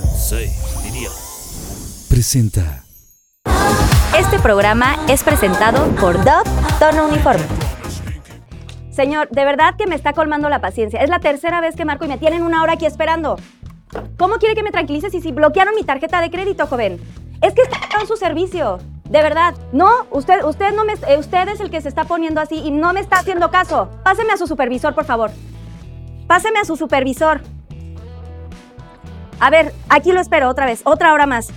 Sensei, 0.00 0.50
diría. 0.82 1.08
Presenta. 2.08 2.82
Este 4.18 4.40
programa 4.40 4.96
es 5.08 5.22
presentado 5.22 5.86
por 6.00 6.16
Dove 6.24 6.50
Tono 6.80 7.06
Uniforme. 7.06 7.44
Señor, 8.90 9.28
de 9.30 9.44
verdad 9.44 9.76
que 9.76 9.86
me 9.86 9.94
está 9.94 10.12
colmando 10.12 10.48
la 10.48 10.60
paciencia. 10.60 11.00
Es 11.00 11.10
la 11.10 11.20
tercera 11.20 11.60
vez 11.60 11.76
que 11.76 11.84
marco 11.84 12.06
y 12.06 12.08
me 12.08 12.18
tienen 12.18 12.42
una 12.42 12.64
hora 12.64 12.72
aquí 12.72 12.86
esperando. 12.86 13.36
¿Cómo 14.18 14.38
quiere 14.38 14.56
que 14.56 14.64
me 14.64 14.72
tranquilice 14.72 15.10
si, 15.10 15.20
si 15.20 15.30
bloquearon 15.30 15.76
mi 15.76 15.84
tarjeta 15.84 16.20
de 16.20 16.30
crédito, 16.30 16.66
joven? 16.66 17.00
Es 17.40 17.54
que 17.54 17.62
está 17.62 18.00
en 18.00 18.08
su 18.08 18.16
servicio. 18.16 18.80
De 19.04 19.22
verdad. 19.22 19.54
No, 19.72 19.90
usted, 20.10 20.42
usted, 20.44 20.74
no 20.74 20.84
me, 20.84 20.94
eh, 20.94 21.18
usted 21.18 21.46
es 21.48 21.60
el 21.60 21.70
que 21.70 21.80
se 21.80 21.88
está 21.88 22.02
poniendo 22.02 22.40
así 22.40 22.56
y 22.56 22.72
no 22.72 22.92
me 22.92 23.00
está 23.00 23.18
haciendo 23.18 23.52
caso. 23.52 23.90
Páseme 24.02 24.32
a 24.32 24.38
su 24.38 24.48
supervisor, 24.48 24.92
por 24.92 25.04
favor. 25.04 25.30
Páseme 26.26 26.58
a 26.58 26.64
su 26.64 26.76
supervisor. 26.76 27.42
A 29.40 29.50
ver, 29.50 29.74
aquí 29.88 30.12
lo 30.12 30.20
espero 30.20 30.48
otra 30.48 30.66
vez, 30.66 30.82
otra 30.84 31.12
hora 31.12 31.26
más. 31.26 31.48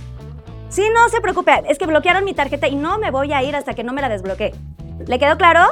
Sí, 0.68 0.82
no 0.94 1.08
se 1.08 1.20
preocupe, 1.20 1.62
es 1.68 1.78
que 1.78 1.86
bloquearon 1.86 2.24
mi 2.24 2.34
tarjeta 2.34 2.68
y 2.68 2.76
no 2.76 2.98
me 2.98 3.10
voy 3.10 3.32
a 3.32 3.42
ir 3.42 3.56
hasta 3.56 3.74
que 3.74 3.84
no 3.84 3.92
me 3.92 4.02
la 4.02 4.08
desbloquee. 4.08 4.54
¿Le 5.06 5.18
quedó 5.18 5.38
claro? 5.38 5.64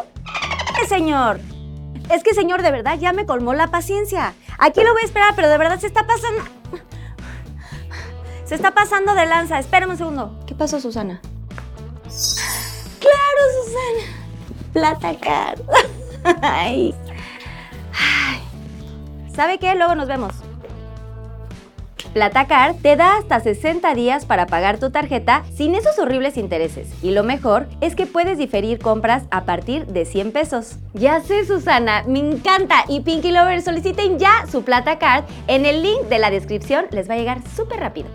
¡Eh, 0.82 0.86
señor! 0.86 1.40
Es 2.10 2.22
que, 2.22 2.34
señor, 2.34 2.62
de 2.62 2.70
verdad 2.70 2.98
ya 2.98 3.12
me 3.12 3.26
colmó 3.26 3.52
la 3.52 3.66
paciencia. 3.66 4.34
Aquí 4.58 4.82
lo 4.82 4.92
voy 4.92 5.02
a 5.02 5.06
esperar, 5.06 5.34
pero 5.34 5.48
de 5.48 5.58
verdad 5.58 5.78
se 5.78 5.88
está 5.88 6.06
pasando... 6.06 6.44
Se 8.44 8.54
está 8.54 8.70
pasando 8.70 9.14
de 9.14 9.26
lanza. 9.26 9.58
Espérame 9.58 9.90
un 9.90 9.96
segundo. 9.96 10.38
¿Qué 10.46 10.54
pasó, 10.54 10.80
Susana? 10.80 11.20
¡Claro, 13.00 13.42
Susana! 13.64 14.26
Plata 14.72 15.18
car. 15.18 15.58
Ay. 16.42 16.94
Ay. 17.92 18.40
¿Sabe 19.34 19.58
qué? 19.58 19.74
Luego 19.74 19.96
nos 19.96 20.06
vemos. 20.06 20.32
Platacar 22.16 22.72
te 22.80 22.96
da 22.96 23.18
hasta 23.18 23.40
60 23.40 23.92
días 23.92 24.24
para 24.24 24.46
pagar 24.46 24.78
tu 24.78 24.88
tarjeta 24.88 25.42
sin 25.54 25.74
esos 25.74 25.98
horribles 25.98 26.38
intereses. 26.38 26.88
Y 27.02 27.10
lo 27.10 27.22
mejor 27.22 27.68
es 27.82 27.94
que 27.94 28.06
puedes 28.06 28.38
diferir 28.38 28.78
compras 28.78 29.24
a 29.30 29.44
partir 29.44 29.84
de 29.84 30.06
100 30.06 30.32
pesos. 30.32 30.76
Ya 30.94 31.20
sé, 31.20 31.44
Susana, 31.44 32.04
me 32.06 32.20
encanta. 32.20 32.86
Y 32.88 33.00
Pinky 33.02 33.32
Lovers 33.32 33.64
soliciten 33.64 34.18
ya 34.18 34.46
su 34.50 34.64
Platacar 34.64 35.26
en 35.46 35.66
el 35.66 35.82
link 35.82 36.04
de 36.08 36.18
la 36.18 36.30
descripción. 36.30 36.86
Les 36.90 37.06
va 37.06 37.12
a 37.12 37.16
llegar 37.18 37.42
súper 37.54 37.80
rápido. 37.80 38.08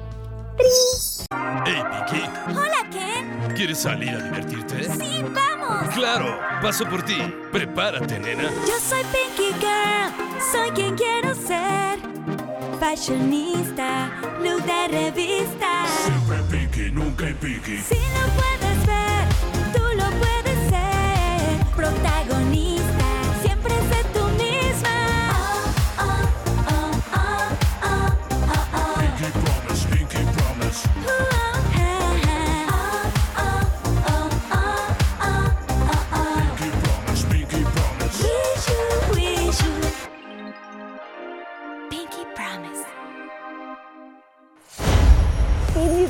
Hey, 1.64 1.84
Pinky, 1.92 2.24
Hola, 2.58 2.90
Ken. 2.92 3.54
¿quieres 3.56 3.78
salir 3.78 4.16
a 4.16 4.24
divertirte? 4.24 4.84
Sí, 4.84 5.24
vamos. 5.32 5.94
Claro, 5.94 6.40
paso 6.60 6.90
por 6.90 7.04
ti. 7.04 7.18
Prepárate, 7.52 8.18
nena. 8.18 8.50
Yo 8.66 8.80
soy 8.80 9.04
Pinky 9.12 9.54
Girl. 9.60 10.42
Soy 10.52 10.72
quien 10.72 10.96
quiero 10.96 11.36
ser. 11.36 12.41
Fashionista, 12.82 14.10
look 14.42 14.64
de 14.66 14.88
revista. 14.88 15.86
Siempre 16.04 16.38
Pinky, 16.50 16.90
nunca 16.92 17.26
Pinky. 17.40 17.78
Si 17.78 17.94
lo 17.94 18.26
puedes 18.40 18.86
ver, 18.88 19.24
tú 19.72 19.84
lo 20.00 20.10
puedes 20.18 20.58
ser. 20.72 21.64
Protagonista, 21.76 22.71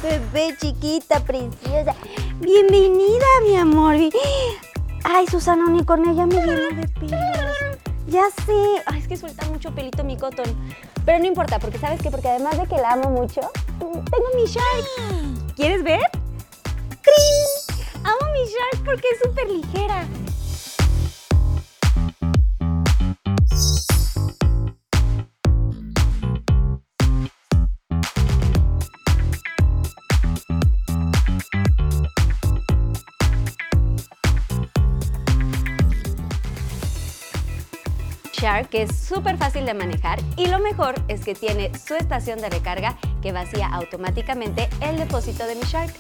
bebé 0.01 0.55
chiquita, 0.59 1.19
preciosa. 1.23 1.95
Bienvenida, 2.39 3.25
mi 3.43 3.55
amor. 3.55 3.95
Ay, 5.03 5.27
Susana, 5.27 5.69
ni 5.69 5.83
con 5.85 6.07
ella 6.07 6.25
me 6.25 6.35
lleno 6.35 6.75
de 6.75 6.87
pelos. 6.99 7.77
Ya 8.07 8.23
sé. 8.45 8.81
Ay, 8.87 8.99
es 8.99 9.07
que 9.07 9.17
suelta 9.17 9.45
mucho 9.47 9.73
pelito 9.73 10.03
mi 10.03 10.17
cotton. 10.17 10.45
Pero 11.05 11.19
no 11.19 11.25
importa, 11.25 11.59
porque 11.59 11.77
¿sabes 11.77 12.01
qué? 12.01 12.09
Porque 12.09 12.29
además 12.29 12.57
de 12.57 12.67
que 12.67 12.77
la 12.77 12.93
amo 12.93 13.09
mucho, 13.09 13.41
tengo 13.79 14.27
mi 14.35 14.45
shark. 14.45 15.55
¿Quieres 15.55 15.83
ver? 15.83 16.01
¡Crin! 17.01 18.03
Amo 18.03 18.31
mi 18.33 18.45
shark 18.45 18.85
porque 18.85 19.07
es 19.13 19.19
súper 19.23 19.49
ligera. 19.49 20.05
Que 38.69 38.83
es 38.83 38.95
súper 38.95 39.37
fácil 39.37 39.65
de 39.65 39.73
manejar 39.73 40.19
y 40.35 40.47
lo 40.47 40.59
mejor 40.59 40.95
es 41.07 41.23
que 41.23 41.33
tiene 41.33 41.71
su 41.77 41.95
estación 41.95 42.39
de 42.39 42.49
recarga 42.49 42.97
que 43.21 43.31
vacía 43.31 43.67
automáticamente 43.67 44.69
el 44.81 44.97
depósito 44.97 45.47
de 45.47 45.55
mi 45.55 45.61
Shark, 45.61 45.93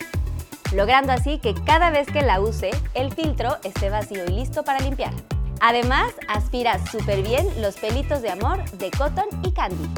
logrando 0.73 1.13
así 1.13 1.39
que 1.39 1.53
cada 1.53 1.91
vez 1.91 2.07
que 2.07 2.21
la 2.21 2.41
use 2.41 2.71
el 2.93 3.13
filtro 3.13 3.57
esté 3.63 3.89
vacío 3.89 4.25
y 4.25 4.31
listo 4.31 4.63
para 4.63 4.79
limpiar. 4.79 5.13
Además, 5.61 6.13
aspira 6.27 6.77
súper 6.87 7.23
bien 7.23 7.47
los 7.61 7.77
pelitos 7.77 8.21
de 8.21 8.31
amor 8.31 8.63
de 8.71 8.91
Cotton 8.91 9.27
y 9.43 9.51
Candy. 9.53 9.89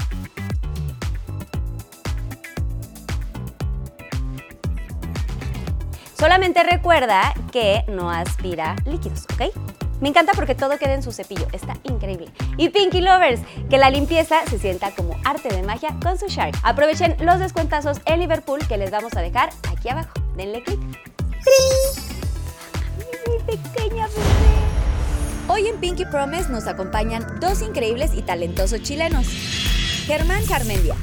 Solamente 6.13 6.63
recuerda 6.63 7.33
que 7.51 7.83
no 7.87 8.11
aspira 8.11 8.75
líquidos, 8.85 9.25
¿ok? 9.33 9.82
Me 10.03 10.09
encanta 10.09 10.33
porque 10.33 10.53
todo 10.53 10.77
queda 10.77 10.95
en 10.95 11.01
su 11.01 11.13
cepillo, 11.13 11.47
está 11.53 11.77
increíble. 11.83 12.27
Y 12.57 12.67
Pinky 12.67 12.99
Lovers, 12.99 13.39
que 13.69 13.77
la 13.77 13.89
limpieza 13.89 14.45
se 14.49 14.59
sienta 14.59 14.91
como 14.91 15.15
arte 15.23 15.47
de 15.47 15.63
magia 15.63 15.95
con 16.03 16.19
su 16.19 16.27
Shark. 16.27 16.57
Aprovechen 16.61 17.15
los 17.21 17.39
descuentazos 17.39 18.01
en 18.05 18.19
Liverpool 18.19 18.59
que 18.67 18.75
les 18.75 18.91
vamos 18.91 19.15
a 19.15 19.21
dejar 19.21 19.51
aquí 19.71 19.87
abajo. 19.87 20.11
Denle 20.35 20.61
clic. 20.61 20.77
Mi 23.29 23.55
pequeña 23.55 24.07
bebé. 24.07 25.47
Hoy 25.47 25.67
en 25.67 25.77
Pinky 25.77 26.03
Promise 26.03 26.49
nos 26.49 26.67
acompañan 26.67 27.39
dos 27.39 27.61
increíbles 27.61 28.11
y 28.13 28.23
talentosos 28.23 28.81
chilenos. 28.81 29.25
Germán 30.05 30.45
Carmendia, 30.47 30.95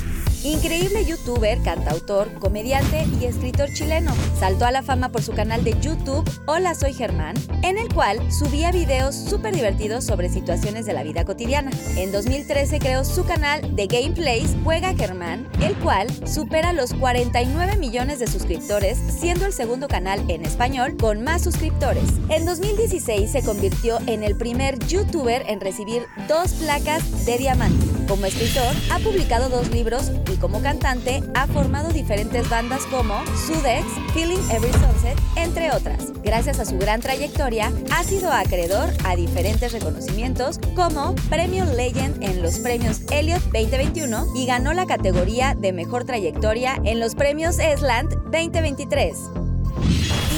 increíble 0.45 1.05
youtuber, 1.05 1.61
cantautor, 1.62 2.33
comediante 2.39 3.06
y 3.21 3.27
escritor 3.27 3.69
chileno. 3.73 4.15
Saltó 4.39 4.65
a 4.65 4.71
la 4.71 4.83
fama 4.83 5.11
por 5.11 5.23
su 5.23 5.33
canal 5.33 5.65
de 5.65 5.78
YouTube 5.81 6.28
Hola 6.47 6.75
Soy 6.75 6.93
Germán, 6.93 7.34
en 7.62 7.78
el 7.78 7.93
cual 7.93 8.21
subía 8.33 8.73
videos 8.73 9.15
súper 9.15 9.55
divertidos 9.55 10.05
sobre 10.05 10.29
situaciones 10.29 10.87
de 10.87 10.93
la 10.93 11.03
vida 11.03 11.25
cotidiana. 11.25 11.71
En 11.97 12.12
2013 12.12 12.79
creó 12.79 13.05
su 13.05 13.25
canal 13.25 13.77
de 13.77 13.87
Gameplays 13.87 14.56
Juega 14.65 14.95
Germán, 14.95 15.49
el 15.62 15.75
cual 15.77 16.09
supera 16.27 16.73
los 16.73 16.95
49 16.95 17.77
millones 17.77 18.19
de 18.19 18.27
suscriptores, 18.27 18.99
siendo 18.99 19.47
el 19.47 19.53
segundo 19.53 19.89
canal 19.89 20.23
en 20.29 20.45
español 20.45 20.97
con 20.97 21.23
más 21.23 21.43
suscriptores. 21.43 22.05
En 22.29 22.47
2016 22.47 23.31
se 23.31 23.43
convirtió 23.43 23.99
en 24.06 24.23
el 24.23 24.37
primer 24.37 24.79
youtuber 24.87 25.45
en 25.47 25.61
recibir 25.61 26.06
dos 26.29 26.53
placas 26.55 27.27
de 27.27 27.39
diamante. 27.39 27.87
Como 28.09 28.27
escritor, 28.27 28.75
ha 28.91 28.99
publicado 28.99 29.49
dos 29.49 29.71
libros 29.71 30.11
y 30.33 30.37
como 30.37 30.63
cantante 30.63 31.23
ha 31.35 31.47
formado 31.47 31.91
diferentes 31.91 32.49
bandas 32.49 32.83
como 32.87 33.15
Sudex, 33.47 33.85
Feeling 34.15 34.39
Every 34.51 34.73
Sunset, 34.73 35.19
entre 35.37 35.71
otras. 35.73 36.13
Gracias 36.23 36.59
a 36.59 36.65
su 36.65 36.79
gran 36.79 37.01
trayectoria, 37.01 37.73
ha 37.91 38.05
sido 38.05 38.33
acreedor 38.33 38.91
a 39.05 39.17
diferentes 39.17 39.73
reconocimientos 39.73 40.59
como 40.75 41.15
Premio 41.29 41.65
Legend 41.65 42.23
en 42.23 42.43
los 42.43 42.59
premios 42.59 43.01
Elliot 43.11 43.43
2021 43.53 44.27
y 44.37 44.47
ganó 44.47 44.73
la 44.73 44.87
categoría 44.87 45.55
de 45.55 45.73
Mejor 45.73 46.05
Trayectoria 46.05 46.81
en 46.85 47.00
los 47.00 47.15
premios 47.15 47.59
Esland 47.59 48.11
2023. 48.31 49.17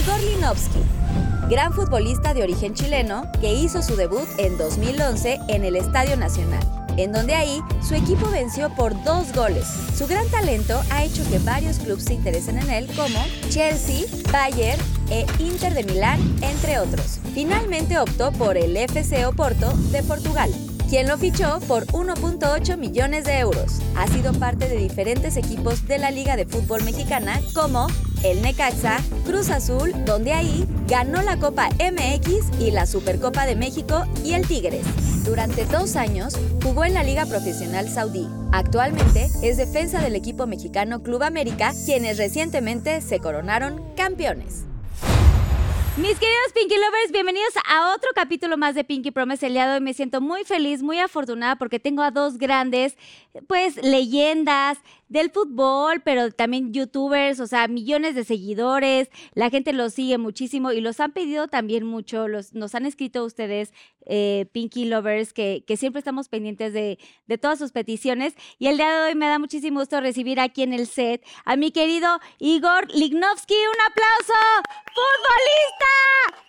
Igor 0.03 0.21
Linovsky, 0.23 0.81
gran 1.49 1.73
futbolista 1.73 2.35
de 2.35 2.43
origen 2.43 2.75
chileno 2.75 3.31
que 3.41 3.53
hizo 3.55 3.83
su 3.83 3.97
debut 3.97 4.27
en 4.39 4.57
2011 4.57 5.39
en 5.49 5.65
el 5.65 5.77
Estadio 5.77 6.17
Nacional, 6.17 6.63
en 6.97 7.13
donde 7.13 7.35
ahí 7.35 7.61
su 7.87 7.95
equipo 7.95 8.31
venció 8.31 8.71
por 8.71 9.01
dos 9.05 9.33
goles. 9.33 9.67
Su 9.97 10.07
gran 10.07 10.29
talento 10.29 10.81
ha 10.91 11.05
hecho 11.05 11.23
que 11.31 11.39
varios 11.39 11.79
clubes 11.79 12.05
se 12.05 12.15
interesen 12.15 12.59
en 12.59 12.71
él 12.71 12.87
como 12.97 13.25
Chelsea, 13.49 14.07
Bayern 14.33 14.81
e 15.11 15.27
Inter 15.39 15.75
de 15.75 15.85
Milán, 15.85 16.21
entre 16.43 16.79
otros. 16.79 17.19
Finalmente 17.35 17.99
optó 17.99 18.33
por 18.33 18.57
el 18.57 18.77
FC 18.77 19.27
Oporto 19.27 19.73
de 19.91 20.03
Portugal. 20.03 20.51
Quien 20.93 21.09
lo 21.09 21.17
fichó 21.17 21.59
por 21.67 21.87
1.8 21.87 22.77
millones 22.77 23.25
de 23.25 23.39
euros. 23.39 23.81
Ha 23.97 24.07
sido 24.09 24.35
parte 24.35 24.69
de 24.69 24.77
diferentes 24.77 25.39
equipos 25.39 25.89
de 25.89 25.97
la 25.97 26.11
Liga 26.11 26.37
de 26.37 26.45
Fútbol 26.45 26.85
Mexicana 26.85 27.41
como 27.55 27.87
el 28.23 28.43
Necaxa, 28.43 29.01
Cruz 29.25 29.49
Azul, 29.49 29.95
donde 30.05 30.35
ahí 30.35 30.67
ganó 30.89 31.23
la 31.23 31.39
Copa 31.39 31.71
MX 31.79 32.61
y 32.61 32.73
la 32.73 32.85
Supercopa 32.85 33.47
de 33.47 33.57
México 33.57 34.05
y 34.23 34.35
el 34.35 34.47
Tigres. 34.47 34.85
Durante 35.25 35.65
dos 35.65 35.97
años 35.97 36.37
jugó 36.63 36.85
en 36.85 36.93
la 36.93 37.05
Liga 37.05 37.25
Profesional 37.25 37.89
Saudí. 37.89 38.29
Actualmente 38.53 39.31
es 39.43 39.57
defensa 39.57 40.03
del 40.03 40.15
equipo 40.15 40.47
mexicano 40.47 41.03
Club 41.03 41.23
América, 41.23 41.73
quienes 41.87 42.19
recientemente 42.19 43.01
se 43.01 43.19
coronaron 43.19 43.83
campeones. 43.97 44.67
Mis 45.99 46.19
queridos 46.19 46.53
Pinky 46.55 46.75
Lovers, 46.75 47.13
bienvenidos 47.13 47.53
a 47.69 47.95
otro 47.95 48.09
capítulo 48.15 48.57
más 48.57 48.75
de 48.75 48.83
Pinky 48.83 49.11
Promise. 49.11 49.49
El 49.49 49.53
de 49.53 49.63
hoy 49.63 49.81
me 49.83 49.93
siento 49.93 50.23
muy 50.23 50.43
feliz, 50.45 50.83
muy 50.83 50.99
afortunada 50.99 51.57
porque 51.57 51.79
tengo 51.79 52.01
a 52.01 52.11
dos 52.11 52.39
grandes, 52.39 52.97
pues, 53.47 53.77
leyendas 53.77 54.79
del 55.13 55.31
fútbol, 55.31 56.01
pero 56.03 56.31
también 56.31 56.73
youtubers, 56.73 57.39
o 57.39 57.47
sea, 57.47 57.69
millones 57.69 58.15
de 58.15 58.25
seguidores. 58.25 59.11
La 59.35 59.51
gente 59.51 59.75
los 59.75 59.93
sigue 59.93 60.17
muchísimo 60.17 60.73
y 60.73 60.81
los 60.81 61.01
han 61.01 61.13
pedido 61.13 61.49
también 61.49 61.85
mucho. 61.85 62.29
Los, 62.29 62.55
nos 62.55 62.75
han 62.75 62.87
escrito 62.87 63.23
ustedes, 63.23 63.75
eh, 64.07 64.47
Pinky 64.53 64.87
Lovers, 64.87 65.35
que, 65.35 65.65
que 65.67 65.77
siempre 65.77 65.99
estamos 65.99 66.31
pendientes 66.31 66.73
de, 66.73 66.99
de 67.27 67.39
todas 67.39 67.59
sus 67.59 67.73
peticiones. 67.73 68.35
Y 68.59 68.69
el 68.69 68.79
día 68.79 68.91
de 68.91 69.09
hoy 69.09 69.15
me 69.15 69.27
da 69.27 69.39
muchísimo 69.39 69.81
gusto 69.81 70.01
recibir 70.01 70.41
aquí 70.41 70.63
en 70.63 70.73
el 70.73 70.87
set 70.87 71.23
a 71.45 71.57
mi 71.57 71.73
querido 71.73 72.19
Igor 72.39 72.91
Lignovsky. 72.95 73.55
Un 73.55 73.81
aplauso, 73.91 74.41
futbolista 74.95 75.93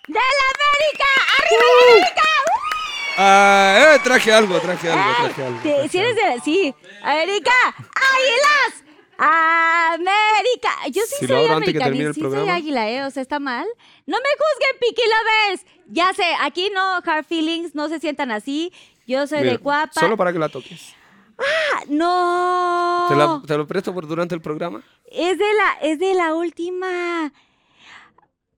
de 0.08 0.14
la 0.14 0.46
América. 0.56 1.10
¡Arriba 1.38 1.64
América! 1.82 2.83
Ah, 3.16 3.94
eh, 3.94 4.00
traje 4.02 4.32
algo, 4.32 4.58
traje 4.60 4.90
algo, 4.90 5.04
traje 5.24 5.44
algo. 5.44 5.60
si 5.88 5.98
eres 5.98 6.16
de 6.16 6.40
sí, 6.44 6.74
América, 7.02 7.52
Águilas, 7.68 8.84
América. 9.18 10.70
Yo 10.90 11.02
sí 11.06 11.26
soy 11.26 11.46
americanista, 11.46 12.12
sí 12.14 12.20
soy 12.20 12.48
águila, 12.48 12.88
¿eh? 12.90 13.04
O 13.04 13.10
sea, 13.10 13.22
está 13.22 13.38
mal. 13.38 13.66
No 14.06 14.16
me 14.18 14.28
juzguen, 14.36 14.78
Piqui 14.80 15.02
Lovers. 15.02 15.64
Ya 15.86 16.12
sé, 16.14 16.24
aquí 16.40 16.70
no 16.74 16.96
hard 17.04 17.24
feelings, 17.24 17.74
no 17.74 17.88
se 17.88 18.00
sientan 18.00 18.30
así. 18.30 18.72
Yo 19.06 19.26
soy 19.26 19.42
de 19.44 19.58
Cuapa. 19.58 20.00
Solo 20.00 20.16
para 20.16 20.32
que 20.32 20.38
la 20.38 20.48
toques. 20.48 20.94
Ah, 21.38 21.82
no. 21.88 23.06
¿Te, 23.08 23.16
la- 23.16 23.42
te 23.46 23.56
lo 23.56 23.66
presto 23.66 23.92
por 23.92 24.06
durante 24.06 24.34
el 24.34 24.40
programa? 24.40 24.82
Es 25.06 25.38
de 25.38 25.52
la, 25.54 25.72
es 25.82 25.98
de 25.98 26.14
la 26.14 26.34
última. 26.34 27.32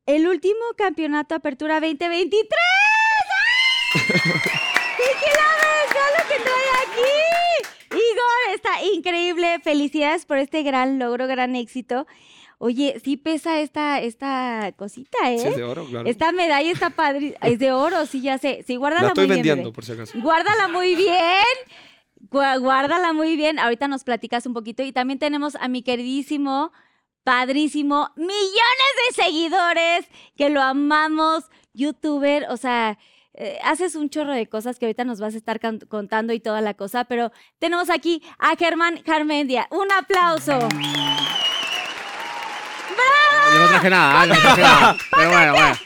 El 0.07 0.29
último 0.29 0.61
campeonato 0.77 1.35
Apertura 1.35 1.81
2023. 1.81 2.49
¡Pinky 3.97 5.31
Lovers! 5.39 5.91
¡Vean 5.95 6.13
lo 6.17 6.23
que 6.29 6.39
trae 6.43 6.71
aquí! 6.83 7.15
Igor, 7.91 8.55
está 8.55 8.83
increíble. 8.95 9.61
Felicidades 9.63 10.27
por 10.27 10.39
este 10.39 10.63
gran 10.63 10.99
logro, 10.99 11.27
gran 11.27 11.57
éxito. 11.57 12.07
Oye, 12.59 13.01
sí 13.05 13.17
pesa 13.19 13.61
esta, 13.61 14.01
esta 14.01 14.73
cosita, 14.77 15.31
¿eh? 15.31 15.39
Sí, 15.39 15.49
es 15.49 15.57
de 15.57 15.65
oro, 15.65 15.85
claro. 15.87 16.09
Esta 16.09 16.33
medalla 16.33 16.71
está 16.71 16.91
padre. 16.91 17.37
Es 17.43 17.59
de 17.59 17.73
oro, 17.73 18.07
sí, 18.07 18.23
ya 18.23 18.39
sé. 18.39 18.65
Sí, 18.67 18.77
guárdala 18.77 19.03
La 19.03 19.09
estoy 19.09 19.27
muy 19.27 19.35
bien, 19.35 19.47
vendiendo, 19.47 19.73
por 19.73 19.85
si 19.85 19.93
acaso. 19.93 20.19
Guárdala 20.21 20.69
muy 20.69 20.95
bien. 20.95 21.45
Guárdala 22.31 23.13
muy 23.13 23.37
bien. 23.37 23.59
Ahorita 23.59 23.89
nos 23.89 24.05
platicas 24.05 24.47
un 24.47 24.55
poquito. 24.55 24.83
Y 24.83 24.93
también 24.93 25.19
tenemos 25.19 25.55
a 25.57 25.69
mi 25.69 25.83
queridísimo, 25.83 26.73
padrísimo, 27.25 28.11
millones 28.17 28.93
de 29.09 29.23
seguidores 29.23 30.07
que 30.35 30.49
lo 30.49 30.63
amamos, 30.63 31.45
youtuber. 31.75 32.47
O 32.49 32.57
sea, 32.57 32.99
eh, 33.37 33.59
haces 33.63 33.95
un 33.95 34.09
chorro 34.09 34.33
de 34.33 34.47
cosas 34.49 34.79
que 34.79 34.87
ahorita 34.87 35.05
nos 35.05 35.21
vas 35.21 35.35
a 35.35 35.37
estar 35.37 35.61
contando 35.89 36.33
y 36.33 36.41
toda 36.41 36.61
la 36.61 36.75
cosa. 36.75 37.05
Pero 37.05 37.31
tenemos 37.59 37.91
aquí 37.91 38.23
a 38.39 38.57
Germán 38.57 39.03
Carmendia. 39.03 39.69
Un 39.71 39.91
aplauso. 39.93 40.69
Yo 43.53 43.61
no 43.61 43.69
traje 43.69 43.91
nada, 43.91 44.23
ah, 44.23 44.27
no 44.27 44.35
traje 44.35 44.63
nada. 44.63 44.97
Pero 45.17 45.31
bueno, 45.31 45.53
bueno. 45.53 45.77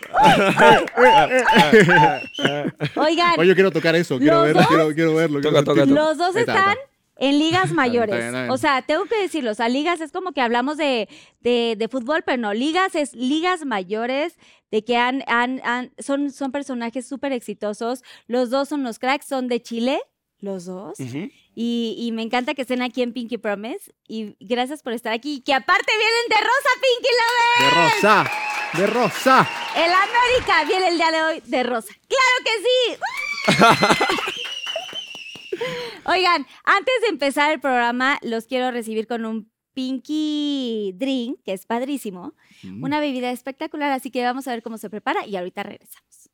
Oigan, 2.97 3.35
Oye, 3.39 3.49
yo 3.49 3.55
quiero 3.55 3.71
tocar 3.71 3.95
eso, 3.97 4.19
quiero 4.19 4.43
verlo, 4.43 4.63
quiero, 4.67 4.95
quiero 4.95 5.15
verlo. 5.15 5.41
quiero 5.41 5.57
Toca, 5.57 5.65
toca, 5.65 5.81
sentirlo. 5.81 6.05
Los 6.05 6.19
dos 6.19 6.37
están 6.37 6.57
está. 6.57 6.90
En 7.21 7.39
ligas 7.39 7.73
mayores. 7.75 8.51
O 8.51 8.57
sea, 8.57 8.83
tengo 8.83 9.05
que 9.05 9.21
decirlo. 9.21 9.53
O 9.53 9.55
sea, 9.55 9.69
ligas 9.69 10.01
es 10.01 10.11
como 10.11 10.33
que 10.33 10.41
hablamos 10.41 10.77
de, 10.77 11.09
de, 11.41 11.77
de 11.79 11.89
fútbol, 11.89 12.23
pero 12.27 12.39
no. 12.39 12.53
Ligas 12.53 12.97
es 12.97 13.15
ligas 13.15 13.65
mayores 13.65 14.37
de 14.73 14.83
que 14.85 14.97
han, 14.97 15.23
han, 15.29 15.61
han- 15.65 15.93
son, 15.99 16.31
son 16.33 16.51
personajes 16.51 17.07
súper 17.07 17.33
exitosos. 17.33 18.03
Los 18.27 18.51
dos 18.51 18.69
son 18.69 18.83
los 18.83 18.99
cracks, 18.99 19.27
son 19.27 19.47
de 19.47 19.63
Chile. 19.63 20.01
Los 20.41 20.65
dos. 20.65 20.99
Y, 21.55 21.95
y 21.99 22.13
me 22.13 22.23
encanta 22.23 22.55
que 22.55 22.63
estén 22.63 22.81
aquí 22.81 23.03
en 23.03 23.13
Pinky 23.13 23.37
Promise. 23.37 23.93
Y 24.09 24.37
gracias 24.41 24.83
por 24.83 24.95
estar 24.95 25.13
aquí. 25.13 25.43
Que 25.43 25.53
aparte 25.53 25.93
vienen 25.99 26.29
de 26.31 26.37
Rosa 26.37 26.71
Pinky 26.81 27.13
Lover. 27.21 27.75
De 27.75 27.93
rosa, 27.93 28.31
de 28.79 28.87
rosa. 28.87 29.49
El 29.77 29.93
América 29.93 30.65
viene 30.67 30.89
el 30.89 30.97
día 30.97 31.11
de 31.13 31.23
hoy 31.23 31.43
de 31.45 31.63
Rosa. 31.63 31.93
¡Claro 32.09 32.37
que 32.45 32.51
sí! 32.65 34.31
Oigan, 36.05 36.47
antes 36.65 36.95
de 37.03 37.09
empezar 37.09 37.53
el 37.53 37.61
programa, 37.61 38.19
los 38.23 38.47
quiero 38.47 38.71
recibir 38.71 39.07
con 39.07 39.25
un 39.25 39.51
Pinky 39.75 40.93
Drink, 40.97 41.41
que 41.45 41.53
es 41.53 41.67
padrísimo. 41.67 42.35
Una 42.81 43.01
bebida 43.01 43.31
espectacular, 43.31 43.93
así 43.93 44.11
que 44.11 44.25
vamos 44.25 44.49
a 44.49 44.53
ver 44.53 44.63
cómo 44.63 44.79
se 44.79 44.91
prepara 44.91 45.27
y 45.27 45.37
ahorita 45.37 45.63
regresamos. 45.63 46.31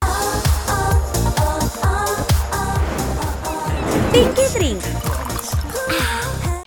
Pinky 4.12 4.58
Drink. 4.58 4.80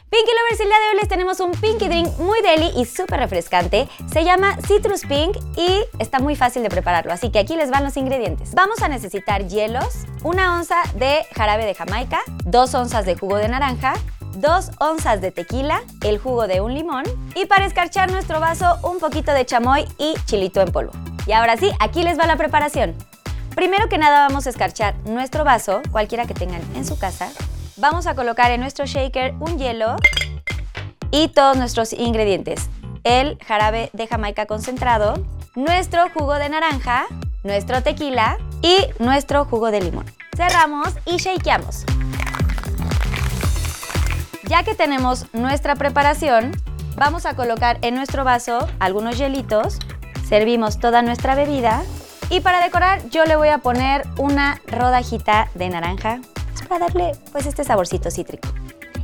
Pinky 0.09 0.31
Lovers, 0.31 0.59
el 0.59 0.67
día 0.69 0.79
de 0.79 0.89
hoy 0.89 0.95
les 1.01 1.07
tenemos 1.07 1.39
un 1.39 1.51
Pinky 1.51 1.87
Drink 1.87 2.17
muy 2.17 2.41
deli 2.41 2.71
y 2.75 2.85
súper 2.85 3.19
refrescante. 3.19 3.87
Se 4.11 4.23
llama 4.23 4.57
Citrus 4.65 5.05
Pink 5.05 5.37
y 5.55 5.83
está 5.99 6.17
muy 6.17 6.35
fácil 6.35 6.63
de 6.63 6.69
prepararlo, 6.69 7.13
así 7.13 7.29
que 7.29 7.37
aquí 7.37 7.55
les 7.55 7.69
van 7.69 7.83
los 7.83 7.95
ingredientes. 7.95 8.55
Vamos 8.55 8.81
a 8.81 8.87
necesitar 8.87 9.47
hielos, 9.47 10.05
una 10.23 10.55
onza 10.57 10.77
de 10.95 11.27
jarabe 11.35 11.63
de 11.63 11.75
Jamaica, 11.75 12.21
dos 12.43 12.73
onzas 12.73 13.05
de 13.05 13.15
jugo 13.15 13.37
de 13.37 13.49
naranja, 13.49 13.93
dos 14.37 14.71
onzas 14.79 15.21
de 15.21 15.29
tequila, 15.29 15.83
el 16.03 16.17
jugo 16.17 16.47
de 16.47 16.61
un 16.61 16.73
limón 16.73 17.03
y 17.35 17.45
para 17.45 17.67
escarchar 17.67 18.11
nuestro 18.11 18.39
vaso 18.39 18.79
un 18.81 18.97
poquito 18.97 19.31
de 19.31 19.45
chamoy 19.45 19.85
y 19.99 20.15
chilito 20.25 20.59
en 20.61 20.71
polvo. 20.71 20.91
Y 21.27 21.33
ahora 21.33 21.55
sí, 21.55 21.69
aquí 21.79 22.01
les 22.01 22.17
va 22.17 22.25
la 22.25 22.35
preparación. 22.35 22.95
Primero 23.53 23.89
que 23.89 23.99
nada 23.99 24.27
vamos 24.27 24.47
a 24.47 24.49
escarchar 24.49 24.95
nuestro 25.05 25.43
vaso, 25.43 25.83
cualquiera 25.91 26.25
que 26.25 26.33
tengan 26.33 26.61
en 26.75 26.83
su 26.83 26.97
casa. 26.97 27.29
Vamos 27.79 28.07
a 28.07 28.15
colocar 28.15 28.51
en 28.51 28.59
nuestro 28.59 28.85
shaker 28.85 29.35
un 29.39 29.57
hielo 29.57 29.95
y 31.11 31.29
todos 31.29 31.55
nuestros 31.55 31.93
ingredientes. 31.93 32.69
El 33.05 33.37
jarabe 33.41 33.89
de 33.93 34.05
Jamaica 34.05 34.45
concentrado, 34.47 35.13
nuestro 35.55 36.09
jugo 36.09 36.33
de 36.33 36.49
naranja, 36.49 37.05
nuestro 37.43 37.81
tequila 37.81 38.37
y 38.61 38.79
nuestro 39.01 39.45
jugo 39.45 39.71
de 39.71 39.79
limón. 39.79 40.05
Cerramos 40.35 40.89
y 41.05 41.17
shakeamos. 41.17 41.85
Ya 44.43 44.63
que 44.63 44.75
tenemos 44.75 45.33
nuestra 45.33 45.75
preparación, 45.75 46.51
vamos 46.97 47.25
a 47.25 47.37
colocar 47.37 47.77
en 47.81 47.95
nuestro 47.95 48.25
vaso 48.25 48.67
algunos 48.79 49.17
hielitos, 49.17 49.79
servimos 50.27 50.79
toda 50.79 51.01
nuestra 51.01 51.33
bebida 51.33 51.83
y 52.29 52.41
para 52.41 52.61
decorar 52.61 53.07
yo 53.09 53.23
le 53.23 53.37
voy 53.37 53.47
a 53.47 53.59
poner 53.59 54.05
una 54.17 54.59
rodajita 54.67 55.49
de 55.55 55.69
naranja 55.69 56.19
para 56.67 56.87
darle 56.87 57.11
pues 57.31 57.45
este 57.45 57.63
saborcito 57.63 58.09
cítrico. 58.11 58.47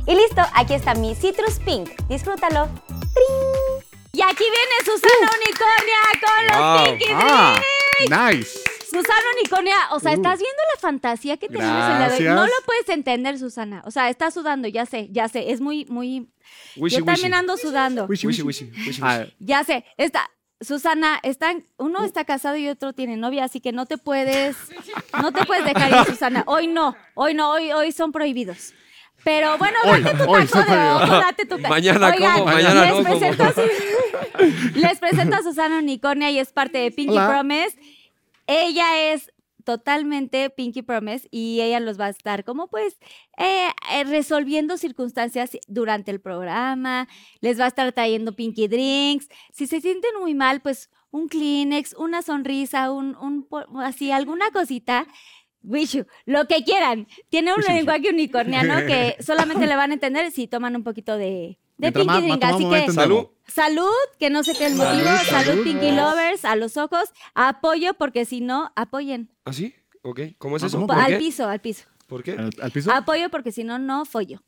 Y 0.06 0.14
listo, 0.14 0.42
aquí 0.54 0.74
está 0.74 0.94
mi 0.94 1.14
Citrus 1.14 1.58
Pink. 1.64 1.90
Disfrútalo. 2.08 2.68
¡Trin! 2.86 3.84
Y 4.12 4.22
aquí 4.22 4.44
viene 4.44 4.74
Susana 4.84 5.30
Unicornia 5.36 6.00
con 6.22 6.46
los 6.46 6.58
Wow. 6.58 6.84
Pinky 6.98 7.12
Ah, 7.12 7.60
Drinks. 8.08 8.36
nice. 8.36 8.60
Susana 8.88 9.24
Unicornia, 9.38 9.74
o 9.90 10.00
sea, 10.00 10.12
Uh. 10.12 10.14
estás 10.14 10.38
viendo 10.38 10.62
la 10.74 10.80
fantasía 10.80 11.36
que 11.36 11.48
tenemos 11.48 11.90
el 11.90 11.98
día 11.98 12.30
de. 12.30 12.34
No 12.36 12.46
lo 12.46 12.52
puedes 12.64 12.88
entender, 12.88 13.38
Susana. 13.38 13.82
O 13.84 13.90
sea, 13.90 14.08
estás 14.08 14.32
sudando, 14.32 14.68
ya 14.68 14.86
sé, 14.86 15.08
ya 15.10 15.28
sé. 15.28 15.50
Es 15.50 15.60
muy, 15.60 15.84
muy. 15.86 16.28
Wishy, 16.76 16.98
Yo 16.98 17.04
también 17.04 17.26
wishy. 17.32 17.38
ando 17.38 17.56
sudando. 17.56 18.06
Wishy, 18.06 18.26
Wishy, 18.28 18.42
wishy. 18.42 18.64
wishy, 18.66 18.88
wishy, 18.88 19.02
wishy. 19.02 19.34
Ya 19.40 19.64
sé, 19.64 19.84
está. 19.98 20.30
Susana, 20.60 21.18
están, 21.22 21.64
uno 21.76 22.02
está 22.04 22.24
casado 22.24 22.56
y 22.56 22.68
otro 22.68 22.92
tiene 22.94 23.16
novia, 23.16 23.44
así 23.44 23.60
que 23.60 23.72
no 23.72 23.84
te 23.84 23.98
puedes, 23.98 24.56
no 25.20 25.30
te 25.32 25.44
puedes 25.44 25.64
dejar 25.64 25.90
ir, 25.90 26.06
Susana. 26.06 26.44
Hoy 26.46 26.66
no, 26.66 26.96
hoy 27.14 27.34
no, 27.34 27.50
hoy, 27.50 27.72
hoy 27.72 27.92
son 27.92 28.10
prohibidos. 28.12 28.72
Pero 29.24 29.58
bueno, 29.58 29.76
Hoy, 29.84 30.02
date 30.02 30.24
tu 30.24 30.30
hoy 30.30 30.46
taco 30.46 30.70
de 30.70 30.90
ojo, 30.90 31.06
date 31.18 31.46
tu 31.46 31.56
taco. 31.56 31.68
Mañana 31.68 32.06
Oigan, 32.08 32.32
como, 32.34 32.44
mañana 32.46 32.80
les 32.82 32.90
no 32.90 32.96
como. 32.96 33.18
presento 33.18 33.42
a 33.42 33.52
les 34.74 34.98
presento 34.98 35.36
a 35.36 35.42
Susana 35.42 35.78
Unicornia 35.78 36.30
y 36.30 36.38
es 36.38 36.52
parte 36.52 36.78
de 36.78 36.90
Pinky 36.92 37.12
Hola. 37.12 37.28
Promise. 37.28 37.76
Ella 38.46 39.12
es 39.12 39.32
totalmente 39.66 40.48
Pinky 40.48 40.82
Promise 40.82 41.26
y 41.32 41.60
ella 41.60 41.80
los 41.80 41.98
va 41.98 42.06
a 42.06 42.10
estar 42.10 42.44
como 42.44 42.68
pues 42.68 42.96
eh, 43.36 43.66
eh, 43.92 44.04
resolviendo 44.04 44.78
circunstancias 44.78 45.58
durante 45.66 46.12
el 46.12 46.20
programa, 46.20 47.08
les 47.40 47.58
va 47.58 47.64
a 47.64 47.68
estar 47.68 47.92
trayendo 47.92 48.36
Pinky 48.36 48.68
Drinks, 48.68 49.28
si 49.52 49.66
se 49.66 49.80
sienten 49.80 50.12
muy 50.20 50.34
mal 50.34 50.62
pues 50.62 50.88
un 51.10 51.28
Kleenex, 51.28 51.94
una 51.98 52.22
sonrisa, 52.22 52.92
un, 52.92 53.16
un 53.16 53.48
así 53.82 54.12
alguna 54.12 54.50
cosita, 54.52 55.08
Wishu, 55.62 56.06
lo 56.26 56.46
que 56.46 56.62
quieran. 56.62 57.08
Tiene 57.28 57.52
un 57.52 57.62
lenguaje 57.62 58.10
unicorniano 58.10 58.86
que 58.86 59.16
solamente 59.20 59.66
le 59.66 59.74
van 59.74 59.90
a 59.90 59.94
entender 59.94 60.30
si 60.30 60.46
toman 60.46 60.76
un 60.76 60.84
poquito 60.84 61.16
de, 61.18 61.58
de 61.78 61.90
Mientras 61.92 62.06
Pinky 62.06 62.20
Drink. 62.28 62.44
Así 62.44 62.68
que. 62.68 62.92
Salud. 62.92 63.26
salud, 63.46 63.90
que 64.18 64.30
no 64.30 64.42
sé 64.44 64.54
qué 64.54 64.66
es 64.66 64.72
el 64.72 64.78
motivo. 64.78 65.04
Salud, 65.04 65.18
Salud, 65.28 65.46
salud. 65.46 65.64
Pinky 65.64 65.90
Lovers, 65.92 66.44
a 66.44 66.56
los 66.56 66.76
ojos. 66.76 67.10
Apoyo, 67.34 67.94
porque 67.94 68.24
si 68.24 68.40
no, 68.40 68.72
apoyen. 68.76 69.30
¿Así? 69.44 69.74
Ok. 70.02 70.20
¿Cómo 70.38 70.56
es 70.56 70.62
Ah, 70.62 70.66
eso? 70.66 70.76
¿cómo? 70.76 70.86
¿Por 70.86 70.96
Al 70.98 71.06
qué? 71.08 71.18
piso, 71.18 71.48
al 71.48 71.60
piso. 71.60 71.84
¿Por 72.06 72.22
qué? 72.22 72.32
¿Al, 72.32 72.50
al 72.62 72.70
piso? 72.70 72.92
Apoyo, 72.92 73.28
porque 73.30 73.52
si 73.52 73.64
no, 73.64 73.78
no 73.78 74.04
follo. 74.04 74.42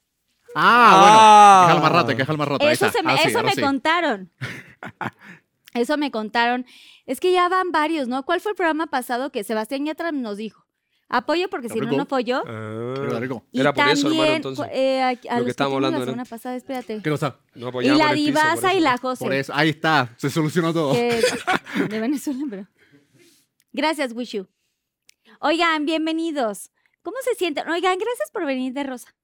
Ah, 0.55 1.67
bueno. 1.69 1.69
Queja 1.69 1.83
más 1.83 1.93
rato, 1.93 2.17
queja 2.17 2.33
más 2.35 2.49
rato. 2.49 2.67
ahí 2.67 2.73
Eso, 2.73 2.91
se 2.91 3.03
me, 3.03 3.17
sí, 3.19 3.29
eso 3.29 3.43
me 3.43 3.53
sí. 3.53 3.61
contaron. 3.61 4.31
Eso 5.75 5.97
me 5.99 6.11
contaron. 6.11 6.65
Es 7.07 7.21
que 7.21 7.31
ya 7.33 7.49
van 7.49 7.71
varios, 7.73 8.09
¿no? 8.09 8.25
¿Cuál 8.25 8.41
fue 8.41 8.53
el 8.53 8.57
programa 8.57 8.87
pasado 8.87 9.31
que 9.31 9.45
Sebastián 9.45 9.85
Yatra 9.85 10.13
nos 10.13 10.39
dijo? 10.39 10.65
Apoyo 11.11 11.49
porque 11.49 11.69
si 11.71 11.81
no, 11.81 11.91
no 11.91 12.05
folló. 12.07 12.43
Ah, 12.47 12.93
Pero 12.97 13.19
rico. 13.21 13.45
Y 13.51 13.61
Era 13.61 13.73
por 13.73 13.89
eso, 13.89 14.09
hermano, 14.09 14.17
también, 14.17 14.37
entonces. 14.37 14.67
eh, 14.73 15.01
a, 15.03 15.09
a 15.09 15.37
los 15.37 15.45
que 15.45 15.51
estábamos 15.51 15.77
hablando 15.77 15.99
la 15.99 16.03
era- 16.05 16.13
semana 16.13 16.25
pasada, 16.29 16.57
espérate. 16.57 17.01
¿Qué 17.03 17.11
cosa? 17.11 17.39
No 17.55 17.67
Y 17.67 17.69
apoyamos 17.71 17.99
la 17.99 18.13
divasa 18.13 18.75
y 18.75 18.81
la 18.81 18.99
José. 18.99 19.25
Por 19.25 19.33
eso. 19.33 19.53
Ahí 19.55 19.71
está. 19.71 20.15
Se 20.19 20.29
solucionó 20.29 20.73
todo. 20.75 20.93
que- 20.93 21.23
de 21.89 22.01
Venezuela, 22.01 22.45
pero. 22.51 22.67
Gracias, 23.73 24.13
Wishu. 24.13 24.47
Oigan, 25.41 25.87
bienvenidos. 25.87 26.71
¿Cómo 27.03 27.17
se 27.23 27.35
sienten? 27.37 27.69
Oigan, 27.69 27.97
gracias 27.99 28.31
por 28.31 28.45
venir 28.45 28.73
de 28.75 28.83
Rosa. 28.85 29.15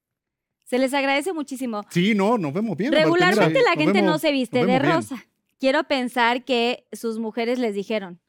Se 0.63 0.79
les 0.79 0.93
agradece 0.93 1.33
muchísimo. 1.33 1.83
Sí, 1.91 2.15
no, 2.15 2.37
nos 2.39 2.51
vemos 2.53 2.75
bien. 2.77 2.91
Regularmente 2.91 3.61
la 3.61 3.73
gente 3.73 4.01
no 4.01 4.17
se 4.17 4.31
viste 4.31 4.59
de 4.59 4.65
bien. 4.65 4.83
rosa. 4.83 5.23
Quiero 5.59 5.83
pensar 5.83 6.43
que 6.45 6.87
sus 6.91 7.19
mujeres 7.19 7.59
les 7.59 7.75
dijeron, 7.75 8.19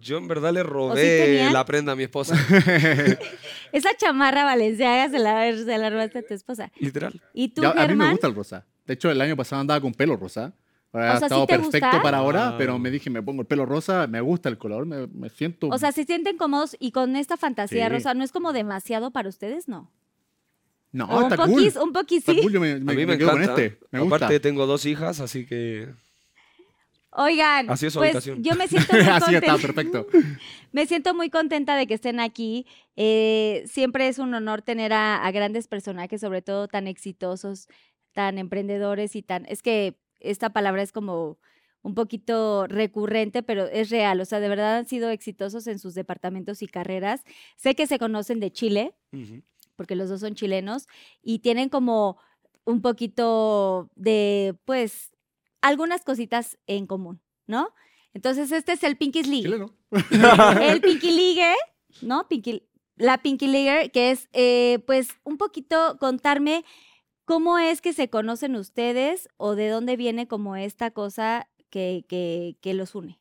Yo 0.00 0.18
en 0.18 0.28
verdad 0.28 0.52
le 0.52 0.60
¿O 0.62 0.64
sí 0.64 0.70
robé 0.70 1.50
la 1.52 1.64
prenda 1.64 1.92
a 1.92 1.96
mi 1.96 2.04
esposa. 2.04 2.34
esa 3.72 3.96
chamarra 3.96 4.44
valenciaga 4.44 5.08
se 5.10 5.18
la, 5.18 5.52
se 5.56 5.78
la 5.78 5.90
robaste 5.90 6.18
a 6.18 6.22
tu 6.22 6.34
esposa. 6.34 6.70
Literal. 6.78 7.20
¿Y 7.34 7.48
tú, 7.48 7.62
Ya, 7.62 7.70
a 7.72 7.88
mí 7.88 7.94
me 7.94 8.10
gusta 8.10 8.26
el 8.26 8.34
rosa. 8.34 8.66
De 8.86 8.94
hecho, 8.94 9.10
el 9.10 9.20
año 9.20 9.36
pasado 9.36 9.60
andaba 9.60 9.80
con 9.80 9.92
pelo 9.94 10.16
rosa. 10.16 10.52
Ahora 10.92 11.06
O 11.06 11.14
ha 11.14 11.18
sea, 11.18 11.18
¿sí 11.20 11.24
estado 11.26 11.46
te 11.46 11.54
perfecto 11.58 11.86
gusta? 11.88 12.02
para 12.02 12.18
ahora, 12.18 12.48
Ah. 12.48 12.54
pero 12.58 12.78
me 12.78 12.90
dije, 12.90 13.08
me 13.08 13.22
pongo 13.22 13.42
el 13.42 13.46
pelo 13.46 13.64
rosa, 13.64 14.06
me 14.06 14.20
gusta 14.20 14.48
el 14.50 14.58
color, 14.58 14.84
me, 14.84 15.06
me 15.06 15.30
siento... 15.30 15.68
O 15.68 15.78
sea, 15.78 15.90
¿se 15.90 16.04
sienten 16.04 16.36
cómodos 16.36 16.76
y 16.78 16.92
con 16.92 17.16
esta 17.16 17.36
fantasía 17.38 17.86
Sí. 17.88 17.92
rosa 17.94 18.12
no 18.14 18.22
es 18.24 18.30
como 18.32 18.52
demasiado 18.52 19.10
para 19.10 19.28
ustedes? 19.30 19.68
No. 19.68 19.90
no, 20.90 21.06
O 21.06 21.18
un 21.18 21.32
está 21.32 21.36
cool. 21.46 21.72
un 21.82 21.92
poquis 21.94 22.18
Está 22.18 22.32
sí. 22.34 22.40
cool, 22.42 22.52
yo 22.52 22.60
me, 22.60 22.72
A 22.72 22.74
mí 22.76 22.84
me, 22.84 23.06
me 23.06 23.18
quedo 23.18 23.30
con 23.30 23.42
este. 23.42 23.78
Me 23.90 24.00
gusta. 24.00 24.16
Aparte 24.16 24.40
tengo 24.40 24.66
dos 24.66 24.84
hijas, 24.84 25.20
así 25.20 25.46
que... 25.46 25.88
Oigan, 27.14 27.68
Así 27.70 27.86
es 27.86 27.92
su 27.92 27.98
pues 27.98 28.08
habitación. 28.10 28.42
yo 28.42 28.54
me 28.54 28.66
siento 28.68 28.92
muy 28.94 29.02
Así 29.02 29.34
está, 29.34 29.52
contenta. 29.52 29.56
perfecto. 29.58 30.06
Me 30.72 30.86
siento 30.86 31.14
muy 31.14 31.28
contenta 31.28 31.76
de 31.76 31.86
que 31.86 31.92
estén 31.92 32.18
aquí. 32.18 32.66
Eh, 32.96 33.62
siempre 33.66 34.08
es 34.08 34.18
un 34.18 34.32
honor 34.32 34.62
tener 34.62 34.94
a, 34.94 35.22
a 35.26 35.30
grandes 35.30 35.68
personajes, 35.68 36.22
sobre 36.22 36.40
todo 36.40 36.66
tan 36.66 36.86
exitosos, 36.86 37.68
tan 38.12 38.38
emprendedores 38.38 39.14
y 39.14 39.20
tan... 39.22 39.44
Es 39.46 39.60
que 39.60 39.98
esta 40.20 40.50
palabra 40.50 40.80
es 40.82 40.90
como 40.90 41.38
un 41.82 41.94
poquito 41.94 42.66
recurrente, 42.68 43.42
pero 43.42 43.66
es 43.66 43.90
real. 43.90 44.18
O 44.22 44.24
sea, 44.24 44.40
de 44.40 44.48
verdad 44.48 44.78
han 44.78 44.86
sido 44.86 45.10
exitosos 45.10 45.66
en 45.66 45.78
sus 45.78 45.92
departamentos 45.94 46.62
y 46.62 46.66
carreras. 46.68 47.22
Sé 47.56 47.74
que 47.74 47.86
se 47.86 47.98
conocen 47.98 48.40
de 48.40 48.50
Chile, 48.50 48.94
porque 49.76 49.94
los 49.96 50.08
dos 50.08 50.20
son 50.20 50.34
chilenos, 50.34 50.86
y 51.22 51.40
tienen 51.40 51.68
como 51.68 52.16
un 52.64 52.80
poquito 52.80 53.90
de, 53.96 54.54
pues, 54.64 55.12
algunas 55.62 56.02
cositas 56.04 56.58
en 56.66 56.86
común, 56.86 57.20
¿no? 57.46 57.70
Entonces, 58.14 58.52
este 58.52 58.72
es 58.72 58.82
el 58.82 58.96
Pinky's 58.98 59.26
League 59.26 59.44
Chileno. 59.44 59.74
el 60.60 60.80
Pinky 60.82 61.10
League, 61.10 61.54
¿no? 62.02 62.28
Pinky, 62.28 62.62
la 62.96 63.18
Pinky 63.22 63.46
League, 63.46 63.90
que 63.90 64.10
es, 64.10 64.28
eh, 64.34 64.80
pues, 64.86 65.08
un 65.24 65.38
poquito 65.38 65.96
contarme 65.98 66.64
cómo 67.24 67.58
es 67.58 67.80
que 67.80 67.92
se 67.94 68.10
conocen 68.10 68.56
ustedes 68.56 69.28
o 69.38 69.54
de 69.54 69.68
dónde 69.70 69.96
viene 69.96 70.28
como 70.28 70.56
esta 70.56 70.90
cosa 70.90 71.48
que, 71.70 72.04
que, 72.08 72.56
que 72.60 72.74
los 72.74 72.94
une. 72.94 73.18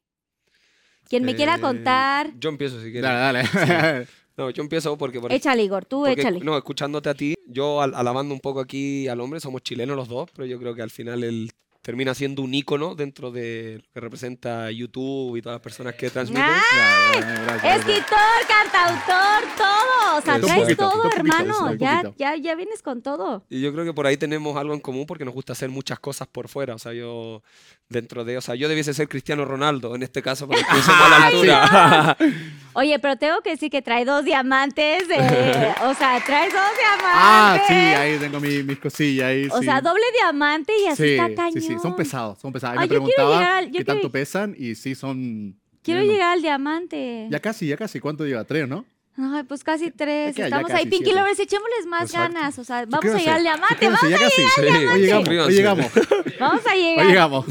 Quien 1.07 1.23
me 1.23 1.35
quiera 1.35 1.55
Eh, 1.55 1.61
contar, 1.61 2.31
Yo 2.37 2.49
empiezo 2.49 2.77
si 2.81 2.91
quieres. 2.91 3.03
Dale, 3.03 3.43
dale. 3.43 4.07
No, 4.37 4.49
yo 4.49 4.63
empiezo 4.63 4.97
porque... 4.97 5.19
por 5.19 5.31
échale, 5.31 5.61
Igor, 5.63 5.85
tú 5.85 5.99
Porque, 6.05 6.21
échale. 6.21 6.39
No, 6.39 6.57
escuchándote 6.57 7.09
a 7.09 7.13
ti, 7.13 7.35
yo 7.47 7.81
al- 7.81 7.93
alabando 7.93 8.33
un 8.33 8.39
poco 8.39 8.61
aquí 8.61 9.07
al 9.09 9.19
hombre, 9.19 9.41
somos 9.41 9.61
chilenos 9.61 9.95
los 9.97 10.07
dos, 10.07 10.29
pero 10.33 10.45
yo 10.45 10.57
creo 10.57 10.73
que 10.73 10.81
al 10.81 10.89
final 10.89 11.23
él 11.25 11.51
termina 11.81 12.13
siendo 12.13 12.41
un 12.41 12.53
ícono 12.53 12.95
dentro 12.95 13.31
de 13.31 13.81
lo 13.83 13.93
que 13.93 13.99
representa 13.99 14.71
YouTube 14.71 15.37
y 15.37 15.41
todas 15.41 15.55
las 15.55 15.61
personas 15.61 15.95
que 15.95 16.09
transmiten. 16.09 16.45
Ya, 16.45 17.11
gracias, 17.13 17.43
gracias. 17.43 17.77
Escritor, 17.77 18.47
cantautor, 18.47 19.57
todo. 19.57 19.80
O 20.17 20.21
sea, 20.21 20.39
traes 20.39 20.61
poquito, 20.63 20.89
todo, 20.89 21.03
poquito, 21.03 21.17
hermano. 21.17 21.73
ya, 21.75 22.03
ya, 22.17 22.35
ya 22.35 22.55
vienes 22.55 22.81
con 22.81 23.01
todo. 23.01 23.43
Y 23.49 23.61
yo 23.61 23.71
creo 23.73 23.85
que 23.85 23.93
por 23.93 24.05
ahí 24.07 24.17
tenemos 24.17 24.55
algo 24.57 24.73
en 24.73 24.79
común 24.79 25.05
porque 25.05 25.25
nos 25.25 25.33
gusta 25.33 25.53
hacer 25.53 25.69
muchas 25.69 25.99
cosas 25.99 26.27
por 26.27 26.47
fuera. 26.47 26.75
O 26.75 26.79
sea, 26.79 26.93
yo 26.93 27.43
dentro 27.89 28.23
de, 28.23 28.37
o 28.37 28.41
sea, 28.41 28.55
yo 28.55 28.69
debiese 28.69 28.93
ser 28.93 29.07
Cristiano 29.09 29.45
Ronaldo 29.45 29.95
en 29.95 30.03
este 30.03 30.21
caso, 30.21 30.47
pero 30.47 30.61
estuviésemos 30.61 31.01
a 31.05 31.09
la 31.09 31.25
altura. 31.27 32.17
Oye, 32.73 32.99
pero 32.99 33.17
tengo 33.17 33.41
que 33.41 33.49
decir 33.49 33.69
que 33.69 33.81
trae 33.81 34.05
dos 34.05 34.23
diamantes. 34.23 35.03
eh, 35.09 35.73
o 35.83 35.93
sea, 35.93 36.23
traes 36.25 36.53
dos 36.53 36.61
diamantes. 36.77 37.01
Ah, 37.13 37.61
sí, 37.67 37.73
ahí 37.73 38.17
tengo 38.17 38.39
mi- 38.39 38.63
mis 38.63 38.79
cosillas 38.79 39.25
ahí. 39.27 39.47
O 39.51 39.59
sí. 39.59 39.65
sea, 39.65 39.81
doble 39.81 40.03
diamante 40.17 40.71
y 40.81 40.87
así 40.87 41.03
sí, 41.03 41.09
está 41.11 41.35
cañón. 41.35 41.53
sí, 41.53 41.61
sí, 41.61 41.75
son 41.81 41.95
pesados, 41.97 42.39
son 42.39 42.53
pesados. 42.53 42.77
Ay, 42.77 42.83
me 42.85 42.87
preguntaba 42.87 43.33
llegar 43.35 43.51
al- 43.57 43.65
qué 43.65 43.71
quiero- 43.71 43.85
tanto 43.93 44.09
pesan 44.11 44.55
y 44.57 44.75
sí 44.75 44.95
son... 44.95 45.57
Quiero 45.83 46.01
llegar 46.03 46.33
al 46.33 46.41
diamante. 46.43 47.27
Ya 47.31 47.39
casi, 47.39 47.67
ya 47.67 47.75
casi. 47.75 47.99
¿Cuánto 47.99 48.23
lleva? 48.25 48.43
¿Tres, 48.45 48.67
no? 48.69 48.85
Ay, 49.21 49.43
pues 49.43 49.63
casi 49.63 49.91
tres. 49.91 50.37
Estamos 50.37 50.67
casi 50.69 50.79
ahí. 50.83 50.89
Pinky 50.89 51.05
siete. 51.05 51.19
Lovers, 51.19 51.39
echémosles 51.39 51.85
más 51.85 52.03
Exacto. 52.09 52.33
ganas. 52.33 52.59
O 52.59 52.63
sea, 52.63 52.85
vamos 52.87 52.93
a 52.93 53.19
Suscríbanse, 53.19 53.19
llegar 53.19 53.35
al 53.37 53.43
diamante. 53.43 53.85
suscríbanse, 53.89 54.07
Vamos, 54.07 54.19
ya 54.19 54.25
casi. 54.25 54.41
Sí, 54.41 54.87
Hoy 54.87 55.53
llegamos, 55.53 55.85
vamos 56.39 56.67
a 56.67 56.75
llegar. 56.75 57.05
llegamos. 57.07 57.45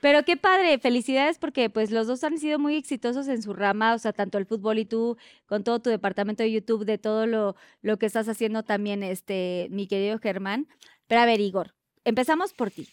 Pero 0.00 0.24
qué 0.24 0.36
padre, 0.36 0.78
felicidades 0.78 1.38
porque 1.38 1.70
pues 1.70 1.92
los 1.92 2.08
dos 2.08 2.24
han 2.24 2.36
sido 2.38 2.58
muy 2.58 2.74
exitosos 2.76 3.28
en 3.28 3.40
su 3.40 3.52
rama, 3.52 3.94
o 3.94 3.98
sea, 3.98 4.12
tanto 4.12 4.36
el 4.36 4.46
fútbol 4.46 4.78
y 4.80 4.84
tú 4.84 5.16
con 5.46 5.62
todo 5.62 5.80
tu 5.80 5.90
departamento 5.90 6.42
de 6.42 6.50
YouTube, 6.50 6.84
de 6.84 6.98
todo 6.98 7.26
lo, 7.28 7.54
lo 7.82 7.98
que 7.98 8.06
estás 8.06 8.28
haciendo 8.28 8.64
también, 8.64 9.04
este, 9.04 9.68
mi 9.70 9.86
querido 9.86 10.18
Germán. 10.18 10.66
Pero 11.06 11.20
a 11.20 11.26
ver, 11.26 11.40
Igor, 11.40 11.74
empezamos 12.04 12.52
por 12.52 12.70
ti. 12.72 12.88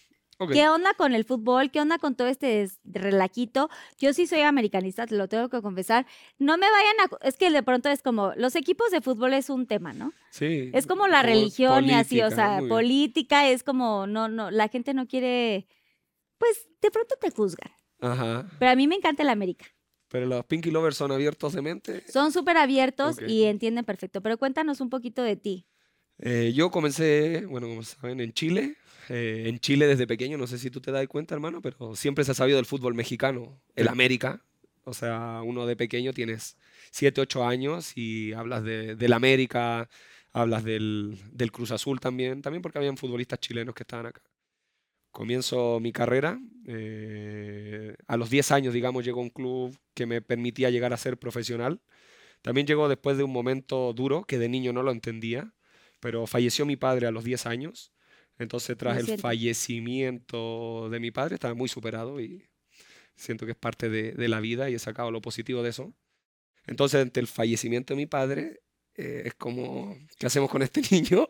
¿Qué 0.48 0.70
onda 0.70 0.94
con 0.94 1.14
el 1.14 1.26
fútbol? 1.26 1.70
¿Qué 1.70 1.82
onda 1.82 1.98
con 1.98 2.16
todo 2.16 2.28
este 2.28 2.70
relaquito? 2.86 3.70
Yo 3.98 4.14
sí 4.14 4.26
soy 4.26 4.42
americanista, 4.42 5.06
te 5.06 5.16
lo 5.16 5.28
tengo 5.28 5.50
que 5.50 5.62
confesar. 5.62 6.06
No 6.38 6.58
me 6.58 6.68
vayan 6.70 6.96
a... 7.02 7.28
Es 7.28 7.36
que 7.36 7.52
de 7.52 7.62
pronto 7.62 7.90
es 7.90 8.02
como, 8.02 8.34
los 8.36 8.56
equipos 8.56 8.92
de 8.92 9.02
fútbol 9.02 9.34
es 9.34 9.50
un 9.50 9.68
tema, 9.68 9.92
¿no? 9.92 10.14
Sí. 10.32 10.72
Es 10.74 10.88
como 10.88 11.08
la 11.08 11.24
religión 11.24 11.86
y 11.86 11.94
así, 11.94 12.22
o 12.22 12.32
sea, 12.32 12.60
bien. 12.60 12.70
política 12.70 13.50
es 13.50 13.64
como, 13.64 14.08
no, 14.08 14.30
no, 14.30 14.50
la 14.50 14.70
gente 14.70 14.94
no 14.94 15.08
quiere, 15.08 15.68
pues 16.38 16.68
de 16.82 16.92
pronto 16.92 17.16
te 17.20 17.32
juzgan. 17.32 17.72
Ajá. 18.00 18.50
Pero 18.60 18.72
a 18.72 18.76
mí 18.76 18.88
me 18.88 18.96
encanta 18.96 19.24
el 19.24 19.30
América. 19.30 19.66
Pero 20.10 20.26
los 20.26 20.46
Pinky 20.46 20.72
Lovers 20.72 20.98
son 20.98 21.12
abiertos 21.12 21.54
de 21.54 21.62
mente. 21.62 22.04
Son 22.12 22.32
súper 22.32 22.58
abiertos 22.58 23.18
y 23.28 23.44
entienden 23.44 23.86
perfecto. 23.86 24.22
Pero 24.22 24.38
cuéntanos 24.38 24.82
un 24.82 24.90
poquito 24.90 25.22
de 25.22 25.36
ti. 25.36 25.68
Eh, 26.18 26.52
yo 26.56 26.72
comencé, 26.72 27.46
bueno, 27.46 27.68
como 27.68 27.84
saben, 27.84 28.20
en 28.20 28.34
Chile. 28.34 28.76
Eh, 29.10 29.46
en 29.48 29.60
Chile 29.60 29.88
desde 29.88 30.08
pequeño, 30.08 30.38
no 30.38 30.48
sé 30.48 30.58
si 30.60 30.70
tú 30.70 30.82
te 30.82 30.92
das 30.92 31.08
cuenta, 31.08 31.34
hermano, 31.36 31.62
pero 31.62 31.96
siempre 31.96 32.24
se 32.24 32.32
ha 32.32 32.36
sabido 32.36 32.58
del 32.58 32.66
fútbol 32.66 32.94
mexicano, 32.94 33.60
el 33.76 33.88
América. 33.88 34.44
O 34.84 34.94
sea, 34.94 35.42
uno 35.44 35.66
de 35.66 35.76
pequeño 35.76 36.14
tienes 36.14 36.58
7, 36.92 37.22
8 37.22 37.46
años 37.46 37.98
y 37.98 38.34
hablas 38.34 38.64
de, 38.64 38.96
del 38.96 39.14
América, 39.14 39.90
hablas 40.32 40.64
del, 40.64 41.18
del 41.32 41.52
Cruz 41.52 41.72
Azul 41.72 42.00
también, 42.00 42.42
también 42.42 42.62
porque 42.62 42.78
habían 42.78 42.98
futbolistas 42.98 43.40
chilenos 43.40 43.76
que 43.76 43.84
estaban 43.84 44.06
acá. 44.08 44.22
Comienzo 45.12 45.80
mi 45.80 45.92
carrera. 45.92 46.40
eh, 46.68 47.96
a 48.08 48.18
los 48.18 48.30
10 48.30 48.52
años, 48.52 48.74
digamos, 48.74 49.04
llegó 49.04 49.22
un 49.22 49.30
club 49.32 49.78
que 49.96 50.06
me 50.06 50.22
permitía 50.22 50.70
llegar 50.70 50.94
a 50.94 50.98
ser 50.98 51.18
profesional. 51.18 51.82
También 52.42 52.68
llegó 52.68 52.90
después 52.90 53.18
de 53.18 53.24
un 53.24 53.32
momento 53.34 53.94
duro 53.94 54.24
que 54.26 54.40
de 54.40 54.50
niño 54.50 54.74
no 54.74 54.84
lo 54.84 54.92
entendía, 54.92 55.54
pero 56.00 56.28
falleció 56.28 56.66
mi 56.66 56.78
padre 56.78 57.08
a 57.08 57.12
los 57.12 57.24
10 57.24 57.46
años. 57.48 57.92
Entonces, 58.40 58.76
tras 58.78 59.08
el 59.08 59.20
fallecimiento 59.20 60.90
de 60.90 61.00
mi 61.00 61.12
padre, 61.12 61.36
estaba 61.36 61.54
muy 61.54 61.70
superado 61.70 62.20
y 62.20 62.50
siento 63.16 63.46
que 63.46 63.52
es 63.52 63.58
parte 63.58 63.90
de, 63.90 64.14
de 64.14 64.28
la 64.28 64.40
vida 64.40 64.70
y 64.70 64.76
he 64.76 64.80
sacado 64.80 65.12
lo 65.12 65.22
positivo 65.22 65.62
de 65.62 65.70
eso. 65.70 65.94
Entonces, 66.66 67.02
ante 67.02 67.20
el 67.20 67.28
fallecimiento 67.28 67.94
de 67.94 67.98
mi 67.98 68.06
padre, 68.06 68.62
eh, 69.00 69.24
es 69.28 69.36
como, 69.36 69.96
¿qué 70.18 70.26
hacemos 70.28 70.50
con 70.50 70.62
este 70.62 70.82
niño? 70.92 71.30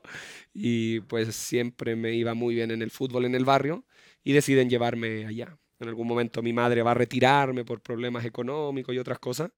Y 0.53 1.01
pues 1.01 1.35
siempre 1.35 1.95
me 1.95 2.13
iba 2.13 2.33
muy 2.33 2.55
bien 2.55 2.71
en 2.71 2.81
el 2.81 2.89
fútbol 2.89 3.25
en 3.25 3.35
el 3.35 3.45
barrio 3.45 3.85
y 4.23 4.33
deciden 4.33 4.69
llevarme 4.69 5.27
allá. 5.27 5.55
En 5.79 5.87
algún 5.87 6.07
momento 6.07 6.41
mi 6.41 6.51
madre 6.51 6.81
va 6.81 6.91
a 6.91 6.95
retirarme 6.95 7.63
por 7.65 7.81
problemas 7.81 8.25
económicos 8.25 8.95
y 8.95 8.97
otras 8.97 9.19
cosas, 9.19 9.51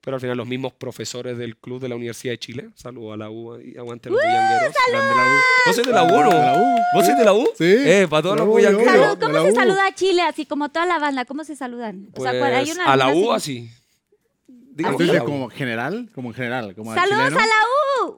pero 0.00 0.14
al 0.16 0.20
final 0.20 0.36
los 0.36 0.46
mismos 0.46 0.72
profesores 0.72 1.36
del 1.36 1.56
club 1.56 1.80
de 1.80 1.88
la 1.88 1.96
Universidad 1.96 2.32
de 2.32 2.38
Chile, 2.38 2.68
saludo 2.74 3.12
a 3.12 3.16
la 3.16 3.30
U 3.30 3.60
y 3.60 3.76
aguante 3.76 4.08
los 4.10 4.18
bullangueros. 4.20 4.74
Grande 4.90 5.14
la 5.16 5.22
U. 5.24 5.36
¿Vos 5.66 5.74
sois 5.74 5.86
de 5.86 5.92
la 5.92 6.02
U, 6.04 6.08
no? 6.08 6.30
¿De 6.30 6.34
la 6.46 6.54
U? 6.54 6.76
¿Vos 6.94 7.04
sois 7.04 7.18
de 7.18 7.24
la 7.24 7.32
U? 7.32 7.48
Sí. 7.56 7.64
Eh, 7.64 8.06
para 8.08 8.22
todos 8.22 8.36
los 8.38 8.46
bullangueros. 8.46 9.16
¿Cómo 9.18 9.42
se 9.42 9.52
saluda 9.52 9.86
a 9.86 9.94
Chile? 9.94 10.22
Así 10.22 10.46
como 10.46 10.68
toda 10.70 10.86
la 10.86 10.98
banda, 10.98 11.24
¿cómo 11.24 11.44
se 11.44 11.56
saludan? 11.56 12.08
O 12.14 12.22
sea, 12.22 12.38
¿cuál- 12.38 12.54
hay 12.54 12.70
una- 12.70 12.84
a 12.84 12.96
la 12.96 13.08
U 13.14 13.32
así. 13.32 13.70
Dígame, 14.46 15.18
como 15.24 15.50
general, 15.50 16.08
como 16.14 16.28
en 16.28 16.34
general, 16.34 16.74
como 16.76 16.94
¡Saludos 16.94 17.32
a 17.32 17.46
la 17.46 18.06
U! 18.06 18.10
¡Uh! 18.10 18.14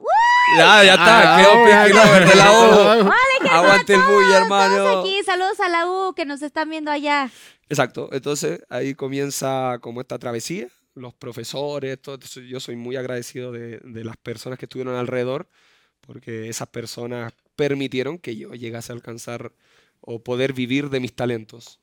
Ya, 0.59 0.83
ya 0.83 0.91
está, 0.93 1.35
Ah, 1.37 1.41
quedó 1.41 1.53
Pinky 1.65 2.29
de 2.29 2.35
la 2.35 2.51
U. 2.51 3.03
¡Vale, 3.05 3.15
qué 3.41 3.49
Aguante 3.49 3.93
el 3.95 3.99
bully, 4.01 4.25
todos 4.27 4.41
hermano. 4.41 4.99
aquí, 4.99 5.19
saludos 5.25 5.59
a 5.59 5.69
la 5.69 5.87
U 5.87 6.13
que 6.13 6.25
nos 6.25 6.43
están 6.43 6.69
viendo 6.69 6.91
allá. 6.91 7.31
Exacto, 7.67 8.09
entonces 8.11 8.61
ahí 8.69 8.93
comienza 8.93 9.79
como 9.81 10.01
esta 10.01 10.19
travesía, 10.19 10.67
los 10.93 11.13
profesores, 11.13 12.01
todo, 12.01 12.19
yo 12.47 12.59
soy 12.59 12.75
muy 12.75 12.95
agradecido 12.95 13.51
de, 13.51 13.79
de 13.79 14.03
las 14.03 14.17
personas 14.17 14.59
que 14.59 14.65
estuvieron 14.65 14.95
alrededor, 14.95 15.49
porque 16.01 16.49
esas 16.49 16.67
personas 16.69 17.33
permitieron 17.55 18.17
que 18.17 18.35
yo 18.35 18.53
llegase 18.53 18.91
a 18.91 18.95
alcanzar 18.95 19.53
o 20.01 20.23
poder 20.23 20.53
vivir 20.53 20.89
de 20.89 20.99
mis 20.99 21.13
talentos. 21.13 21.79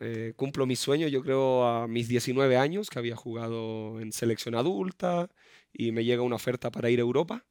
Eh, 0.00 0.34
cumplo 0.36 0.66
mi 0.66 0.76
sueño, 0.76 1.08
yo 1.08 1.22
creo, 1.22 1.64
a 1.66 1.88
mis 1.88 2.08
19 2.08 2.56
años, 2.56 2.90
que 2.90 2.98
había 2.98 3.16
jugado 3.16 4.00
en 4.00 4.12
selección 4.12 4.54
adulta 4.54 5.30
y 5.72 5.92
me 5.92 6.04
llega 6.04 6.22
una 6.22 6.36
oferta 6.36 6.70
para 6.70 6.90
ir 6.90 6.98
a 6.98 7.02
Europa. 7.02 7.46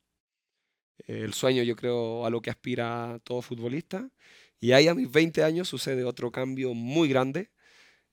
Eh, 1.08 1.22
el 1.24 1.34
sueño, 1.34 1.64
yo 1.64 1.75
creo, 1.75 2.25
a 2.25 2.30
lo 2.30 2.42
que 2.42 2.50
aspira 2.52 3.20
todo 3.24 3.42
futbolista. 3.42 4.10
Y 4.60 4.74
ahí 4.74 4.88
a 4.88 4.96
mis 4.96 5.12
20 5.12 5.44
años 5.44 5.68
sucede 5.68 6.04
otro 6.04 6.32
cambio 6.32 6.74
muy 6.74 7.10
grande, 7.10 7.50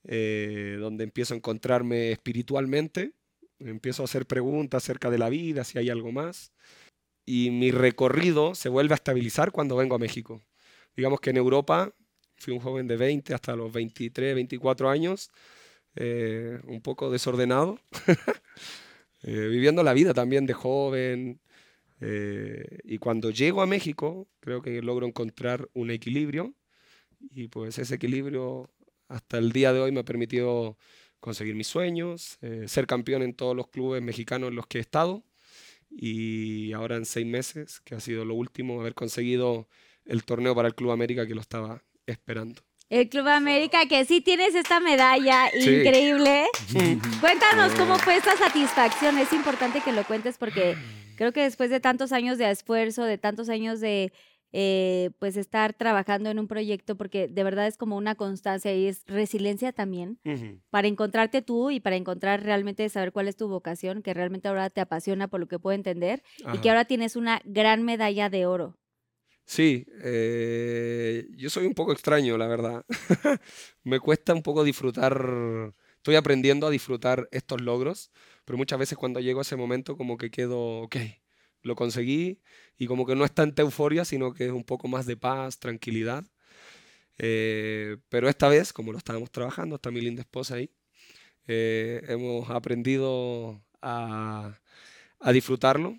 eh, 0.04 0.76
donde 0.80 1.04
empiezo 1.04 1.34
a 1.34 1.36
encontrarme 1.36 2.10
espiritualmente, 2.10 3.12
empiezo 3.60 4.02
a 4.02 4.06
hacer 4.06 4.26
preguntas 4.26 4.82
acerca 4.82 5.10
de 5.10 5.18
la 5.18 5.28
vida, 5.28 5.64
si 5.64 5.78
hay 5.78 5.90
algo 5.90 6.10
más, 6.10 6.52
y 7.24 7.50
mi 7.50 7.70
recorrido 7.70 8.54
se 8.54 8.68
vuelve 8.68 8.94
a 8.94 8.96
estabilizar 8.96 9.52
cuando 9.52 9.76
vengo 9.76 9.94
a 9.94 9.98
México. 9.98 10.42
Digamos 10.96 11.20
que 11.20 11.30
en 11.30 11.36
Europa 11.36 11.94
fui 12.36 12.52
un 12.52 12.60
joven 12.60 12.88
de 12.88 12.96
20 12.96 13.32
hasta 13.34 13.54
los 13.54 13.72
23, 13.72 14.34
24 14.34 14.90
años, 14.90 15.30
eh, 15.94 16.58
un 16.66 16.82
poco 16.82 17.10
desordenado, 17.10 17.78
eh, 19.22 19.46
viviendo 19.48 19.84
la 19.84 19.92
vida 19.92 20.14
también 20.14 20.46
de 20.46 20.54
joven. 20.54 21.40
y 22.84 22.98
cuando 22.98 23.30
llego 23.30 23.62
a 23.62 23.66
México, 23.66 24.26
creo 24.40 24.60
que 24.60 24.82
logro 24.82 25.06
encontrar 25.06 25.68
un 25.72 25.90
equilibrio 25.92 26.54
y 27.30 27.48
pues 27.48 27.78
ese 27.78 27.94
equilibrio 27.94 28.70
hasta 29.12 29.38
el 29.38 29.52
día 29.52 29.72
de 29.72 29.80
hoy 29.80 29.92
me 29.92 30.00
ha 30.00 30.04
permitido 30.04 30.76
conseguir 31.20 31.54
mis 31.54 31.66
sueños, 31.68 32.38
eh, 32.42 32.64
ser 32.66 32.86
campeón 32.86 33.22
en 33.22 33.34
todos 33.34 33.54
los 33.54 33.68
clubes 33.68 34.02
mexicanos 34.02 34.48
en 34.48 34.56
los 34.56 34.66
que 34.66 34.78
he 34.78 34.80
estado 34.80 35.22
y 35.90 36.72
ahora 36.72 36.96
en 36.96 37.04
seis 37.04 37.26
meses, 37.26 37.80
que 37.80 37.94
ha 37.94 38.00
sido 38.00 38.24
lo 38.24 38.34
último, 38.34 38.80
haber 38.80 38.94
conseguido 38.94 39.68
el 40.04 40.24
torneo 40.24 40.54
para 40.54 40.68
el 40.68 40.74
Club 40.74 40.90
América 40.90 41.26
que 41.26 41.34
lo 41.34 41.40
estaba 41.40 41.82
esperando. 42.06 42.62
El 42.88 43.08
Club 43.08 43.28
América, 43.28 43.86
que 43.86 44.04
sí 44.04 44.20
tienes 44.20 44.54
esta 44.54 44.80
medalla 44.80 45.50
Sí. 45.52 45.70
increíble. 45.70 46.44
Cuéntanos 47.20 47.72
cómo 47.74 47.98
fue 47.98 48.16
esta 48.16 48.36
satisfacción. 48.36 49.16
Es 49.18 49.32
importante 49.32 49.80
que 49.80 49.92
lo 49.92 50.04
cuentes 50.04 50.36
porque 50.38 50.76
creo 51.16 51.32
que 51.32 51.42
después 51.42 51.70
de 51.70 51.80
tantos 51.80 52.12
años 52.12 52.36
de 52.38 52.50
esfuerzo, 52.50 53.04
de 53.04 53.16
tantos 53.18 53.48
años 53.48 53.80
de 53.80 54.12
eh, 54.52 55.10
pues 55.18 55.36
estar 55.36 55.72
trabajando 55.72 56.30
en 56.30 56.38
un 56.38 56.46
proyecto, 56.46 56.96
porque 56.96 57.28
de 57.28 57.44
verdad 57.44 57.66
es 57.66 57.76
como 57.76 57.96
una 57.96 58.14
constancia 58.14 58.74
y 58.74 58.86
es 58.86 59.02
resiliencia 59.06 59.72
también, 59.72 60.18
para 60.70 60.88
encontrarte 60.88 61.42
tú 61.42 61.70
y 61.70 61.80
para 61.80 61.96
encontrar 61.96 62.42
realmente 62.42 62.88
saber 62.88 63.12
cuál 63.12 63.28
es 63.28 63.36
tu 63.36 63.48
vocación, 63.48 64.02
que 64.02 64.14
realmente 64.14 64.48
ahora 64.48 64.70
te 64.70 64.80
apasiona 64.80 65.28
por 65.28 65.40
lo 65.40 65.48
que 65.48 65.58
puedo 65.58 65.74
entender, 65.74 66.22
y 66.52 66.58
que 66.58 66.68
ahora 66.68 66.84
tienes 66.84 67.16
una 67.16 67.40
gran 67.44 67.82
medalla 67.82 68.28
de 68.28 68.46
oro. 68.46 68.76
Sí, 69.44 69.84
eh, 70.02 71.26
yo 71.36 71.50
soy 71.50 71.66
un 71.66 71.74
poco 71.74 71.92
extraño, 71.92 72.38
la 72.38 72.46
verdad. 72.46 72.84
Me 73.82 74.00
cuesta 74.00 74.34
un 74.34 74.42
poco 74.42 74.64
disfrutar, 74.64 75.72
estoy 75.96 76.14
aprendiendo 76.14 76.66
a 76.66 76.70
disfrutar 76.70 77.28
estos 77.32 77.60
logros, 77.60 78.12
pero 78.44 78.56
muchas 78.56 78.78
veces 78.78 78.96
cuando 78.96 79.20
llego 79.20 79.40
a 79.40 79.42
ese 79.42 79.56
momento 79.56 79.96
como 79.96 80.16
que 80.16 80.30
quedo, 80.30 80.82
ok, 80.82 80.96
lo 81.62 81.76
conseguí 81.76 82.40
y 82.78 82.86
como 82.86 83.06
que 83.06 83.14
no 83.16 83.24
es 83.24 83.32
tanta 83.32 83.62
euforia, 83.62 84.04
sino 84.04 84.34
que 84.34 84.46
es 84.46 84.52
un 84.52 84.64
poco 84.64 84.88
más 84.88 85.06
de 85.06 85.16
paz, 85.16 85.58
tranquilidad. 85.58 86.24
Eh, 87.18 87.98
pero 88.08 88.28
esta 88.28 88.48
vez, 88.48 88.72
como 88.72 88.92
lo 88.92 88.98
estábamos 88.98 89.30
trabajando, 89.30 89.76
está 89.76 89.90
mi 89.90 90.00
linda 90.00 90.22
esposa 90.22 90.56
ahí, 90.56 90.70
eh, 91.48 92.02
hemos 92.08 92.50
aprendido 92.50 93.62
a, 93.82 94.58
disfrutarlo. 95.32 95.98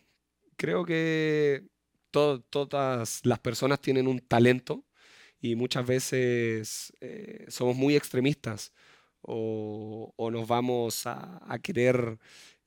Creo 0.57 0.85
que 0.85 1.65
to- 2.11 2.41
todas 2.43 3.21
las 3.25 3.39
personas 3.39 3.81
tienen 3.81 4.07
un 4.07 4.19
talento 4.19 4.85
y 5.41 5.55
muchas 5.55 5.85
veces 5.87 6.93
eh, 7.01 7.45
somos 7.49 7.75
muy 7.75 7.95
extremistas 7.95 8.73
o, 9.21 10.13
o 10.17 10.31
nos 10.31 10.47
vamos 10.47 11.05
a 11.07 11.59
querer 11.63 12.19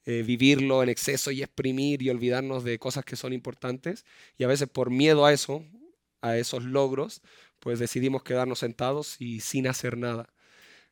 eh, 0.06 0.22
vivirlo 0.22 0.82
en 0.82 0.88
exceso 0.88 1.30
y 1.32 1.42
exprimir 1.42 2.02
y 2.02 2.10
olvidarnos 2.10 2.64
de 2.64 2.78
cosas 2.78 3.04
que 3.04 3.16
son 3.16 3.32
importantes 3.32 4.04
y 4.38 4.44
a 4.44 4.48
veces 4.48 4.68
por 4.68 4.90
miedo 4.90 5.26
a 5.26 5.32
eso, 5.32 5.64
a 6.22 6.36
esos 6.38 6.64
logros, 6.64 7.22
pues 7.60 7.78
decidimos 7.78 8.22
quedarnos 8.22 8.60
sentados 8.60 9.20
y 9.20 9.40
sin 9.40 9.66
hacer 9.66 9.98
nada. 9.98 10.32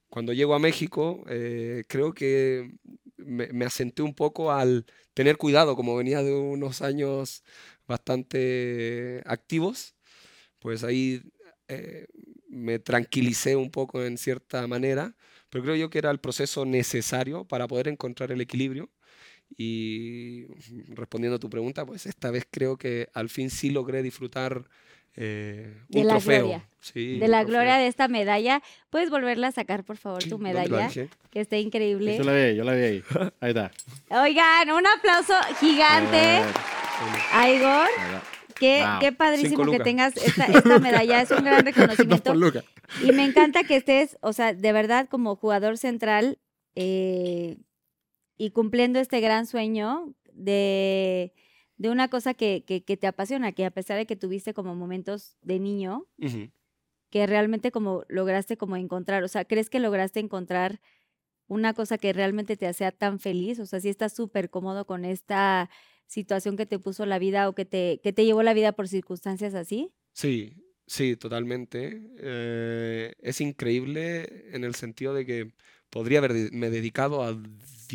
Cuando 0.08 0.32
llego 0.32 0.54
a 0.54 0.58
México, 0.60 1.24
eh, 1.28 1.84
creo 1.88 2.14
que 2.14 2.72
me, 3.16 3.64
asenté 3.64 4.02
un 4.02 4.14
poco 4.14 4.52
al 4.52 4.86
tener 5.14 5.36
cuidado, 5.38 5.76
como 5.76 5.96
venía 5.96 6.22
de 6.22 6.34
unos 6.34 6.82
años 6.82 7.44
bastante 7.86 9.22
activos, 9.26 9.94
pues 10.60 10.84
ahí 10.84 11.22
eh, 11.68 12.06
me 12.48 12.78
tranquilicé 12.78 13.56
un 13.56 13.70
poco 13.70 14.04
en 14.04 14.18
cierta 14.18 14.66
manera, 14.66 15.16
pero 15.50 15.64
creo 15.64 15.76
yo 15.76 15.90
que 15.90 15.98
era 15.98 16.10
el 16.10 16.20
proceso 16.20 16.64
necesario 16.64 17.44
para 17.46 17.68
poder 17.68 17.88
encontrar 17.88 18.32
el 18.32 18.40
equilibrio. 18.40 18.90
Y 19.56 20.46
respondiendo 20.94 21.36
a 21.36 21.40
tu 21.40 21.48
pregunta, 21.50 21.86
pues 21.86 22.06
esta 22.06 22.30
vez 22.30 22.44
creo 22.50 22.76
que 22.76 23.08
al 23.14 23.28
fin 23.28 23.50
sí 23.50 23.70
logré 23.70 24.02
disfrutar 24.02 24.64
eh, 25.16 25.72
De 25.88 26.00
un 26.00 26.06
la 26.08 26.14
trofeo. 26.14 26.40
gloria. 26.40 26.68
Sí, 26.80 27.18
de 27.18 27.24
un 27.26 27.30
la 27.30 27.38
trofeo. 27.40 27.48
gloria 27.54 27.76
de 27.76 27.86
esta 27.86 28.08
medalla. 28.08 28.62
¿Puedes 28.90 29.10
volverla 29.10 29.48
a 29.48 29.52
sacar, 29.52 29.84
por 29.84 29.96
favor, 29.96 30.22
Sí, 30.22 30.28
tu 30.28 30.36
¿dónde 30.38 30.54
la 30.54 30.62
medalla? 30.64 30.90
Que 31.30 31.40
está 31.40 31.56
increíble. 31.56 32.16
Yo 32.18 32.24
la 32.24 32.32
vi, 32.32 32.40
ahí, 32.40 32.56
yo 32.56 32.64
la 32.64 32.74
vi 32.74 32.82
ahí. 32.82 33.02
Ahí 33.40 33.50
está. 33.50 33.70
Oigan, 34.10 34.70
un 34.70 34.84
aplauso 34.86 35.34
gigante 35.60 36.40
a 37.32 37.50
Igor. 37.50 37.88
Qué, 38.56 38.82
Wow. 38.86 39.00
qué 39.00 39.12
padrísimo 39.12 39.70
que 39.70 39.80
tengas 39.80 40.16
esta, 40.16 40.44
esta 40.46 40.78
medalla. 40.78 41.22
Es 41.22 41.30
un 41.32 41.44
gran 41.44 41.64
reconocimiento. 41.66 42.34
Y 43.02 43.10
me 43.12 43.24
encanta 43.24 43.64
que 43.64 43.76
estés, 43.76 44.16
o 44.20 44.32
sea, 44.32 44.52
de 44.54 44.72
verdad 44.72 45.08
como 45.08 45.34
jugador 45.36 45.76
central 45.76 46.38
eh, 46.76 47.56
y 48.36 48.50
cumpliendo 48.50 48.98
este 48.98 49.20
gran 49.20 49.46
sueño 49.46 50.14
de, 50.32 51.32
de 51.76 51.90
una 51.90 52.08
cosa 52.08 52.34
que, 52.34 52.64
que, 52.66 52.84
que 52.84 52.96
te 52.96 53.06
apasiona, 53.06 53.52
que 53.52 53.64
a 53.64 53.70
pesar 53.70 53.96
de 53.96 54.06
que 54.06 54.16
tuviste 54.16 54.54
como 54.54 54.74
momentos 54.74 55.36
de 55.42 55.58
niño, 55.60 56.06
que 57.10 57.26
realmente 57.26 57.70
como 57.70 58.04
lograste 58.08 58.56
como 58.56 58.76
encontrar, 58.76 59.22
o 59.22 59.28
sea, 59.28 59.44
¿crees 59.44 59.70
que 59.70 59.78
lograste 59.78 60.20
encontrar 60.20 60.80
una 61.46 61.74
cosa 61.74 61.98
que 61.98 62.12
realmente 62.12 62.56
te 62.56 62.66
hacía 62.66 62.90
tan 62.90 63.20
feliz? 63.20 63.60
O 63.60 63.66
sea, 63.66 63.80
si 63.80 63.88
estás 63.88 64.14
súper 64.14 64.50
cómodo 64.50 64.86
con 64.86 65.04
esta 65.04 65.70
situación 66.06 66.56
que 66.56 66.66
te 66.66 66.78
puso 66.78 67.06
la 67.06 67.18
vida 67.18 67.48
o 67.48 67.54
que 67.54 67.64
te, 67.64 68.00
que 68.02 68.12
te 68.12 68.24
llevó 68.24 68.42
la 68.42 68.54
vida 68.54 68.72
por 68.72 68.88
circunstancias 68.88 69.54
así. 69.54 69.92
Sí, 70.12 70.54
sí, 70.86 71.16
totalmente. 71.16 72.10
Eh, 72.18 73.12
es 73.20 73.40
increíble 73.40 74.54
en 74.54 74.64
el 74.64 74.74
sentido 74.74 75.14
de 75.14 75.24
que 75.24 75.52
podría 75.90 76.18
haberme 76.18 76.70
dedicado 76.70 77.22
a 77.22 77.40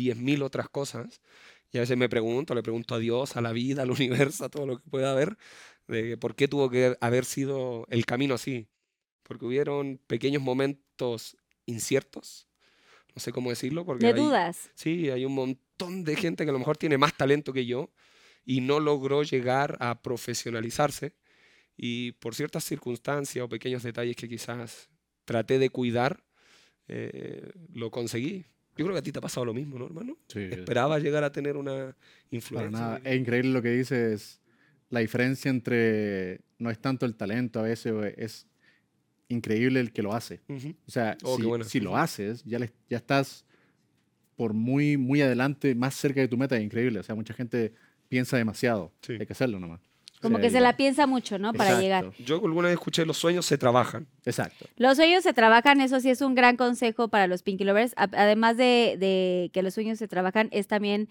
10.000 0.00 0.42
otras 0.42 0.68
cosas. 0.68 1.20
Y 1.72 1.78
a 1.78 1.82
veces 1.82 1.96
me 1.96 2.08
pregunto, 2.08 2.54
le 2.54 2.62
pregunto 2.62 2.94
a 2.94 2.98
Dios, 2.98 3.36
a 3.36 3.40
la 3.40 3.52
vida, 3.52 3.82
al 3.82 3.90
universo, 3.90 4.44
a 4.44 4.48
todo 4.48 4.66
lo 4.66 4.78
que 4.80 4.90
pueda 4.90 5.12
haber, 5.12 5.36
de 5.86 6.16
por 6.16 6.34
qué 6.34 6.48
tuvo 6.48 6.68
que 6.70 6.96
haber 7.00 7.24
sido 7.24 7.86
el 7.90 8.04
camino 8.06 8.34
así. 8.34 8.66
Porque 9.22 9.44
hubieron 9.46 10.00
pequeños 10.08 10.42
momentos 10.42 11.36
inciertos, 11.66 12.48
no 13.14 13.20
sé 13.20 13.30
cómo 13.32 13.50
decirlo, 13.50 13.84
porque 13.84 14.06
De 14.06 14.12
hay- 14.12 14.18
dudas. 14.20 14.70
Sí, 14.74 15.10
hay 15.10 15.24
un 15.24 15.34
montón 15.34 16.02
de 16.04 16.16
gente 16.16 16.44
que 16.44 16.50
a 16.50 16.52
lo 16.52 16.58
mejor 16.58 16.76
tiene 16.76 16.98
más 16.98 17.16
talento 17.16 17.52
que 17.52 17.66
yo 17.66 17.90
y 18.44 18.60
no 18.60 18.80
logró 18.80 19.22
llegar 19.22 19.76
a 19.80 20.02
profesionalizarse. 20.02 21.14
Y 21.76 22.12
por 22.12 22.34
ciertas 22.34 22.64
circunstancias 22.64 23.44
o 23.44 23.48
pequeños 23.48 23.82
detalles 23.82 24.16
que 24.16 24.28
quizás 24.28 24.90
traté 25.24 25.58
de 25.58 25.70
cuidar, 25.70 26.24
eh, 26.88 27.52
lo 27.72 27.90
conseguí. 27.90 28.44
Yo 28.80 28.86
creo 28.86 28.94
que 28.94 29.00
a 29.00 29.02
ti 29.02 29.12
te 29.12 29.18
ha 29.18 29.22
pasado 29.22 29.44
lo 29.44 29.52
mismo, 29.52 29.78
¿no, 29.78 29.84
hermano? 29.84 30.16
Sí, 30.26 30.38
Esperaba 30.40 30.98
llegar 30.98 31.22
a 31.22 31.30
tener 31.30 31.58
una 31.58 31.72
para 31.92 31.96
influencia. 32.30 32.70
nada. 32.70 32.98
de- 32.98 33.10
Es 33.14 33.20
increíble 33.20 33.50
lo 33.50 33.60
que 33.60 33.68
dices. 33.72 34.40
La 34.88 35.00
diferencia 35.00 35.50
entre 35.50 36.40
no 36.58 36.70
es 36.70 36.78
tanto 36.78 37.04
el 37.04 37.14
talento 37.14 37.60
a 37.60 37.64
veces, 37.64 37.92
es 38.16 38.46
increíble 39.28 39.80
el 39.80 39.92
que 39.92 40.02
lo 40.02 40.14
hace. 40.14 40.40
O 40.48 40.90
sea, 40.90 41.16
Oh, 41.22 41.36
si, 41.62 41.78
lo 41.80 41.94
haces, 41.96 42.42
ya, 42.44 42.58
le- 42.58 42.72
ya 42.88 42.96
estás 42.96 43.44
por 44.34 44.54
muy, 44.54 44.96
muy 44.96 45.20
adelante, 45.20 45.74
más 45.74 45.94
cerca 45.94 46.20
de 46.22 46.28
tu 46.28 46.38
meta. 46.38 46.56
Es 46.56 46.62
increíble. 46.64 47.00
O 47.00 47.02
sea, 47.02 47.14
mucha 47.14 47.34
gente 47.34 47.74
piensa 48.08 48.38
demasiado. 48.38 48.92
Sí. 49.02 49.12
Hay 49.20 49.26
que 49.26 49.32
hacerlo 49.34 49.60
nomás. 49.60 49.80
Como 50.20 50.36
Sí, 50.36 50.42
que 50.42 50.50
se 50.50 50.60
la 50.60 50.76
piensa 50.76 51.06
mucho, 51.06 51.38
¿no? 51.38 51.52
Para 51.52 51.70
Exacto, 51.70 51.82
llegar. 51.82 52.12
Yo 52.18 52.36
alguna 52.36 52.68
vez 52.68 52.74
escuché 52.74 53.06
los 53.06 53.16
sueños 53.16 53.46
se 53.46 53.56
trabajan. 53.56 54.06
Exacto. 54.24 54.66
Los 54.76 54.96
sueños 54.96 55.22
se 55.22 55.32
trabajan, 55.32 55.80
eso 55.80 55.98
sí 56.00 56.10
es 56.10 56.20
un 56.20 56.34
gran 56.34 56.56
consejo 56.56 57.08
para 57.08 57.26
los 57.26 57.42
Pinky 57.42 57.64
Lovers. 57.64 57.94
Además 57.96 58.56
de, 58.56 58.96
de 58.98 59.50
que 59.52 59.62
los 59.62 59.74
sueños 59.74 59.98
se 59.98 60.08
trabajan, 60.08 60.48
es 60.52 60.66
también 60.66 61.08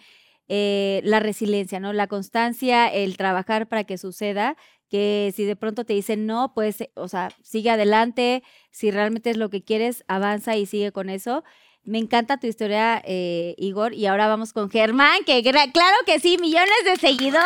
eh, 0.48 1.02
la 1.04 1.20
resiliencia, 1.20 1.80
¿no? 1.80 1.94
La 1.94 2.08
constancia, 2.08 2.88
el 2.88 3.18
trabajar 3.18 3.68
para 3.68 3.84
que 3.84 4.00
suceda, 4.00 4.58
que 4.90 5.32
si 5.36 5.44
de 5.44 5.56
pronto 5.56 5.86
te 5.86 5.94
dicen 5.94 6.26
no, 6.26 6.54
pues, 6.56 6.84
o 6.96 7.08
sea, 7.08 7.30
sigue 7.44 7.70
adelante, 7.70 8.42
si 8.72 8.90
realmente 8.90 9.30
es 9.30 9.38
lo 9.38 9.50
que 9.52 9.64
quieres, 9.64 10.04
avanza 10.08 10.56
y 10.58 10.66
sigue 10.66 10.92
con 10.92 11.10
eso. 11.10 11.44
Me 11.84 12.00
encanta 12.00 12.40
tu 12.40 12.48
historia, 12.48 13.02
eh, 13.06 13.54
Igor, 13.58 13.94
y 13.94 14.08
ahora 14.08 14.28
vamos 14.28 14.52
con 14.52 14.70
Germán, 14.70 15.24
que 15.24 15.42
claro 15.44 15.98
que 16.06 16.20
sí, 16.20 16.38
millones 16.40 16.84
de 16.84 16.96
seguidores. 16.98 17.46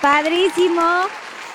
Padrísimo. 0.00 0.82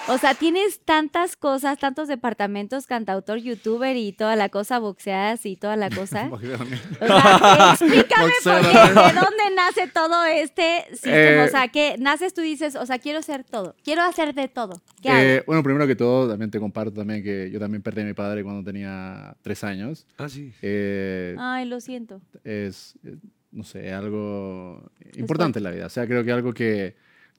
O 0.07 0.19
sea, 0.19 0.35
tienes 0.35 0.81
tantas 0.85 1.35
cosas, 1.35 1.79
tantos 1.79 2.07
departamentos, 2.07 2.85
cantautor, 2.85 3.39
youtuber 3.39 3.97
y 3.97 4.11
toda 4.13 4.35
la 4.35 4.49
cosa, 4.49 4.77
boxeas 4.77 5.47
y 5.47 5.55
toda 5.55 5.75
la 5.77 5.89
cosa. 5.89 6.29
O 6.31 6.37
sea, 6.39 7.69
explícame 7.71 8.31
de 8.45 9.13
dónde 9.13 9.55
nace 9.55 9.87
todo 9.91 10.23
este 10.25 10.85
sistema. 10.91 11.15
Eh, 11.17 11.45
o 11.47 11.49
sea, 11.49 11.69
que 11.69 11.95
naces 11.97 12.35
tú 12.35 12.41
y 12.41 12.45
dices, 12.49 12.75
o 12.75 12.85
sea, 12.85 12.99
quiero 12.99 13.23
ser 13.23 13.43
todo, 13.43 13.75
quiero 13.83 14.03
hacer 14.03 14.35
de 14.35 14.47
todo. 14.47 14.79
¿Qué 15.01 15.09
Eh, 15.09 15.35
hago? 15.37 15.43
bueno, 15.47 15.63
primero 15.63 15.87
que 15.87 15.95
todo, 15.95 16.29
también 16.29 16.51
te 16.51 16.59
comparto 16.59 16.93
también 16.93 17.23
que 17.23 17.49
yo 17.49 17.59
también 17.59 17.81
perdí 17.81 18.01
a 18.01 18.05
mi 18.05 18.13
padre 18.13 18.43
cuando 18.43 18.63
tenía 18.63 19.35
tres 19.41 19.63
años. 19.63 20.05
Ah, 20.19 20.29
sí. 20.29 20.53
Eh, 20.61 21.35
Ay, 21.39 21.65
lo 21.65 21.81
siento. 21.81 22.21
es, 22.43 22.93
eh, 23.03 23.15
no 23.51 23.63
sé, 23.63 23.91
algo 23.91 24.91
importante 25.15 25.57
en 25.57 25.63
la 25.63 25.71
vida. 25.71 25.87
O 25.87 25.89
sea, 25.89 26.05
creo 26.05 26.23
que 26.23 26.31
algo 26.31 26.53
que 26.53 26.95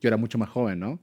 yo 0.07 0.09
era 0.09 0.17
mucho 0.17 0.39
más 0.39 0.49
joven, 0.49 0.79
¿no? 0.81 1.01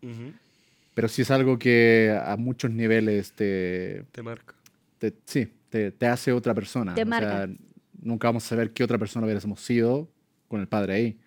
Pero 0.94 1.08
sí 1.08 1.24
es 1.24 1.32
algo 1.32 1.58
que 1.60 2.18
a 2.24 2.38
muchos 2.38 2.72
niveles 2.72 3.34
te, 3.34 4.06
Te 4.12 4.22
marca. 4.22 4.54
te- 5.00 5.14
sí, 5.26 5.52
te, 5.70 5.92
te 5.92 6.06
hace 6.08 6.32
otra 6.32 6.54
persona. 6.54 6.94
Te 6.94 7.02
o 7.04 7.06
marca. 7.06 7.46
sea, 7.48 7.56
nunca 8.02 8.28
vamos 8.28 8.46
a 8.46 8.50
saber 8.50 8.72
qué 8.72 8.84
otra 8.84 8.98
persona 8.98 9.26
hubiésemos 9.26 9.60
sido 9.60 10.10
con 10.48 10.62
el 10.62 10.68
padre 10.68 10.94
ahí. 10.94 11.20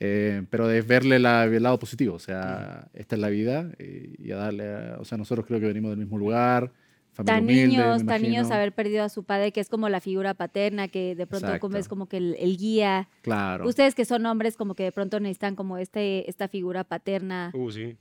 Eh, 0.00 0.42
pero 0.50 0.68
es 0.70 0.84
verle 0.86 1.18
la- 1.20 1.44
el 1.44 1.62
lado 1.62 1.78
positivo, 1.78 2.14
o 2.16 2.18
sea, 2.18 2.88
esta 2.92 3.14
es 3.14 3.20
la 3.20 3.28
vida 3.28 3.70
y, 3.78 4.26
y 4.28 4.32
a 4.32 4.36
darle, 4.36 4.64
a- 4.74 4.96
o 4.98 5.04
sea, 5.04 5.16
nosotros 5.16 5.46
creo 5.46 5.60
que 5.60 5.66
venimos 5.66 5.90
del 5.90 5.98
mismo 6.00 6.18
lugar, 6.18 6.72
Tan 7.14 7.44
humilde, 7.44 7.66
niños, 7.68 8.06
tan 8.06 8.22
niños 8.22 8.50
haber 8.50 8.72
perdido 8.72 9.04
a 9.04 9.08
su 9.10 9.24
padre, 9.24 9.52
que 9.52 9.60
es 9.60 9.68
como 9.68 9.88
la 9.90 10.00
figura 10.00 10.32
paterna, 10.34 10.88
que 10.88 11.14
de 11.14 11.26
pronto 11.26 11.58
como 11.60 11.76
es 11.76 11.86
como 11.88 12.06
que 12.06 12.16
el, 12.16 12.36
el 12.38 12.56
guía. 12.56 13.08
Claro. 13.22 13.68
Ustedes 13.68 13.94
que 13.94 14.04
son 14.06 14.24
hombres, 14.26 14.56
como 14.56 14.74
que 14.74 14.84
de 14.84 14.92
pronto 14.92 15.20
necesitan 15.20 15.54
como 15.54 15.76
este, 15.78 16.28
esta 16.30 16.48
figura 16.48 16.84
paterna 16.84 17.50
Uh, 17.54 17.70
sí. 17.70 17.96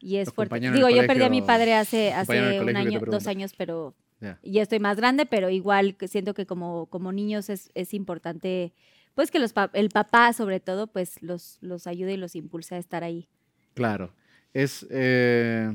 y 0.00 0.16
es 0.16 0.26
Los 0.28 0.34
fuerte. 0.34 0.58
Digo, 0.58 0.88
el 0.88 0.96
yo 0.96 1.06
perdí 1.06 1.22
a 1.22 1.28
mi 1.30 1.38
colegio- 1.40 1.46
padre 1.46 1.74
hace, 1.74 2.12
hace 2.12 2.32
un 2.40 2.58
colegio 2.58 2.78
año, 2.98 3.00
dos 3.06 3.26
años, 3.28 3.52
pero 3.56 3.94
Ya. 4.20 4.38
ya 4.42 4.62
estoy 4.62 4.80
más 4.80 4.96
grande, 4.96 5.26
pero 5.26 5.48
igual 5.48 5.96
siento 6.08 6.34
que 6.34 6.44
como, 6.44 6.86
como 6.86 7.12
niños 7.12 7.48
es, 7.50 7.70
es 7.74 7.94
importante, 7.94 8.72
pues 9.14 9.30
que 9.30 9.38
los 9.38 9.52
pa- 9.52 9.70
el 9.74 9.90
papá 9.90 10.32
sobre 10.32 10.58
todo, 10.58 10.88
pues 10.88 11.22
los, 11.22 11.58
los 11.60 11.86
ayude 11.86 12.14
y 12.14 12.16
los 12.16 12.34
impulse 12.34 12.74
a 12.74 12.78
estar 12.78 13.04
ahí. 13.04 13.28
Claro. 13.74 14.10
Es, 14.52 14.84
eh, 14.90 15.70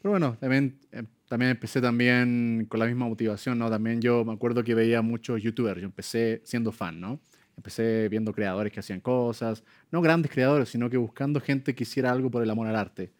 pero 0.00 0.10
bueno, 0.12 0.36
también, 0.38 0.78
eh, 0.92 1.02
también 1.28 1.50
empecé 1.50 1.80
también 1.80 2.66
con 2.68 2.80
la 2.80 2.86
misma 2.86 3.06
motivación, 3.06 3.58
¿no? 3.58 3.68
También 3.68 4.00
yo 4.00 4.24
me 4.24 4.32
acuerdo 4.32 4.62
que 4.62 4.74
veía 4.74 5.02
muchos 5.02 5.42
youtubers, 5.42 5.80
yo 5.80 5.86
empecé 5.86 6.40
siendo 6.44 6.72
fan, 6.72 7.00
¿no? 7.00 7.20
Empecé 7.56 8.08
viendo 8.08 8.32
creadores 8.32 8.72
que 8.72 8.80
hacían 8.80 9.00
cosas, 9.00 9.64
no 9.90 10.00
grandes 10.02 10.30
creadores, 10.30 10.68
sino 10.68 10.88
que 10.90 10.96
buscando 10.96 11.40
gente 11.40 11.74
que 11.74 11.82
hiciera 11.84 12.12
algo 12.12 12.30
por 12.30 12.42
el 12.42 12.50
amor 12.50 12.68
al 12.68 12.76
arte. 12.76 13.12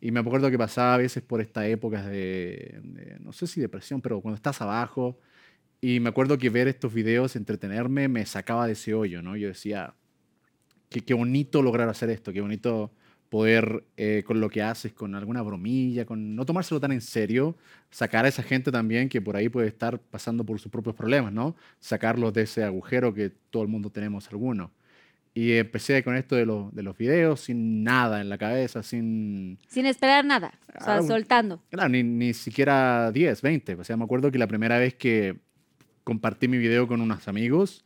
Y 0.00 0.10
me 0.10 0.20
acuerdo 0.20 0.50
que 0.50 0.58
pasaba 0.58 0.94
a 0.94 0.98
veces 0.98 1.22
por 1.22 1.40
estas 1.40 1.66
épocas 1.66 2.06
de, 2.06 2.80
no 3.20 3.32
sé 3.32 3.46
si 3.46 3.60
depresión, 3.60 4.00
pero 4.00 4.20
cuando 4.20 4.36
estás 4.36 4.60
abajo, 4.62 5.18
y 5.80 6.00
me 6.00 6.10
acuerdo 6.10 6.38
que 6.38 6.50
ver 6.50 6.68
estos 6.68 6.92
videos, 6.94 7.36
entretenerme, 7.36 8.08
me 8.08 8.24
sacaba 8.26 8.66
de 8.66 8.72
ese 8.72 8.94
hoyo, 8.94 9.22
¿no? 9.22 9.36
Yo 9.36 9.48
decía, 9.48 9.94
qué, 10.88 11.00
qué 11.00 11.14
bonito 11.14 11.62
lograr 11.62 11.88
hacer 11.88 12.10
esto, 12.10 12.32
qué 12.32 12.40
bonito 12.40 12.92
poder 13.30 13.84
eh, 13.96 14.24
con 14.26 14.40
lo 14.40 14.50
que 14.50 14.60
haces, 14.60 14.92
con 14.92 15.14
alguna 15.14 15.40
bromilla, 15.40 16.04
con 16.04 16.34
no 16.34 16.44
tomárselo 16.44 16.80
tan 16.80 16.92
en 16.92 17.00
serio, 17.00 17.56
sacar 17.88 18.24
a 18.24 18.28
esa 18.28 18.42
gente 18.42 18.72
también 18.72 19.08
que 19.08 19.22
por 19.22 19.36
ahí 19.36 19.48
puede 19.48 19.68
estar 19.68 20.00
pasando 20.00 20.44
por 20.44 20.58
sus 20.58 20.70
propios 20.70 20.96
problemas, 20.96 21.32
¿no? 21.32 21.56
Sacarlos 21.78 22.34
de 22.34 22.42
ese 22.42 22.64
agujero 22.64 23.14
que 23.14 23.30
todo 23.50 23.62
el 23.62 23.68
mundo 23.68 23.88
tenemos 23.90 24.28
alguno. 24.30 24.72
Y 25.32 25.52
empecé 25.52 26.02
con 26.02 26.16
esto 26.16 26.34
de, 26.34 26.44
los 26.44 26.74
de 26.74 26.82
los 26.82 26.98
videos 26.98 27.42
sin 27.42 27.84
nada 27.84 28.20
en 28.20 28.28
la 28.28 28.36
cabeza, 28.36 28.82
sin... 28.82 29.58
Sin 29.68 29.86
esperar 29.86 30.24
nada, 30.24 30.58
o 30.76 30.84
sea, 30.84 30.96
Ah, 30.96 31.02
soltando. 31.02 31.62
Claro, 31.70 31.88
ni, 31.88 32.02
ni 32.02 32.34
siquiera 32.34 33.12
10, 33.12 33.40
20. 33.40 33.74
O 33.76 33.84
sea, 33.84 33.96
me 33.96 34.02
acuerdo 34.02 34.32
que 34.32 34.38
la 34.38 34.48
primera 34.48 34.76
vez 34.80 34.96
que 34.96 35.38
compartí 36.02 36.48
mi 36.48 36.58
video 36.58 36.88
con 36.88 37.00
unos 37.00 37.28
amigos, 37.28 37.84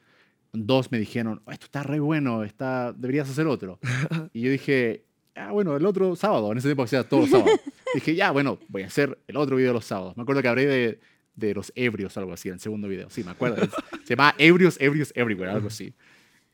dos 0.54 0.90
me 0.90 0.98
dijeron, 0.98 1.42
"Oh, 1.44 1.52
esto 1.52 1.66
está 1.66 1.82
re 1.82 2.00
bueno, 2.00 2.44
está, 2.44 2.94
deberías 2.94 3.28
hacer 3.28 3.46
otro. 3.46 3.78
y 4.32 4.40
yo 4.40 4.50
dije, 4.50 5.04
ah, 5.36 5.52
bueno, 5.52 5.76
el 5.76 5.84
otro 5.86 6.16
sábado. 6.16 6.50
En 6.52 6.58
ese 6.58 6.68
tiempo 6.68 6.82
hacía 6.82 7.02
todos 7.02 7.28
los 7.28 7.30
sábados. 7.30 7.60
dije, 7.94 8.14
ya, 8.14 8.30
bueno, 8.30 8.58
voy 8.68 8.82
a 8.82 8.86
hacer 8.86 9.18
el 9.26 9.36
otro 9.36 9.56
video 9.56 9.72
los 9.72 9.84
sábados. 9.84 10.16
Me 10.16 10.22
acuerdo 10.22 10.42
que 10.42 10.48
hablé 10.48 10.66
de, 10.66 11.00
de 11.34 11.54
los 11.54 11.72
ebrios, 11.74 12.16
algo 12.16 12.32
así, 12.32 12.48
en 12.48 12.54
el 12.54 12.60
segundo 12.60 12.88
video. 12.88 13.10
Sí, 13.10 13.24
me 13.24 13.30
acuerdo. 13.30 13.66
Se 14.04 14.14
llamaba 14.14 14.34
Ebrios, 14.38 14.76
Ebrios 14.80 15.12
Everywhere, 15.14 15.52
algo 15.52 15.68
así. 15.68 15.94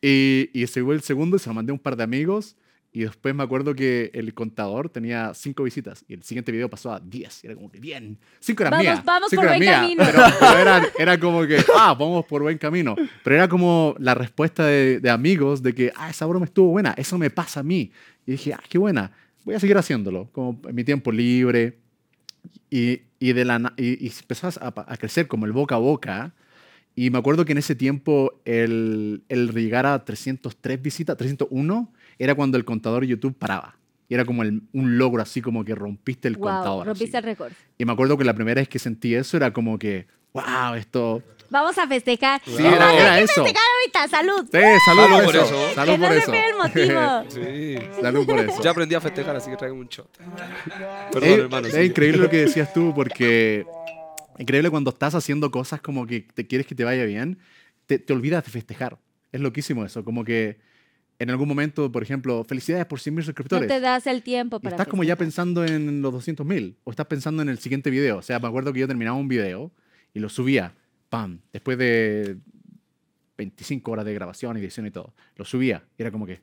Y, 0.03 0.51
y 0.53 0.63
ese 0.63 0.83
fue 0.83 0.95
el 0.95 1.03
segundo, 1.03 1.39
se 1.39 1.49
lo 1.51 1.55
mandé 1.55 1.71
a 1.71 1.75
un 1.75 1.79
par 1.79 1.97
de 1.97 2.03
amigos. 2.03 2.57
Y 2.93 3.03
después 3.03 3.33
me 3.37 3.45
acuerdo 3.45 3.73
que 3.75 4.11
el 4.15 4.35
contador 4.35 4.89
tenía 4.89 5.33
cinco 5.33 5.63
visitas 5.63 6.05
y 6.09 6.15
el 6.15 6.25
siguiente 6.25 6.51
video 6.51 6.69
pasó 6.69 6.93
a 6.93 6.99
10. 6.99 7.45
Y 7.45 7.47
era 7.47 7.55
como 7.55 7.71
que, 7.71 7.79
bien, 7.79 8.19
cinco 8.41 8.65
eran 8.65 8.73
Vamos- 8.73 8.85
mías. 8.85 9.05
vamos 9.05 9.31
cinco 9.31 9.43
por 9.43 9.49
buen 9.51 9.61
mías, 9.61 9.81
camino. 9.81 10.03
Pero, 10.05 10.23
pero 10.41 10.59
era, 10.59 10.83
era 10.99 11.21
como 11.21 11.47
que, 11.47 11.59
ah, 11.77 11.95
vamos 11.97 12.25
por 12.27 12.43
buen 12.43 12.59
camino. 12.59 12.97
Pero 13.23 13.37
era 13.37 13.49
como 13.49 13.95
la 14.01 14.15
respuesta 14.15 14.67
de, 14.67 14.99
de 14.99 15.09
amigos 15.11 15.63
de 15.63 15.73
que, 15.73 15.93
ah, 15.95 16.11
esa 16.11 16.27
broma 16.27 16.47
estuvo 16.47 16.71
buena, 16.71 16.93
eso 16.97 17.17
me 17.17 17.31
pasa 17.31 17.61
a 17.61 17.63
mí. 17.63 17.93
Y 18.27 18.33
dije, 18.33 18.55
ah, 18.55 18.63
qué 18.69 18.77
buena, 18.77 19.13
voy 19.45 19.55
a 19.55 19.61
seguir 19.61 19.77
haciéndolo, 19.79 20.29
como 20.33 20.61
en 20.69 20.75
mi 20.75 20.83
tiempo 20.83 21.13
libre. 21.13 21.79
Y, 22.71 23.03
y, 23.21 23.33
de 23.35 23.45
la, 23.45 23.73
y, 23.77 24.05
y 24.05 24.13
empezó 24.21 24.49
a, 24.49 24.53
a 24.87 24.97
crecer 24.97 25.29
como 25.29 25.47
el 25.47 25.53
boca 25.53 25.77
a 25.77 25.79
boca. 25.79 26.35
Y 26.97 27.11
me 27.11 27.19
acuerdo 27.19 27.45
que 27.45 27.53
en 27.53 27.59
ese 27.59 27.77
tiempo 27.77 28.41
el, 28.45 29.23
el 29.29 29.53
llegar 29.53 29.87
a 29.87 30.05
303 30.05 30.83
visitas, 30.83 31.17
301, 31.17 31.93
era 32.23 32.35
cuando 32.35 32.57
el 32.59 32.65
contador 32.65 33.03
de 33.03 33.09
YouTube 33.09 33.35
paraba. 33.37 33.77
Y 34.09 34.15
era 34.15 34.25
como 34.25 34.43
el- 34.43 34.63
un 34.73 34.99
logro 34.99 35.23
así 35.23 35.41
como 35.41 35.65
que 35.65 35.75
rompiste 35.75 36.27
el 36.29 36.35
wow, 36.37 36.45
contador. 36.49 36.87
rompiste 36.87 37.17
así. 37.17 37.25
el 37.27 37.31
récord. 37.33 37.53
Y 37.79 37.85
me 37.85 37.93
acuerdo 37.93 38.19
que 38.19 38.25
la 38.25 38.35
primera 38.35 38.61
vez 38.61 38.69
que 38.69 38.79
sentí 38.79 39.15
eso 39.15 39.37
era 39.37 39.53
como 39.53 39.79
que, 39.79 40.07
wow, 40.33 40.75
esto... 40.77 41.23
Vamos 41.49 41.77
a 41.79 41.87
festejar. 41.89 42.41
Sí, 42.45 42.57
era, 42.65 42.95
era 42.95 43.19
eso. 43.21 43.43
Festejar 43.43 43.63
ahorita, 43.81 44.09
salud. 44.17 44.49
Sí, 44.53 44.59
salud, 44.87 45.03
Salud 45.03 45.25
por 45.25 45.35
eso. 45.37 45.45
eso. 45.45 45.75
Salud 45.75 45.93
que 45.93 45.99
no 45.99 46.05
por 46.07 46.13
se 46.15 46.19
eso. 46.19 46.31
pierda 46.33 46.49
el 46.49 46.57
motivo. 46.57 47.81
Sí. 47.91 48.01
salud 48.01 48.27
por 48.27 48.39
eso. 48.39 48.63
Ya 48.63 48.71
aprendí 48.71 48.95
a 48.95 49.01
festejar, 49.01 49.35
así 49.37 49.51
que 49.51 49.57
traigo 49.57 49.77
un 49.77 49.89
shot. 49.89 50.09
Perdón, 51.13 51.29
es, 51.29 51.39
hermano. 51.39 51.67
es 51.67 51.75
sí. 51.75 51.81
increíble 51.81 52.19
lo 52.19 52.31
que 52.31 52.37
decías 52.39 52.73
tú, 52.73 52.93
porque 52.95 53.67
increíble 54.39 54.71
cuando 54.71 54.91
estás 54.91 55.15
haciendo 55.15 55.51
cosas 55.51 55.81
como 55.81 56.07
que 56.07 56.21
te 56.35 56.47
quieres 56.47 56.67
que 56.67 56.75
te 56.77 56.85
vaya 56.85 57.05
bien, 57.05 57.39
te, 57.87 57.99
te 57.99 58.13
olvidas 58.13 58.45
de 58.45 58.51
festejar. 58.51 58.99
Es 59.33 59.41
loquísimo 59.41 59.85
eso, 59.85 60.05
como 60.05 60.25
que 60.25 60.61
en 61.21 61.31
algún 61.31 61.47
momento, 61.49 61.93
por 61.93 62.03
ejemplo, 62.03 62.43
felicidades 62.45 62.87
por 62.87 62.99
100 62.99 63.15
mil 63.15 63.23
No 63.23 63.27
suscriptores. 63.27 63.69
te 63.69 63.79
das 63.79 64.07
el 64.09 64.23
tiempo 64.23 64.57
y 64.57 64.61
para 64.61 64.75
estás 64.75 64.89
como 64.89 65.05
ya 65.05 65.15
pensando 65.17 65.65
en 65.65 66.03
los 66.03 66.13
200 66.13 66.45
mil, 66.45 66.77
o 66.83 66.91
estás 66.91 67.07
pensando 67.07 67.43
en 67.43 67.49
el 67.49 67.59
siguiente 67.59 67.91
video. 67.91 68.19
O 68.19 68.23
sea, 68.23 68.39
me 68.41 68.49
acuerdo 68.49 68.73
que 68.73 68.81
yo 68.81 68.89
terminaba 68.89 69.17
un 69.17 69.29
video 69.29 69.71
y 70.15 70.19
lo 70.19 70.29
subía, 70.29 70.75
pam, 71.09 71.41
después 71.53 71.79
de 71.79 72.37
25 73.39 73.91
horas 73.91 74.05
de 74.05 74.15
grabación, 74.15 74.57
edición 74.57 74.87
y 74.87 74.91
todo. 74.91 75.15
Lo 75.37 75.45
subía 75.45 75.85
y 75.99 76.03
era 76.03 76.11
como 76.11 76.27
que, 76.27 76.41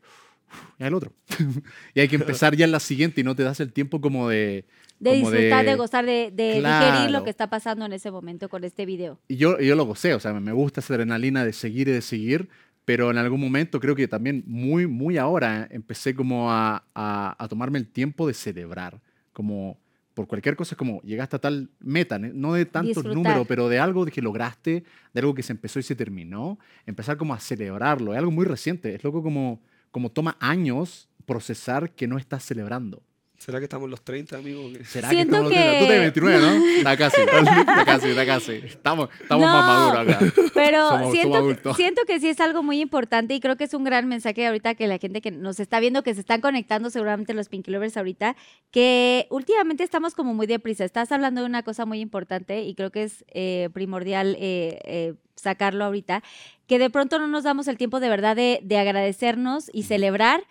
"Uf, 0.51 0.69
ya 0.79 0.87
el 0.87 0.93
otro. 0.93 1.13
y 1.93 1.99
hay 1.99 2.07
que 2.07 2.15
empezar 2.15 2.55
ya 2.55 2.65
en 2.65 2.71
la 2.71 2.79
siguiente 2.79 3.21
y 3.21 3.23
no 3.23 3.35
te 3.35 3.43
das 3.43 3.59
el 3.59 3.71
tiempo 3.73 4.01
como 4.01 4.29
de... 4.29 4.65
De 4.99 5.11
como 5.19 5.29
disfrutar, 5.29 5.63
de, 5.63 5.75
gozar, 5.75 6.05
de, 6.07 6.31
de 6.33 6.43
digerir 6.45 6.61
Claro. 6.61 7.11
lo 7.11 7.23
que 7.23 7.29
está 7.29 7.51
pasando 7.51 7.85
en 7.85 7.93
ese 7.93 8.09
momento 8.09 8.49
con 8.49 8.63
este 8.63 8.87
video. 8.87 9.19
Y 9.27 9.35
yo, 9.35 9.59
yo 9.59 9.75
lo 9.75 9.85
gocé, 9.85 10.15
o 10.15 10.19
sea, 10.19 10.33
me 10.33 10.51
gusta 10.53 10.79
esa 10.79 10.95
adrenalina 10.95 11.45
de 11.45 11.53
seguir 11.53 11.87
y 11.87 11.91
de 11.91 12.01
seguir, 12.01 12.49
pero 12.87 13.11
en 13.11 13.17
algún 13.17 13.41
momento 13.41 13.81
creo 13.81 13.97
que 13.97 14.07
también 14.07 14.45
muy, 14.47 14.87
muy 14.87 15.17
ahora 15.17 15.67
empecé 15.71 16.15
como 16.15 16.49
a, 16.49 16.85
a, 16.95 17.35
a 17.37 17.47
tomarme 17.49 17.79
el 17.79 17.85
tiempo 17.85 18.25
de 18.25 18.33
celebrar, 18.33 19.01
como 19.33 19.77
por 20.13 20.25
cualquier 20.25 20.55
cosa, 20.55 20.73
es 20.73 20.77
como 20.77 21.01
llegaste 21.01 21.35
a 21.35 21.39
tal 21.39 21.69
meta, 21.81 22.17
no 22.17 22.53
de 22.53 22.65
tantos 22.65 23.03
Disfrutar. 23.03 23.13
números, 23.13 23.45
pero 23.45 23.67
de 23.67 23.77
algo 23.77 24.05
de 24.05 24.11
que 24.13 24.21
lograste, 24.21 24.85
de 25.13 25.19
algo 25.19 25.35
que 25.35 25.43
se 25.43 25.51
empezó 25.51 25.79
y 25.79 25.83
se 25.83 25.95
terminó, 25.95 26.59
empezar 26.85 27.17
como 27.17 27.33
a 27.33 27.41
celebrarlo, 27.41 28.13
es 28.13 28.19
algo 28.19 28.31
muy 28.31 28.45
reciente, 28.45 28.95
es 28.95 29.03
loco 29.03 29.21
como, 29.21 29.59
como 29.91 30.09
toma 30.09 30.37
años 30.39 31.09
procesar 31.25 31.91
que 31.91 32.07
no 32.07 32.17
estás 32.17 32.45
celebrando. 32.45 33.03
¿Será 33.37 33.59
que 33.59 33.65
estamos 33.65 33.85
en 33.85 33.91
los 33.91 34.01
30, 34.01 34.35
amigo? 34.37 34.67
¿Será 34.83 35.09
Siento 35.09 35.35
estamos 35.35 35.51
haciendo- 35.53 35.71
que- 35.73 35.79
Tú 35.79 35.85
tienes 35.85 36.01
29, 36.01 36.39
¿no? 36.39 36.65
Está 36.77 36.97
casi, 36.97 37.21
está 37.21 37.85
casi, 37.85 38.07
está 38.09 38.25
casi. 38.25 38.51
Estamos, 38.53 39.09
estamos 39.21 39.45
No, 39.45 39.53
más 39.53 39.93
maduros 39.95 40.15
acá. 40.15 40.33
Pero 40.55 40.77
Somos- 40.89 40.99
somos 40.99 41.11
siento, 41.13 41.31
que- 41.31 41.37
adultos. 41.37 41.77
siento 41.77 42.01
que 42.07 42.19
sí 42.19 42.29
es 42.29 42.39
algo 42.41 42.63
muy 42.63 42.81
importante 42.81 43.35
y 43.35 43.39
creo 43.39 43.55
que 43.55 43.65
es 43.65 43.73
un 43.75 43.83
gran 43.83 44.07
mensaje 44.07 44.47
ahorita 44.47 44.73
que 44.73 44.87
la 44.87 44.97
gente 44.97 45.21
que 45.21 45.29
nos 45.31 45.59
está 45.59 45.79
viendo, 45.79 46.01
que 46.03 46.15
se 46.15 46.19
están 46.21 46.41
conectando 46.41 46.89
seguramente 46.89 47.33
los 47.35 47.47
Pinky 47.47 47.69
Lovers 47.71 47.95
ahorita, 47.95 48.35
que 48.71 49.27
últimamente 49.29 49.83
estamos 49.83 50.15
como 50.15 50.33
muy 50.33 50.47
deprisa. 50.47 50.83
Estás 50.83 51.11
hablando 51.11 51.41
de 51.41 51.47
una 51.47 51.61
cosa 51.63 51.85
muy 51.85 51.99
importante 52.01 52.63
y 52.63 52.73
creo 52.73 52.91
que 52.91 53.03
es 53.03 53.23
eh, 53.29 53.69
primordial 53.71 54.35
eh, 54.39 54.79
eh, 54.83 55.13
sacarlo 55.35 55.85
ahorita, 55.85 56.23
que 56.65 56.79
de 56.79 56.89
pronto 56.89 57.19
no 57.19 57.27
nos 57.27 57.43
damos 57.43 57.67
el 57.67 57.77
tiempo 57.77 57.99
de 57.99 58.09
verdad 58.09 58.35
de, 58.35 58.59
de 58.63 58.77
agradecernos 58.79 59.69
y 59.71 59.83
celebrar 59.83 60.41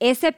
ese 0.00 0.34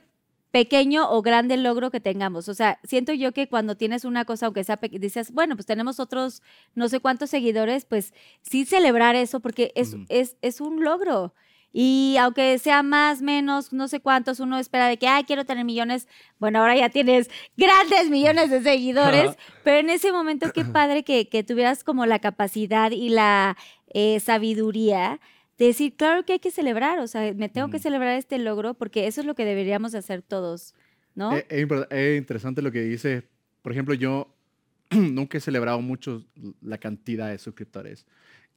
pequeño 0.55 1.11
o 1.11 1.21
grande 1.21 1.57
logro 1.57 1.91
que 1.91 1.99
tengamos. 1.99 2.49
O 2.49 2.55
sea, 2.55 2.79
siento 2.85 3.13
yo 3.13 3.33
que 3.33 3.49
cuando 3.49 3.77
tienes 3.77 4.05
una 4.05 4.25
cosa, 4.25 4.47
aunque 4.47 4.63
sea 4.63 4.77
pequeña, 4.77 5.01
dices, 5.01 5.33
bueno, 5.33 5.57
pues 5.57 5.67
tenemos 5.67 5.99
otros 5.99 6.43
no 6.77 6.89
sé 6.89 7.01
cuántos 7.01 7.31
seguidores, 7.31 7.85
pues 7.87 8.15
sí 8.43 8.65
celebrar 8.65 9.17
eso 9.17 9.41
porque 9.41 9.73
es, 9.75 9.97
es, 10.09 10.37
es 10.43 10.61
un 10.61 10.85
logro. 10.85 11.35
Y 11.73 12.15
aunque 12.21 12.61
sea 12.61 12.85
más, 12.85 13.21
menos, 13.21 13.73
no 13.73 13.89
sé 13.89 13.99
cuántos, 13.99 14.39
uno 14.39 14.57
espera 14.57 14.87
de 14.87 14.97
que, 14.97 15.09
ay, 15.09 15.25
quiero 15.25 15.45
tener 15.45 15.65
millones. 15.65 16.07
Bueno, 16.39 16.61
ahora 16.61 16.77
ya 16.77 16.89
tienes 16.89 17.29
grandes 17.57 18.09
millones 18.09 18.49
de 18.49 18.63
seguidores, 18.63 19.37
pero 19.65 19.79
en 19.79 19.91
ese 19.91 20.13
momento 20.13 20.53
qué 20.53 20.65
padre 20.79 21.03
que, 21.03 21.29
que 21.29 21.43
tuvieras 21.43 21.83
como 21.83 22.07
la 22.07 22.21
capacidad 22.21 22.93
y 22.93 23.09
la 23.09 23.57
eh, 23.89 24.21
sabiduría 24.21 25.19
de 25.59 25.67
decir, 25.67 25.95
claro 25.97 26.25
que 26.25 26.35
hay 26.35 26.39
que 26.41 26.51
celebrar, 26.51 26.99
o 26.99 27.07
sea, 27.07 27.33
me 27.35 27.49
tengo 27.49 27.69
que 27.69 27.77
Ujú. 27.77 27.83
celebrar 27.83 28.17
este 28.17 28.39
logro 28.39 28.75
porque 28.75 29.07
eso 29.07 29.21
es 29.21 29.27
lo 29.27 29.35
que 29.35 29.45
deberíamos 29.45 29.95
hacer 29.95 30.23
todos, 30.23 30.75
¿no? 31.15 31.33
Es, 31.33 31.47
es 31.49 31.67
impor- 31.67 31.87
es 31.93 32.19
interesante 32.19 32.61
lo 32.63 32.73
que 32.73 32.83
dices. 32.83 33.23
Por 33.63 33.73
ejemplo, 33.73 33.95
yo 33.95 34.35
nunca 34.91 35.39
he 35.39 35.41
celebrado 35.41 35.81
mucho 35.81 36.25
la 36.61 36.79
cantidad 36.79 37.31
de 37.31 37.39
suscriptores. 37.39 38.05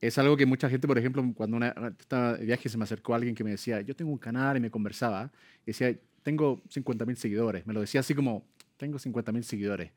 Es 0.02 0.18
algo 0.18 0.38
que 0.38 0.46
mucha 0.46 0.70
gente, 0.70 0.88
por 0.88 0.98
ejemplo, 0.98 1.24
cuando 1.36 1.58
una, 1.58 1.74
estaba 2.00 2.34
de 2.34 2.46
viaje 2.46 2.70
se 2.70 2.78
me 2.78 2.84
acercó 2.84 3.16
alguien 3.16 3.34
que 3.34 3.44
me 3.44 3.52
decía, 3.52 3.82
yo 3.82 3.96
tengo 3.96 4.12
un 4.12 4.18
canal 4.20 4.56
y 4.58 4.60
me 4.60 4.70
conversaba, 4.70 5.32
y 5.64 5.68
decía, 5.68 5.96
tengo 6.22 6.62
50 6.70 7.06
mil 7.06 7.18
seguidores. 7.18 7.66
Me 7.66 7.74
lo 7.74 7.82
decía 7.82 8.02
así 8.02 8.14
como, 8.14 8.46
tengo 8.78 9.00
50 9.00 9.32
mil 9.32 9.44
seguidores. 9.44 9.92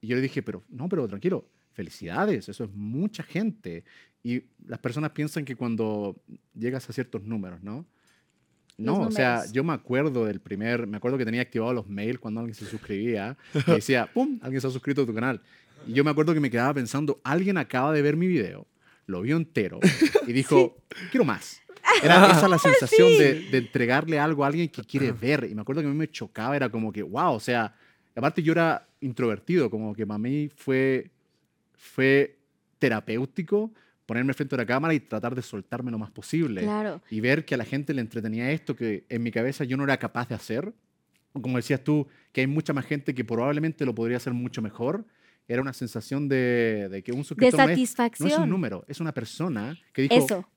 Y 0.00 0.06
yo 0.08 0.16
le 0.16 0.22
dije, 0.22 0.42
pero 0.42 0.62
no, 0.68 0.88
pero 0.88 1.08
tranquilo, 1.08 1.44
felicidades, 1.72 2.48
eso 2.48 2.64
es 2.64 2.70
mucha 2.72 3.22
gente. 3.22 3.84
Y 4.22 4.44
las 4.66 4.78
personas 4.78 5.10
piensan 5.10 5.44
que 5.44 5.56
cuando 5.56 6.16
llegas 6.54 6.88
a 6.88 6.92
ciertos 6.92 7.22
números, 7.24 7.62
¿no? 7.62 7.86
No, 8.78 9.00
o 9.02 9.10
sea, 9.10 9.44
yo 9.52 9.62
me 9.62 9.72
acuerdo 9.72 10.24
del 10.24 10.40
primer, 10.40 10.86
me 10.86 10.96
acuerdo 10.96 11.18
que 11.18 11.24
tenía 11.24 11.42
activados 11.42 11.74
los 11.74 11.88
mails 11.88 12.18
cuando 12.18 12.40
alguien 12.40 12.54
se 12.54 12.64
suscribía 12.64 13.36
y 13.54 13.70
decía, 13.72 14.08
¡pum! 14.12 14.38
Alguien 14.42 14.60
se 14.60 14.66
ha 14.66 14.70
suscrito 14.70 15.02
a 15.02 15.06
tu 15.06 15.14
canal. 15.14 15.40
Y 15.86 15.92
yo 15.92 16.04
me 16.04 16.10
acuerdo 16.10 16.34
que 16.34 16.40
me 16.40 16.50
quedaba 16.50 16.74
pensando, 16.74 17.20
alguien 17.24 17.58
acaba 17.58 17.92
de 17.92 18.02
ver 18.02 18.16
mi 18.16 18.26
video, 18.26 18.66
lo 19.06 19.22
vio 19.22 19.36
entero 19.36 19.78
y 20.26 20.32
dijo, 20.32 20.78
quiero 21.10 21.24
más. 21.24 21.60
Era 22.02 22.30
esa 22.36 22.48
la 22.48 22.58
sensación 22.58 23.08
de, 23.18 23.48
de 23.50 23.58
entregarle 23.58 24.18
algo 24.18 24.44
a 24.44 24.48
alguien 24.48 24.68
que 24.68 24.82
quiere 24.82 25.12
ver. 25.12 25.46
Y 25.50 25.54
me 25.54 25.62
acuerdo 25.62 25.82
que 25.82 25.88
a 25.88 25.90
mí 25.90 25.96
me 25.96 26.10
chocaba, 26.10 26.56
era 26.56 26.68
como 26.68 26.92
que, 26.92 27.02
wow, 27.02 27.34
o 27.34 27.40
sea, 27.40 27.74
aparte 28.14 28.42
yo 28.42 28.52
era 28.52 28.88
introvertido, 29.00 29.70
como 29.70 29.94
que 29.94 30.06
para 30.06 30.18
mí 30.18 30.48
fue, 30.54 31.10
fue 31.82 32.38
terapéutico 32.78 33.72
ponerme 34.06 34.34
frente 34.34 34.54
a 34.54 34.58
la 34.58 34.66
cámara 34.66 34.94
y 34.94 35.00
tratar 35.00 35.34
de 35.34 35.42
soltarme 35.42 35.90
lo 35.90 35.98
más 35.98 36.10
posible 36.10 36.62
Claro. 36.62 37.00
y 37.10 37.20
ver 37.20 37.44
que 37.44 37.54
a 37.54 37.58
la 37.58 37.64
gente 37.64 37.92
le 37.94 38.00
entretenía 38.00 38.50
esto 38.52 38.76
que 38.76 39.04
en 39.08 39.22
mi 39.22 39.30
cabeza 39.30 39.64
yo 39.64 39.76
no 39.76 39.84
era 39.84 39.96
capaz 39.96 40.28
de 40.28 40.34
hacer. 40.34 40.72
Como 41.32 41.56
decías 41.56 41.82
tú, 41.82 42.06
que 42.30 42.42
hay 42.42 42.46
mucha 42.46 42.72
más 42.72 42.84
gente 42.84 43.14
que 43.14 43.24
probablemente 43.24 43.84
lo 43.86 43.94
podría 43.94 44.18
hacer 44.18 44.32
mucho 44.34 44.60
mejor. 44.62 45.06
Era 45.48 45.62
una 45.62 45.72
sensación 45.72 46.28
de, 46.28 46.88
de 46.90 47.02
que 47.02 47.12
un 47.12 47.18
De 47.18 47.24
suscriptor 47.24 47.58
no 47.58 47.62
es- 47.64 47.68
no 47.78 47.82
es, 47.82 47.90
satisfacción. 47.90 48.42
un 48.42 48.50
número, 48.50 48.84
es 48.86 49.00
una 49.00 49.12
persona 49.12 49.76
que 49.92 50.02
dijo, 50.02 50.14
Eso. 50.16 50.48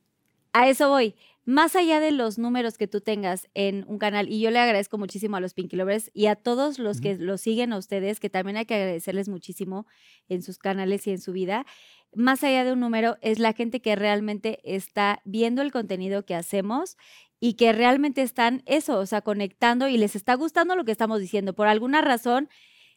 A 0.57 0.69
eso 0.69 0.87
voy. 0.87 1.15
Más 1.43 1.75
allá 1.75 1.99
de 1.99 2.11
los 2.11 2.37
números 2.37 2.77
que 2.77 2.87
tú 2.87 3.01
tengas 3.01 3.49
en 3.55 3.83
un 3.89 3.97
canal, 3.97 4.29
y 4.29 4.39
yo 4.39 4.51
le 4.51 4.59
agradezco 4.59 4.97
muchísimo 4.97 5.35
a 5.35 5.41
los 5.41 5.53
Pinky 5.53 5.75
Lovers 5.75 6.11
y 6.13 6.27
a 6.27 6.37
todos 6.37 6.79
los 6.79 7.01
que 7.01 7.15
los 7.15 7.41
siguen 7.41 7.73
a 7.73 7.77
ustedes, 7.77 8.21
que 8.21 8.29
también 8.29 8.55
hay 8.55 8.65
que 8.65 8.75
agradecerles 8.75 9.27
muchísimo 9.27 9.85
en 10.29 10.41
sus 10.41 10.57
canales 10.57 11.05
y 11.07 11.11
en 11.11 11.19
su 11.19 11.33
vida. 11.33 11.65
Más 12.13 12.41
allá 12.45 12.63
de 12.63 12.71
un 12.71 12.79
número, 12.79 13.17
es 13.19 13.37
la 13.37 13.51
gente 13.51 13.81
que 13.81 13.97
realmente 13.97 14.61
está 14.63 15.19
viendo 15.25 15.61
el 15.61 15.73
contenido 15.73 16.25
que 16.25 16.35
hacemos 16.35 16.95
y 17.41 17.55
que 17.55 17.73
realmente 17.73 18.21
están 18.21 18.63
eso, 18.65 18.97
o 18.97 19.05
sea, 19.05 19.19
conectando 19.19 19.89
y 19.89 19.97
les 19.97 20.15
está 20.15 20.35
gustando 20.35 20.77
lo 20.77 20.85
que 20.85 20.93
estamos 20.93 21.19
diciendo. 21.19 21.51
Por 21.51 21.67
alguna 21.67 21.99
razón, 21.99 22.47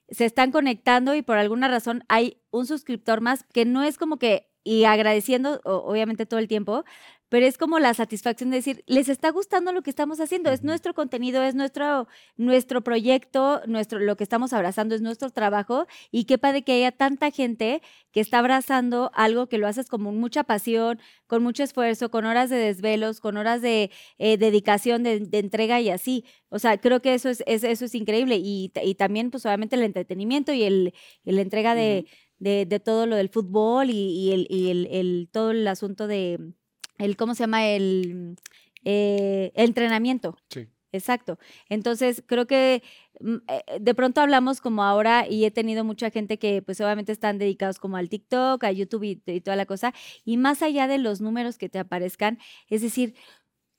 se 0.09 0.27
están 0.27 0.53
conectando 0.53 1.17
y 1.17 1.23
por 1.23 1.39
alguna 1.39 1.67
razón 1.67 2.05
hay 2.09 2.41
un 2.53 2.67
suscriptor 2.67 3.21
más 3.21 3.43
que 3.53 3.65
no 3.65 3.83
es 3.83 3.99
como 3.99 4.17
que, 4.17 4.49
y 4.63 4.85
agradeciendo 4.85 5.61
obviamente 5.65 6.27
todo 6.27 6.39
el 6.39 6.47
tiempo, 6.47 6.85
pero 7.29 7.47
es 7.47 7.59
como 7.59 7.79
la 7.79 7.93
satisfacción 7.95 8.51
de 8.51 8.57
decir, 8.59 8.83
les 8.87 9.09
está 9.09 9.31
gustando 9.31 9.73
lo 9.73 9.83
que 9.83 9.91
estamos 9.91 10.21
haciendo, 10.21 10.51
es 10.51 10.63
nuestro 10.65 10.95
contenido, 10.95 11.43
es 11.43 11.55
nuestro, 11.55 12.09
nuestro 12.37 12.83
proyecto, 12.83 13.61
nuestro, 13.67 13.99
lo 13.99 14.17
que 14.17 14.25
estamos 14.25 14.53
abrazando 14.53 14.95
es 14.95 15.03
nuestro 15.03 15.31
trabajo 15.31 15.87
y 16.11 16.25
qué 16.25 16.39
padre 16.39 16.63
que 16.65 16.73
haya 16.73 16.93
tanta 16.93 17.31
gente 17.31 17.83
que 18.13 18.21
está 18.21 18.39
abrazando 18.39 19.11
algo 19.15 19.49
que 19.49 19.59
lo 19.59 19.67
haces 19.67 19.89
con 19.89 20.03
mucha 20.03 20.45
pasión, 20.45 20.99
con 21.27 21.43
mucho 21.43 21.63
esfuerzo, 21.63 22.11
con 22.11 22.25
horas 22.25 22.51
de 22.51 22.57
desvelos, 22.57 23.21
con 23.21 23.37
horas 23.37 23.61
de 23.63 23.91
eh, 24.19 24.37
dedicación, 24.39 25.03
de, 25.03 25.21
de 25.21 25.39
entrega 25.39 25.81
y 25.81 25.91
así. 25.91 26.25
O 26.49 26.59
sea, 26.59 26.79
creo 26.79 27.01
que 27.03 27.15
eso 27.15 27.29
es, 27.29 27.43
es- 27.47 27.65
eso 27.65 27.85
es 27.85 27.95
increíble 27.95 28.37
y, 28.43 28.73
y 28.83 28.95
también 28.95 29.31
pues 29.31 29.45
obviamente 29.47 29.77
el 29.77 29.83
entretenimiento 29.83 30.53
y, 30.53 30.63
el, 30.65 30.95
la 31.25 31.43
entrega 31.43 31.75
de, 31.75 32.07
de, 32.39 32.67
de 32.67 32.81
todo 32.81 33.07
lo 33.07 33.17
del 33.17 33.29
fútbol 33.29 33.91
y, 33.91 33.95
y 33.95 34.33
el, 34.33 34.47
y 34.49 34.71
el, 34.71 34.87
el- 34.91 35.29
todo 35.33 35.51
el 35.51 35.67
asunto 35.69 36.07
de, 36.07 36.53
el, 36.99 37.17
¿cómo 37.17 37.35
se 37.35 37.45
llama? 37.45 37.67
El 37.67 38.37
eh, 38.85 39.53
entrenamiento. 39.55 40.37
Sí. 40.51 40.69
Exacto. 40.93 41.39
Entonces, 41.69 42.23
creo 42.27 42.47
que 42.47 42.83
mm, 43.21 43.37
eh, 43.49 43.79
de 43.81 43.95
pronto 43.95 44.21
hablamos 44.21 44.61
como 44.61 44.83
ahora 44.85 45.27
y 45.29 45.45
he 45.45 45.51
tenido 45.51 45.85
mucha 45.85 46.11
gente 46.11 46.39
que 46.39 46.63
pues 46.63 46.81
obviamente 46.81 47.13
están 47.13 47.39
dedicados 47.39 47.79
como 47.79 47.97
al 47.97 48.09
TikTok, 48.09 48.65
a 48.65 48.73
YouTube 48.73 49.05
y, 49.05 49.23
y 49.27 49.41
toda 49.41 49.57
la 49.57 49.67
cosa. 49.67 49.93
Y 50.25 50.39
más 50.39 50.63
allá 50.63 50.87
de 50.87 50.99
los 50.99 51.21
números 51.21 51.59
que 51.59 51.69
te 51.69 51.79
aparezcan, 51.79 52.39
es 52.69 52.83
decir, 52.83 53.15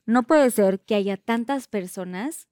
no 0.05 0.23
puede 0.27 0.49
ser 0.51 0.81
que 0.81 0.95
haya 0.95 1.17
tantas 1.17 1.67
personas 1.67 2.48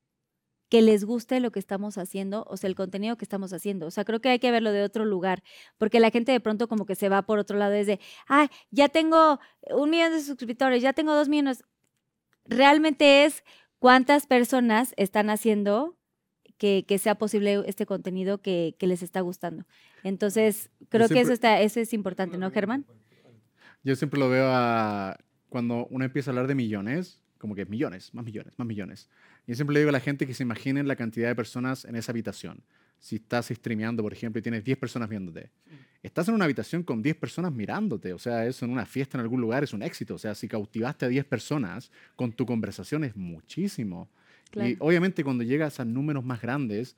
que 0.69 0.82
les 0.82 1.06
guste 1.06 1.39
lo 1.39 1.51
que 1.51 1.60
estamos 1.60 1.97
haciendo, 1.97 2.45
o 2.49 2.58
sea, 2.58 2.67
el 2.69 2.75
contenido 2.75 3.17
que 3.17 3.25
estamos 3.25 3.53
haciendo. 3.53 3.88
O 3.88 3.91
sea, 3.91 4.06
creo 4.06 4.19
que 4.19 4.30
hay 4.30 4.39
que 4.39 4.51
verlo 4.51 4.71
de 4.71 4.84
otro 4.84 5.06
lugar, 5.06 5.43
porque 5.77 5.99
la 5.99 6.12
gente 6.12 6.32
de 6.32 6.39
pronto 6.39 6.67
como 6.67 6.86
que 6.86 6.95
se 6.95 7.10
va 7.10 7.21
por 7.21 7.39
otro 7.39 7.58
lado, 7.58 7.73
es 7.73 7.88
de, 7.88 7.99
ah, 8.27 8.49
ya 8.71 8.89
tengo 8.89 9.39
un 9.69 9.89
millón 9.89 10.12
de 10.12 10.21
suscriptores, 10.21 10.82
ya 10.82 10.93
tengo 10.93 11.13
dos 11.13 11.30
millones. 11.30 11.63
Realmente 12.45 13.25
es 13.25 13.43
cuántas 13.80 14.27
personas 14.27 14.93
están 14.97 15.30
haciendo 15.30 15.97
que, 16.58 16.86
que 16.88 16.97
sea 16.97 17.15
posible 17.15 17.63
este 17.67 17.86
contenido 17.86 18.41
que, 18.41 18.75
que 18.80 18.88
les 18.88 19.03
está 19.03 19.21
gustando. 19.21 19.65
Entonces, 20.03 20.71
creo 20.89 21.08
que 21.08 21.21
eso, 21.21 21.34
está, 21.34 21.62
eso 21.62 21.80
es 21.80 21.93
importante, 21.93 22.38
¿no, 22.38 22.51
Germán? 22.51 22.86
yo 23.84 23.95
siempre 23.95 24.19
lo 24.19 24.30
veo 24.30 24.47
a, 24.49 25.17
cuando 25.47 25.88
uno 25.89 26.03
empieza 26.03 26.30
a 26.30 26.32
hablar 26.32 26.47
de 26.47 26.56
millones, 26.56 27.21
como 27.38 27.56
que 27.56 27.65
millones, 27.65 28.13
más 28.13 28.25
millones, 28.25 28.53
más 28.58 28.67
millones. 28.67 29.10
Yo 29.48 29.56
siempre 29.56 29.74
le 29.76 29.80
digo 29.80 29.90
a 29.90 29.94
la 29.94 30.00
gente 30.00 30.28
que 30.28 30.34
se 30.34 30.44
imaginen 30.44 30.88
la 30.88 30.96
cantidad 30.96 31.28
de 31.30 31.36
personas 31.36 31.86
en 31.86 31.96
esa 31.96 32.12
habitación. 32.12 32.62
Si 33.00 33.16
estás 33.16 33.48
streameando, 33.48 34.04
por 34.04 34.12
ejemplo, 34.12 34.40
y 34.40 34.42
tienes 34.42 34.64
10 34.64 34.78
personas 34.78 35.08
viéndote. 35.08 35.52
Estás 36.04 36.28
en 36.28 36.34
una 36.36 36.46
habitación 36.46 36.84
con 36.84 37.02
10 37.02 37.16
personas 37.16 37.52
mirándote. 37.54 38.12
O 38.14 38.20
sea, 38.20 38.46
eso 38.46 38.66
en 38.66 38.72
una 38.72 38.86
fiesta 38.86 39.18
en 39.18 39.22
algún 39.22 39.40
lugar 39.40 39.64
es 39.64 39.74
un 39.74 39.82
éxito. 39.84 40.16
O 40.16 40.18
sea, 40.18 40.36
si 40.36 40.48
cautivaste 40.48 41.06
a 41.06 41.08
10 41.08 41.24
personas 41.26 41.92
con 42.16 42.32
tu 42.34 42.46
conversación 42.46 43.04
es 43.04 43.16
muchísimo. 43.16 44.10
Claro. 44.52 44.70
Y 44.70 44.78
obviamente 44.80 45.24
cuando 45.24 45.44
llegas 45.44 45.80
a 45.80 45.86
números 45.86 46.24
más 46.26 46.42
grandes, 46.42 46.96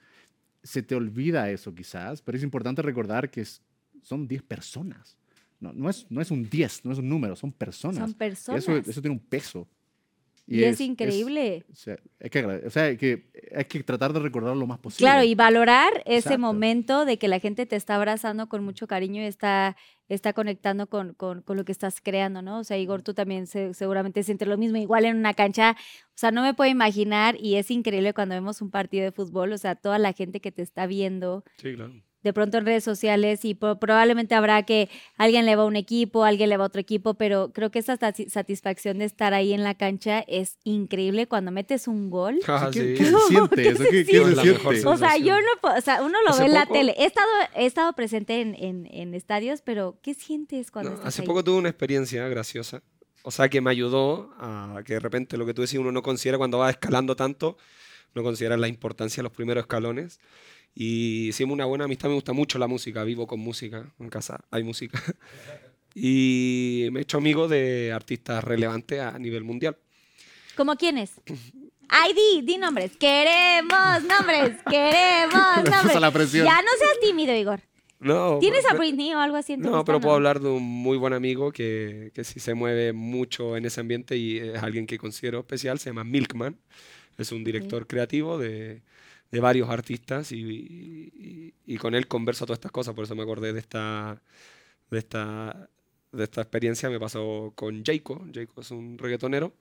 se 0.63 0.81
te 0.83 0.95
olvida 0.95 1.49
eso 1.51 1.73
quizás, 1.75 2.21
pero 2.21 2.37
es 2.37 2.43
importante 2.43 2.81
recordar 2.81 3.29
que 3.29 3.41
es- 3.41 3.61
son 4.01 4.27
10 4.27 4.41
personas. 4.43 5.17
No, 5.59 5.73
no, 5.73 5.89
es, 5.89 6.05
no 6.09 6.21
es 6.21 6.31
un 6.31 6.49
10, 6.49 6.85
no 6.85 6.93
es 6.93 6.99
un 6.99 7.09
número, 7.09 7.35
son 7.35 7.51
personas. 7.51 7.97
Son 7.99 8.13
personas. 8.13 8.63
Eso, 8.63 8.77
eso 8.77 9.01
tiene 9.01 9.15
un 9.15 9.19
peso. 9.19 9.67
Y 10.49 10.63
es, 10.63 10.81
increíble. 10.81 11.63
o 11.71 11.75
sea, 11.75 11.97
hay 12.19 12.29
que, 12.29 12.39
agrade- 12.43 12.65
o 12.65 12.69
sea, 12.69 12.83
hay 12.85 12.97
que, 12.97 13.29
hay 13.55 13.65
que 13.65 13.83
tratar 13.83 14.11
de 14.13 14.19
recordar 14.19 14.55
lo 14.57 14.65
más 14.67 14.79
posible. 14.79 15.05
Claro, 15.05 15.23
y 15.23 15.35
valorar 15.35 15.91
ese 16.05 16.37
momento 16.37 17.05
de 17.05 17.17
que 17.17 17.27
la 17.27 17.39
gente 17.39 17.65
te 17.65 17.75
está 17.75 17.95
abrazando 17.95 18.49
con 18.49 18.63
mucho 18.63 18.87
cariño 18.87 19.21
y 19.21 19.25
está, 19.25 19.77
está 20.07 20.33
conectando 20.33 20.87
con, 20.87 21.13
con- 21.13 21.41
con 21.43 21.55
lo 21.57 21.65
que 21.65 21.71
estás 21.71 22.01
creando, 22.01 22.41
¿no? 22.41 22.59
O 22.59 22.63
sea, 22.63 22.77
Igor, 22.77 23.01
tú 23.03 23.13
también 23.13 23.45
se- 23.47 23.73
seguramente 23.73 24.23
sientes 24.23 24.47
lo 24.47 24.57
mismo, 24.57 24.77
igual 24.77 25.05
en 25.05 25.17
una 25.17 25.33
cancha, 25.33 25.75
o 26.07 26.17
sea, 26.17 26.31
no 26.31 26.41
me 26.41 26.53
puedo 26.53 26.69
imaginar 26.71 27.35
y 27.39 27.55
es 27.55 27.69
increíble 27.71 28.13
cuando 28.13 28.35
vemos 28.35 28.61
un 28.61 28.71
partido 28.71 29.03
de 29.05 29.11
fútbol, 29.11 29.53
o 29.53 29.57
sea, 29.57 29.75
toda 29.75 29.99
la 29.99 30.13
gente 30.13 30.41
que 30.41 30.51
te 30.51 30.61
está 30.63 30.87
viendo 30.87 31.43
Sí, 31.57 31.75
claro. 31.75 31.93
De 32.21 32.33
pronto 32.33 32.57
en 32.57 32.65
redes 32.65 32.83
sociales 32.83 33.45
y 33.45 33.53
po- 33.55 33.79
probablemente 33.79 34.35
habrá 34.35 34.63
que 34.63 34.89
alguien 35.17 35.45
le 35.45 35.55
va 35.55 35.63
a 35.63 35.65
un 35.65 35.75
equipo, 35.77 36.23
alguien 36.25 36.49
le 36.49 36.57
va 36.57 36.65
a 36.65 36.67
otro 36.67 36.81
equipo, 36.81 37.13
pero 37.13 37.51
creo 37.53 37.71
que 37.71 37.79
esa 37.79 37.97
sati- 37.97 38.29
satisfacción 38.29 38.99
de 38.99 39.05
estar 39.05 39.33
ahí 39.33 39.53
en 39.53 39.63
la 39.63 39.75
cancha 39.75 40.19
es 40.27 40.57
increíble 40.65 41.27
cuando 41.27 41.51
metes 41.51 41.87
un 41.87 42.09
gol. 42.09 42.39
Ah, 42.47 42.69
¿Qué, 42.73 42.79
sí. 42.81 42.93
qué 42.97 43.05
se 43.05 43.17
siente 43.29 43.55
¿Qué 43.63 43.75
se 43.75 43.89
¿Qué, 43.89 44.05
se 44.05 44.35
La 44.35 44.41
siente? 44.43 44.85
O 44.87 44.97
sea, 44.97 45.17
yo 45.17 45.35
no, 45.39 45.69
o 45.77 45.81
sea, 45.81 46.01
uno 46.03 46.21
lo 46.23 46.29
Hace 46.31 46.41
ve 46.41 46.47
en 46.47 46.53
la 46.53 46.61
poco- 46.63 46.73
tele. 46.73 46.95
He 46.97 47.05
estado, 47.05 47.27
he 47.55 47.65
estado 47.65 47.93
presente 47.93 48.41
en, 48.41 48.55
en- 48.55 48.87
en 48.91 49.13
estadios, 49.13 49.61
pero 49.61 49.97
¿qué 50.01 50.13
sientes 50.13 50.71
cuando 50.71 50.91
No, 50.91 50.95
estás 50.97 51.07
hace 51.13 51.21
ahí? 51.21 51.27
poco 51.27 51.43
tuve 51.43 51.57
una 51.57 51.69
experiencia 51.69 52.27
graciosa. 52.27 52.83
O 53.23 53.31
sea, 53.31 53.49
que 53.49 53.61
me 53.61 53.69
ayudó 53.69 54.31
a 54.39 54.81
que 54.85 54.93
de 54.93 54.99
repente 54.99 55.37
lo 55.37 55.45
que 55.45 55.53
tú 55.53 55.61
decís 55.61 55.77
uno 55.79 55.91
no 55.91 56.01
considera 56.01 56.37
cuando 56.37 56.57
va 56.57 56.69
escalando 56.69 57.15
tanto, 57.15 57.57
no 58.15 58.23
considera 58.23 58.57
la 58.57 58.67
importancia 58.67 59.17
de 59.21 59.23
los 59.23 59.31
primeros 59.33 59.61
escalones. 59.63 60.19
Y 60.81 61.27
hicimos 61.27 61.55
una 61.55 61.65
buena 61.65 61.83
amistad, 61.83 62.07
me 62.07 62.15
gusta 62.15 62.31
mucho 62.31 62.57
la 62.57 62.65
música, 62.67 63.03
vivo 63.03 63.27
con 63.27 63.41
música, 63.41 63.91
en 63.99 64.09
casa 64.09 64.45
hay 64.49 64.63
música. 64.63 64.97
Y 65.95 66.87
me 66.91 66.99
he 66.99 67.03
hecho 67.03 67.17
amigo 67.17 67.47
de 67.47 67.91
artistas 67.91 68.43
relevantes 68.43 68.99
a 69.01 69.17
nivel 69.17 69.43
mundial. 69.43 69.75
¿Cómo 70.55 70.75
quiénes? 70.77 71.13
Ay, 71.89 72.13
di, 72.13 72.41
di 72.43 72.57
nombres. 72.57 72.95
Queremos 72.95 74.03
nombres, 74.03 74.51
queremos 74.69 75.63
nombres. 75.69 75.99
la 75.99 76.11
presión. 76.11 76.45
Ya 76.45 76.61
no 76.61 76.69
seas 76.77 76.99
tímido, 77.01 77.35
Igor. 77.35 77.61
No, 77.99 78.37
¿Tienes 78.39 78.65
a 78.67 78.75
Britney 78.75 79.13
o 79.15 79.19
algo 79.19 79.35
así 79.35 79.53
en 79.53 79.61
tu 79.63 79.69
No, 79.69 79.77
lista? 79.77 79.85
pero 79.85 79.99
puedo 79.99 80.15
hablar 80.15 80.39
de 80.39 80.47
un 80.49 80.63
muy 80.63 80.95
buen 80.97 81.11
amigo 81.11 81.51
que, 81.51 82.11
que 82.13 82.23
sí 82.23 82.39
se 82.39 82.53
mueve 82.53 82.93
mucho 82.93 83.57
en 83.57 83.65
ese 83.65 83.81
ambiente 83.81 84.15
y 84.15 84.37
es 84.37 84.61
alguien 84.63 84.85
que 84.85 84.99
considero 84.99 85.39
especial, 85.39 85.79
se 85.79 85.89
llama 85.89 86.03
Milkman. 86.05 86.55
Es 87.17 87.31
un 87.33 87.43
director 87.43 87.87
creativo 87.87 88.37
de, 88.37 88.83
de 89.31 89.39
varios 89.39 89.69
artistas 89.69 90.31
y, 90.31 90.37
y- 90.41 91.53
y 91.65 91.77
con 91.77 91.93
él 91.95 92.07
converso 92.07 92.45
todas 92.45 92.57
estas 92.57 92.71
cosas, 92.71 92.95
por 92.95 93.03
eso 93.03 93.15
me 93.15 93.23
acordé 93.23 93.53
de 93.53 93.59
esta, 93.59 94.21
de 94.89 94.97
esta, 94.99 95.69
de 96.11 96.23
esta 96.23 96.41
experiencia. 96.41 96.89
Me 96.89 96.99
pasó 96.99 97.53
con 97.55 97.83
Jayco. 97.83 98.25
Jayco 98.33 98.61
es 98.61 98.71
un 98.71 98.97
reggaetonero. 98.97 99.53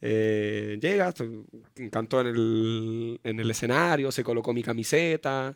Eh, 0.00 0.78
llega, 0.80 1.12
estu- 1.14 1.44
cantó 1.90 2.20
en 2.20 2.26
el, 2.28 3.20
en 3.24 3.40
el 3.40 3.50
escenario, 3.50 4.10
se 4.12 4.24
colocó 4.24 4.52
mi 4.52 4.62
camiseta. 4.62 5.54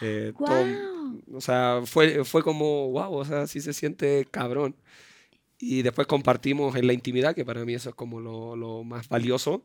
eh, 0.00 0.32
todo- 0.36 0.46
Guau. 0.46 1.22
o 1.34 1.40
sea, 1.40 1.80
fue, 1.84 2.24
fue 2.24 2.42
como, 2.42 2.90
wow, 2.90 3.14
o 3.14 3.24
sea, 3.24 3.46
sí 3.46 3.60
se 3.60 3.72
siente 3.72 4.26
cabrón. 4.30 4.76
Y 5.58 5.82
después 5.82 6.06
compartimos 6.06 6.76
en 6.76 6.86
la 6.86 6.92
intimidad, 6.92 7.34
que 7.34 7.44
para 7.44 7.64
mí 7.64 7.74
eso 7.74 7.88
es 7.90 7.94
como 7.96 8.20
lo, 8.20 8.54
lo 8.56 8.84
más 8.84 9.08
valioso. 9.08 9.64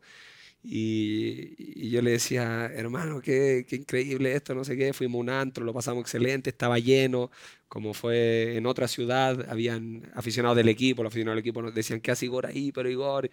Y, 0.66 1.56
y 1.58 1.90
yo 1.90 2.02
le 2.02 2.12
decía, 2.12 2.66
hermano, 2.74 3.22
qué, 3.22 3.66
qué 3.68 3.76
increíble 3.76 4.34
esto, 4.34 4.56
no 4.56 4.64
sé 4.64 4.78
qué. 4.78 4.94
Fuimos 4.94 5.20
a 5.20 5.22
un 5.22 5.30
antro, 5.30 5.66
lo 5.66 5.74
pasamos 5.74 6.02
excelente, 6.02 6.50
estaba 6.50 6.80
lleno. 6.80 7.30
Como 7.68 7.94
fue 7.94 8.56
en 8.56 8.66
otra 8.68 8.88
ciudad, 8.88 9.50
habían 9.50 10.10
aficionados 10.14 10.56
del 10.56 10.70
equipo, 10.70 11.04
los 11.04 11.12
aficionados 11.12 11.36
del 11.38 11.42
equipo 11.42 11.62
nos 11.62 11.74
decían, 11.74 12.00
¿qué 12.02 12.12
hace 12.12 12.26
Igor 12.26 12.46
ahí? 12.46 12.72
Pero 12.72 12.90
Igor. 12.90 13.30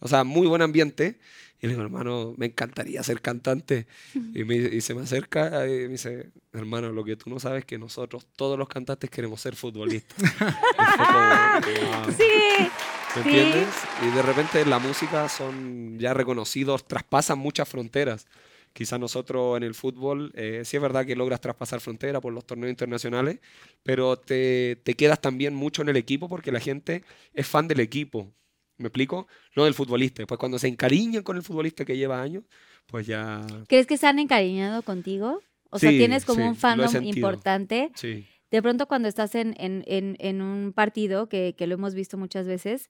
O 0.00 0.08
sea, 0.08 0.24
muy 0.24 0.46
buen 0.46 0.62
ambiente. 0.62 1.18
Y 1.60 1.66
le 1.66 1.72
digo, 1.74 1.82
hermano, 1.84 2.34
me 2.36 2.46
encantaría 2.46 3.02
ser 3.02 3.22
cantante. 3.22 3.86
Y, 4.34 4.44
me- 4.44 4.56
y 4.56 4.80
se 4.82 4.94
me 4.94 5.02
acerca 5.02 5.66
y 5.66 5.70
me 5.84 5.88
dice, 5.88 6.30
hermano, 6.52 6.92
lo 6.92 7.04
que 7.04 7.16
tú 7.16 7.30
no 7.30 7.38
sabes 7.40 7.60
es 7.60 7.64
que 7.64 7.78
nosotros, 7.78 8.26
todos 8.36 8.58
los 8.58 8.68
cantantes, 8.68 9.08
queremos 9.08 9.40
ser 9.40 9.54
futbolistas. 9.56 10.18
Como, 10.36 12.02
"Wow". 12.02 12.12
Sí. 12.18 12.68
¿Me 13.16 13.22
Sí. 13.22 13.28
entiendes? 13.28 13.68
Y 14.02 14.14
de 14.14 14.22
repente 14.22 14.60
en 14.60 14.70
la 14.70 14.78
música 14.78 15.28
son 15.28 15.98
ya 15.98 16.14
reconocidos, 16.14 16.86
traspasan 16.86 17.38
muchas 17.38 17.68
fronteras. 17.68 18.26
Quizás 18.72 18.98
nosotros 18.98 19.56
en 19.56 19.62
el 19.62 19.74
fútbol, 19.74 20.32
eh, 20.34 20.62
sí 20.64 20.76
es 20.76 20.82
verdad 20.82 21.06
que 21.06 21.14
logras 21.14 21.40
traspasar 21.40 21.80
fronteras 21.80 22.20
por 22.20 22.32
los 22.32 22.44
torneos 22.44 22.70
internacionales, 22.70 23.38
pero 23.84 24.16
te, 24.18 24.76
te 24.82 24.94
quedas 24.94 25.20
también 25.20 25.54
mucho 25.54 25.82
en 25.82 25.90
el 25.90 25.96
equipo 25.96 26.28
porque 26.28 26.50
la 26.50 26.58
gente 26.58 27.04
es 27.34 27.46
fan 27.46 27.68
del 27.68 27.78
equipo. 27.80 28.32
¿Me 28.78 28.88
explico? 28.88 29.28
No 29.54 29.64
del 29.64 29.74
futbolista. 29.74 30.22
Después 30.22 30.40
cuando 30.40 30.58
se 30.58 30.66
encariñan 30.66 31.22
con 31.22 31.36
el 31.36 31.44
futbolista 31.44 31.84
que 31.84 31.96
lleva 31.96 32.20
años, 32.20 32.42
pues 32.88 33.06
ya... 33.06 33.46
¿Crees 33.68 33.86
que 33.86 33.96
se 33.96 34.08
han 34.08 34.18
encariñado 34.18 34.82
contigo? 34.82 35.40
O 35.70 35.78
sea, 35.78 35.90
Sí, 35.90 35.98
tienes 35.98 36.24
como 36.24 36.40
sí, 36.42 36.48
un 36.48 36.56
fandom 36.56 37.02
importante. 37.04 37.92
Sí. 37.94 38.26
De 38.54 38.62
pronto 38.62 38.86
cuando 38.86 39.08
estás 39.08 39.34
en, 39.34 39.56
en, 39.58 39.82
en, 39.84 40.40
un 40.40 40.72
partido, 40.72 41.28
que, 41.28 41.56
que 41.58 41.66
lo 41.66 41.74
hemos 41.74 41.92
visto 41.92 42.16
muchas 42.16 42.46
veces, 42.46 42.88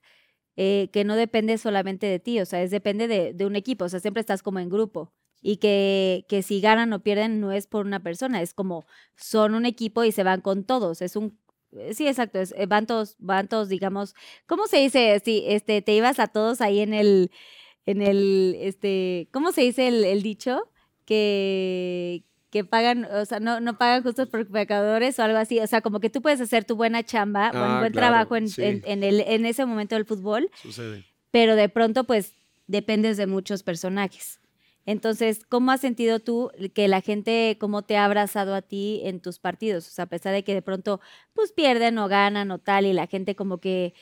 eh, 0.57 0.89
que 0.93 1.03
no 1.03 1.15
depende 1.15 1.57
solamente 1.57 2.05
de 2.05 2.19
ti, 2.19 2.39
o 2.39 2.45
sea, 2.45 2.61
es 2.61 2.69
depende 2.69 3.07
de, 3.07 3.33
de 3.33 3.47
un 3.47 3.55
equipo, 3.55 3.85
o 3.85 3.89
sea, 3.89 3.99
siempre 3.99 4.21
estás 4.21 4.43
como 4.43 4.59
en 4.59 4.69
grupo. 4.69 5.11
Y 5.41 5.57
que, 5.57 6.27
que 6.29 6.43
si 6.43 6.61
ganan 6.61 6.93
o 6.93 7.01
pierden 7.01 7.39
no 7.39 7.51
es 7.51 7.65
por 7.65 7.87
una 7.87 8.03
persona, 8.03 8.43
es 8.43 8.53
como 8.53 8.85
son 9.15 9.55
un 9.55 9.65
equipo 9.65 10.03
y 10.03 10.11
se 10.11 10.21
van 10.21 10.41
con 10.41 10.65
todos. 10.65 11.01
Es 11.01 11.15
un 11.15 11.39
eh, 11.71 11.95
sí, 11.95 12.07
exacto, 12.07 12.39
es, 12.39 12.53
eh, 12.55 12.67
van 12.67 12.85
todos, 12.85 13.15
van 13.17 13.47
todos, 13.47 13.67
digamos, 13.67 14.13
¿cómo 14.45 14.67
se 14.67 14.77
dice? 14.77 15.19
Sí, 15.25 15.45
este, 15.47 15.81
te 15.81 15.95
ibas 15.95 16.19
a 16.19 16.27
todos 16.27 16.61
ahí 16.61 16.79
en 16.81 16.93
el, 16.93 17.31
en 17.87 18.03
el, 18.03 18.55
este, 18.59 19.29
¿cómo 19.31 19.51
se 19.51 19.61
dice 19.61 19.87
el, 19.87 20.03
el 20.05 20.21
dicho? 20.21 20.69
Que, 21.05 22.23
que 22.55 22.63
pagan, 22.63 23.03
o 23.03 23.25
sea, 23.25 23.41
no, 23.41 23.59
no 23.59 23.77
pagan 23.77 24.01
justos 24.01 24.29
por 24.29 24.47
pecadores 24.47 25.19
o 25.19 25.23
algo 25.23 25.37
así. 25.37 25.59
O 25.59 25.67
sea, 25.67 25.81
como 25.81 25.99
que 25.99 26.09
tú 26.09 26.21
puedes 26.21 26.39
hacer 26.39 26.63
tu 26.63 26.77
buena 26.77 27.03
chamba, 27.03 27.51
buen, 27.51 27.63
Ah, 27.63 27.79
buen 27.79 27.91
claro, 27.91 28.13
trabajo 28.13 28.37
en, 28.37 28.47
sí. 28.47 28.61
en, 28.63 28.81
en 28.85 29.03
el, 29.03 29.19
en 29.19 29.45
ese 29.45 29.65
momento 29.65 29.95
del 29.95 30.05
fútbol, 30.05 30.49
Sucede. 30.61 31.03
pero 31.31 31.57
de 31.57 31.67
pronto, 31.67 32.05
pues, 32.05 32.33
dependes 32.67 33.17
de 33.17 33.27
muchos 33.27 33.61
personajes. 33.61 34.39
Entonces, 34.85 35.43
¿cómo 35.49 35.71
has 35.71 35.81
sentido 35.81 36.19
tú 36.21 36.49
que 36.73 36.87
la 36.87 37.01
gente, 37.01 37.57
cómo 37.59 37.81
te 37.81 37.97
ha 37.97 38.05
abrazado 38.05 38.55
a 38.55 38.61
ti 38.61 39.01
en 39.03 39.19
tus 39.19 39.37
partidos? 39.39 39.85
O 39.89 39.91
sea, 39.91 40.05
a 40.05 40.07
pesar 40.09 40.31
de 40.33 40.45
que 40.45 40.53
de 40.53 40.61
pronto, 40.61 41.01
pues, 41.33 41.51
pierden 41.51 41.97
o 41.97 42.07
ganan 42.07 42.51
o 42.51 42.59
tal, 42.59 42.85
y 42.85 42.93
la 42.93 43.07
gente 43.07 43.35
como 43.35 43.57
que 43.57 43.93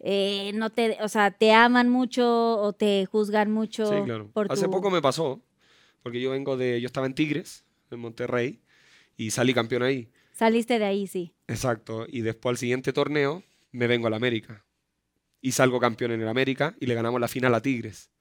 eh, 0.00 0.50
no 0.54 0.68
te, 0.68 0.98
o 1.00 1.08
sea, 1.08 1.30
te 1.30 1.52
aman 1.54 1.88
mucho 1.88 2.58
o 2.60 2.74
te 2.74 3.06
juzgan 3.06 3.50
mucho 3.50 3.86
Sí, 3.86 4.02
claro. 4.04 4.30
por 4.34 4.52
Hace 4.52 4.66
tu- 4.66 4.70
poco 4.70 4.90
me 4.90 5.00
pasó, 5.00 5.40
porque 6.02 6.20
yo 6.20 6.32
vengo 6.32 6.58
de, 6.58 6.80
yo 6.80 6.86
estaba 6.86 7.06
en 7.06 7.14
Tigres, 7.14 7.64
en 7.96 8.00
Monterrey, 8.00 8.60
y 9.16 9.30
salí 9.30 9.54
campeón 9.54 9.82
ahí. 9.82 10.10
Saliste 10.32 10.78
de 10.78 10.84
ahí, 10.84 11.06
sí. 11.06 11.34
Exacto. 11.46 12.06
Y 12.08 12.22
después 12.22 12.52
al 12.52 12.56
siguiente 12.58 12.92
torneo 12.92 13.42
me 13.70 13.86
vengo 13.86 14.06
al 14.06 14.14
América. 14.14 14.64
Y 15.40 15.52
salgo 15.52 15.80
campeón 15.80 16.12
en 16.12 16.22
el 16.22 16.28
América 16.28 16.76
y 16.80 16.86
le 16.86 16.94
ganamos 16.94 17.20
la 17.20 17.28
final 17.28 17.54
a 17.54 17.60
Tigres. 17.60 18.11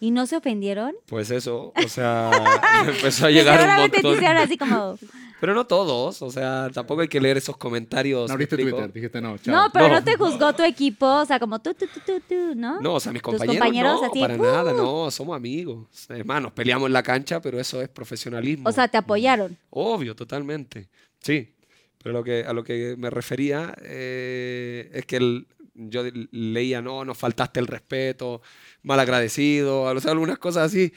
¿Y 0.00 0.10
no 0.12 0.26
se 0.26 0.36
ofendieron? 0.36 0.94
Pues 1.06 1.30
eso, 1.30 1.72
o 1.74 1.88
sea, 1.88 2.30
empezó 2.86 3.26
a 3.26 3.30
llegar 3.30 3.54
un 3.54 3.60
Seguramente 3.60 3.96
te 3.96 4.02
montón. 4.02 4.18
hicieron 4.18 4.42
así 4.42 4.56
como... 4.58 4.98
Pero 5.40 5.54
no 5.54 5.66
todos, 5.68 6.20
o 6.20 6.30
sea, 6.32 6.68
tampoco 6.74 7.02
hay 7.02 7.06
que 7.08 7.20
leer 7.20 7.36
esos 7.36 7.56
comentarios. 7.56 8.22
No 8.22 8.26
¿me 8.28 8.32
abriste? 8.34 8.56
Twitter, 8.56 8.92
dijiste 8.92 9.20
no, 9.20 9.38
chao. 9.38 9.54
No, 9.54 9.70
pero 9.72 9.86
no. 9.86 9.94
No. 9.94 10.02
te 10.04 10.16
juzgó 10.16 10.52
tu 10.52 10.64
equipo, 10.64 11.06
o 11.06 11.24
sea, 11.26 11.38
como 11.38 11.60
tú, 11.60 11.74
tú, 11.74 11.86
tú, 11.86 12.00
tú, 12.04 12.20
tú, 12.28 12.54
¿no? 12.56 12.80
No, 12.80 12.94
o 12.94 13.00
sea, 13.00 13.12
mis 13.12 13.22
compañeros, 13.22 13.56
compañeros 13.56 14.00
no, 14.02 14.06
así, 14.08 14.20
para 14.20 14.36
nada, 14.36 14.72
¡uh! 14.74 14.76
no, 14.76 15.10
somos 15.12 15.36
amigos. 15.36 15.86
Hermanos, 16.08 16.50
peleamos 16.52 16.88
en 16.88 16.92
la 16.92 17.04
cancha, 17.04 17.40
pero 17.40 17.60
eso 17.60 17.80
es 17.80 17.88
profesionalismo. 17.88 18.68
O 18.68 18.72
sea, 18.72 18.88
te 18.88 18.98
apoyaron. 18.98 19.56
Obvio, 19.70 20.16
totalmente. 20.16 20.88
Sí. 21.20 21.54
Pero 22.02 22.12
lo 22.14 22.24
que, 22.24 22.44
a 22.44 22.52
lo 22.52 22.64
que 22.64 22.96
me 22.98 23.08
refería 23.08 23.76
eh, 23.80 24.90
es 24.92 25.06
que 25.06 25.18
el- 25.18 25.46
yo 25.78 26.02
leía, 26.32 26.82
no, 26.82 27.04
nos 27.04 27.16
faltaste 27.16 27.60
el 27.60 27.66
respeto, 27.68 28.42
mal 28.82 28.98
agradecido, 29.00 29.82
o 29.82 30.00
sea, 30.00 30.10
algunas 30.12 30.38
cosas 30.38 30.66
así. 30.66 30.92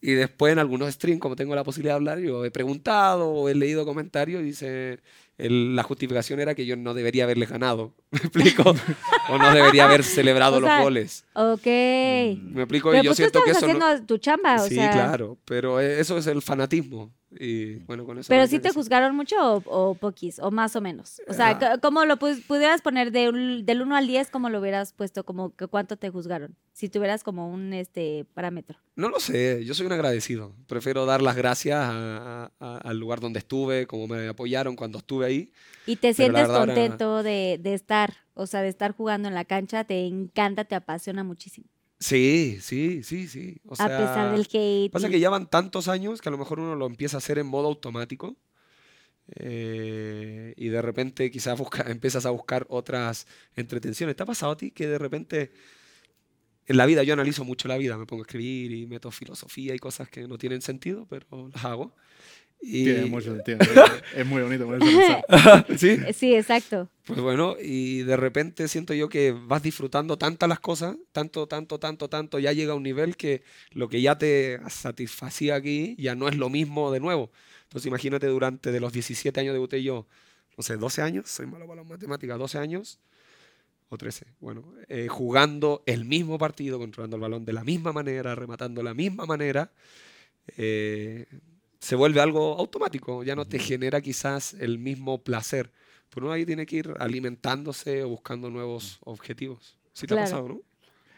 Y 0.00 0.12
después 0.14 0.52
en 0.52 0.58
algunos 0.58 0.92
streams, 0.94 1.20
como 1.20 1.36
tengo 1.36 1.54
la 1.54 1.62
posibilidad 1.64 1.94
de 1.94 1.96
hablar, 1.96 2.18
yo 2.18 2.44
he 2.44 2.50
preguntado 2.50 3.28
o 3.30 3.48
he 3.48 3.54
leído 3.54 3.84
comentarios 3.84 4.42
y 4.42 4.46
dice, 4.46 4.98
el- 5.38 5.76
la 5.76 5.84
justificación 5.84 6.40
era 6.40 6.54
que 6.56 6.66
yo 6.66 6.76
no 6.76 6.92
debería 6.94 7.22
haberles 7.24 7.50
ganado. 7.50 7.94
¿Me 8.10 8.18
explico? 8.18 8.74
o 9.30 9.38
no 9.38 9.52
debería 9.54 9.84
haber 9.84 10.02
celebrado 10.02 10.56
O 10.56 10.60
sea, 10.60 10.76
los 10.78 10.84
goles. 10.84 11.24
Ok. 11.34 11.66
¿Me 11.66 12.62
explico? 12.62 12.90
Pero 12.90 13.02
y 13.02 13.04
yo 13.06 13.10
pues 13.10 13.16
tú 13.18 13.22
siento 13.22 13.42
que 13.44 13.50
estabas 13.52 13.70
eso 13.70 13.78
no- 13.78 13.84
haciendo 13.86 14.06
tu 14.06 14.18
chamba, 14.18 14.56
o 14.62 14.66
Sí, 14.68 14.74
sea... 14.74 14.90
claro, 14.90 15.38
pero 15.44 15.80
e- 15.80 16.00
eso 16.00 16.18
es 16.18 16.26
el 16.26 16.42
fanatismo. 16.42 17.12
Y 17.38 17.76
bueno, 17.84 18.04
con 18.04 18.18
eso 18.18 18.28
Pero 18.28 18.46
sí 18.46 18.58
te 18.58 18.70
juzgaron 18.72 19.16
mucho 19.16 19.36
o, 19.40 19.62
o 19.90 19.94
poquis, 19.94 20.38
o 20.38 20.50
más 20.50 20.76
o 20.76 20.80
menos. 20.80 21.20
O 21.28 21.32
sea, 21.32 21.58
Ah. 21.60 21.78
¿cómo 21.80 22.04
lo 22.04 22.16
pu- 22.18 22.42
pudieras 22.46 22.82
poner 22.82 23.10
de 23.10 23.28
un- 23.28 23.64
del 23.64 23.82
1 23.82 23.96
al 23.96 24.06
10? 24.06 24.30
¿Cómo 24.30 24.48
lo 24.50 24.60
hubieras 24.60 24.92
puesto? 24.92 25.24
Como 25.24 25.54
que 25.56 25.66
¿Cuánto 25.66 25.96
te 25.96 26.10
juzgaron? 26.10 26.56
Si 26.72 26.88
tuvieras 26.88 27.24
como 27.24 27.48
un 27.50 27.72
este 27.72 28.26
parámetro. 28.34 28.78
No 28.96 29.08
lo 29.08 29.18
sé, 29.20 29.64
yo 29.64 29.72
soy 29.74 29.86
un 29.86 29.92
agradecido. 29.92 30.54
Prefiero 30.66 31.06
dar 31.06 31.22
las 31.22 31.36
gracias 31.36 31.78
a- 31.78 32.44
a- 32.44 32.52
a- 32.60 32.78
al 32.78 32.98
lugar 32.98 33.20
donde 33.20 33.38
estuve, 33.38 33.86
como 33.86 34.06
me 34.06 34.28
apoyaron 34.28 34.76
cuando 34.76 34.98
estuve 34.98 35.26
ahí. 35.26 35.52
Y 35.86 35.96
te 35.96 36.14
Pero 36.14 36.36
sientes 36.36 36.48
contento 36.48 37.22
de, 37.22 37.58
de 37.60 37.74
estar, 37.74 38.14
o 38.34 38.46
sea, 38.46 38.62
de 38.62 38.68
estar 38.68 38.92
jugando 38.94 39.28
en 39.28 39.34
la 39.34 39.44
cancha, 39.44 39.84
te 39.84 40.06
encanta, 40.06 40.64
te 40.64 40.74
apasiona 40.74 41.24
muchísimo. 41.24 41.66
Sí, 42.02 42.58
sí, 42.60 43.02
sí, 43.04 43.28
sí. 43.28 43.60
O 43.66 43.74
a 43.78 43.92
pesar 43.96 44.14
sea, 44.14 44.32
del 44.32 44.46
hate. 44.52 44.90
Pasa 44.90 45.08
que 45.08 45.20
ya 45.20 45.30
van 45.30 45.48
tantos 45.48 45.86
años 45.88 46.20
que 46.20 46.28
a 46.28 46.32
lo 46.32 46.38
mejor 46.38 46.58
uno 46.58 46.74
lo 46.74 46.86
empieza 46.86 47.16
a 47.16 47.18
hacer 47.18 47.38
en 47.38 47.46
modo 47.46 47.68
automático. 47.68 48.36
eh, 49.36 50.54
y 50.56 50.68
de 50.68 50.82
repente 50.82 51.30
quizás 51.30 51.58
busca, 51.58 51.84
empiezas 51.90 52.26
a 52.26 52.30
buscar 52.30 52.66
otras 52.68 53.26
entretenciones. 53.56 54.16
¿Te 54.16 54.22
ha 54.24 54.26
pasado 54.26 54.52
a 54.52 54.56
ti 54.56 54.70
que 54.72 54.86
de 54.88 54.98
repente 54.98 55.52
en 56.66 56.76
la 56.76 56.86
vida 56.86 57.02
yo 57.02 57.14
analizo 57.14 57.44
mucho 57.44 57.68
la 57.68 57.76
vida? 57.76 57.96
Me 57.98 58.06
pongo 58.06 58.22
a 58.22 58.26
escribir 58.26 58.72
y 58.72 58.86
meto 58.86 59.10
filosofía 59.10 59.74
y 59.74 59.78
cosas 59.78 60.08
que 60.08 60.26
no 60.28 60.38
tienen 60.38 60.62
sentido, 60.62 61.06
pero 61.08 61.48
las 61.52 61.64
hago. 61.64 61.94
Y, 62.64 62.84
Tiene 62.84 63.06
mucho 63.06 63.34
sentido. 63.34 63.58
es 64.16 64.24
muy 64.24 64.40
bonito. 64.42 64.68
¿Sí? 65.76 65.98
Sí, 66.14 66.34
exacto. 66.34 66.88
Pues 67.04 67.20
bueno, 67.20 67.56
y 67.60 68.02
de 68.02 68.16
repente 68.16 68.68
siento 68.68 68.94
yo 68.94 69.08
que 69.08 69.32
vas 69.32 69.64
disfrutando 69.64 70.16
tantas 70.16 70.48
las 70.48 70.60
cosas, 70.60 70.96
tanto, 71.10 71.48
tanto, 71.48 71.80
tanto, 71.80 72.08
tanto, 72.08 72.38
ya 72.38 72.52
llega 72.52 72.72
a 72.72 72.76
un 72.76 72.84
nivel 72.84 73.16
que 73.16 73.42
lo 73.72 73.88
que 73.88 74.00
ya 74.00 74.16
te 74.16 74.60
satisfacía 74.68 75.56
aquí 75.56 75.96
ya 75.98 76.14
no 76.14 76.28
es 76.28 76.36
lo 76.36 76.48
mismo 76.48 76.92
de 76.92 77.00
nuevo. 77.00 77.32
Entonces 77.64 77.88
imagínate 77.88 78.28
durante 78.28 78.70
de 78.70 78.78
los 78.78 78.92
17 78.92 79.40
años 79.40 79.54
debuté 79.54 79.82
yo, 79.82 80.06
no 80.56 80.62
sé, 80.62 80.76
12 80.76 81.02
años, 81.02 81.28
soy 81.28 81.46
malo 81.46 81.66
para 81.66 81.80
las 81.80 81.90
matemáticas, 81.90 82.38
12 82.38 82.58
años 82.58 83.00
o 83.88 83.98
13, 83.98 84.26
bueno, 84.40 84.64
eh, 84.88 85.08
jugando 85.08 85.82
el 85.84 86.04
mismo 86.04 86.38
partido, 86.38 86.78
controlando 86.78 87.16
el 87.16 87.22
balón 87.22 87.44
de 87.44 87.52
la 87.52 87.64
misma 87.64 87.92
manera, 87.92 88.34
rematando 88.34 88.80
de 88.80 88.84
la 88.84 88.94
misma 88.94 89.26
manera, 89.26 89.72
eh, 90.56 91.26
se 91.82 91.96
vuelve 91.96 92.20
algo 92.20 92.56
automático, 92.58 93.24
ya 93.24 93.34
no 93.34 93.44
te 93.44 93.58
genera 93.58 94.00
quizás 94.00 94.54
el 94.54 94.78
mismo 94.78 95.18
placer. 95.22 95.72
Pero 96.10 96.26
uno 96.26 96.34
ahí 96.34 96.46
tiene 96.46 96.64
que 96.64 96.76
ir 96.76 96.94
alimentándose 97.00 98.04
o 98.04 98.08
buscando 98.10 98.50
nuevos 98.50 98.98
objetivos. 99.04 99.76
¿Sí 99.92 100.02
te 100.06 100.14
Claro. 100.14 100.20
ha 100.22 100.24
pasado, 100.24 100.48
no? 100.48 100.54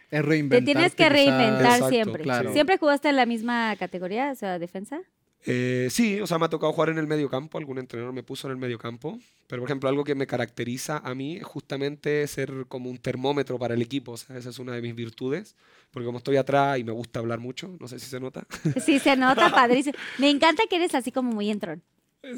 Es 0.05 0.11
Te 0.11 0.23
reinventarte. 0.23 0.65
tienes 0.73 0.91
que 0.95 0.97
quizás. 1.05 1.13
reinventar 1.13 1.65
Exacto, 1.67 1.89
siempre. 1.91 2.23
claro. 2.23 2.53
¿Siempre 2.53 2.79
jugaste 2.79 3.09
en 3.11 3.17
la 3.17 3.27
misma 3.27 3.77
categoría, 3.77 4.31
o 4.31 4.35
sea, 4.37 4.59
defensa? 4.59 5.01
Eh, 5.47 5.89
sí, 5.91 6.21
o 6.21 6.27
sea, 6.27 6.39
me 6.39 6.47
ha 6.47 6.49
tocado 6.49 6.73
jugar 6.73 6.89
en 6.89 6.99
el 6.99 7.07
medio 7.07 7.29
campo, 7.29 7.59
algún 7.59 7.79
entrenador 7.79 8.15
me 8.15 8.23
puso 8.23 8.47
en 8.49 8.53
el 8.53 8.57
medio 8.57 8.79
campo, 8.79 9.19
pero 9.47 9.61
por 9.61 9.69
ejemplo, 9.69 9.89
algo 9.91 10.03
que 10.03 10.15
me 10.15 10.27
caracteriza 10.27 10.99
a 11.05 11.15
mí 11.15 11.37
es 11.37 11.45
justamente 11.45 12.27
ser 12.27 12.65
como 12.67 12.89
un 12.89 12.97
termómetro 12.99 13.59
para 13.59 13.75
el 13.75 13.83
equipo, 13.83 14.13
o 14.13 14.17
sea, 14.17 14.39
esa 14.39 14.49
es 14.51 14.59
una 14.59 14.73
de 14.73 14.81
mis 14.81 14.95
virtudes, 14.95 15.55
porque 15.91 16.07
como 16.07 16.19
estoy 16.19 16.37
atrás 16.39 16.79
y 16.79 16.85
me 16.85 16.93
gusta 16.93 17.19
hablar 17.19 17.41
mucho, 17.41 17.77
no 17.79 17.89
sé 17.89 17.99
si 17.99 18.07
se 18.07 18.21
nota. 18.21 18.47
Sí, 18.85 18.99
se 18.99 19.17
nota 19.17 19.51
padrísimo. 19.51 19.97
Me 20.19 20.31
encanta 20.31 20.63
que 20.69 20.77
eres 20.77 20.95
así 20.95 21.13
como 21.13 21.31
muy 21.33 21.51
entrón. 21.51 21.83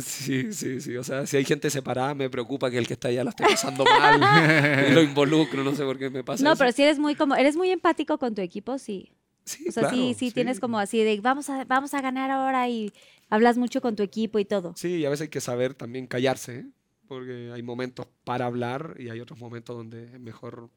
Sí, 0.00 0.52
sí, 0.52 0.80
sí, 0.80 0.96
o 0.96 1.04
sea, 1.04 1.26
si 1.26 1.36
hay 1.36 1.44
gente 1.44 1.70
separada, 1.70 2.12
me 2.12 2.28
preocupa 2.28 2.72
que 2.72 2.78
el 2.78 2.88
que 2.88 2.94
está 2.94 3.06
allá 3.06 3.22
la 3.22 3.30
esté 3.30 3.44
pasando 3.44 3.84
mal, 3.84 4.20
lo 4.94 5.00
involucro, 5.00 5.62
no 5.62 5.76
sé 5.76 5.84
por 5.84 5.96
qué 5.96 6.10
me 6.10 6.24
pasa 6.24 6.42
No, 6.42 6.54
eso. 6.54 6.58
pero 6.58 6.72
si 6.72 6.82
eres 6.82 6.98
muy 6.98 7.14
como, 7.14 7.36
eres 7.36 7.54
muy 7.54 7.70
empático 7.70 8.18
con 8.18 8.34
tu 8.34 8.42
equipo, 8.42 8.78
sí. 8.78 9.12
Sí, 9.46 9.64
O 9.68 9.72
sea, 9.72 9.90
sí, 9.90 9.96
claro, 9.96 10.14
sí, 10.18 10.30
tienes 10.32 10.60
como 10.60 10.78
así 10.78 11.02
de 11.02 11.20
vamos 11.20 11.48
a, 11.48 11.64
vamos 11.64 11.94
a 11.94 12.02
ganar 12.02 12.30
ahora 12.32 12.68
y 12.68 12.92
hablas 13.30 13.56
mucho 13.56 13.80
con 13.80 13.94
tu 13.94 14.02
equipo 14.02 14.38
y 14.40 14.44
todo. 14.44 14.74
Sí, 14.76 14.96
y 14.96 15.04
a 15.04 15.08
veces 15.08 15.22
hay 15.22 15.28
que 15.28 15.40
saber 15.40 15.74
también 15.74 16.06
callarse, 16.08 16.58
¿eh? 16.58 16.66
porque 17.06 17.52
hay 17.54 17.62
momentos 17.62 18.08
para 18.24 18.46
hablar 18.46 18.96
y 18.98 19.08
hay 19.08 19.20
otros 19.20 19.38
momentos 19.38 19.76
donde 19.76 20.04
es 20.04 20.20
mejor 20.20 20.68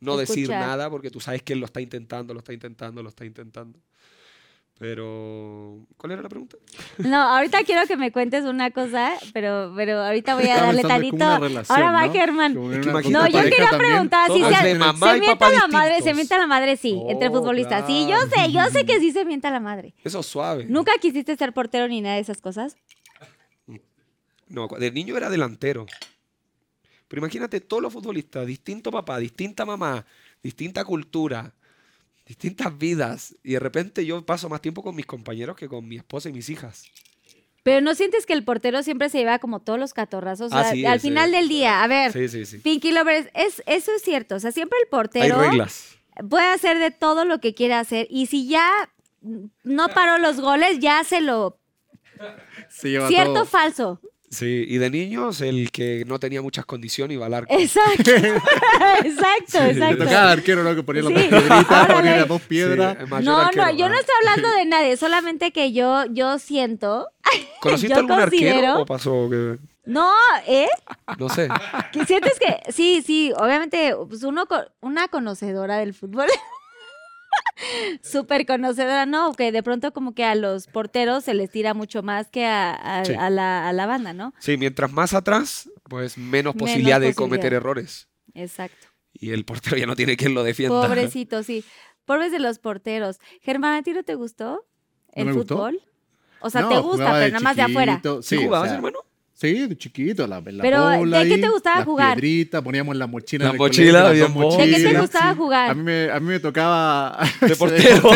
no 0.00 0.16
decir 0.16 0.48
nada 0.50 0.90
porque 0.90 1.10
tú 1.10 1.20
sabes 1.20 1.42
que 1.42 1.54
él 1.54 1.60
lo 1.60 1.66
está 1.66 1.80
intentando, 1.80 2.34
lo 2.34 2.40
está 2.40 2.52
intentando, 2.52 3.02
lo 3.02 3.08
está 3.08 3.24
intentando. 3.24 3.80
Pero, 4.78 5.84
¿cuál 5.96 6.12
era 6.12 6.22
la 6.22 6.28
pregunta? 6.28 6.56
No, 6.98 7.20
ahorita 7.20 7.64
quiero 7.64 7.84
que 7.88 7.96
me 7.96 8.12
cuentes 8.12 8.44
una 8.44 8.70
cosa, 8.70 9.14
pero, 9.32 9.72
pero 9.74 10.00
ahorita 10.04 10.36
voy 10.36 10.46
a 10.46 10.56
darle 10.60 10.82
tantito. 10.82 11.24
Ahora 11.24 11.90
va 11.90 12.06
¿no? 12.06 12.12
Germán. 12.12 12.54
No, 12.54 13.26
yo 13.26 13.42
quería 13.42 13.76
preguntar 13.76 14.30
si 14.30 14.40
se, 14.40 14.54
se 14.54 14.74
mienta 14.74 15.50
la 15.50 15.66
madre, 15.66 16.00
se 16.00 16.14
mienta 16.14 16.38
la 16.38 16.46
madre, 16.46 16.76
sí, 16.76 17.02
entre 17.08 17.28
futbolistas. 17.28 17.86
Sí, 17.88 18.06
yo 18.08 18.18
sé, 18.28 18.52
yo 18.52 18.64
sé 18.70 18.86
que 18.86 19.00
sí 19.00 19.10
se 19.10 19.24
mienta 19.24 19.50
la 19.50 19.58
madre. 19.58 19.94
Eso 20.04 20.20
es 20.20 20.26
suave. 20.26 20.66
¿Nunca 20.66 20.92
quisiste 21.00 21.36
ser 21.36 21.52
portero 21.52 21.88
ni 21.88 22.00
nada 22.00 22.14
de 22.14 22.20
esas 22.20 22.40
cosas? 22.40 22.76
No, 24.48 24.68
de 24.68 24.92
niño 24.92 25.16
era 25.16 25.28
delantero. 25.28 25.86
Pero 27.08 27.20
imagínate 27.20 27.60
todos 27.60 27.82
los 27.82 27.92
futbolistas, 27.92 28.46
distinto 28.46 28.92
papá, 28.92 29.18
distinta 29.18 29.64
mamá, 29.64 30.06
distinta 30.42 30.84
cultura, 30.84 31.52
distintas 32.28 32.76
vidas. 32.78 33.34
Y 33.42 33.52
de 33.54 33.58
repente 33.60 34.04
yo 34.06 34.24
paso 34.24 34.48
más 34.48 34.60
tiempo 34.60 34.82
con 34.82 34.94
mis 34.94 35.06
compañeros 35.06 35.56
que 35.56 35.66
con 35.68 35.88
mi 35.88 35.96
esposa 35.96 36.28
y 36.28 36.32
mis 36.32 36.48
hijas. 36.50 36.84
Pero 37.64 37.80
¿no 37.80 37.94
sientes 37.94 38.24
que 38.24 38.32
el 38.34 38.44
portero 38.44 38.82
siempre 38.82 39.08
se 39.10 39.18
lleva 39.18 39.38
como 39.40 39.60
todos 39.60 39.78
los 39.78 39.92
catorrazos? 39.92 40.46
O 40.52 40.56
sea, 40.56 40.70
Así 40.70 40.86
al 40.86 41.00
final 41.00 41.30
sí. 41.30 41.36
del 41.36 41.48
día, 41.48 41.82
a 41.82 41.86
ver. 41.86 42.12
Pinky 42.62 42.92
Lovers, 42.92 43.28
es, 43.34 43.62
eso 43.66 43.92
es 43.94 44.02
cierto. 44.02 44.36
O 44.36 44.40
sea, 44.40 44.52
siempre 44.52 44.78
el 44.78 44.84
Hay 44.86 44.90
portero 44.90 45.40
reglas. 45.40 45.98
puede 46.30 46.46
hacer 46.46 46.78
de 46.78 46.90
todo 46.90 47.24
lo 47.24 47.40
que 47.40 47.54
quiera 47.54 47.80
hacer. 47.80 48.06
Y 48.10 48.26
si 48.26 48.48
ya 48.48 48.70
no 49.64 49.88
paró 49.88 50.18
los 50.18 50.40
goles, 50.40 50.78
ya 50.78 51.02
se 51.04 51.20
lo... 51.20 51.58
Se 52.70 52.90
lleva 52.90 53.08
¿Cierto 53.08 53.30
o 53.32 53.34
todo. 53.34 53.44
falso? 53.46 54.00
Sí, 54.30 54.64
y 54.68 54.76
de 54.78 54.90
niños 54.90 55.40
el 55.40 55.70
que 55.70 56.04
no 56.06 56.18
tenía 56.18 56.42
muchas 56.42 56.66
condiciones 56.66 57.14
iba 57.14 57.26
al 57.26 57.34
arco. 57.34 57.54
Exacto. 57.58 58.10
exacto, 59.04 59.60
Le 59.60 59.70
exacto. 59.70 60.04
tocaba 60.04 60.22
al 60.22 60.38
arquero, 60.38 60.62
¿no? 60.62 60.74
Que 60.74 60.82
ponía 60.82 61.02
las 61.02 61.12
Sí. 61.12 61.28
dos 61.28 61.42
piedritas, 61.42 61.86
ponía 61.86 62.16
las 62.16 62.28
dos 62.28 62.42
piedras. 62.42 62.96
Sí, 63.00 63.24
No, 63.24 63.38
arquero, 63.38 63.64
no, 63.66 63.70
yo 63.72 63.88
no 63.88 63.94
estoy 63.98 64.14
hablando 64.20 64.50
de 64.56 64.64
nadie, 64.66 64.96
solamente 64.96 65.50
que 65.52 65.72
yo, 65.72 66.04
yo 66.10 66.38
siento. 66.38 67.08
¿Conociste 67.60 67.94
yo 67.94 68.00
algún 68.00 68.12
arquero 68.20 68.50
considero- 68.54 68.80
o 68.82 68.86
pasó 68.86 69.28
que 69.30 69.58
No, 69.86 70.12
¿eh? 70.46 70.68
no 71.18 71.28
sé? 71.28 71.48
Que 71.92 72.04
sientes 72.04 72.38
que, 72.38 72.70
sí, 72.72 73.02
sí, 73.04 73.32
obviamente, 73.36 73.94
pues 74.08 74.22
uno, 74.24 74.46
co- 74.46 74.64
una 74.80 75.08
conocedora 75.08 75.78
del 75.78 75.94
fútbol, 75.94 76.26
súper 78.02 78.46
conocedora, 78.46 79.06
no, 79.06 79.32
que 79.34 79.52
de 79.52 79.62
pronto 79.62 79.92
como 79.92 80.14
que 80.14 80.24
a 80.24 80.34
los 80.34 80.66
porteros 80.66 81.24
se 81.24 81.34
les 81.34 81.50
tira 81.50 81.74
mucho 81.74 82.02
más 82.02 82.28
que 82.28 82.46
a, 82.46 82.72
a- 83.00 83.04
Sí. 83.04 83.14
a 83.14 83.30
la, 83.30 83.68
a 83.68 83.72
la 83.72 83.86
banda, 83.86 84.12
¿no? 84.12 84.34
Sí, 84.38 84.56
mientras 84.56 84.92
más 84.92 85.14
atrás, 85.14 85.70
pues 85.88 86.16
menos 86.18 86.54
Menos 86.54 86.56
posibilidad 86.56 87.00
de 87.00 87.08
posibilidad. 87.08 87.16
cometer 87.16 87.52
errores. 87.54 88.08
Exacto. 88.34 88.86
Y 89.12 89.30
el 89.32 89.44
portero 89.44 89.76
ya 89.76 89.86
no 89.86 89.96
tiene 89.96 90.16
quien 90.16 90.34
lo 90.34 90.42
defienda. 90.44 90.80
Pobrecito, 90.86 91.42
sí. 91.42 91.64
Pobres 92.04 92.30
de 92.32 92.38
los 92.38 92.58
porteros. 92.58 93.18
Germán, 93.42 93.74
¿a 93.74 93.82
ti 93.82 93.92
no 93.92 94.02
te 94.02 94.14
gustó 94.14 94.64
el 95.12 95.26
me 95.26 95.32
gustó? 95.32 95.56
fútbol? 95.56 95.80
O 96.40 96.50
sea, 96.50 96.60
No, 96.62 96.68
te 96.68 96.78
gusta, 96.78 97.12
pero 97.12 97.28
nada 97.32 97.40
más 97.40 97.56
de 97.56 97.62
afuera. 97.62 98.00
¿Sí 98.02 98.10
Sí, 98.22 98.36
o 98.36 98.42
jugabas, 98.42 98.68
sea, 98.68 98.76
hermano? 98.76 99.00
Sí, 99.40 99.68
de 99.68 99.78
chiquito, 99.78 100.26
la, 100.26 100.40
la 100.44 100.62
Pero, 100.62 100.96
bola 100.98 101.18
¿de 101.20 101.28
qué 101.28 101.34
ahí, 101.34 101.40
te 101.40 101.48
gustaba 101.48 101.76
las 101.76 101.84
jugar? 101.84 102.14
piedritas, 102.20 102.60
poníamos 102.60 102.96
la 102.96 103.06
mochila. 103.06 103.44
La 103.44 103.50
en 103.50 103.54
el 103.54 103.58
mochila, 103.60 104.02
colegio, 104.02 104.24
las 104.24 104.34
bien 104.34 104.42
dos. 104.42 104.56
¿De 104.58 104.64
qué 104.64 104.70
te 104.72 104.78
mochilas. 104.82 105.02
gustaba 105.02 105.34
jugar? 105.36 105.70
A 105.70 105.74
mí 105.74 105.82
me, 105.84 106.10
a 106.10 106.18
mí 106.20 106.26
me 106.26 106.40
tocaba... 106.40 107.18
De 107.40 107.54
portero. 107.56 108.02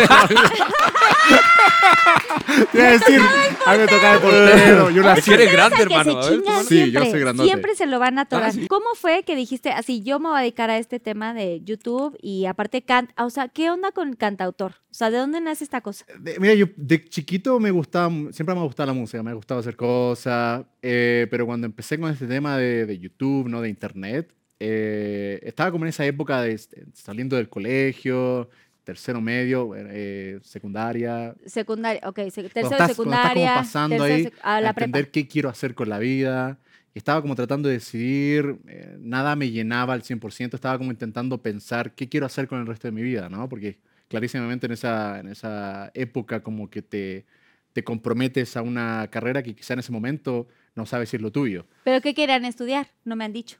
Te 2.71 2.77
iba 2.77 2.87
a 2.87 2.91
decir, 2.91 3.19
a 3.65 3.71
mí 3.73 3.77
me 3.79 3.87
tocaba 3.87 4.13
de 4.15 4.19
portero. 4.19 4.89
Yo 4.91 5.01
la 5.01 5.13
Es 5.13 5.25
que 5.25 5.33
eres 5.33 5.51
grande, 5.51 5.77
que 5.77 5.83
hermano. 5.83 6.11
se 6.21 6.27
A 6.27 6.29
ver, 6.31 6.39
chingan 6.41 6.61
tú- 6.61 6.67
Sí, 6.67 6.75
yo 6.77 6.83
siempre, 6.99 7.11
soy 7.11 7.19
grandote. 7.21 7.47
siempre 7.49 7.75
se 7.75 7.85
lo 7.85 7.99
van 7.99 8.17
a 8.19 8.21
atorar. 8.23 8.49
Ah, 8.49 8.51
sí. 8.51 8.67
¿Cómo 8.67 8.85
fue 8.95 9.23
que 9.23 9.35
dijiste 9.35 9.69
así, 9.71 10.03
yo 10.03 10.19
me 10.19 10.29
voy 10.29 10.37
a 10.37 10.41
dedicar 10.41 10.69
a 10.69 10.77
este 10.77 10.99
tema 10.99 11.33
de 11.33 11.61
YouTube 11.63 12.17
y 12.21 12.45
aparte 12.45 12.81
can 12.83 13.09
o 13.17 13.29
sea, 13.29 13.47
¿qué 13.47 13.69
onda 13.71 13.91
con 13.91 14.09
el 14.09 14.17
cantautor? 14.17 14.73
O 14.91 14.93
sea, 14.95 15.09
¿de 15.09 15.17
dónde 15.17 15.41
nace 15.41 15.63
esta 15.63 15.81
cosa? 15.81 16.05
De- 16.19 16.39
mira, 16.39 16.53
yo 16.53 16.67
de 16.75 17.03
chiquito 17.05 17.59
me 17.59 17.71
gustaba, 17.71 18.09
siempre 18.31 18.53
me 18.53 18.61
ha 18.61 18.65
gustado 18.65 18.87
la 18.87 18.93
música, 18.93 19.23
me 19.23 19.31
ha 19.31 19.35
gustado 19.35 19.59
hacer 19.61 19.75
cosas, 19.75 20.63
eh, 20.81 21.12
pero 21.29 21.45
cuando 21.45 21.65
empecé 21.67 21.97
con 21.99 22.11
este 22.11 22.27
tema 22.27 22.57
de, 22.57 22.85
de 22.85 22.99
YouTube, 22.99 23.47
¿no? 23.49 23.61
De 23.61 23.69
internet, 23.69 24.33
eh, 24.59 25.39
estaba 25.43 25.71
como 25.71 25.85
en 25.85 25.89
esa 25.89 26.05
época 26.05 26.41
de 26.41 26.51
este, 26.53 26.85
saliendo 26.93 27.35
del 27.35 27.49
colegio, 27.49 28.49
tercero 28.83 29.21
medio, 29.21 29.71
eh, 29.75 30.39
secundaria. 30.43 31.35
Secundaria, 31.45 32.01
ok, 32.05 32.15
tercero 32.15 32.47
estás- 32.47 32.61
cuando 32.61 32.71
estás 32.75 32.89
secundaria, 32.91 33.47
como 33.53 33.61
pasando 33.61 33.97
tercero 34.03 34.29
ahí 34.29 34.33
a 34.41 34.55
a 34.57 34.61
la 34.61 34.73
prepa. 34.73 34.85
entender 34.85 35.11
qué 35.11 35.27
quiero 35.27 35.49
hacer 35.49 35.73
con 35.75 35.89
la 35.89 35.99
vida. 35.99 36.59
Estaba 36.93 37.21
como 37.21 37.35
tratando 37.35 37.69
de 37.69 37.75
decidir, 37.75 38.57
eh, 38.67 38.97
nada 38.99 39.35
me 39.35 39.49
llenaba 39.49 39.93
al 39.93 40.03
100%, 40.03 40.55
estaba 40.55 40.77
como 40.77 40.91
intentando 40.91 41.41
pensar 41.41 41.95
qué 41.95 42.07
quiero 42.07 42.25
hacer 42.27 42.47
con 42.47 42.59
el 42.59 42.67
resto 42.67 42.87
de 42.87 42.91
mi 42.91 43.01
vida, 43.01 43.29
¿no? 43.29 43.49
Porque 43.49 43.79
clarísimamente 44.09 44.67
en 44.67 44.73
esa, 44.73 45.19
en 45.19 45.27
esa 45.27 45.89
época 45.95 46.43
como 46.43 46.69
que 46.69 46.83
te, 46.83 47.25
te 47.73 47.83
comprometes 47.83 48.55
a 48.57 48.61
una 48.61 49.07
carrera 49.09 49.41
que 49.41 49.55
quizá 49.55 49.73
en 49.73 49.79
ese 49.79 49.91
momento 49.91 50.47
no 50.75 50.85
sabes 50.85 51.09
si 51.09 51.17
es 51.17 51.21
lo 51.21 51.31
tuyo. 51.31 51.65
¿Pero 51.83 52.01
qué 52.01 52.13
querían 52.13 52.45
estudiar? 52.45 52.87
No 53.05 53.15
me 53.15 53.25
han 53.25 53.33
dicho. 53.33 53.57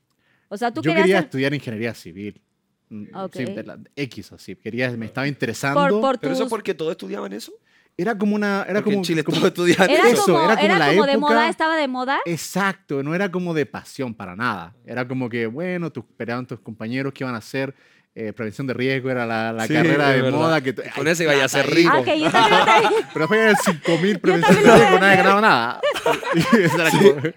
O 0.50 0.58
sea, 0.58 0.72
tú 0.72 0.82
Yo 0.82 0.92
quería 0.94 1.16
ser- 1.18 1.24
estudiar 1.26 1.54
ingeniería 1.54 1.94
civil. 1.94 2.42
Mm, 2.90 3.16
Ok. 3.16 3.36
sí, 3.36 3.46
de 3.46 3.64
la- 3.64 3.80
X 3.96 4.32
así, 4.34 4.56
quería, 4.56 4.92
me 4.92 5.06
estaba 5.08 5.28
interesando. 5.28 5.80
por, 5.90 6.02
por 6.02 6.20
Pero 6.20 6.34
eso 6.34 6.48
porque 6.50 6.74
todos 6.74 6.92
estudiaban 6.92 7.34
eso. 7.34 7.52
Era 7.96 8.18
como 8.18 8.36
una... 8.36 8.64
Era 8.64 8.80
Porque 8.80 8.84
como, 8.86 8.98
en 8.98 9.04
Chile 9.04 9.24
como- 9.24 9.46
estudiaban 9.48 9.90
Era 9.90 10.10
eso. 10.10 10.24
como, 10.24 10.38
era 10.44 10.56
como 10.56 10.66
era 10.66 10.80
la 10.80 10.88
como 10.90 11.06
de 11.06 11.12
época- 11.14 11.34
moda, 11.34 11.50
estaba 11.50 11.76
de 11.78 11.88
moda. 11.88 12.20
Exacto, 12.26 13.04
no 13.04 13.14
era 13.16 13.32
como 13.32 13.54
de 13.54 13.66
pasión 13.68 14.14
para 14.16 14.36
nada. 14.36 14.76
Era 14.86 15.08
como 15.08 15.30
que, 15.30 15.46
bueno, 15.46 15.92
tus, 15.92 16.04
esperaban 16.04 16.46
tus 16.48 16.60
compañeros 16.60 17.14
que 17.14 17.24
iban 17.24 17.36
a 17.36 17.38
hacer 17.38 17.74
eh, 18.16 18.32
prevención 18.34 18.68
de 18.68 18.74
riesgo, 18.76 19.10
era 19.10 19.26
la, 19.26 19.52
la 19.52 19.66
Sí, 19.68 19.74
carrera 19.74 20.10
de 20.10 20.22
verdad. 20.22 20.38
moda. 20.40 20.62
Que, 20.62 20.76
con 20.76 21.08
ese 21.08 21.24
iba 21.24 21.34
a 21.44 21.48
ser 21.48 21.68
rico. 21.70 21.90
Ah, 21.94 22.00
ok, 22.00 22.08
yo 22.16 22.32
también. 22.32 22.94
Pero 23.14 23.28
fue 23.28 23.50
el 23.50 23.58
5000 23.58 24.20
prevención 24.20 24.56
de 24.64 24.76
riesgo, 24.76 25.00
nadie 25.00 25.18
ganaba 25.18 25.42
nada. 25.42 25.82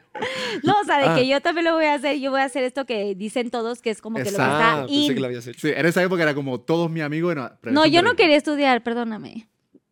No, 0.62 0.80
o 0.80 0.84
sea, 0.84 0.98
de 0.98 1.04
Ah. 1.06 1.14
que 1.14 1.28
yo 1.28 1.40
también 1.42 1.66
lo 1.66 1.74
voy 1.74 1.84
a 1.84 1.94
hacer, 1.94 2.18
yo 2.18 2.30
voy 2.30 2.40
a 2.40 2.44
hacer 2.44 2.64
esto 2.64 2.86
que 2.86 3.14
dicen 3.14 3.50
todos, 3.50 3.82
que 3.82 3.90
es 3.90 4.00
como 4.00 4.16
que 4.16 4.24
lo 4.24 4.30
que 4.30 4.30
está 4.30 4.72
Ah, 4.72 4.86
pensé 4.86 4.94
in. 4.94 5.14
que 5.14 5.20
lo 5.20 5.26
habías 5.26 5.46
hecho. 5.46 5.60
Sí, 5.60 5.72
en 5.76 5.84
esa 5.86 6.02
época 6.02 6.22
era 6.22 6.34
como 6.34 6.58
todos 6.60 6.90
mis 6.90 7.02
amigos. 7.02 7.34
Bueno, 7.34 7.50
No, 7.64 7.84
yo 7.86 8.00
no 8.02 8.10
riesgo. 8.10 8.16
quería 8.16 8.36
estudiar, 8.36 8.82
perdóname. 8.82 9.46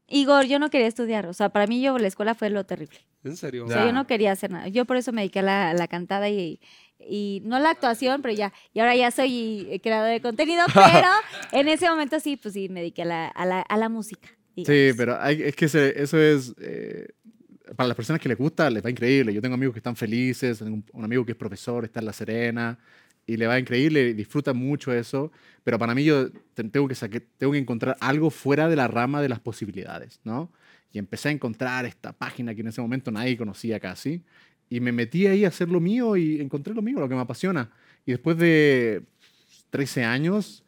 Igor, 0.09 0.45
yo 0.47 0.59
no 0.59 0.71
quería 0.71 0.87
estudiar. 0.87 1.27
O 1.27 1.33
sea, 1.33 1.49
para 1.49 1.67
mí 1.67 1.81
yo 1.83 1.97
la 1.99 2.07
escuela 2.09 2.35
fue 2.35 2.51
lo 2.51 2.65
terrible. 2.65 2.99
¿En 3.25 3.37
serio? 3.37 3.65
O 3.65 3.69
sea, 3.69 3.79
Ya. 3.83 3.87
yo 3.87 3.93
no 3.93 4.07
quería 4.07 4.33
hacer 4.33 4.51
nada. 4.51 4.69
Yo 4.69 4.85
por 4.85 4.97
eso 4.97 5.13
me 5.13 5.23
dediqué 5.23 5.41
a 5.41 5.43
la, 5.43 5.71
a 5.71 5.75
la 5.75 5.89
cantada 5.89 6.29
y, 6.29 6.61
y 6.99 7.41
no 7.45 7.59
la 7.59 7.71
actuación, 7.71 8.21
pero 8.23 8.35
ya. 8.35 8.53
Y 8.75 8.81
ahora 8.81 8.95
ya 8.97 9.11
soy 9.11 9.67
eh, 9.71 9.81
creador 9.81 10.11
de 10.11 10.21
contenido, 10.21 10.65
pero 10.75 11.09
en 11.53 11.69
ese 11.69 11.89
momento 11.89 12.21
sí, 12.21 12.37
pues 12.37 12.55
sí, 12.55 12.69
me 12.69 12.81
dediqué 12.81 13.03
a 13.03 13.07
la, 13.07 13.27
a 13.29 13.47
la, 13.47 13.61
a 13.63 13.77
la 13.77 13.89
música. 13.89 14.29
Sí, 14.57 14.63
digamos. 14.67 14.97
pero 14.97 15.21
hay- 15.21 15.43
es 15.43 15.57
que 15.57 15.65
ese- 15.65 16.01
eso 16.03 16.19
es... 16.21 16.55
eh, 16.61 17.09
para 17.77 17.89
las 17.89 17.97
personas 17.97 18.21
que 18.21 18.29
les 18.29 18.37
gusta, 18.37 18.69
les 18.69 18.85
va 18.85 18.91
increíble. 18.91 19.33
Yo 19.33 19.41
tengo 19.41 19.55
amigos 19.55 19.73
que 19.73 19.79
están 19.79 19.97
felices, 19.97 20.59
tengo 20.59 20.75
un, 20.75 20.85
un 20.93 21.05
amigo 21.05 21.25
que 21.25 21.33
es 21.33 21.39
profesor, 21.39 21.83
está 21.85 22.01
en 22.01 22.07
La 22.07 22.13
Serena, 22.13 22.79
y 23.27 23.37
le 23.37 23.47
va 23.47 23.59
increíble, 23.59 24.15
disfruta 24.15 24.53
mucho 24.53 24.93
eso. 24.93 25.33
Pero 25.63 25.79
para 25.79 25.95
mí 25.95 26.05
yo 26.05 26.31
te- 26.31 26.65
tengo 26.65 26.87
que, 26.89 26.95
saque- 26.95 27.23
tengo 27.39 27.53
que 27.53 27.59
encontrar 27.59 27.97
algo 28.01 28.31
fuera 28.31 28.69
de 28.69 28.77
la 28.77 28.87
rama 28.89 29.23
de 29.23 29.29
las 29.29 29.41
posibilidades, 29.41 30.21
¿no? 30.25 30.51
Y 30.93 30.99
empecé 30.99 31.29
a 31.31 31.33
encontrar 31.33 31.87
esta 31.87 32.13
página 32.13 32.55
que 32.55 32.61
en 32.61 32.69
ese 32.69 32.81
momento 32.81 33.11
nadie 33.11 33.37
conocía 33.37 33.81
casi. 33.81 34.23
Y 34.71 34.81
me 34.81 34.93
metí 34.93 35.27
ahí 35.27 35.45
a 35.45 35.49
hacer 35.49 35.69
lo 35.69 35.81
mío 35.81 36.17
y 36.17 36.41
encontré 36.41 36.73
lo 36.75 36.83
mío, 36.83 37.01
lo 37.01 37.09
que 37.09 37.15
me 37.15 37.21
apasiona. 37.21 37.71
Y 38.07 38.13
después 38.13 38.37
de 38.39 39.03
13 39.71 40.05
años... 40.05 40.63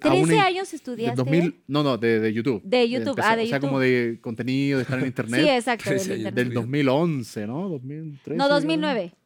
aún 0.00 0.24
13 0.26 0.34
en- 0.34 0.40
años 0.40 0.70
de 0.70 0.76
estudiaste. 0.76 1.16
2000, 1.16 1.56
no, 1.66 1.82
no, 1.82 1.96
de, 1.98 2.20
de 2.20 2.32
YouTube. 2.32 2.62
De 2.62 2.88
YouTube, 2.88 3.18
ah, 3.22 3.34
de 3.36 3.44
O 3.44 3.46
sea, 3.46 3.60
como 3.60 3.80
de 3.80 4.18
contenido, 4.20 4.78
de 4.78 4.82
estar 4.82 4.98
en 5.00 5.06
internet. 5.12 5.40
Sí, 5.42 5.48
exacto. 5.48 5.90
del 5.90 5.98
13 5.98 6.12
años. 6.12 6.18
internet. 6.28 6.44
del 6.46 6.54
2011, 6.54 7.46
¿no? 7.46 7.68
2013. 7.70 8.36
No, 8.38 8.48
2009. 8.48 9.12
No, 9.12 9.23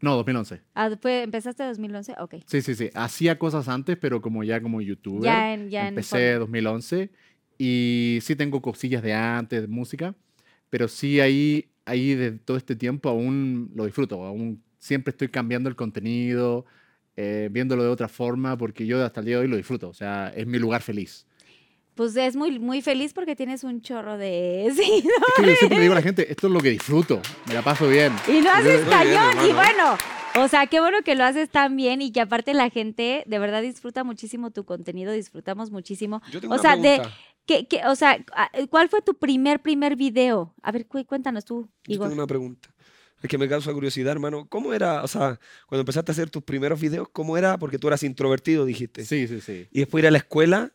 2011. 0.00 0.60
Ah, 0.74 0.90
fue- 1.00 1.22
¿Empezaste 1.22 1.62
en 1.62 1.68
2011? 1.70 2.14
Ok. 2.18 2.34
Sí, 2.46 2.62
sí, 2.62 2.74
sí. 2.74 2.90
Hacía 2.94 3.38
cosas 3.38 3.68
antes, 3.68 3.96
pero 3.96 4.20
como 4.20 4.44
ya 4.44 4.60
como 4.60 4.80
youtuber. 4.80 5.22
Ya 5.24 5.54
en, 5.54 5.70
ya 5.70 5.88
Empecé 5.88 6.32
en 6.34 6.40
forma. 6.40 6.40
2011 6.40 7.10
y 7.58 8.18
sí 8.22 8.36
tengo 8.36 8.60
cosillas 8.60 9.02
de 9.02 9.14
antes, 9.14 9.60
de 9.62 9.68
música, 9.68 10.14
pero 10.70 10.88
sí 10.88 11.20
ahí, 11.20 11.70
ahí 11.84 12.14
de 12.14 12.32
todo 12.32 12.56
este 12.56 12.74
tiempo 12.76 13.08
aún 13.08 13.70
lo 13.74 13.84
disfruto, 13.84 14.24
aún 14.24 14.62
siempre 14.78 15.12
estoy 15.12 15.28
cambiando 15.28 15.68
el 15.68 15.76
contenido, 15.76 16.66
eh, 17.16 17.48
viéndolo 17.52 17.84
de 17.84 17.88
otra 17.90 18.08
forma, 18.08 18.58
porque 18.58 18.86
yo 18.86 19.02
hasta 19.04 19.20
el 19.20 19.26
día 19.26 19.36
de 19.36 19.42
hoy 19.42 19.48
lo 19.48 19.56
disfruto, 19.56 19.88
o 19.88 19.94
sea, 19.94 20.32
es 20.34 20.46
mi 20.46 20.58
lugar 20.58 20.82
feliz. 20.82 21.26
Pues 21.94 22.16
es 22.16 22.34
muy, 22.34 22.58
muy 22.58 22.82
feliz 22.82 23.12
porque 23.12 23.36
tienes 23.36 23.62
un 23.64 23.80
chorro 23.82 24.18
de 24.18 24.72
seguidores. 24.74 25.04
Es 25.38 25.44
que 25.44 25.50
yo 25.50 25.56
siempre 25.56 25.80
digo 25.80 25.92
a 25.92 25.96
la 25.96 26.02
gente, 26.02 26.30
esto 26.30 26.48
es 26.48 26.52
lo 26.52 26.60
que 26.60 26.70
disfruto, 26.70 27.20
me 27.46 27.54
la 27.54 27.62
paso 27.62 27.88
bien. 27.88 28.12
Y 28.28 28.40
lo 28.40 28.50
haces 28.50 28.84
Muy 28.84 28.94
bien, 29.06 29.16
cañón. 29.16 29.46
y 29.48 29.52
bueno, 29.52 29.96
o 30.36 30.48
sea, 30.48 30.66
qué 30.66 30.80
bueno 30.80 30.98
que 31.04 31.14
lo 31.14 31.24
haces 31.24 31.48
tan 31.50 31.76
bien 31.76 32.02
y 32.02 32.10
que 32.10 32.20
aparte 32.20 32.52
la 32.54 32.68
gente 32.70 33.22
de 33.26 33.38
verdad 33.38 33.62
disfruta 33.62 34.02
muchísimo 34.02 34.50
tu 34.50 34.64
contenido, 34.64 35.12
disfrutamos 35.12 35.70
muchísimo. 35.70 36.20
Yo 36.32 36.40
tengo 36.40 36.54
O 36.54 36.58
una 36.58 36.62
sea, 36.62 36.76
de, 36.76 36.82
pregunta. 36.98 37.16
¿qué, 37.46 37.66
qué- 37.68 37.82
o 37.86 37.94
sea, 37.94 38.18
ah, 38.34 38.50
¿cuál 38.70 38.88
fue 38.88 39.00
tu 39.00 39.14
primer, 39.14 39.62
primer 39.62 39.94
video? 39.94 40.52
A 40.62 40.72
ver, 40.72 40.86
cu- 40.86 41.04
cuéntanos 41.06 41.44
tú, 41.44 41.68
Yo 41.86 41.94
Igor. 41.94 42.08
tengo 42.08 42.20
una 42.22 42.26
pregunta. 42.26 42.68
Es 43.22 43.30
que 43.30 43.38
me 43.38 43.48
causa 43.48 43.72
curiosidad, 43.72 44.10
hermano. 44.12 44.46
¿Cómo 44.48 44.74
era, 44.74 45.02
o 45.04 45.08
sea, 45.08 45.38
cuando 45.68 45.80
empezaste 45.80 46.10
a 46.10 46.12
hacer 46.12 46.28
tus 46.28 46.42
primeros 46.42 46.78
videos, 46.80 47.08
cómo 47.10 47.38
era? 47.38 47.56
Porque 47.56 47.78
tú 47.78 47.86
eras 47.88 48.02
introvertido, 48.02 48.66
dijiste. 48.66 49.04
Sí, 49.06 49.26
sí, 49.28 49.40
sí. 49.40 49.66
Y 49.70 49.78
después 49.78 50.02
ir 50.02 50.08
a 50.08 50.10
la 50.10 50.18
escuela, 50.18 50.72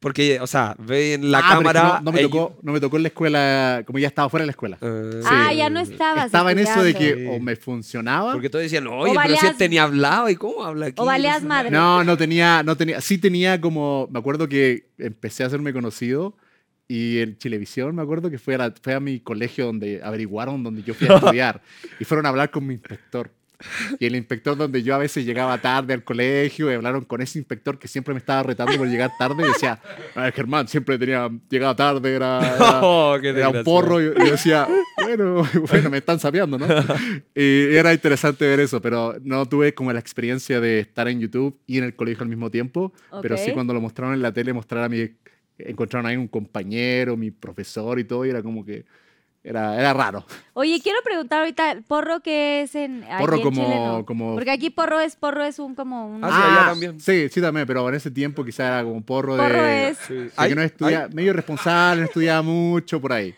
porque, 0.00 0.40
o 0.40 0.46
sea, 0.46 0.74
ve 0.78 1.14
en 1.14 1.30
la 1.30 1.38
Ah, 1.38 1.42
pero 1.42 1.52
es 1.52 1.58
que 1.58 1.72
cámara. 1.74 1.98
no, 1.98 2.04
no 2.06 2.12
me 2.12 2.20
ellos- 2.20 2.30
tocó, 2.30 2.58
no 2.62 2.72
me 2.72 2.80
tocó 2.80 2.96
en 2.96 3.02
la 3.02 3.08
escuela, 3.08 3.82
como 3.86 3.98
ya 3.98 4.08
estaba 4.08 4.28
fuera 4.28 4.42
de 4.42 4.46
la 4.46 4.52
escuela. 4.52 4.78
Ah, 4.80 5.46
Ah, 5.48 5.52
ya 5.52 5.70
no 5.70 5.78
estabas. 5.80 6.26
Estaba 6.26 6.52
en 6.52 6.58
eso 6.58 6.82
de 6.82 6.94
que 6.94 7.28
o 7.30 7.38
me 7.38 7.54
funcionaba. 7.56 8.32
Porque 8.32 8.48
todos 8.50 8.62
decían, 8.62 8.86
oye, 8.86 9.14
pero 9.22 9.36
si 9.36 9.46
este 9.46 9.68
ni 9.68 9.78
hablaba, 9.78 10.30
¿y 10.30 10.36
cómo 10.36 10.64
habla 10.64 10.86
aquí? 10.86 10.96
O 10.98 11.04
valías 11.04 11.42
madre. 11.44 11.70
No, 11.70 12.02
no 12.02 12.16
tenía, 12.16 12.62
no 12.62 12.76
tenía, 12.76 13.00
sí 13.00 13.18
tenía 13.18 13.60
como, 13.60 14.08
me 14.10 14.18
acuerdo 14.18 14.48
que 14.48 14.88
empecé 14.98 15.44
a 15.44 15.46
hacerme 15.46 15.72
conocido 15.72 16.36
y 16.88 17.18
en 17.20 17.38
Chilevisión, 17.38 17.94
me 17.94 18.02
acuerdo 18.02 18.30
que 18.30 18.38
fue 18.38 18.54
a, 18.56 18.58
la- 18.58 18.74
fue 18.82 18.94
a 18.94 19.00
mi 19.00 19.20
colegio 19.20 19.66
donde 19.66 20.00
averiguaron 20.02 20.64
donde 20.64 20.82
yo 20.82 20.94
fui 20.94 21.06
a 21.08 21.14
estudiar 21.36 21.62
y 22.00 22.04
fueron 22.04 22.26
a 22.26 22.30
hablar 22.30 22.50
con 22.50 22.66
mi 22.66 22.74
inspector. 22.74 23.30
Y 23.98 24.06
el 24.06 24.16
inspector 24.16 24.56
donde 24.56 24.82
yo 24.82 24.94
a 24.94 24.98
veces 24.98 25.24
llegaba 25.24 25.58
tarde 25.58 25.94
al 25.94 26.02
colegio 26.04 26.70
y 26.70 26.74
hablaron 26.74 27.04
con 27.04 27.20
ese 27.20 27.38
inspector 27.38 27.78
que 27.78 27.88
siempre 27.88 28.14
me 28.14 28.18
estaba 28.18 28.42
retando 28.42 28.76
por 28.76 28.88
llegar 28.88 29.10
tarde 29.18 29.44
y 29.44 29.48
decía, 29.48 29.78
"Ah, 30.14 30.30
Germán 30.34 30.66
siempre 30.68 30.98
tenía, 30.98 31.28
llegaba 31.48 31.76
tarde, 31.76 32.14
era, 32.14 32.38
era- 32.56 32.80
Oh, 32.82 33.16
qué 33.20 33.28
era 33.30 33.48
un 33.48 33.64
porro 33.64 34.00
y 34.00 34.06
y 34.06 34.24
yo 34.26 34.32
decía, 34.32 34.66
bueno, 35.02 35.42
bueno, 35.70 35.90
me 35.90 35.98
están 35.98 36.18
sapeando, 36.18 36.58
¿no? 36.58 36.66
Y 37.34 37.74
era 37.74 37.92
interesante 37.92 38.46
ver 38.46 38.60
eso, 38.60 38.80
pero 38.80 39.16
no 39.22 39.46
tuve 39.46 39.74
como 39.74 39.92
la 39.92 40.00
experiencia 40.00 40.60
de 40.60 40.80
estar 40.80 41.08
en 41.08 41.20
YouTube 41.20 41.58
y 41.66 41.78
en 41.78 41.84
el 41.84 41.94
colegio 41.94 42.22
al 42.22 42.28
mismo 42.28 42.50
tiempo, 42.50 42.92
pero 43.22 43.36
sí 43.36 43.52
cuando 43.52 43.74
lo 43.74 43.80
mostraron 43.80 44.14
en 44.14 44.22
la 44.22 44.32
tele, 44.32 44.52
mostrar 44.52 44.84
a 44.84 44.88
mi, 44.88 45.10
encontraron 45.58 46.06
ahí 46.06 46.16
un 46.16 46.28
compañero, 46.28 47.16
mi 47.16 47.30
profesor 47.30 47.98
y 47.98 48.04
todo, 48.04 48.24
y 48.26 48.30
era 48.30 48.42
como 48.42 48.64
que, 48.64 48.84
era, 49.42 49.78
era 49.80 49.92
raro. 49.94 50.24
Oye, 50.52 50.80
quiero 50.82 50.98
preguntar 51.02 51.40
ahorita, 51.40 51.78
¿porro 51.88 52.20
qué 52.20 52.62
es 52.62 52.74
en, 52.74 53.04
aquí 53.04 53.20
Porro 53.20 53.36
en 53.36 53.42
como- 53.42 53.64
Chile, 53.64 53.76
no? 53.76 54.04
como- 54.04 54.34
Porque 54.34 54.50
aquí 54.50 54.68
porro 54.70 55.00
es, 55.00 55.16
porro 55.16 55.42
es 55.44 55.58
un 55.58 55.74
como 55.74 56.06
un... 56.14 56.24
Ah, 56.24 56.28
sí, 56.28 56.36
allá 56.58 56.66
también. 56.70 57.00
Sí, 57.00 57.28
sí 57.30 57.40
también, 57.40 57.66
pero 57.66 57.88
en 57.88 57.94
ese 57.94 58.10
tiempo 58.10 58.44
quizá 58.44 58.66
era 58.68 58.84
como 58.84 59.00
porro, 59.02 59.36
porro 59.36 59.62
de... 59.62 59.88
es... 59.88 59.98
Sí. 60.06 60.14
de 60.14 60.30
Ay, 60.36 60.50
que 60.50 60.54
no 60.56 60.62
estudia, 60.62 61.08
medio 61.12 61.32
responsable, 61.32 62.02
no 62.02 62.06
estudiaba 62.06 62.42
mucho 62.42 63.00
por 63.00 63.12
ahí. 63.14 63.34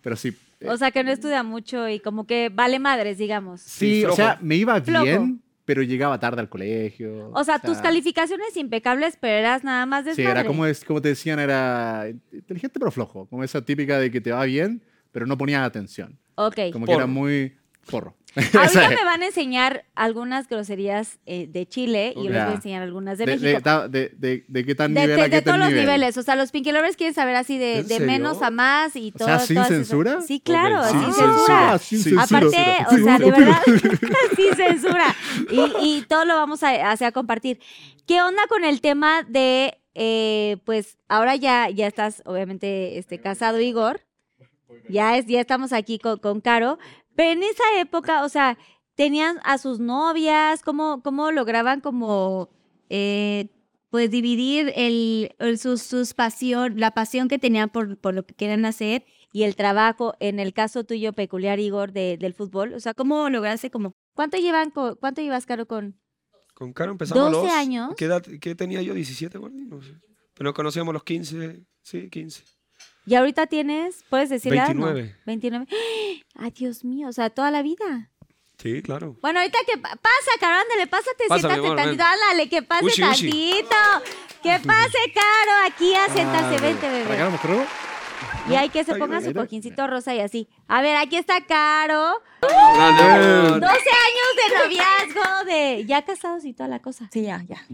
Pero 0.00 0.16
sí. 0.16 0.34
eh, 0.60 0.68
O 0.68 0.76
sea, 0.78 0.90
que 0.90 1.04
no 1.04 1.10
estudia 1.10 1.42
mucho 1.42 1.86
y 1.88 2.00
como 2.00 2.26
que 2.26 2.48
vale 2.52 2.78
madres, 2.78 3.18
digamos. 3.18 3.60
sí, 3.60 4.00
Sí, 4.00 4.04
o 4.06 4.12
sea, 4.12 4.32
flojo. 4.34 4.44
me 4.46 4.54
iba 4.56 4.80
Flojo. 4.80 5.04
bien, 5.04 5.42
pero 5.66 5.82
llegaba 5.82 6.18
tarde 6.18 6.40
al 6.40 6.48
colegio. 6.48 7.30
O 7.34 7.44
sea, 7.44 7.58
tus 7.58 7.76
calificaciones 7.78 8.56
impecables, 8.56 9.16
pero 9.20 9.34
eras 9.34 9.62
nada 9.64 9.84
más 9.86 10.04
Sí, 10.04 10.08
desmadre. 10.10 10.30
era 10.40 10.44
como, 10.46 10.64
es, 10.66 10.82
como 10.84 11.00
te 11.02 11.10
decían, 11.10 11.38
era 11.38 12.06
inteligente 12.32 12.78
pero 12.80 12.90
flojo. 12.90 13.26
Como 13.26 13.44
esa 13.44 13.60
típica 13.62 13.98
de 13.98 14.10
que 14.10 14.20
te 14.20 14.32
va 14.32 14.44
bien, 14.44 14.82
pero 15.12 15.26
no 15.26 15.38
ponía 15.38 15.64
atención. 15.64 16.18
Ok. 16.34 16.56
Como 16.72 16.86
que 16.86 16.92
era 16.92 17.02
Porro. 17.02 17.08
muy 17.12 17.56
porro. 17.90 18.16
Ahorita 18.54 18.88
me 18.88 19.04
van 19.04 19.20
a 19.20 19.26
enseñar 19.26 19.84
algunas 19.94 20.48
groserías 20.48 21.18
eh, 21.26 21.46
de 21.48 21.66
Chile 21.68 22.14
y 22.16 22.24
yo 22.24 22.30
les 22.30 22.42
voy 22.44 22.52
a 22.52 22.54
enseñar 22.56 22.82
algunas 22.82 23.18
de, 23.18 23.26
De, 23.26 23.36
México. 23.36 23.88
de, 23.88 23.88
de, 23.88 24.12
de- 24.16 24.44
de 24.48 24.64
qué 24.64 24.74
tan 24.74 24.94
nivel 24.94 25.16
de- 25.16 25.22
a 25.22 25.28
qué 25.28 25.42
todos 25.42 25.58
los 25.58 25.68
nivel. 25.68 25.84
niveles. 25.84 26.16
O 26.16 26.22
sea, 26.22 26.34
los 26.34 26.50
Pinky 26.50 26.72
Lovers 26.72 26.96
quieren 26.96 27.12
saber 27.12 27.36
así 27.36 27.58
de, 27.58 27.84
menos 28.00 28.40
a 28.40 28.50
más 28.50 28.96
y 28.96 29.12
O 29.14 29.18
todo. 29.18 29.28
sea, 29.28 29.38
¿sin 29.40 29.56
todas 29.56 29.70
esas- 29.70 29.86
censura? 29.86 30.20
Sí, 30.22 30.40
claro, 30.40 30.80
Ok, 30.80 30.86
sin 30.88 31.00
sin 31.00 31.12
censura. 31.12 31.72
Ah, 31.74 31.78
sin 31.78 31.98
Sí. 31.98 32.10
censura. 32.10 32.38
Aparte, 32.38 32.86
o 32.88 33.04
sea, 33.04 33.18
de 33.18 33.30
verdad, 33.30 33.60
sin 34.36 34.54
censura. 34.56 35.14
Y, 35.50 35.98
y 35.98 36.02
todo 36.08 36.24
lo 36.24 36.34
vamos 36.36 36.62
a, 36.62 36.90
hacer 36.90 37.08
a 37.08 37.12
compartir. 37.12 37.60
¿Qué 38.06 38.22
onda 38.22 38.46
con 38.48 38.64
el 38.64 38.80
tema 38.80 39.24
de, 39.28 39.78
eh, 39.94 40.56
pues, 40.64 40.96
ahora 41.08 41.36
ya, 41.36 41.68
ya 41.68 41.86
estás, 41.86 42.22
obviamente, 42.24 42.96
este, 42.96 43.20
casado, 43.20 43.60
Igor? 43.60 44.00
Ya, 44.88 45.16
es, 45.16 45.26
ya 45.26 45.40
estamos 45.40 45.72
aquí 45.72 45.98
con, 45.98 46.18
con 46.18 46.40
Caro. 46.40 46.78
Pero 47.14 47.30
en 47.32 47.42
esa 47.42 47.64
época, 47.80 48.24
o 48.24 48.28
sea, 48.28 48.58
tenían 48.94 49.38
a 49.44 49.58
sus 49.58 49.78
novias, 49.80 50.62
¿cómo, 50.62 51.02
cómo 51.02 51.30
lograban 51.32 51.80
como, 51.80 52.48
eh, 52.88 53.48
pues, 53.90 54.10
dividir 54.10 54.72
el, 54.76 55.34
el- 55.38 55.58
sus, 55.58 55.82
sus 55.82 56.14
pasión, 56.14 56.78
la 56.80 56.92
pasión 56.92 57.28
que 57.28 57.38
tenían 57.38 57.68
por, 57.70 57.98
por 57.98 58.14
lo 58.14 58.24
que 58.24 58.34
querían 58.34 58.64
hacer 58.64 59.04
y 59.32 59.42
el 59.44 59.56
trabajo, 59.56 60.14
en 60.20 60.38
el 60.40 60.52
caso 60.52 60.84
tuyo 60.84 61.12
peculiar, 61.12 61.58
Igor, 61.60 61.92
de, 61.92 62.16
del 62.18 62.34
fútbol? 62.34 62.74
O 62.74 62.80
sea, 62.80 62.94
¿cómo 62.94 63.28
lograste 63.30 63.70
como, 63.70 63.94
cuánto 64.14 64.36
llevan, 64.38 64.70
co- 64.70 64.96
cuánto 64.96 65.20
llevas, 65.22 65.46
Caro, 65.46 65.66
con? 65.66 65.98
Con 66.54 66.72
Caro 66.74 66.92
empezamos 66.92 67.26
a 67.26 67.30
12 67.30 67.46
los... 67.46 67.52
años. 67.54 67.94
¿Qué 67.96 68.04
edad 68.06 68.22
qué 68.40 68.54
tenía 68.54 68.82
yo? 68.82 68.94
¿17, 68.94 69.38
Gordy? 69.38 69.64
No 69.64 69.80
sé. 69.82 69.92
Pero 70.34 70.48
nos 70.48 70.54
conocíamos 70.54 70.92
los 70.94 71.02
15, 71.04 71.64
sí, 71.82 72.08
15. 72.10 72.44
Y 73.06 73.14
ahorita 73.16 73.46
tienes, 73.46 74.04
puedes 74.08 74.28
decir 74.30 74.52
la 74.54 74.66
edad, 74.66 74.74
¿no? 74.74 74.86
29. 74.92 75.16
29. 75.26 75.66
Ay, 76.36 76.50
Dios 76.52 76.84
mío, 76.84 77.08
o 77.08 77.12
sea, 77.12 77.30
toda 77.30 77.50
la 77.50 77.62
vida. 77.62 78.10
Sí, 78.58 78.80
claro. 78.82 79.16
Bueno, 79.20 79.40
ahorita 79.40 79.58
que 79.66 79.76
pa- 79.78 79.96
pasa, 79.96 80.30
Caro, 80.38 80.60
ándale, 80.60 80.86
pásate, 80.86 81.24
Pasa, 81.28 81.40
siéntate 81.40 81.66
amor, 81.66 81.76
tantito, 81.76 82.04
ven. 82.04 82.12
ándale, 82.12 82.48
que 82.48 82.62
pase 82.62 83.00
tantito. 83.00 83.76
Que 84.42 84.50
pase, 84.66 84.98
Caro, 85.14 85.52
aquí 85.66 85.94
a 85.94 86.06
sentarse, 86.08 86.60
vente, 86.60 86.86
¿Para 86.86 87.26
bebé. 87.26 87.34
acá? 87.36 87.66
Y 88.48 88.54
hay 88.54 88.68
que 88.70 88.84
se 88.84 88.94
ponga 88.96 89.20
su 89.20 89.32
cojincito 89.34 89.86
rosa 89.86 90.14
y 90.14 90.20
así. 90.20 90.48
A 90.68 90.80
ver, 90.82 90.96
aquí 90.96 91.16
está 91.16 91.44
Caro. 91.44 92.22
Amor. 92.40 93.60
12 93.60 93.66
años 93.66 94.30
de 94.36 94.58
noviazgo, 94.58 95.44
de 95.46 95.84
ya 95.86 96.02
casados 96.02 96.44
y 96.44 96.52
toda 96.52 96.68
la 96.68 96.80
cosa. 96.80 97.08
Sí, 97.12 97.22
ya, 97.22 97.42
ya. 97.48 97.64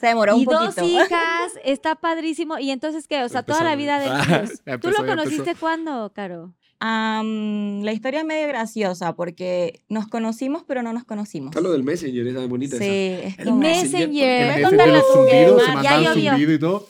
Se 0.00 0.06
demoró 0.06 0.36
y 0.36 0.40
un 0.40 0.44
dos 0.46 0.78
hijas, 0.82 1.52
está 1.64 1.94
padrísimo. 1.94 2.58
Y 2.58 2.70
entonces, 2.70 3.06
¿qué? 3.06 3.22
O 3.22 3.28
sea, 3.28 3.42
toda 3.42 3.62
la 3.62 3.76
vida 3.76 3.98
de. 4.00 4.08
Ya 4.66 4.78
¿Tú 4.78 4.90
lo 4.90 5.04
conociste 5.06 5.54
cuándo, 5.54 6.12
Caro? 6.14 6.54
La 6.80 7.92
historia 7.92 8.20
es 8.20 8.26
medio 8.26 8.48
graciosa 8.48 9.14
porque 9.14 9.82
nos 9.90 10.06
conocimos, 10.06 10.64
pero 10.66 10.82
no 10.82 10.94
nos 10.94 11.04
conocimos. 11.04 11.50
Está 11.50 11.60
lo 11.60 11.72
del 11.72 11.82
Messenger, 11.82 12.26
esa 12.26 12.42
es 12.42 12.48
bonita 12.48 12.78
Sí, 12.78 12.84
esa. 12.84 13.26
es 13.28 13.38
El 13.38 13.44
como... 13.44 13.58
Messenger. 13.58 14.08
Messenger. 14.08 14.40
En 14.40 14.46
Puedes 14.46 14.56
ese 14.56 14.62
contarla 14.62 14.92
de 14.92 14.98
los 14.98 15.06
tú, 15.06 15.12
zumbidos, 15.12 15.62
se 15.62 15.72
mandaban 15.72 16.14
zumbido 16.14 16.52
y 16.52 16.58
todo. 16.58 16.88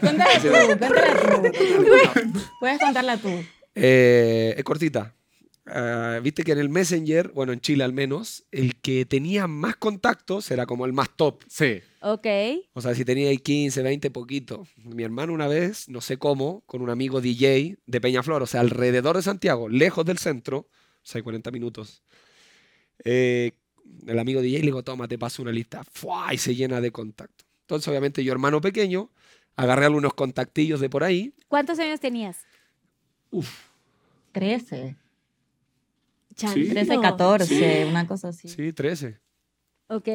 Cuéntala 0.00 0.30
tú, 0.42 0.48
cuéntala 0.48 1.02
tú. 2.32 2.40
Puedes 2.60 2.78
contarla 2.78 3.16
tú. 3.16 3.28
Eh, 3.74 4.54
es 4.56 4.64
cortita. 4.64 5.14
Ah, 5.66 6.18
Viste 6.22 6.42
que 6.42 6.52
en 6.52 6.58
el 6.58 6.68
Messenger, 6.68 7.30
bueno, 7.32 7.52
en 7.52 7.60
Chile 7.60 7.84
al 7.84 7.92
menos, 7.92 8.44
el 8.50 8.74
que 8.80 9.06
tenía 9.06 9.46
más 9.46 9.76
contactos 9.76 10.50
era 10.50 10.66
como 10.66 10.86
el 10.86 10.92
más 10.92 11.10
top. 11.16 11.42
Sí. 11.48 11.80
Ok. 12.00 12.26
O 12.72 12.80
sea, 12.80 12.94
si 12.94 13.04
tenía 13.04 13.28
ahí 13.30 13.38
15, 13.38 13.82
20, 13.82 14.10
poquito. 14.10 14.66
Mi 14.76 15.04
hermano 15.04 15.32
una 15.32 15.46
vez, 15.46 15.88
no 15.88 16.00
sé 16.00 16.16
cómo, 16.18 16.62
con 16.66 16.82
un 16.82 16.90
amigo 16.90 17.20
DJ 17.20 17.78
de 17.86 18.00
Peñaflor, 18.00 18.42
o 18.42 18.46
sea, 18.46 18.60
alrededor 18.60 19.16
de 19.16 19.22
Santiago, 19.22 19.68
lejos 19.68 20.04
del 20.04 20.18
centro, 20.18 20.58
o 20.58 20.68
sea, 21.04 21.22
40 21.22 21.50
minutos. 21.52 22.02
eh, 23.04 23.52
el 24.06 24.18
amigo 24.18 24.40
DJ 24.40 24.60
le 24.60 24.64
digo, 24.66 24.82
toma, 24.82 25.06
te 25.06 25.18
paso 25.18 25.42
una 25.42 25.52
lista. 25.52 25.84
¡Fua! 25.92 26.32
Y 26.32 26.38
se 26.38 26.54
llena 26.54 26.80
de 26.80 26.90
contactos. 26.90 27.46
Entonces, 27.60 27.86
obviamente, 27.88 28.24
yo, 28.24 28.32
hermano 28.32 28.60
pequeño, 28.60 29.10
agarré 29.54 29.84
algunos 29.84 30.14
contactillos 30.14 30.80
de 30.80 30.88
por 30.88 31.04
ahí. 31.04 31.34
¿Cuántos 31.46 31.78
años 31.78 32.00
tenías? 32.00 32.38
13. 34.32 34.96
Chanto. 36.34 36.60
13, 36.60 37.00
14, 37.00 37.86
una 37.86 38.06
cosa 38.06 38.28
así. 38.28 38.48
Sí, 38.48 38.72
13. 38.72 39.20
Ok. 39.88 40.08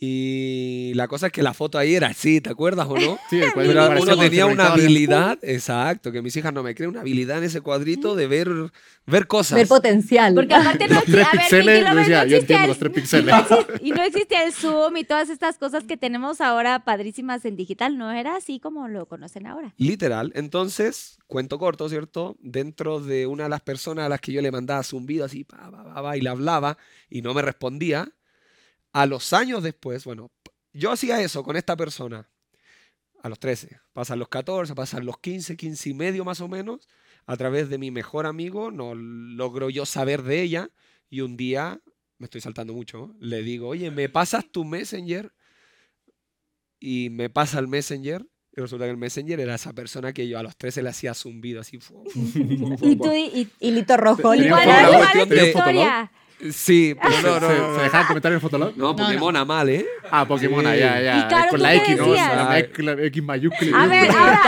Y 0.00 0.92
la 0.94 1.08
cosa 1.08 1.26
es 1.26 1.32
que 1.32 1.42
la 1.42 1.52
foto 1.54 1.76
ahí 1.76 1.94
era 1.96 2.06
así, 2.08 2.40
¿te 2.40 2.50
acuerdas 2.50 2.86
o 2.88 2.96
no? 2.96 3.18
Sí, 3.28 3.40
el 3.40 3.52
cuadrito 3.52 3.74
Pero 3.88 4.00
uno 4.02 4.16
tenía 4.16 4.46
una 4.46 4.72
habilidad, 4.72 5.38
exacto, 5.42 6.12
que 6.12 6.22
mis 6.22 6.36
hijas 6.36 6.52
no 6.52 6.62
me 6.62 6.74
creen, 6.76 6.90
una 6.90 7.00
habilidad 7.00 7.38
en 7.38 7.44
ese 7.44 7.60
cuadrito 7.62 8.14
de 8.14 8.28
ver, 8.28 8.48
ver 9.06 9.26
cosas. 9.26 9.56
Ver 9.58 9.66
potencial. 9.66 10.34
Porque 10.34 10.54
aparte 10.54 10.86
no 10.86 10.94
Los 10.94 11.04
tres 11.04 11.26
a 11.26 11.30
ver, 11.32 11.40
píxeles, 11.40 11.64
Pinky 11.66 11.80
yo 11.80 11.88
Lovers, 11.88 12.06
decía, 12.08 12.22
no 12.24 12.30
yo 12.30 12.36
existía 12.36 12.38
entiendo 12.38 12.62
el- 12.64 12.68
los 12.68 12.78
tres 12.78 12.92
píxeles. 12.92 13.34
Y 13.82 13.90
no 13.90 14.02
existía 14.02 14.44
el 14.44 14.52
Zoom 14.52 14.96
y 14.98 15.04
todas 15.04 15.30
estas 15.30 15.58
cosas 15.58 15.82
que 15.84 15.96
tenemos 15.96 16.40
ahora 16.40 16.84
padrísimas 16.84 17.44
en 17.44 17.56
digital. 17.56 17.98
No 17.98 18.12
era 18.12 18.36
así 18.36 18.60
como 18.60 18.86
lo 18.86 19.06
conocen 19.06 19.46
ahora. 19.48 19.74
Literal. 19.78 20.30
Entonces, 20.36 21.18
cuento 21.26 21.58
corto, 21.58 21.88
¿cierto? 21.88 22.36
Dentro 22.40 23.00
de 23.00 23.26
una 23.26 23.44
de 23.44 23.48
las 23.50 23.62
personas 23.62 24.06
a 24.06 24.08
las 24.08 24.20
que 24.20 24.30
yo 24.32 24.42
le 24.42 24.52
mandaba 24.52 24.82
zumbido 24.84 25.24
así, 25.24 25.42
pa, 25.44 25.70
pa, 25.70 25.92
pa, 25.92 26.02
pa, 26.02 26.16
y 26.16 26.20
le 26.20 26.28
hablaba 26.30 26.78
y 27.10 27.22
no 27.22 27.34
me 27.34 27.42
respondía, 27.42 28.12
a 29.02 29.06
los 29.06 29.32
años 29.32 29.62
después, 29.62 30.04
bueno, 30.04 30.30
yo 30.72 30.90
hacía 30.92 31.20
eso 31.22 31.42
con 31.42 31.56
esta 31.56 31.76
persona 31.76 32.28
a 33.22 33.28
los 33.28 33.38
13, 33.38 33.80
pasan 33.92 34.18
los 34.18 34.28
14, 34.28 34.74
pasan 34.74 35.04
los 35.06 35.18
15, 35.18 35.56
15 35.56 35.88
y 35.90 35.94
medio 35.94 36.24
más 36.24 36.40
o 36.40 36.48
menos, 36.48 36.88
a 37.26 37.36
través 37.36 37.68
de 37.68 37.78
mi 37.78 37.90
mejor 37.90 38.26
amigo, 38.26 38.70
no 38.70 38.94
logro 38.94 39.70
yo 39.70 39.84
saber 39.86 40.22
de 40.22 40.42
ella 40.42 40.70
y 41.10 41.20
un 41.20 41.36
día, 41.36 41.80
me 42.18 42.24
estoy 42.26 42.40
saltando 42.40 42.72
mucho, 42.74 43.14
le 43.20 43.42
digo, 43.42 43.68
oye, 43.68 43.90
¿me 43.90 44.08
pasas 44.08 44.44
tu 44.50 44.64
Messenger? 44.64 45.32
Y 46.80 47.10
me 47.10 47.28
pasa 47.28 47.58
el 47.58 47.66
Messenger 47.68 48.24
y 48.56 48.60
resulta 48.60 48.84
que 48.84 48.90
el 48.92 48.96
Messenger 48.96 49.40
era 49.40 49.54
esa 49.56 49.72
persona 49.72 50.12
que 50.12 50.28
yo 50.28 50.38
a 50.38 50.42
los 50.42 50.56
13 50.56 50.82
le 50.82 50.88
hacía 50.90 51.12
zumbido 51.14 51.60
así. 51.60 51.78
fu- 51.78 52.04
fu- 52.08 52.20
fu- 52.26 52.76
fu- 52.78 52.86
Y 52.88 52.96
tú, 52.96 53.12
y, 53.12 53.48
Y 53.60 53.70
Lito 53.72 53.96
Rojo. 53.96 54.22
Tenía 54.32 54.44
Lito 54.44 54.54
¿cuál 54.54 54.68
un 54.68 54.74
era, 54.74 54.86
fotolog, 54.86 55.00
cuál 55.00 55.02
es 55.04 55.22
tu 55.22 55.28
tenía 55.28 55.44
un 55.44 55.52
fotolog. 55.52 55.74
historia? 55.74 56.12
Sí, 56.52 56.94
pero 57.02 57.14
¿Se, 57.16 57.22
no, 57.22 57.40
no, 57.40 57.40
se- 57.40 57.58
no, 57.58 57.66
se 57.72 57.76
no. 57.78 57.82
dejaban 57.82 58.06
comentar 58.06 58.30
en 58.30 58.36
el 58.36 58.40
fotolog? 58.40 58.76
No, 58.76 58.94
Pokémon 58.94 59.36
a 59.36 59.44
mal, 59.44 59.68
¿eh? 59.68 59.84
Ah, 60.10 60.24
Pokémon, 60.24 60.64
Sí. 60.64 60.78
ya, 60.78 61.00
ya. 61.00 61.18
Y 61.18 61.22
claro, 61.28 61.48
con 61.50 61.58
¿tú 61.58 61.64
la 61.64 61.74
X, 61.74 61.96
¿no? 61.96 62.14
La 62.14 62.58
X, 62.60 62.84
la 62.84 62.92
X 62.92 63.22
mayúscula. 63.24 63.82
A 63.82 63.86
ver, 63.86 64.10
ahora, 64.10 64.32
la 64.34 64.42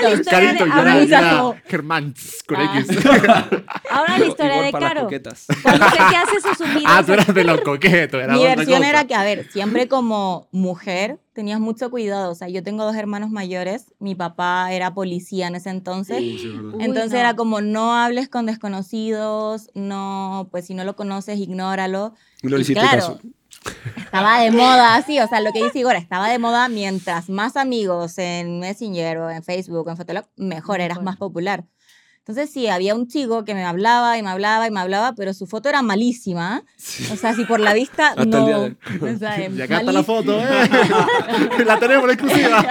Carito, 0.00 0.14
historia 0.20 0.40
Carito, 0.56 0.64
de, 0.64 0.70
yo 0.70 0.76
ahora, 0.76 1.62
Germán 1.68 2.14
con 2.46 2.56
Ah. 2.60 2.80
X. 2.80 2.98
ahora 3.98 4.18
la 4.18 4.26
historia 4.26 4.52
Igual 4.54 4.66
de 4.66 4.72
para 4.72 4.84
las 4.84 4.92
Caro. 4.94 5.04
coquetas. 5.06 5.46
Cuando 5.62 5.90
se 5.90 5.96
te 5.96 6.16
hace 6.16 6.36
esos 6.36 6.56
zumbidos. 6.58 6.82
Ah, 6.86 7.02
tú 7.04 7.12
eras 7.12 7.34
de 7.34 7.44
los 7.44 7.60
coquetos. 7.60 8.22
Era 8.22 8.32
Mi 8.34 8.42
versión 8.44 8.78
cosa. 8.78 8.88
era 8.88 9.04
que, 9.06 9.14
a 9.14 9.22
ver, 9.24 9.50
siempre 9.52 9.88
como 9.88 10.48
mujer 10.52 11.18
tenías 11.32 11.60
mucho 11.60 11.90
cuidado. 11.90 12.32
O 12.32 12.34
sea, 12.34 12.48
yo 12.48 12.62
tengo 12.62 12.84
dos 12.84 12.96
hermanos 12.96 13.30
mayores. 13.30 13.86
Mi 13.98 14.14
papá 14.14 14.72
era 14.72 14.94
policía 14.94 15.46
en 15.48 15.54
ese 15.56 15.70
entonces. 15.70 16.18
Sí, 16.18 16.38
sí, 16.38 16.46
es 16.48 16.56
verdad. 16.56 16.74
Uy, 16.78 16.84
Entonces 16.84 17.12
no. 17.12 17.18
era 17.18 17.34
como 17.36 17.60
no 17.60 17.94
hables 17.94 18.28
con 18.28 18.46
desconocidos, 18.46 19.70
no, 19.74 20.48
pues 20.50 20.66
si 20.66 20.74
no 20.74 20.84
lo 20.84 20.96
conoces, 20.96 21.38
ignóralo. 21.38 22.14
Y 22.42 22.48
le 22.48 22.56
Y 22.58 22.60
hiciste 22.62 22.80
claro, 22.80 22.98
caso. 23.00 23.20
Estaba 23.96 24.40
de 24.40 24.50
moda, 24.50 24.94
así, 24.94 25.18
o 25.20 25.26
sea, 25.28 25.40
lo 25.40 25.52
que 25.52 25.62
dice 25.62 25.80
Igor, 25.80 25.96
estaba 25.96 26.28
de 26.28 26.38
moda 26.38 26.68
mientras 26.68 27.28
más 27.28 27.56
amigos 27.56 28.16
en 28.18 28.60
Messenger 28.60 29.18
o 29.18 29.30
en 29.30 29.42
Facebook 29.42 29.86
o 29.86 29.90
en 29.90 29.96
Fotolog, 29.96 30.24
mejor, 30.36 30.80
eras 30.80 31.02
más 31.02 31.16
popular. 31.16 31.64
Entonces 32.28 32.52
sí, 32.52 32.66
había 32.68 32.94
un 32.94 33.08
chico 33.08 33.46
que 33.46 33.54
me 33.54 33.64
hablaba 33.64 34.18
y 34.18 34.22
me 34.22 34.28
hablaba 34.28 34.66
y 34.66 34.70
me 34.70 34.80
hablaba, 34.80 35.14
pero 35.14 35.32
su 35.32 35.46
foto 35.46 35.70
era 35.70 35.80
malísima. 35.80 36.62
O 37.10 37.16
sea, 37.16 37.32
si 37.34 37.44
por 37.46 37.58
la 37.58 37.72
vista 37.72 38.08
Hasta 38.16 38.22
el 38.22 38.28
no... 38.30 38.46
día 38.46 38.58
de- 38.58 38.76
o 39.14 39.18
sea, 39.18 39.48
Y 39.48 39.62
acá 39.62 39.78
está 39.80 39.92
la 39.92 40.04
foto, 40.04 40.38
¿eh? 40.38 40.44
la 41.64 41.78
tenemos, 41.78 42.06
la 42.06 42.12
exclusiva. 42.12 42.66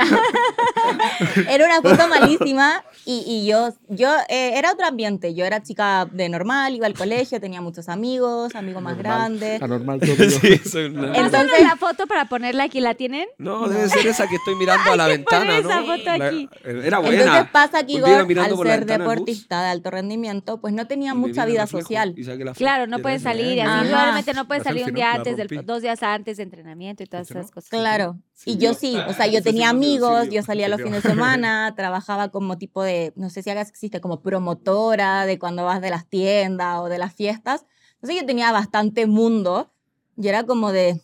Era 1.50 1.66
una 1.66 1.82
foto 1.82 2.08
malísima 2.08 2.84
y, 3.06 3.24
y 3.26 3.48
yo, 3.48 3.74
yo 3.90 4.10
eh, 4.30 4.52
era 4.56 4.72
otro 4.74 4.86
ambiente. 4.86 5.34
Yo 5.34 5.44
era 5.46 5.64
chica 5.64 6.08
de 6.12 6.30
normal, 6.30 6.76
iba 6.76 6.86
al 6.86 6.94
colegio, 6.94 7.40
tenía 7.42 7.60
muchos 7.62 7.90
amigos, 7.90 8.54
amigos 8.56 8.82
más 8.84 8.98
grandes. 8.98 9.62
Anormal 9.62 10.00
todo. 10.00 10.16
yo. 10.16 10.30
Sí, 10.30 10.58
soy 10.70 10.86
Entonces- 11.16 11.62
la 11.64 11.76
foto 11.78 12.06
para 12.08 12.26
ponerla 12.26 12.66
aquí. 12.66 12.80
¿La 12.80 12.94
tienen? 12.94 13.28
No, 13.40 13.68
debe 13.68 13.90
ser 13.90 14.06
esa 14.06 14.28
que 14.28 14.36
estoy 14.36 14.54
mirando 14.56 14.92
a 14.92 14.96
la 14.96 15.08
ventana, 15.08 15.58
esa 15.58 15.82
¿no? 15.82 15.88
foto 15.88 16.04
La- 16.18 16.26
aquí. 16.28 16.48
Era 16.64 17.00
buena. 17.00 17.24
Entonces 17.24 17.48
pasa 17.52 17.84
que 17.86 17.94
Igor, 17.94 18.10
al 18.12 18.28
ser 18.28 19.04
bus, 19.04 19.47
deportista 19.48 19.62
de 19.64 19.70
alto 19.70 19.92
rendimiento, 19.92 20.60
pues 20.60 20.74
no 20.74 20.88
tenía 20.88 21.14
mucha 21.14 21.46
vida 21.46 21.68
social. 21.68 22.16
Claro, 22.56 22.88
no 22.88 23.00
esa, 23.18 23.30
salir. 23.32 23.60
y. 23.60 23.80
Así 23.80 23.88
probablemente 23.90 24.34
no 24.34 24.48
pueden 24.48 24.64
La 24.64 24.70
salir 24.70 24.86
un 24.88 24.94
día 24.94 25.14
antes, 25.14 25.38
del, 25.38 25.66
dos 25.66 25.82
días 25.82 26.04
antes 26.04 26.38
de 26.38 26.44
entrenamiento 26.44 27.04
y 27.04 27.08
todas 27.08 27.30
esas 27.30 27.52
cosas. 27.52 27.70
Claro. 27.70 28.18
Sí, 28.34 28.52
y 28.52 28.54
yo 28.58 28.72
yo- 28.72 28.74
sí, 28.74 28.96
o 29.08 29.14
sea, 29.14 29.28
yo 29.28 29.40
Ese 29.40 29.44
tenía 29.50 29.70
amigos, 29.70 30.30
yo 30.30 30.44
salía 30.44 30.66
sí 30.66 30.72
los 30.72 30.82
fines 30.82 31.04
de 31.04 31.10
semana, 31.10 31.74
trabajaba 31.76 32.30
como 32.30 32.58
tipo 32.58 32.84
de, 32.84 33.14
no 33.16 33.30
sé 33.30 33.42
si 33.42 33.50
acá 33.50 33.62
existe, 33.62 34.02
como 34.02 34.22
promotora 34.22 35.26
de 35.26 35.40
cuando 35.40 35.66
vas 35.66 35.82
de 35.82 35.90
las 35.90 36.08
tiendas 36.08 36.80
o 36.80 36.90
de 36.90 36.98
las 36.98 37.14
fiestas. 37.14 37.66
Entonces 37.96 38.22
yo 38.22 38.26
tenía 38.26 38.52
bastante 38.52 39.08
mundo 39.08 39.72
y 40.18 40.28
era 40.28 40.44
como 40.44 40.72
de, 40.72 41.02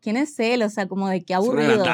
¿quién 0.00 0.16
es 0.16 0.38
él? 0.38 0.62
O 0.62 0.68
sea, 0.70 0.86
como 0.86 1.08
de 1.08 1.22
qué 1.22 1.34
aburrido. 1.34 1.84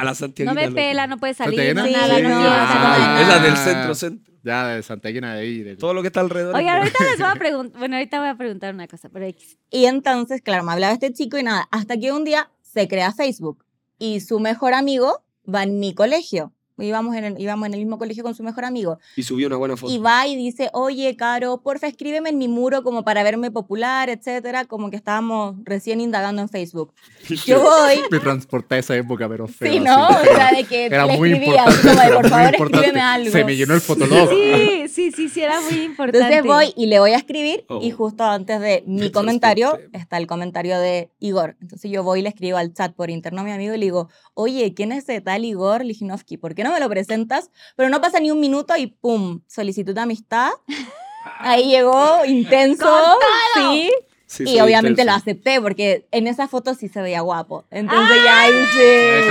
No 0.45 0.55
me 0.55 0.71
pela, 0.71 1.07
no 1.07 1.17
puede 1.19 1.35
salir, 1.35 1.75
no 1.75 1.85
Sí, 1.85 1.93
nada, 1.93 2.21
no. 2.21 2.37
Ah. 2.39 3.19
Es 3.23 3.29
la 3.29 3.39
del 3.39 3.57
centro, 3.57 3.95
centro. 3.95 4.35
Ya, 4.47 4.69
de 4.69 4.83
Santaguina 4.85 5.35
de 5.35 5.41
ahí. 5.41 5.63
de- 5.65 5.77
Todo 5.77 5.93
lo 5.93 6.03
que 6.03 6.07
está 6.07 6.21
alrededor. 6.21 6.55
de- 6.57 6.69
ahorita 6.69 7.05
les 7.05 7.19
voy 7.19 7.29
a 7.29 7.35
preguntar, 7.35 7.79
bueno, 7.81 7.97
ahorita 7.97 8.21
voy 8.21 8.29
a 8.29 8.35
preguntar 8.37 8.73
una 8.75 8.87
cosa, 8.87 9.09
pero 9.09 9.27
X. 9.27 9.59
Y 9.71 9.87
entonces, 9.87 10.41
claro, 10.41 10.63
me 10.63 10.73
hablaba 10.73 10.93
este 10.95 11.13
chico 11.13 11.37
y 11.37 11.43
nada, 11.43 11.69
hasta 11.73 11.97
que 11.99 12.13
un 12.13 12.23
día 12.25 12.49
se 12.63 12.87
crea 12.87 13.11
Facebook 13.13 13.65
y 13.99 14.21
su 14.21 14.39
mejor 14.39 14.73
amigo 14.73 15.25
va 15.53 15.65
en 15.65 15.81
mi 15.81 15.95
colegio. 15.95 16.53
Íbamos 16.79 17.15
en 17.17 17.25
el, 17.25 17.41
íbamos 17.41 17.67
en 17.67 17.75
el 17.75 17.81
mismo 17.81 17.99
colegio 17.99 18.23
con 18.23 18.35
su 18.35 18.43
mejor 18.43 18.65
amigo. 18.65 18.99
Y 19.17 19.23
subió 19.23 19.47
una 19.47 19.57
buena 19.57 19.77
foto. 19.77 19.93
Y 19.93 19.99
va 19.99 20.27
y 20.27 20.37
dice, 20.37 20.71
oye, 20.73 21.17
Caro, 21.17 21.63
porfa, 21.63 21.87
escríbeme 21.87 22.31
en 22.31 22.39
mi 22.39 22.49
muro 22.49 22.83
como 22.83 23.05
para 23.05 23.23
verme 23.23 23.51
popular, 23.51 24.11
etcétera, 24.11 24.65
como 24.67 24.91
que 24.91 24.97
estábamos 24.97 25.57
recién 25.65 26.01
indagando 26.01 26.43
en 26.43 26.49
Facebook. 26.49 26.93
Yo 27.47 27.61
voy, 27.63 28.01
Me 28.11 28.19
transporté 28.21 28.77
a 28.77 28.79
esa 28.79 28.97
época, 28.97 29.29
pero 29.29 29.47
feo. 29.49 29.71
sí, 29.73 29.79
así, 29.79 29.85
¿no? 29.87 30.09
O 30.09 30.13
feo. 30.15 30.35
sea, 30.37 30.51
de 30.53 30.65
que 30.65 30.87
Era 30.87 31.07
le 31.07 31.17
muy 31.19 31.33
escribía, 31.33 31.65
importante. 31.65 31.89
así 31.89 31.89
como 31.97 32.01
de, 32.11 32.17
por 32.17 32.29
favor, 32.29 32.55
escríbeme 32.55 33.01
algo. 33.01 33.31
Se 33.31 33.45
me 33.45 33.57
llenó 33.57 33.75
el 33.75 33.81
fotolog. 33.81 34.29
Sí, 34.31 34.89
sí, 34.89 35.13
sí, 35.13 35.29
sí, 35.29 35.41
era 35.43 35.61
muy 35.61 35.81
importante. 35.83 36.19
Entonces 36.19 36.45
voy 36.45 36.73
y 36.77 36.87
le 36.87 36.99
voy 37.01 37.13
a 37.13 37.17
escribir 37.17 37.65
y 37.81 37.93
Oh. 37.93 37.97
justo 37.97 38.25
antes 38.25 38.61
de 38.61 38.85
mi 38.87 39.01
Me 39.03 39.13
comentario 39.13 39.69
transporté. 39.71 39.99
está 39.99 40.17
el 40.19 40.27
comentario 40.27 40.79
de 40.79 41.11
Igor. 41.21 41.57
Entonces 41.61 41.91
yo 41.91 42.03
voy 42.03 42.21
y 42.21 42.23
le 42.23 42.29
escribo 42.29 42.59
al 42.59 42.73
chat 42.75 42.95
por 42.95 43.11
interno 43.11 43.41
a 43.41 43.45
mi 43.45 43.51
amigo 43.53 43.75
y 43.75 43.79
le 43.79 43.87
digo, 43.87 44.09
oye, 44.35 44.75
¿quién 44.75 44.93
es 44.93 45.05
ese 45.09 45.21
tal 45.21 45.45
Igor 45.45 45.85
Lijinovsky? 45.85 46.37
¿Por 46.37 46.55
qué 46.55 46.65
no 46.67 46.73
me 46.73 46.81
lo 46.81 46.89
presentas? 46.89 47.51
Pero 47.77 47.89
no 47.89 48.01
pasa 48.01 48.21
ni 48.21 48.31
un 48.31 48.41
minuto 48.41 48.77
y 48.77 48.89
¡pum! 48.89 49.41
Solicitud 49.47 49.95
de 49.95 50.01
amistad. 50.01 50.51
Ahí 51.41 51.69
llegó, 51.71 52.25
intenso, 52.25 52.89
sí. 53.55 53.91
Sí, 54.29 54.43
y 54.43 54.59
obviamente 54.61 55.05
lo 55.05 55.13
intenso. 55.13 55.19
acepté 55.31 55.61
porque 55.61 56.09
en 56.11 56.27
esa 56.27 56.49
foto 56.49 56.75
sí 56.75 56.89
se 56.89 57.01
veía 57.01 57.21
guapo. 57.21 57.65
Entonces 57.71 58.17
ya 58.25 58.41
ahí 58.41 58.53
sí, 58.73 58.79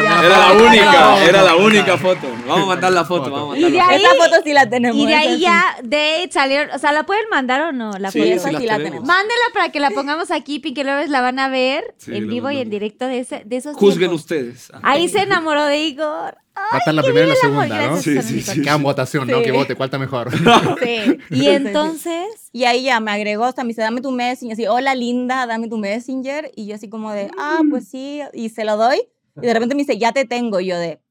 ya. 0.04 0.26
Era 0.26 0.38
la 0.40 0.52
única, 0.54 1.24
era 1.26 1.44
la 1.44 1.56
única 1.58 1.98
foto. 1.98 2.28
Vamos 2.48 2.64
a 2.64 2.66
mandar 2.68 2.94
la 2.94 3.04
foto, 3.04 3.30
vamos 3.30 3.56
a 3.56 3.60
Y 3.60 3.64
de 3.64 3.70
mandarla. 3.72 3.94
ahí- 3.94 4.04
Esa 4.06 4.16
foto 4.16 4.42
sí 4.46 4.54
la 4.54 4.70
tenemos. 4.70 4.98
Y 4.98 5.06
de 5.06 5.14
ahí 5.16 5.36
sí. 5.36 5.42
ya, 5.42 5.76
de 5.84 6.30
salieron, 6.32 6.74
o 6.74 6.80
sea, 6.80 6.94
¿la 6.94 7.06
pueden 7.06 7.26
mandar 7.30 7.60
o 7.62 7.72
no? 7.74 7.92
La 8.00 8.10
Sí, 8.10 8.20
foto? 8.20 8.32
esa 8.32 8.52
las 8.54 8.62
sí 8.62 8.68
la 8.68 8.78
tenemos. 8.78 9.02
tenemos. 9.02 9.08
Mándenla 9.08 9.46
para 9.54 9.70
que 9.74 9.80
la 9.82 9.92
pongamos 9.92 10.32
aquí, 10.32 10.60
Pinky 10.60 10.84
Lovers 10.86 11.10
la 11.10 11.20
van 11.20 11.40
a 11.40 11.50
ver 11.50 11.94
Sí, 11.98 12.16
en 12.16 12.28
la 12.28 12.34
vivo 12.34 12.52
y 12.52 12.60
en 12.60 12.70
directo 12.70 13.06
de, 13.06 13.20
ese, 13.20 13.42
de 13.46 13.58
esos 13.58 13.76
Juzguen 13.76 13.98
tiempos. 14.12 14.22
ustedes. 14.22 14.72
Ah. 14.74 14.80
Ahí 14.82 15.10
se 15.10 15.24
enamoró 15.24 15.66
de 15.66 15.78
Igor. 15.80 16.38
Va 16.56 16.76
a 16.76 16.78
estar 16.78 16.94
la 16.94 17.04
primera 17.04 17.26
y 17.26 17.30
la 17.30 17.36
segunda, 17.36 17.88
¿no? 17.88 17.98
Sí, 17.98 18.22
sí, 18.22 18.42
sí. 18.42 18.62
Quedan 18.62 18.82
votación, 18.82 19.28
¿no? 19.28 19.42
Que 19.42 19.52
vote, 19.52 19.76
¿cuál 19.76 19.88
está 19.88 20.00
mejor? 20.00 20.32
Sí. 20.32 21.20
Y 21.30 21.48
entonces, 21.48 22.50
Y 22.52 22.64
ahí 22.64 22.84
ya 22.84 23.00
me 23.00 23.12
agregó, 23.12 23.48
o 23.48 23.52
sea, 23.52 23.64
me 23.64 23.70
dice, 23.70 23.82
dame 23.82 24.02
tu 24.02 24.12
Messenger, 24.12 24.54
así, 24.54 24.66
hola 24.68 24.96
linda, 24.96 25.46
dame 25.46 25.68
tu 25.68 25.78
Messenger. 25.78 26.52
Y 26.56 26.68
yo 26.68 26.76
así 26.76 26.90
como 26.90 27.12
de, 27.12 27.30
ah, 27.38 27.62
pues 27.70 27.88
sí, 27.90 28.22
y 28.34 28.50
se 28.50 28.64
lo 28.64 28.78
doy. 28.78 29.02
Y 29.38 29.46
de 29.46 29.54
repente 29.54 29.76
me 29.76 29.82
dice, 29.82 29.98
ya 29.98 30.14
te 30.14 30.26
tengo. 30.26 30.60
Y 30.60 30.68
yo 30.68 30.78
de, 30.78 31.02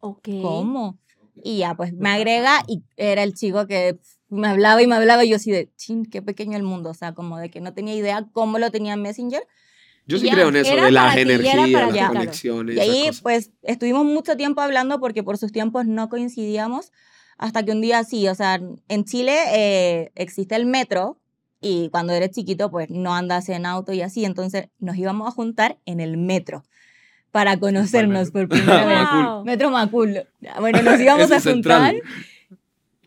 ok. 0.00 0.28
¿cómo? 0.42 0.98
Y 1.42 1.58
ya, 1.58 1.74
pues 1.74 1.92
me 1.92 2.10
agrega 2.10 2.62
y 2.66 2.82
era 2.96 3.22
el 3.22 3.34
chico 3.34 3.66
que 3.66 3.98
me 4.28 4.48
hablaba 4.48 4.82
y 4.82 4.86
me 4.86 4.96
hablaba. 4.96 5.24
Y 5.24 5.30
yo 5.30 5.36
así 5.36 5.50
de, 5.50 5.70
chin, 5.76 6.04
qué 6.04 6.22
pequeño 6.22 6.56
el 6.56 6.64
mundo. 6.64 6.90
O 6.90 6.94
sea, 6.94 7.14
como 7.14 7.38
de 7.38 7.50
que 7.50 7.60
no 7.60 7.72
tenía 7.72 7.94
idea 7.94 8.26
cómo 8.32 8.58
lo 8.58 8.70
tenía 8.70 8.94
en 8.94 9.02
Messenger. 9.02 9.46
Yo 10.10 10.18
sí 10.18 10.26
Ya, 10.26 10.34
creo 10.34 10.48
en 10.48 10.56
eso 10.56 10.74
de 10.74 10.90
las 10.90 11.14
ti, 11.14 11.20
energías, 11.20 11.70
las 11.70 11.92
claro. 11.92 12.14
conexiones. 12.14 12.76
Y 12.76 12.80
ahí, 12.80 13.06
cosas. 13.06 13.20
pues, 13.22 13.50
estuvimos 13.62 14.04
mucho 14.04 14.36
tiempo 14.36 14.60
hablando 14.60 14.98
porque 14.98 15.22
por 15.22 15.38
sus 15.38 15.52
tiempos 15.52 15.86
no 15.86 16.08
coincidíamos. 16.08 16.90
Hasta 17.38 17.64
que 17.64 17.70
un 17.70 17.80
día 17.80 18.02
sí, 18.02 18.26
o 18.26 18.34
sea, 18.34 18.60
en 18.88 19.04
Chile 19.04 19.38
eh, 19.52 20.10
existe 20.16 20.56
el 20.56 20.66
metro 20.66 21.16
y 21.60 21.88
cuando 21.90 22.12
eres 22.12 22.32
chiquito, 22.32 22.70
pues 22.72 22.90
no 22.90 23.14
andas 23.14 23.48
en 23.48 23.66
auto 23.66 23.92
y 23.92 24.02
así. 24.02 24.24
Entonces 24.24 24.68
nos 24.80 24.96
íbamos 24.96 25.28
a 25.28 25.30
juntar 25.30 25.78
en 25.86 26.00
el 26.00 26.16
metro 26.16 26.64
para 27.30 27.56
conocernos 27.58 28.32
por 28.32 28.48
primera 28.48 28.84
vez. 28.86 29.24
Wow. 29.24 29.44
Metro 29.44 29.70
Macul. 29.70 30.26
Bueno, 30.58 30.82
nos 30.90 31.00
íbamos 31.00 31.30
a 31.30 31.36
es 31.36 31.42
central. 31.44 32.02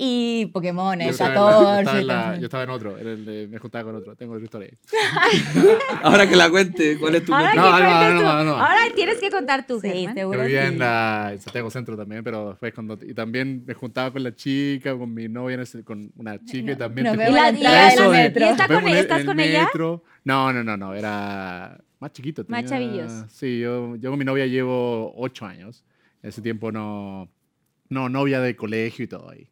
Y 0.06 0.48
Pokémon, 0.48 1.00
Yo 1.00 1.06
el 1.06 1.10
estaba, 1.12 1.30
en 1.30 1.36
la- 1.36 1.42
yo 1.52 1.54
14. 1.54 1.80
estaba 1.80 2.00
en 2.00 2.08
la- 2.08 2.14
entonces- 2.16 2.40
yo 2.42 2.46
estaba 2.48 2.64
en 2.64 2.70
otro, 2.72 2.98
en 2.98 3.08
el 3.08 3.26
de- 3.26 3.48
me 3.48 3.58
juntaba 3.58 3.84
con 3.86 3.96
otro, 3.96 4.16
tengo 4.18 4.34
otra 4.34 4.44
historia. 4.44 4.70
Ahora 6.04 6.28
que 6.28 6.36
la 6.36 6.50
cuente, 6.50 6.98
¿cuál 7.00 7.16
es 7.16 7.24
tu 7.26 7.34
Ahora? 7.34 7.54
No, 7.56 7.80
no, 7.80 7.80
no, 7.80 8.22
no, 8.22 8.44
no. 8.44 8.52
Ahora 8.58 8.82
tienes 8.96 9.18
que 9.20 9.30
contar 9.30 9.66
tú, 9.66 9.80
Sí, 9.80 10.08
seguro 10.14 10.40
Yo 10.40 10.46
vivía 10.46 10.68
sí. 10.68 10.74
en, 10.74 10.80
la, 10.80 11.30
en 11.34 11.40
Santiago 11.40 11.70
Centro 11.72 11.96
también, 11.96 12.24
pero 12.24 12.50
después 12.50 12.74
cuando... 12.74 12.98
Y 13.02 13.14
también 13.14 13.64
me 13.66 13.74
juntaba 13.74 14.12
con 14.12 14.24
la 14.24 14.36
chica, 14.36 14.98
con 14.98 15.14
mi 15.14 15.28
novia, 15.30 15.58
con 15.86 16.12
una 16.18 16.44
chica 16.44 16.74
y 16.74 16.76
también... 16.76 17.16
te 17.16 17.24
en 17.24 17.34
la 17.34 17.50
entrada 17.50 17.90
del 17.90 17.98
de- 18.00 18.10
metro. 18.10 18.46
¿Y 18.46 18.50
está 18.50 18.64
nos 18.64 18.70
vemos 18.70 18.84
con- 18.84 18.92
el- 18.92 18.98
estás 18.98 19.20
en 19.22 19.26
con 19.26 19.40
el 19.40 19.50
ella? 19.50 19.64
metro. 19.66 20.04
No, 20.26 20.52
no, 20.54 20.64
no, 20.64 20.76
no, 20.78 20.94
era 20.94 21.78
más 22.00 22.12
chiquito. 22.12 22.44
Más 22.50 22.66
tenía- 22.66 22.70
chavillos. 22.70 23.14
Sí, 23.32 23.60
yo, 23.60 23.96
yo 23.96 24.10
con 24.10 24.20
mi 24.20 24.26
novia 24.26 24.46
llevo 24.48 25.14
ocho 25.16 25.46
años. 25.46 25.84
En 26.22 26.30
ese 26.30 26.42
tiempo 26.42 26.72
no... 26.72 27.30
No, 27.90 28.10
novia 28.10 28.40
de 28.42 28.56
colegio 28.56 29.06
y 29.06 29.08
todo 29.08 29.30
ahí. 29.30 29.48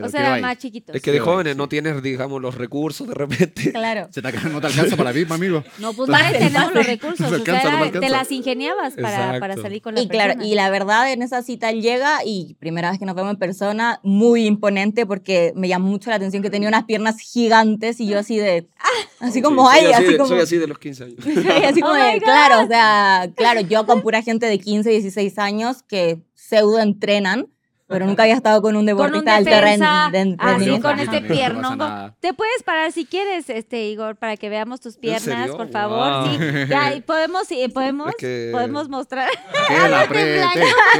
Pero 0.00 0.06
O 0.06 0.10
sea, 0.10 0.38
más 0.40 0.58
chiquitos. 0.58 0.94
Es 0.96 1.02
que 1.02 1.12
de 1.12 1.20
jóvenes 1.20 1.52
sí. 1.54 1.58
no 1.58 1.68
tienes, 1.68 2.02
digamos, 2.02 2.40
los 2.40 2.54
recursos 2.54 3.06
de 3.08 3.14
repente. 3.14 3.72
Claro. 3.72 4.08
Se 4.10 4.22
te, 4.22 4.28
acaba- 4.28 4.48
no 4.48 4.60
te 4.60 4.66
alcanza 4.68 4.96
para 4.96 5.12
vivir, 5.12 5.32
amigo. 5.32 5.64
No, 5.78 5.92
pues 5.92 6.10
varios 6.10 6.32
tenemos 6.38 6.72
los 6.74 6.86
recursos. 6.86 7.20
No 7.20 7.26
O 7.26 7.30
se 7.30 7.34
alcanza, 7.36 7.62
sea, 7.62 7.70
no 7.72 7.78
te 7.90 7.98
alcanza. 7.98 8.08
las 8.18 8.32
ingeniabas 8.32 8.94
para, 8.94 9.38
para 9.40 9.56
salir 9.56 9.82
con 9.82 9.94
la 9.94 10.00
Y 10.00 10.08
claro, 10.08 10.34
persona. 10.34 10.46
y 10.50 10.54
la 10.54 10.70
verdad 10.70 11.12
en 11.12 11.22
esa 11.22 11.42
cita 11.42 11.70
él 11.70 11.82
llega 11.82 12.18
y 12.24 12.54
primera 12.60 12.90
vez 12.90 12.98
que 12.98 13.06
nos 13.06 13.14
vemos 13.14 13.32
en 13.32 13.38
persona, 13.38 14.00
muy 14.02 14.46
imponente 14.46 15.06
porque 15.06 15.52
me 15.56 15.68
llamó 15.68 15.88
mucho 15.88 16.10
la 16.10 16.16
atención 16.16 16.42
que 16.42 16.50
tenía 16.50 16.68
unas 16.68 16.84
piernas 16.84 17.18
gigantes 17.20 18.00
y 18.00 18.06
yo 18.06 18.18
así 18.18 18.36
de, 18.38 18.68
así 19.20 19.40
como, 19.42 19.70
Sí, 19.70 19.78
ay, 19.78 19.84
soy 19.84 19.92
así, 19.92 20.02
así 20.04 20.12
de, 20.12 20.18
como, 20.18 20.28
soy 20.28 20.40
así 20.40 20.56
de 20.58 20.66
los 20.66 20.78
15 20.78 21.04
años. 21.04 21.16
así 21.68 21.80
como 21.80 21.92
Oh 21.94 21.96
de, 21.96 22.20
claro, 22.20 22.64
o 22.64 22.66
sea, 22.68 23.30
claro, 23.36 23.60
yo 23.60 23.86
con 23.86 24.02
pura 24.02 24.22
gente 24.22 24.46
de 24.46 24.58
15, 24.58 24.90
16 24.90 25.38
años 25.38 25.82
que 25.82 26.20
pseudo 26.34 26.78
entrenan, 26.80 27.48
pero 27.88 28.06
nunca 28.06 28.22
había 28.24 28.34
estado 28.34 28.60
con 28.62 28.76
un 28.76 28.78
con 28.78 28.80
un 28.82 28.86
deportista 28.86 29.30
de 29.32 29.36
alto 29.38 29.50
ren- 29.50 29.80
defensa, 29.80 30.08
de- 30.12 30.36
así 30.38 30.80
con 30.80 31.00
este 31.00 31.48
No 31.54 31.74
nada. 31.76 32.14
Te 32.20 32.34
puedes 32.34 32.62
parar 32.62 32.92
si 32.92 33.06
quieres, 33.06 33.48
este 33.50 33.84
Igor, 33.88 34.16
para 34.16 34.36
que 34.36 34.48
veamos 34.48 34.80
tus 34.80 34.96
piernas, 34.96 35.50
por 35.50 35.70
favor. 35.70 36.28
Wow. 36.28 36.38
Sí, 36.38 36.66
ya, 36.68 36.94
y 36.94 37.00
podemos, 37.00 37.46
sí, 37.48 37.66
podemos, 37.74 38.08
Es 38.10 38.14
que- 38.16 38.50
podemos 38.52 38.88
mostrar. 38.88 39.30
Que 39.68 39.88
la 39.88 40.00
apriete, 40.02 40.44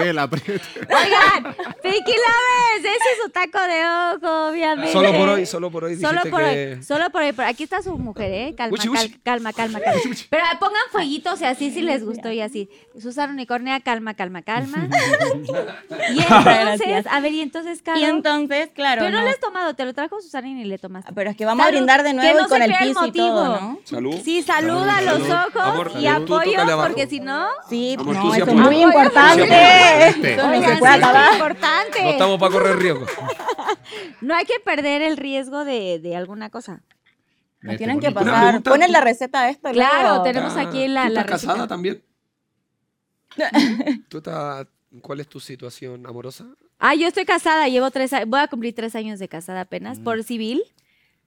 que 0.03 0.13
la 0.13 0.23
apriete. 0.23 0.53
Oigan, 0.81 1.55
Pinky 1.83 2.13
Lovers, 2.13 2.81
ese 2.81 2.89
es 2.89 3.23
su 3.23 3.31
taco 3.31 3.59
de 3.63 3.87
ojo, 4.27 4.49
obviamente. 4.51 4.93
Solo 4.93 5.13
por 5.13 5.29
hoy, 5.29 5.47
solo 5.47 5.71
por 5.71 5.85
hoy 5.85 5.97
Solo 5.97 6.21
por 6.31 6.41
que... 6.43 6.75
hoy, 6.77 6.83
solo 6.83 7.11
por 7.11 7.23
hoy. 7.23 7.33
Pero 7.33 7.49
aquí 7.49 7.65
está 7.65 7.83
su 7.83 7.99
mujer, 7.99 8.33
¿eh? 8.33 8.55
Calma, 8.57 8.75
Uchi, 8.75 8.89
cal- 8.89 9.05
uchi. 9.07 9.19
calma, 9.23 9.53
calma, 9.53 9.81
calma. 9.81 10.01
Pero 10.31 10.45
pongan 10.59 10.83
fueguitos 10.91 11.41
y 11.43 11.45
así 11.45 11.71
si 11.71 11.83
les 11.83 12.03
gustó 12.05 12.31
y 12.33 12.41
así. 12.41 12.71
Susana 12.99 13.33
Unicornia, 13.35 13.81
calma, 13.81 14.15
calma, 14.15 14.43
calma. 14.43 14.89
y 16.15 16.21
entonces, 16.21 16.78
Gracias. 16.87 17.07
a 17.15 17.21
ver, 17.21 17.33
y 17.33 17.41
entonces, 17.41 17.83
Caro. 17.83 17.99
Y 17.99 18.05
entonces, 18.05 18.71
claro, 18.75 19.01
pero 19.01 19.11
no, 19.13 19.19
no- 19.19 19.25
le 19.25 19.31
has 19.31 19.41
tomado, 19.41 19.75
te 19.75 19.85
lo 19.85 19.95
trajo 19.95 20.21
Susana 20.21 20.49
y 20.49 20.55
ni 20.55 20.65
le 20.65 20.79
tomaste. 20.79 21.13
pero 21.15 21.31
es 21.31 21.37
que 21.37 21.45
vamos 21.45 21.65
Salud, 21.65 21.77
a 21.77 21.79
brindar 21.79 22.03
de 22.03 22.15
nuevo 22.15 22.39
no 22.41 22.47
y 22.47 22.49
con 22.49 22.63
el 22.63 22.69
crea 22.69 22.81
el 22.83 22.89
piso 22.91 23.07
y 23.07 23.13
todo. 23.13 23.61
¿no? 23.61 23.79
Salud. 23.85 24.15
Sí, 24.25 24.43
saluda 24.43 24.99
a 24.99 25.03
los 25.03 25.23
Salud. 25.27 25.47
ojos 25.55 25.63
Amor, 25.63 25.93
y 25.99 26.07
apoyo, 26.07 26.59
porque 26.87 27.07
si 27.07 27.21
no... 27.21 27.47
Sí, 27.69 27.97
Amor, 27.99 28.15
no, 28.15 28.23
tú 28.23 28.31
sí 28.33 28.41
eso 28.41 28.51
es 28.51 28.55
muy 28.57 28.83
Apoyo. 28.83 28.87
importante. 28.89 30.09
Eso 30.09 30.49
no 30.49 30.63
se 30.69 30.77
puede 30.77 30.93
acabar. 30.95 31.33
importante. 31.35 32.03
No 32.03 32.11
estamos 32.11 32.39
para 32.41 32.53
correr 32.53 32.77
riesgo. 32.79 33.07
No 34.21 34.35
hay 34.35 34.45
que 34.45 34.59
perder 34.61 35.01
el 35.03 35.17
riesgo 35.17 35.65
de, 35.65 35.99
de 35.99 36.15
alguna 36.17 36.51
cosa. 36.51 36.83
Me 37.61 37.73
Este, 37.73 37.79
tienen 37.79 38.01
que 38.01 38.11
bonito. 38.11 38.31
Pasar. 38.33 38.63
Ponen 38.63 38.89
¿tú- 38.89 38.93
la 38.93 39.01
receta 39.01 39.45
de 39.45 39.51
esto. 39.51 39.71
Claro, 39.71 40.09
luego. 40.09 40.23
tenemos 40.25 40.57
aquí 40.57 40.89
la, 40.89 41.07
¿Tú 41.07 41.13
la 41.15 41.21
estás 41.21 41.33
receta. 41.33 41.53
casada 41.53 41.69
también? 41.69 42.03
¿Tú 44.09 44.19
estás... 44.19 44.67
¿Cuál 45.03 45.21
es 45.21 45.29
tu 45.29 45.39
situación 45.41 46.07
amorosa? 46.07 46.47
Ah, 46.79 46.95
yo 46.95 47.07
estoy 47.09 47.25
casada, 47.25 47.69
llevo 47.69 47.91
tres 47.91 48.13
años, 48.13 48.29
voy 48.29 48.41
a 48.41 48.49
cumplir 48.49 48.75
tres 48.75 48.95
años 48.95 49.19
de 49.19 49.29
casada 49.29 49.63
apenas, 49.63 49.99
por 50.01 50.23
civil. 50.25 50.63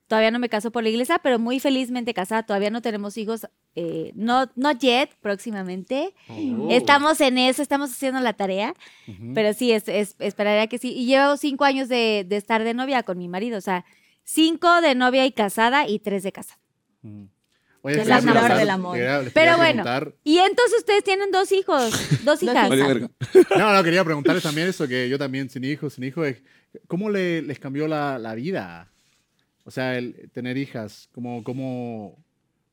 Todavía 0.07 0.32
no 0.32 0.39
me 0.39 0.49
caso 0.49 0.72
por 0.72 0.84
la 0.84 0.89
iglesia, 0.89 1.20
pero 1.24 1.39
muy 1.39 1.59
felizmente 1.62 2.14
casada. 2.14 2.43
Todavía 2.43 2.70
no 2.70 2.82
tenemos 2.82 3.18
hijos, 3.18 3.47
eh, 3.76 4.12
no, 4.16 4.49
no 4.55 4.72
yet, 4.74 5.09
próximamente. 5.22 6.14
Oh. 6.28 6.68
Estamos 6.70 7.22
en 7.22 7.38
eso, 7.38 7.62
estamos 7.62 7.91
haciendo 7.91 8.20
la 8.20 8.34
tarea, 8.34 8.74
Ujú. 9.07 9.32
pero 9.34 9.53
sí, 9.53 9.72
es, 9.72 9.88
es- 9.88 10.16
esperaría 10.20 10.68
que 10.68 10.80
sí. 10.80 10.91
Y 10.93 11.05
llevo 11.05 11.38
cinco 11.38 11.64
años 11.64 11.88
de, 11.88 12.26
de 12.28 12.36
estar 12.36 12.64
de 12.64 12.74
novia 12.74 13.03
con 13.03 13.18
mi 13.18 13.30
marido, 13.30 13.57
o 13.57 13.62
sea, 13.62 13.86
cinco 14.24 14.82
de 14.82 14.95
novia 14.95 15.26
y 15.26 15.32
casada 15.32 15.88
y 15.88 15.99
tres 15.99 16.24
de 16.24 16.32
casa. 16.34 16.59
Ujú. 17.03 17.30
Oye, 17.84 17.95
Que 17.95 18.01
quería 18.01 18.17
es 18.17 18.25
la 18.25 18.55
del 18.57 18.69
amor. 18.69 18.97
Pero 19.34 19.57
bueno, 19.57 19.84
y 20.23 20.38
entonces 20.38 20.79
ustedes 20.79 21.03
tienen 21.03 21.32
dos 21.32 21.51
hijos, 21.51 21.91
dos 22.23 22.41
hijas. 22.43 22.69
No, 23.57 23.73
no, 23.73 23.84
quería 23.84 24.03
preguntarles 24.03 24.43
también 24.43 24.67
eso, 24.67 24.88
que 24.88 25.09
yo 25.09 25.17
también 25.17 25.49
sin 25.49 25.63
hijos, 25.63 25.93
sin 25.93 26.03
hijos, 26.03 26.27
¿cómo 26.88 27.09
le- 27.09 27.41
les 27.41 27.57
cambió 27.59 27.88
la, 27.88 28.19
la 28.19 28.36
vida? 28.36 28.91
O 29.63 29.71
sea, 29.71 29.97
el 29.97 30.29
tener 30.32 30.57
hijas, 30.57 31.09
¿cómo, 31.11 31.43
cómo, 31.43 32.23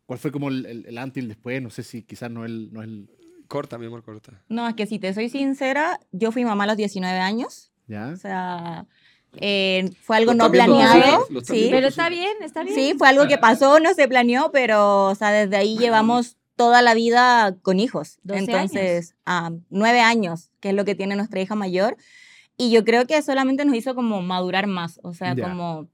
¿cuál 0.06 0.18
fue 0.18 0.30
como 0.32 0.48
el, 0.48 0.66
el, 0.66 0.86
el 0.86 0.98
antes 0.98 1.22
y 1.22 1.24
el 1.24 1.28
después? 1.28 1.62
No 1.62 1.70
sé 1.70 1.82
si 1.82 2.02
quizás 2.02 2.30
no 2.30 2.44
es 2.44 2.50
el... 2.50 2.72
No 2.72 2.82
es 2.82 2.88
el 2.88 3.08
Corta, 3.48 3.78
mi 3.78 3.86
amor, 3.86 4.02
corta. 4.04 4.42
No, 4.50 4.68
es 4.68 4.74
que 4.74 4.84
si 4.84 4.98
te 4.98 5.14
soy 5.14 5.30
sincera, 5.30 5.98
yo 6.12 6.32
fui 6.32 6.44
mamá 6.44 6.64
a 6.64 6.66
los 6.66 6.76
19 6.76 7.18
años. 7.18 7.72
¿Ya? 7.86 8.08
O 8.08 8.16
sea, 8.18 8.84
eh, 9.36 9.90
fue 10.02 10.16
algo 10.16 10.34
no 10.34 10.50
planeado. 10.50 11.26
Sí, 11.44 11.68
Pero 11.70 11.88
está 11.88 12.08
bien, 12.08 12.32
está 12.42 12.62
bien. 12.62 12.74
sí, 12.74 12.94
fue 12.96 13.08
algo 13.08 13.26
que 13.28 13.38
pasó, 13.38 13.78
no 13.80 13.94
se 13.94 14.08
planeó, 14.08 14.50
pero 14.52 15.06
o 15.06 15.14
sea, 15.14 15.30
desde 15.30 15.56
ahí 15.56 15.76
llevamos 15.78 16.36
toda 16.56 16.82
la 16.82 16.94
vida 16.94 17.56
con 17.62 17.78
hijos. 17.78 18.18
12 18.24 18.40
Entonces, 18.40 19.14
ah, 19.26 19.52
nueve 19.70 20.00
años, 20.00 20.50
que 20.60 20.70
es 20.70 20.74
lo 20.74 20.84
que 20.84 20.94
tiene 20.94 21.14
nuestra 21.14 21.40
hija 21.40 21.54
mayor. 21.54 21.96
Y 22.56 22.70
yo 22.70 22.84
creo 22.84 23.06
que 23.06 23.22
solamente 23.22 23.64
nos 23.64 23.76
hizo 23.76 23.94
como 23.94 24.20
madurar 24.22 24.66
más. 24.66 24.98
O 25.04 25.14
sea, 25.14 25.34
Ya. 25.34 25.44
como 25.48 25.88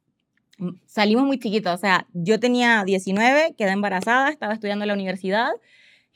mm, 0.57 0.71
salimos 0.87 1.25
muy 1.27 1.39
chiquitos. 1.39 1.75
O 1.75 1.79
sea, 1.79 2.07
yo 2.15 2.41
tenía 2.41 2.85
19, 2.85 3.55
quedé 3.59 3.73
embarazada, 3.73 4.31
estaba 4.31 4.55
estudiando 4.55 4.85
en 4.85 4.89
la 4.89 4.95
universidad 4.95 5.51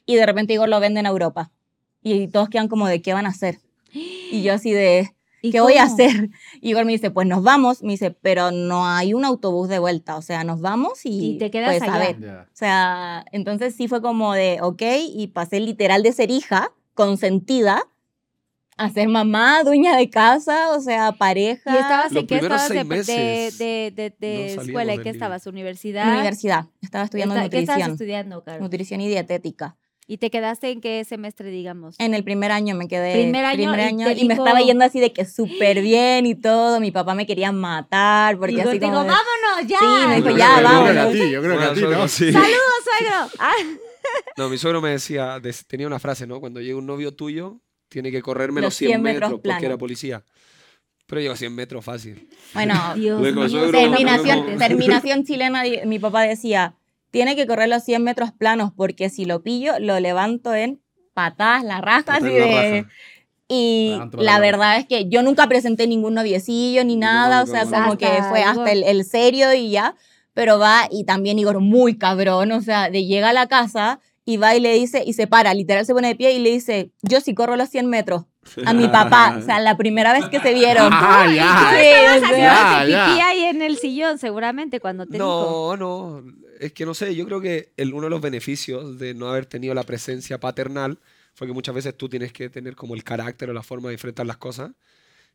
y 0.07 0.15
de 0.17 0.25
repente 0.25 0.55
Igor 0.55 0.71
lo 0.71 0.81
vende 0.81 1.01
en 1.01 1.07
Europa. 1.07 1.51
Y 2.03 2.29
todos 2.29 2.49
quedan 2.49 2.69
como 2.69 2.87
de, 2.89 3.03
¿qué 3.03 3.13
van 3.13 3.27
a 3.27 3.31
hacer? 3.31 3.59
Y 3.93 4.43
yo 4.43 4.55
así 4.55 4.73
de, 4.73 5.11
¿Y 5.43 5.51
¿qué 5.53 5.61
voy 5.61 5.75
a 5.75 5.83
cómo? 5.85 5.95
hacer? 5.95 6.31
Y 6.61 6.71
Igor 6.71 6.85
me 6.85 6.93
dice, 6.93 7.11
pues 7.11 7.27
nos 7.27 7.43
vamos. 7.43 7.83
Me 7.83 7.93
dice, 7.93 8.11
pero 8.11 8.51
no 8.51 8.87
hay 8.87 9.15
un 9.15 9.25
autobús 9.25 9.69
de 9.69 9.79
vuelta. 9.79 10.17
O 10.17 10.23
sea, 10.23 10.43
nos 10.45 10.61
vamos 10.61 11.05
y, 11.07 11.35
Y 11.35 11.39
te 11.39 11.51
quedas 11.51 11.79
pues, 11.79 11.89
a 11.91 11.99
ver. 11.99 12.17
O 12.53 12.57
sea, 12.57 13.25
entonces 13.33 13.75
sí 13.75 13.87
fue 13.89 14.03
como 14.03 14.33
de, 14.35 14.59
ok, 14.63 14.83
y 15.15 15.29
pasé 15.29 15.61
literal 15.61 16.03
de 16.03 16.13
ser 16.13 16.31
hija, 16.31 16.73
consentida, 16.95 17.85
a 18.77 18.91
ser 18.91 19.09
mamá, 19.09 19.65
dueña 19.65 19.97
de 19.97 20.09
casa, 20.09 20.71
o 20.73 20.81
sea, 20.81 21.11
pareja. 21.13 21.73
¿Y 21.75 21.79
estabas 21.79 22.13
en 22.15 22.27
qué 22.29 22.37
estabas 22.37 22.69
de, 22.69 22.85
de, 22.85 23.53
de, 23.59 23.93
de- 23.95 24.15
de 24.19 24.37
no 24.37 24.49
salíamos 24.49 24.67
escuela? 24.69 24.93
¿En 24.95 25.03
qué 25.03 25.11
estabas? 25.11 25.47
¿Universidad? 25.49 26.13
Universidad, 26.13 26.67
estaba 26.81 27.05
estudiando 27.05 27.35
Está- 27.35 27.49
¿Qué 27.49 27.59
estabas 27.59 27.79
nutrición, 27.81 27.93
estudiando, 27.95 28.45
Caro? 28.45 28.61
nutrición 28.63 29.01
y 29.01 29.09
dietética. 29.09 29.77
¿Y 30.11 30.17
te 30.17 30.31
quedaste 30.31 30.71
en 30.71 30.81
qué 30.81 31.05
semestre, 31.05 31.51
digamos? 31.51 31.95
En 31.99 32.15
el 32.15 32.25
primer 32.25 32.51
año 32.51 32.75
me 32.75 32.89
quedé. 32.89 33.13
Primer 33.13 33.45
año, 33.45 33.75
y 33.75 34.15
te 34.15 34.21
y 34.23 34.25
me 34.27 34.33
dijo- 34.35 34.47
estaba 34.47 34.61
yendo 34.65 34.83
así 34.85 35.01
de 35.01 35.13
que 35.13 35.27
súper 35.27 35.83
bien 35.83 36.25
y 36.25 36.35
todo. 36.35 36.81
Mi 36.81 36.91
papá 36.91 37.15
me 37.15 37.27
quería 37.27 37.53
matar 37.53 38.39
porque 38.39 38.55
y 38.55 38.61
así 38.61 38.79
digo, 38.79 38.87
como 38.93 39.03
de- 39.05 39.11
vámonos, 39.11 39.67
ya. 39.69 39.79
Sí, 39.79 40.09
me 40.09 40.17
dijo, 40.17 40.31
Yo 40.31 40.37
ya, 40.39 40.57
creo- 40.57 40.63
Yo 40.63 40.81
creo 40.81 40.85
que 40.95 40.99
a 40.99 41.05
vámonos. 41.05 41.13
ti, 41.13 41.31
yo 41.31 41.43
creo 41.43 41.59
que 41.59 41.65
a 41.65 41.75
ti, 41.75 41.81
Bueno, 41.83 41.99
¿no? 41.99 42.09
sí. 42.09 42.33
¡Saludos, 42.33 42.85
suegro! 42.85 43.31
Ah, 43.39 43.53
No, 44.39 44.49
mi 44.49 44.57
suegro 44.57 44.81
me 44.81 44.89
decía, 44.91 45.39
tenía 45.67 45.87
una 45.87 45.99
frase, 45.99 46.27
¿no? 46.27 46.41
Cuando 46.41 46.63
llega 46.63 46.79
un 46.79 46.87
novio 46.87 47.13
tuyo, 47.15 47.61
tiene 47.91 48.11
que 48.11 48.23
correrme 48.23 48.63
los 48.63 48.69
Los 48.69 48.75
100, 48.77 48.89
100 48.93 49.03
metros, 49.03 49.31
metros 49.33 49.41
porque 49.55 49.67
era 49.67 49.77
policía. 49.77 50.25
Pero 51.07 51.21
llegó 51.21 51.35
a 51.35 51.37
100 51.37 51.55
metros 51.55 51.85
fácil. 51.85 52.31
Bueno, 52.55 52.75
Dios 52.95 53.21
Luego, 53.21 53.41
mío, 53.41 53.49
suegro, 53.51 53.79
terminación, 53.79 54.57
terminación 54.59 55.25
chilena, 55.27 55.63
mi 55.85 55.99
papá 55.99 56.23
decía, 56.23 56.77
tiene 57.11 57.37
que 57.37 57.47
correr 57.47 57.69
los 57.69 57.85
100 57.85 58.03
metros 58.03 58.33
planos 58.33 58.73
porque 58.75 59.11
si 59.11 59.25
lo 59.25 59.43
pillo, 59.43 59.79
lo 59.79 59.99
levanto 60.01 60.55
en 60.55 60.81
patadas, 61.15 61.65
la 61.65 61.81
raja, 61.81 62.05
Patada 62.05 62.27
así 62.27 62.35
de... 62.35 62.87
Y 63.51 63.93
Levanto 63.93 64.19
la 64.19 64.39
verdad 64.41 64.77
es 64.77 64.87
que 64.87 65.09
yo 65.09 65.23
nunca 65.23 65.47
presenté 65.49 65.87
ningún 65.87 66.13
noviecillo 66.13 66.85
ni 66.85 66.97
nada, 66.97 67.43
o 67.43 67.47
sea, 67.47 67.65
no, 67.65 67.71
no. 67.71 67.77
como 67.79 67.97
que 67.97 68.07
Hasta 68.07 68.29
fue 68.29 68.43
hasta 68.43 68.73
el, 68.73 68.83
el 68.85 69.07
serio 69.07 69.55
y 69.55 69.71
ya, 69.71 69.95
pero 70.35 70.59
va 70.59 70.87
y 70.91 71.05
también 71.05 71.39
Igor 71.39 71.59
muy 71.61 71.97
cabrón, 71.97 72.53
o 72.53 72.61
sea, 72.61 72.91
de 72.91 73.07
llega 73.07 73.31
a 73.31 73.33
la 73.33 73.47
casa 73.47 74.01
y 74.27 74.37
va 74.37 74.55
y 74.55 74.61
le 74.61 74.75
dice, 74.75 75.03
y 75.07 75.15
se 75.15 75.27
para, 75.27 75.55
literal 75.55 75.87
se 75.87 75.95
pone 75.95 76.09
de 76.09 76.15
pie 76.15 76.33
y 76.33 76.41
le 76.41 76.51
dice, 76.51 76.91
yo 77.01 77.23
sí 77.23 77.35
corro 77.35 77.57
los 77.57 77.71
100 77.71 77.87
metros 77.87 78.25
a 78.67 78.73
mi 78.73 78.89
papá, 78.89 79.37
o 79.39 79.43
sea, 79.43 79.61
la 79.61 79.77
primera 79.77 80.13
vez 80.13 80.29
que 80.29 80.41
se 80.41 80.55
vieron. 80.55 80.93
Ah, 81.01 81.27
ya. 81.27 81.71
Sí, 81.71 82.39
ya, 82.39 82.87
ya. 82.87 83.51
en 83.51 83.63
el 83.63 83.79
sillón, 83.79 84.19
seguramente, 84.19 84.81
cuando 84.81 85.07
te 85.07 85.15
dijo. 85.15 85.77
No, 85.79 86.21
no. 86.23 86.33
Es 86.59 86.73
que 86.73 86.85
no 86.87 86.95
sé, 86.95 87.15
yo 87.15 87.25
creo 87.27 87.41
que 87.41 87.73
el, 87.77 87.95
uno 87.95 88.05
de 88.05 88.11
los 88.11 88.21
beneficios 88.21 88.99
de 88.99 89.15
no 89.15 89.29
haber 89.29 89.47
tenido 89.47 89.75
la 89.75 89.85
presencia 89.85 90.39
paternal 90.41 90.99
fue 91.35 91.47
que 91.47 91.53
muchas 91.53 91.75
veces 91.75 91.97
tú 91.97 92.09
tienes 92.09 92.33
que 92.33 92.51
tener 92.51 92.75
como 92.75 92.95
el 92.95 93.05
carácter 93.05 93.49
o 93.51 93.53
la 93.53 93.63
forma 93.63 93.89
de 93.89 93.95
enfrentar 93.95 94.27
las 94.27 94.39
cosas. 94.39 94.73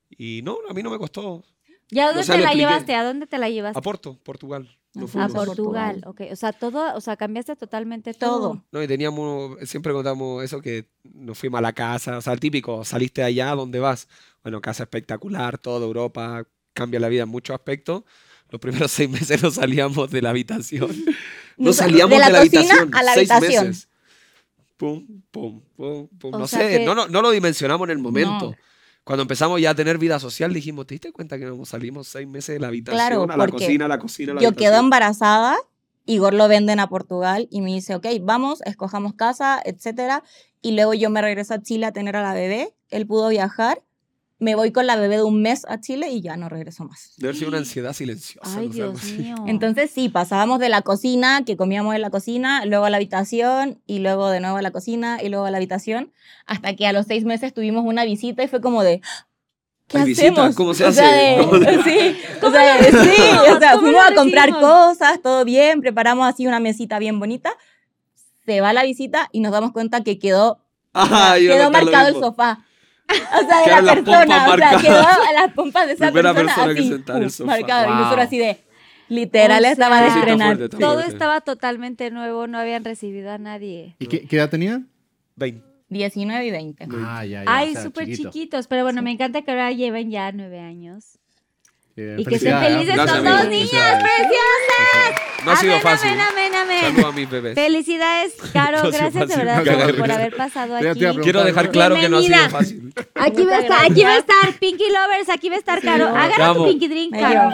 Y 0.10 0.42
no, 0.44 0.58
a 0.70 0.74
mí 0.74 0.84
no 0.84 0.90
me 0.92 0.98
costó. 0.98 1.44
¿Y 1.90 2.00
a 2.00 2.08
dónde 2.08 2.22
O 2.22 2.24
sea, 2.24 2.36
te 2.36 2.42
la 2.42 2.48
expliqué. 2.48 2.68
llevaste? 2.68 2.96
¿A 2.96 3.04
dónde 3.04 3.28
te 3.28 3.38
la 3.38 3.50
llevaste? 3.50 3.80
A 3.80 3.82
Porto, 3.82 4.20
Portugal. 4.24 4.78
Nos 4.94 5.16
A 5.16 5.26
A. 5.26 5.28
Portugal. 5.30 6.02
Ok. 6.06 6.22
O 6.32 6.36
sea, 6.36 6.52
todo, 6.52 6.96
o 6.96 7.02
sea, 7.02 7.16
cambiaste 7.18 7.56
totalmente 7.56 8.14
todo. 8.14 8.64
No, 8.72 8.84
y 8.84 8.88
teníamos, 8.88 9.58
siempre 9.68 9.94
contamos 9.94 10.44
eso 10.44 10.62
que 10.62 10.90
nos 11.04 11.38
fuimos 11.38 11.60
a 11.60 11.62
la 11.62 11.74
casa, 11.74 12.18
o 12.18 12.22
sea, 12.22 12.34
el 12.34 12.40
típico, 12.40 12.84
saliste 12.86 13.24
allá, 13.24 13.56
¿dónde 13.56 13.80
vas? 13.80 14.08
Bueno, 14.44 14.62
casa 14.62 14.84
espectacular, 14.84 15.58
toda 15.58 15.86
Europa, 15.86 16.48
cambia 16.74 17.00
la 17.00 17.08
vida 17.10 17.24
en 17.24 17.30
muchos 17.30 17.54
aspectos. 17.56 18.04
Los 18.54 18.62
primeros 18.62 18.92
seis 18.92 19.10
meses 19.10 19.42
no 19.42 19.50
salíamos 19.50 20.12
de 20.12 20.22
la 20.22 20.30
habitación. 20.30 20.92
No 21.58 21.72
salíamos 21.74 22.10
de 22.12 22.16
de 22.16 22.20
la 22.20 22.30
la, 22.30 22.40
cocina 22.40 22.60
habitación. 22.62 22.96
a 22.96 23.04
la 23.04 23.14
seis 23.16 23.30
habitación. 23.32 23.68
meses. 23.68 23.88
Pum, 24.78 25.06
pum, 25.32 25.62
pum, 25.76 26.08
pum. 26.20 26.34
O 26.34 26.40
No 26.40 26.48
sé, 26.48 26.58
que- 26.80 26.86
no, 26.86 26.96
no, 26.96 27.08
no 27.08 27.22
lo 27.22 27.30
dimensionamos 27.32 27.88
en 27.88 27.92
el 27.92 27.98
momento. 28.00 28.52
No. 28.52 28.56
Cuando 29.04 29.22
empezamos 29.24 29.60
ya 29.62 29.72
a 29.72 29.76
tener 29.76 29.98
vida 29.98 30.20
social, 30.20 30.54
dijimos, 30.54 30.88
¿te 30.88 30.94
diste 30.96 31.12
cuenta 31.12 31.38
que 31.38 31.46
nos 31.46 31.70
salimos 31.70 32.08
seis 32.08 32.28
meses 32.28 32.56
de 32.56 32.60
la 32.60 32.68
habitación? 32.68 32.96
Claro, 32.98 33.28
a 33.30 33.38
la 33.38 33.48
cocina, 33.48 33.86
a 33.86 33.88
la 33.88 34.00
cocina, 34.00 34.32
a 34.32 34.36
la 34.36 34.42
Yo 34.42 34.48
habitación? 34.50 34.72
quedo 34.72 34.80
embarazada, 34.84 35.58
Igor 36.06 36.34
lo 36.34 36.48
venden 36.48 36.80
a 36.80 36.88
Portugal 36.90 37.48
y 37.52 37.62
me 37.62 37.72
dice, 37.74 37.96
ok, 37.96 38.06
vamos, 38.22 38.62
escojamos 38.66 39.14
casa, 39.14 39.62
etcétera. 39.66 40.24
Y 40.62 40.72
luego 40.72 40.94
yo 40.94 41.10
me 41.10 41.22
regreso 41.22 41.54
a 41.56 41.62
Chile 41.62 41.86
a 41.86 41.92
tener 41.92 42.16
a 42.16 42.22
la 42.24 42.34
bebé. 42.34 42.74
Él 42.90 43.06
pudo 43.08 43.30
viajar. 43.30 43.84
Me 44.44 44.56
voy 44.56 44.72
con 44.74 44.86
la 44.88 44.98
bebé 44.98 45.16
de 45.18 45.24
un 45.24 45.42
mes 45.42 45.66
a 45.70 45.80
Chile 45.80 46.10
y 46.10 46.20
ya 46.22 46.36
no 46.36 46.50
regreso 46.50 46.84
más. 46.84 47.14
Debe 47.18 47.30
haber 47.30 47.36
sido 47.38 47.48
una 47.50 47.60
ansiedad 47.60 47.94
silenciosa. 47.94 48.60
Ay, 48.60 48.68
no 48.68 48.74
Dios 48.74 49.04
mío. 49.04 49.36
Entonces 49.48 49.90
sí, 49.90 50.10
pasábamos 50.10 50.60
de 50.60 50.68
la 50.68 50.82
cocina, 50.82 51.44
que 51.46 51.56
comíamos 51.56 51.96
en 51.96 52.02
la 52.02 52.10
cocina, 52.10 52.66
luego 52.66 52.84
a 52.84 52.90
la 52.90 52.98
habitación 52.98 53.80
y 53.88 54.00
luego 54.00 54.30
de 54.30 54.42
nuevo 54.42 54.58
a 54.58 54.62
la 54.62 54.72
cocina 54.72 55.20
y 55.24 55.30
luego 55.30 55.46
a 55.46 55.52
la 55.52 55.58
habitación, 55.58 56.12
hasta 56.46 56.76
que 56.76 56.86
a 56.88 56.92
los 56.92 57.06
seis 57.06 57.24
meses 57.24 57.54
tuvimos 57.54 57.86
una 57.86 58.04
visita 58.04 58.44
y 58.44 58.50
fue 58.50 58.60
como 58.60 58.84
de, 58.84 59.00
¿qué 59.88 60.00
Hay 60.00 60.04
visita, 60.06 60.32
hacemos? 60.34 60.56
¿cómo 60.56 60.74
se 60.74 60.84
O 60.86 60.92
sea, 60.92 61.08
hace? 61.08 61.18
de- 61.18 61.38
¿Cómo 61.38 61.58
se- 61.64 61.84
sí, 61.84 62.18
o 62.42 62.52
sea, 62.52 62.84
sí, 62.84 63.22
o 63.56 63.60
sea, 63.60 63.72
¿Cómo 63.72 63.82
fuimos 63.84 64.04
a 64.12 64.14
comprar 64.16 64.50
cosas, 64.60 65.22
todo 65.22 65.46
bien, 65.46 65.80
preparamos 65.80 66.28
así 66.28 66.48
una 66.48 66.60
mesita 66.60 67.00
bien 67.00 67.18
bonita, 67.18 67.54
se 68.46 68.60
va 68.60 68.74
la 68.74 68.84
visita 68.84 69.30
y 69.32 69.40
nos 69.40 69.54
damos 69.54 69.72
cuenta 69.72 70.04
que 70.04 70.20
quedó, 70.20 70.60
Ah, 70.94 71.38
iba 71.40 71.54
a 71.56 71.58
quedó 71.58 71.72
marcado 71.72 72.08
el 72.10 72.16
sofá. 72.16 72.66
O 73.10 73.48
sea, 73.48 73.62
de 73.62 73.68
la 73.70 73.82
las 73.82 73.96
persona, 73.96 74.54
o 74.54 74.58
sea, 74.58 74.78
quedó 74.82 75.02
las 75.34 75.54
pompas 75.54 75.88
de 75.88 75.94
esa 75.94 76.06
Primera 76.08 76.34
persona, 76.34 76.56
persona 76.66 76.74
que 76.74 76.80
así, 76.80 76.92
el 76.94 77.04
pum, 77.04 77.30
sofá. 77.30 77.52
marcado. 77.52 77.84
Y 77.86 77.88
Wow. 77.90 77.98
nosotros 78.00 78.26
así 78.26 78.38
de, 78.38 78.58
literal, 79.10 79.64
O 79.64 79.68
estaba 79.68 79.98
sea, 79.98 80.04
de 80.06 80.12
Sí, 80.12 80.18
está 80.20 80.32
estrenar. 80.32 80.56
fuerte, 80.58 80.78
Todo 80.78 80.94
fuerte. 80.94 81.12
estaba 81.12 81.42
totalmente 81.42 82.12
nuevo, 82.12 82.48
no 82.48 82.58
habían 82.58 82.84
recibido 82.84 83.32
a 83.32 83.38
nadie. 83.38 83.96
¿Y 84.00 84.08
qué, 84.08 84.28
qué 84.28 84.36
edad 84.38 84.50
tenía? 84.50 84.82
Veinte. 85.36 85.64
19 85.90 86.46
y 86.46 86.52
20. 86.52 86.88
Ah, 87.06 87.24
ya, 87.26 87.44
ya. 87.44 87.56
Ay, 87.56 87.70
o 87.70 87.74
sea, 87.74 87.84
súper 87.84 88.06
chiquito. 88.08 88.32
chiquitos, 88.32 88.68
pero 88.68 88.84
bueno, 88.84 89.02
me 89.04 89.12
encanta 89.12 89.42
que 89.44 89.52
ahora 89.52 89.72
lleven 89.72 90.10
ya 90.10 90.32
nueve 90.32 90.60
años. 90.60 91.20
Eh, 91.96 92.16
Y 92.18 92.26
que 92.26 92.36
estén 92.36 92.58
felicidades, 92.60 92.74
felices 92.74 92.96
¿no? 92.96 93.04
Gracias, 93.04 93.22
con 93.24 93.38
dos 93.38 93.48
niñas 93.50 94.04
preciosas. 94.04 95.22
No 95.46 95.52
ha 95.52 95.56
sido 95.58 95.72
Amén, 95.74 95.84
fácil. 95.84 96.10
Amén, 96.12 96.22
amén, 96.24 96.54
amén. 96.56 96.82
Saludos 96.82 97.06
a 97.06 97.12
mis 97.12 97.30
bebés. 97.30 97.56
Felicidades, 97.56 98.34
Caro. 98.54 98.78
No 98.84 98.92
gracias 98.92 99.28
de 99.28 99.36
verdad 99.36 99.96
por, 99.98 100.12
haber 100.12 100.36
pasado 100.36 100.76
aquí. 100.78 101.00
Quiero 101.22 101.44
dejar 101.44 101.66
¿no? 101.66 101.72
claro 101.72 101.96
que 101.96 102.10
no 102.10 102.18
ha 102.18 102.22
sido 102.22 102.50
fácil. 102.50 102.94
Aquí 103.16 103.44
va 103.46 103.58
a 103.58 103.60
estar, 103.60 103.86
aquí 103.92 104.04
va 104.04 104.14
a 104.14 104.18
estar 104.18 104.54
Pinky 104.60 104.86
Lovers, 104.90 105.30
aquí 105.30 105.50
va 105.50 105.56
a 105.56 105.60
estar 105.60 105.82
Caro. 105.82 106.10
no. 106.10 106.16
Agarra 106.16 106.54
tu. 106.54 106.66
Pinky 106.66 106.88
Drink. 106.88 107.14
Caro. 107.20 107.50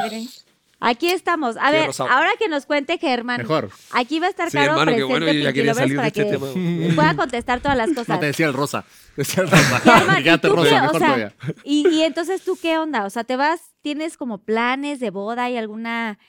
Aquí 0.81 1.09
estamos. 1.09 1.57
A 1.57 1.67
Sí, 1.67 1.73
ver, 1.73 1.89
ahora 2.09 2.29
que 2.39 2.47
nos 2.47 2.65
cuente 2.65 2.97
Germán. 2.97 3.39
Mejor. 3.41 3.69
Aquí 3.91 4.19
va 4.21 4.27
a 4.27 4.29
estar 4.29 4.49
Sí, 4.49 4.55
Caro 4.57 4.71
hermano, 4.79 4.85
presente 4.93 5.03
bueno, 5.11 5.25
Pinky 5.25 5.63
Lovers 5.63 5.93
para 5.95 6.07
este 6.07 6.23
que 6.23 6.29
tema. 6.31 6.95
pueda 6.95 7.15
contestar 7.17 7.59
todas 7.59 7.75
las 7.77 7.89
No 7.89 7.95
cosas. 7.95 8.19
te 8.21 8.25
decía 8.27 8.45
el 8.47 8.53
rosa. 8.53 8.85
¿y 11.63 12.01
entonces 12.01 12.43
tú 12.43 12.57
qué 12.61 12.77
onda? 12.77 13.05
O 13.05 13.09
sea, 13.09 13.23
¿te 13.23 13.35
vas, 13.35 13.59
tienes 13.81 14.17
como 14.17 14.43
planes 14.43 14.99
de 14.99 15.09
boda 15.09 15.49
y 15.49 15.57
alguna 15.57 16.19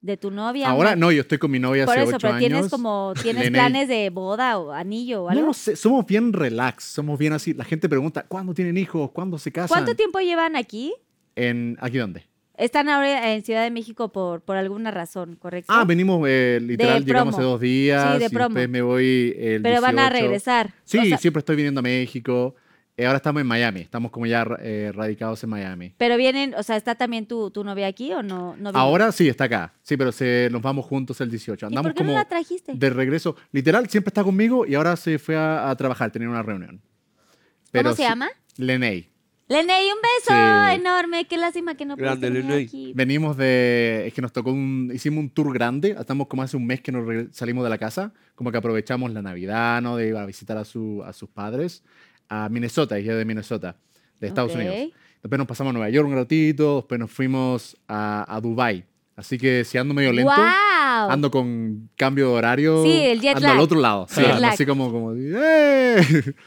de 0.00 0.16
tu 0.16 0.30
novia? 0.30 0.68
Ahora 0.68 0.96
no, 0.96 1.12
yo 1.12 1.22
estoy 1.22 1.38
con 1.38 1.50
mi 1.50 1.58
novia 1.58 1.86
Por 1.86 1.94
hace 1.94 2.02
eso, 2.02 2.16
ocho 2.16 2.18
pero 2.20 2.34
años. 2.34 2.48
tienes 2.48 2.70
como, 2.70 3.14
tienes 3.22 3.50
planes 3.50 3.88
de 3.88 4.10
boda 4.10 4.58
o 4.58 4.72
anillo 4.72 5.24
o 5.24 5.24
No, 5.24 5.30
algo. 5.30 5.46
no 5.46 5.54
sé, 5.54 5.76
somos 5.76 6.06
bien 6.06 6.32
relax, 6.32 6.84
somos 6.84 7.18
bien 7.18 7.32
así. 7.32 7.54
La 7.54 7.64
gente 7.64 7.88
pregunta, 7.88 8.24
¿cuándo 8.26 8.54
tienen 8.54 8.76
hijos? 8.76 9.10
¿Cuándo 9.12 9.38
se 9.38 9.52
casan? 9.52 9.68
¿Cuánto 9.68 9.94
tiempo 9.94 10.18
llevan 10.20 10.56
aquí? 10.56 10.94
En, 11.36 11.76
¿Aquí 11.80 11.98
dónde? 11.98 12.26
Están 12.56 12.88
ahora 12.88 13.32
en 13.34 13.42
Ciudad 13.44 13.62
de 13.64 13.70
México 13.70 14.12
por, 14.12 14.40
por 14.42 14.56
alguna 14.56 14.90
razón, 14.92 15.34
¿correcto? 15.36 15.72
Ah, 15.74 15.84
venimos, 15.84 16.24
eh, 16.28 16.60
literal, 16.62 17.00
De 17.04 17.06
llegamos 17.06 17.34
promo. 17.34 17.46
hace 17.46 17.50
dos 17.52 17.60
días. 17.60 18.12
Sí, 18.14 18.18
de 18.20 18.26
y 18.26 18.28
promo. 18.28 18.48
después 18.54 18.68
me 18.68 18.82
voy 18.82 19.34
el 19.38 19.62
Pero 19.62 19.80
van 19.80 19.98
a 19.98 20.02
18. 20.08 20.22
regresar. 20.22 20.74
Sí, 20.84 20.98
O 20.98 21.04
sea, 21.04 21.18
siempre 21.18 21.40
estoy 21.40 21.56
viniendo 21.56 21.80
a 21.80 21.82
México. 21.82 22.54
Eh, 22.96 23.06
ahora 23.06 23.16
estamos 23.16 23.40
en 23.40 23.48
Miami, 23.48 23.80
estamos 23.80 24.12
como 24.12 24.24
ya 24.26 24.46
eh, 24.60 24.92
radicados 24.94 25.42
en 25.42 25.50
Miami. 25.50 25.94
Pero 25.98 26.16
vienen, 26.16 26.54
o 26.54 26.62
sea, 26.62 26.76
¿está 26.76 26.94
también 26.94 27.26
tu, 27.26 27.50
tu 27.50 27.64
novia 27.64 27.88
aquí 27.88 28.12
o 28.12 28.22
no? 28.22 28.54
no? 28.56 28.70
Ahora 28.72 29.10
sí, 29.10 29.28
está 29.28 29.44
acá. 29.44 29.74
Sí, 29.82 29.96
pero 29.96 30.12
se, 30.12 30.48
nos 30.52 30.62
vamos 30.62 30.86
juntos 30.86 31.20
el 31.20 31.28
18. 31.28 31.66
¿Y 31.66 31.66
Andamos 31.66 31.88
por 31.90 31.94
qué 31.94 32.04
como 32.04 32.12
no 32.12 32.18
la 32.18 32.24
trajiste? 32.28 32.72
de 32.72 32.90
regreso. 32.90 33.34
Literal, 33.50 33.88
siempre 33.90 34.10
está 34.10 34.22
conmigo 34.22 34.64
y 34.64 34.76
ahora 34.76 34.94
se 34.94 35.18
fue 35.18 35.34
a, 35.36 35.68
a 35.70 35.74
trabajar, 35.74 36.12
tenía 36.12 36.28
una 36.28 36.42
reunión. 36.44 36.80
¿Cómo 37.72 37.90
se 37.90 37.96
sí- 37.96 38.02
llama? 38.02 38.28
Leney. 38.58 39.10
Leney, 39.46 39.88
un 39.92 39.98
beso 40.00 40.30
Sí. 40.32 40.74
enorme. 40.80 41.26
Qué 41.26 41.36
lástima 41.36 41.76
que 41.76 41.84
no 41.84 41.96
pudiste 41.96 42.06
Grande, 42.18 42.30
venir 42.30 42.44
Leney. 42.50 42.64
aquí. 42.64 42.92
Venimos 42.94 43.36
de. 43.36 44.04
Es 44.06 44.14
que 44.14 44.22
nos 44.22 44.32
tocó 44.32 44.52
un. 44.52 44.90
Hicimos 44.94 45.18
un 45.22 45.30
tour 45.30 45.52
grande. 45.52 45.94
Estamos 45.98 46.28
como 46.28 46.42
hace 46.42 46.56
un 46.56 46.66
mes 46.66 46.80
que 46.80 46.90
nos 46.92 47.04
salimos 47.36 47.62
de 47.62 47.70
la 47.70 47.76
casa. 47.78 48.12
Como 48.34 48.50
que 48.50 48.56
aprovechamos 48.58 49.12
la 49.12 49.20
Navidad, 49.20 49.82
¿no? 49.82 49.96
De 49.96 50.08
ir 50.08 50.16
a 50.16 50.24
visitar 50.24 50.56
a, 50.56 50.64
su, 50.64 51.02
a 51.04 51.12
sus 51.12 51.28
padres. 51.28 51.82
A 52.30 52.48
Minnesota, 52.48 52.96
ella 52.96 53.14
de 53.16 53.24
Minnesota, 53.26 53.76
de 54.18 54.26
Estados 54.28 54.52
Ok. 54.52 54.56
Unidos. 54.60 54.76
Después 55.22 55.38
nos 55.38 55.46
pasamos 55.46 55.70
a 55.70 55.74
Nueva 55.74 55.90
York 55.90 56.08
un 56.08 56.14
ratito. 56.14 56.76
Después 56.76 56.98
nos 56.98 57.10
fuimos 57.10 57.76
a, 57.86 58.24
a 58.34 58.40
Dubai. 58.40 58.86
Así 59.16 59.38
que 59.38 59.64
si 59.64 59.78
ando 59.78 59.94
medio 59.94 60.12
lento, 60.12 60.32
¡Wow! 60.32 61.10
ando 61.10 61.30
con 61.30 61.88
cambio 61.96 62.30
de 62.30 62.34
horario. 62.34 62.82
Sí, 62.82 63.00
el 63.00 63.20
jet 63.20 63.36
ando 63.36 63.48
al 63.48 63.54
lag. 63.54 63.62
otro 63.62 63.80
lado. 63.80 64.06
Sí, 64.08 64.20
Jet 64.20 64.40
lag. 64.40 64.52
así 64.52 64.66
como. 64.66 64.90
como 64.90 65.12
¡eh! 65.14 65.96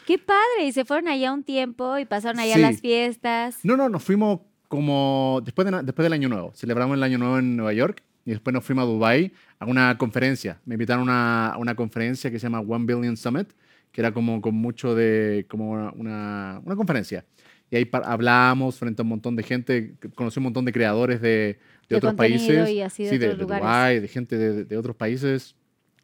Qué 0.06 0.18
padre. 0.18 0.66
Y 0.66 0.72
se 0.74 0.84
fueron 0.84 1.08
allá 1.08 1.32
un 1.32 1.44
tiempo 1.44 1.98
y 1.98 2.06
pasaron 2.06 2.40
allá 2.40 2.56
Sí. 2.56 2.62
las 2.62 2.82
fiestas. 2.82 3.60
No, 3.64 3.78
no, 3.78 3.88
nos 3.88 4.04
fuimos 4.04 4.42
como 4.68 5.42
después, 5.46 5.70
de, 5.70 5.84
después 5.84 6.04
del 6.04 6.14
Año 6.14 6.28
Nuevo. 6.28 6.52
Celebramos 6.56 6.98
el 6.98 7.04
Año 7.04 7.18
Nuevo 7.18 7.40
en 7.40 7.56
Nueva 7.56 7.72
York 7.74 8.04
y 8.26 8.32
después 8.32 8.54
nos 8.54 8.66
fuimos 8.66 8.84
a 8.84 8.86
Dubai 8.88 9.32
a 9.60 9.66
una 9.66 9.98
conferencia. 9.98 10.60
Me 10.66 10.76
invitaron 10.76 11.02
a 11.02 11.04
una, 11.04 11.48
a 11.52 11.58
una 11.58 11.76
conferencia 11.76 12.30
que 12.30 12.38
se 12.38 12.44
llama 12.44 12.60
One 12.60 12.86
Billion 12.86 13.16
Summit, 13.16 13.50
que 13.94 14.02
era 14.02 14.12
como 14.12 14.42
con 14.42 14.56
mucho 14.56 14.94
de, 14.94 15.46
como 15.50 15.72
una, 15.72 16.60
una, 16.66 16.76
conferencia. 16.76 17.24
Y 17.72 17.78
ahí 17.78 17.90
hablamos 18.04 18.78
frente 18.78 19.02
a 19.02 19.04
un 19.04 19.10
montón 19.10 19.38
de 19.38 19.44
gente, 19.44 19.96
conocí 20.16 20.40
un 20.40 20.44
montón 20.44 20.66
de 20.66 20.74
creadores 20.74 21.22
de, 21.22 21.60
de, 21.90 21.94
De 21.94 21.98
otros 21.98 22.14
países. 22.16 22.70
y 22.70 22.82
así 22.82 23.04
de 23.04 23.10
sí, 23.10 23.18
de, 23.18 23.26
otros 23.28 23.38
de 23.38 23.44
lugares. 23.44 23.64
Dubái, 23.64 24.00
de 24.00 24.08
gente 24.08 24.38
de, 24.38 24.66
de 24.66 24.78
otros 24.78 24.96
países. 24.96 25.56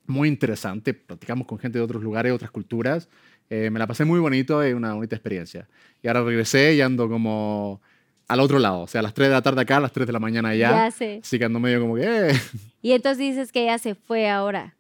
Muy 0.06 0.28
interesante. 0.28 0.94
Platicamos 0.94 1.48
con 1.48 1.58
gente 1.60 1.78
de 1.80 1.84
otros 1.84 2.04
lugares, 2.04 2.32
otras 2.34 2.52
culturas. 2.52 3.08
Eh, 3.50 3.70
me 3.70 3.80
la 3.80 3.88
pasé 3.88 4.06
muy 4.06 4.20
bonito, 4.20 4.62
es 4.64 4.74
una 4.74 4.94
bonita 4.94 5.16
experiencia. 5.16 5.68
Y 6.02 6.08
ahora 6.08 6.24
regresé 6.24 6.74
y 6.76 6.82
ando 6.82 7.08
como 7.10 7.82
al 8.28 8.40
otro 8.40 8.58
lado, 8.58 8.82
o 8.82 8.88
sea, 8.88 9.00
a 9.00 9.04
las 9.04 9.14
3 9.14 9.28
de 9.28 9.34
la 9.34 9.42
tarde 9.42 9.62
acá, 9.62 9.78
a 9.78 9.82
las 9.82 9.92
3 9.92 10.08
de 10.08 10.14
la 10.14 10.20
mañana 10.20 10.50
allá. 10.50 10.72
Ya 10.86 10.92
sé. 10.92 11.20
Así 11.24 11.38
que 11.38 11.46
ando 11.46 11.60
medio 11.60 11.80
como 11.82 11.96
que... 11.96 12.02
eh. 12.30 12.34
Y 12.82 12.92
entonces 12.94 13.20
dices 13.20 13.52
que 13.52 13.64
ella 13.64 13.78
se 13.78 13.96
fue 13.96 14.30
ahora. 14.30 14.76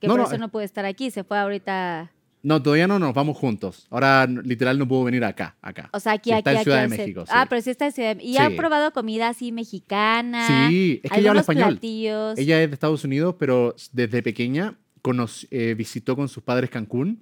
Que 0.00 0.06
No, 0.08 0.14
por 0.14 0.20
no, 0.20 0.26
eso 0.26 0.36
eh. 0.36 0.38
no 0.38 0.48
puede 0.50 0.66
estar 0.66 0.84
aquí. 0.84 1.10
Se 1.10 1.24
fue 1.24 1.38
ahorita. 1.38 2.10
No, 2.46 2.62
todavía 2.62 2.86
no 2.86 3.00
nos 3.00 3.12
vamos 3.12 3.36
juntos. 3.36 3.88
Ahora 3.90 4.24
literal 4.26 4.78
no 4.78 4.86
puedo 4.86 5.02
venir 5.02 5.24
acá, 5.24 5.56
acá. 5.60 5.90
O 5.92 5.98
sea, 5.98 6.12
aquí, 6.12 6.30
Sí, 6.30 6.34
aquí, 6.34 6.38
está 6.38 6.50
en 6.52 6.56
aquí. 6.58 6.64
Ciudad 6.64 6.76
de 6.78 6.82
al 6.84 6.90
set. 6.90 6.98
México, 7.00 7.26
sí. 7.26 7.32
Ah, 7.34 7.46
pero 7.48 7.60
sí 7.60 7.70
está 7.70 7.86
en 7.86 7.92
Ciudad 7.92 8.08
de 8.10 8.14
México. 8.14 8.32
¿Y 8.32 8.36
ha 8.36 8.48
Sí. 8.50 8.54
probado 8.56 8.92
comida 8.92 9.28
así 9.28 9.50
mexicana? 9.50 10.46
Sí, 10.68 11.00
es 11.02 11.10
que 11.10 11.18
ella 11.20 11.30
habla 11.30 11.40
español. 11.40 11.70
platillos. 11.70 12.38
Ella 12.38 12.62
es 12.62 12.70
de 12.70 12.74
Estados 12.74 13.02
Unidos, 13.02 13.34
pero 13.36 13.74
desde 13.92 14.22
pequeña 14.22 14.76
conoc- 15.02 15.48
eh, 15.50 15.74
visitó 15.76 16.14
con 16.14 16.28
sus 16.28 16.42
padres 16.44 16.70
Cancún. 16.70 17.20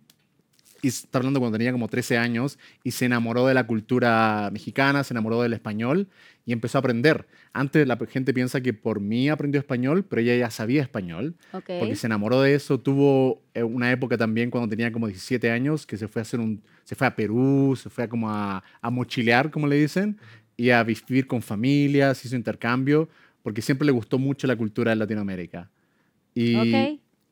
Y 0.83 0.89
está 0.89 1.17
hablando 1.17 1.41
cuando 1.41 1.57
tenía 1.57 1.73
como 1.73 1.89
13 1.89 2.19
años 2.19 2.59
y 2.83 2.91
se 2.91 3.07
enamoró 3.07 3.47
de 3.47 3.55
la 3.55 3.67
cultura 3.67 4.51
mexicana, 4.53 5.03
se 5.05 5.15
enamoró 5.15 5.41
del 5.41 5.55
español 5.55 6.09
y 6.47 6.53
empezó 6.53 6.79
a 6.79 6.81
aprender. 6.81 7.27
Antes 7.53 7.87
la 7.87 7.97
gente 8.09 8.35
piensa 8.35 8.61
que 8.61 8.75
por 8.75 9.01
mí 9.01 9.29
aprendió 9.29 9.59
español, 9.59 10.05
pero 10.05 10.21
ella 10.21 10.37
ya 10.37 10.51
sabía 10.51 10.83
español 10.83 11.37
porque 11.51 11.97
se 11.97 12.07
enamoró 12.07 12.43
de 12.43 12.55
eso. 12.55 12.79
Tuvo 12.79 13.43
eh, 13.55 13.63
una 13.63 13.91
época 13.91 14.19
también 14.19 14.51
cuando 14.51 14.69
tenía 14.69 14.93
como 14.93 15.07
17 15.07 15.51
años 15.51 15.87
que 15.87 15.97
se 15.97 16.09
fue 16.09 16.21
a 16.21 16.23
hacer 16.23 16.41
un, 16.41 16.63
se 16.85 16.95
fue 16.95 17.07
a 17.07 17.17
Perú, 17.17 17.79
se 17.81 17.89
fue 17.89 18.05
a 18.05 18.09
como 18.09 18.31
a, 18.31 18.63
a 18.81 18.91
mochilear, 18.91 19.51
como 19.51 19.67
le 19.67 19.77
dicen, 19.77 20.19
y 20.57 20.71
a 20.71 20.83
vivir 20.83 21.27
con 21.27 21.43
familias, 21.43 22.25
hizo 22.25 22.37
intercambio, 22.37 23.09
porque 23.43 23.63
siempre 23.63 23.87
le 23.87 23.93
gustó 23.93 24.19
mucho 24.19 24.47
la 24.47 24.57
cultura 24.57 24.91
de 24.91 24.97
Latinoamérica. 24.97 25.71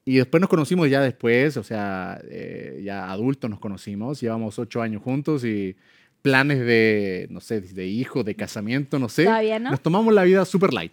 Y 0.04 0.16
después 0.16 0.40
nos 0.40 0.50
conocimos 0.50 0.90
ya 0.90 1.00
después, 1.00 1.56
o 1.56 1.62
sea, 1.62 2.20
eh, 2.28 2.80
ya 2.84 3.10
adultos 3.10 3.48
nos 3.48 3.60
conocimos, 3.60 4.20
llevamos 4.20 4.58
ocho 4.58 4.82
años 4.82 5.00
juntos 5.00 5.44
y 5.44 5.76
planes 6.22 6.60
de, 6.60 7.26
no 7.30 7.40
sé, 7.40 7.60
de 7.60 7.86
hijos, 7.86 8.24
de 8.24 8.34
casamiento, 8.34 8.98
no 8.98 9.08
sé. 9.08 9.24
Todavía 9.24 9.58
no. 9.58 9.70
Nos 9.70 9.80
tomamos 9.80 10.14
la 10.14 10.22
vida 10.24 10.44
super 10.44 10.72
light. 10.72 10.92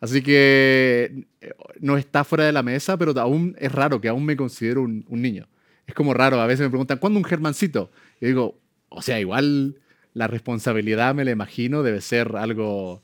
Así 0.00 0.22
que 0.22 1.26
eh, 1.40 1.52
no 1.80 1.96
está 1.96 2.22
fuera 2.24 2.44
de 2.44 2.52
la 2.52 2.62
mesa, 2.62 2.96
pero 2.96 3.18
aún 3.20 3.56
es 3.58 3.72
raro 3.72 4.00
que 4.00 4.08
aún 4.08 4.24
me 4.24 4.36
considero 4.36 4.82
un, 4.82 5.04
un 5.08 5.20
niño. 5.20 5.48
Es 5.86 5.94
como 5.94 6.14
raro, 6.14 6.40
a 6.40 6.46
veces 6.46 6.60
me 6.64 6.70
preguntan, 6.70 6.98
¿cuándo 6.98 7.18
un 7.18 7.24
germancito? 7.24 7.90
Y 8.20 8.26
digo, 8.26 8.56
o 8.90 9.02
sea, 9.02 9.18
igual 9.18 9.76
la 10.14 10.26
responsabilidad, 10.26 11.14
me 11.14 11.24
la 11.24 11.32
imagino, 11.32 11.82
debe 11.82 12.00
ser 12.00 12.36
algo, 12.36 13.02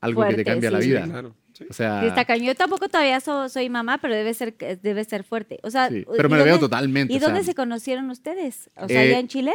algo 0.00 0.26
que 0.26 0.34
te 0.34 0.44
cambia 0.44 0.70
la 0.70 0.80
sí. 0.80 0.88
vida. 0.88 1.04
Claro. 1.04 1.34
sí. 1.52 1.64
O 1.68 1.72
sea, 1.72 2.26
Sí. 2.26 2.44
Yo 2.44 2.54
tampoco 2.54 2.88
todavía 2.88 3.20
so- 3.20 3.48
soy 3.48 3.68
mamá, 3.68 3.98
pero 3.98 4.14
debe 4.14 4.34
ser, 4.34 4.56
debe 4.82 5.04
ser 5.04 5.22
fuerte. 5.24 5.60
O 5.62 5.70
sea, 5.70 5.88
sí, 5.88 5.98
¿y 5.98 6.16
pero 6.16 6.28
me 6.28 6.38
lo 6.38 6.44
veo 6.44 6.58
totalmente. 6.58 7.12
¿Y 7.12 7.16
o 7.16 7.20
sea, 7.20 7.28
dónde 7.28 7.44
se 7.44 7.54
conocieron 7.54 8.10
ustedes? 8.10 8.70
O 8.76 8.88
sea, 8.88 9.04
eh, 9.04 9.08
allá 9.10 9.18
en 9.20 9.28
Chile. 9.28 9.52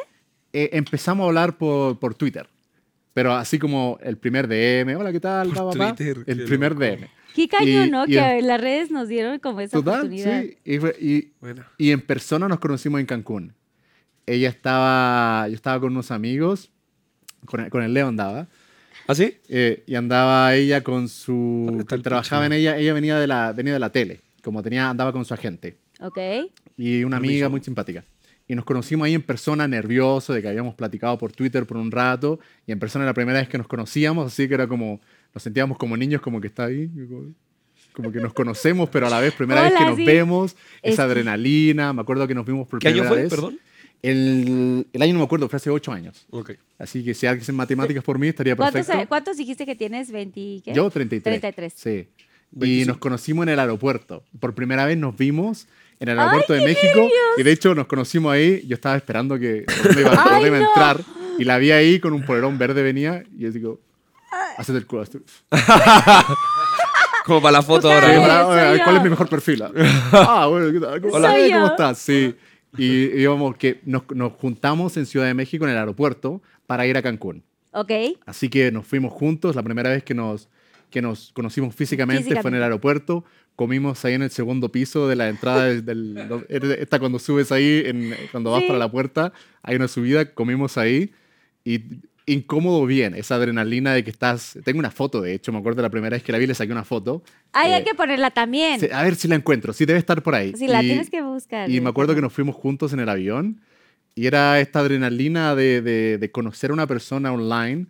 Eh, 0.53 0.69
empezamos 0.73 1.23
a 1.25 1.27
hablar 1.27 1.57
por, 1.57 1.99
por 1.99 2.15
Twitter. 2.15 2.47
pero 3.13 3.33
así 3.33 3.57
como 3.57 3.97
el 4.03 4.17
primer 4.17 4.47
DM, 4.47 4.95
hola, 4.95 5.11
¿qué 5.11 5.19
tal? 5.19 5.49
Por 5.49 5.73
Twitter, 5.73 6.23
el 6.27 6.43
primer 6.45 6.73
loco. 6.73 6.83
DM. 6.85 7.07
Qué 7.35 7.47
cañón, 7.47 7.87
Y- 7.87 7.91
¿no? 7.91 8.03
y 8.05 8.11
que 8.11 8.19
en- 8.19 8.47
las 8.47 8.61
redes 8.61 8.91
nos 8.91 9.07
dieron 9.07 9.39
como 9.39 9.59
esa 9.61 9.77
Total, 9.77 9.95
oportunidad. 10.01 10.41
sí. 10.43 10.57
Y, 10.65 11.27
Bueno. 11.39 11.63
y 11.79 11.91
en 11.91 12.01
persona 12.01 12.47
nos 12.47 12.59
conocimos 12.59 12.99
en 12.99 13.05
Cancún. 13.07 13.53
Ella 14.27 14.49
estaba, 14.49 15.47
yo 15.47 15.55
estaba 15.55 15.79
con 15.79 15.91
unos 15.93 16.11
amigos, 16.11 16.69
con 17.45 17.61
el, 17.61 17.69
con 17.71 17.81
el 17.81 17.93
Leo 17.93 18.07
andaba, 18.07 18.47
¿Ah, 19.07 19.15
sí? 19.15 19.37
eh, 19.49 19.83
y 19.87 19.95
andaba 19.95 20.53
ella 20.55 20.83
con 20.83 21.07
su, 21.09 21.63
¿Dónde 21.67 21.81
está 21.83 21.95
el 21.95 22.01
trabajaba 22.03 22.45
en 22.45 22.53
ella, 22.53 22.77
ella 22.77 22.93
venía 22.93 23.17
de 23.19 23.25
la, 23.27 23.51
venía 23.53 23.73
de 23.73 23.79
la 23.79 23.91
tele, 23.91 24.21
como 24.43 24.61
tenía, 24.61 24.89
andaba 24.89 25.11
con 25.13 25.23
su 25.25 25.33
agente 25.33 25.77
Ok. 26.01 26.17
y 26.77 27.03
una 27.03 27.17
amiga 27.17 27.49
muy 27.49 27.61
simpática. 27.61 28.03
Y 28.47 28.55
nos 28.55 28.63
conocimos 28.65 29.05
ahí 29.05 29.13
en 29.13 29.21
persona, 29.21 29.67
nervioso, 29.67 30.33
de 30.33 30.41
que 30.41 30.47
habíamos 30.47 30.73
platicado 30.75 31.17
por 31.17 31.31
Twitter 31.33 31.65
por 31.65 31.77
un 31.77 31.91
rato, 31.91 32.39
y 32.65 32.71
en 32.71 32.79
persona 32.79 33.03
era 33.03 33.09
la 33.09 33.13
primera 33.13 33.39
vez 33.39 33.49
que 33.49 33.57
nos 33.57 33.67
conocíamos, 33.67 34.31
así 34.31 34.47
que 34.47 34.53
era 34.53 34.67
como, 34.67 35.01
nos 35.33 35.43
sentíamos 35.43 35.77
como 35.77 35.97
niños, 35.97 36.21
como 36.21 36.39
que 36.39 36.47
está 36.47 36.65
ahí, 36.65 36.89
como, 37.93 38.11
que 38.11 38.19
nos 38.19 38.31
conocemos, 38.33 38.89
pero 38.89 39.07
a 39.07 39.09
la 39.09 39.19
vez 39.19 39.33
primera 39.33 39.63
vez 39.63 39.71
que 39.73 39.77
Hola, 39.79 39.87
nos 39.89 39.97
sí. 39.97 40.05
vemos, 40.05 40.55
Es- 40.81 40.93
esa 40.93 41.03
adrenalina, 41.03 41.91
me 41.93 42.01
acuerdo 42.01 42.25
que 42.27 42.35
nos 42.35 42.45
vimos 42.45 42.67
por 42.67 42.79
¿Qué 42.79 42.87
año 42.87 42.97
primera 43.03 43.09
fue? 43.13 43.21
vez. 43.23 43.29
Perdón. 43.29 43.59
El, 44.03 44.85
el 44.93 45.01
año 45.01 45.13
no 45.13 45.19
me 45.19 45.25
acuerdo, 45.25 45.49
fue 45.49 45.57
hace 45.57 45.69
ocho 45.71 45.91
años. 45.91 46.27
Ok. 46.29 46.51
Así 46.77 47.03
que 47.03 47.13
si 47.15 47.25
alguien 47.25 47.41
hace 47.41 47.51
matemáticas 47.51 48.03
por 48.03 48.19
mí, 48.19 48.27
estaría 48.27 48.55
¿Cuántos, 48.55 48.85
perfecto. 48.85 49.09
¿Cuántos 49.09 49.37
dijiste 49.37 49.65
que 49.65 49.75
tienes? 49.75 50.13
¿20 50.13 50.61
qué? 50.63 50.73
Yo 50.73 50.89
33. 50.89 51.41
33. 51.41 51.73
Sí. 51.75 51.89
Y 51.89 52.59
25. 52.59 52.87
nos 52.87 52.97
conocimos 52.99 53.43
en 53.43 53.49
el 53.49 53.59
aeropuerto. 53.59 54.23
Por 54.39 54.53
primera 54.53 54.85
vez 54.85 54.97
nos 54.97 55.17
vimos 55.17 55.67
en 55.99 56.09
el 56.09 56.19
aeropuerto 56.19 56.53
de 56.53 56.61
México. 56.65 57.07
Y 57.37 57.43
de 57.43 57.51
hecho 57.51 57.73
nos 57.75 57.87
conocimos 57.87 58.31
ahí. 58.33 58.63
Yo 58.67 58.75
estaba 58.75 58.95
esperando 58.95 59.37
que 59.39 59.65
dónde 59.83 60.01
iba, 60.01 60.11
por 60.23 60.31
dónde 60.33 60.47
iba 60.47 60.57
a 60.57 60.61
entrar. 60.61 61.01
Y 61.39 61.43
la 61.43 61.57
vi 61.57 61.71
ahí 61.71 61.99
con 61.99 62.13
un 62.13 62.23
polerón 62.25 62.57
verde 62.57 62.81
venía. 62.83 63.23
Y 63.37 63.41
yo 63.43 63.51
digo, 63.51 63.79
hacete 64.57 64.77
el 64.79 64.85
culo. 64.87 65.03
hazte- 65.03 65.21
Como 67.25 67.41
para 67.41 67.51
la 67.53 67.61
foto 67.61 67.91
ahora. 67.91 68.07
oye, 68.47 68.81
¿Cuál 68.83 68.95
yo. 68.95 68.97
es 68.97 69.03
mi 69.03 69.09
mejor 69.09 69.27
perfil? 69.27 69.61
ah, 70.13 70.47
bueno, 70.49 70.71
¿qué 70.71 70.79
tal? 70.79 71.01
¿Cómo, 71.01 71.13
Hola. 71.15 71.31
Soy 71.31 71.51
¿cómo 71.51 71.65
yo. 71.65 71.67
estás? 71.71 71.97
Sí. 71.97 72.35
Y 72.77 73.19
íbamos 73.21 73.57
que 73.57 73.81
nos, 73.85 74.03
nos 74.13 74.33
juntamos 74.33 74.95
en 74.97 75.05
Ciudad 75.05 75.25
de 75.25 75.33
México 75.33 75.65
en 75.65 75.71
el 75.71 75.77
aeropuerto 75.77 76.41
para 76.67 76.85
ir 76.87 76.95
a 76.97 77.01
Cancún. 77.01 77.43
Ok. 77.71 77.91
Así 78.25 78.49
que 78.49 78.71
nos 78.71 78.85
fuimos 78.87 79.11
juntos. 79.11 79.55
La 79.55 79.63
primera 79.63 79.89
vez 79.89 80.03
que 80.03 80.13
nos, 80.13 80.47
que 80.89 81.01
nos 81.01 81.31
conocimos 81.33 81.75
físicamente, 81.75 82.23
fue 82.23 82.29
en 82.29 82.35
Físicamente. 82.37 82.57
el 82.57 82.63
aeropuerto. 82.63 83.25
Comimos 83.57 84.05
ahí 84.05 84.13
en 84.13 84.21
el 84.21 84.29
segundo 84.29 84.71
piso 84.71 85.07
de 85.09 85.15
la 85.17 85.27
entrada 85.27 85.65
del... 85.65 85.83
del- 85.83 86.71
esta 86.79 86.99
cuando 86.99 87.19
subes 87.19 87.51
ahí, 87.51 87.81
en- 87.85 88.15
cuando 88.31 88.51
vas 88.51 88.61
Sí. 88.61 88.67
para 88.67 88.79
la 88.79 88.89
puerta, 88.89 89.33
hay 89.63 89.75
una 89.75 89.89
subida, 89.89 90.33
comimos 90.33 90.77
ahí. 90.77 91.11
Y 91.65 91.81
incómodo 92.27 92.85
bien, 92.85 93.15
esa 93.15 93.35
adrenalina 93.35 93.93
de 93.93 94.03
que 94.03 94.09
estás... 94.11 94.57
Tengo 94.63 94.79
una 94.79 94.91
foto, 94.91 95.21
de 95.21 95.33
hecho, 95.33 95.51
me 95.51 95.57
acuerdo 95.57 95.81
la 95.81 95.89
primera 95.89 96.15
vez 96.15 96.23
que 96.23 96.31
la 96.31 96.37
vi, 96.37 96.45
le 96.45 96.53
saqué 96.53 96.71
una 96.71 96.83
foto. 96.85 97.23
Ay, 97.51 97.71
hay 97.71 97.81
Eh, 97.81 97.85
que 97.85 97.95
ponerla 97.95 98.29
también. 98.31 98.79
A 98.93 99.01
ver 99.03 99.15
si 99.15 99.27
la 99.27 99.35
encuentro, 99.35 99.73
sí 99.73 99.85
debe 99.85 99.97
estar 99.99 100.21
por 100.21 100.35
ahí. 100.35 100.53
La 100.67 100.83
Y- 100.83 100.87
tienes 100.87 101.09
que 101.09 101.21
buscar. 101.21 101.69
y 101.69 101.81
me 101.81 101.89
acuerdo 101.89 102.13
que 102.15 102.21
nos 102.21 102.31
fuimos 102.31 102.55
juntos 102.55 102.93
en 102.93 102.99
el 102.99 103.09
avión 103.09 103.59
y 104.13 104.27
era 104.27 104.59
esta 104.59 104.79
adrenalina 104.81 105.55
de, 105.55 105.81
de- 105.81 106.17
de 106.19 106.31
conocer 106.31 106.69
a 106.69 106.73
una 106.73 106.85
persona 106.85 107.31
online, 107.33 107.87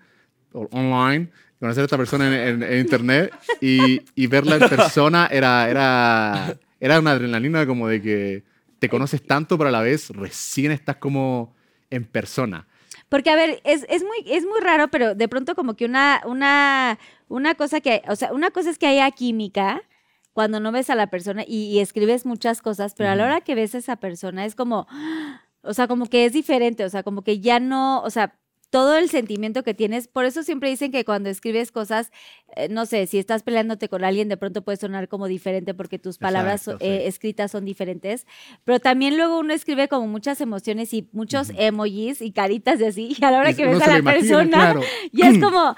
online, 0.53 1.29
conocer 1.59 1.81
a 1.81 1.85
esta 1.85 1.97
persona 1.97 2.27
en, 2.27 2.33
en- 2.61 2.71
en 2.73 2.79
internet 2.79 3.33
y, 3.61 4.01
y 4.15 4.27
verla 4.27 4.55
en 4.57 4.69
persona 4.69 5.27
era, 5.31 5.69
era, 5.69 6.57
era 6.79 6.99
una 6.99 7.11
adrenalina 7.11 7.65
como 7.65 7.87
de 7.87 8.01
que 8.01 8.43
te 8.79 8.89
conoces 8.89 9.25
tanto, 9.25 9.57
pero 9.57 9.69
a 9.69 9.71
la 9.71 9.81
vez 9.81 10.09
recién 10.11 10.71
estás 10.71 10.97
como 10.97 11.55
en 11.89 12.05
persona. 12.05 12.67
Porque, 13.09 13.29
a 13.29 13.35
ver, 13.35 13.61
es, 13.63 13.85
es, 13.89 14.03
muy, 14.03 14.17
es 14.31 14.45
muy 14.45 14.59
raro, 14.59 14.89
pero 14.89 15.15
de 15.15 15.27
pronto 15.27 15.55
como 15.55 15.75
que 15.75 15.85
una, 15.85 16.21
una, 16.25 16.99
una 17.29 17.55
cosa 17.55 17.79
que, 17.81 18.01
o 18.07 18.15
sea, 18.15 18.33
una 18.33 18.51
cosa 18.51 18.69
es 18.69 18.77
que 18.77 18.85
haya 18.87 19.09
química 19.11 19.81
cuando 20.33 20.59
no 20.59 20.71
ves 20.71 20.89
a 20.89 20.95
la 20.95 21.07
persona 21.07 21.43
y, 21.47 21.63
y 21.71 21.79
escribes 21.79 22.25
muchas 22.25 22.61
cosas, 22.61 22.93
pero 22.95 23.09
a 23.09 23.15
la 23.15 23.23
hora 23.23 23.41
que 23.41 23.55
ves 23.55 23.73
a 23.73 23.79
esa 23.79 23.95
persona 23.95 24.45
es 24.45 24.53
como, 24.55 24.85
o 25.61 25.73
sea, 25.73 25.87
como 25.87 26.05
que 26.07 26.25
es 26.25 26.33
diferente, 26.33 26.83
o 26.85 26.89
sea, 26.89 27.01
como 27.01 27.23
que 27.23 27.39
ya 27.39 27.59
no, 27.59 28.01
o 28.03 28.09
sea, 28.09 28.35
todo 28.69 28.97
el 28.97 29.09
sentimiento 29.09 29.63
que 29.63 29.73
tienes, 29.73 30.07
por 30.09 30.25
eso 30.25 30.43
siempre 30.43 30.69
dicen 30.69 30.91
que 30.91 31.05
cuando 31.05 31.29
escribes 31.29 31.71
cosas, 31.71 32.11
eh, 32.57 32.67
no 32.69 32.85
sé, 32.85 33.07
si 33.07 33.17
estás 33.17 33.41
peleándote 33.43 33.87
con 33.87 34.03
alguien, 34.03 34.27
de 34.27 34.35
pronto 34.35 34.61
puede 34.61 34.77
sonar 34.77 35.07
como 35.07 35.27
diferente 35.27 35.73
porque 35.73 35.99
tus 35.99 36.17
palabras 36.17 36.67
Exacto, 36.67 36.85
eh, 36.85 36.99
sí. 37.03 37.07
escritas 37.07 37.51
son 37.51 37.63
diferentes, 37.63 38.27
pero 38.65 38.79
también 38.81 39.15
luego 39.15 39.39
uno 39.39 39.53
escribe 39.53 39.87
como 39.87 40.07
muchas 40.07 40.41
emociones 40.41 40.93
y 40.93 41.07
muchos 41.13 41.51
emojis 41.57 42.21
y 42.21 42.31
caritas 42.33 42.77
de 42.79 42.87
así, 42.87 43.15
y 43.17 43.23
a 43.23 43.31
la 43.31 43.39
hora 43.39 43.51
Y 43.51 43.55
que 43.55 43.65
ves 43.67 43.81
a 43.81 43.87
la 43.87 43.99
imagina, 43.99 44.11
persona, 44.11 44.57
claro. 44.57 44.81
y 45.13 45.21
es 45.21 45.37
como, 45.41 45.59
ah, 45.69 45.75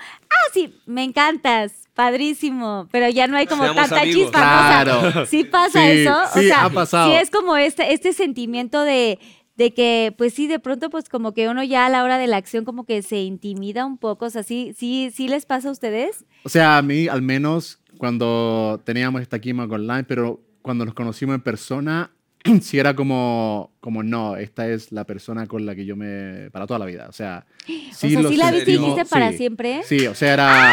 sí, 0.52 0.74
me 0.88 1.04
encantas, 1.04 1.88
padrísimo, 1.94 2.88
pero 2.92 3.08
ya 3.10 3.28
no 3.28 3.38
hay 3.38 3.46
como 3.46 3.64
Seamos 3.64 3.82
tanta 3.88 4.02
amigos. 4.02 4.22
chispa, 4.24 4.40
¿no? 4.40 4.46
O 4.46 4.62
sea, 4.62 4.84
Claro. 5.12 5.26
sí 5.28 5.44
pasa 5.44 5.82
Sí, 5.84 5.88
eso, 5.92 6.18
o 6.24 6.40
sí, 6.40 6.48
sea, 6.48 6.66
ha 6.66 6.70
pasado. 6.70 7.10
sí 7.12 7.18
es 7.18 7.30
como 7.30 7.56
este, 7.56 7.94
este 7.94 8.14
sentimiento 8.14 8.82
de, 8.82 9.20
de 9.60 9.74
que, 9.74 10.16
pues 10.18 10.34
sí, 10.34 10.48
de 10.48 10.58
pronto, 10.58 10.90
pues 10.90 11.10
como 11.10 11.34
que 11.34 11.50
uno 11.50 11.62
ya 11.66 11.86
a 11.86 11.90
la 11.90 12.06
hora 12.06 12.18
de 12.18 12.28
la 12.28 12.38
acción 12.38 12.64
como 12.64 12.86
que 12.86 13.02
se 13.02 13.18
intimida 13.24 13.86
un 13.86 13.98
poco, 13.98 14.26
o 14.26 14.30
sea, 14.30 14.42
sí, 14.42 14.74
sí, 14.76 15.12
sí 15.14 15.28
les 15.28 15.46
pasa 15.46 15.68
a 15.68 15.74
ustedes. 15.74 16.24
O 16.44 16.50
sea, 16.50 16.78
a 16.78 16.82
mí 16.82 17.10
al 17.10 17.22
menos 17.22 17.82
cuando 17.98 18.82
teníamos 18.86 19.22
esta 19.22 19.40
química 19.40 19.76
online, 19.76 20.06
pero 20.06 20.40
cuando 20.62 20.86
nos 20.86 20.94
conocimos 20.94 21.36
en 21.36 21.42
persona, 21.42 22.10
sí 22.62 22.80
era 22.80 22.96
como, 22.96 23.74
como 23.82 24.02
no, 24.02 24.38
esta 24.38 24.66
es 24.70 24.94
la 24.94 25.04
persona 25.04 25.46
con 25.46 25.66
la 25.66 25.76
que 25.76 25.86
yo 25.86 25.98
me... 25.98 26.50
para 26.52 26.66
toda 26.66 26.80
la 26.80 26.86
vida. 26.86 27.08
O 27.10 27.14
sea, 27.14 27.46
sí 27.66 27.92
o 27.92 28.10
sea, 28.10 28.22
lo 28.22 28.30
sí 28.30 28.38
la 28.38 28.52
viste 28.52 28.72
dijiste 28.72 29.06
para 29.08 29.32
sí. 29.32 29.38
siempre. 29.40 29.82
Sí, 29.84 30.08
o 30.08 30.16
sea, 30.16 30.34
era... 30.36 30.72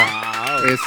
Es, 0.72 0.78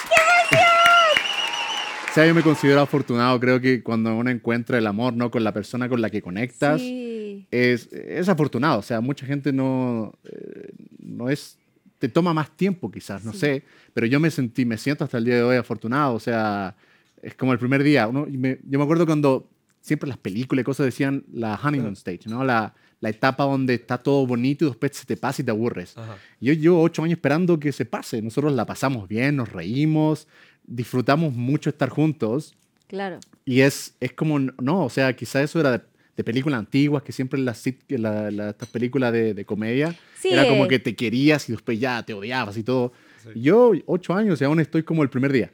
o 2.10 2.14
sea, 2.14 2.26
yo 2.26 2.34
me 2.34 2.44
considero 2.44 2.80
afortunado, 2.80 3.38
creo 3.42 3.60
que 3.60 3.84
cuando 3.84 4.16
uno 4.16 4.30
encuentra 4.30 4.78
el 4.78 4.88
amor, 4.88 5.14
¿no? 5.14 5.30
Con 5.30 5.44
la 5.44 5.54
persona 5.54 5.90
con 5.90 6.02
la 6.02 6.10
que 6.10 6.22
conectas, 6.22 6.80
Sí. 6.80 7.09
Es, 7.52 7.92
es 7.94 8.30
afortunado. 8.30 8.80
O 8.80 8.84
sea, 8.84 9.02
mucha 9.02 9.26
gente 9.26 9.52
no, 9.54 10.14
eh, 10.24 10.72
no 11.00 11.30
es, 11.30 11.58
te 11.98 12.10
toma 12.10 12.34
más 12.34 12.56
tiempo 12.56 12.90
quizás, 12.92 13.24
no 13.26 13.34
Sí. 13.34 13.40
sé, 13.40 13.64
pero 13.94 14.08
yo 14.08 14.20
me 14.20 14.32
sentí, 14.32 14.66
me 14.66 14.78
siento 14.78 15.04
hasta 15.04 15.18
el 15.18 15.26
día 15.26 15.36
de 15.36 15.44
hoy 15.44 15.58
afortunado. 15.58 16.14
O 16.14 16.20
sea, 16.20 16.76
es 17.22 17.34
como 17.36 17.52
el 17.54 17.60
primer 17.60 17.84
día. 17.84 18.08
Uno, 18.08 18.28
y 18.28 18.38
me- 18.38 18.60
yo 18.64 18.78
me 18.80 18.84
acuerdo 18.86 19.06
cuando 19.06 19.50
siempre 19.82 20.08
las 20.10 20.18
películas 20.18 20.62
y 20.62 20.66
cosas 20.66 20.86
decían 20.86 21.24
la 21.32 21.60
honeymoon 21.62 21.94
stage, 21.94 22.28
¿no? 22.28 22.44
La, 22.44 22.74
la 23.02 23.10
etapa 23.10 23.44
donde 23.46 23.74
está 23.76 23.98
todo 23.98 24.28
bonito 24.28 24.66
y 24.66 24.68
después 24.70 24.92
se 24.96 25.06
te 25.06 25.16
pasa 25.18 25.42
y 25.42 25.46
te 25.46 25.52
aburres. 25.52 25.98
Ajá. 25.98 26.18
Yo 26.42 26.52
llevo 26.54 26.82
ocho 26.82 27.02
años 27.04 27.18
esperando 27.18 27.60
que 27.60 27.72
se 27.72 27.86
pase. 27.86 28.22
Nosotros 28.22 28.54
la 28.54 28.66
pasamos 28.66 29.08
bien, 29.08 29.38
nos 29.38 29.52
reímos, 29.52 30.28
disfrutamos 30.66 31.34
mucho 31.34 31.70
estar 31.70 31.90
juntos. 31.90 32.56
Claro. 32.88 33.20
Y 33.46 33.62
es, 33.62 33.96
es 34.00 34.14
como, 34.14 34.40
no, 34.40 34.84
o 34.84 34.90
sea, 34.90 35.16
quizá 35.16 35.42
eso 35.42 35.60
era 35.60 35.86
de, 36.20 36.24
películas 36.24 36.60
antiguas, 36.60 37.04
que 37.04 37.12
siempre 37.12 37.40
las, 37.40 37.64
la, 37.90 38.32
la- 38.32 38.50
estas 38.50 38.70
películas 38.70 39.12
de, 39.14 39.34
de 39.34 39.46
comedia, 39.46 39.96
Sí, 40.20 40.30
era 40.30 40.48
como 40.48 40.68
que 40.68 40.80
te 40.80 40.96
querías 40.96 41.48
y 41.50 41.54
después 41.54 41.80
ya 41.80 42.04
te 42.04 42.14
odiabas 42.14 42.58
y 42.58 42.64
todo. 42.64 42.92
Sí. 43.24 43.42
Yo, 43.42 43.72
ocho 43.86 44.14
años 44.14 44.42
y 44.42 44.44
aún 44.46 44.60
estoy 44.60 44.84
como 44.84 45.04
el 45.04 45.10
primer 45.10 45.32
día. 45.32 45.52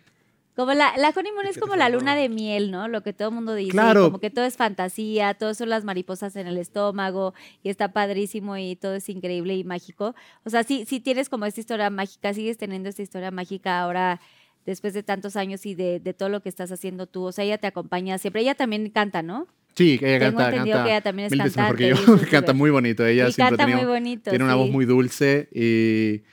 Como 0.55 0.73
la, 0.73 0.95
la 0.97 1.09
honeymoon 1.09 1.47
es 1.47 1.57
como 1.57 1.75
la 1.75 1.89
luna 1.89 2.15
de 2.15 2.29
miel, 2.29 2.71
¿no? 2.71 2.87
Lo 2.87 3.03
que 3.03 3.11
todo 3.11 3.27
el 3.27 3.35
mundo 3.35 3.53
dice. 3.55 3.71
Claro. 3.71 4.05
Como 4.05 4.19
que 4.19 4.29
todo 4.29 4.45
es 4.45 4.55
fantasía, 4.55 5.33
todo 5.33 5.53
son 5.53 5.67
las 5.67 5.83
mariposas 5.83 6.35
en 6.37 6.47
el 6.47 6.57
estómago 6.57 7.33
y 7.61 7.69
está 7.69 7.91
padrísimo 7.91 8.55
y 8.55 8.77
todo 8.77 8.95
es 8.95 9.09
increíble 9.09 9.55
y 9.55 9.65
mágico. 9.65 10.15
O 10.45 10.49
sea, 10.49 10.63
sí, 10.63 10.85
sí 10.87 11.01
tienes 11.01 11.27
como 11.27 11.45
esta 11.45 11.59
historia 11.59 11.89
mágica, 11.89 12.33
sigues 12.33 12.57
teniendo 12.57 12.87
esta 12.87 13.01
historia 13.01 13.31
mágica 13.31 13.81
ahora 13.81 14.21
después 14.65 14.93
de 14.93 15.03
tantos 15.03 15.35
años 15.35 15.65
y 15.65 15.75
de, 15.75 15.99
de 15.99 16.13
todo 16.13 16.29
lo 16.29 16.41
que 16.41 16.47
estás 16.47 16.71
haciendo 16.71 17.05
tú. 17.05 17.23
O 17.25 17.31
sea, 17.33 17.43
ella 17.43 17.57
te 17.57 17.67
acompaña 17.67 18.17
siempre. 18.17 18.41
Ella 18.41 18.55
también 18.55 18.89
canta, 18.91 19.21
¿no? 19.21 19.47
Sí, 19.75 19.99
ella 20.01 20.19
Tengo 20.19 20.37
canta, 20.37 20.49
entendido 20.49 20.75
canta 20.77 20.83
que 20.85 20.91
ella 20.91 21.01
también 21.01 21.25
es 21.25 21.31
mil 21.31 21.41
veces 21.41 21.57
mejor 21.57 21.75
que 21.77 21.89
yo. 21.89 21.95
canta 22.31 22.53
muy 22.53 22.69
bonito. 22.69 23.05
Ella 23.05 23.27
y 23.27 23.31
siempre 23.33 23.57
canta 23.57 23.75
muy 23.77 23.85
bonito. 23.85 24.29
tiene 24.29 24.45
una 24.45 24.53
sí. 24.53 24.59
voz 24.59 24.69
muy 24.69 24.85
dulce 24.85 25.49
y, 25.53 26.23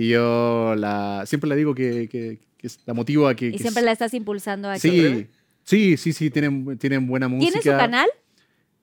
y 0.00 0.08
yo 0.10 0.74
la, 0.76 1.24
siempre 1.26 1.48
le 1.48 1.56
digo 1.56 1.74
que, 1.74 2.08
que- 2.08 2.38
que 2.56 2.68
la 2.86 2.94
motivo 2.94 3.28
a 3.28 3.34
que... 3.34 3.48
Y 3.48 3.52
que 3.52 3.58
siempre 3.58 3.82
la 3.82 3.92
estás 3.92 4.14
impulsando 4.14 4.70
a 4.70 4.74
que- 4.74 4.78
Sí, 4.80 5.26
sí, 5.64 5.96
sí, 5.98 6.12
sí, 6.14 6.30
tienen, 6.30 6.78
tienen 6.78 7.06
buena 7.06 7.28
música. 7.28 7.60
¿Tiene 7.60 7.76
su 7.76 7.78
canal? 7.78 8.08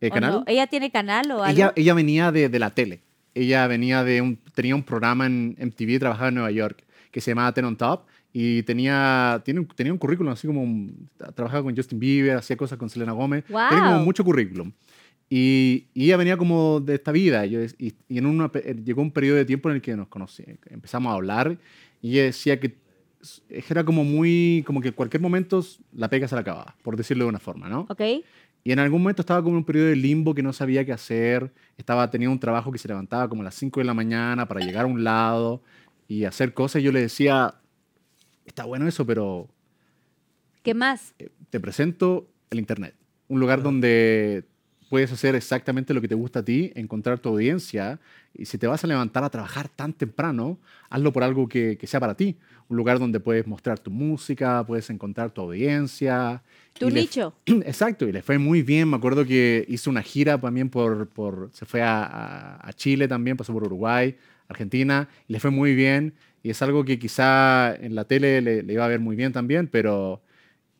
¿Eh, 0.01 0.07
¿O 0.07 0.13
canal? 0.13 0.31
no? 0.33 0.43
¿Ella 0.45 0.67
tiene 0.67 0.91
canal 0.91 1.31
o 1.31 1.43
algo? 1.43 1.47
Ella, 1.55 1.73
ella 1.75 1.93
venía 1.95 2.31
de, 2.31 2.49
de 2.49 2.59
la 2.59 2.69
tele. 2.71 2.99
Ella 3.33 3.65
venía 3.67 4.03
de 4.03 4.21
un, 4.21 4.37
tenía 4.53 4.75
un 4.75 4.83
programa 4.83 5.25
en 5.25 5.55
MTV, 5.59 5.99
trabajaba 5.99 6.27
en 6.27 6.35
Nueva 6.35 6.51
York, 6.51 6.83
que 7.11 7.21
se 7.21 7.31
llamaba 7.31 7.53
Ten 7.53 7.65
on 7.65 7.75
Top. 7.77 8.05
Y 8.33 8.63
tenía, 8.63 9.41
tiene, 9.43 9.65
tenía 9.75 9.91
un 9.91 9.99
currículum 9.99 10.31
así 10.31 10.47
como, 10.47 10.63
un- 10.63 11.09
trabajaba 11.35 11.63
con 11.63 11.75
Justin 11.75 11.99
Bieber, 11.99 12.37
hacía 12.37 12.55
cosas 12.55 12.77
con 12.77 12.89
Selena 12.89 13.11
Gomez. 13.11 13.43
Tenía 13.69 13.85
como 13.93 14.05
mucho 14.05 14.23
currículum. 14.23 14.71
Y, 15.29 15.85
y 15.93 16.05
ella 16.05 16.17
venía 16.17 16.37
como 16.37 16.79
de 16.81 16.95
esta 16.95 17.11
vida. 17.11 17.45
Yo, 17.45 17.61
y, 17.77 17.93
y 18.09 18.17
en 18.17 18.25
una, 18.25 18.51
pe- 18.51 18.75
llegó 18.85 19.01
un 19.01 19.11
periodo 19.11 19.37
de 19.37 19.45
tiempo 19.45 19.69
en 19.69 19.75
el 19.75 19.81
que 19.81 19.95
nos 19.95 20.07
conocí, 20.07 20.43
empezamos 20.69 21.11
a 21.11 21.15
hablar. 21.15 21.57
Y 22.01 22.13
ella 22.13 22.23
decía 22.23 22.59
que 22.59 22.75
era 23.49 23.83
como 23.83 24.03
muy, 24.03 24.63
como 24.65 24.81
que 24.81 24.89
en 24.89 24.93
cualquier 24.93 25.21
momento 25.21 25.63
la 25.93 26.09
pega 26.09 26.27
se 26.27 26.35
la 26.35 26.41
acababa, 26.41 26.75
por 26.81 26.97
decirlo 26.97 27.25
de 27.25 27.29
una 27.29 27.39
forma, 27.39 27.69
¿no? 27.69 27.85
¿Ok? 27.89 28.01
Y 28.63 28.71
en 28.71 28.79
algún 28.79 29.01
momento 29.01 29.21
estaba 29.21 29.41
como 29.41 29.53
en 29.55 29.57
un 29.59 29.63
periodo 29.63 29.87
de 29.87 29.95
limbo 29.95 30.33
que 30.35 30.43
no 30.43 30.53
sabía 30.53 30.85
qué 30.85 30.91
hacer. 30.91 31.51
Estaba, 31.77 32.09
tenía 32.11 32.29
un 32.29 32.39
trabajo 32.39 32.71
que 32.71 32.77
se 32.77 32.87
levantaba 32.87 33.27
como 33.29 33.41
a 33.41 33.45
las 33.45 33.55
5 33.55 33.79
de 33.79 33.85
la 33.85 33.93
mañana 33.93 34.47
para 34.47 34.59
llegar 34.61 34.83
a 34.83 34.87
un 34.87 35.03
lado. 35.03 35.61
y 36.07 36.25
hacer 36.25 36.53
cosas. 36.53 36.81
Y 36.81 36.85
yo 36.85 36.91
le 36.91 36.99
decía, 37.01 37.55
está 38.51 38.65
bueno 38.65 38.87
eso, 38.87 39.05
pero 39.05 39.47
¿Qué 40.63 40.73
más? 40.73 41.13
te 41.49 41.59
presento 41.59 42.27
el 42.49 42.59
Internet. 42.59 42.93
Un 43.27 43.39
lugar 43.39 43.63
donde 43.63 44.43
puedes 44.89 45.11
hacer 45.11 45.35
exactamente 45.35 45.93
lo 45.93 46.01
que 46.01 46.07
te 46.09 46.15
gusta 46.15 46.39
a 46.39 46.45
ti, 46.45 46.71
encontrar 46.75 47.17
tu 47.19 47.29
audiencia. 47.29 47.99
Y 48.33 48.45
si 48.45 48.57
te 48.57 48.67
vas 48.67 48.83
a 48.83 48.87
levantar 48.87 49.23
a 49.23 49.29
trabajar 49.29 49.69
tan 49.69 49.93
temprano, 49.93 50.59
hazlo 50.89 51.13
por 51.13 51.23
algo 51.23 51.47
que, 51.47 51.77
que 51.77 51.87
sea 51.87 51.99
para 51.99 52.15
ti. 52.15 52.37
Un 52.67 52.77
lugar 52.77 52.99
donde 52.99 53.19
puedes 53.19 53.47
mostrar 53.47 53.79
tu 53.79 53.89
música, 53.89 54.63
puedes 54.67 54.89
encontrar 54.89 55.31
tu 55.31 55.41
audiencia. 55.41 56.43
Tu 56.77 56.89
nicho. 56.89 57.33
Exacto, 57.45 58.05
y 58.07 58.11
le 58.11 58.21
fue 58.21 58.37
muy 58.37 58.61
bien. 58.61 58.89
Me 58.89 58.97
acuerdo 58.97 59.25
que 59.25 59.65
hizo 59.69 59.89
una 59.89 60.01
gira 60.03 60.37
también 60.39 60.69
por, 60.69 61.07
por 61.07 61.49
se 61.53 61.65
fue 61.65 61.81
a, 61.81 62.03
a- 62.03 62.67
a 62.67 62.73
Chile 62.73 63.07
también, 63.07 63.37
pasó 63.37 63.53
por 63.53 63.63
Uruguay, 63.63 64.17
Argentina, 64.49 65.07
y 65.27 65.33
le 65.33 65.39
fue 65.39 65.51
muy 65.51 65.73
bien. 65.73 66.13
Y 66.43 66.49
es 66.49 66.61
algo 66.61 66.83
que 66.85 66.97
quizá 66.99 67.75
en 67.75 67.95
la 67.95 68.05
tele 68.05 68.41
le, 68.41 68.63
le 68.63 68.73
iba 68.73 68.85
a 68.85 68.87
ver 68.87 68.99
muy 68.99 69.15
bien 69.15 69.31
también, 69.31 69.67
pero 69.67 70.21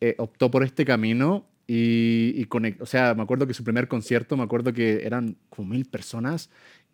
eh, 0.00 0.14
optó 0.18 0.50
por 0.50 0.64
este 0.64 0.84
camino 0.84 1.46
y, 1.68 2.34
y 2.36 2.48
o 2.80 2.86
sea, 2.86 3.14
me 3.14 3.22
acuerdo 3.22 3.46
que 3.46 3.54
su 3.54 3.62
primer 3.64 3.86
concierto, 3.88 4.36
me 4.36 4.42
acuerdo 4.42 4.72
que 4.72 5.06
eran 5.06 5.36
como 5.48 5.68
mil 5.70 5.84
personas 5.86 6.50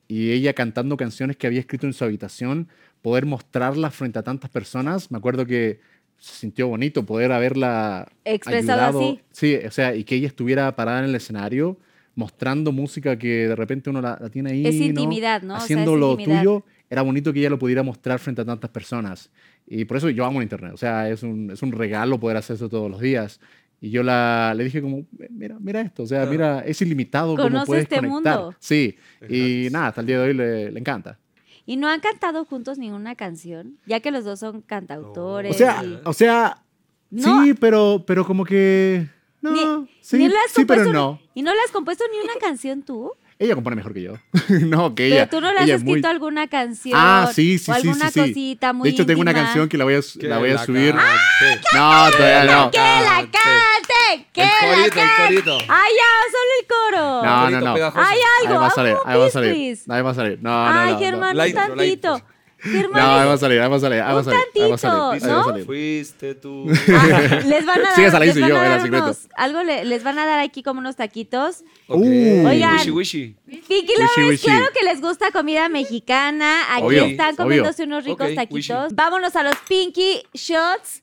y 0.07 0.31
ella 0.33 0.53
cantando 0.55 0.97
canciones 0.97 1.37
que 1.37 1.47
había 1.47 1.61
escrito 1.61 1.87
en 1.87 1.93
su 1.95 2.05
habitación, 2.05 2.69
poder 3.03 3.27
mostrarlas 3.27 3.95
frente 3.95 4.19
a 4.19 4.23
tantas 4.23 4.51
personas, 4.51 5.11
me 5.11 5.19
acuerdo 5.19 5.47
que 5.47 5.81
se 6.19 6.35
sintió 6.35 6.69
bonito 6.69 7.07
poder 7.07 7.33
haberla 7.33 8.09
Expresado 8.25 8.83
ayudado. 8.83 8.99
así. 8.99 9.21
Sí, 9.31 9.57
o 9.67 9.71
sea, 9.71 9.95
y 9.95 10.05
que 10.05 10.17
ella 10.17 10.27
estuviera 10.27 10.75
parada 10.77 10.99
en 11.01 11.07
el 11.07 11.15
escenario 11.15 11.79
mostrando 12.15 12.73
música 12.73 13.17
que 13.17 13.49
de 13.49 13.55
repente 13.57 13.91
uno 13.91 14.01
la, 14.01 14.19
la 14.21 14.29
tiene 14.29 14.51
ahí. 14.51 14.67
Es 14.67 14.75
¿no? 14.75 14.85
intimidad, 14.87 15.43
¿no? 15.43 15.55
O 15.55 15.61
sea, 15.61 15.65
Haciendo 15.65 15.95
es 15.95 16.01
lo 16.01 16.11
intimidad. 16.13 16.39
tuyo, 16.41 16.65
era 16.91 17.03
bonito 17.03 17.33
que 17.33 17.41
ella 17.41 17.51
lo 17.51 17.59
pudiera 17.59 17.83
mostrar 17.83 18.19
frente 18.19 18.41
a 18.43 18.45
tantas 18.45 18.71
personas. 18.71 19.31
Y 19.67 19.85
por 19.85 19.97
eso 19.99 20.09
yo 20.11 20.25
amo 20.25 20.41
el 20.41 20.45
Internet. 20.45 20.73
O 20.75 20.77
sea, 20.79 21.09
es 21.11 21.23
un, 21.23 21.51
es 21.51 21.63
un 21.63 21.73
regalo 21.73 22.19
poder 22.19 22.37
hacer 22.39 22.57
eso 22.57 22.69
todos 22.69 22.91
los 22.91 23.01
días. 23.01 23.41
Y 23.81 23.91
yo 23.91 24.03
la, 24.03 24.55
le 24.57 24.65
dije 24.65 24.81
como, 24.83 25.05
mira, 25.31 25.57
mira 25.61 25.81
esto. 25.83 26.03
O 26.03 26.07
sea, 26.07 26.21
Claro. 26.21 26.31
mira, 26.33 26.61
es 26.61 26.81
ilimitado 26.83 27.37
cómo 27.37 27.43
Conoce 27.49 27.67
puedes 27.67 27.83
este 27.85 27.97
conectar. 27.97 28.39
mundo. 28.41 28.55
Sí. 28.59 28.97
Y 29.29 29.69
nada, 29.71 29.89
hasta 29.89 30.01
el 30.01 30.07
día 30.07 30.19
de 30.21 30.29
hoy 30.29 30.35
le, 30.35 30.71
le 30.73 30.81
encanta. 30.81 31.19
¿Y 31.67 31.77
no 31.77 31.87
han 31.87 32.01
cantado 32.01 32.45
juntos 32.47 32.79
ninguna 32.79 33.15
canción? 33.15 33.77
Ya 33.87 34.01
que 34.01 34.11
los 34.11 34.25
dos 34.25 34.41
son 34.41 34.63
cantautores. 34.63 35.55
O 35.55 35.59
sea, 35.59 35.85
y- 35.85 36.01
o 36.05 36.13
sea, 36.15 36.65
No. 37.11 37.45
sí, 37.45 37.55
pero, 37.55 38.05
pero 38.07 38.25
como 38.25 38.45
que... 38.45 39.07
No, 39.43 39.53
Ni- 39.53 39.89
sí, 40.01 40.17
ni 40.19 40.29
le 40.29 40.35
has 40.37 40.51
sí, 40.51 40.65
pero 40.65 40.91
no. 40.93 41.21
¿Y 41.35 41.43
no 41.43 41.53
le 41.55 41.61
has 41.61 41.71
compuesto 41.71 42.03
ni 42.11 42.19
una 42.29 42.41
canción 42.41 42.83
tú? 42.83 43.13
Ella 43.41 43.55
compone 43.55 43.77
mejor 43.77 43.95
que 43.95 44.03
yo. 44.03 44.15
no, 44.67 44.95
que 44.97 45.05
Pero 45.05 45.15
ella. 45.15 45.29
tú 45.31 45.41
no 45.41 45.53
le 45.53 45.59
has 45.61 45.65
ella 45.67 45.75
es 45.77 45.81
escrito 45.83 46.09
muy- 46.09 46.13
alguna 46.15 46.49
canción. 46.49 46.99
Ah, 47.01 47.31
sí, 47.33 47.57
sí, 47.59 47.71
o 47.71 47.75
sí, 47.75 47.81
alguna 47.89 48.11
sí, 48.11 48.13
sí. 48.21 48.29
cosita 48.29 48.73
muy 48.73 48.89
De 48.89 48.95
hecho, 48.95 49.07
tengo 49.07 49.21
una 49.21 49.31
íntima. 49.31 49.47
canción 49.47 49.69
que 49.69 49.79
la 49.79 49.85
voy 49.85 49.95
a, 49.95 50.01
la 50.23 50.39
voy 50.39 50.51
a 50.51 50.55
la 50.55 50.65
subir. 50.65 50.93
cante. 50.93 51.69
No, 51.75 52.11
todavía 52.11 52.45
no. 52.57 52.71
¡Que 52.73 52.79
la 52.79 53.29
cante! 53.31 54.27
¡Que 54.33 54.43
El 54.43 54.49
la 54.49 54.59
corito, 54.61 54.85
el 54.85 54.91
cante! 54.93 55.23
corito. 55.25 55.59
¡Ah, 55.69 55.85
ya! 55.97 56.11
¡Solo 56.33 56.51
el 56.61 56.67
coro! 56.67 57.23
No, 57.25 57.37
no, 57.37 57.43
Corito 57.45 57.65
no. 57.67 57.75
pegajoso. 57.75 58.05
¡Hay 58.09 58.19
algo! 58.43 58.55
Ahí 58.55 58.59
va 58.61 58.67
a 58.67 58.71
salir, 58.71 58.97
ahí 59.07 59.19
va 59.19 59.27
a 59.27 59.31
salir. 59.31 59.79
Ahí 59.89 60.03
va 60.03 60.11
a 60.11 60.15
salir. 60.15 60.39
No, 60.43 60.51
no, 60.75 60.81
Ay, 60.81 60.93
no. 60.95 60.99
Germán, 60.99 61.37
la 61.37 61.53
tantito. 61.53 62.23
No, 62.65 62.73
Germán, 62.73 63.03
no, 63.05 63.15
ahí 63.21 63.27
va 63.29 63.33
a 63.35 63.39
salir, 63.39 63.61
ahí 63.61 63.69
va 63.71 63.77
a 63.77 63.81
salir, 63.81 64.01
ahí 64.01 64.15
va 64.15 64.21
a 64.21 64.25
salir. 64.25 64.41
Ahí 64.57 64.69
va 64.69 64.75
a 64.75 64.79
salir, 64.79 64.99
tantito, 64.99 65.27
ahí 65.27 65.33
va 65.33 65.41
a 65.41 65.45
salir. 65.45 65.65
Fuiste 65.65 66.35
tú. 66.35 66.67
ah, 66.69 67.41
les 67.47 67.65
van 67.65 67.79
a 67.79 67.83
dar, 67.97 68.11
van 68.11 68.35
yo, 68.35 68.57
a 68.57 68.61
era 68.61 68.69
dar 68.71 68.83
secreto. 68.83 69.05
unos- 69.05 69.29
algo 69.37 69.63
le- 69.63 69.85
les 69.85 70.03
van 70.03 70.19
a 70.19 70.27
dar 70.27 70.41
aquí 70.41 70.65
como 70.65 70.81
unos 70.81 70.97
taquitos. 70.97 71.59
Ok. 71.87 72.01
Uh. 72.01 72.47
Oigan. 72.49 72.75
Wishy, 72.75 72.91
wishy. 72.91 73.37
Pinky 73.47 73.93
Wishy, 73.97 74.01
Lovers, 74.01 74.29
wishy. 74.31 74.47
claro 74.47 74.67
que 74.77 74.85
les 74.85 75.01
gusta 75.01 75.31
comida 75.31 75.69
mexicana. 75.69 76.75
Aquí 76.75 76.83
Obvio, 76.85 77.05
están 77.05 77.35
obvio. 77.35 77.45
comiéndose 77.45 77.85
unos 77.85 78.05
ricos 78.05 78.29
Ok, 78.29 78.35
taquitos. 78.35 78.55
wishy. 78.55 78.95
Vámonos 78.95 79.37
a 79.37 79.43
los 79.45 79.55
Pinky 79.69 80.23
Shots. 80.35 80.99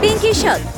Pinky 0.00 0.32
Shot. 0.32 0.77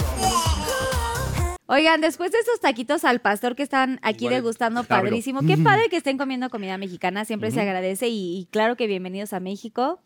Oigan, 1.73 2.01
después 2.01 2.33
de 2.33 2.39
esos 2.39 2.59
taquitos 2.59 3.05
al 3.05 3.21
pastor 3.21 3.55
que 3.55 3.63
están 3.63 4.01
aquí 4.03 4.29
degustando, 4.29 4.83
padrísimo. 4.83 5.41
Qué 5.47 5.57
padre 5.57 5.89
que 5.89 5.97
estén 5.97 6.19
comiendo 6.19 6.51
comida 6.51 6.77
mexicana, 6.79 7.25
siempre 7.25 7.53
se 7.53 7.61
agradece 7.61 8.09
y, 8.09 8.39
y 8.41 8.47
claro 8.51 8.75
que 8.77 8.89
bienvenidos 8.89 9.33
a 9.33 9.39
México. 9.39 10.01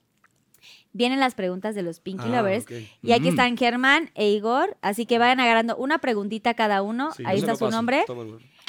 Vienen 0.92 1.20
las 1.20 1.34
preguntas 1.34 1.74
de 1.74 1.82
los 1.82 2.00
Pinky 2.00 2.26
Ah, 2.28 2.36
Lovers 2.42 2.66
y 3.02 3.12
aquí 3.12 3.28
están 3.28 3.56
Germán 3.56 4.10
e 4.14 4.28
Igor, 4.30 4.76
así 4.82 5.06
que 5.06 5.18
vayan 5.18 5.40
agarrando 5.40 5.74
una 5.76 5.98
preguntita 5.98 6.52
cada 6.52 6.82
uno. 6.82 7.12
Sí, 7.12 7.22
Ahí 7.26 7.38
está 7.38 7.54
su 7.56 7.64
paso. 7.64 7.76
nombre. 7.76 8.04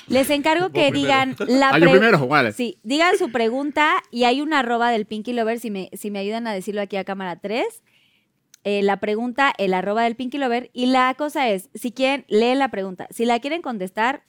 Les 0.08 0.30
encargo 0.30 0.70
que 0.74 0.89
digan 0.91 1.36
la 1.48 1.70
Ah, 1.72 1.78
yo 1.80 1.84
pre- 1.86 1.91
primero, 2.00 2.28
vale. 2.28 2.54
Sí, 2.54 2.80
digan 2.84 3.18
su 3.18 3.30
pregunta 3.30 3.91
y 4.10 4.24
hay 4.24 4.39
una 4.41 4.60
arroba 4.60 4.89
del 4.91 5.06
Pinky 5.06 5.34
Lover, 5.34 5.60
si 5.60 5.70
me, 5.70 5.89
si 5.93 6.12
me 6.12 6.20
ayudan 6.20 6.48
a 6.48 6.54
decirlo 6.54 6.80
aquí 6.82 6.96
a 6.96 7.04
cámara 7.04 7.36
3. 7.36 7.66
Eh, 8.66 8.84
la 8.84 8.99
pregunta, 8.99 9.53
el 9.57 9.74
arroba 9.74 10.03
del 10.03 10.16
Pinky 10.18 10.38
Lover. 10.38 10.70
Y 10.74 10.88
la 10.88 11.13
cosa 11.18 11.47
es, 11.49 11.70
si 11.74 11.91
quieren, 11.93 12.26
leen 12.28 12.59
la 12.59 12.70
pregunta. 12.70 13.07
Si 13.11 13.24
la 13.26 13.39
quieren 13.39 13.61
contestar, 13.61 14.24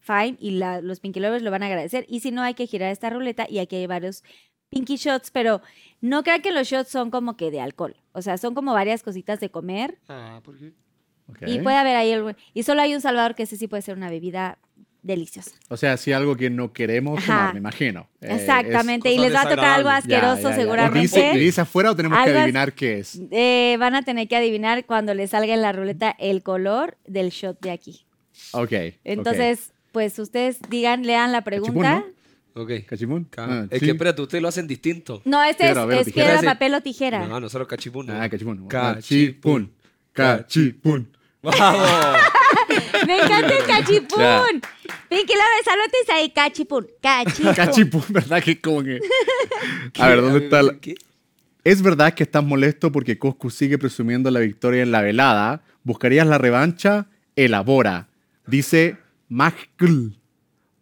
fine, 0.00 0.36
y 0.40 0.50
la- 0.52 0.80
los 0.80 0.98
Pinky 0.98 1.20
Lovers 1.20 1.44
lo 1.44 1.50
van 1.52 1.62
a 1.62 1.66
agradecer. 1.66 2.04
Y 2.08 2.18
si 2.20 2.32
no, 2.32 2.42
hay 2.42 2.54
que 2.54 2.66
girar 2.66 2.90
esta 2.90 3.08
ruleta 3.10 3.46
y 3.48 3.60
aquí 3.60 3.76
hay 3.76 3.86
varios 3.86 4.24
Pinky 4.70 4.96
Shots, 4.96 5.30
pero 5.30 5.60
no 6.00 6.22
crean 6.24 6.40
que 6.42 6.50
los 6.50 6.66
shots 6.66 6.88
son 6.88 7.10
como 7.10 7.36
que 7.36 7.50
de 7.50 7.60
alcohol. 7.60 7.94
O 8.12 8.22
sea, 8.22 8.38
son 8.38 8.54
como 8.54 8.72
varias 8.72 9.02
cositas 9.02 9.38
de 9.38 9.50
comer. 9.50 9.98
Ah, 10.08 10.40
¿por 10.42 10.56
qué? 10.58 10.72
Y 11.46 11.58
puede 11.60 11.76
haber 11.76 11.94
ahí 11.96 12.10
el... 12.10 12.34
Y 12.54 12.62
solo 12.64 12.82
hay 12.82 12.94
un 12.94 13.00
salvador 13.00 13.34
que 13.34 13.44
ese 13.44 13.56
sí 13.56 13.68
puede 13.68 13.82
ser 13.82 13.96
una 13.96 14.10
bebida 14.10 14.58
deliciosa. 15.02 15.50
O 15.68 15.76
sea, 15.76 15.96
si 15.96 16.12
algo 16.12 16.36
que 16.36 16.48
no 16.48 16.72
queremos 16.72 17.18
Ajá. 17.18 17.26
tomar, 17.26 17.52
me 17.54 17.58
imagino. 17.60 18.08
Eh, 18.20 18.36
Exactamente, 18.36 19.12
y 19.12 19.18
les 19.18 19.34
va 19.34 19.42
a 19.42 19.48
tocar 19.48 19.64
algo 19.64 19.88
es- 19.90 20.04
Ya, 20.06 20.16
asqueroso 20.18 20.42
ya, 20.42 20.50
ya. 20.50 20.56
seguramente. 20.56 21.32
¿Y 21.34 21.38
dice, 21.38 21.60
afuera 21.60 21.90
o 21.90 21.96
tenemos 21.96 22.16
que 22.18 22.24
Algo 22.30 22.38
adivinar 22.40 22.72
qué 22.72 22.98
es? 23.00 23.20
Eh, 23.30 23.76
van 23.80 23.94
a 23.96 24.02
tener 24.02 24.28
que 24.28 24.36
adivinar 24.36 24.84
cuando 24.86 25.12
les 25.14 25.30
salga 25.30 25.52
en 25.54 25.62
la 25.62 25.72
ruleta 25.72 26.14
el 26.18 26.42
color 26.42 26.96
del 27.06 27.30
shot 27.30 27.60
de 27.60 27.70
aquí. 27.72 28.06
Ok. 28.52 28.72
Entonces, 29.04 29.72
pues 29.92 30.18
ustedes 30.18 30.58
digan, 30.70 31.04
lean 31.04 31.32
la 31.32 31.42
pregunta. 31.42 32.04
Ok. 32.54 32.70
¿Cachimún? 32.86 33.24
Ca- 33.24 33.46
Ah, 33.48 33.66
es 33.70 33.80
sí. 33.80 33.86
que 33.86 33.92
espérate, 33.92 34.22
ustedes 34.22 34.40
lo 34.42 34.48
hacen 34.48 34.66
distinto. 34.66 35.22
No, 35.24 35.42
este 35.42 35.64
Piedra, 35.64 35.98
es, 36.00 36.12
piedra, 36.12 36.34
Ese- 36.36 36.44
papel 36.46 36.74
o 36.74 36.80
tijera. 36.80 37.26
No, 37.26 37.40
nosotros 37.40 37.66
cachipún. 37.66 38.06
¿no? 38.06 38.12
Ah, 38.20 38.28
cachipún. 38.28 38.68
Cachipún. 38.68 39.72
Cachipún. 40.12 41.08
¡Vamos! 41.42 42.18
Me 43.06 43.16
encanta 43.18 43.56
el 43.56 43.64
cachipún. 43.64 44.20
Ya. 44.20 44.44
Pinky 45.08 45.34
Lovers, 45.34 45.64
salutes 45.64 46.08
ahí, 46.10 46.30
cachipún. 46.30 46.86
Cachipún. 47.00 47.54
Cachipún, 47.54 48.04
¿verdad? 48.08 48.42
Que 48.42 48.60
como 48.60 48.82
que... 48.82 49.00
A 49.98 50.08
ver, 50.08 50.20
¿dónde 50.20 50.44
está 50.44 50.62
la... 50.62 50.74
¿Qué? 50.80 50.94
¿Es 51.64 51.80
verdad 51.80 52.12
que 52.14 52.24
estás 52.24 52.42
molesto 52.42 52.90
porque 52.90 53.18
Coscu 53.18 53.50
sigue 53.50 53.78
presumiendo 53.78 54.30
la 54.30 54.40
victoria 54.40 54.82
en 54.82 54.90
la 54.90 55.00
velada? 55.00 55.62
¿Buscarías 55.84 56.26
la 56.26 56.38
revancha? 56.38 57.06
Elabora. 57.36 58.08
Dice 58.46 58.96
Magkl. 59.28 60.16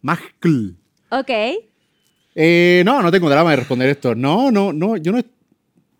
Magkl. 0.01 0.75
Ok. 1.09 1.29
Eh, 2.33 2.81
no, 2.85 3.01
no 3.01 3.11
tengo 3.11 3.29
drama 3.29 3.51
de 3.51 3.57
responder 3.57 3.89
esto. 3.89 4.15
No, 4.15 4.49
no, 4.49 4.73
no, 4.73 4.97
yo 4.97 5.11
no... 5.11 5.21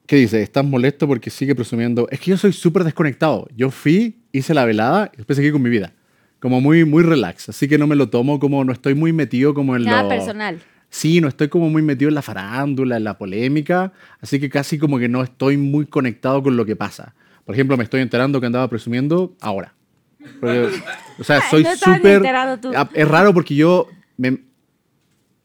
¿Qué 0.08 0.16
dice? 0.16 0.42
¿Estás 0.42 0.66
molesto 0.66 1.08
porque 1.08 1.30
sigue 1.30 1.54
presumiendo? 1.54 2.08
Es 2.10 2.20
que 2.20 2.32
yo 2.32 2.38
soy 2.38 2.52
súper 2.52 2.84
desconectado. 2.84 3.48
Yo 3.56 3.70
fui, 3.70 4.24
hice 4.32 4.54
la 4.54 4.66
velada 4.66 5.12
y 5.14 5.18
después 5.18 5.38
seguí 5.38 5.52
con 5.52 5.62
mi 5.62 5.70
vida. 5.70 5.94
Como 6.42 6.60
muy, 6.60 6.84
muy 6.84 7.04
relax. 7.04 7.48
Así 7.50 7.68
que 7.70 7.78
no 7.78 7.88
me 7.88 7.96
lo 7.96 8.10
tomo 8.10 8.40
como... 8.40 8.66
No 8.66 8.74
estoy 8.74 8.96
muy 8.96 9.14
metido 9.14 9.54
como 9.54 9.76
en 9.78 9.84
Nada 9.84 10.04
lo... 10.04 10.10
personal. 10.10 10.60
Sí, 10.90 11.22
no 11.22 11.30
estoy 11.30 11.48
como 11.48 11.70
muy 11.70 11.82
metido 11.82 12.10
en 12.10 12.16
la 12.16 12.22
farándula, 12.22 12.98
en 12.98 13.06
la 13.06 13.18
polémica, 13.18 13.94
así 14.20 14.42
que 14.42 14.50
casi 14.50 14.78
como 14.78 15.00
que 15.00 15.08
no 15.08 15.24
estoy 15.24 15.56
muy 15.56 15.86
conectado 15.86 16.44
con 16.44 16.58
lo 16.58 16.66
que 16.66 16.76
pasa. 16.76 17.16
Por 17.46 17.56
ejemplo, 17.56 17.78
me 17.78 17.86
estoy 17.86 18.02
enterando 18.02 18.42
que 18.42 18.48
andaba 18.48 18.68
presumiendo 18.70 19.34
ahora. 19.40 19.74
Porque, 20.42 20.68
o 21.18 21.24
sea, 21.24 21.40
soy 21.50 21.64
No 21.64 21.76
súper... 21.78 22.22
Es 22.94 23.08
raro 23.08 23.34
porque 23.34 23.56
yo 23.56 23.88
me- 24.18 24.40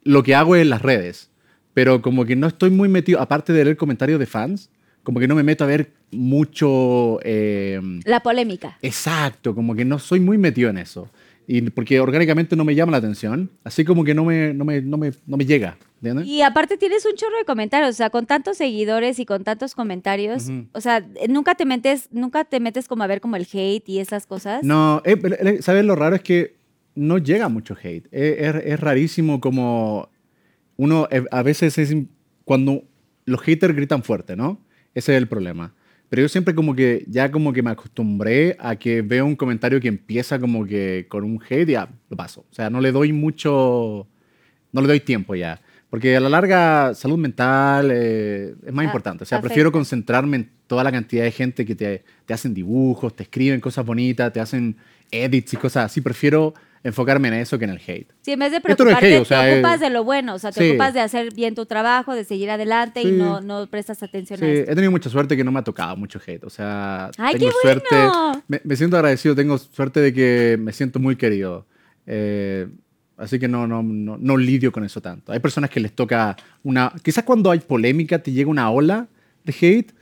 lo 0.02 0.22
que 0.24 0.34
hago 0.34 0.56
es 0.56 0.62
en 0.62 0.70
las 0.70 0.82
redes, 0.82 1.30
pero 1.74 2.02
como 2.02 2.24
que 2.24 2.34
no 2.34 2.46
estoy 2.48 2.70
muy 2.70 2.88
metido, 2.88 3.20
aparte 3.20 3.52
de 3.52 3.64
leer 3.64 3.76
comentarios 3.76 4.18
de 4.18 4.26
fans, 4.26 4.70
como 5.06 5.20
que 5.20 5.28
no 5.28 5.36
me 5.36 5.44
meto 5.44 5.62
a 5.62 5.68
ver 5.68 5.92
mucho... 6.10 7.20
eh, 7.22 7.80
La 8.04 8.18
polémica. 8.24 8.76
Exacto, 8.82 9.54
como 9.54 9.76
que 9.76 9.84
no 9.84 10.00
soy 10.00 10.18
muy 10.18 10.36
metido 10.36 10.68
en 10.68 10.78
eso. 10.78 11.08
Y 11.46 11.60
porque 11.70 12.00
orgánicamente 12.00 12.56
no 12.56 12.64
me 12.64 12.74
llama 12.74 12.90
la 12.90 12.98
atención, 12.98 13.52
así 13.62 13.84
como 13.84 14.02
que 14.02 14.14
no 14.14 14.24
me, 14.24 14.52
no 14.52 14.64
me, 14.64 14.82
no 14.82 14.96
me, 14.98 15.12
no 15.28 15.36
me 15.36 15.46
llega. 15.46 15.78
¿entiendes? 16.02 16.26
Y 16.26 16.42
aparte 16.42 16.76
tienes 16.76 17.06
un 17.06 17.14
chorro 17.14 17.38
de 17.38 17.44
comentarios, 17.44 17.90
o 17.90 17.92
sea, 17.92 18.10
con 18.10 18.26
tantos 18.26 18.56
seguidores 18.56 19.20
y 19.20 19.26
con 19.26 19.44
tantos 19.44 19.76
comentarios, 19.76 20.46
Ujú. 20.48 20.66
o 20.72 20.80
sea, 20.80 21.06
nunca 21.28 21.54
te 21.54 21.64
metes, 21.64 22.08
nunca 22.10 22.44
te 22.44 22.58
metes 22.58 22.88
como 22.88 23.04
a 23.04 23.06
ver 23.06 23.20
como 23.20 23.36
el 23.36 23.46
hate 23.52 23.88
y 23.88 24.00
esas 24.00 24.26
cosas. 24.26 24.64
No, 24.64 25.02
eh, 25.04 25.16
eh, 25.40 25.62
¿sabes 25.62 25.84
lo 25.84 25.94
raro? 25.94 26.16
Es 26.16 26.22
que 26.22 26.56
no 26.96 27.18
llega 27.18 27.48
mucho 27.48 27.76
hate. 27.80 28.08
Eh, 28.10 28.38
Es, 28.40 28.72
es 28.72 28.80
rarísimo 28.80 29.40
como 29.40 30.08
uno, 30.76 31.06
eh, 31.12 31.22
a 31.30 31.42
veces 31.44 31.78
es 31.78 31.94
cuando 32.44 32.82
los 33.24 33.40
haters 33.42 33.74
gritan 33.76 34.02
fuerte, 34.02 34.34
¿no? 34.34 34.60
Ese 34.96 35.12
es 35.14 35.18
el 35.18 35.28
problema. 35.28 35.72
Pero 36.08 36.22
yo 36.22 36.28
siempre 36.28 36.54
como 36.54 36.74
que 36.74 37.04
ya 37.08 37.30
como 37.30 37.52
que 37.52 37.62
me 37.62 37.70
acostumbré 37.70 38.56
a 38.60 38.76
que 38.76 39.02
veo 39.02 39.26
un 39.26 39.36
comentario 39.36 39.80
que 39.80 39.88
empieza 39.88 40.38
como 40.38 40.64
que 40.64 41.06
con 41.08 41.24
un 41.24 41.40
hate 41.48 41.68
y 41.68 41.72
ya 41.72 41.88
lo 42.08 42.16
paso. 42.16 42.46
O 42.50 42.54
sea, 42.54 42.70
no 42.70 42.80
le 42.80 42.92
doy 42.92 43.12
mucho, 43.12 44.06
no 44.72 44.80
le 44.80 44.86
doy 44.86 45.00
tiempo 45.00 45.34
ya. 45.34 45.60
Porque 45.90 46.16
a 46.16 46.20
la 46.20 46.28
larga, 46.28 46.94
salud 46.94 47.18
mental 47.18 47.90
eh, 47.92 48.54
es 48.66 48.72
más 48.72 48.84
Ah, 48.84 48.86
importante. 48.86 49.24
O 49.24 49.26
sea, 49.26 49.38
afecta. 49.38 49.48
prefiero 49.48 49.70
concentrarme 49.70 50.36
en 50.38 50.50
toda 50.66 50.82
la 50.82 50.90
cantidad 50.92 51.24
de 51.24 51.30
gente 51.30 51.64
que 51.66 51.74
te, 51.74 52.04
te 52.24 52.34
hacen 52.34 52.54
dibujos, 52.54 53.14
te 53.14 53.24
escriben 53.24 53.60
cosas 53.60 53.84
bonitas, 53.84 54.32
te 54.32 54.40
hacen 54.40 54.76
edits 55.10 55.52
y 55.54 55.56
cosas 55.56 55.86
así. 55.86 56.00
Prefiero 56.00 56.54
enfocarme 56.86 57.28
en 57.28 57.34
eso 57.34 57.58
que 57.58 57.64
en 57.64 57.70
el 57.72 57.80
hate. 57.86 58.08
Sí, 58.22 58.32
en 58.32 58.38
vez 58.38 58.50
de 58.50 58.58
Esto 58.58 58.68
no 58.68 58.74
preocuparte, 58.76 59.14
hate, 59.14 59.20
o 59.22 59.24
sea, 59.24 59.42
te 59.44 59.52
ocupas 59.54 59.74
es- 59.74 59.80
de 59.80 59.90
lo 59.90 60.04
bueno, 60.04 60.34
o 60.34 60.38
sea, 60.38 60.52
te 60.52 60.60
Sí. 60.62 60.68
ocupas 60.70 60.94
de 60.94 61.00
hacer 61.00 61.34
bien 61.34 61.54
tu 61.54 61.66
trabajo, 61.66 62.14
de 62.14 62.24
seguir 62.24 62.50
adelante 62.50 63.00
y 63.02 63.06
Sí. 63.06 63.12
no, 63.12 63.40
no 63.40 63.66
prestas 63.66 64.02
atención 64.02 64.38
Sí, 64.38 64.44
a 64.44 64.48
he 64.48 64.58
esto. 64.60 64.74
tenido 64.74 64.90
mucha 64.90 65.10
suerte 65.10 65.36
que 65.36 65.44
no 65.44 65.52
me 65.52 65.58
ha 65.60 65.64
tocado 65.64 65.96
mucho 65.96 66.20
hate. 66.26 66.44
O 66.44 66.50
sea, 66.50 67.10
¡Ay, 67.18 67.34
tengo 67.38 67.46
qué 67.50 67.54
suerte. 67.62 67.86
bueno! 67.90 68.42
Me, 68.48 68.60
me 68.64 68.76
siento 68.76 68.96
agradecido, 68.96 69.34
tengo 69.34 69.58
suerte 69.58 70.00
de 70.00 70.12
que 70.12 70.56
me 70.60 70.72
siento 70.72 70.98
muy 70.98 71.16
querido. 71.16 71.66
Eh, 72.06 72.68
así 73.16 73.38
que 73.38 73.48
no, 73.48 73.66
no, 73.66 73.82
no, 73.82 74.16
no 74.18 74.36
lidio 74.36 74.70
con 74.72 74.84
eso 74.84 75.00
tanto. 75.00 75.32
Hay 75.32 75.40
personas 75.40 75.70
que 75.70 75.80
les 75.80 75.92
toca 75.92 76.36
una. 76.62 76.92
Quizás 77.02 77.24
cuando 77.24 77.50
hay 77.50 77.58
polémica 77.60 78.22
te 78.22 78.30
llega 78.32 78.48
una 78.50 78.70
ola 78.70 79.08
de 79.44 79.54
hate, 79.60 79.92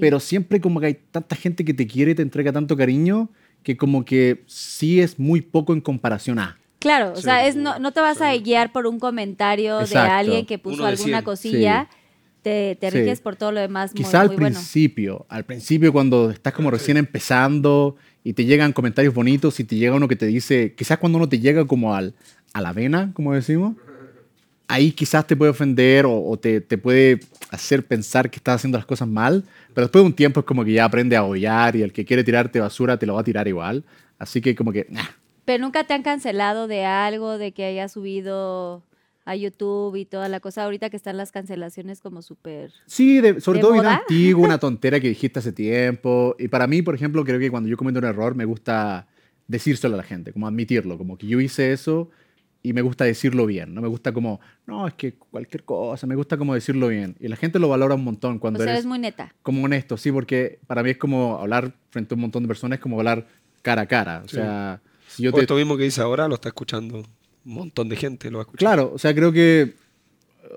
pero 0.00 0.18
siempre 0.20 0.60
como 0.60 0.80
que 0.80 0.86
hay 0.86 0.94
tanta 1.10 1.36
gente 1.36 1.64
que 1.64 1.72
te 1.72 1.86
quiere 1.86 2.10
y 2.12 2.14
te 2.14 2.22
entrega 2.22 2.52
tanto 2.52 2.76
cariño 2.76 3.30
que 3.66 3.76
como 3.76 4.04
que 4.04 4.44
sí 4.46 5.00
es 5.00 5.18
muy 5.18 5.40
poco 5.40 5.72
en 5.72 5.80
comparación 5.80 6.38
a. 6.38 6.56
Claro, 6.78 7.12
o 7.14 7.20
sea, 7.20 7.48
es, 7.48 7.56
no, 7.56 7.80
no 7.80 7.90
te 7.90 8.00
vas 8.00 8.20
a 8.22 8.32
guiar 8.36 8.70
por 8.70 8.86
un 8.86 9.00
comentario 9.00 9.80
de 9.80 9.98
alguien 9.98 10.46
que 10.46 10.56
puso 10.56 10.86
alguna 10.86 11.24
cosilla. 11.24 11.88
Te, 12.42 12.76
te 12.80 12.92
Sí. 12.92 12.98
riges 12.98 13.20
por 13.20 13.34
todo 13.34 13.50
lo 13.50 13.58
demás 13.60 13.92
muy, 13.92 14.04
Quizá 14.04 14.20
al 14.20 14.28
muy 14.28 14.36
bueno. 14.36 14.54
principio, 14.54 15.26
al 15.28 15.44
principio 15.44 15.92
cuando 15.92 16.30
estás 16.30 16.52
como 16.52 16.70
recién 16.70 16.96
empezando 16.96 17.96
y 18.22 18.34
te 18.34 18.44
llegan 18.44 18.72
comentarios 18.72 19.12
bonitos 19.12 19.58
y 19.58 19.64
te 19.64 19.74
llega 19.74 19.96
uno 19.96 20.06
que 20.06 20.14
te 20.14 20.26
dice, 20.26 20.72
quizás 20.76 20.98
cuando 20.98 21.18
uno 21.18 21.28
te 21.28 21.40
llega 21.40 21.64
como 21.66 21.92
al, 21.96 22.14
a 22.52 22.60
la 22.60 22.72
vena, 22.72 23.10
como 23.14 23.34
decimos, 23.34 23.74
ahí 24.68 24.92
quizás 24.92 25.26
te 25.26 25.36
puede 25.36 25.50
ofender 25.50 26.06
o, 26.06 26.22
o 26.22 26.38
te, 26.38 26.60
te 26.60 26.78
puede 26.78 27.20
hacer 27.50 27.86
pensar 27.86 28.30
que 28.30 28.36
estás 28.36 28.56
haciendo 28.56 28.78
las 28.78 28.86
cosas 28.86 29.08
mal, 29.08 29.44
pero 29.74 29.86
después 29.86 30.02
de 30.02 30.06
un 30.06 30.12
tiempo 30.14 30.40
es 30.40 30.46
como 30.46 30.64
que 30.64 30.72
ya 30.72 30.84
aprende 30.84 31.16
a 31.16 31.24
hollar 31.24 31.76
y 31.76 31.82
el 31.82 31.92
que 31.92 32.04
quiere 32.04 32.24
tirarte 32.24 32.60
basura 32.60 32.98
te 32.98 33.06
lo 33.06 33.14
va 33.14 33.20
a 33.20 33.24
tirar 33.24 33.46
igual. 33.48 33.84
Así 34.18 34.40
que 34.40 34.54
como 34.54 34.72
que, 34.72 34.86
nah, 34.90 35.04
Pero 35.44 35.62
nunca 35.62 35.84
te 35.84 35.94
han 35.94 36.02
cancelado 36.02 36.66
de 36.66 36.84
algo, 36.84 37.38
de 37.38 37.52
que 37.52 37.64
hayas 37.64 37.92
subido 37.92 38.82
a 39.24 39.34
YouTube 39.36 39.96
y 39.96 40.04
toda 40.04 40.28
la 40.28 40.40
cosa. 40.40 40.64
Ahorita 40.64 40.88
que 40.88 40.96
están 40.96 41.16
las 41.16 41.32
cancelaciones 41.32 42.00
como 42.00 42.22
súper... 42.22 42.72
Sí, 42.86 43.20
de- 43.20 43.40
sobre 43.40 43.58
¿De 43.58 43.62
todo 43.62 43.72
bien 43.72 43.86
antiguo, 43.86 44.44
una 44.44 44.58
tontera 44.60 45.00
que 45.00 45.08
dijiste 45.08 45.38
hace 45.40 45.52
tiempo. 45.52 46.34
Y 46.38 46.48
para 46.48 46.66
mí, 46.66 46.80
por 46.82 46.94
ejemplo, 46.94 47.24
creo 47.24 47.38
que 47.38 47.50
cuando 47.50 47.68
yo 47.68 47.76
cometo 47.76 47.98
un 47.98 48.04
error 48.04 48.34
me 48.34 48.44
gusta 48.44 49.06
decírselo 49.48 49.94
a 49.94 49.98
la 49.98 50.02
gente, 50.04 50.32
como 50.32 50.46
admitirlo, 50.46 50.96
como 50.98 51.18
que 51.18 51.26
yo 51.26 51.40
hice 51.40 51.72
eso 51.72 52.10
y 52.68 52.72
me 52.72 52.82
gusta 52.82 53.04
decirlo 53.04 53.46
bien. 53.46 53.74
No 53.74 53.80
me 53.80 53.88
gusta 53.88 54.12
como, 54.12 54.40
no, 54.66 54.86
es 54.88 54.94
que 54.94 55.14
cualquier 55.14 55.64
cosa, 55.64 56.06
me 56.06 56.14
gusta 56.16 56.36
como 56.36 56.54
decirlo 56.54 56.88
bien. 56.88 57.16
Y 57.20 57.28
la 57.28 57.36
gente 57.36 57.58
lo 57.58 57.68
valora 57.68 57.94
un 57.94 58.04
montón 58.04 58.36
O 58.36 58.40
cuando 58.40 58.58
sea, 58.58 58.64
eres 58.64 58.74
eres 58.80 58.86
muy 58.86 58.98
neta. 58.98 59.32
como 59.42 59.62
honesto, 59.64 59.96
sí, 59.96 60.10
porque 60.10 60.58
para 60.66 60.82
mí 60.82 60.90
es 60.90 60.96
como 60.98 61.38
hablar 61.38 61.72
frente 61.90 62.14
a 62.14 62.16
un 62.16 62.22
montón 62.22 62.42
de 62.42 62.48
personas, 62.48 62.78
es 62.78 62.82
como 62.82 62.98
hablar 62.98 63.26
cara 63.62 63.82
a 63.82 63.86
cara. 63.86 64.22
O 64.24 64.28
Sí. 64.28 64.36
sea, 64.36 64.80
si 65.08 65.22
yo 65.22 65.30
O 65.30 65.34
te, 65.34 65.42
esto 65.42 65.54
mismo 65.56 65.76
que 65.76 65.84
dice 65.84 66.00
ahora 66.00 66.26
lo 66.28 66.34
está 66.34 66.48
escuchando 66.48 66.98
un 66.98 67.06
montón 67.44 67.88
de 67.88 67.96
gente, 67.96 68.30
lo 68.30 68.38
va 68.38 68.42
a 68.42 68.46
escuchar. 68.46 68.58
Claro, 68.58 68.90
o 68.94 68.98
sea, 68.98 69.14
creo 69.14 69.32
que, 69.32 69.74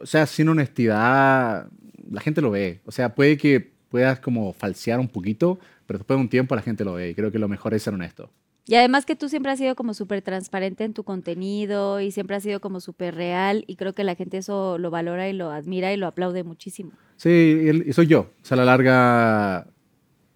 o 0.01 0.05
sea, 0.05 0.25
sin 0.25 0.49
honestidad, 0.49 1.67
la 2.09 2.21
gente 2.21 2.41
lo 2.41 2.51
ve. 2.51 2.79
O 2.85 2.91
sea, 2.91 3.13
puede 3.15 3.37
que 3.37 3.71
puedas 3.89 4.19
como 4.19 4.53
falsear 4.53 4.99
un 4.99 5.07
poquito, 5.07 5.59
pero 5.85 5.99
después 5.99 6.17
de 6.17 6.21
un 6.21 6.29
tiempo 6.29 6.55
la 6.55 6.61
gente 6.61 6.83
lo 6.85 6.93
ve 6.93 7.09
y 7.09 7.15
creo 7.15 7.31
que 7.31 7.39
lo 7.39 7.47
mejor 7.47 7.73
es 7.73 7.83
ser 7.83 7.93
honesto. 7.93 8.31
Y 8.69 8.75
además 8.75 9.07
que 9.07 9.15
tú 9.15 9.29
siempre 9.29 9.51
has 9.51 9.57
sido 9.57 9.75
como 9.75 9.95
súper 9.95 10.21
transparente 10.21 10.83
en 10.83 10.93
tu 10.93 11.03
contenido 11.03 11.99
y 12.01 12.11
siempre 12.11 12.35
has 12.35 12.43
sido 12.43 12.61
como 12.61 12.79
súper 12.81 13.15
real 13.15 13.63
y 13.65 13.77
creo 13.77 13.95
que 13.95 14.03
la 14.03 14.13
gente 14.13 14.37
eso 14.37 14.77
lo 14.77 14.91
valora 14.91 15.27
y 15.27 15.33
lo 15.33 15.49
admira 15.49 15.91
y 15.91 15.97
lo 15.97 16.05
aplaude 16.05 16.43
muchísimo. 16.43 16.91
Sí, 17.15 17.67
y, 17.87 17.91
soy 17.93 18.05
yo. 18.05 18.19
O 18.19 18.45
sea, 18.45 18.53
a 18.53 18.59
la 18.59 18.65
larga, 18.65 19.65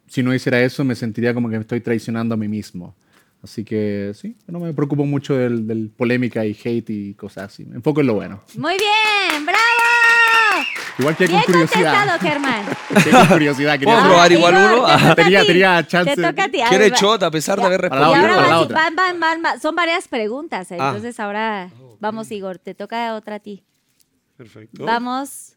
si 0.08 0.24
no 0.24 0.34
hiciera 0.34 0.60
eso, 0.62 0.84
me 0.84 0.96
sentiría 0.96 1.36
como 1.36 1.48
que 1.48 1.58
me 1.58 1.62
estoy 1.62 1.82
traicionando 1.82 2.34
a 2.34 2.38
mí 2.38 2.48
mismo. 2.48 2.96
Así 3.44 3.64
que 3.64 4.14
sí, 4.16 4.36
no 4.48 4.60
me 4.60 4.74
preocupo 4.74 5.06
mucho 5.06 5.36
del, 5.36 5.68
del 5.68 5.92
polémica 5.92 6.44
y 6.44 6.58
hate 6.60 6.90
y 6.90 7.14
cosas 7.14 7.54
así. 7.54 7.66
Me 7.66 7.76
enfoco 7.76 8.02
en 8.02 8.08
lo 8.08 8.16
bueno. 8.16 8.42
Muy 8.58 8.74
bien, 8.74 9.46
bravo. 9.46 9.93
Igual 11.00 11.18
que 11.18 11.26
Bien 11.28 11.42
con 11.42 11.54
curiosidad. 11.54 11.94
contestado, 12.06 12.20
Germán. 12.20 12.66
Que 13.04 13.10
con 13.10 13.28
curiosidad. 13.28 13.74
quería 13.80 13.86
¿Puedo 13.86 13.98
saber. 14.00 14.12
probar 14.12 14.32
igual 14.32 14.54
Igor, 14.54 14.74
uno? 14.78 14.86
te 14.86 14.92
Ah, 14.92 14.98
toca 15.00 15.12
a 15.12 15.16
tenía- 15.16 15.42
ti. 15.42 15.48
tenía 15.48 15.88
chance. 15.88 16.16
Te 16.16 16.22
toca 16.22 16.44
a 16.44 16.50
ti. 16.50 16.62
A 16.62 16.70
Quiere 16.70 16.84
ver, 16.86 16.94
va- 16.94 16.98
shot 16.98 17.24
a 17.24 17.32
pesar 17.32 17.60
de 17.60 17.66
haber 17.66 17.90
Para 17.90 18.02
la 18.02 18.08
Y 18.08 18.10
otra, 18.10 18.22
ahora 18.22 18.36
para 18.36 18.48
la 18.48 18.54
van- 18.56 18.64
otra. 18.66 18.76
van, 18.78 18.96
van, 18.96 19.20
van, 19.20 19.42
van. 19.42 19.60
Son 19.62 19.76
varias 19.76 20.08
preguntas. 20.08 20.68
Ah. 20.72 20.76
Entonces 20.76 21.20
ahora 21.20 21.70
vamos, 22.00 22.30
Igor. 22.32 22.60
Te 22.60 22.76
toca 22.76 23.16
otra 23.16 23.36
a 23.36 23.40
ti. 23.40 23.64
Perfecto. 24.38 24.86
Vamos. 24.86 25.54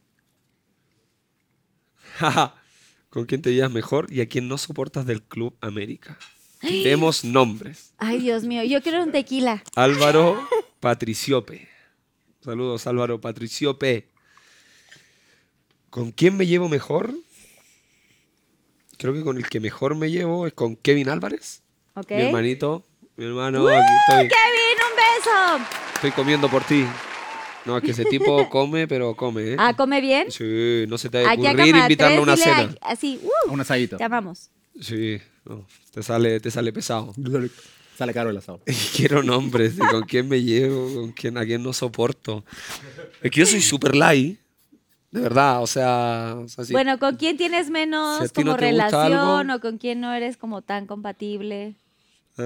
¿Con 3.10 3.24
quién 3.26 3.42
te 3.42 3.52
llevas 3.54 3.70
mejor 3.72 4.06
y 4.10 4.20
a 4.20 4.28
quién 4.28 4.48
no 4.48 4.58
soportas 4.58 5.06
del 5.06 5.22
Club 5.22 5.54
América? 5.60 6.18
Demos 6.62 7.24
nombres. 7.24 7.92
Ay, 7.98 8.18
Dios 8.18 8.44
mío. 8.44 8.62
Yo 8.64 8.82
quiero 8.82 9.02
un 9.02 9.12
tequila. 9.12 9.62
Álvaro 9.74 10.48
Patriciope. 10.80 11.68
Saludos, 12.40 12.86
Álvaro 12.86 13.20
Patriciope. 13.20 14.08
¿Con 15.97 16.12
quién 16.12 16.36
me 16.36 16.47
llevo 16.47 16.68
mejor? 16.68 17.14
Creo 18.98 19.14
que 19.14 19.23
con 19.23 19.39
el 19.39 19.48
que 19.48 19.60
mejor 19.60 19.94
me 19.94 20.10
llevo 20.10 20.47
es 20.47 20.52
con 20.52 20.77
Kevin 20.77 21.09
Álvarez. 21.09 21.62
¿Ok? 21.94 22.10
Mi 22.10 22.20
hermanito. 22.24 22.85
Mi 23.16 23.24
hermano, 23.24 23.66
aquí 23.66 23.78
estoy, 24.10 24.28
Kevin, 24.28 24.78
un 24.90 24.97
beso. 25.64 25.70
estoy 25.94 26.10
comiendo 26.10 26.51
por 26.51 26.64
ti. 26.64 26.85
No, 27.64 27.78
es 27.78 27.82
que 27.82 27.93
ese 27.93 28.05
tipo 28.05 28.47
come, 28.51 28.86
pero 28.86 29.16
come, 29.16 29.52
¿eh? 29.52 29.56
Ah, 29.59 29.73
come 29.74 30.02
bien. 30.02 30.31
Sí, 30.31 30.85
no 30.86 30.98
se 30.98 31.09
te 31.09 31.23
va 31.24 31.31
a 31.31 31.32
ocurrir 31.32 31.74
invitarlo 31.74 32.18
a 32.18 32.23
una 32.24 32.36
cena. 32.36 32.74
a- 32.82 32.90
así, 32.90 33.18
uh, 33.48 33.51
Un 33.55 33.60
asadito. 33.62 33.97
te 33.97 34.05
amamos. 34.05 34.51
Sí, 34.78 35.18
no, 35.47 35.66
te 35.93 36.02
sale, 36.02 36.40
te 36.40 36.51
sale 36.51 36.74
pesado. 36.74 37.14
Sale 37.97 38.12
caro 38.12 38.28
el 38.28 38.36
asado. 38.36 38.60
Quiero 38.94 39.23
nombres 39.23 39.77
de 39.77 39.86
con 39.89 40.02
quién 40.02 40.28
me 40.28 40.43
llevo, 40.43 40.93
con 40.94 41.12
quién, 41.12 41.39
a 41.39 41.47
quién 41.47 41.62
no 41.62 41.73
soporto. 41.73 42.44
Es 43.23 43.31
que 43.31 43.40
yo 43.40 43.47
soy 43.47 43.62
super 43.62 43.97
light, 43.97 44.39
de 45.10 45.20
verdad, 45.20 45.62
o 45.62 45.66
sea... 45.66 46.34
o 46.36 46.48
sea, 46.48 46.64
sí. 46.64 46.72
Bueno, 46.72 46.98
¿con 46.98 47.16
quién 47.16 47.36
tienes 47.36 47.70
menos 47.70 48.22
Si 48.22 48.28
como 48.30 48.52
no 48.52 48.56
relación 48.56 49.50
o 49.50 49.60
con 49.60 49.78
quién 49.78 50.00
no 50.00 50.12
eres 50.12 50.36
como 50.36 50.62
tan 50.62 50.86
compatible? 50.86 51.76
Ah, 52.38 52.44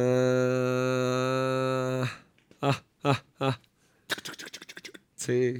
ah, 2.62 2.82
ah, 3.02 3.22
ah. 3.40 3.58
Sí. 5.16 5.54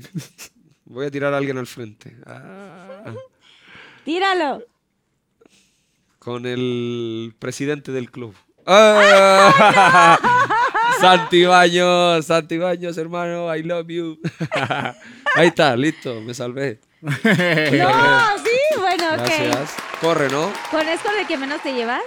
Voy 0.85 1.07
a 1.07 1.11
tirar 1.11 1.35
a 1.35 1.39
alguien 1.39 1.59
al 1.59 1.67
frente. 1.67 2.17
Ah, 2.27 3.13
Tíralo. 4.05 4.65
con 6.19 6.47
el 6.47 7.35
presidente 7.39 7.93
del 7.93 8.11
club. 8.11 8.35
Ah, 8.67 10.19
Santi 11.01 11.45
Baños, 11.45 12.27
Santi 12.27 12.59
Baños, 12.59 12.99
hermano, 12.99 13.55
I 13.55 13.63
love 13.63 13.89
you. 13.89 14.19
Ahí 15.35 15.49
está, 15.49 15.77
listo, 15.77 16.21
me 16.21 16.35
salvé. 16.35 16.81
No, 17.03 18.39
sí, 18.39 18.79
bueno, 18.79 19.05
ok. 19.15 19.17
Gracias. 19.17 19.77
Corre, 20.01 20.29
¿no? 20.31 20.53
¿Con 20.71 20.89
es 20.89 21.01
con 21.01 21.17
el 21.19 21.27
que 21.27 21.37
menos 21.37 21.63
te 21.63 21.73
llevas? 21.73 22.03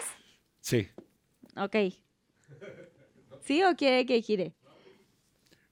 Sí. 0.62 0.88
Ok. 1.58 1.76
¿Sí 3.46 3.64
o 3.64 3.76
quiere 3.76 4.06
que 4.06 4.22
gire? 4.22 4.54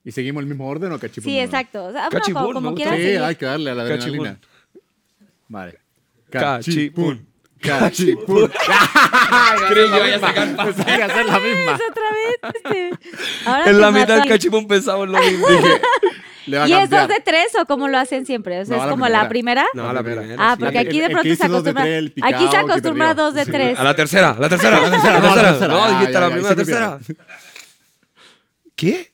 ¿Y 0.04 0.12
seguimos 0.12 0.42
el 0.42 0.48
mismo 0.50 0.68
orden 0.68 0.92
o 0.92 1.00
cachipún? 1.00 1.32
Sí, 1.32 1.40
exacto. 1.40 1.86
O 1.86 1.92
sea, 1.92 2.10
Cachipún, 2.10 2.42
como, 2.42 2.62
me 2.62 2.66
como 2.66 2.76
quieras 2.76 2.96
Sí, 2.96 3.04
seguir. 3.04 3.22
hay 3.22 3.36
que 3.36 3.46
darle 3.46 3.72
a 3.72 3.76
la 3.76 3.84
adrenalina. 3.84 4.40
Vale. 5.48 5.80
Cachipún. 6.32 7.28
Cachipún. 7.62 8.52
Creí 9.70 9.92
que 9.92 10.00
vaya 10.00 10.16
a 10.16 10.20
sacar 10.20 10.48
a 10.60 10.64
hacer 10.64 11.26
la 11.26 11.40
misma. 11.40 11.76
Es 11.76 11.82
otra 11.90 12.12
vez. 12.12 12.56
este. 12.56 12.90
Ahora 13.46 13.70
En 13.70 13.80
la 13.82 13.92
mitad 13.92 14.16
del 14.18 14.28
cachipún 14.28 14.68
pensaba 14.68 15.04
en 15.04 15.12
lo 15.12 15.20
mismo. 15.20 15.48
Le 16.48 16.58
va 16.58 16.64
a 16.64 16.68
¿Y 16.68 16.74
es 16.74 16.90
dos 16.90 17.00
cambiar. 17.00 17.08
de 17.20 17.24
tres 17.24 17.48
o 17.62 17.66
cómo 17.66 17.88
lo 17.88 17.98
hacen 17.98 18.26
siempre? 18.26 18.60
O 18.62 18.66
sea, 18.66 18.78
No, 18.78 18.82
es 18.84 18.88
la 18.88 18.92
como 18.92 19.08
la 19.08 19.30
primera. 19.30 19.66
No, 19.74 19.92
la 19.94 20.02
primera. 20.04 20.36
Ah, 20.40 20.56
porque 20.60 20.80
aquí 20.80 21.00
de 21.00 21.10
pronto 21.10 21.24
se 21.30 21.36
dos 21.36 21.46
acostumbra. 21.46 21.84
tres, 21.84 22.12
Aquí 22.24 22.48
se 22.50 22.58
acostumbra 22.58 23.10
a 23.10 23.14
dos 23.14 23.34
de 23.34 23.46
tres. 23.46 23.78
A 23.80 23.84
la 23.84 23.96
tercera, 23.96 24.36
la 24.40 24.50
tercera, 24.50 24.80
la 24.80 24.90
tercera, 24.92 25.20
No, 25.20 25.28
la 25.28 25.36
la 25.36 25.44
tercera. 25.52 25.68
No, 25.74 25.84
Ah, 25.84 25.90
dijiste 26.00 26.20
la 26.20 26.30
primera, 26.30 26.50
que 26.50 26.56
tercera. 26.56 27.00
¿Qué? 28.76 29.14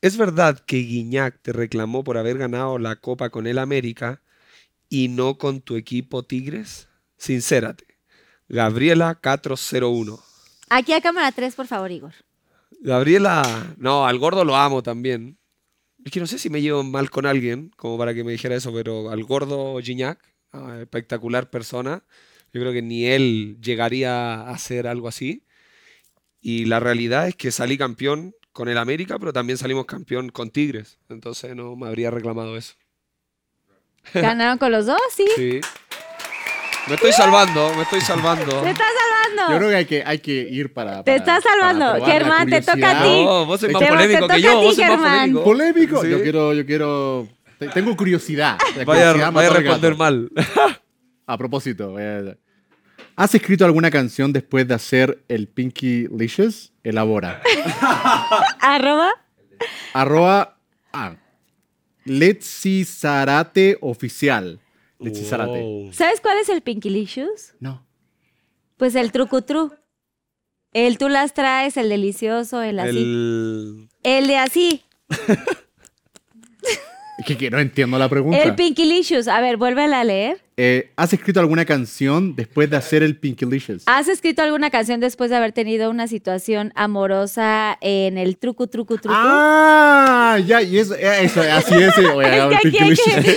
¿Es 0.00 0.16
verdad 0.16 0.58
que 0.58 0.76
Guiñac 0.78 1.40
te 1.42 1.52
reclamó 1.52 2.04
por 2.04 2.18
haber 2.18 2.38
ganado 2.38 2.78
la 2.78 2.96
Copa 2.96 3.30
con 3.30 3.46
el 3.46 3.58
América 3.58 4.20
y 4.88 5.08
no 5.08 5.38
con 5.38 5.60
tu 5.60 5.76
equipo 5.76 6.22
Tigres? 6.22 6.88
Sincérate. 7.16 7.84
Gabriela 8.48 9.14
401. 9.14 10.18
Aquí 10.68 10.92
a 10.92 11.00
cámara 11.00 11.32
3, 11.32 11.54
por 11.54 11.66
favor, 11.66 11.90
Igor. 11.90 12.12
Gabriela, 12.80 13.42
no, 13.78 14.06
al 14.06 14.18
gordo 14.18 14.44
lo 14.44 14.56
amo 14.56 14.82
también. 14.82 15.38
Es 16.04 16.12
que 16.12 16.20
no 16.20 16.26
sé 16.26 16.38
si 16.38 16.50
me 16.50 16.60
llevo 16.60 16.82
mal 16.82 17.10
con 17.10 17.24
alguien, 17.24 17.70
como 17.76 17.96
para 17.96 18.12
que 18.12 18.24
me 18.24 18.32
dijera 18.32 18.54
eso, 18.54 18.72
pero 18.74 19.10
al 19.10 19.24
gordo 19.24 19.80
Gignac, 19.80 20.20
ah, 20.52 20.78
espectacular 20.80 21.48
persona. 21.48 22.04
Yo 22.52 22.60
creo 22.60 22.72
que 22.72 22.82
ni 22.82 23.06
él 23.06 23.56
llegaría 23.60 24.34
a 24.34 24.50
hacer 24.50 24.86
algo 24.86 25.08
así. 25.08 25.44
Y 26.40 26.66
la 26.66 26.78
realidad 26.78 27.26
es 27.26 27.36
que 27.36 27.50
salí 27.50 27.78
campeón 27.78 28.34
con 28.52 28.68
el 28.68 28.76
América, 28.76 29.18
pero 29.18 29.32
también 29.32 29.56
salimos 29.56 29.86
campeón 29.86 30.28
con 30.28 30.50
Tigres. 30.50 30.98
Entonces 31.08 31.56
no 31.56 31.74
me 31.74 31.86
habría 31.86 32.10
reclamado 32.10 32.56
eso. 32.56 32.74
¿Ganaron 34.12 34.58
con 34.58 34.70
los 34.70 34.84
dos? 34.84 35.00
Sí. 35.10 35.24
Sí. 35.34 35.60
Me 36.88 36.94
estoy 36.96 37.12
salvando, 37.12 37.72
me 37.74 37.82
estoy 37.82 38.00
salvando. 38.02 38.60
¡Te 38.62 38.70
estás 38.70 38.86
salvando! 38.86 39.52
Yo 39.52 39.58
creo 39.58 39.70
que 39.70 39.76
hay 39.76 39.84
que, 39.86 40.02
hay 40.04 40.18
que 40.18 40.32
ir 40.32 40.72
para. 40.72 41.02
Te 41.02 41.16
estás 41.16 41.42
salvando. 41.42 42.04
Germán, 42.04 42.48
te 42.48 42.60
toca 42.60 43.00
a 43.00 43.02
ti. 43.04 43.24
No, 43.24 43.46
vos 43.46 43.60
sos 43.60 43.70
más 43.72 43.80
te 43.82 43.88
polémico 43.88 44.20
toca 44.20 44.34
que 44.34 44.40
a 44.40 44.52
yo, 44.52 44.60
ti, 44.60 44.66
vos 44.66 44.76
más 44.78 44.86
Germán. 44.88 45.32
polémico. 45.32 45.44
¿Polémico? 45.44 46.02
Sí. 46.02 46.10
Yo 46.10 46.22
quiero, 46.22 46.52
yo 46.52 46.66
quiero. 46.66 47.28
te- 47.58 47.68
Tengo 47.68 47.96
curiosidad. 47.96 48.58
La 48.76 48.84
Vaya, 48.84 49.12
curiosidad 49.12 49.32
vaya 49.32 49.48
a 49.48 49.50
mató 49.50 49.56
al 49.56 49.62
responder 49.62 49.96
mal. 49.96 50.30
A 51.26 51.38
propósito, 51.38 51.96
eh, 51.98 52.36
¿has 53.16 53.34
escrito 53.34 53.64
alguna 53.64 53.90
canción 53.90 54.30
después 54.30 54.68
de 54.68 54.74
hacer 54.74 55.24
el 55.28 55.48
Pinky 55.48 56.06
Licious? 56.14 56.70
Elabora. 56.82 57.40
Arroba. 58.60 59.08
Arroba. 59.94 60.58
Ah. 60.92 61.14
Letzi 62.04 62.84
Zarate 62.84 63.78
oficial. 63.80 64.60
¿Sabes 65.92 66.20
cuál 66.20 66.38
es 66.38 66.48
el 66.48 66.62
Pinkylicious? 66.62 67.54
No. 67.60 67.84
Pues 68.76 68.94
el 68.94 69.12
trucutru. 69.12 69.72
El 70.72 70.98
tú 70.98 71.08
las 71.08 71.34
traes, 71.34 71.76
el 71.76 71.88
delicioso, 71.88 72.60
el 72.62 72.80
así. 72.80 72.98
El, 72.98 73.88
El... 74.02 74.26
de 74.26 74.36
así. 74.36 74.82
Es 77.16 77.26
que, 77.26 77.38
que 77.38 77.48
no 77.48 77.60
entiendo 77.60 77.96
la 77.96 78.08
pregunta. 78.08 78.42
El 78.42 78.56
Pinkylicious. 78.56 79.28
A 79.28 79.40
ver, 79.40 79.56
vuélvela 79.56 80.00
a 80.00 80.04
leer. 80.04 80.43
Eh, 80.56 80.92
¿Has 80.94 81.12
escrito 81.12 81.40
alguna 81.40 81.64
canción 81.64 82.36
después 82.36 82.70
de 82.70 82.76
hacer 82.76 83.02
el 83.02 83.16
Pinky 83.16 83.44
Licious? 83.44 83.82
¿Has 83.86 84.06
escrito 84.06 84.40
alguna 84.40 84.70
canción 84.70 85.00
después 85.00 85.28
de 85.30 85.34
haber 85.36 85.50
tenido 85.50 85.90
una 85.90 86.06
situación 86.06 86.70
amorosa 86.76 87.76
en 87.80 88.18
el 88.18 88.36
trucu, 88.36 88.68
trucu, 88.68 88.98
trucu? 88.98 89.16
Ah, 89.18 90.38
ya, 90.46 90.62
y 90.62 90.78
eso, 90.78 90.94
eh, 90.94 91.24
eso 91.24 91.40
así 91.40 91.74
es. 91.74 91.98
eh, 91.98 92.06
oye, 92.08 92.28
el 92.38 92.52
es 92.52 92.58
que, 92.60 92.62
Pinky 92.62 92.76
aquí 92.76 92.78
hay 92.84 92.90
Licious. 92.90 93.24
que, 93.24 93.30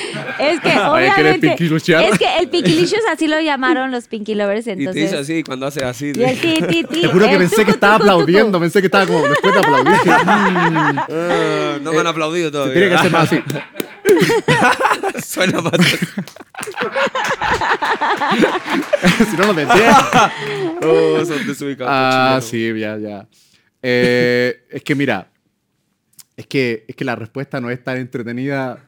es 0.52 0.60
que 0.60 0.68
Oye, 0.70 1.12
¿quieres 1.16 1.16
obviamente 1.18 1.48
es 1.48 2.20
que 2.20 2.38
el 2.40 2.50
Pinkylicious 2.50 3.02
así 3.12 3.28
lo 3.28 3.42
llamaron 3.42 3.90
los 3.92 4.08
Pinky 4.08 4.36
Lovers 4.36 4.62
Y 4.62 4.66
te 4.66 4.72
entonces 4.74 5.04
dice 5.04 5.18
así, 5.18 5.44
cuando 5.44 5.66
hace 5.66 5.84
así. 5.84 6.12
y 6.16 6.22
el 6.24 6.40
ti, 6.40 6.54
ti, 6.70 6.84
ti, 6.84 7.02
Te 7.02 7.08
juro 7.08 7.28
que 7.28 7.38
pensé 7.40 7.56
tucu, 7.56 7.66
que 7.66 7.72
estaba 7.72 7.98
tucu, 7.98 8.10
tucu. 8.10 8.14
aplaudiendo, 8.20 8.60
pensé 8.60 8.80
que 8.80 8.86
estaba 8.86 9.08
como 9.08 9.28
después 9.28 9.54
de 9.56 9.60
aplaudir. 9.60 9.94
dije, 9.94 10.10
mm, 10.24 11.00
Ah, 11.10 11.78
no 11.82 11.94
me 11.94 12.00
han 12.00 12.08
aplaudido 12.08 12.50
se 12.50 12.52
todavía. 12.52 12.74
tiene 12.74 12.90
que 12.90 12.96
hacer 12.96 13.12
más 13.12 13.24
así. 13.34 13.42
Suena 15.24 15.62
más. 15.62 15.74
si 19.30 19.38
no 19.38 19.48
lo 19.48 19.54
decía. 19.54 20.32
Oh, 20.80 21.26
son 21.26 21.48
desubicados. 21.48 21.92
Ah, 21.92 22.40
sí, 22.42 22.72
ya, 22.80 22.98
ya. 22.98 23.28
Eh, 23.82 24.64
es 24.70 24.84
que 24.84 24.94
mira, 24.94 25.32
es 26.36 26.46
que, 26.46 26.86
es 26.88 26.96
que 26.96 27.04
la 27.04 27.16
respuesta 27.16 27.60
no 27.60 27.72
es 27.72 27.84
tan 27.84 27.98
entretenida 27.98 28.88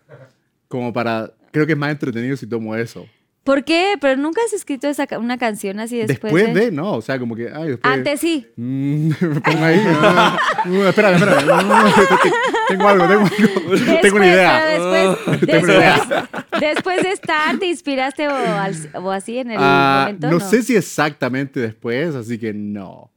como 0.68 0.93
para... 0.93 1.34
Creo 1.51 1.65
que 1.65 1.72
es 1.72 1.77
más 1.77 1.89
entretenido 1.89 2.38
si 2.38 2.45
tomo 2.45 2.76
eso. 2.76 3.07
¿Por 3.44 3.64
qué? 3.64 3.95
Pero 3.99 4.16
nunca 4.18 4.41
has 4.45 4.53
escrito 4.53 4.88
esa, 4.88 5.07
una 5.18 5.38
canción 5.38 5.80
así 5.80 5.98
después, 5.98 6.32
Después, 6.34 6.53
de... 6.53 6.72
no, 6.72 6.91
o 6.94 7.02
sea, 7.02 7.18
como 7.18 7.36
que... 7.36 7.49
Ay, 7.52 7.70
después, 7.70 7.94
Antes 7.94 8.20
sí. 8.20 8.45
Mm, 8.57 9.07
me 9.22 9.41
pongo 9.41 9.64
ahí. 9.66 9.82
ah, 9.88 10.38
uh, 10.68 10.84
espérame, 10.84 11.16
espérame. 11.16 11.45
Uh, 11.45 12.68
tengo 12.68 12.88
algo, 12.88 13.07
tengo 13.07 13.26
algo. 13.26 13.72
Después, 13.72 14.02
tengo 14.02 14.16
una 14.18 14.28
idea. 14.28 14.66
después, 14.66 15.41
después, 15.41 16.30
después 16.60 17.02
de 17.03 17.11
estar, 17.11 17.57
¿te 17.57 17.66
inspiraste 17.68 18.28
o, 18.28 18.36
al- 18.36 18.90
o 18.94 19.10
así 19.11 19.38
en 19.40 19.52
el 19.52 19.57
Ah, 19.60 20.02
momento? 20.07 20.30
no, 20.30 20.40
sé 20.41 20.61
si 20.61 20.76
exactamente 20.76 21.60
después, 21.60 22.14
así 22.16 22.38
que 22.38 22.53
no. 22.53 23.10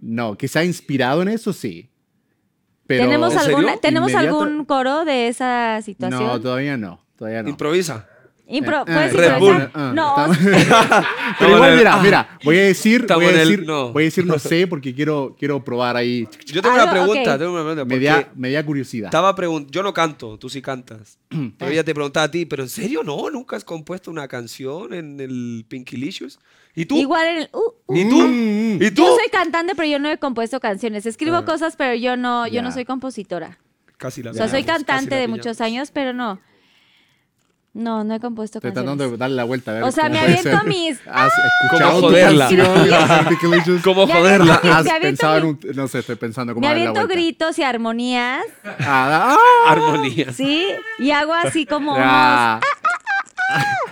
No, 0.00 0.36
quizá 0.36 0.64
inspirado 0.64 1.22
en 1.22 1.28
eso, 1.28 1.52
sí. 1.52 1.88
Pero 2.86 3.04
¿Tenemos, 3.04 3.32
¿En 3.32 3.38
alguna? 3.38 3.76
¿tenemos 3.76 4.10
Inmediato- 4.10 4.40
algún 4.42 4.64
coro 4.64 5.04
de 5.04 5.28
esa 5.28 5.80
situación? 5.82 6.20
No, 6.22 6.40
todavía 6.40 6.76
no. 6.76 7.00
Todavía 7.16 7.42
no. 7.44 7.48
Improvisa. 7.50 8.08
Impro- 8.52 8.82
Eh, 8.82 8.92
¿Puedes 8.92 9.14
eh, 9.14 9.16
Red 9.16 9.32
improvisar? 9.32 9.38
Bull, 9.40 9.70
ah, 9.74 9.92
no, 9.94 10.16
Pero 11.38 11.54
igual, 11.56 11.76
mira, 11.76 11.94
ah. 11.94 12.02
mira, 12.02 12.38
voy 12.44 12.58
a 12.58 12.62
decir, 12.64 13.06
voy 13.12 13.24
a 13.24 13.30
en 13.30 13.38
el- 13.40 13.48
decir, 13.48 13.66
no. 13.66 13.92
voy 13.92 14.02
a 14.02 14.06
decir 14.06 14.26
no 14.26 14.38
sé 14.38 14.66
porque 14.66 14.94
quiero, 14.94 15.34
quiero 15.38 15.62
probar 15.64 15.96
ahí. 15.96 16.28
Yo 16.46 16.60
tengo 16.62 16.74
una 16.74 16.84
Algo- 16.84 16.92
pregunta, 16.92 17.32
ok. 17.34 17.38
tengo 17.38 17.52
una 17.52 17.62
pregunta. 17.62 17.84
Me 17.84 17.94
porque 17.94 18.04
da, 18.06 18.28
me 18.34 18.50
da 18.52 18.64
curiosidad. 18.64 19.06
Estaba 19.06 19.34
pregun- 19.34 19.66
yo 19.70 19.82
no 19.82 19.92
canto, 19.92 20.38
tú 20.38 20.48
sí 20.48 20.60
cantas. 20.62 21.18
Pero 21.58 21.70
ella 21.70 21.84
te 21.84 21.94
preguntaba 21.94 22.24
a 22.24 22.30
ti, 22.30 22.44
¿pero 22.46 22.62
en 22.62 22.68
serio 22.68 23.02
no? 23.02 23.30
¿Nunca 23.30 23.56
has 23.56 23.64
compuesto 23.64 24.10
una 24.10 24.28
canción 24.28 24.92
en 24.92 25.18
el 25.20 25.64
Pinky 25.68 25.96
Licious? 25.96 26.38
¿Y 26.74 26.86
tú? 26.86 26.96
igual 26.96 27.26
en 27.26 27.36
el... 27.38 27.48
uh, 27.52 27.58
uh. 27.86 27.96
¿Y 27.96 28.08
tú? 28.08 28.16
Mm. 28.18 28.82
¿Y 28.82 28.90
tú? 28.92 29.02
Yo 29.02 29.14
soy 29.16 29.28
cantante, 29.30 29.74
pero 29.74 29.88
yo 29.88 29.98
no 29.98 30.08
he 30.10 30.18
compuesto 30.18 30.58
canciones. 30.60 31.04
Escribo 31.06 31.36
Ah. 31.36 31.44
cosas, 31.44 31.76
pero 31.76 31.94
yo 31.94 32.16
no, 32.16 32.46
yo 32.46 32.54
Ya. 32.54 32.62
no 32.62 32.72
soy 32.72 32.84
compositora. 32.84 33.58
Casi 33.98 34.22
la 34.22 34.30
O 34.30 34.34
sea, 34.34 34.48
soy 34.48 34.64
casi 34.64 34.84
cantante 34.84 35.10
la 35.10 35.16
de 35.20 35.22
pillamos. 35.26 35.38
muchos 35.46 35.60
años, 35.60 35.90
pero 35.92 36.12
no. 36.12 36.40
No, 37.74 38.04
no 38.04 38.14
he 38.14 38.20
compuesto 38.20 38.58
Estoy 38.58 38.70
canciones. 38.72 38.96
tratando 38.98 39.12
de 39.12 39.16
darle 39.16 39.36
la 39.36 39.44
vuelta. 39.44 39.70
A 39.70 39.74
ver 39.74 39.82
O 39.84 39.90
sea, 39.90 40.04
cómo 40.04 40.14
me 40.14 40.20
puede 40.20 40.38
aviento 40.38 40.64
mis- 40.66 41.00
¿Has 41.10 41.32
¿Cómo 41.32 41.72
escuchado 41.72 42.00
joderla? 42.02 42.48
canción, 42.48 43.26
Pinky 43.28 43.46
Licious? 43.46 43.82
¿Cómo 43.82 44.06
Me 44.06 44.12
joderla? 44.14 44.54
¿Has 44.56 44.62
me 44.62 44.90
aviento 44.90 45.00
pensado 45.00 45.36
en 45.38 45.44
un... 45.46 45.60
No 45.74 45.88
sé, 45.88 45.98
estoy 46.00 46.16
pensando 46.16 46.52
cómo 46.52 46.60
Me 46.60 46.66
darle 46.68 46.84
la 46.84 46.90
aviento 46.90 47.06
vuelta. 47.06 47.14
gritos 47.22 47.58
y 47.58 47.62
armonías, 47.62 48.44
Ah, 48.64 48.76
ah, 49.38 49.72
Armonía. 49.72 50.32
¿sí? 50.34 50.66
Y 50.98 51.10
hago 51.12 51.32
así 51.32 51.64
como 51.64 51.92
unos... 51.94 52.04
ah. 52.06 52.60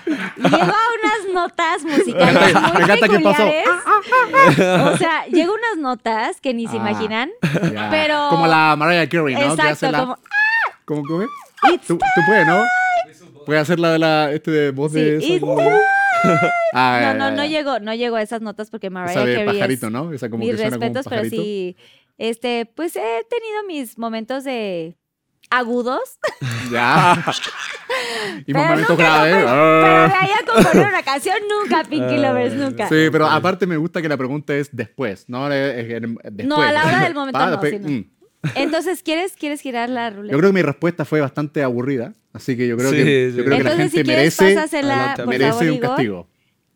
Llego 0.07 0.57
a 0.57 0.59
unas 0.62 1.35
notas 1.35 1.82
musicales 1.85 2.55
muy 2.55 2.73
Me 2.73 2.82
encanta 2.85 3.09
que 3.09 3.20
pasó. 3.20 3.44
peculiares. 3.44 3.69
O 4.94 4.97
sea, 4.98 5.27
llego 5.27 5.52
a 5.52 5.57
unas 5.57 5.77
notas 5.78 6.40
que 6.40 6.52
ni 6.55 6.66
se 6.66 6.74
Ah. 6.77 6.81
imaginan. 6.81 7.31
Ya. 7.73 7.89
Pero- 7.90 8.28
Como 8.31 8.47
la 8.47 8.74
Mariah 8.77 9.09
Carey, 9.09 9.35
¿no? 9.35 9.40
que 9.40 9.62
hace 9.62 9.86
Exacto, 9.86 9.90
la... 9.90 9.98
como... 10.01 10.19
¿Cómo, 10.85 11.02
cómo 11.07 11.23
es? 11.23 11.28
¿Tú, 11.86 11.97
tú 11.98 12.20
puedes, 12.27 12.47
¿no? 12.47 12.62
Puedes 13.51 13.62
hacer 13.62 13.81
la 13.81 13.90
de 13.90 13.98
la... 13.98 14.31
Este 14.32 14.51
de 14.52 14.70
voz 14.70 14.93
de... 14.93 15.20
Sí, 15.20 15.35
esa- 15.35 15.47
it's 15.47 15.55
Ah, 16.72 17.14
No, 17.16 17.31
no, 17.31 17.36
no 17.36 17.44
ya. 17.44 17.51
llego, 17.51 17.81
no 17.81 17.93
llego 17.94 18.14
a 18.14 18.22
esas 18.22 18.40
notas 18.43 18.70
porque 18.70 18.90
Mariah 18.90 19.10
Esa 19.12 19.24
de 19.24 19.35
Carey 19.35 19.47
pajarito, 19.59 19.86
es 19.86 19.93
¿no? 19.93 20.12
Esa 20.12 20.31
como 20.31 20.44
mis 20.44 20.52
que 20.52 20.56
suena 20.59 20.77
como 20.77 20.81
respetos, 20.85 21.06
pero 21.10 21.28
sí, 21.28 21.77
este, 22.16 22.66
pues 22.77 22.94
he 22.94 23.27
tenido 23.28 23.64
mis 23.66 23.98
momentos 23.98 24.44
de 24.44 24.97
agudos, 25.51 26.18
Ya. 26.70 27.24
y 28.47 28.52
pero 28.52 28.64
momentos 28.66 28.90
nunca 28.90 29.02
graves. 29.02 29.35
compon- 29.35 29.48
Ah. 29.48 29.82
pero 29.82 30.09
de 30.09 30.14
ahí 30.14 30.31
a 30.31 30.47
componer 30.47 30.86
una 30.89 31.02
canción 31.02 31.36
nunca, 31.48 31.82
Pinky 31.85 32.18
Lovers, 32.18 32.55
nunca. 32.55 32.89
Sí, 32.89 33.09
pero 33.10 33.27
aparte 33.27 33.66
me 33.66 33.77
gusta 33.77 34.01
que 34.01 34.09
la 34.09 34.16
pregunta 34.16 34.55
es 34.55 34.68
después, 34.70 35.24
¿no? 35.28 35.51
Es- 35.52 35.77
es- 35.77 35.90
es 35.94 36.01
después. 36.22 36.47
No, 36.47 36.62
a 36.62 36.70
la 36.70 36.85
hora 36.85 37.01
del 37.02 37.14
momento 37.14 37.40
Ah, 37.40 37.47
no, 37.47 37.51
después, 37.52 37.72
sí, 37.72 37.78
no. 37.81 37.89
mm. 37.89 38.10
Entonces, 38.55 39.03
¿quieres, 39.03 39.33
¿quieres 39.39 39.61
girar 39.61 39.91
la 39.91 40.11
ruleta? 40.11 40.33
Yo 40.33 40.39
creo 40.39 40.51
que 40.51 40.55
mi 40.55 40.62
respuesta 40.62 41.05
fue 41.05 41.21
bastante 41.21 41.62
aburrida, 41.62 42.15
así 42.33 42.57
que 42.57 42.67
yo 42.67 42.77
creo 42.77 42.91
Sí, 42.91 42.97
que, 42.97 43.31
sí. 43.31 43.37
yo 43.37 43.45
creo 43.45 43.59
que 43.59 43.65
la 43.65 43.71
gente 43.77 43.99
si 43.99 44.03
quieres, 44.03 44.41
merece, 44.41 44.55
pásasela, 44.55 44.95
Adelante, 44.95 45.23
por 45.25 45.31
merece 45.31 45.51
favor, 45.51 45.65
un 45.69 45.75
Igor, 45.75 45.89
castigo. 45.89 46.29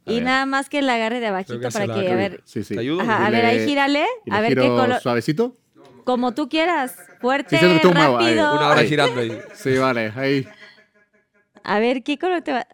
Y 0.06 0.20
nada 0.20 0.44
más 0.46 0.68
que 0.68 0.82
la 0.82 0.94
agarre 0.96 1.20
de 1.20 1.26
abajito 1.28 1.58
que 1.60 1.68
para 1.70 1.86
que, 1.86 2.12
a 2.12 2.16
ver, 2.16 2.42
Sí, 2.44 2.62
sí. 2.62 2.74
¿Te 2.74 2.80
ayudo? 2.80 3.00
ajá, 3.00 3.26
a 3.26 3.30
ver, 3.30 3.44
ahí 3.46 3.66
gírale, 3.66 4.04
a 4.30 4.40
ver 4.42 4.54
qué 4.54 4.68
color, 4.68 5.00
suavecito. 5.00 5.56
como 6.04 6.34
tú 6.34 6.48
quieras, 6.50 6.96
fuerte, 7.20 7.56
Sí, 7.58 7.64
rápido, 7.64 8.54
Una 8.54 8.68
hora 8.68 8.82
girando 8.84 9.20
ahí. 9.20 9.38
Sí, 9.54 9.76
vale, 9.78 10.12
ahí. 10.14 10.46
A 11.64 11.78
ver, 11.80 12.02
¿qué 12.02 12.18
color 12.18 12.42
te 12.42 12.52
va? 12.52 12.66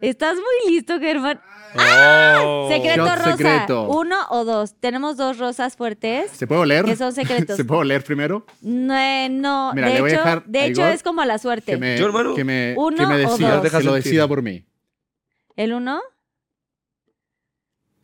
Estás 0.00 0.36
muy 0.36 0.72
listo, 0.72 0.98
Germán. 1.00 1.40
Oh. 1.74 2.68
Secreto 2.70 3.04
Shot 3.04 3.18
rosa. 3.18 3.36
secreto. 3.36 3.88
Uno 3.88 4.16
o 4.30 4.44
dos. 4.44 4.74
Tenemos 4.80 5.16
dos 5.16 5.38
rosas 5.38 5.76
fuertes. 5.76 6.30
¿Se 6.30 6.46
puede 6.46 6.60
oler? 6.62 6.84
Que 6.84 6.96
son 6.96 7.12
secretos. 7.12 7.56
¿Se 7.56 7.64
puede 7.64 7.80
oler 7.82 8.04
primero? 8.04 8.46
No, 8.62 8.96
eh, 8.96 9.28
no, 9.28 9.72
Mira, 9.74 9.88
de 9.88 9.94
le 9.94 10.00
voy 10.00 10.10
a 10.10 10.14
hecho, 10.14 10.22
dejar 10.24 10.44
de 10.46 10.58
a 10.60 10.64
hecho 10.66 10.80
Igor 10.82 10.92
es 10.92 11.02
como 11.02 11.24
la 11.24 11.38
suerte. 11.38 11.72
Que 11.72 11.78
me, 11.78 11.98
Yo, 11.98 12.06
hermano, 12.06 12.34
que 12.34 12.44
me, 12.44 12.74
uno 12.78 12.96
que 12.96 13.06
me 13.06 13.14
o 13.26 13.30
decida, 13.30 13.56
dos. 13.60 13.70
que 13.70 13.82
lo 13.82 13.94
decida 13.94 14.28
por 14.28 14.42
mí. 14.42 14.64
¿El 15.56 15.72
uno? 15.72 16.00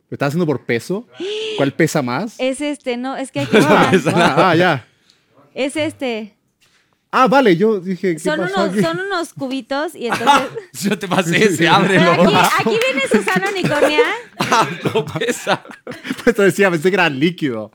¿Lo 0.09 0.15
estás 0.15 0.27
haciendo 0.27 0.45
por 0.45 0.65
peso? 0.65 1.07
¿Cuál 1.57 1.71
pesa 1.73 2.01
más? 2.01 2.35
Es 2.37 2.61
este, 2.61 2.97
no, 2.97 3.15
es 3.15 3.31
que 3.31 3.39
aquí 3.39 3.57
está. 3.57 3.91
Ah, 4.15 4.49
ah, 4.51 4.55
ya. 4.55 4.85
es 5.53 5.75
este. 5.77 6.35
Ah, 7.15 7.27
vale, 7.27 7.55
yo 7.55 7.79
dije, 7.79 8.13
¿qué 8.13 8.19
Son 8.19 8.39
pasó 8.39 8.55
unos, 8.63 8.69
aquí? 8.73 8.81
son 8.81 8.99
unos 8.99 9.33
cubitos 9.33 9.93
y 9.93 10.07
entonces. 10.07 10.49
Yo 10.81 10.97
te 10.97 11.07
pasé 11.07 11.45
ese, 11.45 11.67
ábrelo. 11.67 12.11
aquí, 12.11 12.35
aquí 12.59 12.79
viene 12.87 13.07
Susana 13.09 13.49
Unicornia. 13.51 13.99
Ah, 14.39 14.67
no 14.83 15.05
pesa. 15.05 15.63
Pues 16.23 16.35
te 16.35 16.41
decía, 16.41 16.71
pensé 16.71 16.89
que 16.89 16.95
era 16.95 17.07
líquido. 17.09 17.71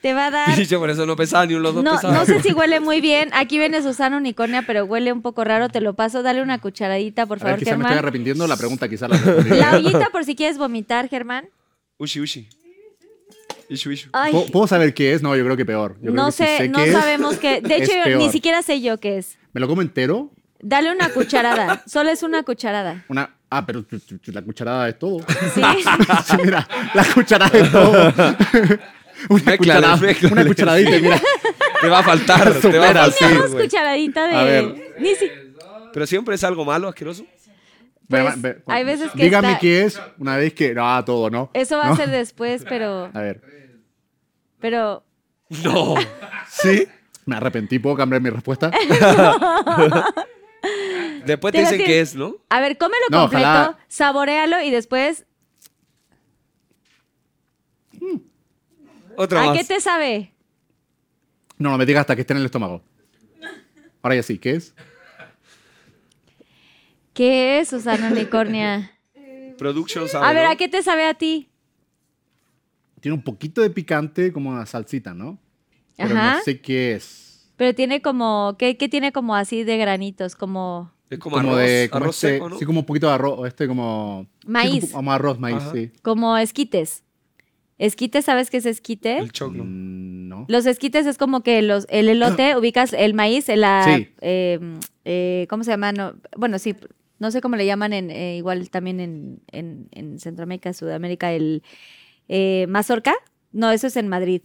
Te 0.00 0.14
va 0.14 0.26
a 0.26 0.30
dar. 0.30 0.58
Y 0.58 0.64
yo 0.64 0.78
por 0.78 0.88
eso 0.90 1.04
no 1.06 1.14
pesaba 1.16 1.44
ni 1.44 1.54
los 1.54 1.74
dos 1.74 1.84
No, 1.84 1.96
pesaban. 1.96 2.16
no 2.16 2.24
sé 2.24 2.40
si 2.40 2.52
huele 2.52 2.80
muy 2.80 3.00
bien. 3.02 3.30
Aquí 3.34 3.58
viene 3.58 3.82
Susana 3.82 4.16
Unicornia, 4.16 4.62
pero 4.66 4.84
huele 4.86 5.12
un 5.12 5.20
poco 5.22 5.44
raro. 5.44 5.68
Te 5.68 5.80
lo 5.80 5.94
paso. 5.94 6.22
Dale 6.22 6.40
una 6.42 6.58
cucharadita, 6.60 7.26
por 7.26 7.38
A 7.38 7.44
ver, 7.44 7.52
favor, 7.54 7.58
quizá 7.58 7.76
me 7.76 7.84
estoy 7.84 7.98
arrepintiendo. 7.98 8.46
La 8.46 8.56
pregunta 8.56 8.88
quizá 8.88 9.08
la. 9.08 9.18
La 9.18 9.76
ollita 9.76 10.08
por 10.10 10.24
si 10.24 10.34
quieres 10.34 10.56
vomitar, 10.56 11.08
Germán. 11.08 11.48
Ushi, 11.98 12.20
ushi. 12.20 12.48
Ishu, 13.68 13.90
ishu. 13.90 14.08
Ay, 14.12 14.32
¿Puedo, 14.32 14.46
puedo 14.46 14.66
saber 14.66 14.94
qué 14.94 15.12
es? 15.12 15.22
No, 15.22 15.36
yo 15.36 15.44
creo 15.44 15.56
que 15.56 15.66
peor. 15.66 15.94
Yo 15.96 16.12
creo 16.12 16.14
no 16.14 16.26
que 16.26 16.32
si 16.32 16.38
sé, 16.44 16.56
sé 16.58 16.68
no 16.68 16.78
qué 16.78 16.84
es, 16.86 16.92
sabemos 16.92 17.36
qué. 17.36 17.60
De 17.60 17.76
hecho, 17.76 17.92
yo 17.96 18.04
peor. 18.04 18.18
ni 18.22 18.30
siquiera 18.30 18.62
sé 18.62 18.80
yo 18.80 18.98
qué 18.98 19.18
es. 19.18 19.38
¿Me 19.52 19.60
lo 19.60 19.68
como 19.68 19.82
entero? 19.82 20.30
Dale 20.60 20.90
una 20.90 21.10
cucharada. 21.10 21.82
Solo 21.86 22.10
es 22.10 22.22
una 22.22 22.42
cucharada. 22.42 23.04
Una... 23.08 23.34
Ah, 23.50 23.64
pero 23.64 23.82
tu- 23.82 23.98
tu- 24.00 24.18
tu- 24.18 24.32
la 24.32 24.42
cucharada 24.42 24.88
es 24.88 24.98
todo. 24.98 25.20
¿Sí? 25.54 25.60
Sí, 26.24 26.36
mira, 26.44 26.68
la 26.94 27.04
cucharada 27.14 27.58
es 27.58 27.72
todo. 27.72 28.12
una, 29.30 29.56
cucharada, 29.56 29.98
una 30.30 30.44
cucharadita, 30.46 30.90
mira. 31.00 31.20
Te 31.80 31.88
va 31.88 32.00
a 32.00 32.02
faltar, 32.02 32.42
te 32.42 32.50
va 32.50 32.56
a 32.56 32.60
Supera, 32.60 32.94
faltar. 33.04 33.28
Tenemos 33.28 33.50
güey. 33.52 33.64
cucharadita 33.64 34.26
de. 34.26 34.34
A 34.34 34.42
ver. 34.44 34.94
Ni 34.98 35.14
si- 35.14 35.30
Pero 35.94 36.06
siempre 36.06 36.34
es 36.34 36.44
algo 36.44 36.64
malo, 36.64 36.88
asqueroso. 36.88 37.24
Pues, 38.08 38.40
ve- 38.42 38.62
hay 38.66 38.84
veces 38.84 39.10
que 39.12 39.22
Dígame 39.24 39.48
está- 39.48 39.60
qué 39.60 39.84
es, 39.84 40.00
una 40.18 40.36
vez 40.36 40.54
que. 40.54 40.74
No, 40.74 41.04
todo, 41.04 41.28
¿no? 41.30 41.50
Eso 41.52 41.76
va 41.76 41.86
¿No? 41.86 41.92
a 41.92 41.96
ser 41.96 42.08
después, 42.10 42.64
pero. 42.68 43.10
A 43.14 43.20
ver. 43.20 43.42
Pero. 44.60 45.04
No. 45.62 45.94
¿Sí? 46.48 46.86
Me 47.26 47.36
arrepentí, 47.36 47.78
¿puedo 47.78 47.96
cambiar 47.96 48.22
mi 48.22 48.30
respuesta? 48.30 48.70
Después 51.24 51.52
te 51.52 51.58
Te 51.58 51.64
dicen 51.70 51.84
que 51.86 52.00
es, 52.00 52.14
¿no? 52.14 52.36
A 52.48 52.60
ver, 52.60 52.78
cómelo 52.78 53.04
No, 53.10 53.20
completo, 53.22 53.44
ojalá- 53.46 53.78
saborealo 53.88 54.62
y 54.62 54.70
después. 54.70 55.26
Otra 59.16 59.42
¿A 59.42 59.46
más. 59.46 59.58
qué 59.58 59.64
te 59.64 59.80
sabe? 59.80 60.32
No, 61.58 61.70
no 61.70 61.78
me 61.78 61.84
digas 61.86 62.02
hasta 62.02 62.14
que 62.14 62.22
esté 62.22 62.32
en 62.34 62.38
el 62.38 62.46
estómago. 62.46 62.82
Ahora 64.02 64.14
ya 64.14 64.22
sí, 64.22 64.38
¿qué 64.38 64.52
es? 64.52 64.74
¿Qué 67.18 67.58
es, 67.58 67.70
Susana 67.70 68.12
Unicornia? 68.12 68.92
Production 69.58 70.08
sabe, 70.08 70.24
A 70.24 70.32
ver, 70.32 70.44
¿no? 70.44 70.52
¿a 70.52 70.54
qué 70.56 70.68
te 70.68 70.84
sabe 70.84 71.04
a 71.04 71.14
ti? 71.14 71.48
Tiene 73.00 73.16
un 73.16 73.22
poquito 73.24 73.60
de 73.60 73.70
picante 73.70 74.32
como 74.32 74.50
una 74.50 74.64
salsita, 74.66 75.14
¿no? 75.14 75.36
Pero 75.96 76.14
Ajá. 76.14 76.36
no 76.36 76.42
sé 76.44 76.60
qué 76.60 76.92
es. 76.92 77.50
Pero 77.56 77.74
tiene 77.74 78.00
como. 78.02 78.54
¿Qué, 78.56 78.76
qué 78.76 78.88
tiene 78.88 79.10
como 79.10 79.34
así 79.34 79.64
de 79.64 79.78
granitos? 79.78 80.36
Como. 80.36 80.92
Es 81.10 81.18
como, 81.18 81.38
Como 81.38 81.48
arroz, 81.54 81.60
de 81.66 81.88
como 81.90 82.04
arroz 82.04 82.16
este, 82.22 82.34
seco, 82.34 82.48
¿no? 82.50 82.58
sí, 82.60 82.64
como 82.64 82.80
un 82.80 82.86
poquito 82.86 83.08
de 83.08 83.12
arroz, 83.14 83.38
o 83.40 83.46
este 83.46 83.66
como 83.66 84.28
Maíz. 84.46 84.84
sí, 84.84 84.92
como 84.92 85.10
arroz, 85.10 85.40
maíz, 85.40 85.56
Ajá. 85.56 85.72
sí. 85.72 85.90
Como 86.02 86.36
esquites. 86.38 87.02
¿Esquites 87.78 88.26
sabes 88.26 88.48
qué 88.48 88.58
es 88.58 88.66
esquite? 88.66 89.18
El 89.18 89.32
choclo. 89.32 89.64
Mm, 89.64 90.28
no. 90.28 90.44
Los 90.48 90.66
esquites 90.66 91.04
es 91.06 91.18
como 91.18 91.42
que 91.42 91.62
los, 91.62 91.84
el 91.90 92.08
elote, 92.10 92.56
ubicas 92.58 92.92
el 92.92 93.14
maíz, 93.14 93.48
en 93.48 93.62
la, 93.62 93.82
Sí. 93.84 94.08
eh, 94.20 94.60
eh, 95.04 95.46
¿cómo 95.50 95.64
se 95.64 95.72
llama? 95.72 95.90
No, 95.90 96.14
bueno, 96.36 96.58
sí, 96.60 96.76
no 97.18 97.30
sé 97.30 97.40
cómo 97.40 97.56
le 97.56 97.66
llaman 97.66 97.92
en, 97.92 98.10
eh, 98.10 98.36
igual 98.36 98.70
también 98.70 99.00
en, 99.00 99.40
en, 99.52 99.88
en 99.92 100.18
Centroamérica, 100.18 100.72
Sudamérica, 100.72 101.32
el 101.32 101.62
eh, 102.28 102.66
mazorca. 102.68 103.14
No, 103.52 103.70
eso 103.70 103.86
es 103.86 103.96
en 103.96 104.08
Madrid. 104.08 104.42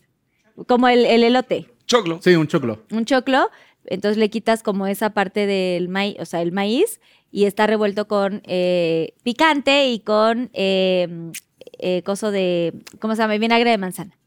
Como 0.67 0.87
el, 0.87 1.05
el 1.05 1.23
elote, 1.23 1.69
Choclo. 1.85 2.19
Sí, 2.21 2.35
un 2.35 2.47
choclo. 2.47 2.83
un 2.91 3.05
choclo. 3.05 3.49
Entonces 3.85 4.17
le 4.17 4.29
quitas 4.29 4.63
como 4.63 4.87
esa 4.87 5.09
parte 5.09 5.45
del 5.45 5.89
maíz, 5.89 6.15
o 6.19 6.25
sea, 6.25 6.41
el 6.41 6.53
maíz, 6.53 7.01
y 7.31 7.43
está 7.45 7.67
revuelto 7.67 8.07
con 8.07 8.41
eh, 8.45 9.13
picante 9.23 9.87
y 9.89 9.99
con 9.99 10.49
eh, 10.53 11.31
eh, 11.79 12.01
coso 12.03 12.31
de, 12.31 12.73
¿cómo 12.99 13.15
se 13.15 13.21
llama? 13.23 13.37
Vinagre 13.37 13.71
de 13.71 13.77
manzana. 13.77 14.17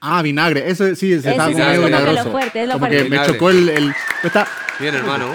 Ah, 0.00 0.22
vinagre. 0.22 0.68
Eso 0.68 0.86
sí, 0.96 1.20
se 1.20 1.30
está 1.30 1.48
es 1.50 1.56
lo 1.78 1.84
vinagroso. 1.86 2.30
fuerte, 2.32 2.62
es 2.62 2.66
lo 2.68 2.74
como 2.74 2.86
fuerte. 2.86 3.04
que 3.04 3.10
me 3.10 3.24
chocó 3.26 3.50
el... 3.50 3.68
el- 3.68 3.92
está 4.24 4.46
Bien, 4.80 4.94
hermano. 4.94 5.26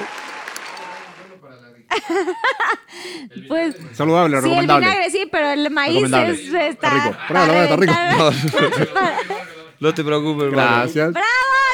Pues 3.47 3.75
saludable, 3.93 4.37
Sí, 4.37 4.37
el 4.37 4.43
recomendable. 4.43 4.85
vinagre 4.87 5.09
sí, 5.11 5.27
pero 5.31 5.49
el 5.51 5.69
maíz 5.71 5.95
Recomendable. 5.95 6.33
es, 6.33 6.53
está, 6.53 7.09
Está 7.09 7.75
rico. 7.75 7.93
está 7.93 8.29
rico. 8.31 8.93
No 9.79 9.93
te 9.93 10.03
preocupes, 10.03 10.45
hermano. 10.47 10.69
Gracias. 10.77 11.11
¡Bravo! 11.13 11.27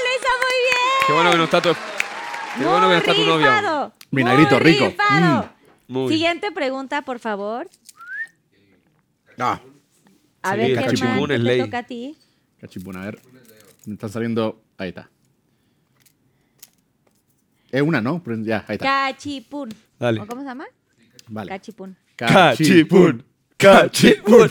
¡Lo 0.03 0.09
hizo 0.15 0.29
muy 0.39 0.57
bien! 0.63 1.07
Qué 1.07 1.13
bueno 1.13 1.31
que 1.31 1.37
no 1.37 1.43
está 1.43 1.61
tu... 1.61 1.69
Qué 2.57 2.65
bueno 2.65 2.81
que 2.87 2.93
no 2.93 2.97
está 2.99 3.13
tu 3.13 3.25
novia. 3.25 3.91
Vinagrito 4.11 4.55
muy 4.55 4.63
rico. 4.63 4.85
rifado. 4.85 5.49
Muy. 5.87 6.13
Siguiente 6.13 6.51
pregunta, 6.51 7.01
por 7.03 7.19
favor. 7.19 7.67
Ah, 9.37 9.59
A 10.41 10.51
Sí, 10.53 10.57
ver, 10.57 10.67
Germán, 10.67 11.17
¿qué 11.17 11.23
es 11.23 11.27
te 11.27 11.37
ley. 11.39 11.61
toca 11.61 11.77
a 11.79 11.83
ti? 11.83 12.17
cachipún, 12.59 12.97
a 12.97 13.05
ver. 13.05 13.21
Me 13.85 13.93
están 13.93 14.09
saliendo... 14.09 14.61
Ahí 14.77 14.89
está. 14.89 15.09
Es 17.71 17.81
una, 17.81 18.01
¿no? 18.01 18.21
Pero 18.23 18.37
ya, 18.41 18.65
ahí 18.67 18.75
está. 18.75 18.85
Cachipún. 19.13 19.69
Dale. 19.99 20.21
¿O 20.21 20.27
¿Cómo 20.27 20.41
se 20.41 20.47
llama? 20.47 20.65
Vale. 21.27 21.49
Cachipún. 21.49 21.95
Cachipún. 22.15 23.23
Cachipún. 23.57 24.49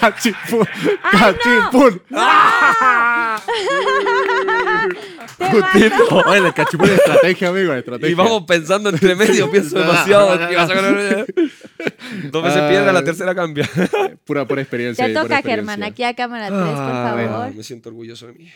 Cachipún. 0.00 0.66
Cachipún. 1.10 2.02
Te 5.72 5.90
mato. 5.90 6.16
Oye, 6.26 6.38
el 6.46 6.54
cachipún 6.54 6.88
es 6.88 6.94
estrategia, 6.98 7.48
amigo, 7.48 7.72
estrategia. 7.74 8.10
Y 8.10 8.14
vamos 8.14 8.44
pensando 8.46 8.90
entre 8.90 9.14
medio, 9.16 9.50
pienso 9.50 9.78
demasiado. 9.78 10.36
no, 10.36 10.42
no, 10.42 10.48
¿Qué 10.48 10.56
vas 10.56 10.70
a 10.70 10.74
ganar? 10.74 11.26
Dos 12.30 12.44
veces 12.44 12.62
Ah. 12.62 12.68
pierde, 12.68 12.92
la 12.92 13.04
tercera 13.04 13.34
cambia. 13.34 13.68
Pura, 14.24 14.46
pura 14.46 14.62
experiencia. 14.62 15.06
Te 15.06 15.12
toca. 15.14 15.42
Germán. 15.42 15.82
Aquí 15.82 16.04
a 16.04 16.14
cámara 16.14 16.46
3, 16.48 16.58
por 16.60 16.68
Ah, 16.68 17.14
favor. 17.28 17.54
me 17.54 17.62
siento 17.62 17.88
orgulloso 17.88 18.26
de 18.28 18.32
mí. 18.34 18.52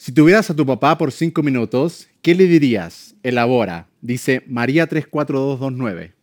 Si 0.00 0.12
tuvieras 0.12 0.48
a 0.48 0.56
tu 0.56 0.64
papá 0.64 0.96
por 0.96 1.12
cinco 1.12 1.42
minutos, 1.42 2.08
¿qué 2.22 2.34
le 2.34 2.46
dirías? 2.46 3.14
Elabora. 3.22 3.86
Dice 4.00 4.42
María 4.46 4.86
34229. 4.86 6.14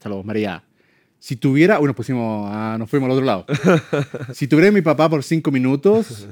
Saludos, 0.00 0.24
María. 0.24 0.64
Si 1.20 1.36
tuviera. 1.36 1.78
Uy, 1.78 1.86
nos 1.86 1.94
pusimos. 1.94 2.50
ah, 2.52 2.74
nos 2.80 2.90
fuimos 2.90 3.06
al 3.06 3.12
otro 3.12 3.24
lado. 3.24 3.46
si 4.34 4.48
tuviera 4.48 4.70
a 4.70 4.72
mi 4.72 4.82
papá 4.82 5.08
por 5.08 5.22
cinco 5.22 5.52
minutos, 5.52 6.26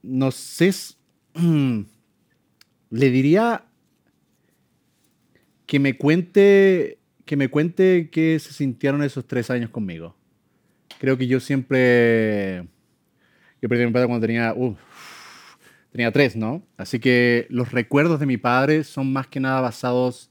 no 0.00 0.30
sé. 0.30 0.72
le 2.90 3.10
diría 3.10 3.64
que 5.66 5.80
me 5.80 5.98
cuente. 5.98 7.00
Que 7.24 7.34
me 7.34 7.48
cuente 7.48 8.10
qué 8.12 8.38
se 8.38 8.52
sintieron 8.52 9.02
esos 9.02 9.26
tres 9.26 9.50
años 9.50 9.70
conmigo. 9.70 10.14
Creo 11.00 11.18
que 11.18 11.26
yo 11.26 11.40
siempre. 11.40 12.68
Yo 13.60 13.68
perdí 13.68 13.86
mi 13.86 13.90
padre 13.90 14.06
cuando 14.06 14.24
tenía. 14.24 14.54
Tenía 15.96 16.12
tres, 16.12 16.36
¿no? 16.36 16.62
Así 16.76 17.00
que 17.00 17.46
los 17.48 17.72
recuerdos 17.72 18.20
de 18.20 18.26
mi 18.26 18.36
padre 18.36 18.84
son 18.84 19.14
más 19.14 19.28
que 19.28 19.40
nada 19.40 19.62
basados 19.62 20.30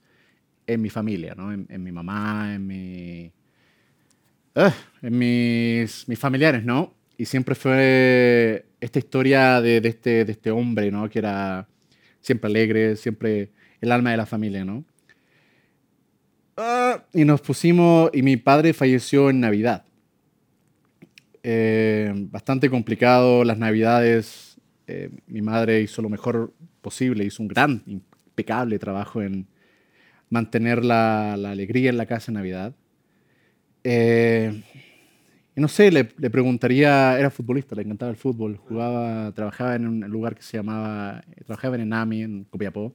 en 0.67 0.79
mi 0.79 0.91
familia, 0.91 1.33
¿no? 1.35 1.51
En, 1.51 1.65
en 1.71 1.81
mi 1.81 1.91
mamá, 1.91 2.53
en 2.53 2.67
mi. 2.67 3.31
ah, 4.53 4.71
en 5.01 5.17
mis, 5.17 6.07
mis 6.07 6.19
familiares, 6.19 6.63
¿no? 6.63 6.93
Y 7.17 7.25
siempre 7.25 7.55
fue 7.55 8.67
esta 8.79 8.99
historia 8.99 9.59
de, 9.59 9.81
de 9.81 9.89
este, 9.89 10.23
de 10.23 10.31
este 10.33 10.51
hombre, 10.51 10.91
¿no? 10.91 11.09
Que 11.09 11.17
era 11.17 11.67
siempre 12.21 12.47
alegre, 12.47 12.95
siempre 12.95 13.49
el 13.81 13.91
alma 13.91 14.11
de 14.11 14.17
la 14.17 14.27
familia, 14.27 14.63
¿no? 14.63 14.85
Ah, 16.57 17.03
y 17.11 17.25
nos 17.25 17.41
pusimos, 17.41 18.11
y 18.13 18.21
mi 18.21 18.37
padre 18.37 18.71
falleció 18.73 19.31
en 19.31 19.39
Navidad. 19.39 19.83
Eh, 21.41 22.13
bastante 22.29 22.69
complicado 22.69 23.43
las 23.43 23.57
Navidades. 23.57 24.55
Eh, 24.88 25.10
mi 25.28 25.41
madre 25.41 25.82
hizo 25.82 26.02
lo 26.02 26.10
mejor 26.10 26.53
posible, 26.82 27.24
hizo 27.24 27.41
un 27.41 27.48
gran, 27.48 27.84
impecable 27.88 28.80
trabajo 28.80 29.22
en 29.22 29.48
mantener 30.30 30.84
la, 30.84 31.34
alegría 31.34 31.90
en 31.90 31.98
la 31.98 32.06
casa 32.06 32.32
en 32.32 32.36
Navidad. 32.36 32.76
Eh, 33.84 34.64
no 35.56 35.68
sé, 35.68 35.91
le, 35.91 36.10
le 36.18 36.30
preguntaría, 36.30 37.18
era 37.18 37.30
futbolista, 37.30 37.76
le 37.76 37.84
encantaba 37.84 38.12
el 38.12 38.18
fútbol, 38.18 38.57
jugaba, 38.57 39.32
trabajaba 39.34 39.76
en 39.76 39.88
un 39.88 39.99
lugar 40.02 40.36
que 40.36 40.41
se 40.41 40.57
llamaba, 40.57 41.24
trabajaba 41.45 41.76
en 41.76 41.82
Enami, 41.84 42.24
en 42.24 42.44
Copiapó, 42.45 42.94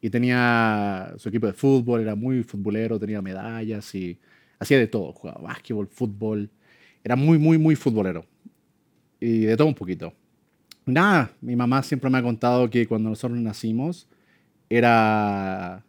y 0.00 0.10
tenía 0.10 1.14
su 1.16 1.28
equipo 1.28 1.46
de 1.46 1.52
fútbol, 1.52 2.00
era 2.00 2.16
muy 2.16 2.42
futbolero, 2.42 2.98
tenía 2.98 3.22
medallas 3.22 3.94
y 3.94 4.18
hacía 4.58 4.78
de 4.78 4.88
todo, 4.88 5.12
jugaba 5.12 5.40
básquetbol, 5.42 5.86
fútbol, 5.86 6.50
era 7.04 7.14
muy, 7.16 7.38
muy, 7.38 7.56
muy 7.58 7.76
futbolero. 7.76 8.26
Y 9.20 9.42
de 9.42 9.56
todo 9.56 9.68
un 9.68 9.74
poquito. 9.74 10.12
Nada, 10.84 11.32
mi 11.40 11.54
mamá 11.54 11.82
siempre 11.82 12.10
me 12.10 12.18
ha 12.18 12.22
contado 12.22 12.68
que 12.68 12.86
cuando 12.86 13.10
nosotros 13.10 13.38
nacimos 13.38 14.08
era 14.68 15.84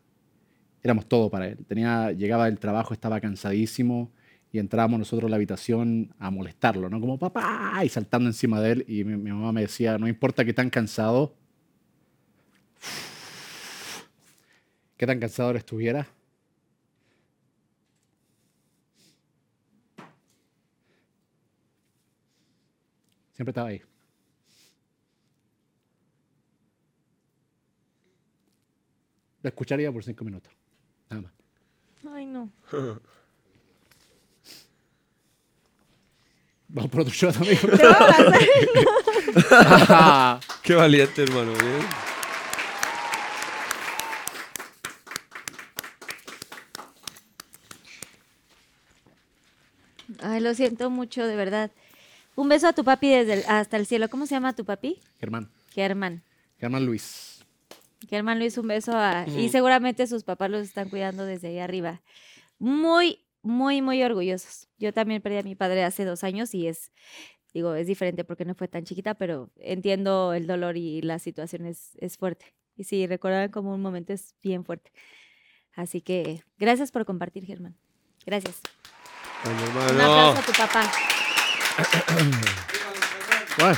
éramos 0.84 1.08
todo 1.08 1.30
para 1.30 1.48
él. 1.48 1.66
Tenía, 1.66 2.12
llegaba 2.12 2.46
del 2.46 2.60
trabajo, 2.60 2.94
estaba 2.94 3.20
cansadísimo 3.22 4.12
y 4.52 4.60
entrábamos 4.60 5.00
nosotros 5.00 5.28
a 5.28 5.32
la 5.32 5.38
habitación 5.38 6.14
a 6.20 6.30
molestarlo, 6.30 6.90
¿no? 6.90 7.00
Como 7.00 7.18
papá 7.18 7.82
y 7.84 7.90
saltando 7.90 8.30
encima 8.30 8.62
de 8.62 8.72
él 8.74 8.86
y 8.88 9.04
mi, 9.04 9.32
mamá 9.32 9.52
me 9.52 9.62
decía, 9.62 9.98
no 9.98 10.08
importa 10.08 10.46
que 10.46 10.54
tan 10.54 10.70
cansado, 10.70 11.36
qué 14.98 15.08
tan 15.08 15.20
cansado 15.20 15.52
estuviera. 15.56 16.08
Siempre 23.34 23.52
estaba 23.52 23.70
ahí. 23.70 23.93
Lo 29.44 29.50
escucharía 29.50 29.92
por 29.92 30.04
cinco 30.04 30.24
minutos. 30.26 30.52
Nada 31.10 31.22
más. 31.24 31.32
Ay, 32.16 32.26
no. 32.26 32.50
Vamos 36.70 36.90
por 36.90 37.02
otro 37.02 37.14
shot, 37.14 37.36
amigo. 37.36 37.68
Te 37.78 37.86
va 37.86 37.92
a 37.94 38.08
pasar. 40.40 40.40
Qué 40.64 40.74
valiente, 40.74 41.22
hermano. 41.24 41.52
¿eh? 41.54 41.82
Ay, 50.22 50.42
lo 50.42 50.54
siento 50.54 50.90
mucho, 50.90 51.26
de 51.26 51.36
verdad. 51.36 51.72
Un 52.36 52.50
beso 52.50 52.68
a 52.68 52.74
tu 52.74 52.84
papi 52.84 53.10
desde 53.10 53.34
el- 53.36 53.44
hasta 53.48 53.78
el 53.78 53.86
cielo. 53.86 54.10
¿Cómo 54.10 54.26
se 54.26 54.36
llama 54.36 54.54
tu 54.54 54.66
papi? 54.66 55.00
Germán. 55.20 55.50
Germán. 55.74 56.24
Germán 56.60 56.86
Luis. 56.86 57.33
Germán 58.10 58.40
Luis, 58.40 58.58
un 58.58 58.68
beso 58.68 58.92
a- 58.96 59.26
y 59.28 59.50
seguramente 59.50 60.06
sus 60.08 60.24
papás 60.24 60.50
los 60.50 60.62
están 60.64 60.90
cuidando 60.90 61.26
desde 61.26 61.48
ahí 61.50 61.60
arriba. 61.60 62.02
Muy, 62.60 63.26
muy, 63.42 63.82
muy 63.82 64.02
orgullosos. 64.04 64.68
Yo 64.78 64.94
también 64.94 65.22
perdí 65.22 65.38
a 65.38 65.44
mi 65.44 65.56
padre 65.56 65.84
hace 65.84 66.06
dos 66.06 66.24
años 66.24 66.54
y 66.54 66.68
es, 66.68 66.92
digo, 67.54 67.76
es 67.76 67.88
diferente 67.88 68.24
porque 68.24 68.46
no 68.46 68.56
fue 68.56 68.68
tan 68.68 68.84
chiquita, 68.86 69.14
pero 69.16 69.50
entiendo 69.58 70.34
el 70.34 70.48
dolor 70.48 70.78
y 70.78 71.02
la 71.02 71.20
situación 71.20 71.66
es, 71.66 71.92
es 72.00 72.18
fuerte. 72.18 72.54
Y 72.76 72.86
sí, 72.86 73.06
recordaban 73.08 73.50
como 73.52 73.74
un 73.74 73.82
momento 73.82 74.14
es 74.14 74.34
bien 74.42 74.64
fuerte. 74.66 74.92
Así 75.76 76.02
que 76.02 76.44
gracias 76.58 76.92
por 76.92 77.06
compartir, 77.06 77.46
Germán. 77.46 77.76
Gracias. 78.26 78.62
Ay, 79.44 79.52
Un 79.96 80.02
aplauso 80.02 80.40
a 80.40 80.46
tu 80.46 80.52
papá. 80.54 80.92
Bueno, 83.58 83.78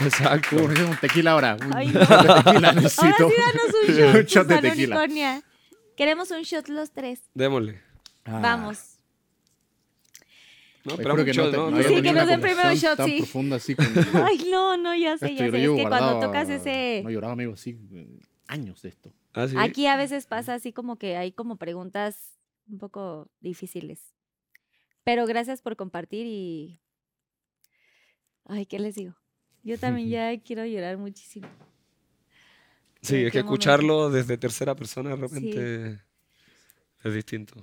Exacto. 0.00 0.56
necesito 0.56 0.90
un 0.90 0.96
tequila 0.96 1.30
ahora. 1.32 1.56
Un 1.60 1.74
Ay, 1.76 1.88
shot 1.88 2.08
de 2.08 2.42
tequila 2.42 2.68
Ahora 2.68 2.72
necesito. 2.72 3.28
sí, 3.28 3.34
danos 3.38 3.74
un 3.88 3.94
shot, 3.94 4.14
Un 4.20 4.24
shot 4.26 4.46
de 4.46 4.58
tequila. 4.60 4.96
Unicornia. 4.96 5.42
Queremos 5.96 6.30
un 6.30 6.42
shot 6.42 6.68
los 6.68 6.90
tres. 6.90 7.20
Démosle. 7.34 7.80
Ah, 8.24 8.40
Vamos. 8.40 8.96
No, 10.84 10.96
pero 10.96 11.16
que 11.24 11.34
no, 11.34 11.50
te- 11.50 11.56
no, 11.56 11.82
Sí, 11.82 12.00
que 12.02 12.12
nos 12.12 12.26
den 12.26 12.40
primero 12.40 12.62
conversación 12.62 12.92
shot, 12.92 12.96
tan 12.96 13.06
sí. 13.06 13.18
profunda 13.18 13.56
así 13.56 13.74
con... 13.74 13.86
Ay, 14.26 14.46
no, 14.50 14.76
no, 14.78 14.94
ya 14.94 15.18
sé, 15.18 15.34
ya 15.34 15.50
sé. 15.50 15.64
Es 15.64 15.70
que 15.76 15.82
cuando 15.86 16.20
tocas 16.20 16.48
ese... 16.48 17.02
No 17.04 17.10
lloraba, 17.10 17.34
amigo, 17.34 17.52
así 17.52 17.78
años 18.46 18.80
de 18.82 18.88
esto. 18.88 19.12
Ah, 19.34 19.46
¿sí? 19.46 19.54
Aquí 19.58 19.86
a 19.86 19.96
veces 19.96 20.26
pasa 20.26 20.54
así 20.54 20.72
como 20.72 20.96
que 20.96 21.16
hay 21.16 21.32
como 21.32 21.56
preguntas 21.56 22.32
un 22.66 22.78
poco 22.78 23.28
difíciles. 23.40 24.14
Pero 25.04 25.26
gracias 25.26 25.60
por 25.60 25.76
compartir 25.76 26.26
y... 26.26 26.80
Ay, 28.46 28.64
¿qué 28.66 28.78
les 28.78 28.94
digo? 28.94 29.14
Yo 29.62 29.78
también 29.78 30.08
ya 30.10 30.38
quiero 30.40 30.64
llorar 30.64 30.96
muchísimo. 30.98 31.48
Sí, 33.02 33.16
¿En 33.16 33.26
es 33.26 33.32
que 33.32 33.38
momento? 33.38 33.54
escucharlo 33.54 34.10
desde 34.10 34.36
tercera 34.36 34.74
persona 34.74 35.10
de 35.10 35.16
repente 35.16 36.00
es 37.02 37.14
distinto. 37.14 37.54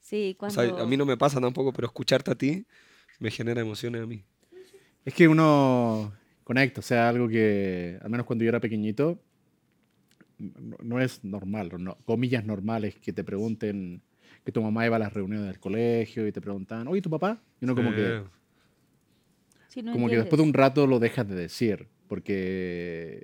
Sí, 0.00 0.34
O 0.34 0.38
cuando... 0.38 0.62
sea, 0.62 0.82
a 0.82 0.86
mí 0.86 0.96
no 0.96 1.06
me 1.06 1.16
pasa 1.16 1.40
tampoco, 1.40 1.72
pero 1.72 1.86
escucharte 1.86 2.30
a 2.30 2.34
ti 2.34 2.66
me 3.18 3.30
genera 3.30 3.60
emociones 3.60 4.02
a 4.02 4.06
mí. 4.06 4.24
Es 5.04 5.14
que 5.14 5.28
uno 5.28 6.12
conecta, 6.44 6.80
o 6.80 6.82
sea, 6.82 7.08
algo 7.08 7.28
que, 7.28 7.98
al 8.02 8.10
menos 8.10 8.26
cuando 8.26 8.44
yo 8.44 8.48
era 8.48 8.60
pequeñito, 8.60 9.20
no, 10.38 10.76
no 10.82 11.00
es 11.00 11.24
normal, 11.24 11.70
o 11.74 11.78
no, 11.78 11.96
comillas 12.04 12.44
normales, 12.44 12.96
que 12.96 13.12
te 13.12 13.24
pregunten, 13.24 14.02
que 14.44 14.52
tu 14.52 14.62
mamá 14.62 14.86
iba 14.86 14.96
a 14.96 14.98
las 14.98 15.12
reuniones 15.12 15.46
del 15.46 15.58
colegio 15.60 16.26
y 16.26 16.32
te 16.32 16.40
preguntan, 16.40 16.86
oye, 16.88 17.00
¿tu 17.02 17.10
papá? 17.10 17.40
Y 17.60 17.64
uno 17.64 17.74
como 17.74 17.92
que, 17.94 18.22
Sí, 19.76 19.82
no 19.82 19.92
como 19.92 20.08
que 20.08 20.16
después 20.16 20.38
de 20.38 20.42
un 20.42 20.54
rato 20.54 20.86
lo 20.86 20.98
dejas 20.98 21.28
de 21.28 21.34
decir, 21.34 21.86
porque, 22.08 23.22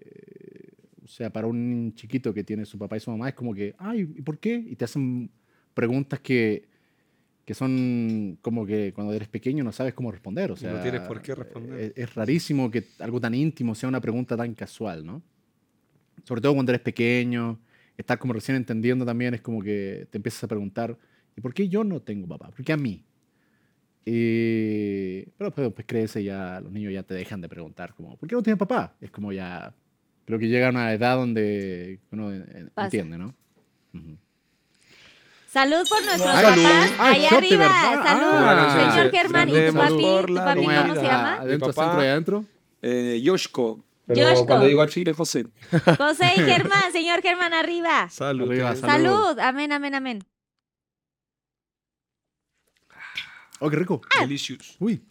o 1.03 1.09
sea, 1.09 1.31
para 1.31 1.47
un 1.47 1.95
chiquito 1.95 2.35
que 2.35 2.45
tiene 2.45 2.67
su 2.67 2.79
papá 2.79 2.99
y 2.99 3.01
su 3.01 3.11
mamá 3.11 3.31
es 3.31 3.35
como 3.35 3.55
que, 3.55 3.75
ay, 3.79 4.01
¿y 4.03 4.21
por 4.21 4.39
qué? 4.39 4.63
Y 4.67 4.77
te 4.77 4.85
hacen 4.85 5.31
preguntas 5.73 6.21
que, 6.21 6.69
que 7.47 7.55
son 7.55 8.39
como 8.43 8.67
que 8.67 8.93
cuando 8.93 9.15
eres 9.15 9.29
pequeño 9.29 9.65
no 9.65 9.73
sabes 9.73 9.95
cómo 9.95 10.13
responder, 10.13 10.53
o 10.53 10.57
sea, 10.57 10.75
no 10.75 10.83
tienes 10.83 11.01
por 11.01 11.23
qué 11.23 11.35
responder. 11.35 11.81
Es, 11.81 11.93
es 11.97 12.15
rarísimo 12.15 12.71
que 12.71 12.85
algo 12.99 13.19
tan 13.19 13.33
íntimo 13.33 13.75
sea 13.75 13.89
una 13.89 14.03
pregunta 14.03 14.37
tan 14.37 14.53
casual, 14.53 15.07
¿no? 15.07 15.23
Sobre 16.23 16.43
todo 16.43 16.53
cuando 16.53 16.73
eres 16.73 16.83
pequeño, 16.83 17.59
estás 17.97 18.19
como 18.19 18.35
recién 18.35 18.59
entendiendo 18.59 19.07
también, 19.07 19.33
es 19.33 19.41
como 19.41 19.63
que 19.63 20.07
te 20.11 20.19
empiezas 20.19 20.45
a 20.45 20.49
preguntar, 20.49 20.99
¿y 21.35 21.41
por 21.41 21.55
qué 21.55 21.67
yo 21.71 21.83
no 21.83 22.03
tengo 22.03 22.29
papá? 22.29 22.51
¿Por 22.51 22.63
qué 22.63 22.75
a 22.75 22.77
mí? 22.77 23.07
Y, 24.05 25.23
pero 25.39 25.51
después, 25.51 25.67
después 25.69 25.87
crece 25.87 26.25
ya 26.25 26.61
los 26.61 26.73
niños 26.73 26.93
ya 26.93 27.03
te 27.03 27.15
dejan 27.15 27.41
de 27.41 27.49
preguntar, 27.49 27.95
como, 27.95 28.17
¿por 28.17 28.29
qué 28.29 28.35
no 28.35 28.43
tienes 28.43 28.59
papá? 28.59 28.95
Es 29.01 29.11
como 29.11 29.33
ya, 29.33 29.73
creo 30.25 30.39
que 30.39 30.49
llega 30.49 30.67
a 30.67 30.71
una 30.71 30.93
edad 30.93 31.17
donde 31.17 32.01
uno 32.11 32.31
Pasa. 32.75 32.87
entiende, 32.87 33.19
¿no? 33.19 33.35
Salud 35.49 35.87
por 35.89 36.03
nuestros 36.03 36.35
Ay, 36.35 36.45
papás. 36.45 36.55
salud. 36.63 36.95
Ay, 36.99 37.25
Allá 37.27 37.37
arriba. 37.37 37.69
Salud. 37.69 38.33
Ah, 38.35 38.91
Señor. 38.95 39.11
Germán. 39.13 39.49
¿Y 39.51 39.53
tu 39.53 39.75
papi? 39.75 40.27
¿Tu 40.27 40.35
papi 40.35 40.61
¿Cómo 40.65 40.95
se 40.95 41.03
llama? 41.03 41.35
¿Adentro, 41.35 41.69
papá. 41.73 41.83
centro 41.85 42.05
y 42.05 42.07
adentro? 42.09 42.45
Eh, 42.81 43.21
Yoshko. 43.23 43.85
pero 44.07 44.21
Yoshko. 44.31 44.47
cuando 44.47 44.67
digo 44.67 44.81
a 44.81 44.89
Chile, 44.89 45.13
José. 45.13 45.47
José 45.99 46.33
y 46.37 46.41
Germán. 46.41 46.91
Señor 46.91 47.21
Germán, 47.21 47.53
arriba. 47.53 48.09
Salud. 48.09 48.49
Arriba, 48.51 48.75
salud. 48.77 48.91
Salud. 48.93 49.39
Amén, 49.41 49.73
amén, 49.73 49.95
amén. 49.95 50.25
Oh, 53.65 53.71
qué 53.71 53.77
rico. 53.77 54.01
Delicious. 54.21 54.77
Uy. 54.81 55.03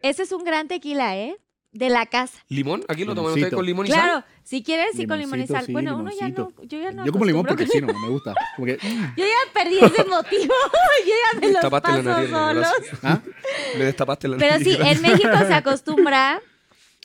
Ese 0.00 0.22
es 0.22 0.32
un 0.32 0.42
gran 0.44 0.68
tequila, 0.68 1.16
¿eh? 1.16 1.36
De 1.70 1.88
la 1.88 2.04
casa. 2.06 2.38
¿Limón? 2.48 2.84
Aquí 2.88 3.04
lo 3.04 3.14
toman 3.14 3.30
ustedes 3.32 3.50
Limoncito. 3.50 3.56
con 3.56 3.66
limón 3.66 3.86
y 3.86 3.90
Claro, 3.90 4.12
sal. 4.20 4.24
si 4.42 4.62
quieres, 4.62 4.88
sí 4.94 5.06
con 5.06 5.18
limón 5.18 5.38
y 5.38 5.42
Limoncito, 5.44 5.54
sal. 5.58 5.66
sí, 5.66 5.72
bueno, 5.72 5.96
uno 5.96 6.10
ya 6.10 6.28
no, 6.28 6.34
limoncito. 6.34 6.62
yo 6.64 6.78
ya 6.82 6.92
no 6.92 7.06
Yo 7.06 7.12
como 7.12 7.24
limón 7.24 7.46
porque 7.46 7.66
sí, 7.66 7.80
no, 7.80 7.86
me 7.98 8.08
gusta. 8.10 8.34
Como 8.56 8.66
que, 8.66 8.76
mm, 8.82 9.14
Yo 9.16 9.24
ya 9.24 9.52
perdí 9.54 9.78
ese 9.78 10.04
motivo. 10.04 10.54
yo 11.06 11.14
ya 11.32 11.40
me 11.40 11.52
los 11.52 11.60
Tapaste 11.62 11.88
la 11.90 11.96
paso 11.96 12.02
nariz. 12.10 12.30
solos. 12.30 12.66
gracias. 12.78 13.04
¿ah? 13.04 13.22
Me 13.78 13.84
destapaste 13.86 14.28
la 14.28 14.36
Pero 14.36 14.50
nariz. 14.52 14.68
sí, 14.68 14.76
gracias. 14.76 14.96
en 14.96 15.02
México 15.12 15.38
se 15.46 15.54
acostumbra 15.54 16.42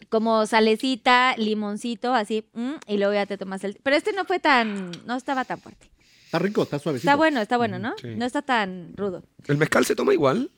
como 0.10 0.46
salecita, 0.46 1.36
limoncito, 1.38 2.14
así, 2.14 2.46
mm, 2.54 2.74
y 2.88 2.98
luego 2.98 3.14
ya 3.14 3.26
te 3.26 3.38
tomas 3.38 3.64
el... 3.64 3.78
Pero 3.82 3.96
este 3.96 4.12
no 4.12 4.26
fue 4.26 4.40
tan, 4.40 4.92
no 5.06 5.16
estaba 5.16 5.46
tan 5.46 5.60
fuerte. 5.62 5.90
Está 6.28 6.40
rico, 6.40 6.64
está 6.64 6.78
suavecito. 6.78 7.10
Está 7.10 7.16
bueno, 7.16 7.40
está 7.42 7.58
bueno, 7.58 7.80
¿no? 7.80 7.96
Sí. 8.02 8.10
No 8.16 8.26
está 8.26 8.42
tan 8.42 8.92
rudo. 8.98 9.24
¿El 9.48 9.58
mezcal 9.58 9.86
se 9.86 9.96
toma 9.96 10.12
igual? 10.14 10.52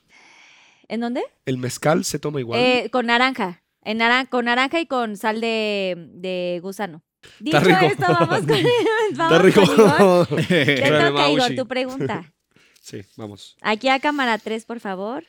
¿En 0.88 1.00
dónde? 1.02 1.22
¿El 1.46 1.58
mezcal 1.60 2.04
se 2.04 2.18
toma 2.18 2.40
igual? 2.40 2.60
Eh, 2.60 2.90
con 2.92 3.06
naranja. 3.06 3.62
En 3.84 4.00
naran- 4.00 4.28
con 4.28 4.46
naranja 4.46 4.80
y 4.80 4.88
con 4.88 5.16
sal 5.16 5.40
de, 5.42 5.96
de 6.14 6.60
gusano. 6.64 7.04
Dicho 7.40 7.58
Está 7.58 7.82
rico. 7.82 7.86
esto, 7.94 8.14
vamos 8.14 8.40
con, 8.40 8.48
vamos 9.16 9.32
Está 9.32 9.40
rico. 9.40 9.62
con 9.66 9.86
Igor. 9.86 10.48
Te 10.48 10.92
toca, 10.92 11.30
Igor, 11.32 11.56
tu 11.56 11.68
pregunta. 11.68 12.34
Sí, 12.82 13.02
vamos. 13.18 13.56
Aquí 13.62 13.88
a 13.90 14.00
cámara 14.00 14.40
3, 14.40 14.66
por 14.66 14.80
favor. 14.80 15.24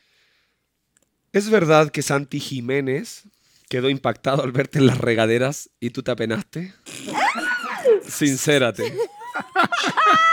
¿Es 1.33 1.51
verdad 1.51 1.91
que 1.91 2.01
Santi 2.01 2.41
Jiménez 2.41 3.25
quedó 3.69 3.91
impactado 3.91 4.43
al 4.43 4.53
verte 4.53 4.79
en 4.79 4.87
las 4.87 4.97
regaderas 4.97 5.69
y 5.79 5.91
tú 5.91 6.03
te 6.03 6.11
apenaste? 6.11 6.73
Sincérate. 8.09 8.95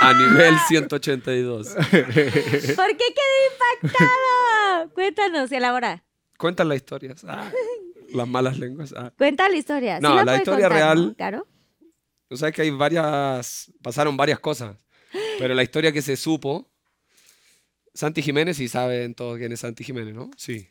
A 0.01 0.13
nivel 0.13 0.55
182. 0.67 1.67
¿Por 1.75 1.83
qué 1.83 3.05
quedé 3.15 3.81
impactado? 3.81 4.93
Cuéntanos, 4.93 5.51
elabora. 5.51 6.03
Cuentan 6.37 6.69
las 6.69 6.77
historias. 6.77 7.23
Ah, 7.27 7.51
las 8.13 8.27
malas 8.27 8.57
lenguas. 8.59 8.93
Ah. 8.95 9.11
Cuenta 9.17 9.49
la 9.49 9.55
historia. 9.57 9.97
¿Sí 9.97 10.03
No, 10.03 10.23
la 10.23 10.37
historia 10.37 10.67
contar, 10.69 10.71
real- 10.71 11.07
¿no, 11.07 11.15
Caro? 11.15 11.47
O 12.29 12.37
sea 12.37 12.51
que 12.51 12.61
hay 12.61 12.69
varias. 12.71 13.71
Pasaron 13.81 14.15
varias 14.17 14.39
cosas. 14.39 14.77
Pero 15.39 15.53
la 15.53 15.63
historia 15.63 15.91
que 15.91 16.01
se 16.01 16.15
supo. 16.17 16.69
Santi 17.93 18.21
Jiménez, 18.21 18.59
y 18.59 18.67
saben 18.67 19.15
todos 19.15 19.39
quién 19.39 19.51
es 19.51 19.61
Santi 19.61 19.83
Jiménez, 19.83 20.13
¿no? 20.13 20.29
Sí. 20.37 20.69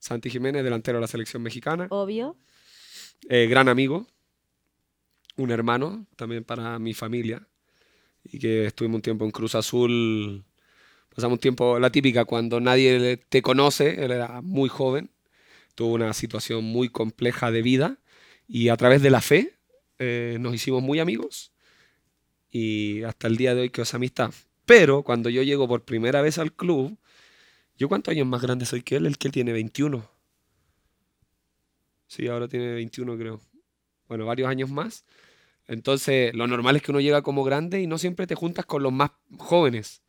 Santi 0.00 0.28
Jiménez, 0.28 0.64
delantero 0.64 0.98
de 0.98 1.02
la 1.02 1.06
selección 1.06 1.40
mexicana. 1.42 1.86
Obvio. 1.90 2.36
eh, 3.28 3.46
gran 3.46 3.68
amigo, 3.68 4.06
un 5.36 5.50
hermano 5.52 6.06
también 6.16 6.42
para 6.44 6.78
mi 6.80 6.92
familia, 6.92 7.46
y 8.24 8.38
que 8.38 8.66
estuvimos 8.66 8.96
un 8.96 9.02
tiempo 9.02 9.24
en 9.24 9.30
Cruz 9.30 9.54
Azul, 9.54 10.44
pasamos 11.14 11.36
un 11.36 11.40
tiempo, 11.40 11.78
la 11.78 11.90
típica, 11.90 12.24
cuando 12.24 12.60
nadie 12.60 13.16
te 13.28 13.42
conoce, 13.42 14.04
él 14.04 14.10
era 14.10 14.40
muy 14.40 14.68
joven, 14.68 15.10
tuvo 15.74 15.94
una 15.94 16.12
situación 16.12 16.64
muy 16.64 16.88
compleja 16.88 17.50
de 17.50 17.62
vida, 17.62 17.98
y 18.48 18.68
a 18.68 18.76
través 18.76 19.02
de 19.02 19.10
la 19.10 19.20
fe 19.20 19.54
eh, 19.98 20.38
nos 20.40 20.54
hicimos 20.54 20.82
muy 20.82 20.98
amigos, 20.98 21.52
y 22.50 23.02
hasta 23.02 23.26
el 23.26 23.36
día 23.36 23.54
de 23.54 23.62
hoy 23.62 23.70
quedó 23.70 23.82
esa 23.82 23.96
amistad. 23.96 24.32
Pero 24.64 25.02
cuando 25.02 25.28
yo 25.28 25.42
llego 25.42 25.68
por 25.68 25.84
primera 25.84 26.22
vez 26.22 26.38
al 26.38 26.52
club, 26.52 26.96
¿yo 27.76 27.88
cuántos 27.88 28.12
años 28.12 28.26
más 28.26 28.40
grande 28.40 28.64
soy 28.64 28.82
que 28.82 28.96
él? 28.96 29.06
El 29.06 29.18
que 29.18 29.28
él 29.28 29.32
tiene 29.32 29.52
21. 29.52 30.08
Sí, 32.06 32.28
ahora 32.28 32.48
tiene 32.48 32.72
21 32.74 33.18
creo. 33.18 33.40
Bueno, 34.08 34.26
varios 34.26 34.48
años 34.48 34.70
más. 34.70 35.04
Entonces, 35.66 36.34
lo 36.34 36.46
normal 36.46 36.76
es 36.76 36.82
que 36.82 36.90
uno 36.90 37.00
llega 37.00 37.22
como 37.22 37.44
grande 37.44 37.80
y 37.80 37.86
no 37.86 37.98
siempre 37.98 38.26
te 38.26 38.34
juntas 38.34 38.66
con 38.66 38.82
los 38.82 38.92
más 38.92 39.12
jóvenes. 39.38 40.02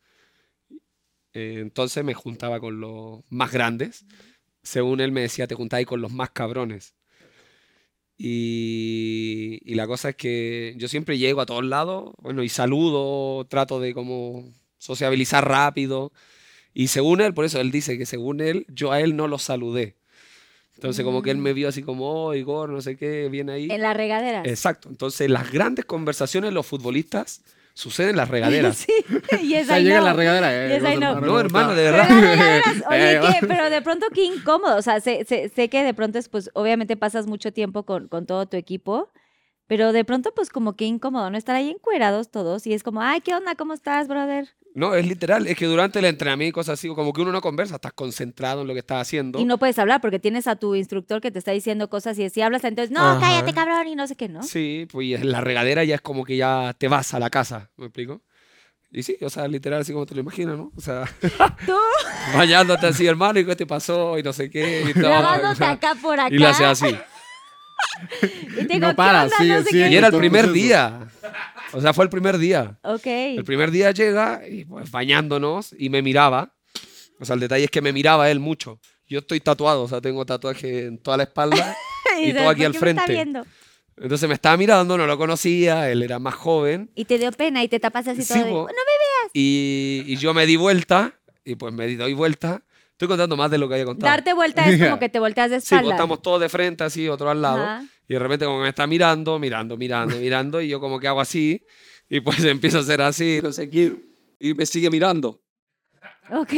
Eh, 1.32 1.58
entonces 1.60 2.04
me 2.04 2.14
juntaba 2.14 2.60
con 2.60 2.80
los 2.80 3.22
más 3.28 3.52
grandes. 3.52 4.06
Según 4.62 5.00
él 5.00 5.12
me 5.12 5.22
decía, 5.22 5.46
te 5.46 5.54
juntabas 5.54 5.86
con 5.86 6.00
los 6.00 6.12
más 6.12 6.30
cabrones. 6.30 6.94
Y, 8.18 9.60
y 9.64 9.74
la 9.74 9.86
cosa 9.86 10.10
es 10.10 10.16
que 10.16 10.74
yo 10.78 10.88
siempre 10.88 11.18
llego 11.18 11.40
a 11.40 11.46
todos 11.46 11.64
lados, 11.64 12.14
bueno, 12.18 12.42
y 12.42 12.48
saludo, 12.48 13.46
trato 13.46 13.78
de 13.78 13.92
como 13.94 14.52
sociabilizar 14.78 15.46
rápido. 15.46 16.12
Y 16.72 16.88
según 16.88 17.20
él, 17.20 17.34
por 17.34 17.44
eso 17.44 17.60
él 17.60 17.70
dice 17.70 17.98
que 17.98 18.06
según 18.06 18.40
él, 18.40 18.66
yo 18.68 18.92
a 18.92 19.00
él 19.00 19.16
no 19.16 19.28
lo 19.28 19.38
saludé. 19.38 19.96
Entonces 20.76 21.04
como 21.04 21.22
que 21.22 21.30
él 21.30 21.38
me 21.38 21.52
vio 21.52 21.68
así 21.68 21.82
como, 21.82 22.26
oh, 22.26 22.34
Igor, 22.34 22.68
no 22.70 22.80
sé 22.80 22.96
qué, 22.96 23.28
viene 23.28 23.52
ahí. 23.52 23.68
En 23.70 23.80
las 23.82 23.96
regaderas. 23.96 24.46
Exacto. 24.46 24.88
Entonces 24.88 25.28
las 25.30 25.50
grandes 25.50 25.84
conversaciones 25.84 26.50
de 26.50 26.54
los 26.54 26.66
futbolistas 26.66 27.42
suceden 27.74 28.10
en 28.10 28.16
las 28.16 28.28
regaderas. 28.28 28.76
sí. 28.86 28.92
Y 29.42 29.54
es 29.54 29.68
ahí 29.70 29.84
llega 29.84 29.96
no. 29.96 30.02
a 30.02 30.04
la 30.10 30.12
regadera. 30.12 30.66
Eh, 30.66 30.78
Yes, 30.80 30.96
know. 30.98 31.20
No, 31.20 31.40
hermano, 31.40 31.74
de 31.74 31.82
Pero 31.84 31.96
verdad. 31.96 32.08
las 32.08 32.20
regaderas, 32.20 32.84
oye, 32.90 33.38
¿qué? 33.40 33.46
pero 33.46 33.70
de 33.70 33.82
pronto 33.82 34.06
qué 34.14 34.24
incómodo. 34.24 34.76
O 34.76 34.82
sea, 34.82 35.00
sé, 35.00 35.24
sé- 35.26 35.48
sé 35.48 35.68
que 35.68 35.82
de 35.82 35.94
pronto 35.94 36.18
es, 36.18 36.28
pues, 36.28 36.50
obviamente 36.54 36.96
pasas 36.96 37.26
mucho 37.26 37.52
tiempo 37.52 37.84
con, 37.84 38.08
con 38.08 38.26
todo 38.26 38.46
tu 38.46 38.56
equipo, 38.56 39.10
Pero 39.68 39.92
de 39.92 40.04
pronto, 40.04 40.32
pues 40.34 40.48
como 40.50 40.76
que 40.76 40.84
incómodo, 40.84 41.28
¿no? 41.30 41.36
Estar 41.36 41.56
ahí 41.56 41.70
encuerados 41.70 42.30
todos 42.30 42.66
y 42.68 42.72
es 42.72 42.82
como, 42.84 43.00
ay, 43.02 43.20
¿qué 43.20 43.34
onda? 43.34 43.56
¿Cómo 43.56 43.72
estás, 43.74 44.06
brother? 44.08 44.46
No, 44.76 44.94
es 44.94 45.06
literal. 45.06 45.46
Es 45.46 45.56
que 45.56 45.64
durante 45.66 45.98
el 45.98 46.04
entrenamiento 46.04 46.50
y 46.50 46.52
cosas 46.52 46.74
así, 46.78 46.86
como 46.88 47.12
que 47.12 47.22
uno 47.22 47.32
no 47.32 47.40
conversa, 47.40 47.76
estás 47.76 47.94
concentrado 47.94 48.60
en 48.60 48.68
lo 48.68 48.74
que 48.74 48.80
estás 48.80 49.00
haciendo. 49.00 49.38
Y 49.40 49.44
no 49.46 49.56
puedes 49.58 49.78
hablar 49.78 50.00
porque 50.02 50.18
tienes 50.18 50.46
a 50.46 50.56
tu 50.56 50.74
instructor 50.74 51.20
que 51.22 51.30
te 51.30 51.38
está 51.38 51.50
diciendo 51.52 51.88
cosas 51.88 52.18
y 52.18 52.28
si 52.30 52.42
hablas, 52.42 52.62
entonces, 52.64 52.90
no, 52.92 53.00
Ajá. 53.00 53.20
cállate, 53.20 53.54
cabrón, 53.54 53.88
y 53.88 53.94
no 53.96 54.06
sé 54.06 54.16
qué, 54.16 54.28
¿no? 54.28 54.42
Sí, 54.42 54.86
pues 54.92 55.06
y 55.06 55.14
en 55.14 55.32
la 55.32 55.40
regadera 55.40 55.82
ya 55.82 55.94
es 55.94 56.00
como 56.02 56.24
que 56.24 56.36
ya 56.36 56.74
te 56.78 56.88
vas 56.88 57.14
a 57.14 57.18
la 57.18 57.30
casa, 57.30 57.70
¿me 57.76 57.86
explico? 57.86 58.20
Y 58.92 59.02
sí, 59.02 59.16
o 59.22 59.30
sea, 59.30 59.48
literal, 59.48 59.80
así 59.80 59.92
como 59.92 60.06
te 60.06 60.14
lo 60.14 60.20
imaginas, 60.20 60.56
¿no? 60.58 60.70
O 60.76 60.80
sea, 60.80 61.04
Tú 61.66 61.74
bañándote 62.34 62.86
así, 62.86 63.06
hermano, 63.06 63.40
y 63.40 63.46
qué 63.46 63.56
te 63.56 63.66
pasó, 63.66 64.18
y 64.18 64.22
no 64.22 64.32
sé 64.32 64.48
qué. 64.50 64.84
Y, 64.90 64.92
todo, 64.92 65.04
grabándote 65.08 65.52
o 65.52 65.54
sea, 65.56 65.70
acá 65.70 65.94
por 66.00 66.20
acá. 66.20 66.34
y 66.34 66.38
le 66.38 66.46
hace 66.46 66.64
así. 66.66 66.96
Y 68.60 68.64
te 68.66 68.78
No 68.78 68.94
para, 68.94 69.20
¿qué 69.20 69.24
onda? 69.24 69.36
sigue, 69.38 69.54
no 69.54 69.62
sé 69.62 69.70
sigue. 69.70 69.84
qué. 69.84 69.90
Y 69.90 69.96
era 69.96 70.06
el 70.08 70.16
primer 70.16 70.52
día. 70.52 71.08
O 71.72 71.80
sea, 71.80 71.92
fue 71.92 72.04
el 72.04 72.10
primer 72.10 72.38
día. 72.38 72.78
Ok. 72.82 73.06
El 73.06 73.44
primer 73.44 73.70
día 73.70 73.90
llega 73.90 74.42
y 74.48 74.64
pues 74.64 74.90
bañándonos 74.90 75.74
y 75.78 75.88
me 75.90 76.02
miraba. 76.02 76.54
O 77.20 77.24
sea, 77.24 77.34
el 77.34 77.40
detalle 77.40 77.64
es 77.64 77.70
que 77.70 77.80
me 77.82 77.92
miraba 77.92 78.30
él 78.30 78.40
mucho. 78.40 78.80
Yo 79.08 79.20
estoy 79.20 79.40
tatuado, 79.40 79.82
o 79.84 79.88
sea, 79.88 80.00
tengo 80.00 80.24
tatuaje 80.26 80.86
en 80.86 80.98
toda 80.98 81.16
la 81.16 81.22
espalda 81.24 81.76
y 82.18 82.26
dices, 82.26 82.36
todo 82.38 82.48
aquí 82.50 82.60
¿por 82.62 82.66
al 82.66 82.72
qué 82.72 82.80
me 82.84 82.90
está 82.90 83.04
frente. 83.04 83.42
Entonces 83.98 84.28
me 84.28 84.34
estaba 84.34 84.56
mirando, 84.58 84.98
no 84.98 85.06
lo 85.06 85.16
conocía, 85.16 85.90
él 85.90 86.02
era 86.02 86.18
más 86.18 86.34
joven. 86.34 86.90
Y 86.94 87.06
te 87.06 87.18
dio 87.18 87.32
pena 87.32 87.62
y 87.62 87.68
te 87.68 87.80
tapas 87.80 88.06
así 88.08 88.22
Sí, 88.22 88.34
todo. 88.34 88.44
de. 88.44 88.52
"No 88.52 88.66
me 88.66 89.30
Y, 89.32 90.04
y 90.06 90.16
yo 90.16 90.34
me 90.34 90.44
di 90.46 90.56
vuelta 90.56 91.14
y 91.44 91.54
pues 91.54 91.72
me 91.72 91.94
doy 91.96 92.12
vuelta. 92.12 92.62
Estoy 92.92 93.08
contando 93.08 93.36
más 93.36 93.50
de 93.50 93.58
lo 93.58 93.68
que 93.68 93.74
había 93.74 93.86
contado. 93.86 94.10
Darte 94.10 94.32
vuelta 94.34 94.68
es 94.68 94.82
como 94.82 94.98
que 95.00 95.08
te 95.08 95.18
volteas 95.18 95.50
de 95.50 95.60
Sí, 95.60 95.74
espalda. 95.74 95.92
estamos 95.94 96.20
todos 96.22 96.40
de 96.40 96.48
frente, 96.48 96.84
así, 96.84 97.08
otro 97.08 97.30
al 97.30 97.40
lado. 97.42 97.62
Ajá. 97.62 97.84
Y 98.08 98.14
de 98.14 98.18
repente 98.20 98.44
como 98.44 98.60
me 98.60 98.68
está 98.68 98.86
mirando, 98.86 99.38
mirando, 99.38 99.76
mirando, 99.76 100.16
mirando. 100.18 100.60
Y 100.60 100.68
yo 100.68 100.80
como 100.80 101.00
que 101.00 101.08
hago 101.08 101.20
así. 101.20 101.62
Y 102.08 102.20
pues 102.20 102.42
empiezo 102.44 102.78
a 102.78 102.80
hacer 102.82 103.00
así, 103.02 103.40
no 103.42 103.52
sé 103.52 103.68
qué. 103.68 103.94
Y 104.38 104.54
me 104.54 104.66
sigue 104.66 104.90
mirando. 104.90 105.42
Ok. 106.30 106.52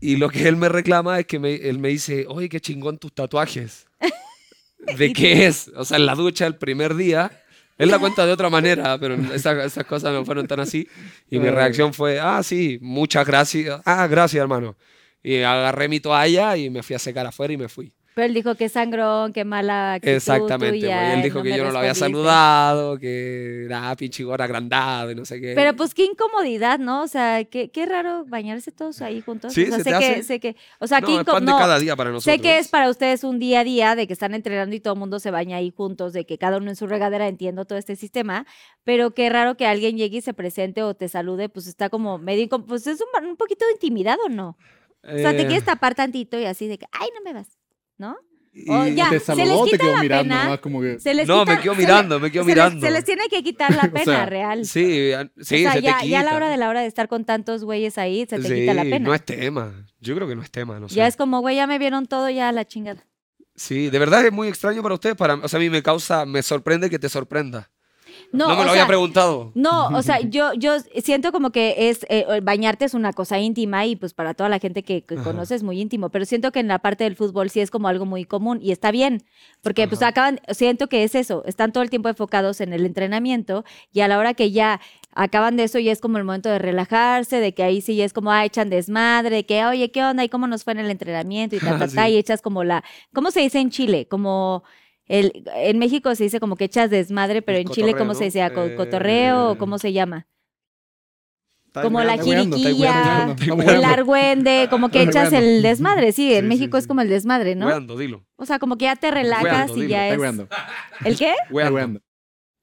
Y 0.00 0.16
lo 0.16 0.30
que 0.30 0.48
él 0.48 0.56
me 0.56 0.68
reclama 0.68 1.18
es 1.20 1.26
que 1.26 1.38
me- 1.38 1.54
él 1.56 1.78
me 1.78 1.88
dice, 1.88 2.24
oye, 2.28 2.48
qué 2.48 2.60
chingón 2.60 2.98
tus 2.98 3.12
tatuajes. 3.12 3.86
¿De 4.96 5.12
qué 5.12 5.46
es? 5.46 5.70
O 5.76 5.84
sea, 5.84 5.98
en 5.98 6.06
la 6.06 6.14
ducha 6.14 6.46
el 6.46 6.56
primer 6.56 6.94
día. 6.94 7.30
Él 7.76 7.90
la 7.90 7.98
cuenta 7.98 8.26
de 8.26 8.32
otra 8.32 8.50
manera, 8.50 8.98
pero 8.98 9.14
esas, 9.34 9.64
esas 9.64 9.84
cosas 9.84 10.12
no 10.12 10.24
fueron 10.24 10.46
tan 10.46 10.60
así. 10.60 10.86
Y 11.30 11.38
mi 11.38 11.48
reacción 11.50 11.94
fue, 11.94 12.18
ah, 12.20 12.42
sí, 12.42 12.78
muchas 12.82 13.26
gracias. 13.26 13.80
Ah, 13.84 14.06
gracias, 14.06 14.40
hermano. 14.40 14.76
Y 15.22 15.36
agarré 15.38 15.88
mi 15.88 16.00
toalla 16.00 16.56
y 16.56 16.70
me 16.70 16.82
fui 16.82 16.96
a 16.96 16.98
secar 16.98 17.26
afuera 17.26 17.52
y 17.52 17.56
me 17.56 17.68
fui. 17.68 17.92
Pero 18.12 18.26
él 18.26 18.34
dijo 18.34 18.56
que 18.56 18.68
sangrón, 18.68 19.32
que 19.32 19.44
mala 19.44 19.94
actitud 19.94 20.14
Exactamente. 20.16 20.78
tuya, 20.80 20.98
pues, 20.98 21.12
él 21.14 21.18
y 21.20 21.22
dijo 21.22 21.42
que 21.44 21.56
yo 21.56 21.64
no 21.64 21.70
lo 21.70 21.78
había 21.78 21.94
saludado, 21.94 22.98
que 22.98 23.64
era 23.66 23.94
pinche 23.96 24.24
gorra 24.24 24.46
agrandado 24.46 25.12
y 25.12 25.14
no 25.14 25.24
sé 25.24 25.40
qué. 25.40 25.52
Pero 25.54 25.76
pues 25.76 25.94
qué 25.94 26.04
incomodidad, 26.04 26.80
¿no? 26.80 27.02
O 27.02 27.06
sea, 27.06 27.44
qué, 27.44 27.70
qué 27.70 27.86
raro 27.86 28.24
bañarse 28.26 28.72
todos 28.72 29.00
ahí 29.00 29.20
juntos. 29.20 29.52
Sí, 29.54 29.62
o 29.62 29.66
sea, 29.68 29.76
se 29.78 29.84
sé 29.84 29.90
te 29.90 29.90
que, 29.98 30.04
hace- 30.06 30.22
sé 30.24 30.40
que, 30.40 30.56
o 30.80 30.86
sea, 30.88 31.00
no, 31.00 31.06
qué 31.06 31.14
es 31.14 31.20
inco- 31.20 31.32
pan 31.32 31.46
de 31.46 31.52
no, 31.52 31.58
cada 31.58 31.78
día 31.78 31.94
para 31.94 32.10
nosotros. 32.10 32.34
Sé 32.34 32.42
que 32.42 32.58
es 32.58 32.68
para 32.68 32.90
ustedes 32.90 33.22
un 33.22 33.38
día 33.38 33.60
a 33.60 33.64
día 33.64 33.94
de 33.94 34.06
que 34.08 34.12
están 34.12 34.34
entrenando 34.34 34.74
y 34.74 34.80
todo 34.80 34.94
el 34.94 35.00
mundo 35.00 35.20
se 35.20 35.30
baña 35.30 35.58
ahí 35.58 35.70
juntos, 35.70 36.12
de 36.12 36.26
que 36.26 36.36
cada 36.36 36.56
uno 36.56 36.68
en 36.70 36.76
su 36.76 36.88
regadera 36.88 37.28
entiendo 37.28 37.64
todo 37.64 37.78
este 37.78 37.94
sistema, 37.94 38.44
pero 38.82 39.12
qué 39.14 39.30
raro 39.30 39.56
que 39.56 39.66
alguien 39.66 39.96
llegue 39.96 40.18
y 40.18 40.20
se 40.20 40.34
presente 40.34 40.82
o 40.82 40.94
te 40.94 41.08
salude, 41.08 41.48
pues 41.48 41.68
está 41.68 41.88
como 41.90 42.18
medio, 42.18 42.44
incom- 42.44 42.64
pues 42.66 42.86
es 42.88 43.00
un, 43.00 43.24
un 43.26 43.36
poquito 43.36 43.64
de 43.66 43.72
intimidado, 43.72 44.28
¿no? 44.28 44.58
O 45.04 45.16
sea, 45.16 45.30
te 45.30 45.42
Eh, 45.42 45.46
quieres 45.46 45.64
tapar 45.64 45.94
tantito 45.94 46.38
y 46.38 46.44
así 46.44 46.66
de 46.68 46.76
que, 46.76 46.86
ay, 46.92 47.08
no 47.14 47.22
me 47.24 47.32
vas, 47.32 47.48
¿no? 48.00 48.16
y- 48.52 48.68
O 48.68 48.84
ya, 48.88 49.10
¿Te 49.10 49.20
se 49.20 49.36
les 49.36 49.48
o 49.50 49.64
te 49.64 49.70
quita 49.72 49.84
quedó 49.84 49.94
la 49.94 50.02
mirando 50.02 50.24
pena. 50.34 50.44
nomás 50.44 50.58
como 50.60 50.80
que... 50.80 50.98
Se 50.98 51.14
les 51.14 51.28
No, 51.28 51.44
quita- 51.44 51.54
me 51.54 51.60
quedo 51.62 51.74
mirando, 51.76 52.18
me 52.18 52.32
quedo 52.32 52.42
se 52.42 52.48
les- 52.48 52.56
mirando. 52.56 52.84
se 52.84 52.90
les 52.92 53.04
tiene 53.04 53.28
que 53.28 53.42
quitar 53.44 53.72
la 53.76 53.82
pena 53.92 54.04
sea, 54.04 54.26
real. 54.26 54.64
Sí, 54.66 55.12
sí, 55.12 55.12
o 55.12 55.14
sea, 55.44 55.72
se 55.74 55.80
te 55.80 55.82
ya, 55.86 56.02
ya 56.04 56.20
a 56.20 56.24
la 56.24 56.34
hora 56.34 56.48
de 56.48 56.56
la 56.56 56.68
hora 56.68 56.80
de 56.80 56.86
estar 56.88 57.06
con 57.06 57.24
tantos 57.24 57.62
güeyes 57.62 57.96
ahí, 57.98 58.26
se 58.28 58.38
te 58.40 58.48
Sí, 58.48 58.54
quita 58.54 58.74
la 58.74 58.82
pena. 58.82 58.98
No 58.98 59.14
es 59.14 59.24
tema. 59.24 59.86
Yo 60.00 60.16
creo 60.16 60.26
que 60.26 60.34
no 60.34 60.42
es 60.42 60.50
tema. 60.50 60.80
No 60.80 60.88
sé. 60.88 60.96
Ya 60.96 61.06
es 61.06 61.14
como, 61.16 61.40
güey, 61.40 61.54
ya 61.56 61.68
me 61.68 61.78
vieron 61.78 62.06
todo, 62.06 62.28
ya 62.30 62.48
a 62.48 62.52
la 62.52 62.64
chingada. 62.64 63.06
Sí, 63.54 63.88
de 63.90 63.98
verdad 64.00 64.24
es 64.26 64.32
muy 64.32 64.48
extraño 64.48 64.82
para 64.82 64.94
ustedes. 64.94 65.14
Para, 65.16 65.34
o 65.34 65.46
sea, 65.46 65.58
a 65.58 65.60
mí 65.60 65.70
me 65.70 65.82
causa, 65.82 66.24
me 66.26 66.42
sorprende 66.42 66.90
que 66.90 66.98
te 66.98 67.08
sorprenda. 67.08 67.70
No, 68.32 68.48
No, 68.48 68.56
me 68.56 68.64
lo 68.64 68.70
había 68.70 68.86
preguntado. 68.86 69.50
No, 69.54 69.88
o 69.96 70.02
sea, 70.02 70.20
yo, 70.20 70.52
yo 70.54 70.76
siento 71.02 71.32
como 71.32 71.50
que 71.50 71.88
es 71.90 72.06
eh, 72.08 72.40
bañarte 72.42 72.84
es 72.84 72.94
una 72.94 73.12
cosa 73.12 73.38
íntima 73.38 73.86
y 73.86 73.96
pues 73.96 74.14
para 74.14 74.34
toda 74.34 74.48
la 74.48 74.58
gente 74.58 74.82
que, 74.82 75.02
que 75.02 75.16
conoce 75.16 75.54
es 75.54 75.62
muy 75.62 75.80
íntimo, 75.80 76.10
pero 76.10 76.24
siento 76.24 76.52
que 76.52 76.60
en 76.60 76.68
la 76.68 76.78
parte 76.78 77.04
del 77.04 77.16
fútbol 77.16 77.50
sí 77.50 77.60
es 77.60 77.70
como 77.70 77.88
algo 77.88 78.06
muy 78.06 78.24
común 78.24 78.60
y 78.62 78.70
está 78.72 78.90
bien, 78.90 79.24
porque 79.62 79.88
pues 79.88 80.02
acaban, 80.02 80.40
siento 80.50 80.88
que 80.88 81.02
es 81.04 81.14
eso, 81.14 81.42
están 81.44 81.72
todo 81.72 81.82
el 81.82 81.90
tiempo 81.90 82.08
enfocados 82.08 82.60
en 82.60 82.72
el 82.72 82.86
entrenamiento 82.86 83.64
y 83.92 84.00
a 84.00 84.08
la 84.08 84.18
hora 84.18 84.34
que 84.34 84.50
ya 84.52 84.80
acaban 85.12 85.56
de 85.56 85.64
eso 85.64 85.80
ya 85.80 85.90
es 85.90 86.00
como 86.00 86.18
el 86.18 86.24
momento 86.24 86.48
de 86.48 86.60
relajarse, 86.60 87.40
de 87.40 87.52
que 87.52 87.64
ahí 87.64 87.80
sí 87.80 88.00
es 88.00 88.12
como, 88.12 88.30
ah, 88.30 88.44
echan 88.44 88.70
desmadre, 88.70 89.34
de 89.36 89.44
que, 89.46 89.64
oye, 89.64 89.90
¿qué 89.90 90.04
onda? 90.04 90.22
¿Y 90.22 90.28
cómo 90.28 90.46
nos 90.46 90.62
fue 90.62 90.72
en 90.74 90.78
el 90.78 90.90
entrenamiento? 90.90 91.56
Y 91.56 91.58
ta, 91.58 91.78
ta, 91.78 91.78
ta, 91.94 92.06
Sí. 92.06 92.12
y 92.12 92.16
echas 92.16 92.42
como 92.42 92.62
la, 92.62 92.84
¿cómo 93.12 93.30
se 93.32 93.40
dice 93.40 93.58
en 93.58 93.70
Chile? 93.70 94.06
Como... 94.08 94.62
El, 95.10 95.42
en 95.56 95.78
México 95.80 96.14
se 96.14 96.22
dice 96.24 96.38
como 96.38 96.54
que 96.54 96.64
echas 96.66 96.88
desmadre, 96.88 97.42
pero 97.42 97.58
El 97.58 97.62
en 97.66 97.68
Chile, 97.70 97.94
¿cómo 97.96 98.14
se 98.14 98.24
dice? 98.24 98.42
¿A 98.42 98.52
co- 98.54 98.66
¿no? 98.68 98.76
¿Cotorreo 98.76 99.48
o 99.50 99.52
Eh, 99.54 99.58
cómo 99.58 99.78
se 99.78 99.92
llama? 99.92 100.26
Como 101.72 102.00
la 102.02 102.16
jiriquilla, 102.18 103.36
el 103.66 103.84
argüende, 103.84 104.66
como 104.70 104.88
que 104.88 105.02
echas 105.02 105.32
el 105.32 105.62
desmadre, 105.62 106.12
sí, 106.12 106.32
en 106.34 106.42
Sí, 106.42 106.48
México 106.48 106.76
sí, 106.76 106.82
es 106.82 106.86
como 106.88 107.00
el 107.00 107.08
desmadre, 107.08 107.54
¿no? 107.56 107.66
Weando, 107.66 107.96
dilo. 107.96 108.24
O 108.36 108.44
sea, 108.46 108.58
como 108.58 108.76
que 108.76 108.84
ya 108.86 108.96
te 108.96 109.10
relajas 109.10 109.70
Weando, 109.70 109.84
y 109.84 109.88
ya 109.88 110.08
es... 110.08 110.18
weando. 110.18 110.48
¿El 111.04 111.16
qué? 111.18 111.34
Weando. 111.50 112.00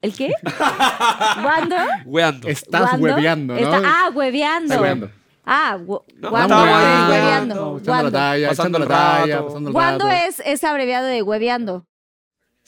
¿El 0.00 0.14
qué? 0.14 0.30
¿Cuándo? 1.42 1.76
Weando. 2.06 2.48
Estás 2.48 2.98
hueveando, 2.98 3.54
¿no? 3.54 3.60
Está- 3.60 3.82
ah, 3.84 4.10
hueveando. 4.14 5.10
Ah, 5.44 5.78
hueveando. 5.86 7.78
Echando 7.80 8.02
la 8.04 8.10
talla, 8.10 8.48
Pasando 8.48 8.78
la 8.78 8.86
talla, 8.86 9.42
pasando 9.44 9.72
rato. 9.72 10.08
es, 10.10 10.40
es 10.44 10.64
abreviado 10.64 11.06
de 11.06 11.22
hueveando. 11.22 11.86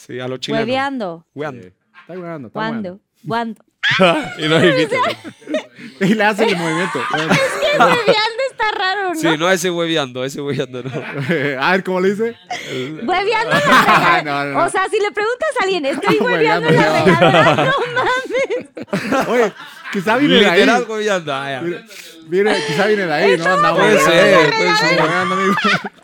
Sí, 0.06 0.18
a 0.18 0.26
los 0.28 0.40
chilenos. 0.40 0.66
Hueveando. 0.66 1.26
Weando. 1.34 1.62
Sí. 1.62 1.72
Está 2.00 2.12
weando, 2.18 2.48
está 2.48 2.58
Guando. 2.58 3.00
Guando. 3.22 3.64
y 4.38 4.48
nos 4.48 4.64
invitan. 4.70 5.00
Y 6.00 6.14
le 6.14 6.24
hace 6.24 6.44
el 6.44 6.56
movimiento. 6.56 6.98
Hueveando 7.12 8.42
está 8.50 8.70
raro, 8.76 9.08
¿no? 9.10 9.14
Sí, 9.14 9.28
no 9.38 9.50
ese 9.50 9.70
hueveando, 9.70 10.24
ese 10.24 10.40
hueveando 10.40 10.82
no. 10.82 10.90
a 11.60 11.70
ver, 11.72 11.84
¿cómo 11.84 12.00
le 12.00 12.10
dice? 12.10 12.36
Hueveando 13.06 13.52
en 13.52 13.68
la 13.70 13.82
regadera. 13.84 14.22
No, 14.22 14.44
no, 14.44 14.52
no. 14.52 14.64
O 14.66 14.68
sea, 14.70 14.88
si 14.90 14.98
le 15.00 15.10
preguntas 15.10 15.48
a 15.60 15.64
alguien, 15.64 15.84
estoy 15.86 16.18
hueveando 16.18 16.68
Hueveando, 16.68 16.68
en 16.68 16.76
la 16.76 17.42
regadera, 17.44 17.64
no 17.64 18.04
mames. 19.14 19.28
Oye, 19.28 19.52
quizá 19.92 20.16
viene 20.16 20.34
de 20.36 20.46
ahí. 20.46 20.60
Literal 20.60 20.84
hueveando. 20.88 21.34
ah, 21.34 21.50
ya. 21.50 21.60
Viene- 21.60 21.84
Viene, 22.28 22.56
quizá 22.66 22.86
viene 22.86 23.06
de 23.06 23.12
ahí, 23.12 23.36
¿no? 23.38 23.44
Andamos 23.46 23.80
Puede 23.80 23.98
ser, 24.00 24.50
puede 24.50 24.76
ser. 24.76 25.00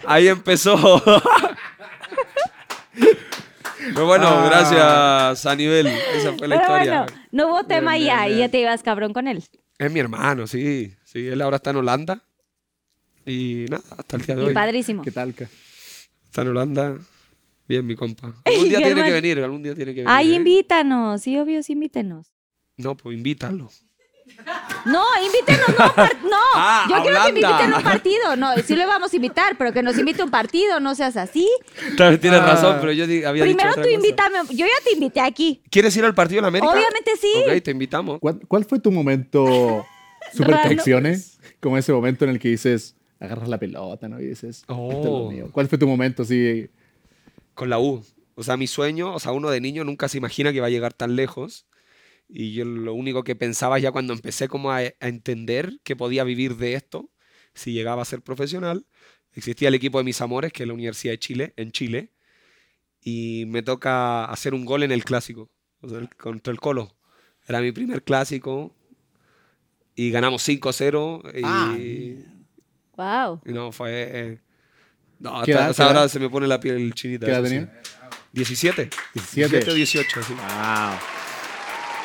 Ahí 0.06 0.28
empezó. 0.28 1.02
Pero 3.78 4.06
bueno, 4.06 4.26
Ah. 4.28 4.46
gracias 4.48 5.46
a 5.46 5.54
nivel. 5.56 5.86
Esa 5.86 6.32
fue 6.34 6.48
la 6.48 6.58
Pero 6.58 6.72
historia. 6.72 7.02
bueno, 7.02 7.22
no 7.32 7.48
hubo 7.48 7.64
tema 7.64 7.94
Bien, 7.94 8.06
ya 8.06 8.24
bien, 8.26 8.36
y 8.38 8.40
ya 8.40 8.48
te 8.50 8.60
ibas 8.60 8.82
cabrón 8.82 9.12
con 9.12 9.28
él. 9.28 9.42
Es 9.78 9.92
mi 9.92 10.00
hermano, 10.00 10.46
sí. 10.46 10.94
Sí, 11.04 11.26
él 11.26 11.40
ahora 11.42 11.56
está 11.56 11.70
en 11.70 11.76
Holanda. 11.76 12.22
Y 13.24 13.66
nada, 13.68 13.82
hasta 13.98 14.16
el 14.16 14.22
día 14.26 14.36
de 14.36 14.42
Y 14.42 14.46
hoy. 14.46 14.54
padrísimo. 14.54 15.02
¿Qué 15.02 15.10
tal? 15.10 15.34
ca? 15.34 15.48
Está 16.24 16.42
en 16.42 16.48
Holanda. 16.48 16.96
Bien, 17.68 17.84
mi 17.84 17.96
compa. 17.96 18.34
Algún 18.44 18.68
día 18.68 18.78
tiene 18.78 19.02
que 19.04 19.12
venir, 19.12 19.38
algún 19.40 19.62
día 19.62 19.74
tiene 19.74 19.92
que 19.94 20.00
venir. 20.02 20.08
Ay, 20.14 20.32
¿eh? 20.32 20.36
invítanos. 20.36 21.22
Sí, 21.22 21.36
obvio, 21.38 21.62
sí, 21.62 21.72
invítenos. 21.72 22.32
No, 22.76 22.96
pues 22.96 23.16
invítalo. 23.16 23.70
No, 24.86 25.04
invítenos, 25.24 25.68
no, 25.78 26.28
no. 26.28 26.36
Ah, 26.54 26.86
Yo 26.90 27.02
quiero 27.02 27.16
que 27.26 27.32
me 27.32 27.40
inviten 27.40 27.72
a 27.72 27.76
un 27.78 27.82
partido. 27.82 28.36
No, 28.36 28.56
sí 28.58 28.74
lo 28.76 28.86
vamos 28.86 29.12
a 29.12 29.16
invitar, 29.16 29.56
pero 29.58 29.72
que 29.72 29.82
nos 29.82 29.96
invite 29.98 30.22
a 30.22 30.24
un 30.24 30.30
partido, 30.30 30.80
no 30.80 30.94
seas 30.94 31.16
así. 31.16 31.48
Tienes 31.96 32.40
Ah. 32.40 32.46
razón, 32.46 32.76
pero 32.80 32.92
yo 32.92 33.06
di- 33.06 33.24
había 33.24 33.44
dicho 33.44 33.56
Primero 33.56 33.70
otra 33.70 33.82
tú 33.82 33.88
cosa. 33.88 33.94
invítame. 33.94 34.38
Yo 34.50 34.66
ya 34.66 34.84
te 34.84 34.92
invité 34.92 35.20
aquí. 35.20 35.62
¿Quieres 35.70 35.96
ir 35.96 36.04
al 36.04 36.14
partido 36.14 36.40
en 36.40 36.46
América? 36.46 36.70
Obviamente 36.72 37.12
sí. 37.20 37.32
Ok, 37.46 37.62
te 37.62 37.70
invitamos. 37.70 38.18
¿Cuál, 38.20 38.40
cuál 38.48 38.64
fue 38.64 38.78
tu 38.78 38.90
momento 38.90 39.86
super 40.32 40.52
Raro. 40.52 40.62
traiciones? 40.68 41.38
Como 41.60 41.76
ese 41.78 41.92
momento 41.92 42.24
en 42.24 42.30
el 42.32 42.38
que 42.38 42.48
dices, 42.48 42.96
agarras 43.20 43.48
la 43.48 43.58
pelota, 43.58 44.08
¿no? 44.08 44.20
Y 44.20 44.26
dices, 44.26 44.58
esto 44.60 44.72
es 44.72 45.04
lo 45.04 45.12
Oh. 45.12 45.30
mío. 45.30 45.48
¿Cuál 45.52 45.68
fue 45.68 45.78
tu 45.78 45.86
momento 45.86 46.22
así? 46.22 46.68
Con 47.54 47.70
la 47.70 47.78
U. 47.78 48.04
O 48.34 48.42
sea, 48.42 48.56
mi 48.56 48.66
sueño, 48.66 49.14
o 49.14 49.18
sea, 49.20 49.32
uno 49.32 49.50
de 49.50 49.60
niño 49.60 49.84
nunca 49.84 50.08
se 50.08 50.18
imagina 50.18 50.52
que 50.52 50.60
va 50.60 50.66
a 50.66 50.70
llegar 50.70 50.92
tan 50.92 51.16
lejos. 51.16 51.66
Y 52.28 52.52
yo 52.54 52.64
lo 52.64 52.94
único 52.94 53.22
que 53.24 53.36
pensaba 53.36 53.78
ya 53.78 53.92
cuando 53.92 54.12
empecé 54.12 54.48
como 54.48 54.70
a, 54.72 54.78
a 54.78 54.92
entender 55.00 55.78
que 55.84 55.94
podía 55.96 56.24
vivir 56.24 56.56
de 56.56 56.74
esto, 56.74 57.10
si 57.54 57.72
llegaba 57.72 58.02
a 58.02 58.04
ser 58.06 58.22
profesional, 58.22 58.86
existía 59.32 59.68
el 59.68 59.74
equipo 59.74 59.98
de 59.98 60.04
mis 60.04 60.20
amores, 60.20 60.52
que 60.52 60.64
es 60.64 60.66
la 60.66 60.74
Universidad 60.74 61.12
de 61.12 61.18
Chile, 61.18 61.54
en 61.56 61.70
Chile, 61.72 62.12
y 63.00 63.44
me 63.46 63.62
toca 63.62 64.24
hacer 64.24 64.54
un 64.54 64.64
gol 64.64 64.82
en 64.82 64.90
el 64.92 65.04
clásico, 65.04 65.50
o 65.80 65.88
sea, 65.88 66.08
contra 66.18 66.52
el 66.52 66.58
Colo. 66.58 66.96
Era 67.46 67.60
mi 67.60 67.70
primer 67.70 68.02
clásico 68.02 68.74
y 69.94 70.10
ganamos 70.10 70.42
5-0 70.48 71.22
y, 71.38 71.40
Ah. 71.44 71.76
Wow. 72.96 73.40
y 73.46 73.52
no, 73.52 73.70
fue... 73.72 73.90
eh, 73.92 74.40
no, 75.20 75.42
¿Qué 75.44 75.52
hasta- 75.52 75.62
edad, 75.62 75.70
hasta 75.70 75.86
ahora 75.86 76.08
se 76.08 76.18
me 76.18 76.28
pone 76.28 76.46
la 76.48 76.58
piel 76.58 76.92
chinita. 76.94 77.26
¿Qué 77.26 77.32
edad 77.32 77.42
tenía? 77.44 77.80
17. 78.32 78.90
17. 79.14 79.70
o 79.70 79.74
18, 79.74 80.22
sí. 80.22 80.32
Wow. 80.34 80.98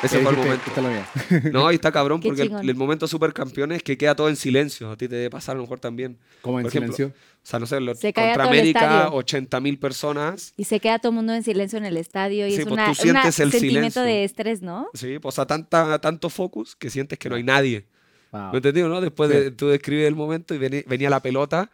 Ese 0.02 0.18
fue 0.20 0.30
el 0.32 0.36
momento. 0.36 0.62
esta 0.66 0.80
es 0.80 0.86
la 0.86 0.90
mía. 0.90 1.50
No, 1.52 1.70
y 1.70 1.76
está 1.76 1.92
cabrón 1.92 2.20
porque 2.24 2.42
el, 2.42 2.68
el 2.70 2.74
momento 2.74 3.06
supercampeón 3.06 3.72
es 3.72 3.82
que 3.82 3.96
queda 3.96 4.14
todo 4.14 4.28
en 4.28 4.36
silencio. 4.36 4.90
A 4.90 4.96
ti 4.96 5.08
te 5.08 5.14
debe 5.16 5.30
pasar 5.30 5.54
a 5.54 5.56
lo 5.56 5.62
mejor 5.62 5.78
también. 5.80 6.18
Como 6.40 6.58
en 6.58 6.64
Por 6.64 6.70
ejemplo, 6.70 6.92
silencio. 6.92 7.16
O 7.42 7.44
sea, 7.46 7.58
no 7.58 7.66
sé, 7.66 7.80
lo- 7.80 7.94
Se 7.94 8.12
contra 8.12 8.44
América, 8.44 8.80
estadio. 8.80 9.14
80 9.14 9.60
mil 9.60 9.78
personas. 9.78 10.52
Y 10.56 10.64
se 10.64 10.80
queda 10.80 10.98
todo 10.98 11.10
el 11.10 11.16
mundo 11.16 11.34
en 11.34 11.42
silencio 11.42 11.78
en 11.78 11.84
el 11.84 11.96
estadio 11.96 12.46
y 12.46 12.52
Sí, 12.52 12.58
es 12.58 12.62
pues 12.64 12.72
una, 12.72 12.86
tú 12.88 12.94
sientes 12.94 13.10
una 13.12 13.26
el 13.26 13.32
sentimiento 13.32 13.78
silencio. 13.78 14.02
de 14.02 14.24
estrés, 14.24 14.62
¿no? 14.62 14.88
Sí, 14.94 15.18
pues, 15.18 15.34
sea, 15.34 15.46
tanta, 15.46 15.98
tanto 16.00 16.30
focus 16.30 16.76
que 16.76 16.90
sientes 16.90 17.18
que 17.18 17.28
no 17.28 17.36
hay 17.36 17.42
nadie. 17.42 17.86
Wow. 18.32 18.50
¿Me 18.52 18.56
entendido, 18.58 18.88
no? 18.88 19.00
Después 19.00 19.30
Sí. 19.30 19.36
de, 19.36 19.50
tú 19.50 19.68
describes 19.68 20.06
el 20.08 20.14
momento 20.14 20.54
y 20.54 20.58
venía 20.58 21.10
la 21.10 21.20
pelota 21.20 21.70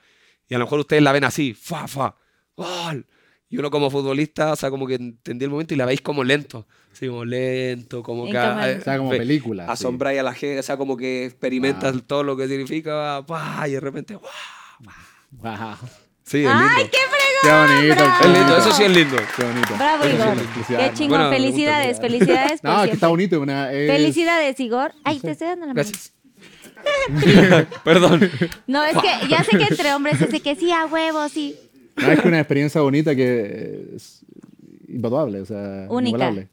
y 0.48 0.54
a 0.54 0.58
lo 0.58 0.64
mejor 0.64 0.80
ustedes 0.80 1.02
la 1.02 1.12
ven 1.12 1.24
así, 1.24 1.54
fa, 1.54 1.86
fa, 1.86 2.16
gol. 2.56 3.06
Y 3.50 3.56
uno 3.56 3.70
como 3.70 3.90
futbolista, 3.90 4.52
o 4.52 4.56
sea, 4.56 4.68
como 4.70 4.86
que 4.86 4.94
entendí 4.96 5.44
el 5.44 5.50
momento 5.50 5.72
y 5.72 5.76
la 5.78 5.86
veis 5.86 6.02
como 6.02 6.22
lento. 6.22 6.66
Así 6.92 7.06
como 7.08 7.24
lento, 7.24 8.02
como 8.02 8.26
En 8.26 8.32
que... 8.32 8.38
eh, 8.38 8.78
O 8.80 8.84
sea, 8.84 8.98
como 8.98 9.10
ve- 9.10 9.18
película. 9.18 9.64
sí. 9.66 9.70
asombráis 9.72 10.20
a 10.20 10.22
la 10.22 10.34
gente, 10.34 10.58
o 10.58 10.62
sea, 10.62 10.76
como 10.76 10.96
que 10.96 11.24
experimentas 11.24 11.92
Wow. 11.92 12.02
todo 12.02 12.22
lo 12.24 12.36
que 12.36 12.46
significa, 12.48 13.24
¡pah! 13.26 13.66
y 13.66 13.72
de 13.72 13.80
repente, 13.80 14.14
¡guau! 14.16 14.94
Wow. 15.30 15.76
Sí, 16.24 16.44
es 16.44 16.50
¡Ay, 16.52 16.76
lindo. 16.76 16.90
qué 16.92 16.98
Qué 17.40 17.48
bonito. 17.48 17.94
bravo! 17.94 18.20
Es 18.20 18.26
lindo, 18.26 18.40
bonito. 18.42 18.58
eso 18.58 18.72
sí 18.72 18.82
es 18.82 18.90
lindo. 18.90 19.16
Qué 19.36 19.44
bonito. 19.44 19.74
Bravo, 19.76 20.04
Eso 20.04 20.16
sí 20.16 20.72
Igor. 20.74 20.84
Qué 20.84 20.92
chingón. 20.94 21.18
Bueno, 21.20 21.30
felicidades, 21.30 22.00
felicidades. 22.00 22.62
No, 22.64 22.82
es 22.82 22.88
que 22.88 22.94
está 22.94 23.08
bonito. 23.08 23.40
Una, 23.40 23.72
es- 23.72 23.90
Felicidades, 23.90 24.60
Igor. 24.60 24.92
Ay, 25.04 25.20
te 25.20 25.30
estoy 25.30 25.48
dando 25.48 25.66
la 25.66 25.72
mano. 25.72 25.88
Gracias. 25.88 26.12
Perdón. 27.84 28.30
No, 28.66 28.84
es 28.84 28.96
que 28.98 29.28
ya 29.28 29.42
sé 29.44 29.56
que 29.56 29.64
entre 29.64 29.94
hombres 29.94 30.20
es 30.20 30.30
de 30.30 30.40
que 30.40 30.54
sí, 30.56 30.70
a 30.70 30.86
huevo, 30.86 31.28
sí. 31.28 31.56
No, 32.00 32.12
es 32.12 32.20
que 32.20 32.28
una 32.28 32.38
experiencia 32.40 32.80
bonita 32.80 33.14
que 33.14 33.86
es 33.96 34.24
invaluable, 34.88 35.40
o 35.40 35.46
sea, 35.46 35.86
Única. 35.88 36.08
inigualable. 36.10 36.48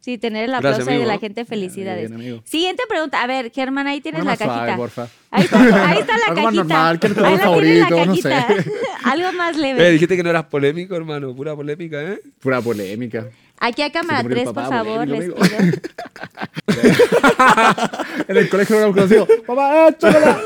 Sí, 0.00 0.18
tener 0.18 0.44
el 0.44 0.50
Gracias, 0.50 0.72
aplauso 0.74 0.90
de 0.90 0.96
amigo. 0.98 1.08
la 1.12 1.18
gente, 1.18 1.44
felicidades. 1.44 2.14
bien. 2.16 2.40
Siguiente 2.44 2.84
pregunta. 2.88 3.22
A 3.24 3.26
ver, 3.26 3.50
Germán, 3.50 3.88
ahí 3.88 4.00
tienes 4.00 4.24
la 4.24 4.36
suave, 4.36 4.52
cajita. 4.52 4.76
porfa. 4.76 5.08
Ahí 5.32 5.42
está, 5.44 5.90
ahí 5.90 5.98
está 5.98 6.16
la 6.18 6.26
Algo 6.28 6.42
más 6.42 6.44
cajita. 6.44 6.62
normal, 6.62 7.00
¿qué 7.00 7.06
es 7.08 7.14
tu 7.14 7.24
Ahí 7.24 7.38
color 7.38 7.56
la 7.56 7.60
tienes 7.60 7.80
la 7.80 7.88
favorito? 7.88 8.06
No 8.06 8.14
sé. 8.14 8.32
Algo 9.04 9.32
más 9.32 9.56
Eh, 9.56 9.60
leve. 9.60 9.90
dijiste 9.90 10.16
que 10.16 10.22
no 10.22 10.30
eras 10.30 10.44
polémico, 10.44 10.94
hermano. 10.94 11.34
Pura 11.34 11.56
polémica, 11.56 12.00
¿eh? 12.04 12.20
Pura 12.38 12.60
polémica. 12.60 13.26
Aquí 13.58 13.82
a 13.82 13.90
cámara 13.90 14.18
Se 14.22 14.28
te 14.28 14.30
murió 14.34 14.44
3, 14.44 14.48
el 14.48 14.54
por 14.54 14.68
favor, 14.68 15.08
les 15.08 15.24
pido. 15.24 15.36
en 18.28 18.36
el 18.36 18.48
colegio 18.48 18.76
no 18.76 18.80
lo 18.82 18.86
hemos 18.88 18.96
conocido. 18.96 19.26
¡Papá, 19.44 19.88
échamela! 19.88 20.40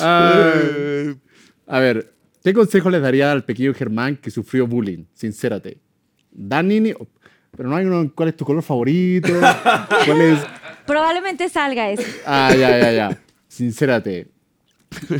Ay. 0.00 1.16
A 1.66 1.80
ver, 1.80 2.14
¿qué 2.44 2.52
consejo 2.52 2.90
les 2.90 3.02
daría 3.02 3.32
al 3.32 3.44
pequeño 3.44 3.74
Germán 3.74 4.16
que 4.16 4.30
sufrió 4.30 4.66
bullying? 4.66 5.04
Sincérate. 5.12 5.78
Danini, 6.30 6.92
pero 7.56 7.68
no 7.68 7.76
hay 7.76 7.86
uno, 7.86 8.12
¿cuál 8.14 8.28
es 8.28 8.36
tu 8.36 8.44
color 8.44 8.62
favorito? 8.62 9.32
¿Cuál 10.06 10.20
es? 10.20 10.38
Probablemente 10.86 11.48
salga 11.48 11.90
eso. 11.90 12.04
Ah, 12.24 12.54
ya, 12.54 12.78
ya, 12.78 12.92
ya. 12.92 13.18
Sincérate. 13.48 14.28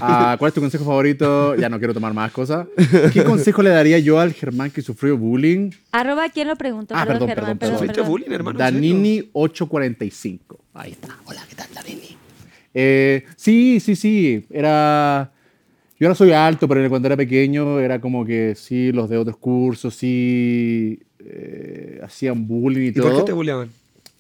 Ah, 0.01 0.37
¿Cuál 0.39 0.51
es 0.51 0.55
tu 0.55 0.61
consejo 0.61 0.85
favorito? 0.85 1.57
Ya 1.57 1.69
no 1.69 1.79
quiero 1.79 1.93
tomar 1.93 2.15
más 2.15 2.31
cosas. 2.31 2.67
¿Qué 3.13 3.25
consejo 3.25 3.63
le 3.63 3.71
daría 3.71 3.99
yo 3.99 4.21
al 4.21 4.33
Germán 4.33 4.71
que 4.71 4.81
sufrió 4.81 5.19
bullying? 5.19 5.71
Arroba, 5.93 6.29
¿quién 6.29 6.49
lo 6.49 6.57
preguntó? 6.57 6.95
Ah, 6.97 7.05
perdón, 7.05 7.29
Germán, 7.29 7.59
perdón, 7.59 7.59
perdón. 7.59 7.79
¿Fuiste 7.79 7.95
perdón. 7.95 8.11
bullying, 8.11 8.31
hermano? 8.33 8.61
¿En 8.61 8.67
serio? 8.67 8.81
Danini 8.81 9.31
845. 9.33 10.65
Ahí 10.75 10.93
está. 10.93 11.17
Hola, 11.25 11.43
¿qué 11.49 11.57
tal, 11.57 11.69
Danini? 11.75 12.17
Eh, 12.73 13.25
sí, 13.37 13.81
sí, 13.81 13.97
sí. 13.97 14.47
Era. 14.51 15.33
Yo 15.99 16.07
ahora 16.07 16.15
soy 16.15 16.33
alto, 16.33 16.69
pero 16.69 16.87
cuando 16.91 17.09
era 17.09 17.17
pequeño 17.17 17.81
era 17.81 18.01
como 18.01 18.25
que 18.25 18.55
sí, 18.55 18.93
los 18.93 19.09
de 19.09 19.17
otros 19.17 19.37
cursos 19.39 19.95
sí 19.95 21.01
eh, 21.21 22.01
hacían 22.03 22.47
bullying 22.47 22.83
y, 22.83 22.89
¿Y 22.89 22.93
todo. 22.93 23.09
por 23.11 23.17
qué 23.19 23.23
te 23.25 23.33
bulleaban? 23.33 23.69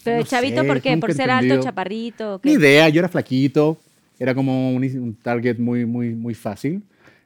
Pero 0.03 0.19
No 0.19 0.23
chavito, 0.25 0.63
sé, 0.63 0.67
¿por 0.69 0.81
qué? 0.81 0.97
¿Por 0.97 1.13
ser 1.13 1.31
alto, 1.31 1.45
entendido. 1.45 1.63
chaparrito? 1.65 2.35
o 2.37 2.41
Ni 2.45 2.53
idea, 2.53 2.89
yo 2.89 3.01
era 3.01 3.09
flaquito, 3.09 3.77
era 4.19 4.35
como 4.35 4.71
un, 4.73 4.83
un 4.85 5.15
target 5.15 5.59
muy, 5.59 5.85
muy, 5.85 6.11
muy 6.15 6.35
fácil, 6.35 6.83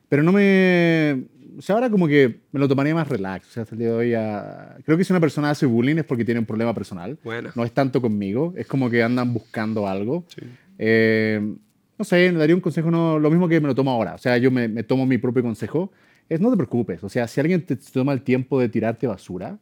pero 0.08 0.22
no 0.22 0.32
me... 0.32 1.24
O 1.58 1.62
sea, 1.62 1.74
ahora 1.74 1.90
como 1.90 2.08
que 2.08 2.40
me 2.52 2.58
lo 2.60 2.66
tomaría 2.68 2.94
más 2.94 3.06
relax. 3.06 3.46
O 3.48 3.50
sea, 3.52 3.62
hasta 3.64 3.74
el 3.74 3.80
día 3.80 3.88
de 3.88 3.94
hoy 3.94 4.14
ah, 4.14 4.76
creo 4.84 4.96
que 4.96 5.04
si 5.04 5.12
una 5.12 5.20
persona 5.20 5.50
hace 5.50 5.66
bullying 5.66 5.96
es 5.96 6.04
porque 6.04 6.24
tiene 6.24 6.40
un 6.40 6.46
problema 6.46 6.72
personal. 6.72 7.18
Buena. 7.22 7.52
No 7.54 7.64
es 7.64 7.72
tanto 7.72 8.00
conmigo, 8.00 8.54
es 8.56 8.66
como 8.66 8.88
que 8.88 9.02
andan 9.02 9.32
buscando 9.34 9.86
algo. 9.86 10.24
Sí. 10.28 10.40
Eh, 10.78 11.54
no 12.00 12.04
sé, 12.04 12.32
le 12.32 12.38
daría 12.38 12.54
un 12.54 12.62
consejo, 12.62 12.90
no, 12.90 13.18
lo 13.18 13.28
mismo 13.28 13.46
que 13.46 13.60
me 13.60 13.68
lo 13.68 13.74
tomo 13.74 13.90
ahora. 13.90 14.14
O 14.14 14.18
sea, 14.18 14.38
yo 14.38 14.50
me, 14.50 14.70
tomo 14.84 15.04
mi 15.04 15.18
propio 15.18 15.42
consejo. 15.42 15.92
Es 16.30 16.40
no 16.40 16.50
te 16.50 16.56
preocupes. 16.56 17.04
O 17.04 17.10
sea, 17.10 17.28
si 17.28 17.40
alguien 17.42 17.66
te 17.66 17.76
toma 17.76 18.14
el 18.14 18.22
tiempo 18.22 18.58
de 18.58 18.70
tirarte 18.70 19.06
basura, 19.06 19.58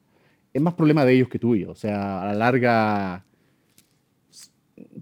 es 0.52 0.62
más 0.62 0.74
problema 0.74 1.04
de 1.04 1.14
ellos 1.14 1.28
que 1.28 1.40
tuyo. 1.40 1.72
O 1.72 1.74
sea, 1.74 2.22
a 2.22 2.26
la 2.26 2.34
larga, 2.34 3.24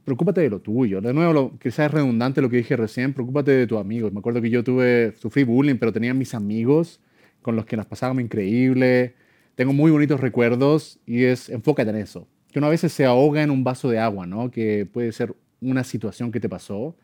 preocúpate 0.02 0.40
de 0.40 0.48
lo 0.48 0.60
tuyo. 0.60 1.02
De 1.02 1.12
nuevo, 1.12 1.58
quizás 1.60 1.86
es 1.86 1.92
redundante 1.92 2.40
lo 2.40 2.48
que 2.48 2.56
dije 2.56 2.74
recién, 2.74 3.12
preocúpate 3.12 3.50
de 3.50 3.66
tus 3.66 3.78
amigos. 3.78 4.14
Me 4.14 4.20
acuerdo 4.20 4.40
que 4.40 4.48
yo 4.48 4.64
tuve, 4.64 5.12
sufrí 5.18 5.44
bullying, 5.44 5.76
pero 5.76 5.92
tenía 5.92 6.14
mis 6.14 6.32
amigos 6.34 7.02
con 7.42 7.54
los 7.54 7.66
que 7.66 7.76
las 7.76 7.84
pasábamos 7.84 8.22
increíble. 8.22 9.14
Tengo 9.56 9.74
muy 9.74 9.90
bonitos 9.90 10.20
recuerdos 10.20 11.00
y 11.04 11.24
es, 11.24 11.50
enfócate 11.50 11.90
en 11.90 11.96
eso. 11.96 12.26
Que 12.50 12.60
uno 12.60 12.68
a 12.68 12.70
veces 12.70 12.94
se 12.94 13.04
ahoga 13.04 13.42
en 13.42 13.50
un 13.50 13.62
vaso 13.62 13.90
de 13.90 13.98
agua, 13.98 14.26
¿no? 14.26 14.50
Que 14.50 14.86
puede 14.90 15.12
ser 15.12 15.34
una 15.60 15.84
situación 15.84 16.32
que 16.32 16.40
te 16.40 16.48
pasó, 16.48 16.96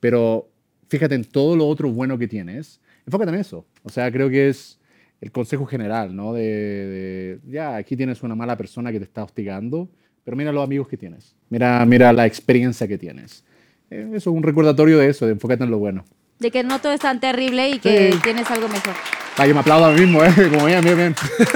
pero 0.00 0.48
fíjate 0.88 1.14
en 1.14 1.24
todo 1.24 1.56
lo 1.56 1.66
otro 1.66 1.90
bueno 1.90 2.18
que 2.18 2.28
tienes. 2.28 2.80
Enfócate 3.06 3.30
en 3.30 3.38
eso. 3.40 3.64
O 3.82 3.88
sea, 3.88 4.10
creo 4.10 4.28
que 4.30 4.48
es 4.48 4.78
el 5.20 5.30
consejo 5.32 5.64
general, 5.66 6.14
¿no? 6.14 6.32
De, 6.32 6.42
de, 6.42 7.38
ya, 7.48 7.76
aquí 7.76 7.96
tienes 7.96 8.22
una 8.22 8.34
mala 8.34 8.56
persona 8.56 8.92
que 8.92 8.98
te 8.98 9.04
está 9.04 9.24
hostigando, 9.24 9.88
pero 10.24 10.36
mira 10.36 10.52
los 10.52 10.62
amigos 10.64 10.88
que 10.88 10.96
tienes. 10.96 11.34
Mira, 11.48 11.84
mira 11.86 12.12
la 12.12 12.26
experiencia 12.26 12.86
que 12.88 12.98
tienes. 12.98 13.44
Eh, 13.90 14.04
Eso 14.08 14.16
es 14.30 14.36
un 14.36 14.42
recordatorio 14.42 14.98
de 14.98 15.08
eso, 15.08 15.26
de 15.26 15.32
enfócate 15.32 15.64
en 15.64 15.70
lo 15.70 15.78
bueno. 15.78 16.04
De 16.38 16.50
que 16.50 16.62
no 16.64 16.80
todo 16.80 16.92
es 16.92 17.00
tan 17.00 17.18
terrible 17.20 17.70
y 17.70 17.78
que 17.78 18.12
Sí. 18.12 18.18
tienes 18.22 18.50
algo 18.50 18.68
mejor. 18.68 18.92
Ah, 19.38 19.46
yo 19.46 19.54
me 19.54 19.60
aplaudo 19.60 19.86
a 19.86 19.92
mí 19.92 20.00
mismo, 20.00 20.22
¿eh? 20.24 20.30
Como 20.52 20.66
bien, 20.66 20.82
bien, 20.82 20.96
bien. 20.96 21.14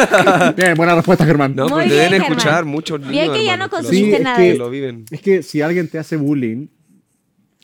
bien, 0.56 0.74
buena 0.74 0.94
respuesta, 0.94 1.24
Germán. 1.26 1.54
No, 1.54 1.66
bien, 1.76 1.88
deben 1.88 2.14
escuchar 2.22 2.64
muchos 2.64 2.98
niños, 3.00 3.12
Bien 3.12 3.32
que 3.32 3.44
ya 3.44 3.52
hermano, 3.54 3.64
no 3.64 3.70
consumiste 3.70 4.06
Sí, 4.08 4.14
es 4.14 4.20
nada. 4.22 4.36
que- 4.38 4.52
que 4.52 4.58
lo 4.58 4.70
viven. 4.70 5.04
Es 5.10 5.20
que 5.20 5.42
si 5.42 5.60
alguien 5.60 5.88
te 5.88 5.98
hace 5.98 6.16
bullying, 6.16 6.68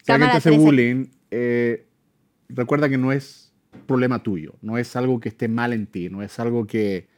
si 0.06 0.12
alguien 0.12 0.30
te 0.30 0.36
hace 0.36 0.50
13. 0.50 0.64
bullying, 0.64 1.06
eh, 1.32 1.86
recuerda 2.48 2.88
que 2.88 2.96
no 2.96 3.10
es 3.10 3.52
problema 3.86 4.22
tuyo, 4.22 4.54
no 4.62 4.78
es 4.78 4.94
algo 4.94 5.18
que 5.18 5.28
esté 5.28 5.48
mal 5.48 5.72
en 5.72 5.86
ti, 5.86 6.08
no 6.08 6.22
es 6.22 6.38
algo 6.38 6.66
que, 6.66 7.08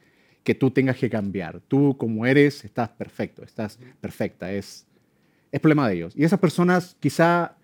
que 0.43 0.55
tú 0.55 0.71
tengas 0.71 0.97
que 0.97 1.09
cambiar. 1.09 1.61
Tú 1.67 1.95
como 1.97 2.25
eres, 2.25 2.65
estás 2.65 2.89
perfecto, 2.89 3.43
estás 3.43 3.77
perfecta, 4.01 4.51
es, 4.51 4.87
es 5.51 5.59
problema 5.59 5.87
de 5.87 5.95
ellos. 5.95 6.13
Y 6.15 6.23
esas 6.23 6.39
personas 6.39 6.97
quizá 6.99 7.55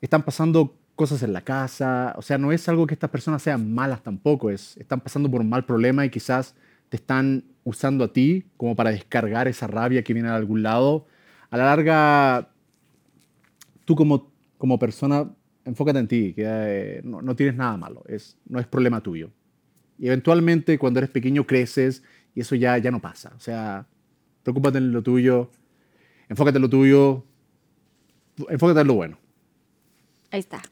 están 0.00 0.24
pasando 0.24 0.76
cosas 0.96 1.22
en 1.22 1.32
la 1.32 1.42
casa, 1.42 2.14
o 2.16 2.22
sea, 2.22 2.36
no 2.38 2.50
es 2.50 2.68
algo 2.68 2.86
que 2.86 2.94
estas 2.94 3.10
personas 3.10 3.40
sean 3.42 3.72
malas 3.72 4.02
tampoco, 4.02 4.50
es, 4.50 4.76
están 4.78 5.00
pasando 5.00 5.30
por 5.30 5.40
un 5.40 5.48
mal 5.48 5.64
problema 5.64 6.04
y 6.04 6.10
quizás 6.10 6.56
te 6.88 6.96
están 6.96 7.44
usando 7.64 8.04
a 8.04 8.12
ti 8.12 8.46
como 8.56 8.74
para 8.74 8.90
descargar 8.90 9.46
esa 9.46 9.68
rabia 9.68 10.02
que 10.02 10.12
viene 10.12 10.28
de 10.28 10.34
algún 10.34 10.62
lado. 10.62 11.06
A 11.50 11.56
la 11.56 11.66
larga, 11.66 12.50
tú 13.84 13.94
como, 13.94 14.31
como 14.62 14.78
persona, 14.78 15.28
enfócate 15.64 15.98
en 15.98 16.06
ti, 16.06 16.34
que 16.34 16.44
eh, 16.46 17.00
no, 17.02 17.20
no 17.20 17.34
tienes 17.34 17.56
nada 17.56 17.76
malo, 17.76 18.04
es, 18.06 18.38
no 18.48 18.60
es 18.60 18.66
problema 18.68 19.00
tuyo. 19.00 19.32
Y 19.98 20.06
eventualmente 20.06 20.78
cuando 20.78 21.00
eres 21.00 21.10
pequeño 21.10 21.44
creces 21.48 22.04
y 22.32 22.42
eso 22.42 22.54
ya, 22.54 22.78
ya 22.78 22.92
no 22.92 23.00
pasa. 23.00 23.32
O 23.36 23.40
sea, 23.40 23.88
preocúpate 24.44 24.78
en 24.78 24.92
lo 24.92 25.02
tuyo, 25.02 25.50
enfócate 26.28 26.58
en 26.58 26.62
lo 26.62 26.70
tuyo, 26.70 27.24
enfócate 28.48 28.82
en 28.82 28.86
lo 28.86 28.94
bueno. 28.94 29.18
Ahí 30.30 30.38
está. 30.38 30.62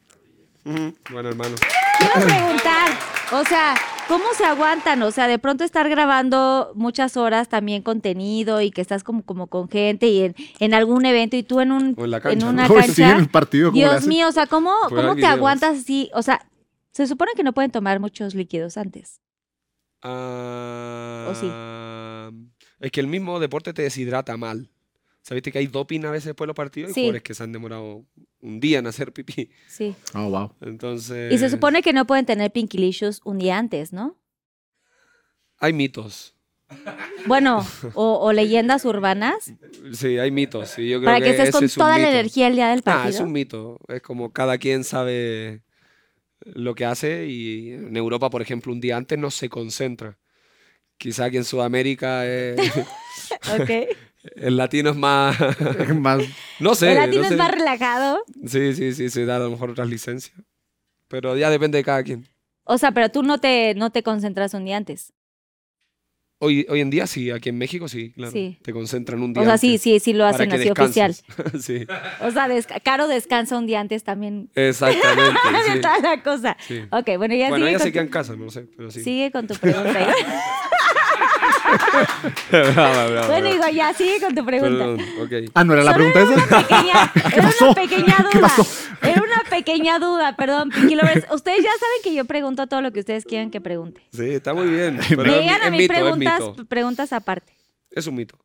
Bueno, 0.64 1.28
hermano. 1.28 1.56
Quiero 1.98 2.26
preguntar, 2.28 2.90
o 3.32 3.44
sea, 3.44 3.74
¿cómo 4.10 4.24
se 4.36 4.44
aguantan? 4.44 5.00
O 5.02 5.12
sea, 5.12 5.28
de 5.28 5.38
pronto 5.38 5.62
estar 5.62 5.88
grabando 5.88 6.72
muchas 6.74 7.16
horas 7.16 7.48
también 7.48 7.82
contenido 7.82 8.60
y 8.60 8.72
que 8.72 8.80
estás 8.80 9.04
como, 9.04 9.22
como 9.22 9.46
con 9.46 9.68
gente 9.68 10.08
y 10.08 10.22
en, 10.22 10.34
en 10.58 10.74
algún 10.74 11.06
evento 11.06 11.36
y 11.36 11.44
tú 11.44 11.60
en, 11.60 11.70
un, 11.70 11.94
O 11.96 12.04
en 12.04 12.10
la 12.10 12.20
cancha, 12.20 12.48
una 12.48 12.66
¿no? 12.66 12.74
Sí, 12.82 13.02
en 13.02 13.08
cancha. 13.08 13.16
el 13.16 13.28
partido, 13.28 13.70
¿cómo 13.70 13.80
le 13.80 13.88
Dios 13.88 14.06
mío, 14.08 14.28
o 14.28 14.32
sea, 14.32 14.46
¿cómo, 14.46 14.74
cómo 14.88 15.14
te 15.14 15.26
aguantas 15.26 15.78
así? 15.78 16.10
O 16.12 16.22
sea, 16.22 16.44
se 16.90 17.06
supone 17.06 17.32
que 17.36 17.44
no 17.44 17.52
pueden 17.52 17.70
tomar 17.70 18.00
muchos 18.00 18.34
líquidos 18.34 18.76
antes. 18.76 19.20
Ah, 20.02 21.30
Es 22.80 22.90
que 22.90 23.00
el 23.00 23.06
mismo 23.06 23.38
deporte 23.38 23.72
te 23.72 23.82
deshidrata 23.82 24.36
mal. 24.36 24.70
¿Sabiste 25.30 25.52
que 25.52 25.58
hay 25.60 25.68
doping 25.68 26.04
a 26.06 26.10
veces 26.10 26.24
después 26.24 26.46
de 26.46 26.48
los 26.48 26.56
partidos? 26.56 26.88
Hay 26.88 26.94
Sí. 26.94 27.00
jugadores 27.02 27.22
que 27.22 27.34
se 27.34 27.44
han 27.44 27.52
demorado 27.52 28.04
un 28.40 28.58
día 28.58 28.80
en 28.80 28.88
hacer 28.88 29.12
pipí. 29.12 29.48
Sí. 29.68 29.94
Oh, 30.12 30.28
wow. 30.28 30.56
Entonces. 30.60 31.32
Y 31.32 31.38
se 31.38 31.48
supone 31.48 31.82
que 31.82 31.92
no 31.92 32.04
pueden 32.04 32.26
tener 32.26 32.50
pinkilicious 32.50 33.20
un 33.24 33.38
día 33.38 33.56
antes, 33.56 33.92
¿no? 33.92 34.18
Hay 35.58 35.72
mitos. 35.72 36.34
Bueno, 37.26 37.64
o, 37.94 38.18
o 38.18 38.32
leyendas 38.32 38.84
urbanas 38.84 39.52
Sí, 39.92 40.18
hay 40.18 40.32
mitos. 40.32 40.76
y 40.80 40.88
yo 40.88 40.98
creo 40.98 41.12
para 41.12 41.20
que, 41.24 41.30
estés 41.30 41.52
con 41.52 41.62
es 41.64 41.74
toda 41.74 41.96
la 41.98 42.10
energía 42.10 42.48
el 42.48 42.54
día 42.56 42.70
del 42.70 42.80
Ah, 42.80 42.82
partido. 42.82 43.10
es 43.10 43.20
un 43.20 43.30
mito. 43.30 43.78
Es 43.86 44.02
como 44.02 44.32
cada 44.32 44.58
quien 44.58 44.82
sabe 44.82 45.62
lo 46.40 46.74
que 46.74 46.86
hace 46.86 47.26
y 47.28 47.70
en 47.70 47.96
Europa, 47.96 48.30
por 48.30 48.42
ejemplo, 48.42 48.72
un 48.72 48.80
día 48.80 48.96
antes 48.96 49.16
no 49.16 49.30
se 49.30 49.48
concentra. 49.48 50.18
Quizá 50.96 51.26
aquí 51.26 51.36
en 51.36 51.44
Sudamérica 51.44 52.22
eh, 52.26 52.56
Ok. 53.60 53.70
El 54.36 54.56
latino 54.56 54.90
es 54.90 54.96
más... 54.96 55.36
Más, 55.94 56.22
no 56.60 56.74
sé. 56.74 56.90
el 56.92 56.96
latino 56.98 57.22
no 57.22 57.28
es 57.28 57.36
más 57.36 57.50
relajado. 57.50 58.22
Sí, 58.46 58.74
sí, 58.74 58.92
sí, 58.94 59.08
se 59.10 59.24
da 59.24 59.36
a 59.36 59.40
lo 59.40 59.50
mejor 59.50 59.70
otras 59.70 59.88
licencias. 59.88 60.36
Pero 61.08 61.36
ya 61.36 61.50
depende 61.50 61.78
de 61.78 61.84
cada 61.84 62.02
quien. 62.02 62.28
O 62.64 62.78
sea, 62.78 62.92
pero 62.92 63.08
tú 63.10 63.22
no 63.22 63.38
te, 63.38 63.74
no 63.74 63.90
te 63.90 64.02
concentras 64.02 64.54
un 64.54 64.64
día 64.64 64.76
antes. 64.76 65.12
Hoy, 66.42 66.64
hoy 66.70 66.80
en 66.80 66.88
día 66.88 67.06
sí, 67.06 67.30
aquí 67.30 67.50
en 67.50 67.58
México 67.58 67.86
sí, 67.86 68.12
claro. 68.12 68.32
Sí. 68.32 68.58
Te 68.62 68.72
concentran 68.72 69.20
un 69.22 69.34
día 69.34 69.42
O 69.42 69.44
sea, 69.44 69.58
sí, 69.58 69.68
antes 69.72 69.82
sí, 69.82 69.98
sí 70.00 70.12
lo 70.14 70.24
hacen 70.24 70.50
así 70.50 70.70
oficial. 70.70 71.14
sí, 71.60 71.86
O 72.22 72.30
sea, 72.30 72.48
desca- 72.48 72.80
Caro 72.82 73.08
descansa 73.08 73.58
un 73.58 73.66
día 73.66 73.80
antes 73.80 74.04
también. 74.04 74.48
exactamente. 74.54 75.38
de 75.68 75.74
sí, 75.74 75.80
toda 75.82 75.98
la 75.98 76.22
cosa. 76.22 76.56
sí. 76.66 76.80
Ok, 76.90 77.10
bueno, 77.18 77.34
ya 77.34 77.50
Bueno, 77.50 77.66
sigue, 77.66 77.68
ella 77.70 77.78
con 77.78 77.86
se 77.86 77.92
queda 77.92 78.02
tu, 78.02 78.06
en 78.06 78.12
casa, 78.12 78.36
no 78.36 78.50
sé, 78.50 78.62
pero 78.74 78.90
sí. 78.90 79.02
sigue 79.02 79.30
con 79.30 79.46
tu 79.46 79.54
pregunta. 79.54 80.14
Brava, 82.50 82.72
brava, 82.72 83.26
bueno, 83.26 83.48
brava. 83.50 83.50
Igor, 83.50 83.70
ya 83.70 83.94
sigue 83.94 84.20
con 84.20 84.34
tu 84.34 84.44
pregunta. 84.44 84.84
Perdón, 84.84 85.50
ah, 85.54 85.64
¿no 85.64 85.72
era 85.74 85.84
la 85.84 85.92
Solo 85.92 86.12
pregunta 86.12 86.32
era 86.32 86.44
esa? 86.44 86.56
Una 86.56 86.66
pequeña, 86.66 87.12
era 87.34 87.42
pasó? 87.42 87.64
una 87.64 87.74
pequeña 87.74 88.16
duda. 88.18 88.30
¿Qué 88.32 88.38
pasó? 88.40 88.66
Era 89.02 89.22
una 89.22 89.42
pequeña 89.50 89.98
duda, 89.98 90.36
perdón, 90.36 90.70
Pinky 90.70 90.94
Lovers. 90.94 91.26
Ustedes 91.32 91.58
ya 91.58 91.70
saben 91.70 92.02
que 92.02 92.14
yo 92.14 92.24
pregunto 92.24 92.66
todo 92.66 92.82
lo 92.82 92.92
que 92.92 93.00
ustedes 93.00 93.24
quieran 93.24 93.50
que 93.50 93.60
pregunte. 93.60 94.02
Sí, 94.12 94.30
está 94.30 94.54
muy 94.54 94.66
bien. 94.68 94.98
pero 95.08 95.24
llegan 95.24 95.62
a 95.62 95.70
mí 95.70 95.78
mito, 95.78 96.66
preguntas, 96.68 97.12
aparte. 97.12 97.54
Es 97.90 98.06
un 98.06 98.14
mito. 98.16 98.38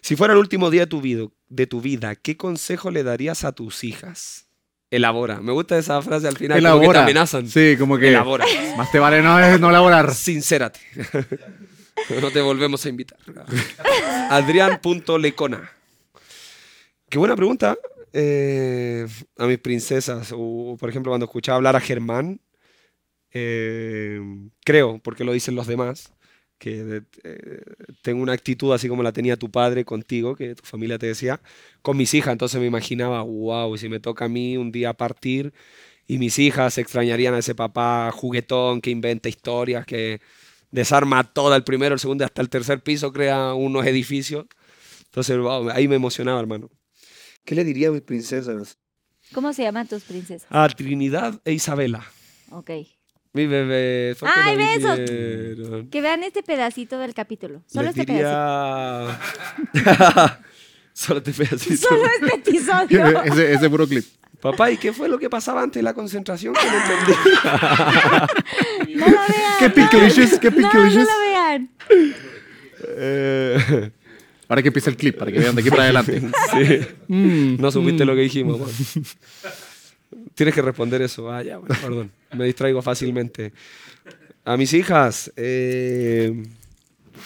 Si 0.00 0.16
fuera 0.16 0.32
el 0.34 0.38
último 0.40 0.70
día 0.70 0.82
de 0.82 0.86
tu, 0.86 1.00
vida, 1.00 1.26
de 1.48 1.66
tu 1.66 1.80
vida, 1.80 2.14
¿qué 2.14 2.36
consejo 2.36 2.90
le 2.90 3.02
darías 3.02 3.44
a 3.44 3.52
tus 3.52 3.84
hijas? 3.84 4.46
Elabora. 4.90 5.40
Me 5.40 5.52
gusta 5.52 5.76
esa 5.76 6.00
frase 6.00 6.28
al 6.28 6.36
final, 6.36 6.58
como 6.62 6.72
que 6.74 6.78
te 6.78 6.84
Elabora. 6.84 7.02
amenazan. 7.02 7.48
Sí, 7.48 7.76
como 7.78 7.98
que 7.98 8.08
Elabora. 8.08 8.46
más 8.76 8.90
te 8.90 8.98
vale 8.98 9.20
no, 9.20 9.58
no 9.58 9.68
elaborar. 9.68 10.14
Sincérate. 10.14 10.80
no 12.20 12.30
te 12.30 12.40
volvemos 12.40 12.84
a 12.84 12.88
invitar. 12.88 13.18
Adrián.lecona. 14.30 15.70
Qué 17.08 17.18
buena 17.18 17.36
pregunta. 17.36 17.76
Eh, 18.12 19.06
a 19.36 19.46
mis 19.46 19.58
princesas, 19.58 20.32
o 20.34 20.76
por 20.78 20.88
ejemplo, 20.88 21.10
cuando 21.10 21.26
escuchaba 21.26 21.56
hablar 21.56 21.76
a 21.76 21.80
Germán, 21.80 22.40
eh, 23.32 24.20
creo, 24.64 24.98
porque 25.02 25.24
lo 25.24 25.32
dicen 25.32 25.54
los 25.54 25.66
demás, 25.66 26.12
que 26.58 27.02
eh, 27.24 27.62
tengo 28.02 28.22
una 28.22 28.32
actitud 28.32 28.72
así 28.72 28.88
como 28.88 29.02
la 29.02 29.12
tenía 29.12 29.36
tu 29.36 29.50
padre 29.50 29.84
contigo, 29.84 30.36
que 30.36 30.54
tu 30.54 30.64
familia 30.64 30.98
te 30.98 31.06
decía, 31.06 31.40
con 31.82 31.96
mis 31.96 32.14
hijas. 32.14 32.32
Entonces 32.32 32.60
me 32.60 32.66
imaginaba, 32.66 33.22
wow, 33.22 33.76
si 33.76 33.88
me 33.88 34.00
toca 34.00 34.26
a 34.26 34.28
mí 34.28 34.56
un 34.56 34.72
día 34.72 34.94
partir 34.94 35.52
y 36.06 36.18
mis 36.18 36.38
hijas 36.38 36.78
extrañarían 36.78 37.34
a 37.34 37.38
ese 37.38 37.54
papá 37.54 38.10
juguetón 38.12 38.80
que 38.80 38.90
inventa 38.90 39.28
historias, 39.28 39.86
que 39.86 40.20
desarma 40.70 41.24
toda 41.24 41.56
el 41.56 41.64
primero, 41.64 41.94
el 41.94 42.00
segundo, 42.00 42.24
hasta 42.24 42.42
el 42.42 42.48
tercer 42.48 42.82
piso, 42.82 43.12
crea 43.12 43.54
unos 43.54 43.86
edificios. 43.86 44.46
Entonces, 45.06 45.38
wow, 45.38 45.70
ahí 45.70 45.88
me 45.88 45.96
emocionaba, 45.96 46.38
hermano. 46.40 46.70
¿Qué 47.44 47.54
le 47.54 47.64
diría 47.64 47.88
a 47.88 47.92
mis 47.92 48.02
princesas? 48.02 48.78
¿Cómo 49.32 49.52
se 49.52 49.62
llaman 49.62 49.86
tus 49.88 50.02
princesas? 50.04 50.46
A 50.50 50.68
Trinidad 50.68 51.40
e 51.44 51.52
Isabela. 51.52 52.04
Ok. 52.50 52.70
Mi 53.32 53.46
bebé. 53.46 54.16
¿por 54.18 54.28
qué 54.28 54.40
¡Ay, 54.40 54.56
besos! 54.56 54.98
Que 55.90 56.00
vean 56.00 56.22
este 56.24 56.42
pedacito 56.42 56.98
del 56.98 57.14
capítulo. 57.14 57.62
Solo 57.66 57.88
Les 57.88 57.96
este 57.96 58.06
pedacito. 58.06 59.18
diría... 59.72 60.40
Solo 60.92 61.18
este 61.18 61.32
pedacito. 61.32 61.88
Solo 61.88 62.04
este 62.20 62.50
episodio. 62.50 63.22
ese, 63.24 63.52
ese 63.52 63.70
puro 63.70 63.86
clip. 63.86 64.04
Papá, 64.40 64.70
¿y 64.70 64.76
qué 64.76 64.92
fue 64.92 65.08
lo 65.08 65.18
que 65.18 65.28
pasaba 65.28 65.62
antes 65.62 65.80
de 65.80 65.82
la 65.82 65.94
concentración? 65.94 66.54
Que 66.54 66.66
no 66.66 66.76
entendí. 66.76 67.12
No 68.98 69.06
lo 69.06 69.16
vean. 69.16 69.47
Qué 69.74 69.82
pickleicious, 69.82 70.38
qué 70.38 70.50
No, 70.50 70.56
no 70.60 70.68
pickleicious. 70.70 71.06
lo 71.08 71.20
vean. 71.20 71.70
Eh, 72.96 73.90
Ahora 74.48 74.62
que 74.62 74.68
empieza 74.68 74.88
el 74.88 74.96
clip, 74.96 75.18
para 75.18 75.30
que 75.30 75.38
vean 75.38 75.54
de 75.54 75.60
aquí 75.60 75.70
para 75.70 75.82
adelante. 75.84 76.20
sí. 76.20 76.80
Mm, 77.08 77.56
No 77.60 77.70
supiste 77.70 78.04
mm. 78.04 78.06
lo 78.06 78.14
que 78.14 78.20
dijimos. 78.22 78.58
man. 78.60 79.04
Tienes 80.34 80.54
que 80.54 80.62
responder 80.62 81.02
eso. 81.02 81.30
Ah, 81.30 81.42
ya, 81.42 81.58
bueno, 81.58 81.74
perdón. 81.80 82.12
Me 82.34 82.46
distraigo 82.46 82.80
fácilmente. 82.80 83.52
A 84.44 84.56
mis 84.56 84.72
hijas, 84.72 85.30
eh, 85.36 86.44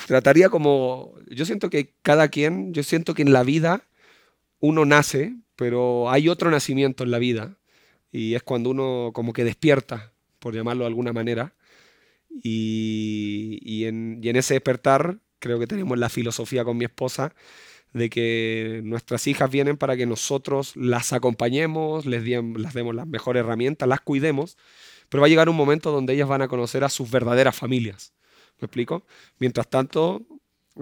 trataría 0.08 0.48
como... 0.48 1.14
Yo 1.30 1.44
siento 1.44 1.70
que 1.70 1.92
cada 2.02 2.26
quien, 2.28 2.74
yo 2.74 2.82
siento 2.82 3.14
que 3.14 3.22
en 3.22 3.32
la 3.32 3.44
vida 3.44 3.82
uno 4.58 4.84
nace, 4.84 5.36
pero 5.54 6.10
hay 6.10 6.28
otro 6.28 6.50
nacimiento 6.50 7.04
en 7.04 7.12
la 7.12 7.18
vida. 7.18 7.56
Y 8.10 8.34
es 8.34 8.42
cuando 8.42 8.70
uno 8.70 9.10
como 9.14 9.32
que 9.32 9.44
despierta, 9.44 10.10
por 10.40 10.54
llamarlo 10.54 10.82
de 10.82 10.88
alguna 10.88 11.12
manera. 11.12 11.54
Y, 12.42 13.84
en, 13.84 14.20
ese 14.36 14.54
despertar 14.54 15.18
creo 15.38 15.58
que 15.58 15.66
tenemos 15.66 15.98
la 15.98 16.08
filosofía 16.08 16.64
con 16.64 16.76
mi 16.76 16.84
esposa 16.84 17.34
de 17.92 18.08
que 18.08 18.80
nuestras 18.84 19.26
hijas 19.26 19.50
vienen 19.50 19.76
para 19.76 19.96
que 19.96 20.06
nosotros 20.06 20.74
las 20.76 21.12
acompañemos, 21.12 22.06
les, 22.06 22.24
demos 22.24 22.94
las 22.94 23.06
mejores 23.06 23.40
herramientas, 23.40 23.88
las 23.88 24.00
cuidemos, 24.00 24.56
pero 25.08 25.20
va 25.20 25.26
a 25.26 25.30
llegar 25.30 25.48
un 25.48 25.56
momento 25.56 25.90
donde 25.92 26.14
ellas 26.14 26.28
van 26.28 26.42
a 26.42 26.48
conocer 26.48 26.84
a 26.84 26.88
sus 26.88 27.10
verdaderas 27.10 27.54
familias. 27.54 28.14
¿Me 28.60 28.66
explico? 28.66 29.04
Mientras 29.38 29.68
tanto, 29.68 30.22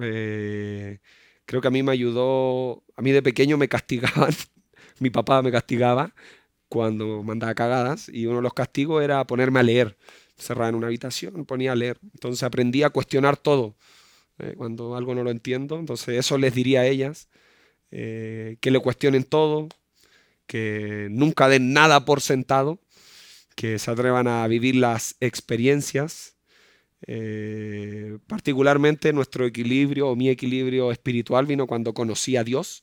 eh, 0.01 0.99
creo 1.47 1.61
que 1.61 1.69
a 1.69 1.73
mí 1.73 1.83
me 1.83 1.93
ayudó, 1.93 2.85
a 2.97 3.03
mí 3.03 3.11
de 3.11 3.23
pequeño 3.23 3.57
me 3.57 3.69
castigaban, 3.69 4.33
mi 5.01 5.11
papá 5.11 5.43
me 5.43 5.51
castigaba 5.51 6.15
cuando 6.69 7.25
mandaba 7.25 7.55
cagadas 7.55 8.09
y 8.09 8.27
uno 8.27 8.37
de 8.37 8.43
los 8.43 8.55
castigos 8.55 9.03
era 9.03 9.27
ponerme 9.27 9.59
a 9.61 9.65
leer. 9.65 9.97
Cerrada 10.41 10.71
en 10.71 10.77
una 10.77 10.89
habitación, 10.89 11.45
ponía 11.47 11.73
a 11.73 11.77
leer. 11.77 11.99
Entonces 12.15 12.43
aprendí 12.43 12.83
a 12.83 12.91
cuestionar 12.91 13.37
todo 13.37 13.77
eh, 14.39 14.55
cuando 14.57 14.97
algo 14.97 15.15
no 15.15 15.25
lo 15.25 15.31
entiendo. 15.31 15.79
Entonces 15.79 16.19
eso 16.19 16.39
les 16.39 16.55
diría 16.55 16.83
a 16.83 16.87
ellas, 16.87 17.29
eh, 17.93 18.57
que 18.61 18.71
le 18.71 18.81
cuestionen 18.81 19.25
todo, 19.25 19.69
que 20.47 21.09
nunca 21.11 21.49
den 21.49 21.73
nada 21.73 22.05
por 22.05 22.21
sentado, 22.23 22.81
que 23.57 23.79
se 23.79 23.91
atrevan 23.91 24.29
a 24.29 24.47
vivir 24.49 24.77
las 24.77 25.17
experiencias. 25.21 26.37
eh, 27.07 28.19
particularmente 28.27 29.13
nuestro 29.13 29.47
equilibrio 29.47 30.09
o 30.09 30.17
mi 30.17 30.29
equilibrio 30.29 30.93
espiritual 30.93 31.47
vino 31.47 31.67
cuando 31.67 31.95
conocí 31.95 32.37
a 32.37 32.45
Dios. 32.45 32.83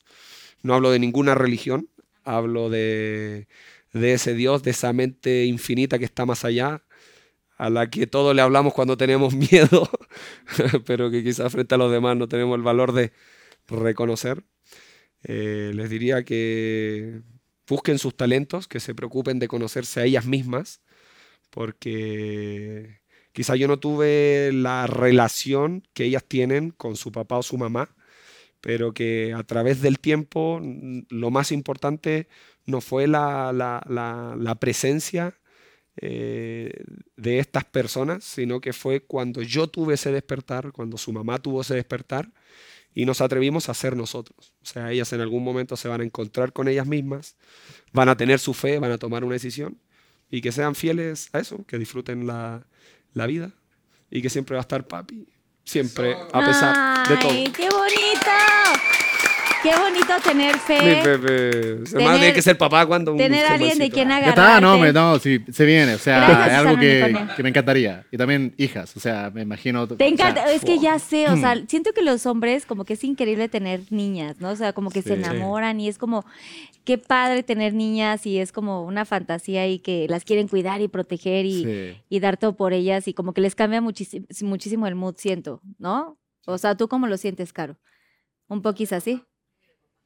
No 0.63 0.73
hablo 0.75 0.91
de 0.91 0.99
ninguna 0.99 1.35
religión, 1.35 1.89
hablo 2.23 2.69
de, 2.69 3.47
de 3.93 4.13
ese 4.13 4.34
Dios, 4.35 4.63
de 4.63 4.71
esa 4.71 4.93
mente 4.93 5.45
infinita 5.45 5.99
que 5.99 6.05
está 6.05 6.25
más 6.25 6.45
allá, 6.45 6.84
a 7.57 7.69
la 7.69 7.89
que 7.89 8.07
todos 8.07 8.35
le 8.35 8.41
hablamos 8.41 8.73
cuando 8.73 8.97
tenemos 8.97 9.34
miedo, 9.51 9.89
pero 10.85 11.09
que 11.11 11.23
quizás 11.23 11.51
frente 11.51 11.75
a 11.75 11.77
los 11.77 11.91
demás 11.91 12.17
no 12.17 12.27
tenemos 12.27 12.55
el 12.57 12.63
valor 12.63 12.91
de 12.93 13.11
reconocer. 13.67 14.43
Eh, 15.23 15.71
les 15.73 15.89
diría 15.89 16.23
que 16.23 17.21
busquen 17.67 17.99
sus 17.99 18.15
talentos, 18.15 18.67
que 18.67 18.79
se 18.79 18.95
preocupen 18.95 19.39
de 19.39 19.47
conocerse 19.47 19.99
a 20.01 20.05
ellas 20.05 20.25
mismas, 20.25 20.81
porque 21.49 23.01
quizá 23.34 23.55
yo 23.55 23.67
no 23.67 23.79
tuve 23.79 24.51
la 24.53 24.88
relación 24.88 25.84
que 25.93 26.05
ellas 26.05 26.23
tienen 26.27 26.71
con 26.71 26.95
su 26.95 27.11
papá 27.11 27.38
o 27.38 27.43
su 27.43 27.57
mamá, 27.57 27.95
pero 28.61 28.93
que 28.93 29.34
a 29.35 29.43
través 29.43 29.81
del 29.81 29.99
tiempo 29.99 30.61
lo 31.09 31.31
más 31.31 31.51
importante 31.51 32.27
no 32.65 32.81
fue 32.81 33.07
la- 33.07 33.51
la- 33.53 34.35
la 34.38 34.55
presencia 34.55 35.39
eh, 35.98 36.72
de 37.15 37.40
estas 37.40 37.65
personas, 37.65 38.24
sino 38.24 38.61
que 38.61 38.74
fue 38.74 39.02
cuando 39.02 39.41
yo 39.41 39.68
tuve 39.68 39.95
ese 39.95 40.11
despertar, 40.11 40.72
cuando 40.72 40.98
su 40.98 41.11
mamá 41.11 41.40
tuvo 41.40 41.61
ese 41.61 41.76
despertar, 41.76 42.32
y 42.94 43.06
nos 43.06 43.22
atrevimos 43.22 43.69
a 43.69 43.74
ser 43.74 43.95
nosotros. 43.95 44.53
O 44.61 44.65
sea, 44.65 44.91
ellas 44.91 45.11
en 45.14 45.22
algún 45.22 45.44
momento 45.44 45.76
se 45.78 45.88
van 45.88 46.02
a 46.02 46.03
encontrar 46.03 46.53
con 46.53 46.68
ellas 46.68 46.88
mismas, 46.88 47.36
van 47.94 48.10
a 48.10 48.18
tener 48.18 48.40
su 48.40 48.53
fe, 48.53 48.80
van 48.80 48.91
a 48.91 48.98
tomar 48.98 49.24
una 49.24 49.34
decisión, 49.34 49.80
y 50.30 50.41
que 50.41 50.52
sean 50.52 50.76
fieles 50.76 51.30
a 51.34 51.40
eso, 51.40 51.64
que 51.65 51.78
disfruten 51.78 52.28
la, 52.28 52.65
la 53.14 53.28
vida, 53.28 53.52
y 54.10 54.22
que 54.22 54.30
siempre 54.30 54.56
va 54.56 54.61
a 54.61 54.61
estar 54.61 54.88
papi, 54.88 55.28
siempre, 55.64 56.15
a 56.34 56.45
pesar 56.45 57.07
de 57.07 57.18
todo. 57.18 57.32
¡Ay, 57.32 57.52
qué 57.56 57.69
bonito! 57.69 59.06
Qué 59.63 59.71
bonito 59.75 60.13
tener 60.23 60.53
Mi 60.53 60.59
fe. 60.59 61.01
bebé. 61.03 61.49
Además 61.73 61.91
tener- 61.93 62.19
tiene 62.19 62.34
que 62.34 62.41
ser 62.41 62.57
papá 62.57 62.85
cuando 62.85 63.11
un 63.11 63.17
Tener 63.17 63.45
a 63.45 63.53
alguien 63.53 63.77
de 63.79 63.89
quien 63.89 64.07
Ya 64.09 64.17
agarrarte. 64.17 64.41
está, 64.41 64.61
no, 64.61 64.77
me, 64.77 64.93
no, 64.93 65.17
sí, 65.19 65.43
se 65.51 65.65
viene. 65.65 65.95
O 65.95 65.97
sea, 65.97 66.19
Gracias, 66.19 66.47
es 66.47 66.53
algo 66.53 66.79
que, 66.79 67.43
me 67.43 67.49
encantaría. 67.49 68.05
Y 68.11 68.17
también 68.17 68.53
hijas, 68.57 68.95
o 68.95 68.99
sea, 68.99 69.31
me 69.34 69.41
imagino. 69.41 69.88
Te 69.88 70.07
encanta, 70.07 70.51
es 70.51 70.63
que 70.63 70.77
ya 70.79 70.99
sé, 70.99 71.27
o 71.29 71.35
sea, 71.38 71.55
siento 71.67 71.91
que 71.93 72.01
los 72.03 72.25
hombres 72.25 72.65
como 72.65 72.85
que 72.85 72.93
es 72.93 73.03
increíble 73.03 73.49
tener 73.49 73.81
niñas, 73.89 74.39
¿no? 74.39 74.49
O 74.51 74.55
sea, 74.55 74.73
como 74.73 74.89
que 74.91 75.01
se 75.01 75.15
Sí. 75.15 75.21
enamoran 75.23 75.79
y 75.79 75.88
es 75.89 75.97
como, 75.97 76.23
qué 76.85 76.97
padre 76.97 77.41
tener 77.43 77.73
niñas 77.73 78.25
y 78.25 78.39
es 78.39 78.51
como 78.51 78.84
una 78.85 79.05
fantasía 79.05 79.67
y 79.67 79.79
que 79.79 80.05
las 80.07 80.23
quieren 80.23 80.47
cuidar 80.47 80.81
y 80.81 80.88
proteger 80.88 81.45
y, 81.45 81.63
Sí. 81.63 82.01
y 82.09 82.19
dar 82.19 82.38
todo 82.38 82.55
por 82.55 82.73
ellas 82.73 83.07
y 83.07 83.13
como 83.13 83.34
que 83.34 83.41
les 83.41 83.55
cambia 83.55 83.81
muchísimo, 83.81 84.25
muchísimo 84.43 84.88
el 84.88 84.95
mood, 84.95 85.15
siento, 85.17 85.61
¿no? 85.79 86.17
O 86.45 86.57
sea, 86.57 86.75
¿tú 86.77 86.88
cómo 86.88 87.07
lo 87.07 87.17
sientes, 87.17 87.51
Caro? 87.51 87.75
¿Un 88.47 88.61
poquís 88.61 88.93
así? 88.93 89.21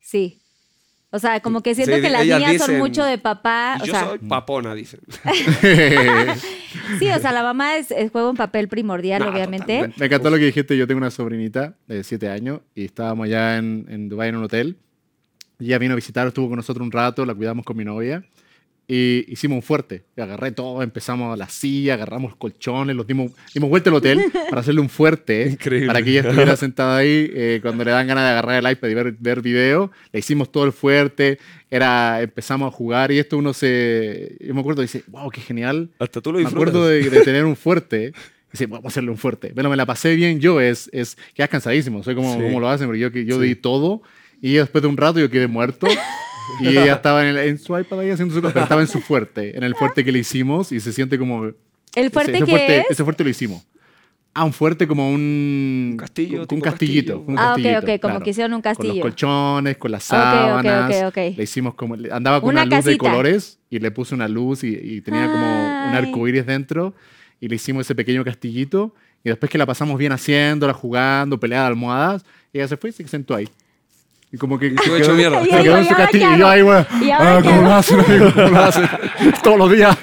Sí. 0.01 0.39
O 1.13 1.19
sea, 1.19 1.41
como 1.41 1.61
que 1.61 1.75
siento 1.75 1.95
Sí, 1.97 2.01
que 2.01 2.09
las 2.09 2.21
niñas 2.23 2.41
son 2.43 2.51
dicen, 2.51 2.77
mucho 2.79 3.03
de 3.03 3.17
papá. 3.17 3.77
O 3.81 3.85
yo 3.85 3.91
sea, 3.91 4.05
soy 4.09 4.19
papona, 4.19 4.73
dicen. 4.73 5.01
sí, 6.99 7.09
o 7.09 7.19
sea, 7.19 7.31
la 7.31 7.43
mamá 7.43 7.75
es, 7.75 7.91
es- 7.91 8.11
juega 8.11 8.29
un 8.29 8.37
papel 8.37 8.67
primordial, 8.67 9.21
No, 9.21 9.29
obviamente. 9.29 9.91
Me 9.97 10.05
encantó 10.05 10.29
lo 10.29 10.37
que 10.37 10.45
dijiste. 10.45 10.77
Yo 10.77 10.87
tengo 10.87 10.99
una 10.99 11.11
sobrinita 11.11 11.75
de 11.87 12.03
7 12.03 12.29
años 12.29 12.61
y 12.75 12.85
estábamos 12.85 13.25
allá 13.25 13.57
en, 13.57 13.85
en 13.89 14.09
Dubái 14.09 14.29
en 14.29 14.37
un 14.37 14.43
hotel. 14.45 14.77
Y 15.59 15.65
ella 15.65 15.77
vino 15.79 15.93
a 15.93 15.95
visitar, 15.95 16.27
estuvo 16.27 16.47
con 16.47 16.55
nosotros 16.57 16.83
un 16.85 16.91
rato, 16.91 17.25
la 17.25 17.35
cuidamos 17.35 17.65
con 17.65 17.77
mi 17.77 17.83
novia. 17.85 18.23
Y 18.93 19.23
hicimos 19.31 19.55
un 19.55 19.61
fuerte. 19.61 20.03
Y 20.17 20.21
agarré 20.21 20.51
todo, 20.51 20.83
empezamos 20.83 21.37
la 21.37 21.47
silla, 21.47 21.93
agarramos 21.93 22.35
colchones, 22.35 22.93
los 22.93 23.07
dimos, 23.07 23.31
dimos 23.53 23.69
vuelta 23.69 23.89
al 23.89 23.95
hotel 23.95 24.21
para 24.49 24.59
hacerle 24.59 24.81
un 24.81 24.89
fuerte. 24.89 25.47
Increíble. 25.51 25.87
Para 25.87 26.01
que 26.01 26.09
ella 26.09 26.21
estuviera 26.21 26.55
sentada 26.57 26.97
ahí. 26.97 27.31
eh, 27.33 27.59
cuando 27.61 27.85
le 27.85 27.91
dan 27.91 28.05
ganas 28.07 28.25
de 28.25 28.29
agarrar 28.31 28.61
el 28.65 28.69
iPad 28.69 28.89
y 28.89 28.93
ver, 28.93 29.15
ver 29.17 29.41
video, 29.41 29.91
le 30.11 30.19
hicimos 30.19 30.51
todo 30.51 30.65
el 30.65 30.73
fuerte. 30.73 31.39
Era, 31.69 32.21
empezamos 32.21 32.67
a 32.67 32.75
jugar 32.75 33.13
y 33.13 33.19
esto 33.19 33.37
uno 33.37 33.53
se... 33.53 34.35
Yo 34.41 34.53
me 34.53 34.59
acuerdo, 34.59 34.81
dice, 34.81 35.03
wow, 35.07 35.29
qué 35.29 35.39
genial. 35.39 35.89
Hasta 35.97 36.19
tú 36.19 36.33
lo 36.33 36.39
Me 36.39 36.43
disfrutas. 36.43 36.69
acuerdo 36.75 36.87
de, 36.89 37.09
de 37.09 37.21
tener 37.23 37.45
un 37.45 37.55
fuerte. 37.55 38.11
Dice, 38.51 38.65
vamos 38.65 38.83
a 38.83 38.87
hacerle 38.89 39.11
un 39.11 39.17
fuerte. 39.17 39.53
Pero 39.55 39.69
me 39.69 39.77
la 39.77 39.85
pasé 39.85 40.15
bien 40.15 40.41
yo, 40.41 40.59
es, 40.59 40.89
es 40.91 41.17
quedas 41.33 41.49
cansadísimo. 41.49 42.03
Soy 42.03 42.15
como, 42.15 42.33
Sí. 42.35 42.41
como 42.41 42.59
lo 42.59 42.67
hacen, 42.67 42.87
porque 42.87 42.99
yo, 42.99 43.07
yo 43.09 43.39
Sí. 43.41 43.47
di 43.47 43.55
todo 43.55 44.01
y 44.41 44.55
después 44.55 44.81
de 44.81 44.89
un 44.89 44.97
rato 44.97 45.19
yo 45.21 45.29
quedé 45.29 45.47
muerto. 45.47 45.87
Y 46.59 46.67
ella 46.69 46.93
estaba 46.95 47.21
en, 47.27 47.35
el- 47.35 47.47
en 47.49 47.57
su 47.59 47.77
iPad 47.77 47.99
ahí 47.99 48.09
haciendo 48.09 48.33
su 48.35 48.41
cosa, 48.41 48.53
pero 48.53 48.63
estaba 48.63 48.81
en 48.81 48.87
su 48.87 48.99
fuerte, 49.01 49.55
en 49.57 49.63
el 49.63 49.75
fuerte 49.75 50.03
que 50.05 50.11
le 50.11 50.19
hicimos 50.19 50.71
y 50.71 50.79
se 50.79 50.91
siente 50.93 51.17
como... 51.17 51.45
¿El 51.95 52.09
fuerte 52.11 52.31
ese, 52.31 52.45
qué 52.45 52.51
fuerte, 52.51 52.77
es? 52.79 52.85
Ese 52.91 53.03
fuerte 53.03 53.23
lo 53.23 53.29
hicimos. 53.29 53.63
Ah, 54.33 54.45
un 54.45 54.53
fuerte 54.53 54.87
como 54.87 55.09
un... 55.09 55.89
Un 55.91 55.97
castillo, 55.97 56.45
Un, 56.49 56.61
castillito. 56.61 57.13
castillo. 57.19 57.19
un 57.27 57.37
Ah, 57.37 57.41
ok, 57.51 57.55
castillito, 57.57 57.79
ok, 57.79 57.85
como 58.01 58.11
claro. 58.13 58.23
que 58.23 58.29
hicieron 58.29 58.53
un 58.53 58.61
Con 58.61 58.69
los 58.69 58.77
castillo. 58.77 59.01
colchones, 59.01 59.77
con 59.77 59.91
las 59.91 60.09
Ok, 60.09 60.17
ok, 60.17 60.21
sábanas. 60.23 60.95
ok, 61.03 61.07
ok. 61.07 61.17
Le 61.37 61.43
hicimos 61.43 61.73
como... 61.75 61.95
Andaba 62.11 62.39
con 62.39 62.49
Una 62.51 62.63
una, 62.63 62.77
luz 62.77 62.85
de 62.85 62.97
colores 62.97 63.59
y 63.69 63.79
le 63.79 63.91
puse 63.91 64.15
una 64.15 64.29
luz 64.29 64.63
y, 64.63 64.67
y 64.69 65.01
tenía 65.01 65.25
como 65.25 65.45
un 65.45 65.89
Ay. 65.93 65.95
arco 65.97 66.27
iris 66.29 66.45
dentro. 66.45 66.93
Y 67.41 67.49
le 67.49 67.55
hicimos 67.55 67.81
ese 67.85 67.93
pequeño 67.95 68.23
castillito. 68.23 68.95
Y 69.23 69.29
después 69.29 69.51
que 69.51 69.57
la 69.57 69.65
pasamos 69.65 69.97
bien 69.99 70.13
haciéndola, 70.13 70.73
jugando, 70.73 71.37
peleada 71.39 71.65
de 71.65 71.69
almohadas, 71.71 72.23
ella 72.53 72.67
se 72.69 72.77
fue 72.77 72.91
y 72.91 72.93
se 72.93 73.05
sentó 73.09 73.35
ahí. 73.35 73.49
Y 74.33 74.37
como 74.37 74.57
que... 74.57 74.69
tú 74.71 74.83
se 74.83 74.97
hecho 74.97 75.07
quedó- 75.07 75.15
mierda. 75.15 75.41
Y 75.41 75.49
Se 75.49 75.55
ahí 75.55 75.63
quedó 75.63 75.73
voy, 75.73 75.81
en 75.81 75.87
su 75.87 75.91
¿y 75.91 75.93
ahora 75.93 76.03
castillo. 76.05 76.35
Y 76.35 76.39
yo 76.39 76.47
ahí, 76.47 76.61
bueno, 76.61 76.85
¿Y 77.01 77.11
ahora 77.11 77.37
ah, 77.37 77.41
¿cómo 77.43 77.61
lo 77.61 77.73
hacen, 77.73 77.99
amigo? 77.99 78.31
¿Cómo 78.33 78.47
lo 78.47 78.63
hacen? 78.63 78.89
Todos 79.43 79.57
los 79.57 79.71
días. 79.71 79.97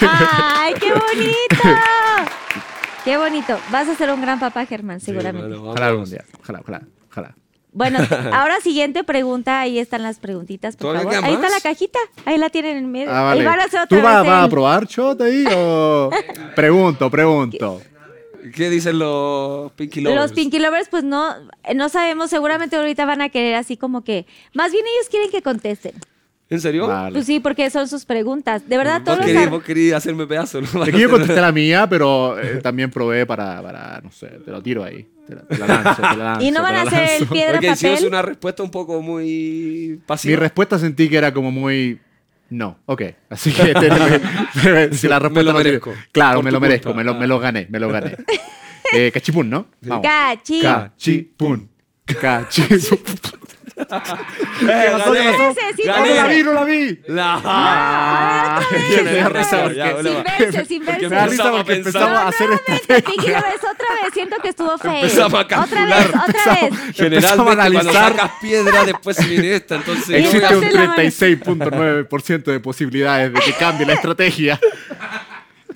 ¡Ay, 0.00 0.74
qué 0.80 0.92
bonito! 0.92 1.62
¡Qué 3.04 3.16
bonito! 3.16 3.58
Vas 3.70 3.88
a 3.88 3.94
ser 3.94 4.10
un 4.12 4.20
gran 4.20 4.38
papá, 4.38 4.64
Germán, 4.66 5.00
seguramente. 5.00 5.54
Ojalá 5.56 5.86
algún 5.88 6.04
día. 6.04 6.24
Ojalá, 6.40 6.60
ojalá, 6.60 6.82
ojalá. 7.10 7.34
Bueno, 7.72 7.98
ahora 8.32 8.60
siguiente 8.60 9.02
pregunta. 9.04 9.60
Ahí 9.60 9.78
están 9.78 10.02
las 10.02 10.18
preguntitas, 10.18 10.76
por 10.76 10.92
¿Todavía 10.92 11.20
favor. 11.20 11.24
Ahí 11.28 11.34
está 11.34 11.48
la 11.48 11.60
cajita. 11.60 11.98
Ahí 12.24 12.38
la 12.38 12.50
tienen 12.50 12.76
en 12.76 12.90
medio. 12.92 13.10
Ah, 13.12 13.22
vale. 13.22 13.42
Y 13.42 13.46
van 13.46 13.60
a 13.60 13.64
hacer 13.64 13.80
otra 13.80 13.98
¿Tú 13.98 14.04
vas, 14.04 14.22
vez 14.22 14.30
vas 14.30 14.44
a 14.44 14.48
probar 14.48 14.86
shot 14.86 15.20
ahí 15.22 15.44
o...? 15.54 16.10
pregunto, 16.54 17.10
pregunto. 17.10 17.80
¿Qué 18.54 18.70
dicen 18.70 18.98
los 18.98 19.72
Pinky 19.72 20.00
Lovers? 20.00 20.20
Los 20.22 20.32
Pinky 20.32 20.58
Lovers, 20.58 20.88
pues 20.88 21.04
no, 21.04 21.34
no 21.74 21.88
sabemos. 21.88 22.30
Seguramente 22.30 22.76
ahorita 22.76 23.04
van 23.04 23.20
a 23.20 23.28
querer 23.28 23.54
así 23.54 23.76
como 23.76 24.02
que. 24.04 24.26
Más 24.54 24.72
bien 24.72 24.84
ellos 24.86 25.08
quieren 25.08 25.30
que 25.30 25.42
contesten. 25.42 25.92
¿En 26.50 26.60
serio? 26.60 26.86
Vale. 26.86 27.12
Pues 27.14 27.24
sí, 27.24 27.40
porque 27.40 27.70
son 27.70 27.88
sus 27.88 28.04
preguntas. 28.04 28.68
De 28.68 28.76
verdad, 28.76 28.96
Vos 29.00 29.04
todos 29.06 29.18
los 29.18 29.26
querías, 29.26 29.44
ar- 29.44 29.50
vos 29.50 29.62
querías 29.62 29.96
hacerme 29.96 30.26
pedazo, 30.26 30.60
¿no? 30.60 30.84
Es 30.84 30.90
que 30.90 31.00
yo 31.00 31.08
contesté 31.08 31.40
la 31.40 31.50
mía, 31.52 31.86
pero 31.88 32.38
eh, 32.38 32.56
también 32.62 32.90
probé 32.90 33.24
para, 33.24 33.62
para, 33.62 34.00
no 34.04 34.10
sé, 34.12 34.26
te 34.44 34.50
lo 34.50 34.62
tiro 34.62 34.84
ahí. 34.84 35.08
Te 35.26 35.34
la, 35.34 35.42
te 35.42 35.56
la 35.58 35.66
lanzo, 35.66 35.94
te 35.96 36.02
la 36.02 36.16
lanzo. 36.16 36.42
Y 36.46 36.50
no 36.50 36.60
van 36.60 36.74
te 36.74 36.78
a 36.78 36.82
hacer 36.82 37.02
el 37.04 37.18
lanzo. 37.20 37.32
piedra 37.32 37.52
Porque 37.52 37.70
hicimos 37.70 37.94
papel. 37.94 38.08
una 38.08 38.20
respuesta 38.22 38.62
un 38.64 38.70
poco 38.70 39.00
muy 39.00 39.24
Mi 39.92 39.96
pasiva. 40.04 40.40
respuesta 40.40 40.78
sentí 40.78 41.08
que 41.08 41.16
era 41.16 41.32
como 41.32 41.50
muy... 41.50 41.98
No, 42.52 42.80
ok. 42.84 43.02
Así 43.30 43.50
que 43.50 43.72
te- 43.74 44.92
si 44.94 45.08
la 45.08 45.18
respuesta 45.18 45.52
lo 45.52 45.58
no 45.58 45.62
tiene- 45.62 45.78
merezco. 45.80 45.94
Claro, 46.12 46.42
me 46.42 46.50
lo 46.50 46.60
merezco, 46.60 46.92
me 46.92 47.02
lo, 47.02 47.14
me 47.14 47.26
lo 47.26 47.38
gané, 47.38 47.66
me 47.70 47.78
lo 47.80 47.88
gané. 47.88 48.14
Eh, 48.92 49.10
cachipún, 49.10 49.48
¿no? 49.48 49.68
Vamos. 49.80 50.02
Cachi. 50.06 50.60
Cachipún. 50.60 51.70
Cachipún. 52.04 52.98
Eh, 53.74 53.84
¿Qué 54.60 54.90
pasó? 54.92 55.14
¡No 55.86 56.04
la 56.14 56.26
vi, 56.28 56.42
no 56.42 56.52
la 56.52 56.64
vi! 56.64 57.00
La... 57.06 57.40
Ah, 57.44 58.60
otra 58.60 58.78
vez. 58.78 59.76
Ya, 59.76 59.96
Sin 59.96 60.04
verse, 60.24 60.64
sin 60.66 60.84
verse. 60.84 61.08
Me 61.08 61.16
da 61.16 61.26
risa 61.26 61.44
Empezamos 61.44 61.60
a 61.60 61.64
porque 61.64 61.74
pensar. 61.82 62.02
empezamos 62.02 62.18
a 62.18 62.28
hacer 62.28 62.48
esta 62.52 62.94
Pinky 63.10 63.26
Lovers, 63.28 63.56
otra 63.56 63.88
vez. 64.02 64.12
Siento 64.12 64.36
que 64.42 64.48
estuvo 64.50 64.78
feo. 64.78 64.92
Empezamos 64.92 65.34
a 65.34 65.38
Otra 65.62 65.84
vez, 65.86 66.06
otra 66.08 66.54
vez. 66.60 66.72
A 66.72 66.92
Generalmente 66.92 67.44
cuando 67.44 67.62
analizar. 67.62 68.12
sacas 68.12 68.30
piedra, 68.40 68.84
después 68.84 69.28
viene 69.28 69.54
esta, 69.54 69.74
entonces... 69.76 70.08
Existe 70.10 70.36
un 70.56 70.64
Entonces 70.64 70.74
la 70.74 70.80
mano- 70.80 70.94
36.9% 70.96 72.42
de 72.44 72.60
posibilidades 72.60 73.32
de 73.32 73.40
que 73.40 73.52
cambie 73.54 73.86
la 73.86 73.94
estrategia. 73.94 74.60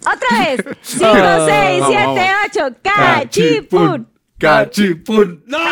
Otra 0.01 0.39
vez. 0.39 0.65
5, 0.83 1.07
Ah, 1.07 1.45
6, 1.47 1.81
vamos, 1.81 1.97
7, 1.97 2.07
vamos. 2.07 2.31
8. 2.55 2.77
Cachipún. 2.83 4.09
Cachipún. 4.39 5.43
¡No! 5.47 5.59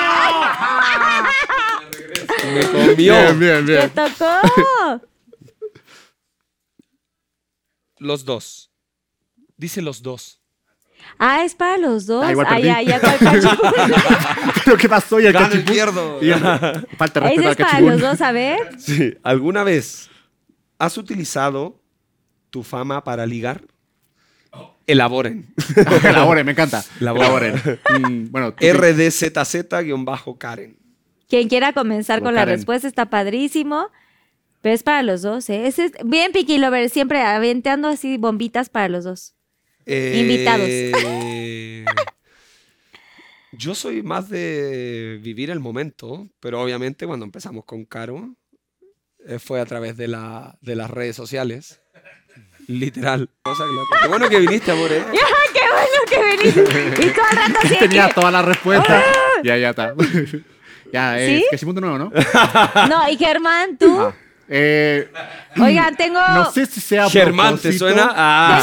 Me 2.55 2.66
comió. 2.66 2.97
Bien, 2.97 3.39
bien, 3.39 3.66
Te 3.66 3.73
bien. 3.73 3.91
tocó. 3.91 5.03
Los 7.99 8.24
dos. 8.24 8.70
Dice 9.57 9.81
los 9.81 10.03
dos. 10.03 10.41
Ah, 11.19 11.45
es 11.45 11.55
para 11.55 11.77
los 11.78 12.07
dos. 12.07 12.24
Ah. 12.24 12.32
¿Pero 14.65 14.77
qué 14.77 14.89
pasó? 14.89 15.20
¿Y 15.20 15.27
el 15.27 15.32
Gano 15.32 15.55
y 15.55 15.59
pierdo. 15.61 16.19
Y 16.23 16.27
ya- 16.28 16.85
Falta 16.99 17.20
de 17.20 17.35
Ese 17.35 17.43
respeto 17.43 17.69
es 17.69 17.74
al 17.74 17.85
para 17.85 17.91
los 17.93 18.01
dos, 18.01 18.20
a 18.20 18.32
ver. 18.32 18.59
Sí. 18.78 19.15
¿Alguna 19.23 19.62
vez 19.65 20.09
has 20.78 20.99
utilizado 20.99 21.81
tu 22.51 22.62
fama 22.62 23.03
para 23.05 23.27
ligar? 23.27 23.62
Elaboren. 24.86 25.47
Elaboren, 26.03 26.45
me 26.45 26.53
encanta. 26.53 26.85
Elaboren. 27.01 27.55
Elaboren. 27.55 27.81
Mm, 28.27 28.31
bueno, 28.31 28.53
tú- 28.53 28.66
RDZZ-Karen. 28.66 30.77
Quien 31.29 31.49
quiera 31.49 31.73
comenzar 31.73 32.23
con 32.23 32.35
la 32.35 32.43
Karen. 32.43 32.57
respuesta 32.57 32.87
está 32.89 33.07
padrísimo. 33.11 33.89
Pero 34.63 34.75
es 34.75 34.83
para 34.83 35.03
los 35.03 35.21
dos, 35.21 35.51
¿eh? 35.51 35.67
Ese 35.67 35.87
es 35.87 35.93
bien 36.05 36.33
Pinky 36.33 36.57
Lover, 36.57 36.89
siempre 36.89 37.21
aventeando 37.21 37.89
así 37.89 38.17
bombitas 38.17 38.71
para 38.71 38.89
los 38.89 39.05
dos. 39.05 39.35
Invitados. 39.87 40.67
Eh, 40.69 41.85
Yo 43.53 43.75
soy 43.75 44.03
más 44.03 44.29
de 44.31 45.21
vivir 45.23 45.51
el 45.51 45.61
momento, 45.61 46.29
pero 46.41 46.61
obviamente 46.63 47.07
cuando 47.07 47.25
empezamos 47.27 47.65
con 47.67 47.85
Caro 47.85 48.35
eh, 49.27 49.39
fue 49.39 49.61
a 49.61 49.67
través 49.67 49.97
de, 49.97 50.09
la, 50.09 50.57
de 50.61 50.75
las 50.77 50.91
redes 50.91 51.15
sociales. 51.15 51.81
Literal. 52.67 53.29
Cosa 53.43 53.65
que 53.65 53.73
loco. 53.73 53.89
Qué 54.03 54.09
bueno 54.09 54.29
que 54.31 54.41
viniste, 54.41 54.71
amor. 54.73 54.91
¿eh? 54.91 55.05
¡Qué 55.53 55.61
bueno 55.71 56.01
que 56.09 56.37
viniste! 56.49 57.07
Y 57.07 57.11
todo 57.11 57.25
el 57.31 57.37
rato 57.37 57.61
tenía 57.79 58.09
que- 58.09 58.15
toda 58.15 58.31
la 58.31 58.43
respuesta. 58.43 59.05
Ya, 59.45 59.57
ya 59.59 59.71
está. 59.71 59.95
Ya, 60.93 61.19
es 61.19 61.40
¿Sí? 61.40 61.47
cachipún 61.51 61.74
de 61.74 61.81
nuevo, 61.81 61.98
¿no? 61.98 62.12
No, 62.89 63.09
y 63.09 63.16
Germán, 63.16 63.77
tú. 63.78 64.01
Ah, 64.01 64.12
eh, 64.48 65.09
Oigan, 65.59 65.97
tengo... 65.97 66.20
no 66.35 66.51
sé 66.51 66.66
si 66.66 66.81
sea 66.81 67.09
Germán, 67.09 67.56
¿te 67.59 67.73
suena? 67.73 68.12
Ah, 68.15 68.61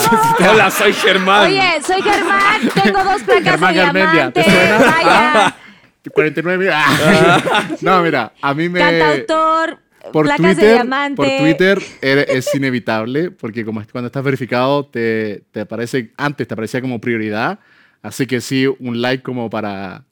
hola, 0.51 0.69
soy 0.71 0.93
Germán. 0.93 1.47
Oye, 1.49 1.81
soy 1.85 2.01
Germán, 2.01 2.69
tengo 2.83 3.03
dos 3.03 3.23
placas 3.23 3.43
Germán 3.43 3.73
de 3.73 3.81
diamante. 3.81 4.43
¿te 4.43 4.51
suena? 4.51 4.77
Vaya, 4.77 5.55
49 6.13 6.69
ah. 6.73 7.63
No, 7.81 8.01
mira, 8.01 8.31
a 8.41 8.53
mí 8.53 8.69
me... 8.69 8.79
cantautor, 8.79 9.79
por 10.11 10.25
placas 10.25 10.45
de 10.45 10.53
Twitter, 10.55 10.73
diamante. 10.73 11.15
por 11.15 11.27
Twitter 11.27 11.81
era- 12.01 12.21
es 12.23 12.53
inevitable 12.55 13.31
porque 13.31 13.63
como 13.65 13.83
cuando 13.91 14.07
estás 14.07 14.23
verificado 14.23 14.85
te, 14.85 15.43
te 15.51 15.61
aparece 15.61 16.11
antes 16.17 16.47
te 16.47 16.53
aparecía 16.55 16.81
como 16.81 16.99
prioridad 16.99 17.59
así 18.01 18.25
que 18.25 18.41
sí 18.41 18.65
un 18.79 18.99
like 19.01 19.21
como 19.21 19.47
para 19.51 20.03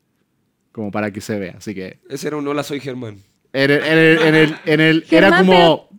como 0.80 0.92
para 0.92 1.12
que 1.12 1.20
se 1.20 1.38
vea 1.38 1.56
así 1.58 1.76
que 1.76 2.00
Ese 2.10 2.28
era 2.30 2.38
un 2.38 2.48
hola, 2.48 2.64
soy 2.64 2.80
Germán. 2.80 3.18
en 3.52 3.70
el, 3.72 3.82
en 3.84 3.98
el- 3.98 4.20
en 4.22 4.36
el- 4.36 4.56
en 4.66 4.80
el- 4.80 5.06
era 5.12 5.28
Germán, 5.28 5.46
como 5.46 5.90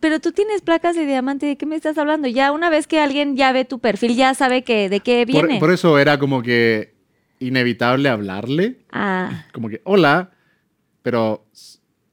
Pero 0.00 0.18
tú 0.18 0.32
tienes 0.32 0.62
placas 0.62 0.96
de 0.96 1.04
diamante, 1.04 1.44
¿de 1.44 1.56
qué 1.58 1.66
me 1.66 1.76
estás 1.76 1.98
hablando? 1.98 2.26
Ya 2.26 2.52
una 2.52 2.70
vez 2.70 2.86
que 2.86 3.00
alguien 3.00 3.36
ya 3.36 3.52
ve 3.52 3.66
tu 3.66 3.80
perfil, 3.80 4.16
ya 4.16 4.32
sabe 4.32 4.62
que 4.64 4.88
de 4.88 5.00
qué 5.00 5.26
por, 5.30 5.44
viene. 5.46 5.60
por 5.60 5.70
eso 5.70 5.98
era 5.98 6.18
como 6.18 6.40
que 6.42 6.94
inevitable 7.38 8.08
hablarle 8.08 8.78
Ah, 8.92 9.44
como 9.52 9.68
que 9.68 9.82
hola 9.84 10.30
pero 11.02 11.44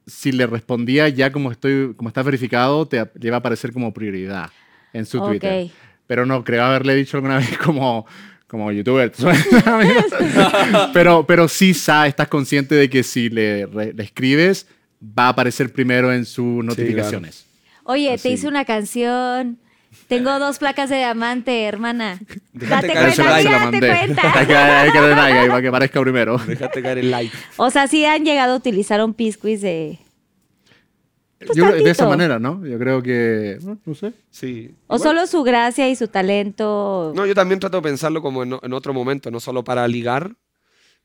si 0.06 0.32
le 0.32 0.46
respondía 0.46 1.08
ya 1.08 1.32
como 1.32 1.50
estoy 1.50 1.94
como 1.96 2.08
estás 2.08 2.24
verificado 2.26 2.86
te 2.86 2.98
ap- 2.98 3.16
le 3.16 3.30
va 3.30 3.36
a 3.36 3.40
aparecer 3.40 3.72
como 3.72 3.92
prioridad 3.94 4.50
en 4.92 5.06
su 5.06 5.18
ok. 5.18 5.24
Twitter 5.26 5.70
pero 6.06 6.24
no 6.26 6.44
creo 6.44 6.64
haberle 6.64 6.94
dicho 6.94 7.16
alguna 7.18 7.36
vez 7.38 7.56
como, 7.58 8.06
como 8.48 8.72
youtuber. 8.72 9.12
pero, 10.92 11.24
pero 11.26 11.46
sí 11.48 11.74
sa- 11.74 12.06
estás 12.06 12.28
consciente 12.28 12.74
de 12.74 12.90
que 12.90 13.02
si 13.02 13.28
le, 13.28 13.66
re- 13.66 13.92
le 13.92 14.02
escribes, 14.02 14.66
va 15.02 15.26
a 15.26 15.28
aparecer 15.30 15.72
primero 15.72 16.12
en 16.12 16.24
sus 16.24 16.64
notificaciones. 16.64 17.44
Oye, 17.84 18.14
Así. 18.14 18.22
te 18.24 18.34
hice 18.34 18.48
una 18.48 18.64
canción. 18.64 19.58
Tengo 20.08 20.38
dos 20.38 20.58
placas 20.58 20.90
de 20.90 20.96
diamante, 20.96 21.64
hermana. 21.64 22.18
Déjate 22.52 22.88
Date 22.88 22.92
caer 22.92 23.14
cuenta, 23.14 23.40
ese 23.40 23.48
like, 23.50 23.50
date. 23.50 23.90
Hay 23.90 24.06
cuenta. 24.06 24.22
que, 24.46 24.54
hay 24.56 24.92
que 24.92 25.00
darle 25.00 25.14
like 25.16 25.48
para 25.48 25.62
que 25.62 25.68
aparezca 25.68 26.00
primero. 26.00 26.38
Déjate 26.38 26.82
caer 26.82 26.98
el 26.98 27.10
like. 27.10 27.34
O 27.56 27.70
sea, 27.70 27.86
sí 27.86 28.04
han 28.04 28.24
llegado 28.24 28.52
a 28.54 28.56
utilizar 28.56 29.02
un 29.02 29.14
pisquiz 29.14 29.60
de... 29.62 29.98
Pues 31.38 31.50
Yo 31.56 31.66
creo- 31.66 31.84
de 31.84 31.90
esa 31.90 32.08
manera, 32.08 32.38
¿no? 32.38 32.64
Yo 32.66 32.78
creo 32.78 33.02
que, 33.02 33.58
no, 33.62 33.78
no 33.84 33.94
sé. 33.94 34.12
Sí. 34.30 34.74
O 34.88 34.98
solo 34.98 35.26
su 35.26 35.42
gracia 35.44 35.88
y 35.88 35.94
su 35.94 36.08
talento. 36.08 37.12
No, 37.14 37.26
yo 37.26 37.34
también 37.34 37.60
trato 37.60 37.76
de 37.78 37.82
pensarlo 37.84 38.20
como 38.22 38.42
en, 38.42 38.72
otro 38.72 38.92
momento, 38.92 39.30
no 39.30 39.38
solo 39.38 39.62
para 39.62 39.86
ligar 39.86 40.34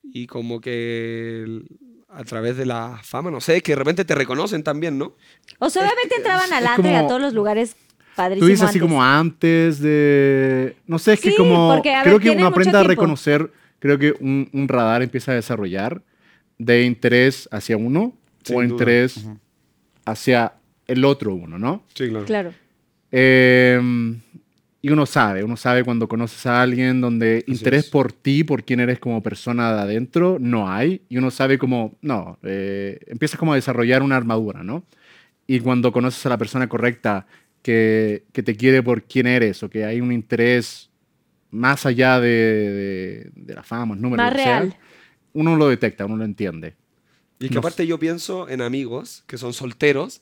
y 0.01 0.25
como 0.27 0.59
que 0.59 1.43
el- 1.43 1.67
a 2.09 2.23
través 2.23 2.57
de 2.57 2.65
la 2.65 2.99
fama, 3.03 3.31
no 3.31 3.41
sé, 3.41 3.61
que 3.61 3.71
de 3.73 3.75
repente 3.77 4.05
te 4.05 4.13
reconocen 4.15 4.63
también, 4.63 4.97
¿no? 4.97 5.15
O 5.59 5.69
sea, 5.69 5.83
obviamente 5.83 6.15
entraban 6.15 6.51
al 6.53 6.63
es 6.63 6.69
antro 6.69 6.91
y 6.91 6.95
a 6.95 7.07
todos 7.07 7.21
los 7.21 7.33
lugares 7.33 7.75
Tú 7.75 8.15
padrísimos. 8.15 8.49
dices 8.49 8.69
así 8.69 8.79
como 8.79 9.03
antes 9.03 9.79
de... 9.79 10.75
No 10.85 10.99
sé, 10.99 11.13
es 11.13 11.19
Sí, 11.19 11.29
que 11.31 11.35
como... 11.37 11.73
porque, 11.73 11.93
a 11.93 12.03
creo 12.03 12.15
ver, 12.19 12.23
que 12.23 12.29
uno 12.31 12.45
aprende 12.47 12.77
a 12.77 12.83
reconocer, 12.83 13.51
creo 13.79 13.97
que 13.97 14.13
un, 14.19 14.47
un 14.53 14.67
radar 14.67 15.01
empieza 15.01 15.31
a 15.31 15.35
desarrollar 15.35 16.01
de 16.59 16.83
interés 16.83 17.47
hacia 17.51 17.77
uno 17.77 18.13
Sin 18.43 18.55
o 18.55 18.59
duda. 18.61 18.69
interés 18.71 19.25
hacia 20.05 20.53
el 20.87 21.05
otro 21.05 21.33
uno, 21.33 21.57
¿no? 21.57 21.83
Sí, 21.93 22.09
claro. 22.09 22.25
Claro. 22.25 22.53
Eh, 23.11 23.79
y 24.81 24.89
uno 24.89 25.05
sabe, 25.05 25.43
uno 25.43 25.55
sabe 25.55 25.83
cuando 25.85 26.09
conoces 26.09 26.45
a 26.45 26.61
alguien 26.61 26.99
donde 26.99 27.43
interés 27.47 27.85
es. 27.85 27.89
por 27.89 28.11
ti, 28.11 28.43
por 28.43 28.65
quién 28.65 28.81
eres 28.81 28.99
como 28.99 29.23
persona 29.23 29.73
de 29.73 29.81
adentro, 29.81 30.37
no 30.41 30.69
hay. 30.69 31.01
Y 31.07 31.17
uno 31.17 31.31
sabe 31.31 31.57
como, 31.57 31.95
no, 32.01 32.37
eh, 32.43 32.99
empiezas 33.07 33.39
como 33.39 33.53
a 33.53 33.55
desarrollar 33.55 34.01
una 34.03 34.17
armadura, 34.17 34.61
¿no? 34.63 34.83
Y 35.47 35.59
cuando 35.61 35.91
conoces 35.93 36.25
a 36.25 36.29
la 36.29 36.37
persona 36.37 36.67
correcta 36.67 37.25
que, 37.61 38.25
que 38.33 38.43
te 38.43 38.55
quiere 38.57 38.83
por 38.83 39.03
quién 39.03 39.27
eres 39.27 39.63
o 39.63 39.69
que 39.69 39.85
hay 39.85 40.01
un 40.01 40.11
interés 40.11 40.89
más 41.51 41.85
allá 41.85 42.19
de, 42.19 42.27
de- 42.29 43.31
de 43.35 43.53
la 43.53 43.63
fama, 43.63 43.95
el 43.95 44.01
número, 44.01 44.21
Más 44.23 44.33
lo 44.33 44.37
que 44.37 44.43
sea, 44.43 44.59
real. 44.61 44.75
uno 45.33 45.55
lo 45.55 45.69
detecta, 45.69 46.05
uno 46.05 46.17
lo 46.17 46.25
entiende. 46.25 46.73
Y 47.43 47.47
es 47.47 47.51
que 47.51 47.57
aparte 47.57 47.85
yo 47.85 47.99
pienso 47.99 48.47
en 48.47 48.61
amigos 48.61 49.25
que 49.27 49.37
son 49.37 49.51
solteros 49.51 50.21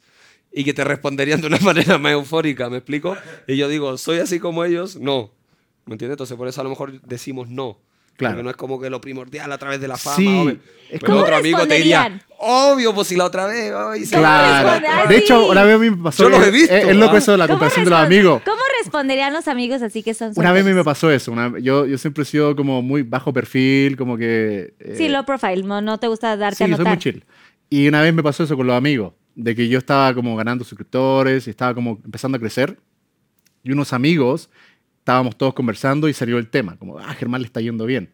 y 0.51 0.63
que 0.63 0.73
te 0.73 0.83
responderían 0.83 1.39
de 1.39 1.45
una 1.45 1.59
manera 1.61 1.99
más 1.99 2.13
eufórica, 2.13 2.67
¿me 2.67 2.77
explico? 2.77 3.15
Y 3.47 3.57
yo 3.57 3.67
digo, 3.67 3.95
¿soy 3.99 4.17
así 4.17 4.39
como 4.39 4.65
ellos? 4.65 4.95
No. 4.95 5.29
¿Me 5.85 5.93
entiendes? 5.93 6.15
Entonces 6.15 6.35
por 6.35 6.47
eso 6.47 6.61
a 6.61 6.63
lo 6.63 6.71
mejor 6.71 6.99
decimos 7.01 7.47
no. 7.47 7.77
Claro. 8.17 8.35
Porque 8.35 8.43
no 8.43 8.49
es 8.51 8.55
como 8.55 8.79
que 8.79 8.89
lo 8.89 9.01
primordial 9.01 9.51
a 9.51 9.57
través 9.57 9.81
de 9.81 9.87
la 9.87 9.97
fama. 9.97 10.15
Sí, 10.15 10.27
hombre. 10.27 10.59
es 10.91 10.99
Pero 10.99 11.13
como- 11.13 11.19
otro 11.23 11.35
amigo 11.37 11.65
te 11.65 11.75
diría, 11.75 12.21
obvio, 12.37 12.93
pues 12.93 13.07
si 13.07 13.15
la 13.15 13.25
otra 13.25 13.47
vez. 13.47 13.73
ay, 13.75 14.05
sí, 14.05 14.15
Claro. 14.15 15.09
De 15.09 15.17
hecho, 15.17 15.47
una 15.49 15.63
vez 15.63 15.75
a 15.75 15.79
mí 15.79 15.89
me 15.89 16.03
pasó. 16.03 16.23
Yo 16.23 16.29
los 16.29 16.45
he 16.45 16.51
visto, 16.51 16.73
Es, 16.75 16.89
es 16.89 16.95
loco 16.95 17.15
¿ah? 17.15 17.17
eso 17.17 17.31
de 17.31 17.37
la 17.39 17.47
¿Cómo 17.47 17.55
comparación 17.57 17.85
de 17.85 17.89
los 17.91 17.99
amigos. 17.99 18.41
¿Cómo 18.45 18.61
responderían 18.83 19.33
los 19.33 19.47
amigos 19.47 19.81
así 19.81 20.03
que 20.03 20.13
son 20.13 20.33
Una 20.35 20.51
vez 20.51 20.63
a 20.63 20.67
mí 20.67 20.73
me 20.73 20.83
pasó 20.83 21.09
eso. 21.09 21.31
una- 21.31 21.57
yo, 21.59 21.87
yo 21.87 21.97
siempre 21.97 22.21
he 22.23 22.25
sido 22.25 22.55
como 22.55 22.81
muy 22.83 23.01
bajo 23.01 23.33
perfil, 23.33 23.97
como 23.97 24.17
que... 24.17 24.75
eh, 24.79 24.95
Sí, 24.97 25.09
low 25.09 25.25
profile, 25.25 25.63
no, 25.63 25.81
no 25.81 25.97
te 25.99 26.07
gusta 26.07 26.37
darte 26.37 26.57
sí, 26.57 26.63
a 26.65 26.67
soy 26.67 26.71
notar. 26.77 26.87
muy 26.87 26.97
chill. 26.99 27.25
Y 27.69 27.87
una 27.87 28.01
vez 28.03 28.13
me 28.13 28.21
pasó 28.21 28.43
eso 28.43 28.55
con 28.55 28.67
los 28.67 28.75
amigos, 28.75 29.13
de 29.33 29.55
que 29.55 29.67
yo 29.67 29.79
estaba 29.79 30.13
como 30.13 30.35
ganando 30.35 30.63
suscriptores 30.63 31.47
y 31.47 31.49
estaba 31.49 31.73
como 31.73 31.99
empezando 32.05 32.35
a 32.35 32.39
crecer. 32.39 32.77
Y 33.63 33.71
unos 33.71 33.93
amigos, 33.93 34.49
estábamos 35.11 35.35
todos 35.37 35.53
conversando 35.53 36.07
y 36.07 36.13
salió 36.13 36.37
el 36.37 36.47
tema, 36.47 36.77
como, 36.77 36.97
ah, 36.97 37.13
Germán 37.13 37.41
le 37.41 37.47
está 37.47 37.59
yendo 37.59 37.85
bien. 37.85 38.09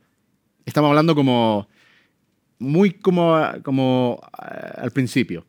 Estamos 0.65 0.89
hablando 0.89 1.13
como, 1.13 1.67
muy 2.57 2.89
como, 2.91 3.39
como 3.63 4.19
ah, 4.33 4.73
al 4.81 4.89
principio. 4.91 5.45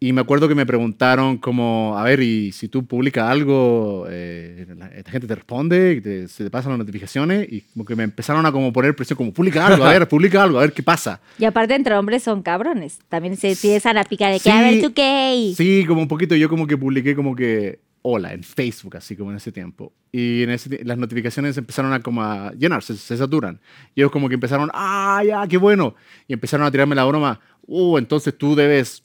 Y 0.00 0.12
me 0.14 0.22
acuerdo 0.22 0.48
que 0.48 0.54
me 0.54 0.64
preguntaron 0.66 1.36
como, 1.38 1.94
a 1.98 2.02
ver, 2.04 2.20
y 2.20 2.50
si 2.52 2.68
tú 2.68 2.84
publicas 2.86 3.28
algo, 3.30 4.06
eh, 4.08 4.66
la, 4.76 4.86
esta 4.88 5.10
gente 5.10 5.26
te 5.26 5.34
responde, 5.34 6.00
te- 6.00 6.28
se 6.28 6.44
te 6.44 6.50
pasan 6.50 6.72
las 6.72 6.78
notificaciones, 6.78 7.46
y 7.50 7.60
como 7.60 7.84
que 7.84 7.94
me 7.94 8.02
empezaron 8.04 8.44
a 8.46 8.52
como 8.52 8.72
poner 8.72 8.96
presión, 8.96 9.16
como, 9.18 9.32
publica 9.32 9.66
algo, 9.66 9.84
a 9.84 9.92
ver, 9.92 10.08
publica 10.08 10.42
algo, 10.42 10.58
a 10.58 10.62
ver 10.62 10.72
qué 10.72 10.82
pasa. 10.82 11.20
Y 11.38 11.44
aparte 11.44 11.74
entre 11.74 11.94
hombres 11.94 12.22
son 12.22 12.42
cabrones. 12.42 12.98
También 13.10 13.36
se 13.36 13.52
empiezan 13.52 13.96
a 13.98 14.04
picar 14.04 14.32
de 14.32 14.40
que, 14.40 14.50
a 14.50 14.60
ver, 14.62 14.74
Sí, 14.74 14.82
tú 14.82 14.92
qué. 14.94 15.52
Sí, 15.56 15.84
como 15.86 16.00
un 16.02 16.08
poquito, 16.08 16.34
yo 16.34 16.48
como 16.48 16.66
que 16.66 16.76
publiqué 16.78 17.14
como 17.14 17.34
que, 17.36 17.80
hola, 18.06 18.34
en 18.34 18.42
Facebook, 18.42 18.98
así 18.98 19.16
como 19.16 19.30
en 19.30 19.38
ese 19.38 19.50
tiempo. 19.50 19.92
Y 20.12 20.42
en 20.42 20.50
ese, 20.50 20.84
las 20.84 20.98
notificaciones 20.98 21.56
empezaron 21.56 21.90
a 21.94 22.00
como 22.00 22.22
a 22.22 22.52
llenarse, 22.52 22.94
se, 22.96 23.16
saturan. 23.16 23.58
Y 23.94 24.02
ellos 24.02 24.12
como 24.12 24.28
que 24.28 24.34
empezaron, 24.34 24.70
ah, 24.74 25.22
ya, 25.26 25.46
qué 25.48 25.56
bueno. 25.56 25.94
Y 26.28 26.34
empezaron 26.34 26.66
a 26.66 26.70
tirarme 26.70 26.94
la 26.94 27.06
broma, 27.06 27.40
uh, 27.66 27.96
entonces 27.96 28.36
tú 28.36 28.54
debes 28.54 29.02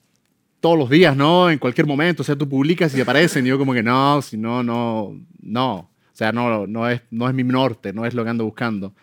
todos 0.59 0.77
los 0.77 0.89
días, 0.89 1.15
¿no? 1.15 1.49
En 1.49 1.59
cualquier 1.59 1.87
momento, 1.87 2.23
o 2.23 2.25
sea, 2.25 2.35
tú 2.35 2.47
publicas 2.47 2.93
y 2.93 2.99
aparecen. 2.99 3.45
Y 3.45 3.49
yo 3.49 3.57
como 3.57 3.73
que 3.73 3.81
no, 3.81 4.21
si 4.21 4.35
no, 4.35 4.63
no, 4.63 5.17
no. 5.41 5.75
O 5.75 5.89
sea, 6.11 6.33
no, 6.33 6.67
no, 6.67 6.89
es, 6.89 7.01
no 7.09 7.29
es 7.29 7.33
mi 7.33 7.43
norte, 7.43 7.93
no 7.93 8.05
es 8.05 8.13
lo 8.13 8.25
que 8.25 8.29
ando 8.31 8.43
buscando. 8.43 8.93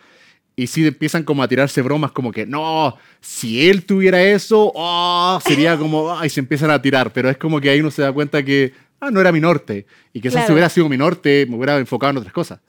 Y 0.57 0.67
sí 0.67 0.87
empiezan 0.87 1.23
como 1.23 1.43
a 1.43 1.49
tirarse 1.49 1.81
bromas 1.81 2.13
como 2.13 2.33
que, 2.33 2.45
no, 2.45 2.99
si 3.21 3.67
él 3.69 3.87
tuviera 3.87 4.23
eso, 4.23 4.73
oh, 4.75 5.39
sería 5.43 5.79
como, 5.79 6.15
ay, 6.15 6.29
se 6.29 6.41
empiezan 6.41 6.71
a 6.71 6.83
tirar. 6.83 7.15
Pero 7.15 7.31
es 7.31 7.39
como 7.39 7.63
que 7.63 7.71
ahí 7.71 7.81
uno 7.81 7.91
se 7.91 8.03
da 8.03 8.13
cuenta 8.13 8.43
que, 8.45 8.75
ah, 9.01 9.11
no 9.11 9.21
era 9.21 9.33
mi 9.33 9.41
norte. 9.41 9.87
Y 10.13 10.21
que 10.21 10.31
Claro. 10.31 10.47
si 10.47 10.53
hubiera 10.53 10.69
sido 10.69 10.89
mi 10.89 10.97
norte, 10.97 11.47
me 11.49 11.57
hubiera 11.57 11.77
enfocado 11.79 12.11
en 12.13 12.17
otras 12.19 12.33
cosas. 12.33 12.61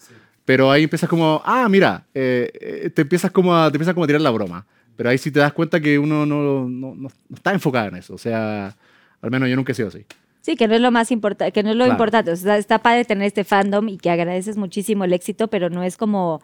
Pero 0.46 0.72
ahí 0.72 0.84
empiezas 0.84 1.10
como, 1.10 1.42
ah, 1.46 1.68
mira, 1.70 2.06
eh, 2.14 2.50
eh, 2.54 2.90
te, 2.90 3.02
empiezas 3.02 3.32
como 3.32 3.56
a, 3.56 3.70
te 3.70 3.76
empiezas 3.78 3.94
como 3.94 4.06
a 4.06 4.08
tirar 4.08 4.22
la 4.22 4.30
broma. 4.32 4.66
Pero 4.96 5.10
ahí 5.10 5.18
sí 5.18 5.30
te 5.32 5.40
das 5.40 5.54
cuenta 5.54 5.80
que 5.80 6.00
uno 6.00 6.26
no, 6.26 6.42
no, 6.68 6.68
no- 6.96 6.96
no 6.96 7.36
está 7.36 7.54
enfocado 7.54 7.90
en 7.90 7.96
eso. 7.96 8.14
O 8.14 8.18
sea, 8.18 8.76
al 9.22 9.32
menos 9.32 9.50
yo 9.50 9.56
nunca 9.56 9.72
he 9.74 9.76
sido 9.76 9.90
así. 9.90 10.06
Sí, 10.42 10.56
que 10.56 10.68
no 10.70 10.76
es 10.76 10.82
lo 10.82 10.92
más 10.92 11.12
importante, 11.12 11.52
que 11.52 11.62
no 11.64 11.72
es 11.72 11.76
lo 11.76 11.84
Claro. 11.84 11.94
importante. 11.96 12.32
O 12.32 12.36
sea, 12.38 12.58
está 12.58 12.80
padre 12.80 13.04
tener 13.04 13.28
este 13.28 13.44
fandom 13.44 13.90
y 13.90 13.98
que 13.98 14.10
agradeces 14.10 14.56
muchísimo 14.56 15.04
el 15.04 15.12
éxito, 15.12 15.50
pero 15.50 15.70
no 15.70 15.84
es 15.84 15.98
como 15.98 16.42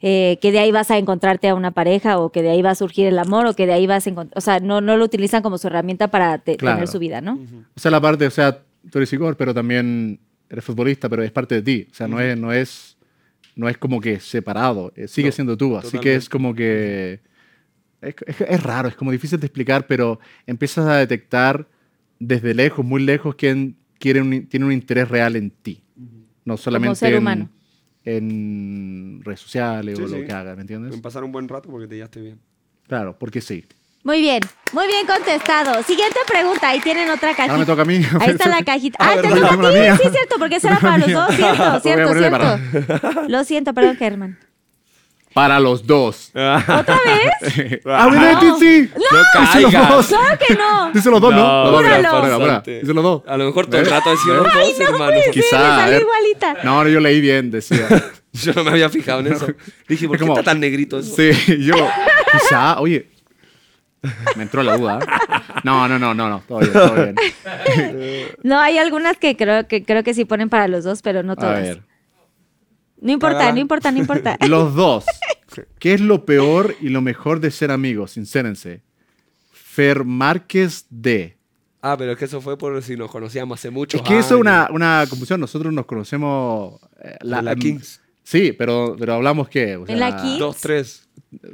eh, 0.00 0.38
que 0.42 0.50
de 0.50 0.58
ahí 0.58 0.72
vas 0.72 0.90
a 0.90 0.98
encontrarte 0.98 1.48
a 1.48 1.54
una 1.54 1.70
pareja 1.70 2.18
o 2.18 2.30
que 2.32 2.42
de 2.42 2.50
ahí 2.50 2.62
va 2.62 2.70
a 2.70 2.74
surgir 2.74 3.06
el 3.06 3.18
amor 3.18 3.46
o 3.46 3.54
que 3.54 3.66
de 3.66 3.72
ahí 3.74 3.86
vas 3.86 4.06
a 4.06 4.10
encontrar, 4.10 4.36
o 4.36 4.40
sea, 4.40 4.60
no, 4.60 4.80
no 4.80 4.96
lo 4.96 5.04
utilizan 5.04 5.42
como 5.42 5.56
su 5.56 5.66
herramienta 5.68 6.08
para 6.08 6.38
te- 6.38 6.56
Claro. 6.56 6.76
tener 6.76 6.88
su 6.88 6.98
vida, 6.98 7.20
¿no? 7.20 7.38
O 7.76 7.80
sea, 7.80 7.90
la 7.90 8.00
parte, 8.00 8.26
o 8.26 8.30
sea, 8.30 8.58
tú 8.90 8.98
eres 8.98 9.08
psicólogo, 9.08 9.36
pero 9.36 9.54
también 9.54 10.20
eres 10.48 10.64
futbolista, 10.64 11.08
pero 11.08 11.22
es 11.22 11.32
parte 11.32 11.56
de 11.56 11.62
ti. 11.62 11.88
O 11.90 11.94
sea, 11.94 12.06
no, 12.08 12.20
es, 12.20 12.36
no, 12.38 12.52
es, 12.52 12.96
no 13.56 13.68
es 13.68 13.78
como 13.78 14.00
que 14.00 14.20
separado, 14.20 14.92
eh, 14.96 15.08
sigue 15.08 15.28
No, 15.28 15.32
siendo 15.32 15.56
tú. 15.56 15.76
Así 15.76 15.98
que 15.98 16.14
es 16.16 16.28
como 16.28 16.54
que... 16.54 17.20
Es, 18.00 18.14
es- 18.26 18.40
es 18.42 18.62
raro, 18.62 18.88
es 18.88 18.94
como 18.96 19.10
difícil 19.12 19.40
de 19.40 19.46
explicar, 19.46 19.86
pero 19.86 20.20
empiezas 20.46 20.86
a 20.86 20.96
detectar 20.98 21.68
desde 22.18 22.52
lejos, 22.54 22.84
muy 22.84 23.02
lejos, 23.02 23.34
quién 23.34 23.76
quiere 23.98 24.20
un- 24.20 24.46
tiene 24.46 24.66
un 24.66 24.72
interés 24.72 25.08
real 25.08 25.36
en 25.36 25.50
ti. 25.50 25.82
No 26.44 26.56
solamente 26.58 26.96
ser 26.98 27.14
en, 27.14 27.18
humano. 27.20 27.50
en 28.04 29.20
redes 29.24 29.40
sociales 29.40 29.96
Sí, 29.96 30.04
o 30.04 30.08
lo 30.08 30.24
que 30.26 30.32
haga, 30.32 30.54
¿me 30.54 30.60
entiendes? 30.60 30.92
En 30.92 31.00
pasar 31.00 31.24
un 31.24 31.32
buen 31.32 31.48
rato 31.48 31.70
porque 31.70 31.88
te 31.88 31.94
llevaste 31.94 32.20
bien. 32.20 32.38
Claro, 32.86 33.18
porque 33.18 33.40
sí. 33.40 33.64
Muy 34.04 34.20
bien, 34.20 34.40
muy 34.72 34.86
bien 34.86 35.06
contestado. 35.06 35.82
Siguiente 35.82 36.18
pregunta, 36.26 36.68
ahí 36.68 36.80
tienen 36.80 37.08
otra 37.10 37.30
cajita. 37.30 37.44
Ahora 37.44 37.58
me 37.58 37.64
toca 37.66 37.82
a 37.82 37.84
mí. 37.86 38.02
Ahí 38.20 38.30
está 38.30 38.48
la 38.50 38.62
cajita. 38.64 38.98
Ah, 39.00 39.14
Ah, 39.16 39.22
te 39.22 39.28
toca 39.28 39.46
a 39.68 39.96
ti. 39.96 40.02
Sí, 40.02 40.08
cierto, 40.10 40.36
porque 40.38 40.56
esa 40.56 40.68
era 40.68 40.78
para 40.80 40.98
los 40.98 41.10
dos. 41.12 41.34
Cierto, 41.34 41.80
cierto, 41.82 42.14
cierto. 42.14 43.22
Lo 43.28 43.44
siento, 43.44 43.72
perdón, 43.72 43.96
Germán. 43.96 44.38
Para 45.32 45.58
los 45.58 45.84
dos. 45.86 46.28
¿Otra 46.32 46.96
vez? 47.04 47.80
¡Ah, 47.86 48.06
bueno, 48.08 48.40
No. 48.42 48.58
sí! 48.58 48.88
¡No 48.94 49.00
Dice 49.00 49.14
los 49.14 49.50
caigas! 49.72 49.88
dos. 49.90 50.06
Claro 50.06 50.38
que 50.46 50.54
no. 50.54 50.92
Dice 50.92 51.10
los 51.10 51.20
dos, 51.20 51.34
¿no? 51.34 51.40
No, 51.40 51.62
Los 51.64 51.72
dos, 51.72 51.82
mira, 51.82 51.96
júralo. 51.96 52.22
mira, 52.22 52.38
mira. 52.38 52.62
Dice 52.80 52.94
los 52.94 53.02
dos. 53.02 53.22
A 53.26 53.36
lo 53.36 53.46
mejor 53.46 53.66
todo 53.66 53.78
el 53.78 53.84
¿Ves? 53.84 53.92
rato 53.92 54.10
decía 54.10 54.34
los 54.34 54.44
¿Ves? 54.44 54.78
dos, 54.78 54.88
hermano. 54.90 55.16
Sí, 55.24 55.30
Quizá, 55.32 55.98
igualita. 55.98 56.54
No, 56.62 56.84
no, 56.84 56.88
yo 56.90 57.00
leí 57.00 57.20
bien, 57.20 57.50
decía. 57.50 57.88
Yo 58.32 58.52
no 58.52 58.62
me 58.64 58.70
había 58.70 58.88
fijado 58.90 59.20
en 59.20 59.32
eso. 59.32 59.46
Dije, 59.88 60.06
¿por 60.06 60.18
qué 60.18 60.20
como- 60.22 60.34
está 60.38 60.50
tan 60.52 60.60
negrito 60.60 60.98
eso? 61.00 61.16
Sí, 61.16 61.32
yo, 61.64 61.74
quizá, 62.32 62.78
oye, 62.78 63.08
me 64.36 64.42
entró 64.44 64.62
la 64.62 64.76
duda. 64.76 64.98
No, 65.64 65.88
no, 65.88 65.98
no, 65.98 66.14
no, 66.14 66.28
no, 66.28 66.42
todo 66.46 66.58
bien, 66.60 66.72
todo 66.72 66.94
bien. 66.94 67.14
No, 68.42 68.60
hay 68.60 68.78
algunas 68.78 69.16
que 69.16 69.36
creo 69.36 69.66
que 69.66 69.84
creo 69.84 70.02
que 70.02 70.14
sí 70.14 70.24
ponen 70.24 70.48
para 70.48 70.68
los 70.68 70.84
dos, 70.84 71.02
pero 71.02 71.22
no 71.22 71.32
A 71.32 71.36
todas. 71.36 71.62
ver, 71.62 71.82
No 73.00 73.12
importa, 73.12 73.52
no 73.52 73.58
importa, 73.58 73.90
no 73.90 73.98
importa. 73.98 74.36
los 74.48 74.74
dos. 74.74 75.04
¿Qué 75.78 75.94
es 75.94 76.00
lo 76.00 76.24
peor 76.24 76.74
y 76.80 76.88
lo 76.88 77.00
mejor 77.00 77.40
de 77.40 77.50
ser 77.50 77.70
amigos? 77.70 78.12
Sincérense. 78.12 78.82
Fer 79.52 80.04
Márquez 80.04 80.86
D. 80.90 81.36
Ah, 81.80 81.96
pero 81.98 82.12
es 82.12 82.18
que 82.18 82.24
eso 82.24 82.40
fue 82.40 82.56
por 82.56 82.82
si 82.82 82.96
nos 82.96 83.10
conocíamos 83.10 83.58
hace 83.60 83.70
mucho. 83.70 83.96
Es 83.98 84.02
que 84.02 84.18
eso 84.18 84.34
es 84.36 84.40
una, 84.40 84.68
una 84.70 85.04
confusión. 85.08 85.38
Nosotros 85.40 85.72
nos 85.72 85.84
conocemos. 85.86 86.80
eh, 87.02 87.16
La, 87.20 87.42
la 87.42 87.52
em, 87.52 87.58
Kings. 87.58 88.00
Sí, 88.22 88.52
pero, 88.52 88.96
pero 88.98 89.14
hablamos 89.14 89.48
qué? 89.48 89.76
O 89.76 89.86
¿En 89.86 90.00
la 90.00 90.16
Kings? 90.16 90.38
Dos, 90.38 90.56
tres. 90.60 91.03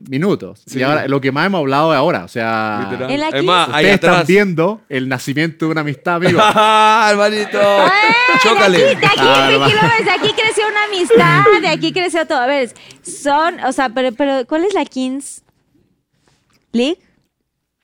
Minutos. 0.09 0.62
Sí. 0.66 0.78
Y 0.78 0.82
ahora 0.82 1.07
lo 1.09 1.20
que 1.20 1.32
más 1.32 1.47
hemos 1.47 1.59
hablado 1.61 1.93
es 1.93 1.98
ahora. 1.98 2.24
O 2.24 2.28
sea, 2.28 2.86
Literal. 2.90 3.11
En 3.11 3.20
la 3.20 3.28
es 3.28 3.44
más, 3.44 3.69
ahí 3.69 3.85
ustedes 3.86 3.94
están 3.94 4.27
viendo 4.27 4.81
el 4.89 5.09
nacimiento 5.09 5.66
de 5.66 5.73
una 5.73 5.81
amistad, 5.82 6.16
amigo. 6.16 6.39
¡Ah, 6.43 7.09
hermanito! 7.11 7.59
¡Chócale! 8.43 8.78
De 8.78 8.90
aquí, 8.97 9.07
Ah, 9.19 9.48
no 9.52 9.59
Pinky 9.59 9.59
más. 9.59 9.74
Lovers, 9.74 10.05
de 10.05 10.11
aquí 10.11 10.32
creció 10.40 10.65
una 10.69 10.85
amistad, 10.85 11.44
de 11.62 11.69
aquí 11.69 11.93
creció 11.93 12.27
todo. 12.27 12.39
A 12.39 12.47
ver, 12.47 12.70
son, 13.02 13.61
o 13.65 13.73
sea, 13.73 13.89
pero, 13.90 14.12
pero 14.12 14.47
¿cuál 14.47 14.65
es 14.65 14.74
la 14.74 14.85
Kings 14.85 15.43
League? 16.73 16.98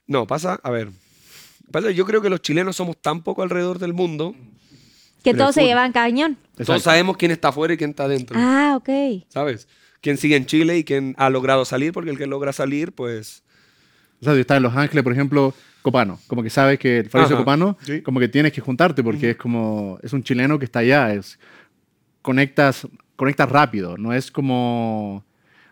No, 0.07 0.27
pasa, 0.27 0.59
a 0.63 0.71
ver. 0.71 0.89
Pasa, 1.73 1.91
yo 1.91 2.07
creo 2.07 2.23
que 2.23 2.31
los 2.31 2.41
chilenos 2.41 2.77
somos 2.77 2.97
tan 3.01 3.23
poco 3.23 3.43
alrededor 3.43 3.79
del 3.79 3.93
mundo. 3.93 4.35
Que 5.25 5.35
todos 5.35 5.55
se 5.57 5.65
llevan 5.65 5.91
cañón. 5.91 6.39
Todos 6.65 6.83
sabemos 6.85 7.17
quién 7.17 7.33
está 7.33 7.49
afuera 7.49 7.75
y 7.75 7.77
quién 7.77 7.91
está 7.91 8.05
adentro. 8.05 8.37
Ah, 8.41 8.75
ok. 8.77 8.89
¿Sabes? 9.29 9.67
Quién 10.07 10.19
sigue 10.19 10.37
en 10.37 10.47
Chile 10.47 10.79
y 10.79 10.85
quién 10.85 11.17
ha 11.19 11.29
logrado 11.31 11.65
salir, 11.65 11.93
porque 11.93 12.11
el 12.11 12.17
que 12.17 12.29
logra 12.29 12.53
salir, 12.53 12.93
pues. 12.93 13.43
O 14.21 14.25
sea, 14.25 14.35
yo 14.35 14.41
estaba 14.41 14.59
en 14.59 14.63
Los 14.63 14.77
Ángeles, 14.77 15.03
por 15.03 15.13
ejemplo, 15.13 15.53
Copano. 15.83 16.21
Como 16.29 16.45
que 16.45 16.49
sabes 16.49 16.79
que 16.79 16.99
el 16.99 17.11
Fabricio 17.11 17.35
Ajá, 17.35 17.43
Copano, 17.43 17.77
sí. 17.83 18.03
como 18.03 18.21
que 18.21 18.29
tienes 18.29 18.53
que 18.53 18.61
juntarte 18.61 19.03
porque 19.03 19.31
es 19.31 19.37
como, 19.37 19.99
es 20.05 20.13
un 20.13 20.23
chileno 20.23 20.61
que 20.61 20.65
está 20.65 20.79
allá, 20.79 21.13
es, 21.13 21.41
conectas, 22.23 22.87
conectas 23.17 23.49
rápido, 23.49 23.99
no 23.99 24.13
es 24.13 24.31
como, 24.31 25.25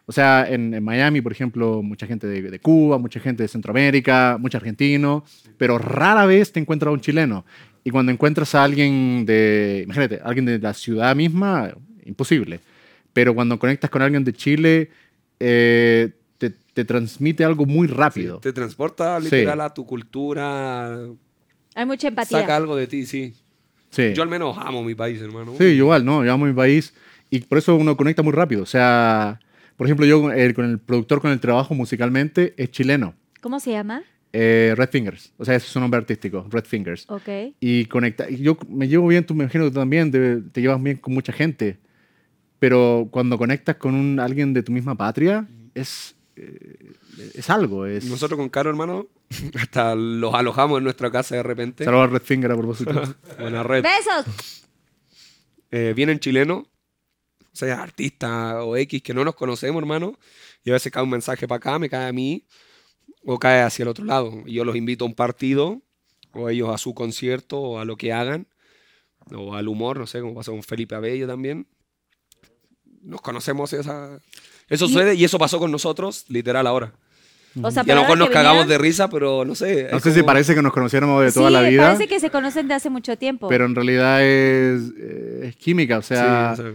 o 0.05 0.11
sea, 0.11 0.48
en, 0.51 0.74
en 0.74 0.82
Miami, 0.82 1.20
por 1.20 1.31
ejemplo, 1.31 1.81
mucha 1.81 2.09
gente 2.09 2.27
de, 2.27 2.43
de 2.43 2.59
Cuba, 2.59 2.98
mucha 2.98 3.20
gente 3.20 3.44
de 3.44 3.48
Centroamérica, 3.48 4.36
mucho 4.40 4.59
argentino, 4.59 5.24
pero 5.59 5.78
rara 5.78 6.27
vez 6.27 6.51
te 6.51 6.59
encuentras 6.59 6.89
a 6.89 6.93
un 6.93 7.01
chileno. 7.01 7.44
Y 7.85 7.90
cuando 7.90 8.11
encuentras 8.11 8.52
a 8.56 8.65
alguien 8.65 9.24
de, 9.27 9.82
imagínate, 9.85 10.19
alguien 10.24 10.44
de 10.44 10.59
la 10.59 10.74
ciudad 10.74 11.15
misma, 11.15 11.73
imposible. 12.05 12.59
Pero 13.14 13.34
cuando 13.34 13.58
conectas 13.58 13.88
con 13.90 14.02
alguien 14.02 14.22
de 14.24 14.34
Chile, 14.34 14.90
eh, 15.40 16.10
te, 16.36 16.50
te 16.50 16.84
transmite 16.84 17.44
algo 17.44 17.64
muy 17.64 17.86
rápido. 17.86 18.38
Te 18.40 18.52
transporta 18.52 19.18
Sí. 19.20 19.24
literal 19.24 19.62
a 19.62 19.72
tu 19.72 19.86
cultura. 19.86 20.98
Hay 21.74 21.86
mucha 21.86 22.08
empatía. 22.08 22.40
Saca 22.40 22.56
algo 22.56 22.76
de 22.76 22.86
ti, 22.86 23.06
sí. 23.06 23.34
Sí. 23.90 24.12
Yo 24.14 24.22
al 24.22 24.28
menos 24.28 24.56
amo 24.58 24.82
mi 24.82 24.94
país, 24.94 25.20
hermano. 25.22 25.54
Sí, 25.56 25.64
igual, 25.64 26.04
¿no? 26.04 26.24
Yo 26.24 26.32
amo 26.32 26.46
mi 26.46 26.52
país 26.52 26.92
y 27.30 27.40
por 27.40 27.58
eso 27.58 27.76
uno 27.76 27.96
conecta 27.96 28.22
muy 28.22 28.32
rápido. 28.32 28.62
O 28.62 28.66
sea, 28.66 29.38
por 29.76 29.86
ejemplo, 29.86 30.04
yo 30.06 30.30
eh, 30.32 30.52
con 30.54 30.64
el 30.64 30.78
productor 30.78 31.20
con 31.20 31.30
el 31.30 31.40
trabajo 31.40 31.74
musicalmente 31.74 32.54
es 32.56 32.70
chileno, 32.70 33.14
¿Cómo 33.40 33.60
se 33.60 33.70
llama? 33.72 34.02
eh, 34.32 34.74
Red 34.76 34.88
Fingers. 34.90 35.32
O 35.36 35.44
sea, 35.44 35.54
ese 35.54 35.66
es 35.66 35.72
su 35.72 35.78
nombre 35.78 35.98
artístico, 35.98 36.44
Red 36.50 36.64
Fingers. 36.64 37.04
Ok. 37.08 37.54
Y 37.60 37.84
conecta. 37.86 38.28
y 38.28 38.38
Yo 38.38 38.58
me 38.68 38.88
llevo 38.88 39.06
bien, 39.06 39.24
tú 39.24 39.34
me 39.34 39.44
imagino 39.44 39.64
que 39.64 39.70
tú 39.70 39.78
también 39.78 40.10
te, 40.10 40.38
te 40.42 40.60
llevas 40.60 40.82
bien 40.82 40.96
con 40.96 41.14
mucha 41.14 41.32
gente. 41.32 41.78
Pero 42.64 43.08
cuando 43.10 43.36
conectas 43.36 43.76
con 43.76 43.94
un, 43.94 44.18
alguien 44.18 44.54
de 44.54 44.62
tu 44.62 44.72
misma 44.72 44.94
patria, 44.94 45.46
es, 45.74 46.16
eh, 46.34 46.94
es 47.34 47.50
algo. 47.50 47.84
Es, 47.84 48.06
Nosotros 48.06 48.38
con 48.38 48.48
Caro, 48.48 48.70
hermano, 48.70 49.06
hasta 49.60 49.94
los 49.94 50.32
alojamos 50.32 50.78
en 50.78 50.84
nuestra 50.84 51.10
casa 51.10 51.36
de 51.36 51.42
repente. 51.42 51.84
Saludos 51.84 52.08
a 52.08 52.12
Red 52.12 52.22
Finger 52.22 52.52
a 52.52 52.56
propósito. 52.56 53.02
Buena 53.38 53.62
red. 53.64 53.82
¡Besos! 53.82 54.64
Eh, 55.70 55.92
vienen 55.94 56.20
chilenos, 56.20 56.60
o 56.60 56.66
sea, 57.52 57.82
artistas 57.82 58.54
o 58.62 58.78
X 58.78 59.02
que 59.02 59.12
no 59.12 59.26
nos 59.26 59.34
conocemos, 59.34 59.78
hermano, 59.82 60.18
y 60.64 60.70
a 60.70 60.72
veces 60.72 60.90
cae 60.90 61.02
un 61.02 61.10
mensaje 61.10 61.46
para 61.46 61.58
acá, 61.58 61.78
me 61.78 61.90
cae 61.90 62.08
a 62.08 62.12
mí, 62.14 62.46
o 63.26 63.38
cae 63.38 63.60
hacia 63.60 63.82
el 63.82 63.90
otro 63.90 64.06
lado. 64.06 64.42
Y 64.46 64.54
yo 64.54 64.64
los 64.64 64.74
invito 64.74 65.04
a 65.04 65.08
un 65.08 65.14
partido, 65.14 65.82
o 66.32 66.48
ellos 66.48 66.70
a 66.70 66.78
su 66.78 66.94
concierto, 66.94 67.60
o 67.60 67.78
a 67.78 67.84
lo 67.84 67.98
que 67.98 68.14
hagan, 68.14 68.48
o 69.34 69.54
al 69.54 69.68
humor, 69.68 69.98
no 69.98 70.06
sé, 70.06 70.22
como 70.22 70.34
pasó 70.34 70.52
con 70.52 70.62
Felipe 70.62 70.94
Abello 70.94 71.26
también. 71.26 71.66
Nos 73.05 73.20
conocemos, 73.20 73.72
esa... 73.72 74.18
eso 74.68 74.89
sucede 74.89 75.14
y 75.14 75.24
eso 75.24 75.39
pasó 75.39 75.59
con 75.59 75.70
nosotros, 75.70 76.24
literal, 76.28 76.66
ahora. 76.66 76.93
O 77.62 77.70
sea, 77.70 77.85
Y 77.86 77.90
a 77.93 77.94
lo 77.94 78.01
mejor 78.01 78.18
nos 78.18 78.31
cagamos 78.31 78.66
de 78.66 78.78
risa, 78.78 79.09
pero 79.09 79.44
no 79.44 79.55
sé. 79.55 79.89
No 79.93 80.01
sé 80.01 80.10
si 80.10 80.16
como- 80.20 80.26
parece 80.26 80.55
que 80.56 80.62
nos 80.62 80.72
conociéramos 80.72 81.24
de 81.24 81.31
toda 81.31 81.48
sí, 81.48 81.52
la 81.52 81.62
vida. 81.62 81.82
parece 81.86 82.09
que 82.09 82.18
se 82.18 82.31
conocen 82.31 82.66
de 82.66 82.74
hace 82.74 82.90
mucho 82.90 83.16
tiempo. 83.16 83.47
Pero 83.48 83.66
en 83.66 83.74
realidad 83.76 84.22
es, 84.24 84.82
eh, 84.98 85.40
es 85.51 85.56
química, 85.56 85.98
o 85.98 86.02
Sí, 86.02 86.09
sea, 86.14 86.51
o 86.55 86.56
sea. 86.56 86.72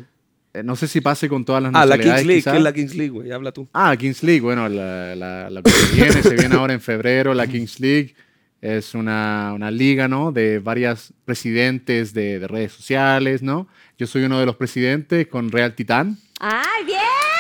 eh, 0.54 0.64
no 0.64 0.78
sé 0.78 0.88
si 0.88 1.02
pase 1.02 1.28
con 1.28 1.44
todas 1.44 1.62
las 1.64 1.74
Ah, 1.76 1.86
la. 1.86 1.98
Kings 1.98 2.26
League. 2.26 2.44
¿qué 2.44 2.56
es 2.56 2.62
la 2.64 2.72
Kings 2.72 2.96
League, 2.96 3.10
güey? 3.12 3.30
Habla 3.32 3.52
tú. 3.52 3.68
Ah, 3.74 3.94
Kings 3.98 4.24
League, 4.24 4.40
bueno, 4.40 4.70
la, 4.70 5.16
la- 5.18 5.50
la 5.50 5.62
que 5.62 5.70
se 5.70 5.96
viene, 5.96 6.24
se 6.24 6.36
viene 6.36 6.56
ahora 6.56 6.74
en 6.74 6.80
febrero, 6.80 7.34
la 7.34 7.46
Kings 7.46 7.82
League 7.82 8.16
es 8.62 8.94
una, 8.94 9.52
una 9.54 9.72
liga, 9.72 10.08
¿no? 10.08 10.32
De 10.32 10.60
varios 10.60 11.12
presidentes 11.26 12.14
de, 12.14 12.40
de 12.40 12.48
redes 12.48 12.72
sociales, 12.72 13.42
¿no? 13.42 13.68
Yo 14.00 14.08
soy 14.08 14.24
uno 14.24 14.40
de 14.40 14.46
los 14.46 14.56
presidentes 14.56 15.28
con 15.28 15.52
Real 15.52 15.76
Titán. 15.76 16.18
¡Ay, 16.40 16.86
bien! 16.86 17.00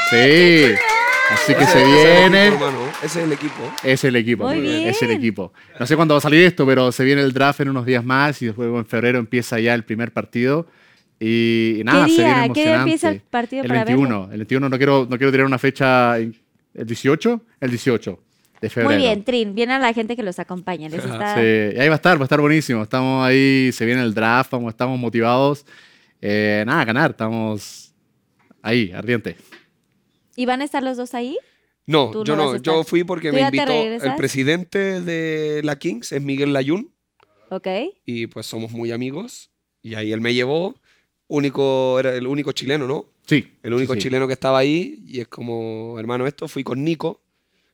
Sí, 0.10 0.76
así 1.32 1.54
que 1.56 1.64
Ese- 1.64 1.72
se 1.72 1.80
ese 1.84 1.90
es 1.90 2.06
el 2.26 2.32
viene. 2.32 2.48
equipo, 2.48 2.70
Ese 3.02 3.06
es 3.06 3.16
el 3.26 3.32
equipo. 3.32 3.74
Es 3.84 4.04
el 4.04 4.16
equipo, 4.18 4.44
Muy 4.44 4.58
es 4.88 5.02
el 5.02 5.08
bien. 5.08 5.20
equipo. 5.20 5.54
No 5.80 5.86
sé 5.86 5.96
cuándo 5.96 6.16
va 6.16 6.18
a 6.18 6.22
salir 6.22 6.44
esto, 6.44 6.66
pero 6.66 6.92
se 6.92 7.04
viene 7.06 7.22
el 7.22 7.32
draft 7.32 7.62
en 7.62 7.70
unos 7.70 7.86
días 7.86 8.04
más 8.04 8.42
y 8.42 8.48
después 8.48 8.68
en 8.70 8.86
febrero 8.86 9.20
empieza 9.20 9.58
ya 9.60 9.74
el 9.74 9.84
primer 9.86 10.12
partido. 10.12 10.68
Y, 11.18 11.78
y 11.80 11.84
nada, 11.86 12.06
¿Qué 12.06 12.12
se 12.12 12.18
viene 12.24 12.34
día? 12.34 12.42
¿Qué 12.54 12.62
día 12.62 12.64
emocionante. 12.64 12.82
empieza 12.92 13.10
el 13.10 13.22
partido 13.22 13.62
El 13.64 13.68
para 13.70 13.86
21. 13.86 14.24
El 14.32 14.38
21 14.40 14.70
no 14.70 14.78
quiero, 14.78 15.08
no 15.10 15.18
quiero 15.18 15.32
tirar 15.32 15.46
una 15.46 15.58
fecha. 15.60 16.18
¿El 16.18 16.36
18? 16.74 17.42
El 17.62 17.70
18 17.70 18.20
de 18.62 18.70
febrero. 18.70 18.90
Muy 18.90 18.98
bien, 19.02 19.24
Trin. 19.24 19.56
Viene 19.56 19.74
a 19.76 19.80
la 19.80 19.94
gente 19.94 20.16
que 20.18 20.24
los 20.24 20.40
acompaña. 20.40 20.90
Les 20.90 21.00
está... 21.06 21.36
Sí, 21.36 21.42
y 21.76 21.80
ahí 21.80 21.88
va 21.88 21.96
a 21.96 21.98
estar, 21.98 22.18
va 22.18 22.22
a 22.22 22.26
estar 22.26 22.42
buenísimo. 22.42 22.84
Estamos 22.84 23.26
ahí, 23.26 23.70
se 23.72 23.86
viene 23.86 24.02
el 24.02 24.14
draft, 24.14 24.52
estamos 24.68 25.00
motivados. 25.00 25.66
Eh, 26.22 26.64
nada, 26.66 26.86
ganar, 26.86 27.12
estamos 27.12 27.94
ahí, 28.62 28.92
ardiente. 28.92 29.38
¿Y 30.36 30.46
van 30.46 30.62
a 30.62 30.66
estar 30.66 30.84
los 30.84 30.98
dos 30.98 31.14
ahí? 31.14 31.38
No, 31.86 32.24
yo 32.24 32.36
no 32.36 32.58
Yo 32.58 32.84
fui 32.84 33.04
porque 33.04 33.30
¿Tú 33.30 33.36
me 33.36 33.42
invitó 33.42 33.72
el 33.72 34.16
presidente 34.16 35.02
de 35.02 35.62
la 35.64 35.80
Kings, 35.80 36.12
es 36.12 36.22
Miguel 36.22 36.54
Layún, 36.54 36.94
¿Ok? 37.50 37.68
y 38.06 38.28
pues 38.28 38.46
somos 38.46 38.72
muy 38.72 38.92
amigos. 38.92 39.52
Y 39.82 39.96
ahí 39.96 40.12
él 40.12 40.22
me 40.22 40.34
llevó, 40.34 40.76
único, 41.28 42.00
era 42.00 42.14
el 42.14 42.28
único 42.28 42.52
chileno, 42.52 42.86
¿no? 42.86 43.06
Sí. 43.26 43.54
El 43.64 43.74
único 43.74 43.94
sí, 43.94 44.02
sí. 44.02 44.04
chileno 44.08 44.28
que 44.28 44.34
estaba 44.34 44.60
ahí, 44.60 45.02
y 45.08 45.22
es 45.22 45.28
como, 45.28 45.98
hermano, 46.00 46.28
esto, 46.28 46.48
fui 46.48 46.64
con 46.64 46.84
Nico. 46.84 47.22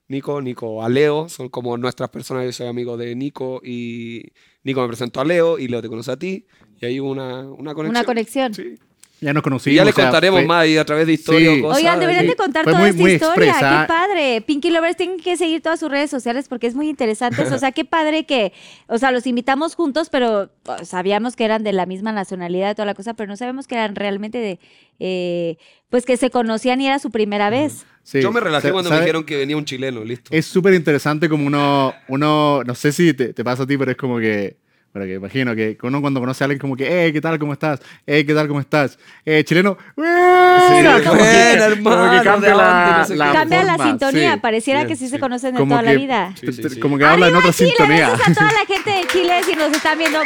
Nico, 0.07 0.39
Nico 0.39 0.83
a 0.83 0.89
Leo, 0.89 1.27
son 1.29 1.49
como 1.49 1.75
nuestras 1.77 2.09
personas, 2.09 2.45
yo 2.45 2.51
soy 2.51 2.67
amigo 2.67 2.95
de 2.95 3.15
Nico 3.15 3.59
y 3.63 4.31
Nico 4.63 4.81
me 4.81 4.87
presentó 4.87 5.19
a 5.19 5.25
Leo 5.25 5.57
y 5.57 5.67
Leo 5.67 5.81
te 5.81 5.89
conoce 5.89 6.11
a 6.11 6.17
ti 6.17 6.45
y 6.81 6.85
hay 6.85 6.99
una, 6.99 7.41
una 7.41 7.73
conexión. 7.73 7.89
Una 7.89 8.03
conexión. 8.03 8.53
Sí. 8.53 8.75
Ya 9.21 9.31
nos 9.33 9.43
conocimos. 9.43 9.73
Y 9.73 9.77
ya 9.77 9.85
les 9.85 9.93
o 9.93 9.95
sea, 9.95 10.05
contaremos 10.05 10.41
fue- 10.41 10.47
más 10.47 10.63
ahí 10.63 10.77
a 10.77 10.83
través 10.83 11.07
de 11.07 11.13
historia 11.13 11.53
Sí. 11.53 11.59
o 11.59 11.63
cosas. 11.63 11.77
Oigan, 11.77 11.99
deberían 12.01 12.27
de 12.27 12.35
contar 12.35 12.65
toda 12.65 12.79
muy- 12.79 12.89
esta 12.89 13.01
muy 13.01 13.11
historia. 13.13 13.49
expresa. 13.51 13.81
Qué 13.81 13.87
padre. 13.87 14.41
Pinky 14.41 14.69
Lovers 14.71 14.97
tienen 14.97 15.17
que 15.19 15.37
seguir 15.37 15.61
todas 15.61 15.79
sus 15.79 15.89
redes 15.89 16.09
sociales 16.11 16.47
porque 16.49 16.67
es 16.67 16.75
muy 16.75 16.89
interesante. 16.89 17.41
O 17.41 17.57
sea, 17.57 17.71
qué 17.71 17.85
padre 17.85 18.25
que, 18.25 18.51
o 18.87 18.97
sea, 18.97 19.11
los 19.11 19.25
invitamos 19.25 19.73
juntos, 19.73 20.09
pero 20.09 20.49
sabíamos 20.83 21.37
que 21.37 21.45
eran 21.45 21.63
de 21.63 21.71
la 21.71 21.85
misma 21.85 22.11
nacionalidad 22.11 22.71
y 22.71 22.75
toda 22.75 22.85
la 22.87 22.93
cosa, 22.93 23.13
pero 23.13 23.29
no 23.29 23.37
sabemos 23.37 23.67
que 23.67 23.75
eran 23.75 23.95
realmente 23.95 24.37
de, 24.37 24.59
eh, 24.99 25.57
pues 25.89 26.05
que 26.05 26.17
se 26.17 26.29
conocían 26.29 26.81
y 26.81 26.87
era 26.87 26.99
su 26.99 27.09
primera 27.09 27.49
vez. 27.49 27.85
sí. 28.03 28.21
Yo 28.21 28.33
me 28.33 28.41
relajé 28.41 28.71
cuando 28.73 28.89
me 28.91 28.99
dijeron 28.99 29.23
que 29.23 29.37
venía 29.37 29.55
un 29.55 29.65
chileno, 29.65 30.03
listo. 30.03 30.29
Es 30.33 30.45
súper 30.45 30.73
interesante 30.73 31.29
como 31.29 31.47
uno, 31.47 31.93
uno, 32.09 32.63
no 32.65 32.75
sé 32.75 32.91
si 32.91 33.13
te, 33.13 33.33
te 33.33 33.43
pasa 33.45 33.63
a 33.63 33.65
ti, 33.67 33.77
pero 33.77 33.91
es 33.91 33.97
como 33.97 34.19
que, 34.19 34.57
bueno, 34.95 35.07
que 35.07 35.13
imagino 35.15 35.53
que 35.57 35.77
uno 35.83 35.99
cuando 35.99 36.21
conoce 36.21 36.41
a 36.41 36.45
alguien 36.45 36.57
como 36.57 36.77
que, 36.77 36.87
hey, 36.89 37.11
¿qué 37.11 37.19
tal? 37.19 37.37
¿Cómo 37.37 37.51
estás? 37.51 37.81
Hey, 38.07 38.23
¿qué 38.25 38.33
tal? 38.33 38.47
¿Cómo 38.47 38.61
estás? 38.61 38.97
Eh, 39.25 39.43
chileno, 39.43 39.77
¡buena! 39.93 40.57
Sí, 40.69 40.73
Como 41.05 41.17
que- 41.17 41.23
buena, 41.23 41.65
como 41.75 41.91
hermano, 41.91 42.11
que 42.11 42.17
¿de 42.17 42.23
cambia 42.23 42.49
dónde? 42.51 42.63
la, 42.63 42.97
No 42.99 43.03
sé 43.05 43.11
qué. 43.13 43.17
la 43.19 43.31
Cambia 43.33 43.63
la 43.65 43.77
sintonía, 43.77 44.33
sí. 44.35 44.39
pareciera 44.39 44.81
sí, 44.83 44.87
que 44.87 44.95
sí, 44.95 45.09
se 45.09 45.19
conocen 45.19 45.51
de 45.53 45.59
Como 45.59 45.71
toda 45.73 45.81
la 45.81 45.91
que- 45.91 45.97
vida. 45.97 46.33
Sí, 46.39 46.53
sí, 46.53 46.63
sí. 46.69 46.79
Como 46.79 46.97
que 46.97 47.03
habla 47.03 47.27
en 47.27 47.35
¡Arriba 47.35 47.39
otra 47.39 47.51
Chile! 47.51 47.69
sintonía. 47.77 48.09
Besos 48.11 48.27
a 48.29 48.33
toda 48.35 48.51
la 48.53 48.65
gente 48.65 48.89
de 48.89 49.07
Chile 49.07 49.33
si 49.45 49.55
nos 49.57 49.71
están 49.75 49.97
viendo. 49.97 50.19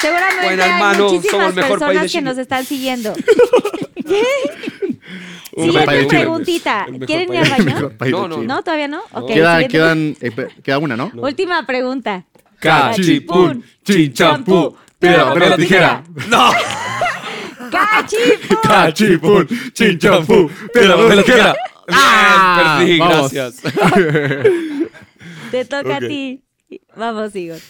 Seguramente 0.00 0.44
Bueno, 0.44 0.62
hay 0.64 0.70
hermano, 0.70 0.94
somos 0.98 1.12
muchísimas 1.12 1.52
personas 1.54 2.12
que 2.12 2.20
nos 2.22 2.38
están 2.38 2.64
siguiendo. 2.64 3.14
Siguiente 5.56 6.06
preguntita. 6.08 6.86
¿Quieren 7.06 7.32
ir 7.32 7.38
al 7.40 7.48
baño? 7.64 7.90
No, 8.10 8.28
no. 8.28 8.42
¿No? 8.42 8.62
¿Todavía 8.62 8.88
no? 8.88 9.02
Ok, 9.12 9.28
Quedan, 9.32 9.68
quedan, 9.68 10.16
eh, 10.20 10.48
queda 10.62 10.78
una, 10.78 10.96
¿no? 10.96 11.10
Última 11.14 11.64
pregunta. 11.64 12.24
Cachipún, 12.58 13.64
chinchampú, 13.84 14.76
piedra, 14.98 15.32
papel, 15.32 15.56
tijera. 15.56 16.04
¡No! 16.28 16.50
¡Cachipún! 17.70 18.58
Cachipún, 18.62 19.48
chinchampú, 19.72 20.50
Piedra, 20.72 20.96
papel, 20.96 21.24
tijera. 21.24 21.56
Ah, 21.88 22.78
perdí, 22.80 22.98
vamos. 22.98 23.32
gracias. 23.32 23.74
Te 25.50 25.64
toca 25.64 25.96
a 25.96 26.00
ti. 26.00 26.42
Vamos, 26.96 27.34
Igor. 27.36 27.60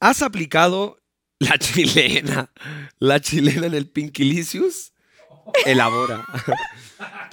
¿Has 0.00 0.22
aplicado 0.22 0.98
la 1.38 1.58
chilena? 1.58 2.50
¿La 2.98 3.20
chilena 3.20 3.66
en 3.66 3.74
el 3.74 3.88
Pinkilicious? 3.88 4.92
Elabora. 5.66 6.24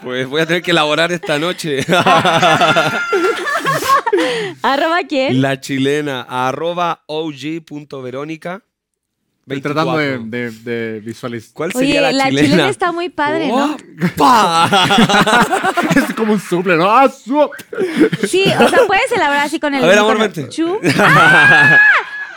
Pues 0.01 0.27
voy 0.27 0.41
a 0.41 0.45
tener 0.45 0.61
que 0.61 0.71
elaborar 0.71 1.11
esta 1.11 1.39
noche. 1.39 1.79
¿Arroba 4.61 4.99
quién? 5.07 5.41
La 5.41 5.59
chilena, 5.59 6.21
arroba 6.21 7.03
og.verónica. 7.07 8.61
Estoy 9.47 9.61
tratando 9.61 9.97
de, 9.97 10.17
24. 10.17 10.63
de, 10.65 10.81
de 10.91 10.99
visualizar. 10.99 11.51
¿Cuál 11.53 11.71
Oye, 11.73 11.85
sería 11.85 12.01
la, 12.01 12.11
la, 12.11 12.29
chilena. 12.29 12.67
está 12.69 12.91
muy 12.91 13.07
padre, 13.07 13.47
¿no? 13.47 13.77
Es 15.95 16.13
como 16.15 16.33
un 16.33 16.39
suple, 16.39 16.75
¿no? 16.75 16.89
¡Ah, 16.91 17.09
su- 17.09 17.49
Sí, 18.27 18.43
o 18.43 18.69
sea, 18.69 18.79
puedes 18.87 19.11
elaborar 19.11 19.45
así 19.45 19.59
con 19.59 19.73
el. 19.73 19.83
A 19.83 19.87
ver, 19.87 19.97
amor, 19.99 20.15
con 20.17 20.23
el 20.23 20.29
vente. 20.31 20.49
chu. 20.49 20.79
¡Ah! 20.99 21.79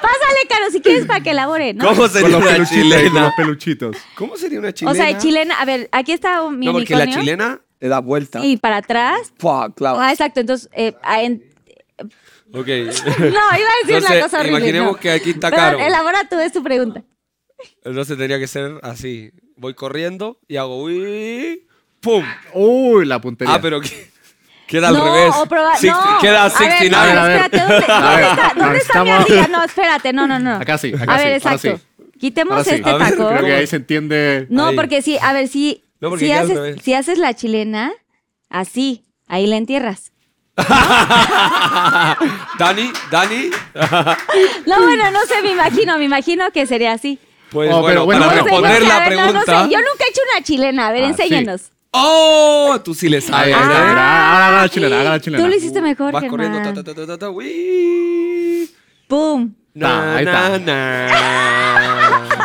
Pásale, 0.01 0.47
Caro, 0.49 0.71
si 0.71 0.81
quieres 0.81 1.05
para 1.07 1.21
que 1.23 1.31
elabore, 1.33 1.75
¿no? 1.75 1.85
¿Cómo 1.85 2.03
Con 2.03 2.11
sería 2.11 2.29
los 2.29 2.41
una 2.43 2.53
peluchitos, 2.53 2.77
ahí, 2.77 2.91
con 2.91 3.01
chilena? 3.01 3.21
los 3.27 3.35
peluchitos. 3.35 3.97
¿Cómo 4.15 4.37
sería 4.37 4.59
una 4.61 4.73
chilena? 4.73 4.93
O 4.93 4.95
sea, 4.95 5.19
chilena, 5.19 5.55
a 5.61 5.65
ver, 5.65 5.89
aquí 5.93 6.13
está 6.13 6.49
mi 6.49 6.67
No, 6.67 6.73
porque 6.73 6.95
la 6.95 7.03
unicornio. 7.05 7.21
chilena 7.25 7.61
le 7.81 7.89
da 7.89 7.99
vuelta. 7.99 8.45
Y 8.45 8.57
para 8.57 8.79
atrás. 8.79 9.33
¡Pua! 9.37 9.75
Claro. 9.75 9.99
Ah, 10.01 10.13
exacto. 10.13 10.41
Entonces, 10.41 10.71
eh, 10.73 10.95
en- 11.19 11.45
Ok. 12.53 12.67
no, 12.67 12.67
iba 12.67 12.69
a 12.69 13.79
decir 13.83 13.97
Entonces, 13.97 14.11
una 14.11 14.21
cosa 14.21 14.41
horrible. 14.41 14.59
imaginemos 14.59 14.93
no. 14.93 14.99
que 15.01 15.11
aquí 15.11 15.31
está 15.31 15.51
Pero 15.51 15.63
Caro. 15.63 15.79
elabora 15.79 16.29
tú, 16.29 16.39
es 16.41 16.53
tu 16.53 16.63
pregunta. 16.63 17.03
Entonces 17.85 18.17
tendría 18.17 18.39
que 18.39 18.47
ser 18.47 18.73
así. 18.83 19.31
Voy 19.57 19.75
corriendo 19.75 20.39
y 20.49 20.57
hago 20.57 20.83
uy, 20.83 21.67
¡pum! 22.01 22.25
Uy, 22.55 23.05
la 23.07 23.21
puntería. 23.21 23.55
Ah, 23.55 23.61
pero 23.61 23.81
¿qué? 23.81 24.09
Queda 24.67 24.89
al 24.89 24.95
no, 24.95 25.05
revés. 25.05 25.33
o 25.37 25.47
proba- 25.47 25.75
Six- 25.77 25.93
no. 25.93 26.19
Queda 26.21 26.45
A 26.45 26.49
ver, 26.49 26.53
69. 26.59 26.91
no, 26.91 26.97
A 26.97 27.07
ver, 27.07 27.19
a 27.19 27.27
ver. 27.27 27.41
espérate, 27.43 27.59
¿dónde, 27.59 27.87
A 27.93 28.01
dónde 28.01 28.17
ver, 28.17 28.25
está, 28.31 28.53
¿dónde 28.57 28.79
está 28.79 29.05
mi 29.05 29.11
estamos- 29.11 29.21
ardilla? 29.21 29.49
No, 29.49 29.65
espérate, 29.65 30.13
no, 30.13 30.27
no, 30.27 30.39
no. 30.39 30.55
Acá 30.57 30.79
sí, 30.79 30.95
acá 30.95 31.15
a 31.15 31.19
sí, 31.19 31.25
ver, 31.25 31.33
ahora 31.33 31.37
exacto. 31.37 31.77
sí. 31.77 32.09
Quitemos 32.19 32.53
Ahora 32.53 32.65
sí. 32.65 32.71
este 32.77 32.91
A 32.91 32.97
ver, 32.97 33.11
taco. 33.11 33.29
Creo 33.29 33.45
que 33.45 33.53
ahí 33.55 33.67
se 33.67 33.77
entiende. 33.77 34.47
No, 34.51 34.67
Ahí. 34.69 34.77
porque 34.77 35.03
sí, 35.03 35.19
a 35.21 35.33
ver, 35.33 35.49
si, 35.49 35.83
No, 36.01 36.09
porque 36.11 36.25
si, 36.27 36.31
queda 36.31 36.39
al 36.41 36.45
haces, 36.47 36.57
revés. 36.57 36.83
si 36.83 36.95
haces 36.95 37.19
la 37.19 37.35
chilena, 37.35 37.93
así, 38.49 39.05
ahí 39.27 39.47
la 39.47 39.57
entierras. 39.57 40.13
Dani, 42.59 42.93
Dani. 43.11 43.51
No, 44.67 44.83
bueno, 44.83 45.11
no 45.11 45.21
sé, 45.27 45.43
me 45.43 45.51
imagino, 45.53 45.99
me 45.99 46.05
imagino 46.05 46.51
que 46.53 46.67
sería 46.67 46.93
así. 46.93 47.19
Pues 47.51 47.71
Oh, 47.73 47.81
bueno, 47.81 48.05
bueno, 48.05 48.27
para 48.27 48.43
bueno. 48.43 48.45
responder 48.49 48.83
la 48.83 48.97
a 48.97 49.01
ver, 49.09 49.19
no, 49.19 49.27
no 49.27 49.31
pregunta. 49.33 49.65
sé, 49.65 49.71
yo 49.73 49.79
nunca 49.79 50.05
he 50.07 50.11
hecho 50.11 50.21
una 50.33 50.45
chilena, 50.45 50.87
a 50.87 50.93
ver, 50.93 51.05
Ah, 51.05 51.09
enséñanos. 51.09 51.63
¡Oh! 51.93 52.79
Tú 52.85 52.95
sí 52.95 53.09
le 53.09 53.21
sabes. 53.21 53.49
¿eh? 53.49 53.55
ahora 53.55 54.47
haga 54.47 54.63
la 54.63 54.69
chilena, 54.69 55.03
la 55.03 55.21
chilena. 55.21 55.43
Tú 55.43 55.49
lo 55.51 55.57
hiciste 55.57 55.81
mejor, 55.81 56.13
Vas 56.13 56.23
Germán. 56.23 56.31
corriendo. 56.53 56.83
Ta, 56.83 56.85
ta, 56.85 56.95
ta, 56.95 57.07
ta, 57.07 57.19
ta, 57.19 57.31
uy. 57.31 58.71
¡Pum! 59.09 59.53
Na, 59.75 60.21
na, 60.23 60.59
na. 60.59 61.07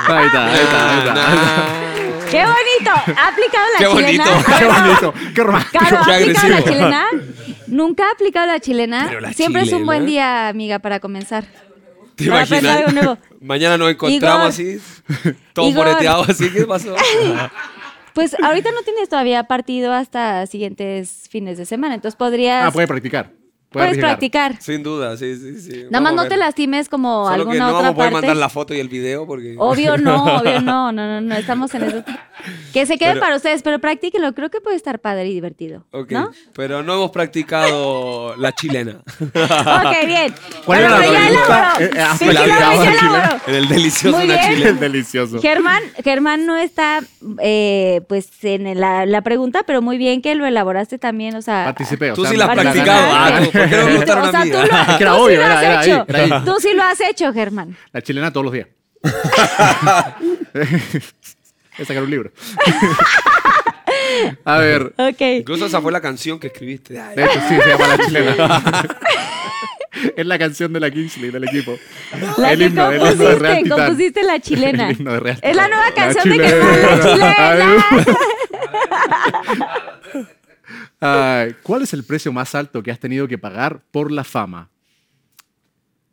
Ahí 0.07 0.25
está, 0.25 0.45
ahí 0.45 0.59
está, 0.59 0.91
ahí 0.91 0.97
está. 1.07 1.84
¡Qué 2.31 2.43
bonito! 2.43 2.91
¿Ha 3.19 3.27
aplicado 3.27 3.65
la 3.73 3.79
Qué 3.79 3.85
chilena? 4.05 4.23
bonito. 4.25 4.51
A 4.53 4.59
Qué 4.59 4.65
bonito, 4.65 5.13
qué 5.35 5.43
romántico. 5.43 5.83
Caro, 5.83 5.97
¿ha 5.99 6.05
Qué 6.05 6.13
aplicado 6.13 6.47
la 6.49 6.55
agresivo. 6.57 6.73
chilena? 6.73 7.05
¿Nunca 7.67 8.07
ha 8.07 8.11
aplicado 8.11 8.47
la 8.47 8.59
chilena? 8.59 9.05
Pero 9.07 9.21
la 9.21 9.33
Siempre 9.33 9.61
es 9.61 9.67
un 9.67 9.71
chilena. 9.79 9.85
buen 9.85 10.05
día, 10.05 10.47
amiga, 10.49 10.79
para 10.79 10.99
comenzar. 10.99 11.45
¿Te 12.15 12.27
Para 12.29 12.43
aprender 12.43 12.71
imaginas? 12.71 12.77
algo 12.77 12.91
nuevo. 12.91 13.17
Mañana 13.41 13.77
nos 13.77 13.91
encontramos 13.91 14.57
Igor. 14.59 14.79
así, 14.81 15.31
todos 15.53 15.69
Igor. 15.69 15.85
moreteados 15.85 16.29
así. 16.29 16.49
¿Qué 16.51 16.65
pasó? 16.65 16.95
Pues 18.13 18.33
ahorita 18.41 18.71
no 18.71 18.81
tienes 18.83 19.09
todavía 19.09 19.43
partido 19.43 19.91
hasta 19.91 20.47
siguientes 20.47 21.27
fines 21.29 21.57
de 21.57 21.65
semana, 21.65 21.95
entonces 21.95 22.15
podrías... 22.15 22.65
Ah, 22.65 22.71
puede 22.71 22.87
practicar. 22.87 23.31
Puede 23.75 23.87
puedes 23.89 24.03
practicar. 24.03 24.55
Sin 24.61 24.83
duda, 24.83 25.17
sí, 25.17 25.35
sí, 25.35 25.59
sí. 25.61 25.83
Nada 25.89 26.01
más 26.01 26.11
Vamos 26.13 26.23
no 26.23 26.29
te 26.29 26.37
lastimes 26.37 26.89
como 26.89 27.25
Solo 27.25 27.35
que 27.35 27.41
alguna 27.41 27.57
no 27.59 27.65
otra 27.67 27.73
vamos 27.79 27.91
a 27.91 27.95
poder 27.95 28.11
parte. 28.13 28.27
mandar 28.27 28.37
la 28.37 28.49
foto 28.49 28.73
y 28.73 28.79
el 28.79 28.89
video 28.89 29.27
porque... 29.27 29.55
Obvio 29.57 29.97
no, 29.99 30.37
obvio 30.37 30.61
no, 30.61 30.91
no, 30.91 31.05
no, 31.07 31.21
no, 31.21 31.35
estamos 31.35 31.73
en 31.75 31.83
eso. 31.83 32.03
Que 32.73 32.85
se 32.85 32.97
quede 32.97 33.09
Pero- 33.11 33.21
para 33.21 33.35
ustedes, 33.35 33.61
pero 33.63 33.79
practíquenlo, 33.79 34.33
creo 34.33 34.49
que 34.49 34.61
puede 34.61 34.75
estar 34.75 34.99
padre 34.99 35.27
y 35.27 35.33
divertido. 35.33 35.85
Ok, 35.91 36.11
¿No? 36.11 36.31
pero 36.55 36.83
no 36.83 36.93
hemos 36.95 37.11
practicado 37.11 38.35
la 38.37 38.51
chilena. 38.53 38.97
Ok, 39.35 40.05
bien. 40.07 40.33
¿Cuál 40.65 40.81
Bueno, 40.81 40.85
era 40.85 40.89
la 40.89 40.97
pero 40.99 41.13
ya 41.13 41.19
pregunta? 41.19 41.73
elaboró. 41.77 41.85
Eh, 41.85 42.01
ah, 42.01 42.15
Sí, 42.17 42.25
la 42.25 42.33
ya 42.33 42.47
la 42.47 42.71
chilena. 42.71 42.99
elaboró. 43.17 43.41
En 43.47 43.55
el 43.55 43.67
delicioso 43.67 44.17
Muy 44.17 44.25
una 44.25 44.35
bien. 44.35 44.49
chilena. 44.49 44.69
Es 44.71 44.79
delicioso. 44.79 45.41
Germán, 45.41 45.81
Germán 46.03 46.45
no 46.45 46.57
está 46.57 47.01
eh, 47.41 48.01
pues 48.07 48.29
en 48.43 48.79
la, 48.79 49.05
la 49.05 49.21
pregunta, 49.21 49.63
pero 49.65 49.81
muy 49.81 49.97
bien 49.97 50.21
que 50.21 50.35
lo 50.35 50.45
elaboraste 50.45 50.97
también, 50.97 51.35
o 51.35 51.41
sea... 51.41 51.65
Participé. 51.65 52.11
o 52.11 52.15
Tú 52.15 52.21
sea, 52.23 52.31
sí 52.31 52.37
la 52.37 52.45
has 52.45 52.55
practicado. 52.59 53.64
¿Por 53.69 53.69
qué 53.69 53.77
no 53.77 53.85
me 53.85 53.89
preguntaron 53.99 54.23
o 54.23 54.27
a 54.27 54.31
sea, 54.31 54.41
tú, 54.43 54.49
lo, 54.49 54.97
que 54.97 55.05
tú 55.05 55.11
obvio, 55.11 55.27
sí 55.29 55.35
lo 55.35 55.43
era- 55.43 55.79
has 55.79 55.87
hecho. 55.87 56.05
Tú 56.45 56.55
sí 56.59 56.73
lo 56.73 56.83
has 56.83 56.99
hecho, 57.01 57.33
Germán. 57.33 57.75
La 57.91 58.01
chilena 58.01 58.31
todos 58.31 58.45
los 58.45 58.53
días. 58.53 58.67
es 61.77 61.87
sacar 61.87 62.03
un 62.03 62.09
libro. 62.11 62.31
A 64.45 64.57
ver, 64.57 64.93
Ok. 64.97 65.21
Incluso 65.39 65.65
esa 65.65 65.81
fue 65.81 65.91
la 65.91 66.01
canción 66.01 66.39
que 66.39 66.47
escribiste. 66.47 66.99
Ay, 66.99 67.15
de 67.15 67.25
hecho 67.25 67.39
sí, 67.47 67.55
se 67.61 67.67
llama 67.69 67.87
La 67.87 67.97
Chilena. 68.05 68.63
es 70.15 70.25
la 70.25 70.37
canción 70.39 70.73
de 70.73 70.79
la 70.79 70.89
Kingsley, 70.91 71.31
del 71.31 71.43
equipo. 71.45 71.77
La 72.37 72.51
el 72.53 72.59
que 72.59 72.65
himno, 72.65 72.91
el 72.91 72.95
himno 72.97 73.23
de 73.29 73.35
Real 73.35 73.39
compusiste, 73.39 73.63
Titán. 73.63 73.77
compusiste 73.87 74.23
la 74.23 74.39
chilena. 74.39 74.89
El 74.89 74.97
himno 74.99 75.13
de 75.13 75.19
Real 75.19 75.39
Es 75.41 75.55
la 75.55 75.63
Titán. 75.65 75.69
nueva 75.71 75.85
La 75.89 75.93
canción 75.95 76.23
de 76.29 76.45
chilena. 76.45 76.65
Germán, 76.73 77.19
la 77.19 77.35
chilena. 77.35 78.05
Ay, 81.05 81.55
¿Cuál 81.63 81.83
es 81.83 81.93
el 81.93 82.03
precio 82.03 82.31
más 82.33 82.55
alto 82.55 82.81
que 82.83 82.91
has 82.91 82.99
tenido 82.99 83.27
que 83.27 83.37
pagar 83.37 83.83
por 83.91 84.11
la 84.11 84.23
fama? 84.23 84.69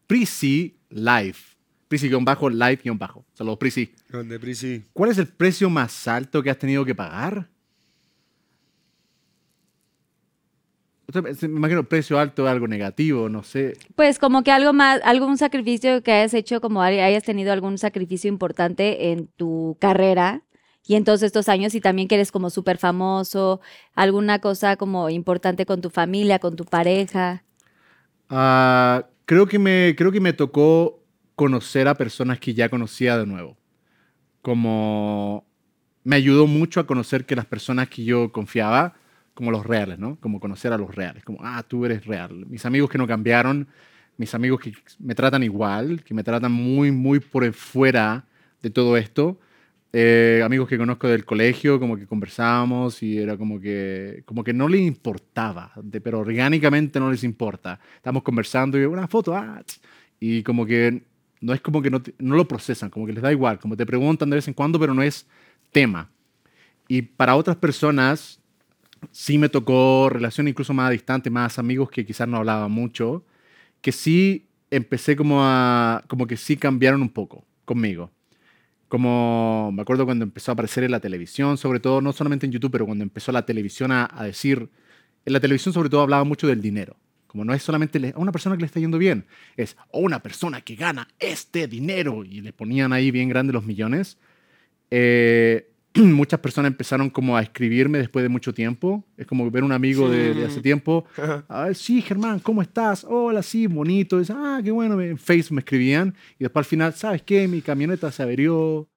Prisi 0.06 0.76
Life. 0.90 1.56
Prisi-Life-Bajo. 1.88 3.24
Saludos, 3.34 3.58
Prisi. 3.58 3.92
¿Dónde, 4.08 4.38
Prisi? 4.40 4.82
¿Cuál 4.92 5.10
es 5.10 5.18
el 5.18 5.28
precio 5.28 5.68
más 5.68 6.08
alto 6.08 6.42
que 6.42 6.48
has 6.50 6.58
tenido 6.58 6.84
que 6.84 6.94
pagar? 6.94 7.48
Me 11.22 11.30
imagino 11.42 11.84
precio 11.84 12.18
alto, 12.18 12.48
algo 12.48 12.66
negativo, 12.66 13.28
no 13.28 13.42
sé. 13.42 13.74
Pues 13.94 14.18
como 14.18 14.42
que 14.42 14.50
algo 14.50 14.72
más, 14.72 15.00
algún 15.04 15.36
sacrificio 15.36 16.02
que 16.02 16.10
hayas 16.12 16.32
hecho, 16.32 16.62
como 16.62 16.80
hay- 16.80 17.00
hayas 17.00 17.22
tenido 17.24 17.52
algún 17.52 17.76
sacrificio 17.76 18.28
importante 18.28 19.10
en 19.12 19.26
tu 19.36 19.76
carrera 19.78 20.42
y 20.86 20.94
en 20.94 21.04
todos 21.04 21.22
estos 21.22 21.48
años 21.48 21.74
y 21.74 21.80
también 21.80 22.08
que 22.08 22.16
eres 22.16 22.32
como 22.32 22.50
súper 22.50 22.78
famoso, 22.78 23.60
alguna 23.94 24.40
cosa 24.40 24.76
como 24.76 25.10
importante 25.10 25.66
con 25.66 25.80
tu 25.80 25.90
familia, 25.90 26.38
con 26.38 26.56
tu 26.56 26.64
pareja. 26.64 27.44
Ah, 28.28 29.06
creo, 29.24 29.46
que 29.46 29.58
me, 29.58 29.94
creo 29.96 30.10
que 30.10 30.20
me 30.20 30.32
tocó 30.32 31.02
conocer 31.36 31.88
a 31.88 31.94
personas 31.94 32.38
que 32.40 32.54
ya 32.54 32.68
conocía 32.68 33.16
de 33.18 33.26
nuevo. 33.26 33.56
Como 34.40 35.46
me 36.04 36.16
ayudó 36.16 36.46
mucho 36.46 36.80
a 36.80 36.86
conocer 36.86 37.26
que 37.26 37.36
las 37.36 37.46
personas 37.46 37.88
que 37.88 38.04
yo 38.04 38.32
confiaba, 38.32 38.94
como 39.34 39.50
los 39.50 39.64
reales, 39.64 39.98
¿no? 39.98 40.18
Como 40.20 40.40
conocer 40.40 40.72
a 40.72 40.78
los 40.78 40.94
reales, 40.94 41.24
como, 41.24 41.38
ah, 41.42 41.62
tú 41.66 41.84
eres 41.84 42.04
real. 42.06 42.46
Mis 42.46 42.66
amigos 42.66 42.90
que 42.90 42.98
no 42.98 43.06
cambiaron, 43.06 43.68
mis 44.16 44.34
amigos 44.34 44.60
que 44.60 44.72
me 44.98 45.14
tratan 45.14 45.42
igual, 45.42 46.02
que 46.02 46.14
me 46.14 46.24
tratan 46.24 46.52
muy, 46.52 46.90
muy 46.90 47.20
por 47.20 47.50
fuera 47.52 48.26
de 48.62 48.70
todo 48.70 48.96
esto. 48.96 49.38
Eh, 49.94 50.40
amigos 50.42 50.68
que 50.68 50.78
conozco 50.78 51.06
del 51.06 51.24
colegio, 51.26 51.78
como 51.78 51.96
que 51.98 52.06
conversábamos 52.06 53.02
y 53.02 53.18
era 53.18 53.36
como 53.36 53.60
que, 53.60 54.22
como 54.24 54.42
que 54.42 54.54
no 54.54 54.66
les 54.68 54.80
importaba, 54.80 55.72
pero 56.02 56.20
orgánicamente 56.20 56.98
no 56.98 57.10
les 57.10 57.24
importa. 57.24 57.78
Estamos 57.96 58.22
conversando 58.22 58.80
y 58.80 58.84
una 58.84 59.06
foto, 59.06 59.34
ah, 59.36 59.62
y 60.18 60.42
como 60.42 60.64
que 60.64 61.02
no 61.42 61.52
es 61.52 61.60
como 61.60 61.82
que 61.82 61.90
no, 61.90 62.02
no 62.18 62.36
lo 62.36 62.48
procesan, 62.48 62.88
como 62.88 63.06
que 63.06 63.12
les 63.12 63.22
da 63.22 63.32
igual, 63.32 63.58
como 63.58 63.76
te 63.76 63.84
preguntan 63.84 64.30
de 64.30 64.36
vez 64.36 64.48
en 64.48 64.54
cuando, 64.54 64.78
pero 64.80 64.94
no 64.94 65.02
es 65.02 65.26
tema. 65.72 66.10
Y 66.88 67.02
para 67.02 67.36
otras 67.36 67.56
personas 67.56 68.40
sí 69.10 69.38
me 69.38 69.48
tocó 69.48 70.08
relación 70.10 70.48
incluso 70.48 70.72
más 70.74 70.90
distante, 70.90 71.30
más 71.30 71.58
amigos 71.58 71.90
que 71.90 72.06
quizás 72.06 72.28
no 72.28 72.38
hablaba 72.38 72.68
mucho, 72.68 73.24
que 73.82 73.92
sí 73.92 74.48
empecé 74.70 75.16
como 75.16 75.44
a, 75.44 76.04
como 76.08 76.26
que 76.26 76.36
sí 76.36 76.56
cambiaron 76.56 77.02
un 77.02 77.10
poco 77.10 77.44
conmigo. 77.64 78.10
Como 78.92 79.72
me 79.72 79.80
acuerdo 79.80 80.04
cuando 80.04 80.22
empezó 80.22 80.50
a 80.50 80.52
aparecer 80.52 80.84
en 80.84 80.90
la 80.90 81.00
televisión, 81.00 81.56
sobre 81.56 81.80
todo, 81.80 82.02
no 82.02 82.12
solamente 82.12 82.44
en 82.44 82.52
YouTube, 82.52 82.72
pero 82.72 82.84
cuando 82.84 83.02
empezó 83.02 83.32
la 83.32 83.46
televisión 83.46 83.90
a, 83.90 84.06
a 84.12 84.24
decir, 84.24 84.68
en 85.24 85.32
la 85.32 85.40
televisión 85.40 85.72
sobre 85.72 85.88
todo 85.88 86.02
hablaba 86.02 86.24
mucho 86.24 86.46
del 86.46 86.60
dinero. 86.60 86.94
Como 87.26 87.42
no 87.42 87.54
es 87.54 87.62
solamente 87.62 88.12
a 88.14 88.18
una 88.18 88.32
persona 88.32 88.54
que 88.54 88.60
le 88.60 88.66
está 88.66 88.80
yendo 88.80 88.98
bien, 88.98 89.24
es 89.56 89.78
"Oh, 89.92 90.00
una 90.00 90.22
persona 90.22 90.60
que 90.60 90.74
gana 90.74 91.08
este 91.18 91.68
dinero 91.68 92.22
y 92.22 92.42
le 92.42 92.52
ponían 92.52 92.92
ahí 92.92 93.10
bien 93.10 93.30
grandes 93.30 93.54
los 93.54 93.64
millones. 93.64 94.18
Eh, 94.90 95.71
muchas 96.00 96.40
personas 96.40 96.70
empezaron 96.70 97.10
como 97.10 97.36
a 97.36 97.42
escribirme 97.42 97.98
después 97.98 98.22
de 98.22 98.28
mucho 98.28 98.52
tiempo. 98.54 99.04
Es 99.16 99.26
como 99.26 99.50
ver 99.50 99.62
un 99.64 99.72
amigo 99.72 100.08
de, 100.08 100.34
de 100.34 100.46
hace 100.46 100.60
tiempo. 100.60 101.04
Ah, 101.48 101.70
sí, 101.74 102.00
Germán, 102.02 102.38
¿cómo 102.40 102.62
estás? 102.62 103.04
Hola, 103.08 103.42
sí, 103.42 103.66
bonito. 103.66 104.18
Dice, 104.18 104.32
ah, 104.36 104.60
qué 104.64 104.70
bueno. 104.70 105.00
En 105.00 105.18
Facebook 105.18 105.54
me 105.56 105.60
escribían. 105.60 106.14
Y 106.38 106.44
después 106.44 106.64
al 106.66 106.68
final, 106.68 106.92
¿sabes 106.94 107.22
qué? 107.22 107.46
Mi 107.48 107.60
camioneta 107.60 108.10
se 108.10 108.22
averió. 108.22 108.88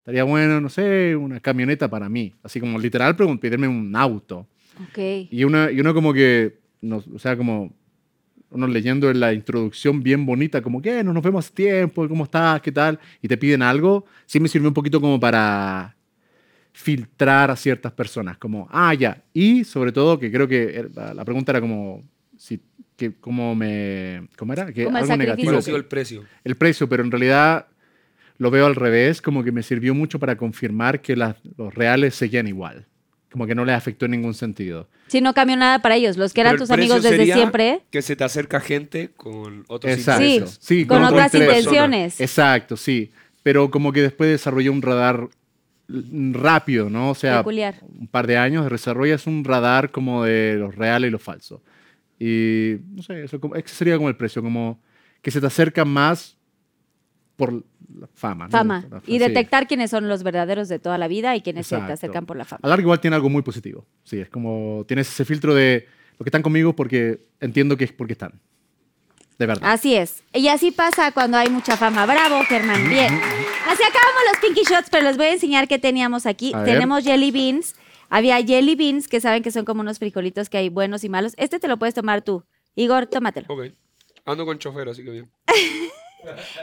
Estaría 0.00 0.24
bueno, 0.24 0.60
no 0.60 0.68
sé, 0.68 1.16
una 1.16 1.40
camioneta 1.40 1.88
para 1.88 2.08
mí. 2.08 2.32
Así 2.42 2.60
como 2.60 2.78
literal, 2.78 3.16
pregun- 3.16 3.38
pedirme 3.40 3.66
un 3.68 3.94
auto. 3.96 4.46
Y 5.30 5.42
uno, 5.44 5.70
y 5.70 5.80
uno 5.80 5.94
como 5.94 6.12
que, 6.12 6.60
no, 6.80 7.02
o 7.14 7.18
sea, 7.18 7.36
como 7.36 7.72
uno 8.50 8.66
leyendo 8.66 9.10
en 9.10 9.20
la 9.20 9.32
introducción 9.32 10.02
bien 10.02 10.24
bonita, 10.24 10.62
como 10.62 10.80
que 10.80 11.02
no 11.04 11.12
nos 11.12 11.22
vemos 11.22 11.44
hace 11.46 11.54
tiempo, 11.54 12.08
¿cómo 12.08 12.24
estás? 12.24 12.60
¿Qué 12.62 12.72
tal? 12.72 12.98
Y 13.20 13.28
te 13.28 13.36
piden 13.36 13.62
algo, 13.62 14.04
sí 14.24 14.38
me 14.40 14.48
sirvió 14.48 14.68
un 14.68 14.74
poquito 14.74 15.00
como 15.00 15.18
para 15.18 15.94
filtrar 16.72 17.50
a 17.50 17.56
ciertas 17.56 17.92
personas, 17.92 18.36
como, 18.38 18.68
ah, 18.70 18.92
ya. 18.94 19.22
Y 19.32 19.64
sobre 19.64 19.92
todo, 19.92 20.18
que 20.18 20.30
creo 20.30 20.46
que 20.46 20.76
era- 20.94 21.14
la- 21.14 21.24
pregunta 21.24 21.52
era 21.52 21.60
como, 21.60 22.04
si, 22.36 22.60
que, 22.96 23.14
cómo 23.14 23.54
me, 23.54 24.28
¿cómo 24.36 24.52
era? 24.52 24.66
Que 24.72 24.84
Como 24.84 24.96
el 24.98 25.02
algo 25.04 25.06
sacrificio. 25.14 25.16
negativo. 25.18 25.46
¿Cuál 25.50 25.58
ha 25.58 25.62
sido 25.62 25.76
el 25.76 25.84
precio? 25.86 26.24
el 26.44 26.54
precio, 26.56 26.88
pero 26.88 27.02
en 27.02 27.10
realidad 27.10 27.66
lo 28.38 28.50
veo 28.50 28.66
al 28.66 28.74
revés, 28.74 29.22
como 29.22 29.42
que 29.42 29.52
me 29.52 29.62
sirvió 29.62 29.94
mucho 29.94 30.18
para 30.18 30.36
confirmar 30.36 31.00
que 31.00 31.16
las- 31.16 31.36
los 31.56 31.74
reales 31.74 32.14
seguían 32.14 32.46
igual. 32.46 32.86
Como 33.36 33.46
que 33.46 33.54
no 33.54 33.66
les 33.66 33.74
afectó 33.74 34.06
en 34.06 34.12
ningún 34.12 34.32
sentido. 34.32 34.88
Sí, 35.08 35.20
no 35.20 35.34
cambió 35.34 35.58
nada 35.58 35.82
para 35.82 35.94
ellos. 35.96 36.16
Los 36.16 36.32
que 36.32 36.40
eran 36.40 36.56
tus 36.56 36.70
amigos 36.70 37.02
desde 37.02 37.18
sería 37.18 37.34
siempre, 37.34 37.82
Que 37.90 38.00
se 38.00 38.16
te 38.16 38.24
acerca 38.24 38.60
gente 38.60 39.10
con 39.14 39.66
otros 39.68 39.92
Exacto. 39.92 40.22
Sí, 40.24 40.30
intereses. 40.36 40.58
Sí, 40.62 40.86
con 40.86 41.02
otro 41.04 41.16
otras 41.16 41.34
intenciones. 41.34 42.18
Exacto, 42.18 42.78
sí. 42.78 43.12
Pero 43.42 43.70
como 43.70 43.92
que 43.92 44.00
después 44.00 44.30
desarrollé 44.30 44.70
un 44.70 44.80
radar 44.80 45.28
rápido, 46.32 46.88
¿no? 46.88 47.10
O 47.10 47.14
sea, 47.14 47.40
Peculiar. 47.40 47.74
un 48.00 48.06
par 48.08 48.26
de 48.26 48.38
años 48.38 48.70
desarrollas 48.70 49.26
un 49.26 49.44
radar 49.44 49.90
como 49.90 50.24
de 50.24 50.56
los 50.58 50.74
reales 50.74 51.08
y 51.08 51.10
los 51.12 51.22
falsos. 51.22 51.60
Y 52.18 52.76
no 52.94 53.02
sé, 53.02 53.22
eso 53.24 53.38
como- 53.38 53.54
ese 53.54 53.74
sería 53.74 53.98
como 53.98 54.08
el 54.08 54.16
precio, 54.16 54.42
como 54.42 54.80
que 55.20 55.30
se 55.30 55.42
te 55.42 55.46
acerca 55.46 55.84
más 55.84 56.35
por 57.36 57.52
la 57.52 58.06
fama. 58.14 58.46
¿no? 58.46 58.50
Fama. 58.50 58.82
Por 58.82 58.90
la 58.92 59.02
Y 59.06 59.12
sí. 59.12 59.18
detectar 59.18 59.66
quiénes 59.68 59.90
son 59.90 60.08
los 60.08 60.22
verdaderos 60.22 60.68
de 60.68 60.78
toda 60.78 60.98
la 60.98 61.08
vida 61.08 61.36
y 61.36 61.42
quiénes 61.42 61.66
se 61.66 61.76
te 61.76 61.80
Exacto. 61.80 61.94
acercan 61.94 62.26
por 62.26 62.36
la 62.36 62.44
fama. 62.44 62.60
A 62.62 62.68
largo 62.68 62.82
igual 62.82 63.00
tiene 63.00 63.16
algo 63.16 63.28
muy 63.30 63.42
positivo. 63.42 63.86
Sí, 64.04 64.18
es 64.18 64.28
como 64.28 64.84
tienes 64.88 65.08
ese 65.08 65.24
filtro 65.24 65.54
de 65.54 65.86
los 66.18 66.24
que 66.24 66.28
están 66.28 66.42
conmigo 66.42 66.74
porque 66.74 67.26
entiendo 67.40 67.76
que 67.76 67.84
es 67.84 67.92
porque 67.92 68.14
están. 68.14 68.40
De 69.38 69.44
verdad. 69.44 69.70
Así 69.70 69.94
es. 69.94 70.22
Y 70.32 70.48
así 70.48 70.70
pasa 70.70 71.12
cuando 71.12 71.36
hay 71.36 71.50
mucha 71.50 71.76
fama. 71.76 72.06
Bravo, 72.06 72.42
Germán. 72.48 72.88
Bien. 72.88 73.12
Así 73.12 73.82
acabamos 73.82 74.22
los 74.32 74.38
Pinky 74.40 74.62
Shots, 74.62 74.88
pero 74.90 75.04
les 75.04 75.18
voy 75.18 75.26
a 75.26 75.32
enseñar 75.34 75.68
qué 75.68 75.78
teníamos 75.78 76.24
aquí. 76.24 76.54
A 76.54 76.60
ver. 76.62 76.72
Tenemos 76.72 77.04
Jelly 77.04 77.30
Beans. 77.30 77.74
Había 78.08 78.42
Jelly 78.42 78.76
Beans, 78.76 79.08
que 79.08 79.20
saben 79.20 79.42
que 79.42 79.50
son 79.50 79.66
como 79.66 79.82
unos 79.82 79.98
frijolitos 79.98 80.48
que 80.48 80.56
hay 80.56 80.70
buenos 80.70 81.04
y 81.04 81.10
malos. 81.10 81.34
Este 81.36 81.58
te 81.60 81.68
lo 81.68 81.76
puedes 81.76 81.94
tomar 81.94 82.22
tú. 82.22 82.44
Igor, 82.76 83.06
tómatelo. 83.08 83.46
Ok. 83.50 83.64
Ando 84.24 84.46
con 84.46 84.58
chofer, 84.58 84.88
así 84.88 85.04
que 85.04 85.10
bien. 85.10 85.30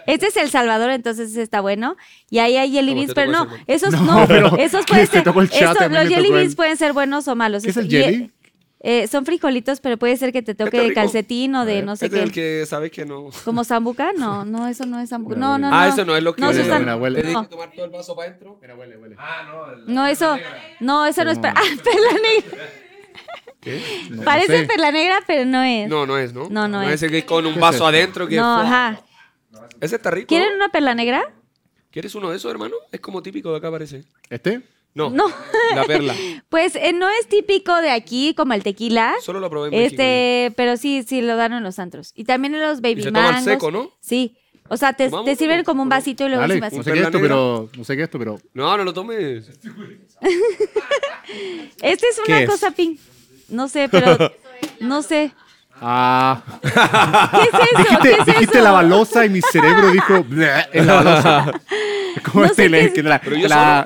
Este 0.08 0.28
es 0.28 0.38
El 0.38 0.50
Salvador, 0.50 0.90
entonces 0.92 1.36
está 1.38 1.62
bueno. 1.62 1.96
Y 2.30 2.40
ahí 2.40 2.58
hay 2.58 2.72
Jelly 2.72 2.92
¿Cómo 2.92 3.02
Beans, 3.02 3.14
pero 3.14 3.32
no, 3.32 3.48
ese, 3.68 3.88
esos 3.88 3.94
No, 4.02 4.22
no, 4.22 4.28
pero 4.28 4.58
esos 4.58 4.86
¿qué 4.86 4.94
pueden 4.94 5.08
ser, 5.12 5.28
el 5.28 5.50
chat? 5.50 5.76
esos- 5.78 5.92
los 5.92 6.08
Jelly 6.08 6.28
el- 6.28 6.34
Beans 6.34 6.56
pueden 6.56 6.78
ser 6.78 6.94
buenos 6.94 7.28
o 7.28 7.36
malos. 7.36 7.64
¿Qué 7.64 7.70
es 7.70 7.78
el 7.78 7.88
jelly? 7.90 8.32
eh, 8.86 9.08
son 9.08 9.26
frijolitos, 9.26 9.80
pero 9.80 9.96
puede 9.98 10.18
ser 10.18 10.34
que 10.34 10.42
te 10.42 10.56
toque 10.56 10.76
Este 10.76 10.90
de 10.90 10.94
calcetín 10.94 11.56
o 11.56 11.64
de 11.64 11.76
ver. 11.76 11.86
no 11.86 11.96
sé 11.96 12.08
Este 12.08 12.18
es 12.18 12.22
qué. 12.22 12.28
el 12.28 12.32
que 12.60 12.66
sabes 12.66 12.92
que 12.92 13.06
no. 13.06 13.30
¿Como 13.46 13.64
sambuca? 13.64 14.12
No, 14.18 14.44
no, 14.44 14.68
eso 14.68 14.86
no 14.86 15.00
es 15.00 15.08
sambuca. 15.08 15.36
Mira, 15.36 15.48
No, 15.48 15.58
no, 15.58 15.70
no. 15.70 15.76
Ah, 15.78 15.88
eso 15.88 16.04
no 16.04 16.18
es 16.18 16.22
lo 16.24 16.36
que. 16.36 16.42
No, 16.42 16.50
Huele, 16.50 16.62
eso 16.64 16.80
mira, 16.80 16.98
huele. 16.98 17.22
Dije 17.22 17.34
no. 17.34 17.48
tomar 17.48 17.72
todo 17.72 17.86
el 17.86 17.92
vaso 17.92 18.14
para 18.14 18.28
adentro. 18.28 18.58
Mira, 18.62 18.76
huele, 18.76 18.98
huele. 18.98 19.16
No, 19.88 20.06
eso, 20.06 20.38
no, 20.82 21.06
eso 21.06 21.24
no 21.24 21.32
es 21.32 21.40
per- 21.40 21.54
No. 21.54 21.60
ah, 21.62 21.82
perla 21.82 22.20
negra. 22.22 22.70
¿Qué? 23.62 23.82
No, 24.10 24.24
Parece 24.24 24.52
no 24.52 24.58
sé. 24.60 24.66
perla 24.66 24.92
negra, 24.92 25.16
pero 25.26 25.46
no 25.46 25.64
es. 25.64 25.88
No, 25.88 26.06
no 26.06 26.18
es, 26.18 26.34
¿no? 26.34 26.50
No, 26.50 26.68
no 26.68 26.82
es. 26.82 26.92
ese 26.96 27.10
que 27.10 27.24
con 27.26 27.46
un 27.46 27.54
¿Qué 27.54 27.60
es 27.60 27.62
vaso 27.62 27.88
adentro 27.88 28.28
que. 28.28 28.36
No, 28.36 28.60
ajá. 28.60 29.00
Ese 29.84 29.96
está 29.98 30.12
rico. 30.12 30.28
¿Quieren 30.28 30.54
una 30.56 30.70
perla 30.70 30.96
negra? 30.96 31.34
¿Quieres 31.92 32.16
uno 32.16 32.30
de 32.32 32.38
esos, 32.38 32.50
hermano? 32.52 32.76
Es 32.92 33.00
como 33.00 33.22
típico 33.22 33.52
de 33.52 33.58
acá, 33.58 33.70
parece. 33.70 34.04
¿Este? 34.30 34.62
No. 34.96 35.10
No. 35.10 35.26
La 35.76 35.84
perla. 35.86 36.16
Pues 36.50 36.76
eh, 36.76 36.94
no 36.94 37.10
es 37.10 37.28
típico 37.28 37.76
de 37.82 37.90
aquí 37.90 38.36
como 38.36 38.54
el 38.54 38.62
tequila. 38.62 39.16
Solo 39.22 39.40
lo 39.40 39.50
probé 39.50 39.70
en 39.70 39.72
México. 39.74 39.92
Este, 40.02 40.54
pero 40.56 40.78
sí, 40.78 41.04
sí 41.04 41.22
lo 41.22 41.36
dan 41.36 41.54
en 41.54 41.64
los 41.64 41.80
antros. 41.80 42.12
Y 42.16 42.26
también 42.26 42.54
en 42.54 42.62
los 42.62 42.80
baby 42.82 43.02
Y 43.02 43.04
se 43.06 43.12
toma 43.12 43.28
al 43.28 43.34
mangos. 43.34 43.44
seco, 43.54 43.72
¿no? 43.72 43.92
Sí. 44.02 44.38
O 44.70 44.78
sea, 44.78 44.94
te, 44.94 45.10
¿Tomamos 45.10 45.26
te 45.26 45.36
sirven 45.36 45.64
como 45.64 45.82
un 45.82 45.90
vasito 45.90 46.24
y 46.26 46.28
luego 46.28 46.42
Dale, 46.42 46.54
encima 46.56 46.70
no 46.70 46.76
así. 46.80 46.84
sé 46.84 46.94
qué 46.94 47.00
es 47.00 47.06
esto, 47.08 47.20
pero... 47.20 47.70
No 47.76 47.84
sé 47.84 47.96
qué 47.96 48.02
es 48.04 48.08
esto, 48.08 48.20
pero... 48.20 48.40
No, 48.54 48.78
no 48.78 48.84
lo 48.84 48.94
tomes. 48.94 49.50
Este 51.82 52.08
es 52.08 52.20
¿Qué 52.26 52.32
una 52.32 52.42
es? 52.42 52.50
cosa 52.50 52.72
pink. 52.72 53.00
No 53.50 53.68
sé, 53.68 53.90
pero 53.90 54.18
no 54.80 55.02
sé. 55.02 55.32
Ah... 55.82 56.42
¿Qué 56.62 56.68
es 56.70 56.76
eso? 56.76 57.78
dijiste 57.78 58.10
¿Qué 58.10 58.20
es 58.20 58.26
dijiste 58.26 58.56
eso? 58.58 58.64
la 58.64 58.72
balosa 58.72 59.26
y 59.26 59.30
mi 59.30 59.42
cerebro 59.42 59.92
dijo... 59.92 60.26
La 60.30 60.94
balosa. 60.96 61.52
Como 62.32 62.46
No 62.46 62.54
sé 62.54 62.66
el, 62.66 62.76
es. 62.76 62.94
de 62.94 63.04
la, 63.04 63.16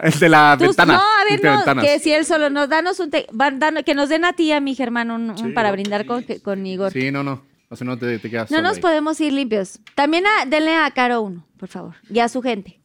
el 0.04 0.20
de 0.20 0.30
la 0.30 0.56
Tú- 0.60 0.66
ventana. 0.66 0.94
no, 0.96 1.00
a 1.00 1.24
ver, 1.30 1.44
no, 1.76 1.82
que 1.82 1.98
si 2.00 2.12
él 2.14 2.26
solo 2.26 2.50
nos 2.50 2.68
danos 2.70 3.00
un, 3.00 3.10
te- 3.10 3.26
van 3.32 3.58
dando- 3.58 3.84
que 3.84 3.96
nos 3.96 4.10
den 4.10 4.26
a 4.26 4.34
ti 4.34 4.44
y 4.44 4.52
a 4.52 4.60
mi 4.60 4.76
Germán 4.76 5.12
un, 5.12 5.30
un 5.32 5.38
Sí, 5.38 5.50
para 5.54 5.72
brindar 5.72 6.06
con, 6.06 6.24
con 6.44 6.66
Igor. 6.66 6.92
Sí, 6.92 7.10
no, 7.10 7.24
no. 7.24 7.42
O 7.70 7.76
sea, 7.76 7.86
no 7.86 7.98
te, 7.98 8.20
te 8.20 8.30
quedas 8.30 8.52
No 8.52 8.62
nos 8.62 8.76
ahí. 8.76 8.82
podemos 8.82 9.20
ir 9.22 9.32
limpios. 9.34 9.80
También 9.96 10.26
a- 10.28 10.46
denle 10.46 10.76
a 10.76 10.92
Caro 10.92 11.22
uno, 11.22 11.46
por 11.58 11.70
favor, 11.70 11.96
y 12.10 12.20
a 12.20 12.28
su 12.30 12.42
gente. 12.42 12.80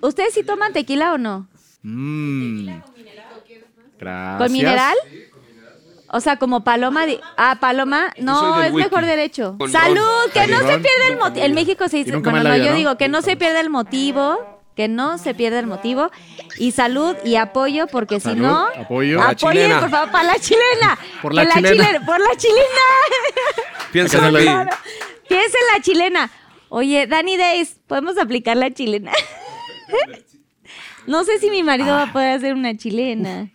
¿Ustedes 0.00 0.34
sí 0.34 0.44
toman 0.44 0.72
tequila 0.72 1.12
o 1.12 1.18
no? 1.18 1.48
Mm. 1.82 2.66
Gracias. 3.98 4.38
¿Con 4.38 4.52
mineral? 4.52 4.94
O 6.16 6.20
sea, 6.20 6.36
como 6.36 6.62
paloma. 6.62 7.06
de- 7.06 7.20
Ah, 7.36 7.56
paloma. 7.60 8.12
No, 8.18 8.38
soy 8.38 8.58
del 8.62 8.66
es 8.68 8.74
mejor 8.74 9.04
derecho. 9.04 9.56
Con 9.58 9.68
¡Salud! 9.70 10.30
Que 10.32 10.46
no 10.46 10.58
se 10.58 10.78
pierda 10.78 11.08
el 11.10 11.16
motivo. 11.18 11.44
En 11.44 11.54
México 11.54 11.88
se 11.88 11.98
Y 11.98 12.04
dice. 12.04 12.12
nunca 12.14 12.30
Bueno, 12.30 12.44
más 12.44 12.50
no, 12.50 12.54
en 12.54 12.60
la 12.60 12.62
vida, 12.62 12.66
yo 12.66 12.70
¿no? 12.72 12.76
digo 12.78 12.96
que 12.96 13.08
no 13.08 13.20
se 13.22 13.36
pierda 13.36 13.58
el 13.60 13.68
motivo. 13.70 14.38
Que 14.76 14.86
no 14.88 15.18
se 15.18 15.34
pierda 15.34 15.58
el 15.60 15.66
motivo. 15.66 16.10
Y 16.58 16.70
salud 16.72 17.16
y 17.24 17.34
apoyo, 17.36 17.86
porque 17.88 18.16
si 18.20 18.24
Salud, 18.30 18.42
no. 18.42 18.66
apoyo. 18.76 19.18
la 19.18 19.28
Apoyen, 19.30 19.62
chilena. 19.62 19.80
por 19.80 19.90
favor, 19.90 20.10
para 20.12 20.24
la 20.24 20.38
chilena. 20.38 20.98
Por 21.22 21.34
la 21.34 21.46
Que 21.46 21.52
chilena. 21.62 22.06
Por 22.06 22.20
la 22.20 22.36
chilena. 22.36 22.86
Piensa 23.92 24.16
en 24.18 24.22
Claro. 24.30 24.38
mí. 24.38 24.44
Claro. 24.44 24.70
Piensa 25.28 25.58
en 25.60 25.76
la 25.76 25.82
chilena. 25.82 26.30
Oye, 26.68 27.06
Danny 27.06 27.36
Days, 27.36 27.76
¿podemos 27.86 28.18
aplicar 28.18 28.56
la 28.56 28.70
chilena? 28.72 29.12
no 31.06 31.22
sé 31.24 31.38
si 31.38 31.50
mi 31.50 31.62
marido 31.62 31.90
va 31.94 32.04
a 32.04 32.12
poder 32.12 32.36
hacer 32.36 32.54
una 32.54 32.76
chilena. 32.76 33.50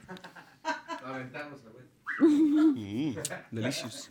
Delicious. 3.52 4.10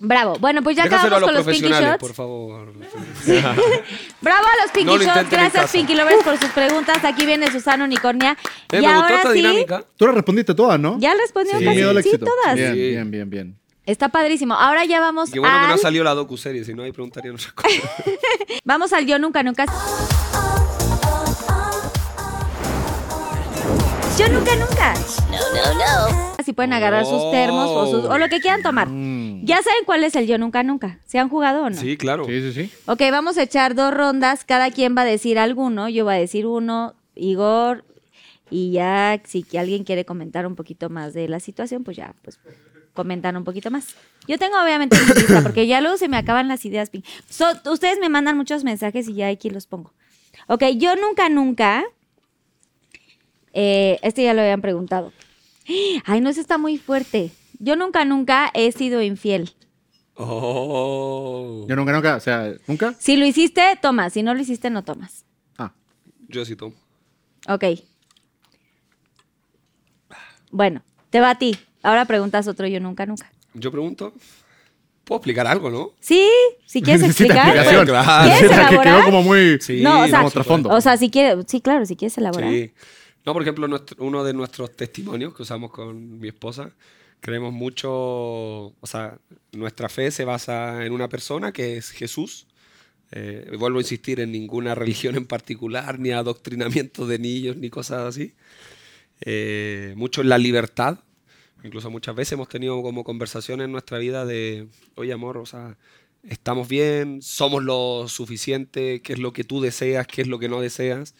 Bravo. 0.00 0.36
Bueno, 0.38 0.62
pues 0.62 0.76
ya 0.76 0.84
Déjaselo 0.84 1.16
acabamos 1.16 1.20
los 1.20 1.28
con 1.28 1.34
los 1.34 1.44
Pinky 1.56 1.68
profesionales, 1.68 1.90
Shots. 1.90 2.00
por 2.00 2.14
favor. 2.14 2.72
Bravo 4.20 4.46
a 4.46 4.62
los 4.62 4.70
Pinky 4.72 4.84
No 4.84 4.96
lo 4.96 5.02
Shots. 5.02 5.08
intenten 5.16 5.38
en 5.40 5.44
Gracias, 5.46 5.62
casa. 5.62 5.72
Pinky 5.72 5.94
Lovers, 5.96 6.22
por 6.22 6.38
sus 6.38 6.50
preguntas. 6.50 7.04
Aquí 7.04 7.26
viene 7.26 7.50
Susana 7.50 7.84
Unicornia. 7.84 8.36
Eh, 8.70 8.78
y 8.80 8.86
me 8.86 8.92
gustó 8.92 9.02
ahora 9.02 9.16
esta 9.16 9.28
sí, 9.32 9.34
dinámica. 9.38 9.84
Tú 9.96 10.06
le 10.06 10.12
respondiste 10.12 10.54
todas, 10.54 10.78
¿no? 10.78 10.98
ya 11.00 11.14
respondió 11.14 11.54
Sí. 11.58 11.64
Sin 11.64 11.70
miedo 11.70 11.90
al 11.90 11.96
casi. 11.96 12.08
Sí, 12.10 12.14
éxito. 12.14 12.30
todas. 12.30 12.54
Bien, 12.54 12.74
Sí. 12.74 12.78
bien, 12.90 13.10
bien, 13.10 13.30
bien. 13.30 13.58
Está 13.86 14.08
padrísimo. 14.10 14.54
Ahora 14.54 14.84
ya 14.84 15.00
vamos 15.00 15.30
Y 15.30 15.32
qué 15.32 15.40
bueno 15.40 15.60
que 15.62 15.66
no 15.66 15.72
al... 15.72 15.78
salió 15.80 16.04
la 16.04 16.14
docu-serie, 16.14 16.62
si 16.64 16.74
no 16.74 16.84
ahí 16.84 16.92
preguntarían 16.92 17.34
otras 17.34 17.52
cosas. 17.54 17.72
Vamos 18.64 18.92
al 18.92 19.04
Yo 19.06 19.18
Nunca 19.18 19.42
Nunca. 19.42 19.64
Yo 24.16 24.28
Nunca 24.28 24.54
Nunca. 24.56 24.94
Si 26.44 26.52
pueden 26.52 26.72
agarrar 26.72 27.04
sus 27.04 27.30
termos 27.32 27.68
o, 27.68 27.86
sus- 27.90 28.04
o 28.04 28.16
lo 28.16 28.28
que 28.28 28.40
quieran 28.40 28.62
tomar. 28.62 28.88
Mm. 28.88 29.44
Ya 29.44 29.56
saben 29.56 29.84
cuál 29.84 30.04
es 30.04 30.14
el 30.14 30.26
Yo 30.28 30.38
Nunca 30.38 30.62
Nunca. 30.62 31.00
¿Se 31.04 31.18
han 31.18 31.28
jugado 31.28 31.64
o 31.64 31.70
no? 31.70 31.76
Sí, 31.76 31.96
claro. 31.96 32.24
Sí, 32.26 32.40
sí, 32.40 32.52
sí. 32.52 32.72
Ok, 32.86 33.00
vamos 33.10 33.36
a 33.38 33.42
echar 33.42 33.74
dos 33.74 33.92
rondas. 33.92 34.44
Cada 34.44 34.70
quien 34.70 34.96
va 34.96 35.02
a 35.02 35.04
decir 35.04 35.38
alguno. 35.38 35.88
Yo 35.88 36.04
voy 36.04 36.14
a 36.14 36.18
decir 36.18 36.46
uno, 36.46 36.94
Igor. 37.16 37.84
Y 38.50 38.70
ya, 38.70 39.20
si 39.24 39.42
que 39.42 39.58
alguien 39.58 39.82
quiere 39.84 40.04
comentar 40.04 40.46
un 40.46 40.54
poquito 40.54 40.88
más 40.90 41.12
de 41.12 41.28
la 41.28 41.40
situación, 41.40 41.82
pues 41.84 41.96
ya, 41.96 42.14
pues 42.22 42.38
comentan 42.94 43.36
un 43.36 43.44
poquito 43.44 43.70
más. 43.70 43.94
Yo 44.28 44.38
tengo 44.38 44.62
obviamente 44.62 44.96
mi 44.96 45.14
lista, 45.20 45.42
porque 45.42 45.66
ya 45.66 45.80
luego 45.80 45.96
se 45.96 46.08
me 46.08 46.16
acaban 46.16 46.46
las 46.48 46.64
ideas. 46.64 46.90
So- 47.28 47.70
ustedes 47.70 47.98
me 47.98 48.08
mandan 48.08 48.36
muchos 48.36 48.62
mensajes 48.64 49.08
y 49.08 49.14
ya 49.14 49.28
aquí 49.28 49.50
los 49.50 49.66
pongo. 49.66 49.92
Ok, 50.46 50.62
yo 50.76 50.94
nunca, 50.96 51.28
nunca. 51.28 51.84
eh, 53.52 53.98
este 54.02 54.22
ya 54.22 54.34
lo 54.34 54.40
habían 54.40 54.60
preguntado. 54.60 55.12
Ay, 56.04 56.20
no, 56.20 56.30
ese 56.30 56.40
está 56.40 56.58
muy 56.58 56.78
fuerte. 56.78 57.30
Yo 57.58 57.76
nunca, 57.76 58.04
nunca 58.04 58.50
he 58.54 58.72
sido 58.72 59.02
infiel. 59.02 59.50
Oh. 60.14 61.64
Yo 61.68 61.76
nunca, 61.76 61.92
nunca, 61.92 62.16
o 62.16 62.20
sea, 62.20 62.52
¿nunca? 62.66 62.94
Si 62.98 63.16
lo 63.16 63.24
hiciste, 63.26 63.62
tomas. 63.80 64.12
Si 64.12 64.22
no 64.22 64.34
lo 64.34 64.40
hiciste, 64.40 64.70
no 64.70 64.82
tomas. 64.82 65.24
Ah, 65.56 65.72
Yo 66.28 66.44
sí 66.44 66.56
tomo. 66.56 66.74
Ok. 67.48 67.64
Bueno, 70.50 70.82
te 71.10 71.20
va 71.20 71.30
a 71.30 71.38
ti. 71.38 71.56
Ahora 71.82 72.04
preguntas 72.06 72.48
otro 72.48 72.66
yo 72.66 72.80
nunca, 72.80 73.06
nunca. 73.06 73.30
Yo 73.54 73.70
pregunto. 73.70 74.12
¿Puedo 75.04 75.18
explicar 75.18 75.46
algo, 75.46 75.70
no? 75.70 75.92
Sí, 76.00 76.28
si 76.66 76.82
quieres 76.82 77.02
explicar. 77.06 77.52
pues, 77.54 77.66
Claro. 77.86 78.24
¿Quieres 78.24 78.40
que 78.40 78.46
elaborar? 78.54 78.82
quedó 78.82 79.04
como 79.04 79.22
muy... 79.22 79.58
Sí, 79.60 79.80
No, 79.82 80.00
o 80.02 80.08
sea. 80.08 80.24
O 80.24 80.80
sea, 80.80 80.96
si 80.96 81.10
quieres, 81.10 81.44
sí, 81.48 81.60
claro, 81.60 81.86
si 81.86 81.96
quieres 81.96 82.18
elaborar. 82.18 82.50
Sí. 82.50 82.72
No, 83.26 83.32
por 83.32 83.42
ejemplo, 83.42 83.68
nuestro- 83.68 84.02
uno 84.04 84.24
de 84.24 84.32
nuestros 84.32 84.74
testimonios 84.74 85.34
que 85.34 85.42
usamos 85.42 85.70
con 85.70 86.18
mi 86.18 86.28
esposa, 86.28 86.72
creemos 87.20 87.52
mucho, 87.52 87.90
o 87.90 88.86
sea, 88.86 89.18
nuestra 89.52 89.88
fe 89.88 90.10
se 90.10 90.24
basa 90.24 90.84
en 90.86 90.92
una 90.92 91.08
persona 91.08 91.52
que 91.52 91.76
es 91.76 91.90
Jesús. 91.90 92.46
Eh, 93.10 93.50
vuelvo 93.58 93.78
a 93.78 93.82
insistir 93.82 94.20
en 94.20 94.32
ninguna 94.32 94.74
religión 94.74 95.16
en 95.16 95.26
particular, 95.26 95.98
ni 95.98 96.10
adoctrinamiento 96.12 97.06
de 97.06 97.18
niños, 97.18 97.56
ni 97.56 97.70
cosas 97.70 98.02
así. 98.02 98.34
Eh, 99.20 99.94
mucho 99.96 100.20
en 100.22 100.28
la 100.28 100.38
libertad. 100.38 101.00
Incluso 101.64 101.90
muchas 101.90 102.14
veces 102.14 102.32
hemos 102.34 102.48
tenido 102.48 102.80
como 102.82 103.02
conversaciones 103.04 103.64
en 103.66 103.72
nuestra 103.72 103.98
vida 103.98 104.24
de, 104.24 104.68
oye 104.94 105.12
amor, 105.12 105.38
o 105.38 105.46
sea, 105.46 105.76
estamos 106.22 106.68
bien, 106.68 107.20
somos 107.22 107.64
lo 107.64 108.06
suficiente, 108.08 109.02
qué 109.02 109.14
es 109.14 109.18
lo 109.18 109.32
que 109.32 109.42
tú 109.44 109.60
deseas, 109.60 110.06
qué 110.06 110.22
es 110.22 110.28
lo 110.28 110.38
que 110.38 110.48
no 110.48 110.60
deseas. 110.60 111.14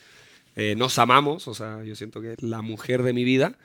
Eh, 0.61 0.75
nos 0.75 0.99
amamos, 0.99 1.47
o 1.47 1.55
sea, 1.55 1.85
yo 1.85 1.95
siento 1.95 2.21
que 2.21 2.33
es 2.33 2.43
la 2.43 2.63
mujer 2.63 3.05
de 3.05 3.13
mi 3.13 3.23
vida, 3.23 3.57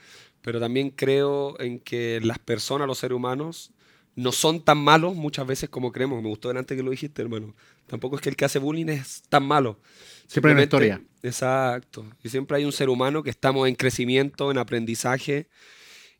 pero 0.44 0.60
también 0.60 0.92
creo 0.92 1.60
en 1.60 1.80
que 1.80 2.20
las 2.22 2.38
personas, 2.38 2.86
los 2.86 3.00
seres 3.00 3.16
humanos, 3.16 3.72
no 4.16 4.32
son 4.32 4.64
tan 4.64 4.78
malos 4.78 5.16
muchas 5.16 5.48
veces 5.48 5.70
como 5.70 5.92
creemos. 5.92 6.22
Me 6.22 6.30
gustó 6.30 6.50
delante 6.50 6.76
que 6.76 6.84
lo 6.84 6.92
dijiste, 6.92 7.24
hermano. 7.24 7.56
Tampoco 7.88 8.16
es 8.16 8.22
que 8.22 8.30
el 8.30 8.36
que 8.36 8.46
hace 8.46 8.60
bullying 8.60 8.90
es 8.90 9.24
tan 9.28 9.44
malo. 9.44 9.80
Siempre 10.28 10.52
hay 10.52 10.54
una 10.54 10.64
historia. 10.64 11.02
Exacto. 11.24 12.06
Y 12.24 12.30
siempre 12.30 12.58
hay 12.58 12.66
un 12.66 12.72
ser 12.72 12.90
humano 12.90 13.24
que 13.24 13.32
estamos 13.32 13.68
en 13.68 13.74
crecimiento, 13.74 14.52
en 14.52 14.60
aprendizaje. 14.60 15.48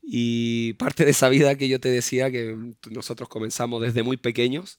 Y 0.02 0.72
parte 0.72 1.04
de 1.04 1.12
esa 1.12 1.28
vida 1.28 1.56
que 1.56 1.68
yo 1.68 1.78
te 1.78 1.88
decía, 1.88 2.32
que 2.32 2.56
nosotros 2.90 3.28
comenzamos 3.28 3.80
desde 3.80 4.02
muy 4.02 4.16
pequeños. 4.16 4.78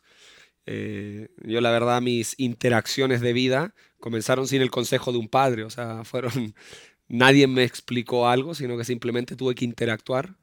eh, 0.65 1.29
yo 1.43 1.61
la 1.61 1.71
verdad 1.71 2.01
mis 2.01 2.35
interacciones 2.37 3.21
de 3.21 3.33
vida 3.33 3.73
comenzaron 4.05 4.47
sin 4.47 4.61
el 4.61 4.69
consejo 4.69 5.11
de 5.11 5.17
un 5.17 5.27
padre. 5.27 5.63
O 5.63 5.69
sea, 5.71 6.03
fueron... 6.03 6.53
Nadie 7.07 7.47
me 7.47 7.63
explicó 7.63 8.27
algo, 8.27 8.53
sino 8.53 8.77
que 8.77 8.85
simplemente 8.85 9.35
tuve 9.35 9.55
que 9.55 9.65
interactuar. 9.65 10.35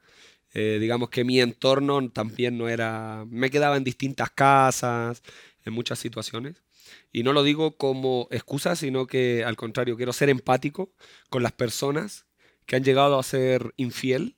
Eh, 0.52 0.78
digamos 0.80 1.10
que 1.10 1.24
mi 1.24 1.40
entorno 1.40 2.10
también 2.10 2.59
no 2.59 2.68
era... 2.68 3.24
Me 3.28 3.51
quedaba 3.51 3.76
en 3.76 3.84
distintas 3.84 4.30
casas, 4.30 5.22
en 5.64 5.72
muchas 5.74 6.01
situaciones. 6.01 6.64
Y 7.12 7.22
no 7.22 7.32
lo 7.32 7.44
digo 7.44 7.76
como 7.76 8.26
excusa, 8.32 8.74
sino 8.74 9.06
que 9.06 9.44
al 9.44 9.56
contrario, 9.56 9.97
quiero 9.97 10.12
ser 10.12 10.28
empático 10.28 10.93
con 11.30 11.44
las 11.44 11.52
personas 11.52 12.26
que 12.66 12.74
han 12.74 12.82
llegado 12.82 13.16
a 13.16 13.22
ser 13.22 13.74
infiel. 13.76 14.36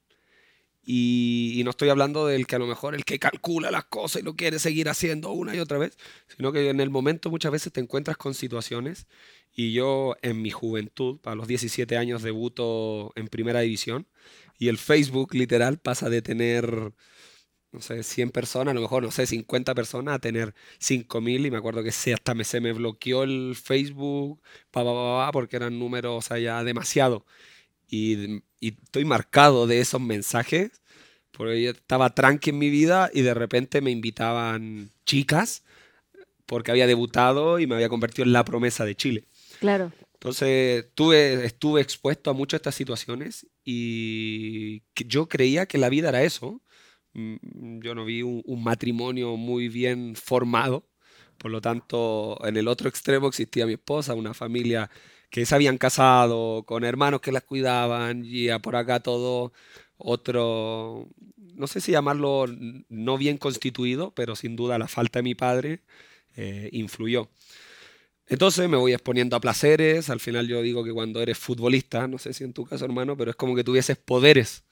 Y, 0.86 1.62
no 1.64 1.70
estoy 1.70 1.88
hablando 1.88 2.26
del 2.26 2.46
que 2.46 2.56
a 2.56 2.58
lo 2.58 2.66
mejor 2.66 2.94
el 2.94 3.04
que 3.04 3.18
calcula 3.18 3.70
las 3.70 3.84
cosas 3.84 4.20
y 4.22 4.24
lo 4.24 4.36
quiere 4.36 4.58
seguir 4.58 4.88
haciendo 4.88 5.32
una 5.32 5.54
y 5.54 5.58
otra 5.58 5.78
vez, 5.78 5.96
sino 6.36 6.52
que 6.52 6.68
en 6.68 6.80
el 6.80 6.90
momento 6.90 7.30
muchas 7.30 7.52
veces 7.52 7.72
te 7.72 7.80
encuentras 7.80 8.16
con 8.18 8.34
situaciones 8.34 9.06
y 9.54 9.72
yo 9.72 10.16
en 10.22 10.42
mi 10.42 10.50
juventud, 10.50 11.18
para 11.20 11.36
los 11.36 11.48
17 11.48 11.96
años, 11.96 12.22
debuto 12.22 13.12
en 13.16 13.28
primera 13.28 13.60
división 13.60 14.06
y 14.58 14.68
el 14.68 14.78
Facebook 14.78 15.34
literal 15.34 15.78
pasa 15.78 16.10
de 16.10 16.22
tener, 16.22 16.92
no 17.72 17.80
sé, 17.80 18.02
100 18.02 18.30
personas, 18.30 18.72
a 18.72 18.74
lo 18.74 18.80
mejor, 18.82 19.02
no 19.04 19.10
sé, 19.10 19.26
50 19.26 19.74
personas, 19.74 20.16
a 20.16 20.18
tener 20.18 20.54
5000 20.78 21.46
y 21.46 21.50
me 21.50 21.58
acuerdo 21.58 21.82
que 21.82 21.92
se, 21.92 22.14
hasta 22.14 22.34
me, 22.34 22.44
se 22.44 22.60
me 22.60 22.72
bloqueó 22.72 23.22
el 23.24 23.56
Facebook, 23.56 24.42
pa, 24.70 24.84
pa, 24.84 24.92
pa, 24.92 25.32
porque 25.32 25.56
eran 25.56 25.78
números, 25.78 26.30
o 26.30 26.36
ya 26.36 26.62
demasiado. 26.64 27.24
Y, 27.88 28.42
y 28.64 28.68
estoy 28.82 29.04
marcado 29.04 29.66
de 29.66 29.80
esos 29.80 30.00
mensajes, 30.00 30.70
porque 31.32 31.62
yo 31.62 31.70
estaba 31.72 32.14
tranqui 32.14 32.48
en 32.48 32.58
mi 32.58 32.70
vida 32.70 33.10
y 33.12 33.20
de 33.20 33.34
repente 33.34 33.82
me 33.82 33.90
invitaban 33.90 34.90
chicas 35.04 35.64
porque 36.46 36.70
había 36.70 36.86
debutado 36.86 37.58
y 37.58 37.66
me 37.66 37.74
había 37.74 37.90
convertido 37.90 38.24
en 38.24 38.32
la 38.32 38.42
promesa 38.42 38.86
de 38.86 38.94
Chile. 38.94 39.24
Claro. 39.60 39.92
Entonces 40.14 40.86
tuve, 40.94 41.44
estuve 41.44 41.82
expuesto 41.82 42.30
a 42.30 42.32
muchas 42.32 42.58
de 42.58 42.62
estas 42.62 42.74
situaciones 42.74 43.46
y 43.66 44.82
yo 44.94 45.28
creía 45.28 45.66
que 45.66 45.76
la 45.76 45.90
vida 45.90 46.08
era 46.08 46.22
eso. 46.22 46.62
Mm, 47.12 47.80
Yo 47.82 47.94
no 47.94 48.06
vi 48.06 48.22
un, 48.22 48.42
un 48.46 48.64
matrimonio 48.64 49.36
muy 49.36 49.68
bien 49.68 50.16
formado. 50.16 50.88
Por 51.36 51.50
lo 51.50 51.60
tanto, 51.60 52.38
en 52.46 52.56
el 52.56 52.68
otro 52.68 52.88
extremo 52.88 53.28
existía 53.28 53.66
mi 53.66 53.74
esposa, 53.74 54.14
una 54.14 54.32
familia 54.32 54.88
que 55.30 55.46
se 55.46 55.54
habían 55.54 55.78
casado, 55.78 56.64
con 56.64 56.84
hermanos 56.84 57.20
que 57.20 57.32
las 57.32 57.44
cuidaban, 57.44 58.24
y 58.24 58.48
a 58.50 58.58
por 58.60 58.76
acá 58.76 59.00
todo 59.00 59.52
otro, 59.96 61.08
no 61.54 61.66
sé 61.66 61.80
si 61.80 61.92
llamarlo 61.92 62.46
no 62.88 63.18
bien 63.18 63.38
constituido, 63.38 64.12
pero 64.14 64.36
sin 64.36 64.56
duda 64.56 64.78
la 64.78 64.88
falta 64.88 65.20
de 65.20 65.22
mi 65.24 65.34
padre 65.34 65.80
eh, 66.36 66.68
influyó. 66.72 67.30
Entonces 68.26 68.68
me 68.68 68.76
voy 68.76 68.92
exponiendo 68.92 69.36
a 69.36 69.40
placeres. 69.40 70.10
Al 70.10 70.20
final 70.20 70.48
yo 70.48 70.62
digo 70.62 70.84
que 70.84 70.92
cuando 70.92 71.20
eres 71.20 71.38
futbolista, 71.38 72.08
no 72.08 72.18
sé 72.18 72.32
si 72.32 72.44
en 72.44 72.52
tu 72.52 72.64
caso, 72.64 72.84
hermano, 72.84 73.16
pero 73.16 73.30
es 73.30 73.36
como 73.36 73.54
que 73.54 73.64
tuvieses 73.64 73.96
poderes. 73.96 74.64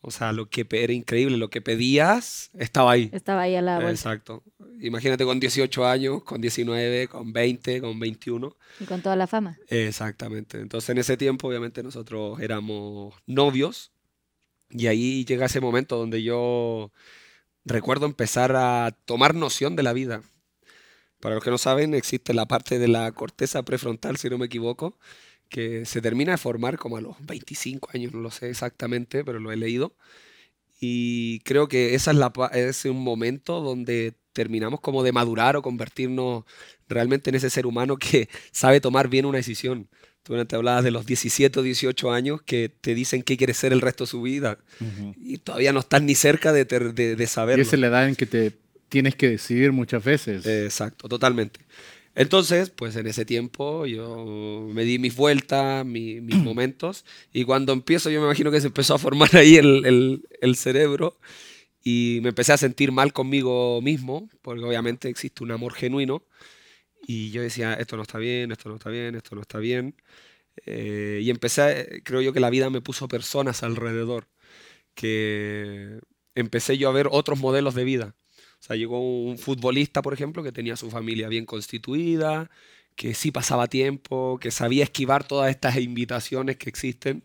O 0.00 0.10
sea, 0.10 0.32
lo 0.32 0.48
que 0.48 0.66
era 0.70 0.92
increíble, 0.92 1.36
lo 1.36 1.50
que 1.50 1.60
pedías 1.60 2.50
estaba 2.58 2.92
ahí. 2.92 3.10
Estaba 3.12 3.42
ahí 3.42 3.56
a 3.56 3.62
la 3.62 3.76
vuelta. 3.76 3.90
Exacto. 3.90 4.44
Imagínate 4.80 5.24
con 5.24 5.40
18 5.40 5.86
años, 5.86 6.22
con 6.22 6.40
19, 6.40 7.08
con 7.08 7.32
20, 7.32 7.80
con 7.80 7.98
21. 7.98 8.56
Y 8.80 8.84
con 8.84 9.02
toda 9.02 9.16
la 9.16 9.26
fama. 9.26 9.58
Exactamente. 9.68 10.60
Entonces 10.60 10.90
en 10.90 10.98
ese 10.98 11.16
tiempo 11.16 11.48
obviamente 11.48 11.82
nosotros 11.82 12.40
éramos 12.40 13.14
novios 13.26 13.92
y 14.70 14.86
ahí 14.86 15.24
llega 15.24 15.46
ese 15.46 15.60
momento 15.60 15.96
donde 15.96 16.22
yo 16.22 16.92
recuerdo 17.64 18.06
empezar 18.06 18.54
a 18.54 18.96
tomar 19.06 19.34
noción 19.34 19.76
de 19.76 19.82
la 19.82 19.92
vida. 19.92 20.22
Para 21.20 21.34
los 21.34 21.42
que 21.42 21.50
no 21.50 21.58
saben, 21.58 21.94
existe 21.94 22.34
la 22.34 22.46
parte 22.46 22.78
de 22.78 22.88
la 22.88 23.10
corteza 23.12 23.64
prefrontal, 23.64 24.16
si 24.18 24.28
no 24.28 24.38
me 24.38 24.46
equivoco, 24.46 24.98
que 25.56 25.86
se 25.86 26.02
termina 26.02 26.32
de 26.32 26.36
formar 26.36 26.76
como 26.76 26.98
a 26.98 27.00
los 27.00 27.16
25 27.24 27.88
años, 27.94 28.12
no 28.12 28.20
lo 28.20 28.30
sé 28.30 28.50
exactamente, 28.50 29.24
pero 29.24 29.40
lo 29.40 29.50
he 29.52 29.56
leído. 29.56 29.94
Y 30.78 31.38
creo 31.40 31.66
que 31.66 31.94
esa 31.94 32.10
es, 32.10 32.18
la, 32.18 32.30
es 32.52 32.84
un 32.84 33.02
momento 33.02 33.62
donde 33.62 34.12
terminamos 34.34 34.80
como 34.82 35.02
de 35.02 35.12
madurar 35.12 35.56
o 35.56 35.62
convertirnos 35.62 36.44
realmente 36.90 37.30
en 37.30 37.36
ese 37.36 37.48
ser 37.48 37.64
humano 37.64 37.96
que 37.96 38.28
sabe 38.52 38.82
tomar 38.82 39.08
bien 39.08 39.24
una 39.24 39.38
decisión. 39.38 39.88
Tú 40.22 40.34
antes 40.34 40.54
hablabas 40.54 40.84
de 40.84 40.90
los 40.90 41.06
17 41.06 41.58
o 41.58 41.62
18 41.62 42.12
años 42.12 42.42
que 42.42 42.68
te 42.68 42.94
dicen 42.94 43.22
qué 43.22 43.38
quiere 43.38 43.54
ser 43.54 43.72
el 43.72 43.80
resto 43.80 44.04
de 44.04 44.08
su 44.08 44.20
vida 44.20 44.58
y 45.16 45.38
todavía 45.38 45.72
no 45.72 45.80
estás 45.80 46.02
ni 46.02 46.14
cerca 46.14 46.52
de, 46.52 46.66
de, 46.66 47.16
de 47.16 47.24
Y 47.24 47.26
saberlo. 47.26 47.62
esa 47.62 47.76
es 47.76 47.80
la 47.80 47.86
edad 47.86 48.08
en 48.08 48.14
que 48.14 48.26
te 48.26 48.52
tienes 48.90 49.14
que 49.14 49.30
decidir 49.30 49.72
muchas 49.72 50.04
veces. 50.04 50.44
Exacto, 50.44 51.08
totalmente. 51.08 51.60
Entonces, 52.16 52.70
pues 52.70 52.96
en 52.96 53.08
ese 53.08 53.26
tiempo 53.26 53.86
yo 53.86 54.68
me 54.72 54.84
di 54.84 54.98
mis 55.00 55.16
vueltas, 55.16 55.86
mi- 55.86 56.22
mis 56.22 56.38
momentos, 56.44 57.06
y 57.32 57.44
cuando 57.44 57.74
empiezo 57.74 58.10
yo 58.10 58.20
me 58.20 58.26
imagino 58.28 58.52
que 58.52 58.62
se 58.62 58.68
empezó 58.68 58.94
a 58.96 58.98
formar 59.00 59.36
ahí 59.36 59.56
el, 59.56 59.86
el- 59.86 60.28
el 60.42 60.56
cerebro 60.56 61.18
y 61.84 62.20
me 62.22 62.30
empecé 62.30 62.52
a 62.52 62.58
sentir 62.58 62.92
mal 62.92 63.12
conmigo 63.12 63.80
mismo, 63.82 64.28
porque 64.42 64.64
obviamente 64.64 65.08
existe 65.10 65.44
un 65.44 65.52
amor 65.52 65.74
genuino, 65.74 66.24
y 67.06 67.30
yo 67.30 67.42
decía, 67.42 67.74
esto 67.74 67.96
no 67.96 68.02
está 68.02 68.18
bien, 68.18 68.52
esto 68.52 68.68
no 68.68 68.76
está 68.76 68.90
bien, 68.90 69.14
esto 69.16 69.34
no 69.36 69.42
está 69.42 69.58
bien, 69.58 69.96
Eh, 70.66 71.20
y 71.22 71.30
empecé, 71.30 72.02
creo 72.04 72.22
yo 72.22 72.32
que 72.32 72.40
la 72.40 72.50
vida 72.50 72.70
me 72.70 72.80
puso 72.82 73.08
personas 73.08 73.62
alrededor, 73.64 74.28
que 74.94 76.00
empecé 76.34 76.78
yo 76.78 76.88
a 76.90 76.92
ver 76.92 77.08
otros 77.12 77.38
modelos 77.40 77.74
de 77.76 77.84
vida. 77.84 78.16
O 78.60 78.62
sea, 78.66 78.76
llegó 78.76 79.00
un 79.00 79.38
futbolista, 79.38 80.02
por 80.02 80.14
ejemplo, 80.14 80.42
que 80.42 80.52
tenía 80.52 80.76
su 80.76 80.90
familia 80.90 81.28
bien 81.28 81.46
constituida, 81.46 82.50
que 82.94 83.14
sí 83.14 83.30
pasaba 83.30 83.68
tiempo, 83.68 84.38
que 84.40 84.50
sabía 84.50 84.84
esquivar 84.84 85.26
todas 85.26 85.50
estas 85.50 85.76
invitaciones 85.76 86.56
que 86.56 86.68
existen. 86.68 87.24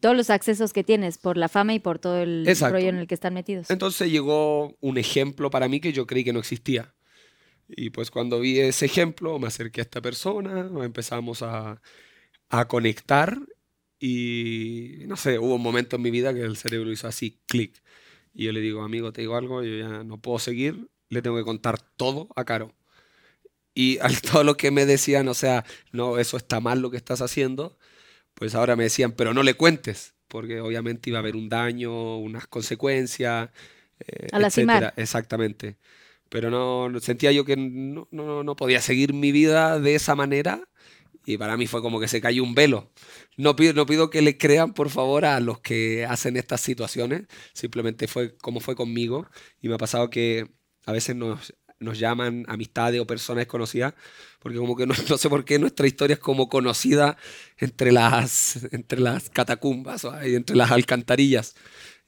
Todos 0.00 0.16
los 0.16 0.30
accesos 0.30 0.72
que 0.72 0.82
tienes 0.82 1.18
por 1.18 1.36
la 1.36 1.48
fama 1.48 1.74
y 1.74 1.78
por 1.78 1.98
todo 1.98 2.22
el 2.22 2.48
Exacto. 2.48 2.76
rollo 2.76 2.88
en 2.88 2.96
el 2.96 3.06
que 3.06 3.14
están 3.14 3.34
metidos. 3.34 3.70
Entonces 3.70 4.10
llegó 4.10 4.76
un 4.80 4.96
ejemplo 4.96 5.50
para 5.50 5.68
mí 5.68 5.80
que 5.80 5.92
yo 5.92 6.06
creí 6.06 6.24
que 6.24 6.32
no 6.32 6.38
existía. 6.38 6.94
Y 7.68 7.90
pues 7.90 8.10
cuando 8.10 8.40
vi 8.40 8.58
ese 8.58 8.86
ejemplo, 8.86 9.38
me 9.38 9.48
acerqué 9.48 9.80
a 9.80 9.84
esta 9.84 10.00
persona, 10.00 10.70
empezamos 10.82 11.42
a, 11.42 11.80
a 12.48 12.68
conectar 12.68 13.38
y 13.98 15.04
no 15.06 15.16
sé, 15.16 15.38
hubo 15.38 15.54
un 15.54 15.62
momento 15.62 15.96
en 15.96 16.02
mi 16.02 16.10
vida 16.10 16.34
que 16.34 16.40
el 16.40 16.56
cerebro 16.56 16.90
hizo 16.90 17.06
así, 17.06 17.40
clic. 17.46 17.82
Y 18.34 18.44
yo 18.44 18.52
le 18.52 18.60
digo, 18.60 18.82
amigo, 18.82 19.12
te 19.12 19.20
digo 19.22 19.36
algo, 19.36 19.62
yo 19.62 19.76
ya 19.76 20.04
no 20.04 20.18
puedo 20.20 20.38
seguir, 20.38 20.88
le 21.10 21.22
tengo 21.22 21.36
que 21.36 21.44
contar 21.44 21.78
todo 21.96 22.28
a 22.36 22.44
Caro. 22.44 22.74
Y 23.74 23.98
al 24.02 24.20
todo 24.20 24.44
lo 24.44 24.56
que 24.56 24.70
me 24.70 24.86
decían, 24.86 25.28
o 25.28 25.34
sea, 25.34 25.64
no, 25.92 26.18
eso 26.18 26.36
está 26.36 26.60
mal 26.60 26.80
lo 26.80 26.90
que 26.90 26.96
estás 26.96 27.20
haciendo, 27.22 27.78
pues 28.34 28.54
ahora 28.54 28.76
me 28.76 28.84
decían, 28.84 29.12
pero 29.12 29.34
no 29.34 29.42
le 29.42 29.54
cuentes, 29.54 30.14
porque 30.28 30.60
obviamente 30.60 31.10
iba 31.10 31.18
a 31.18 31.20
haber 31.22 31.36
un 31.36 31.48
daño, 31.48 32.18
unas 32.18 32.46
consecuencias, 32.48 33.50
eh, 34.00 34.28
A 34.32 34.38
lastimar. 34.40 34.78
etcétera. 34.84 35.02
Exactamente. 35.02 35.78
Pero 36.30 36.50
no, 36.50 36.88
no- 36.90 37.00
sentía 37.00 37.32
yo 37.32 37.44
que 37.44 37.56
no, 37.56 38.08
no, 38.10 38.42
no 38.44 38.56
podía 38.56 38.80
seguir 38.80 39.14
mi 39.14 39.32
vida 39.32 39.78
de 39.80 39.94
esa 39.94 40.14
manera 40.16 40.68
y 41.24 41.36
para 41.36 41.56
mí 41.56 41.66
fue 41.66 41.82
como 41.82 42.00
que 42.00 42.08
se 42.08 42.20
cayó 42.20 42.42
un 42.42 42.54
velo. 42.54 42.90
No 43.36 43.56
pido, 43.56 43.72
no 43.74 43.86
pido 43.86 44.10
que 44.10 44.22
le 44.22 44.38
crean, 44.38 44.74
por 44.74 44.90
favor, 44.90 45.24
a 45.24 45.40
los 45.40 45.60
que 45.60 46.04
hacen 46.04 46.36
estas 46.36 46.60
situaciones. 46.60 47.22
Simplemente 47.52 48.08
fue 48.08 48.36
como 48.36 48.60
fue 48.60 48.74
conmigo. 48.74 49.28
Y 49.60 49.68
me 49.68 49.74
ha 49.76 49.78
pasado 49.78 50.10
que 50.10 50.50
a 50.84 50.92
veces 50.92 51.14
nos, 51.14 51.54
nos 51.82 51.98
llaman 51.98 52.44
amistades 52.48 53.00
o 53.00 53.06
personas 53.06 53.42
desconocidas, 53.42 53.94
porque 54.40 54.58
como 54.58 54.76
que 54.76 54.86
no, 54.86 54.94
no 55.08 55.18
sé 55.18 55.28
por 55.28 55.44
qué 55.44 55.58
nuestra 55.58 55.86
historia 55.86 56.14
es 56.14 56.20
como 56.20 56.48
conocida 56.48 57.16
entre 57.58 57.92
las, 57.92 58.68
entre 58.72 59.00
las 59.00 59.30
catacumbas, 59.30 60.04
ahí 60.04 60.34
entre 60.34 60.56
las 60.56 60.70
alcantarillas. 60.70 61.54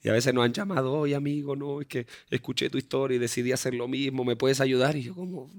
Y 0.01 0.09
a 0.09 0.13
veces 0.13 0.33
nos 0.33 0.45
han 0.45 0.53
llamado, 0.53 0.93
oye 0.93 1.15
amigo, 1.15 1.55
no, 1.55 1.81
es 1.81 1.87
que 1.87 2.05
escuché 2.29 2.69
tu 2.69 2.77
historia 2.77 3.15
y 3.15 3.19
decidí 3.19 3.51
hacer 3.51 3.73
lo 3.73 3.87
mismo, 3.87 4.23
¿me 4.23 4.35
puedes 4.35 4.61
ayudar? 4.61 4.95
Y 4.95 5.03
yo 5.03 5.15
como, 5.15 5.49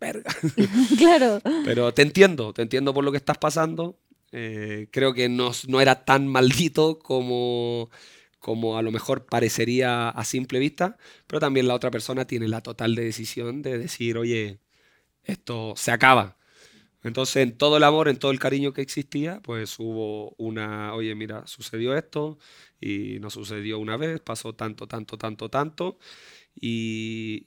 verga. 0.00 0.34
claro. 0.98 1.40
Pero 1.64 1.92
te 1.92 2.02
entiendo, 2.02 2.52
te 2.52 2.62
entiendo 2.62 2.94
por 2.94 3.04
lo 3.04 3.10
que 3.10 3.18
estás 3.18 3.38
pasando. 3.38 3.98
Eh, 4.32 4.88
creo 4.92 5.12
que 5.12 5.28
no, 5.28 5.52
no 5.68 5.80
era 5.80 6.04
tan 6.04 6.28
maldito 6.28 6.98
como, 6.98 7.90
como 8.38 8.78
a 8.78 8.82
lo 8.82 8.92
mejor 8.92 9.26
parecería 9.26 10.08
a 10.08 10.24
simple 10.24 10.58
vista, 10.60 10.96
pero 11.26 11.40
también 11.40 11.66
la 11.66 11.74
otra 11.74 11.90
persona 11.90 12.26
tiene 12.26 12.48
la 12.48 12.62
total 12.62 12.94
de 12.94 13.04
decisión 13.04 13.62
de 13.62 13.78
decir, 13.78 14.16
oye, 14.18 14.60
esto 15.24 15.74
se 15.76 15.92
acaba. 15.92 16.36
Entonces, 17.02 17.36
en 17.36 17.56
todo 17.56 17.78
el 17.78 17.84
amor, 17.84 18.08
en 18.08 18.18
todo 18.18 18.30
el 18.30 18.38
cariño 18.38 18.72
que 18.72 18.82
existía, 18.82 19.40
pues 19.42 19.78
hubo 19.78 20.34
una, 20.38 20.94
oye, 20.94 21.14
mira, 21.14 21.46
sucedió 21.46 21.96
esto 21.96 22.38
y 22.80 23.18
no 23.20 23.30
sucedió 23.30 23.78
una 23.78 23.96
vez, 23.96 24.20
pasó 24.20 24.54
tanto, 24.54 24.86
tanto, 24.86 25.16
tanto, 25.18 25.48
tanto. 25.48 25.98
Y, 26.54 27.46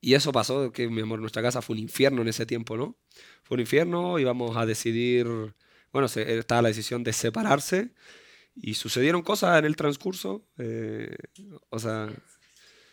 y 0.00 0.14
eso 0.14 0.32
pasó, 0.32 0.72
que 0.72 0.88
mi 0.88 1.02
amor, 1.02 1.20
nuestra 1.20 1.42
casa 1.42 1.62
fue 1.62 1.74
un 1.74 1.80
infierno 1.80 2.22
en 2.22 2.28
ese 2.28 2.46
tiempo, 2.46 2.76
¿no? 2.76 2.96
Fue 3.42 3.56
un 3.56 3.60
infierno, 3.60 4.18
íbamos 4.18 4.56
a 4.56 4.66
decidir, 4.66 5.26
bueno, 5.92 6.08
se- 6.08 6.38
estaba 6.38 6.62
la 6.62 6.68
decisión 6.68 7.04
de 7.04 7.12
separarse 7.12 7.92
y 8.54 8.74
sucedieron 8.74 9.22
cosas 9.22 9.58
en 9.60 9.66
el 9.66 9.76
transcurso, 9.76 10.46
eh, 10.58 11.16
o 11.70 11.78
sea, 11.78 12.10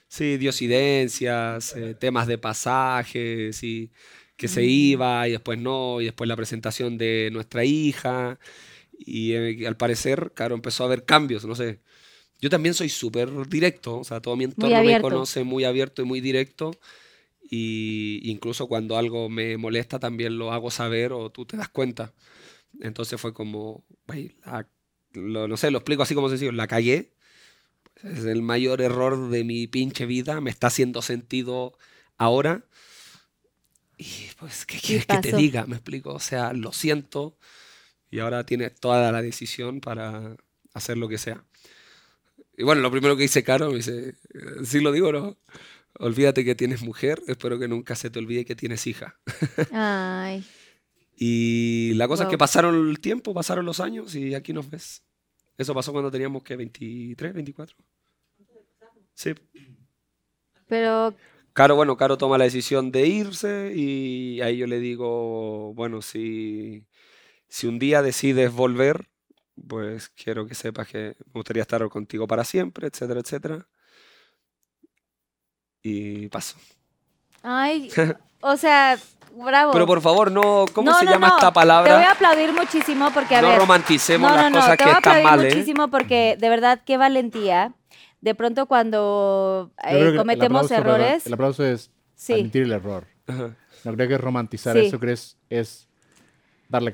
sí, 0.08 0.38
diosidencias, 0.38 1.76
eh, 1.76 1.96
temas 1.96 2.28
de 2.28 2.38
pasajes 2.38 3.64
y 3.64 3.92
que 4.36 4.48
se 4.48 4.64
iba 4.64 5.28
y 5.28 5.32
después 5.32 5.60
no, 5.60 6.00
y 6.02 6.06
después 6.06 6.28
la 6.28 6.36
presentación 6.36 6.98
de 6.98 7.30
nuestra 7.32 7.64
hija 7.66 8.40
y 8.98 9.34
eh, 9.34 9.68
al 9.68 9.78
parecer, 9.78 10.34
claro, 10.36 10.56
empezó 10.56 10.84
a 10.84 10.88
haber 10.88 11.06
cambios, 11.06 11.46
no 11.46 11.56
sé. 11.56 11.82
Yo 12.39 12.49
también 12.49 12.73
soy 12.76 12.89
súper 12.89 13.30
directo, 13.47 13.97
o 13.99 14.03
sea, 14.03 14.22
todo 14.22 14.35
mi 14.35 14.43
entorno 14.45 14.76
me 14.84 14.91
conoce 15.11 15.43
muy 15.43 15.64
abierto 15.64 16.01
y 16.01 16.05
muy 16.05 16.22
directo. 16.22 16.72
Y 17.49 18.19
incluso 18.30 18.68
cuando 18.68 18.97
algo 18.97 19.30
me 19.30 19.57
molesta 19.57 19.99
también 19.99 20.38
lo 20.38 20.51
hago 20.51 20.69
saber 20.72 21.14
o 21.14 21.30
tú 21.31 21.45
te 21.45 21.57
das 21.57 21.69
cuenta. 21.69 22.14
Entonces 22.81 23.19
fue 23.19 23.34
como, 23.34 23.84
"Güey, 24.07 24.35
la- 24.45 24.68
lo- 25.14 25.47
no 25.47 25.57
sé, 25.57 25.72
lo 25.72 25.80
explico 25.80 26.03
así 26.03 26.14
como 26.15 26.30
sencillo, 26.30 26.51
la 26.51 26.68
cagué. 26.68 27.14
Es 28.03 28.26
el 28.26 28.41
mayor 28.43 28.81
error 28.81 29.30
de 29.30 29.43
mi 29.43 29.68
pinche 29.68 30.05
vida, 30.05 30.41
me 30.41 30.51
está 30.51 30.68
haciendo 30.68 31.01
sentido 31.01 31.77
ahora. 32.18 32.65
Y 33.97 34.05
pues, 34.38 34.65
¿qué 34.65 34.77
quieres 34.80 35.05
que 35.07 35.18
te 35.18 35.31
diga? 35.41 35.65
Me 35.65 35.76
explico, 35.77 36.14
o 36.14 36.19
sea, 36.19 36.53
lo 36.53 36.72
siento 36.72 37.38
y 38.11 38.19
ahora 38.19 38.45
tienes 38.45 38.76
toda 38.80 39.11
la 39.11 39.22
decisión 39.22 39.81
para 39.81 40.38
hacer 40.73 40.97
lo 40.97 41.07
que 41.09 41.18
sea. 41.18 41.43
Y 42.58 42.64
bueno, 42.64 42.82
lo 42.82 42.92
primero 42.92 43.16
que 43.16 43.24
dice 43.24 43.44
Caro, 43.44 43.70
me 43.70 43.78
dice, 43.78 44.10
"Eh, 44.10 44.16
sí 44.64 44.80
lo 44.80 44.92
digo, 44.92 45.12
¿no? 45.12 45.38
Olvídate 46.00 46.44
que 46.44 46.56
tienes 46.56 46.82
mujer, 46.84 47.22
espero 47.28 47.58
que 47.58 47.68
nunca 47.68 47.96
se 47.96 48.10
te 48.10 48.20
olvide 48.20 48.46
que 48.46 48.56
tienes 48.56 48.86
hija. 48.88 49.20
Ay. 49.72 50.44
Y 51.16 51.94
la 51.96 52.08
cosa 52.08 52.24
es 52.24 52.30
que 52.30 52.38
pasaron 52.38 52.90
el 52.90 53.00
tiempo, 53.00 53.34
pasaron 53.34 53.66
los 53.66 53.80
años 53.80 54.14
y 54.14 54.36
aquí 54.36 54.54
nos 54.54 54.70
ves. 54.70 55.04
Eso 55.58 55.74
pasó 55.74 55.92
cuando 55.92 56.12
teníamos 56.12 56.44
que 56.44 56.56
23, 56.56 57.34
24. 57.34 57.76
Sí. 59.16 59.34
Pero, 60.68 61.16
Caro, 61.54 61.76
bueno, 61.76 61.98
Caro 61.98 62.20
toma 62.20 62.38
la 62.38 62.44
decisión 62.44 62.92
de 62.92 63.08
irse 63.08 63.74
y 63.76 64.42
ahí 64.42 64.58
yo 64.58 64.68
le 64.68 64.80
digo, 64.80 65.74
bueno, 65.74 66.04
si, 66.04 66.86
si 67.48 67.66
un 67.66 67.80
día 67.80 68.04
decides 68.04 68.54
volver, 68.54 69.10
pues 69.68 70.10
quiero 70.10 70.46
que 70.48 70.56
sepas 70.56 70.88
que 70.88 71.16
me 71.26 71.32
gustaría 71.34 71.62
estar 71.64 71.88
contigo 71.90 72.28
para 72.28 72.44
siempre, 72.44 72.88
etcétera, 72.88 73.20
etcétera. 73.22 73.66
Y 75.82 76.28
paso. 76.30 76.58
ay, 77.44 77.90
o 78.42 78.58
sea, 78.58 78.98
bravo. 79.34 79.72
Pero 79.72 79.86
por 79.88 80.02
favor, 80.02 80.32
no, 80.32 80.66
¿cómo 80.74 80.92
No, 80.92 81.00
se 81.00 81.06
no, 81.06 81.12
llama 81.12 81.28
no, 81.30 81.36
esta 81.38 81.40
Te 81.40 81.46
voy 81.46 81.50
a 81.52 81.54
palabra? 81.54 82.12
aplaudir 82.12 82.54
muchísimo 82.54 83.10
porque, 83.14 83.36
a 83.36 83.42
No 83.42 83.50
ver, 83.50 83.60
romanticemos 83.60 84.30
no, 84.30 84.36
las 84.36 84.44
no, 84.46 84.50
no, 84.50 84.56
cosas 84.60 84.72
te 84.72 84.78
que 84.78 84.84
voy 84.86 84.94
a 84.94 84.98
están 84.98 85.12
aplaudir 85.18 85.24
mal, 85.38 85.46
¿eh? 85.46 85.50
muchísimo 85.56 85.88
porque, 85.90 86.38
de 86.40 86.50
verdad, 86.50 86.82
qué 86.86 86.98
valentía. 86.98 87.74
De 88.20 88.34
pronto 88.36 88.66
cuando 88.66 89.72
eh, 89.84 89.92
que 89.92 90.08
el 90.10 90.18
cometemos 90.18 90.64
aplauso 90.66 90.84
para- 90.84 90.96
errores, 90.98 91.28
el 91.28 91.34
aplauso 91.34 91.64
es 91.64 91.92
sí, 92.16 92.34
admitir 92.34 92.64
el 92.64 92.72
error. 92.74 93.06
Ajá. 93.28 93.56
No 93.84 93.94
creo 93.94 94.08
que 94.08 94.16
es 94.16 94.22
romantizar 94.22 94.76
Sí. 94.76 94.88
eso, 94.88 95.00
crees 95.00 95.38
es 95.50 95.86
darle. 96.69 96.91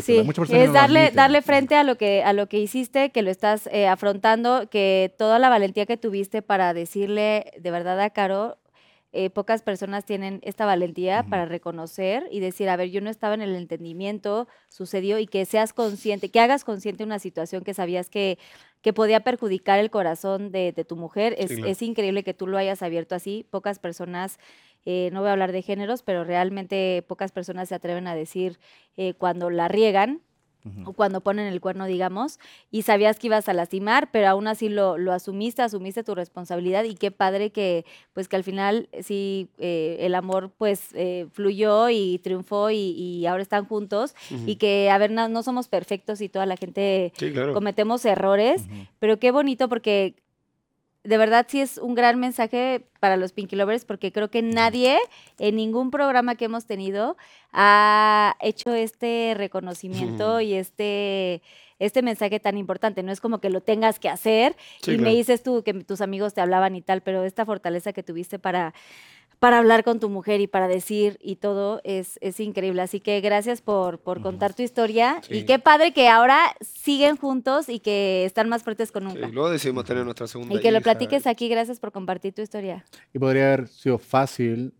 Sí, 0.00 0.22
Muchas 0.24 0.48
personas 0.48 0.66
es 0.66 0.72
darle, 0.72 1.10
darle 1.10 1.42
frente 1.42 1.74
a 1.74 1.84
lo 1.84 1.96
que 1.96 2.22
a 2.22 2.32
lo 2.32 2.48
que 2.48 2.58
hiciste, 2.58 3.10
que 3.10 3.22
lo 3.22 3.30
estás 3.30 3.68
eh, 3.72 3.86
afrontando, 3.86 4.68
que 4.70 5.14
toda 5.18 5.38
la 5.38 5.48
valentía 5.48 5.86
que 5.86 5.96
tuviste 5.96 6.42
para 6.42 6.74
decirle 6.74 7.52
de 7.58 7.70
verdad 7.70 8.00
a 8.00 8.10
Caro, 8.10 8.58
eh, 9.14 9.28
pocas 9.28 9.60
personas 9.60 10.06
tienen 10.06 10.40
esta 10.42 10.64
valentía 10.64 11.22
para 11.28 11.44
reconocer 11.44 12.26
y 12.30 12.40
decir, 12.40 12.70
a 12.70 12.76
ver, 12.76 12.88
yo 12.88 13.02
no 13.02 13.10
estaba 13.10 13.34
en 13.34 13.42
el 13.42 13.54
entendimiento, 13.54 14.48
sucedió, 14.70 15.18
y 15.18 15.26
que 15.26 15.44
seas 15.44 15.74
consciente, 15.74 16.30
que 16.30 16.40
hagas 16.40 16.64
consciente 16.64 17.04
una 17.04 17.18
situación 17.18 17.62
que 17.62 17.74
sabías 17.74 18.08
que, 18.08 18.38
que 18.80 18.94
podía 18.94 19.20
perjudicar 19.20 19.78
el 19.80 19.90
corazón 19.90 20.50
de, 20.50 20.72
de 20.72 20.84
tu 20.86 20.96
mujer. 20.96 21.34
Es, 21.36 21.52
claro. 21.52 21.66
es 21.66 21.82
increíble 21.82 22.24
que 22.24 22.32
tú 22.32 22.46
lo 22.46 22.56
hayas 22.56 22.82
abierto 22.82 23.14
así. 23.14 23.46
Pocas 23.50 23.78
personas, 23.78 24.38
eh, 24.84 25.10
no 25.12 25.20
voy 25.20 25.28
a 25.28 25.32
hablar 25.32 25.52
de 25.52 25.62
géneros, 25.62 26.02
pero 26.02 26.24
realmente 26.24 27.04
pocas 27.06 27.32
personas 27.32 27.68
se 27.68 27.74
atreven 27.74 28.06
a 28.06 28.14
decir 28.14 28.58
eh, 28.96 29.14
cuando 29.14 29.50
la 29.50 29.68
riegan 29.68 30.20
o 30.84 30.92
cuando 30.92 31.20
ponen 31.22 31.48
el 31.48 31.60
cuerno, 31.60 31.86
digamos, 31.86 32.38
y 32.70 32.82
sabías 32.82 33.18
que 33.18 33.26
ibas 33.26 33.48
a 33.48 33.52
lastimar, 33.52 34.12
pero 34.12 34.28
aún 34.28 34.46
así 34.46 34.68
lo, 34.68 34.96
lo 34.96 35.12
asumiste, 35.12 35.60
asumiste 35.60 36.04
tu 36.04 36.14
responsabilidad 36.14 36.84
y 36.84 36.94
qué 36.94 37.10
padre 37.10 37.50
que, 37.50 37.84
pues 38.12 38.28
que 38.28 38.36
al 38.36 38.44
final 38.44 38.88
sí, 39.00 39.48
eh, 39.58 39.96
el 40.02 40.14
amor 40.14 40.52
pues 40.56 40.90
eh, 40.94 41.26
fluyó 41.32 41.88
y 41.90 42.20
triunfó 42.22 42.70
y, 42.70 42.76
y 42.76 43.26
ahora 43.26 43.42
están 43.42 43.64
juntos 43.66 44.14
y 44.46 44.54
que, 44.54 44.88
a 44.88 44.98
ver, 44.98 45.10
no, 45.10 45.28
no 45.28 45.42
somos 45.42 45.66
perfectos 45.66 46.20
y 46.20 46.28
toda 46.28 46.46
la 46.46 46.56
gente 46.56 47.12
Sí, 47.16 47.32
claro. 47.32 47.54
cometemos 47.54 48.04
errores, 48.04 48.64
pero 49.00 49.18
qué 49.18 49.32
bonito 49.32 49.68
porque 49.68 50.14
de 51.04 51.18
verdad 51.18 51.46
sí 51.48 51.60
es 51.60 51.78
un 51.78 51.94
gran 51.94 52.18
mensaje 52.20 52.86
para 53.00 53.16
los 53.16 53.32
Pinky 53.32 53.56
Lovers 53.56 53.84
porque 53.84 54.12
creo 54.12 54.30
que 54.30 54.42
nadie 54.42 54.98
en 55.38 55.56
ningún 55.56 55.90
programa 55.90 56.36
que 56.36 56.44
hemos 56.44 56.66
tenido 56.66 57.16
ha 57.52 58.36
hecho 58.40 58.72
este 58.74 59.34
reconocimiento 59.36 60.40
y 60.40 60.54
este 60.54 61.42
este 61.84 62.02
mensaje 62.02 62.40
tan 62.40 62.56
importante. 62.58 63.02
No 63.02 63.12
es 63.12 63.20
como 63.20 63.38
que 63.40 63.50
lo 63.50 63.60
tengas 63.60 63.98
que 63.98 64.08
hacer 64.08 64.56
Sí, 64.82 64.92
y 64.92 64.98
me 64.98 65.10
dices 65.10 65.42
tú 65.42 65.62
que 65.62 65.74
tus 65.74 66.00
amigos 66.00 66.34
te 66.34 66.40
hablaban 66.40 66.74
y 66.76 66.82
tal, 66.82 67.02
pero 67.02 67.24
esta 67.24 67.44
fortaleza 67.46 67.92
que 67.92 68.02
tuviste 68.02 68.38
para 68.38 68.72
para 69.38 69.58
hablar 69.58 69.82
con 69.82 69.98
tu 69.98 70.08
mujer 70.08 70.40
y 70.40 70.46
para 70.46 70.68
decir 70.68 71.18
y 71.20 71.34
todo 71.34 71.80
es, 71.82 72.16
es 72.22 72.38
increíble. 72.38 72.80
Así 72.80 73.00
que 73.00 73.20
gracias 73.20 73.60
por, 73.60 73.98
por 73.98 74.22
contar 74.22 74.54
tu 74.54 74.62
historia 74.62 75.20
y 75.28 75.40
Sí. 75.40 75.44
qué 75.46 75.58
padre 75.58 75.92
que 75.92 76.06
ahora 76.08 76.38
siguen 76.60 77.16
juntos 77.16 77.68
y 77.68 77.80
que 77.80 78.24
están 78.24 78.48
más 78.48 78.62
fuertes 78.62 78.92
con 78.92 79.02
Sí, 79.02 79.08
nunca. 79.08 79.26
luego 79.30 79.50
decidimos 79.50 79.84
tener 79.84 80.04
nuestra 80.04 80.28
segunda 80.28 80.54
y 80.54 80.60
que 80.60 80.70
lo 80.70 80.80
platiques 80.80 81.26
aquí. 81.26 81.48
Gracias 81.48 81.80
por 81.80 81.90
compartir 81.90 82.32
tu 82.32 82.40
historia. 82.40 82.84
Y 83.12 83.18
podría 83.18 83.52
haber 83.54 83.66
sido 83.66 83.98
fácil 83.98 84.74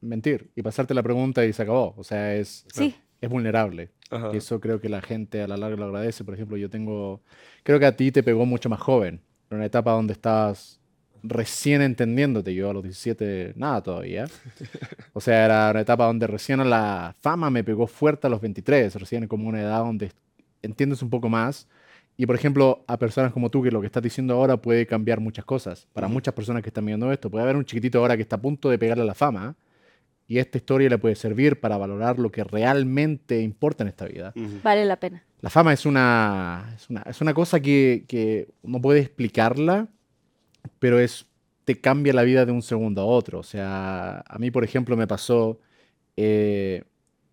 mentir 0.00 0.50
y 0.56 0.62
pasarte 0.62 0.92
la 0.92 1.02
pregunta 1.04 1.44
y 1.44 1.52
se 1.52 1.62
acabó. 1.62 1.94
O 1.96 2.02
sea, 2.02 2.34
es, 2.34 2.64
Sí. 2.72 2.92
Es 3.22 3.30
vulnerable. 3.30 3.88
Ajá. 4.10 4.30
Y 4.34 4.36
eso 4.36 4.60
creo 4.60 4.80
que 4.80 4.90
la 4.90 5.00
gente 5.00 5.40
a 5.40 5.48
la 5.48 5.56
larga 5.56 5.76
lo 5.76 5.84
agradece. 5.86 6.24
Por 6.24 6.34
ejemplo, 6.34 6.58
yo 6.58 6.68
tengo, 6.68 7.22
creo 7.62 7.78
que 7.78 7.86
a 7.86 7.96
ti 7.96 8.12
te 8.12 8.22
pegó 8.22 8.44
mucho 8.44 8.68
más 8.68 8.80
joven, 8.80 9.22
en 9.48 9.56
una 9.56 9.64
etapa 9.64 9.92
donde 9.92 10.12
estabas 10.12 10.80
recién 11.22 11.80
entendiéndote. 11.80 12.52
Yo 12.54 12.68
a 12.68 12.74
los 12.74 12.82
17, 12.82 13.54
nada 13.56 13.82
todavía. 13.82 14.26
O 15.14 15.20
sea, 15.20 15.44
era 15.44 15.70
una 15.70 15.82
etapa 15.82 16.06
donde 16.06 16.26
recién 16.26 16.58
la 16.70 17.14
fama 17.20 17.50
me 17.50 17.62
pegó 17.62 17.86
fuerte 17.86 18.26
a 18.26 18.30
los 18.30 18.40
23, 18.40 18.94
recién 18.94 19.28
como 19.28 19.46
una 19.46 19.60
edad 19.60 19.80
donde 19.80 20.10
entiendes 20.62 21.02
un 21.02 21.10
poco 21.10 21.28
más. 21.28 21.68
Y 22.16 22.24
por 22.24 22.34
ejemplo, 22.34 22.82
a 22.86 22.98
personas 22.98 23.32
como 23.32 23.50
tú, 23.50 23.62
que 23.62 23.70
lo 23.70 23.80
que 23.80 23.86
estás 23.86 24.02
diciendo 24.02 24.34
ahora 24.34 24.56
puede 24.56 24.86
cambiar 24.86 25.20
muchas 25.20 25.44
cosas. 25.44 25.86
Para 25.92 26.08
muchas 26.08 26.32
personas 26.32 26.62
que 26.62 26.70
están 26.70 26.86
viendo 26.86 27.12
esto, 27.12 27.30
puede 27.30 27.44
haber 27.44 27.56
un 27.56 27.64
chiquitito 27.66 27.98
ahora 27.98 28.16
que 28.16 28.22
está 28.22 28.36
a 28.36 28.40
punto 28.40 28.70
de 28.70 28.78
pegarle 28.78 29.02
a 29.02 29.06
la 29.06 29.14
fama. 29.14 29.54
Y 30.32 30.38
esta 30.38 30.56
historia 30.56 30.88
le 30.88 30.96
puede 30.96 31.14
servir 31.14 31.60
para 31.60 31.76
valorar 31.76 32.18
lo 32.18 32.32
que 32.32 32.42
realmente 32.42 33.42
importa 33.42 33.84
en 33.84 33.88
esta 33.88 34.06
vida. 34.06 34.32
Vale 34.62 34.86
la 34.86 34.96
pena. 34.96 35.22
La 35.42 35.50
fama 35.50 35.74
es 35.74 35.84
una, 35.84 36.72
es 36.74 36.88
una, 36.88 37.02
es 37.02 37.20
una 37.20 37.34
cosa 37.34 37.60
que, 37.60 38.06
que 38.08 38.48
no 38.62 38.80
puede 38.80 39.00
explicarla, 39.00 39.88
pero 40.78 40.98
es, 40.98 41.26
te 41.66 41.78
cambia 41.82 42.14
la 42.14 42.22
vida 42.22 42.46
de 42.46 42.52
un 42.52 42.62
segundo 42.62 43.02
a 43.02 43.04
otro. 43.04 43.40
O 43.40 43.42
sea, 43.42 44.24
a 44.26 44.38
mí, 44.38 44.50
por 44.50 44.64
ejemplo, 44.64 44.96
me 44.96 45.06
pasó 45.06 45.60
eh, 46.16 46.84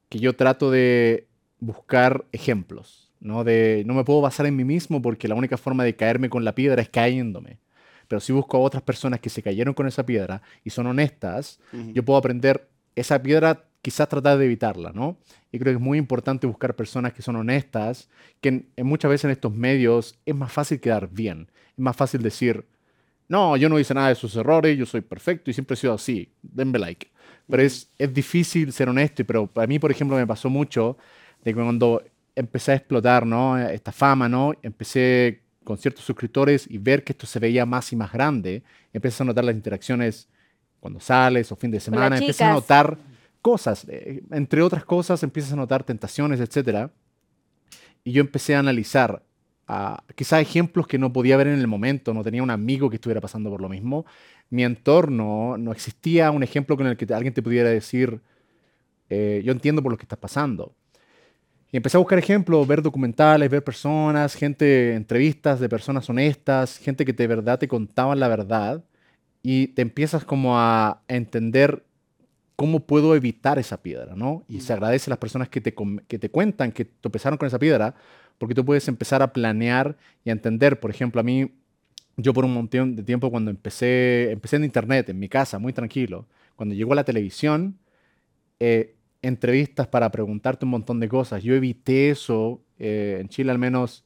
que 0.09 0.19
yo 0.19 0.35
trato 0.35 0.69
de 0.69 1.25
buscar 1.61 2.25
ejemplos, 2.33 3.13
¿no? 3.21 3.45
De, 3.45 3.83
no 3.85 3.93
me 3.93 4.03
puedo 4.03 4.19
basar 4.19 4.45
en 4.45 4.57
mí 4.57 4.65
mismo 4.65 5.01
porque 5.01 5.29
la 5.29 5.35
única 5.35 5.55
forma 5.55 5.85
de 5.85 5.95
caerme 5.95 6.29
con 6.29 6.43
la 6.43 6.53
piedra 6.53 6.81
es 6.81 6.89
cayéndome. 6.89 7.59
Pero 8.09 8.19
si 8.19 8.33
busco 8.33 8.57
a 8.57 8.59
otras 8.59 8.83
personas 8.83 9.21
que 9.21 9.29
se 9.29 9.41
cayeron 9.41 9.73
con 9.73 9.87
esa 9.87 10.05
piedra 10.05 10.41
y 10.65 10.71
son 10.71 10.87
honestas, 10.87 11.61
yo 11.93 12.03
puedo 12.03 12.19
aprender 12.19 12.67
esa 12.95 13.21
piedra, 13.21 13.65
quizás 13.81 14.09
tratar 14.09 14.37
de 14.37 14.45
evitarla, 14.45 14.91
¿no? 14.93 15.17
Y 15.51 15.59
creo 15.59 15.73
que 15.73 15.77
es 15.77 15.81
muy 15.83 15.97
importante 15.97 16.47
buscar 16.47 16.75
personas 16.75 17.13
que 17.13 17.21
son 17.21 17.35
honestas, 17.37 18.09
que 18.41 18.49
en- 18.49 18.69
en 18.75 18.87
muchas 18.87 19.09
veces 19.11 19.25
en 19.25 19.31
estos 19.31 19.53
medios 19.53 20.19
es 20.25 20.35
más 20.35 20.51
fácil 20.51 20.79
quedar 20.79 21.09
bien, 21.09 21.49
es 21.73 21.79
más 21.79 21.95
fácil 21.95 22.21
decir, 22.21 22.65
no, 23.27 23.55
yo 23.57 23.69
no 23.69 23.79
hice 23.79 23.93
nada 23.93 24.09
de 24.09 24.15
sus 24.15 24.35
errores, 24.35 24.77
yo 24.77 24.85
soy 24.85 25.01
perfecto 25.01 25.51
y 25.51 25.53
siempre 25.53 25.75
he 25.75 25.77
sido 25.77 25.93
así, 25.93 26.31
denme 26.41 26.79
like. 26.79 27.07
Pero 27.47 27.63
es, 27.63 27.89
es 27.97 28.13
difícil 28.13 28.73
ser 28.73 28.89
honesto, 28.89 29.23
pero 29.25 29.47
para 29.47 29.67
mí, 29.67 29.77
por 29.79 29.91
ejemplo, 29.91 30.17
me 30.17 30.25
pasó 30.27 30.49
mucho 30.49 30.97
de 31.43 31.51
que 31.53 31.61
cuando 31.61 32.03
empecé 32.35 32.71
a 32.71 32.75
explotar, 32.75 33.25
¿no? 33.25 33.57
Esta 33.57 33.91
fama, 33.91 34.27
¿no? 34.29 34.53
Empecé 34.63 35.43
con 35.63 35.77
ciertos 35.77 36.05
suscriptores 36.05 36.65
y 36.69 36.77
ver 36.79 37.03
que 37.03 37.13
esto 37.13 37.27
se 37.27 37.39
veía 37.39 37.65
más 37.65 37.91
y 37.93 37.95
más 37.95 38.11
grande, 38.11 38.63
empiezas 38.93 39.21
a 39.21 39.25
notar 39.25 39.43
las 39.45 39.55
interacciones 39.55 40.27
cuando 40.79 40.99
sales 40.99 41.51
o 41.51 41.55
fin 41.55 41.71
de 41.71 41.79
semana, 41.79 42.17
empiezas 42.17 42.49
a 42.49 42.53
notar 42.53 42.97
cosas, 43.41 43.85
eh, 43.89 44.21
entre 44.31 44.61
otras 44.61 44.85
cosas 44.85 45.21
empiezas 45.23 45.53
a 45.53 45.55
notar 45.55 45.83
tentaciones, 45.83 46.39
etcétera. 46.39 46.91
Y 48.03 48.11
yo 48.11 48.21
empecé 48.21 48.55
a 48.55 48.59
analizar 48.59 49.21
ah, 49.67 50.03
quizás 50.15 50.41
ejemplos 50.41 50.87
que 50.87 50.97
no 50.97 51.11
podía 51.11 51.37
ver 51.37 51.47
en 51.47 51.59
el 51.59 51.67
momento, 51.67 52.13
no 52.13 52.23
tenía 52.23 52.43
un 52.43 52.51
amigo 52.51 52.89
que 52.89 52.95
estuviera 52.95 53.21
pasando 53.21 53.49
por 53.49 53.61
lo 53.61 53.69
mismo. 53.69 54.05
Mi 54.49 54.63
entorno, 54.63 55.57
no 55.57 55.71
existía 55.71 56.31
un 56.31 56.43
ejemplo 56.43 56.75
con 56.75 56.87
el 56.87 56.97
que 56.97 57.13
alguien 57.13 57.33
te 57.33 57.41
pudiera 57.41 57.69
decir, 57.69 58.21
eh, 59.09 59.41
yo 59.45 59.51
entiendo 59.51 59.83
por 59.83 59.91
lo 59.91 59.97
que 59.97 60.03
estás 60.03 60.19
pasando. 60.19 60.73
Y 61.71 61.77
empecé 61.77 61.97
a 61.97 61.99
buscar 61.99 62.17
ejemplos, 62.17 62.67
ver 62.67 62.81
documentales, 62.81 63.47
ver 63.49 63.63
personas, 63.63 64.33
gente, 64.33 64.95
entrevistas 64.95 65.59
de 65.59 65.69
personas 65.69 66.09
honestas, 66.09 66.79
gente 66.79 67.05
que 67.05 67.13
de 67.13 67.27
verdad 67.27 67.59
te 67.59 67.67
contaban 67.67 68.19
la 68.19 68.27
verdad 68.27 68.83
y 69.41 69.67
te 69.67 69.81
empiezas 69.81 70.25
como 70.25 70.59
a 70.59 71.01
entender 71.07 71.83
cómo 72.55 72.81
puedo 72.81 73.15
evitar 73.15 73.57
esa 73.57 73.81
piedra, 73.81 74.15
¿no? 74.15 74.43
Y 74.49 74.59
se 74.61 74.73
agradece 74.73 75.09
a 75.09 75.11
las 75.11 75.19
personas 75.19 75.47
que 75.47 75.61
te, 75.61 75.73
que 76.07 76.19
te 76.19 76.29
cuentan 76.29 76.73
que 76.73 76.83
tropezaron 76.85 77.37
con 77.37 77.47
esa 77.47 77.57
piedra, 77.57 77.95
porque 78.37 78.53
tú 78.53 78.65
puedes 78.65 78.87
empezar 78.87 79.21
a 79.21 79.31
planear 79.31 79.97
y 80.25 80.29
a 80.29 80.33
entender. 80.33 80.79
Por 80.79 80.91
ejemplo, 80.91 81.21
a 81.21 81.23
mí 81.23 81.53
yo 82.17 82.33
por 82.33 82.43
un 82.43 82.53
montón 82.53 82.95
de 82.95 83.03
tiempo 83.03 83.31
cuando 83.31 83.49
empecé, 83.49 84.31
empecé 84.31 84.57
en 84.57 84.65
internet, 84.65 85.09
en 85.09 85.19
mi 85.19 85.29
casa, 85.29 85.57
muy 85.57 85.71
tranquilo, 85.71 86.27
cuando 86.55 86.75
llegó 86.75 86.93
la 86.95 87.05
televisión, 87.05 87.79
eh, 88.59 88.95
entrevistas 89.21 89.87
para 89.87 90.11
preguntarte 90.11 90.65
un 90.65 90.71
montón 90.71 90.99
de 90.99 91.07
cosas. 91.07 91.43
Yo 91.43 91.55
evité 91.55 92.09
eso, 92.09 92.61
eh, 92.77 93.19
en 93.21 93.29
Chile 93.29 93.51
al 93.51 93.57
menos, 93.57 94.03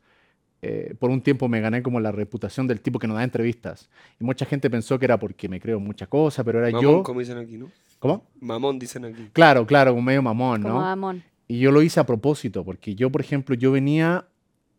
eh, 0.66 0.95
por 0.98 1.09
un 1.09 1.22
tiempo 1.22 1.50
me 1.50 1.59
gané 1.59 1.83
como 1.83 2.00
la 2.00 2.14
reputación 2.14 2.67
del 2.67 2.80
tipo 2.80 2.98
que 2.98 3.06
no 3.06 3.16
da 3.16 3.24
entrevistas. 3.24 3.90
Y 4.19 4.24
mucha 4.24 4.45
gente 4.45 4.69
pensó 4.69 4.98
que 4.98 5.03
era 5.06 5.19
porque 5.19 5.50
me 5.50 5.59
creo 5.59 5.80
muchas 5.80 6.08
cosas, 6.08 6.45
pero 6.45 6.59
era 6.59 6.69
Mamón, 6.72 6.82
yo... 6.82 7.03
como 7.03 7.19
dicen 7.19 7.38
aquí, 7.38 7.58
¿no? 7.58 7.69
¿Cómo? 8.00 8.25
Mamón 8.40 8.80
dicen 8.80 9.03
aquí. 9.03 9.30
Claro, 9.33 9.66
claro, 9.66 9.93
un 9.93 10.06
medio 10.06 10.22
mamón, 10.22 10.61
Como 10.61 10.75
¿no? 10.75 10.85
Amón. 10.85 11.24
Y 11.50 11.59
yo 11.59 11.72
lo 11.72 11.82
hice 11.82 12.00
a 12.00 12.06
propósito, 12.06 12.64
porque 12.64 12.95
yo, 12.95 13.11
por 13.11 13.19
ejemplo, 13.19 13.56
yo 13.56 13.74
venía 13.74 14.25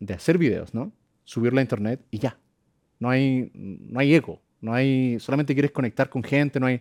de 0.00 0.14
hacer 0.14 0.38
videos, 0.38 0.72
¿no? 0.72 0.90
Subirlo 1.24 1.58
a 1.58 1.62
internet 1.62 2.00
y 2.10 2.18
ya. 2.18 2.38
No 2.98 3.10
hay, 3.10 3.50
no 3.54 4.00
hay 4.00 4.14
ego, 4.14 4.40
no 4.62 4.72
hay, 4.72 5.18
solamente 5.20 5.52
quieres 5.52 5.70
conectar 5.70 6.08
con 6.08 6.22
gente, 6.22 6.58
no 6.58 6.66
hay, 6.66 6.80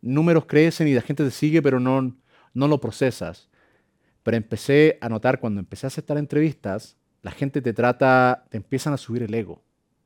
números 0.00 0.46
crecen 0.46 0.86
y 0.86 0.94
la 0.94 1.02
gente 1.02 1.24
te 1.24 1.32
sigue, 1.32 1.60
pero 1.62 1.80
no, 1.80 2.16
no 2.54 2.68
lo 2.68 2.80
procesas. 2.80 3.48
Pero 4.22 4.36
empecé 4.36 4.98
a 5.00 5.08
notar 5.08 5.40
cuando 5.40 5.58
empecé 5.58 5.86
a 5.86 5.88
aceptar 5.88 6.18
entrevistas, 6.18 6.96
la 7.26 7.32
gente 7.32 7.60
te 7.60 7.72
trata, 7.72 8.44
te 8.50 8.56
empiezan 8.56 8.92
a 8.92 8.96
subir 8.96 9.24
el 9.24 9.34
ego, 9.34 9.60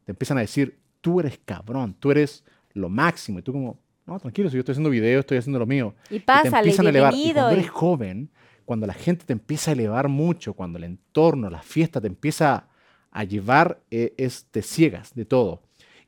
te 0.06 0.12
empiezan 0.12 0.38
a 0.38 0.40
decir, 0.40 0.80
tú 1.02 1.20
eres 1.20 1.38
cabrón, 1.44 1.94
tú 2.00 2.10
eres 2.10 2.44
lo 2.72 2.88
máximo, 2.88 3.40
y 3.40 3.42
tú 3.42 3.52
como, 3.52 3.78
no, 4.06 4.18
tranquilo, 4.18 4.48
si 4.48 4.54
yo 4.54 4.60
estoy 4.60 4.72
haciendo 4.72 4.88
videos, 4.88 5.20
estoy 5.20 5.36
haciendo 5.36 5.58
lo 5.58 5.66
mío 5.66 5.94
Y 6.08 6.14
y 6.16 6.18
te 6.20 6.24
pásale, 6.24 6.56
empiezan 6.56 6.86
a 6.86 6.88
elevar. 6.88 7.12
Y 7.14 7.32
cuando 7.34 7.50
y- 7.50 7.54
eres 7.58 7.68
joven, 7.70 8.30
cuando 8.64 8.86
la 8.86 8.94
gente 8.94 9.26
te 9.26 9.34
empieza 9.34 9.70
a 9.70 9.74
elevar 9.74 10.08
mucho, 10.08 10.54
cuando 10.54 10.78
el 10.78 10.84
entorno, 10.84 11.50
la 11.50 11.60
fiesta 11.60 12.00
te 12.00 12.06
empieza 12.06 12.68
a 13.10 13.24
llevar, 13.24 13.82
eh, 13.90 14.14
es, 14.16 14.46
te 14.50 14.62
ciegas 14.62 15.14
de 15.14 15.26
todo. 15.26 15.60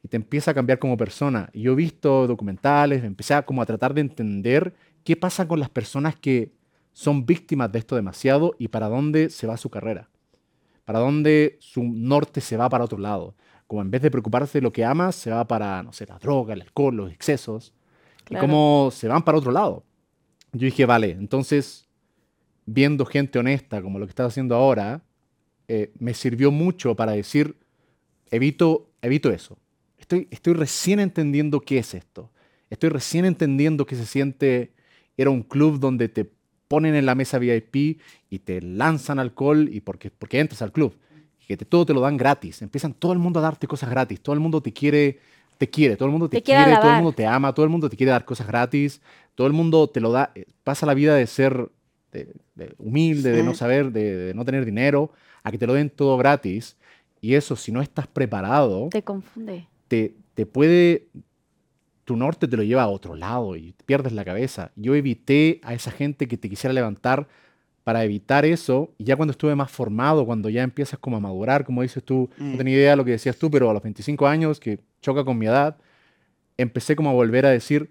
Y 0.02 0.08
te 0.08 0.16
empieza 0.16 0.52
a 0.52 0.55
cambiar 0.55 0.78
como 0.78 0.97
persona. 0.97 1.50
Y 1.52 1.60
yo 1.62 1.73
he 1.73 1.76
visto 1.76 2.26
documentales, 2.26 3.05
empecé 3.05 3.34
a, 3.34 3.42
como 3.44 3.60
a 3.60 3.66
tratar 3.66 3.92
de 3.92 4.00
entender 4.00 4.73
qué 5.05 5.15
pasa 5.15 5.47
con 5.47 5.60
las 5.60 5.68
personas 5.68 6.16
que 6.16 6.52
son 6.92 7.26
víctimas 7.26 7.70
de 7.70 7.81
esto 7.81 7.97
demasiado 7.97 8.55
y 8.58 8.68
para 8.68 8.89
dónde 8.89 9.28
se 9.31 9.47
va 9.47 9.57
su 9.57 9.68
carrera, 9.68 10.08
para 10.85 10.99
dónde 10.99 11.57
su 11.61 11.83
norte 11.85 12.41
se 12.41 12.57
va 12.57 12.69
para 12.69 12.85
otro 12.85 12.99
lado. 12.99 13.35
Como 13.67 13.83
en 13.83 13.91
vez 13.91 14.02
de 14.02 14.11
preocuparse 14.11 14.59
de 14.59 14.62
lo 14.62 14.73
que 14.73 14.85
amas, 14.85 15.15
se 15.15 15.31
va 15.31 15.47
para, 15.47 15.83
no 15.83 15.93
sé, 15.93 16.07
la 16.07 16.19
droga, 16.19 16.55
el 16.55 16.62
alcohol, 16.62 16.97
los 16.97 17.12
excesos 17.12 17.73
y 18.28 18.36
cómo 18.36 18.91
se 18.93 19.09
van 19.09 19.23
para 19.23 19.39
otro 19.39 19.52
lado. 19.52 19.85
Yo 20.52 20.67
dije, 20.67 20.85
vale, 20.85 21.12
entonces, 21.12 21.89
viendo 22.67 23.07
gente 23.07 23.39
honesta 23.39 23.83
como 23.83 23.99
lo 23.99 24.07
que 24.07 24.11
estás 24.11 24.28
haciendo 24.28 24.55
ahora, 24.55 25.02
eh, 25.69 25.93
me 25.99 26.15
sirvió 26.15 26.51
mucho 26.51 26.94
para 26.94 27.12
decir, 27.12 27.57
evito, 28.31 28.91
evito 29.01 29.31
eso. 29.31 29.59
Estoy, 29.99 30.28
estoy 30.31 30.55
recién 30.55 31.01
entendiendo 31.01 31.61
qué 31.61 31.78
es 31.78 31.94
esto. 31.94 32.31
Estoy 32.69 32.91
recién 32.91 33.25
entendiendo 33.25 33.86
que 33.86 33.97
se 33.97 34.07
siente, 34.07 34.75
era 35.17 35.31
un 35.31 35.43
club 35.43 35.78
donde 35.78 36.09
te 36.09 36.31
ponen 36.73 36.94
en 36.94 37.05
la 37.05 37.15
mesa 37.15 37.39
VIP 37.39 37.99
y 38.31 38.39
te 38.39 38.62
lanzan 38.62 39.18
alcohol 39.18 39.68
y 39.70 39.83
porque, 39.83 40.10
porque 40.10 40.41
entras 40.41 40.62
al 40.62 40.73
club. 40.73 40.94
Y 41.42 41.44
que 41.44 41.59
te- 41.59 41.67
todo 41.67 41.84
te 41.84 41.92
lo 41.92 42.01
dan 42.01 42.17
gratis. 42.17 42.62
Empiezan 42.62 42.94
todo 42.94 43.12
el 43.12 43.18
mundo 43.18 43.41
a 43.41 43.42
darte 43.42 43.67
cosas 43.67 43.91
gratis. 43.91 44.23
Todo 44.23 44.33
el 44.33 44.41
mundo 44.41 44.62
te 44.62 44.73
quiere, 44.73 45.18
te 45.59 45.68
quiere, 45.68 45.97
todo 45.97 46.07
el 46.07 46.12
mundo 46.12 46.31
te, 46.31 46.39
Te 46.39 46.42
quiere 46.42 46.78
todo 46.78 46.91
el 46.92 46.97
mundo 46.97 47.12
te 47.12 47.26
ama, 47.26 47.52
todo 47.52 47.65
el 47.65 47.70
mundo 47.70 47.91
te 47.91 47.97
quiere 47.99 48.10
dar 48.12 48.25
cosas 48.25 48.47
gratis. 48.47 49.02
Todo 49.34 49.47
el 49.49 49.52
mundo 49.52 49.86
te 49.91 50.01
lo 50.01 50.12
da. 50.12 50.33
eh, 50.34 50.47
Pasa 50.65 50.86
la 50.86 50.94
vida 50.94 51.15
de 51.15 51.26
ser 51.26 51.68
de- 52.10 52.33
de 52.55 52.75
humilde, 52.78 53.33
de 53.33 53.42
no 53.42 53.52
saber, 53.52 53.92
de, 53.92 54.17
de 54.17 54.34
no 54.34 54.44
tener 54.47 54.65
dinero, 54.65 55.10
a 55.42 55.51
que 55.51 55.59
te 55.59 55.67
lo 55.67 55.75
den 55.75 55.91
todo 55.91 56.17
gratis. 56.17 56.76
Y 57.20 57.34
eso, 57.34 57.55
si 57.55 57.70
no 57.70 57.83
estás 57.83 58.07
preparado, 58.07 58.89
Te 58.91 59.02
confunde. 59.02 59.67
te, 59.89 60.15
te 60.34 60.47
puede, 60.47 61.07
tu 62.05 62.16
norte 62.16 62.48
te 62.48 62.56
lo 62.56 62.62
lleva 62.62 62.82
a 62.82 62.89
otro 62.89 63.14
lado 63.14 63.56
y 63.56 63.74
pierdes 63.86 64.12
la 64.12 64.24
cabeza. 64.24 64.72
Yo 64.76 64.94
evité 64.94 65.60
a 65.62 65.72
esa 65.74 65.90
gente 65.90 66.26
que 66.28 66.36
te 66.36 66.48
quisiera 66.48 66.72
levantar 66.74 67.28
para 67.84 68.05
evitar 68.05 68.44
eso. 68.44 68.92
Y 68.98 69.05
ya 69.05 69.16
cuando 69.16 69.31
estuve 69.32 69.55
más 69.55 69.70
formado, 69.70 70.24
cuando 70.26 70.48
ya 70.48 70.62
empiezas 70.62 70.98
como 70.98 71.16
a 71.16 71.20
madurar, 71.20 71.64
como 71.64 71.82
dices 71.82 72.02
tú, 72.05 72.28
no 72.39 72.56
tenía 72.58 72.74
idea 72.74 72.90
de 72.90 72.97
lo 72.97 73.05
que 73.05 73.12
decías 73.12 73.36
tú, 73.36 73.50
pero 73.50 73.70
a 73.70 73.72
los 73.74 73.82
25 73.82 74.26
años, 74.26 74.58
que 74.60 74.81
choca 75.00 75.24
con 75.24 75.39
mi 75.39 75.47
edad, 75.47 75.76
empecé 76.56 76.97
como 76.97 77.10
a 77.10 77.12
volver 77.12 77.47
a 77.47 77.50
decir, 77.50 77.90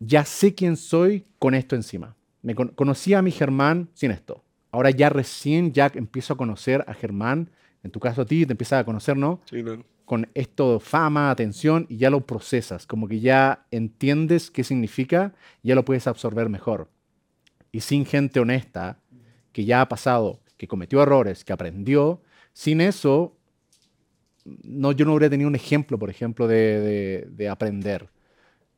ya 0.00 0.24
sé 0.24 0.54
quién 0.54 0.76
soy 0.76 1.24
con 1.38 1.54
esto 1.54 1.76
encima. 1.76 2.16
Me 2.42 2.54
con- 2.54 2.68
conocía 2.68 3.18
a 3.18 3.22
mi 3.22 3.30
Germán 3.30 3.88
sin 3.94 4.10
esto. 4.10 4.42
Ahora 4.70 4.90
ya 4.90 5.08
recién 5.08 5.72
ya 5.72 5.90
empiezo 5.94 6.34
a 6.34 6.36
conocer 6.36 6.84
a 6.86 6.94
Germán, 6.94 7.50
en 7.82 7.90
tu 7.90 8.00
caso 8.00 8.22
a 8.22 8.26
ti, 8.26 8.44
te 8.44 8.52
empiezas 8.52 8.80
a 8.80 8.84
conocer, 8.84 9.16
¿no? 9.16 9.40
Sí, 9.48 9.62
claro. 9.62 9.84
Con 10.04 10.28
esto, 10.34 10.80
fama, 10.80 11.30
atención, 11.30 11.86
y 11.88 11.96
ya 11.96 12.10
lo 12.10 12.20
procesas, 12.26 12.86
como 12.86 13.08
que 13.08 13.20
ya 13.20 13.64
entiendes 13.70 14.50
qué 14.50 14.62
significa, 14.64 15.32
ya 15.62 15.74
lo 15.74 15.84
puedes 15.84 16.06
absorber 16.06 16.48
mejor. 16.48 16.88
Y 17.72 17.80
sin 17.80 18.04
gente 18.04 18.38
honesta, 18.40 18.98
que 19.52 19.64
ya 19.64 19.80
ha 19.80 19.88
pasado, 19.88 20.40
que 20.56 20.68
cometió 20.68 21.02
errores, 21.02 21.44
que 21.44 21.52
aprendió, 21.52 22.20
sin 22.52 22.80
eso, 22.80 23.36
no, 24.62 24.92
yo 24.92 25.06
no 25.06 25.12
habría 25.12 25.30
tenido 25.30 25.48
un 25.48 25.54
ejemplo, 25.54 25.98
por 25.98 26.10
ejemplo, 26.10 26.46
de, 26.46 26.80
de- 26.80 27.28
de 27.30 27.48
aprender. 27.48 28.08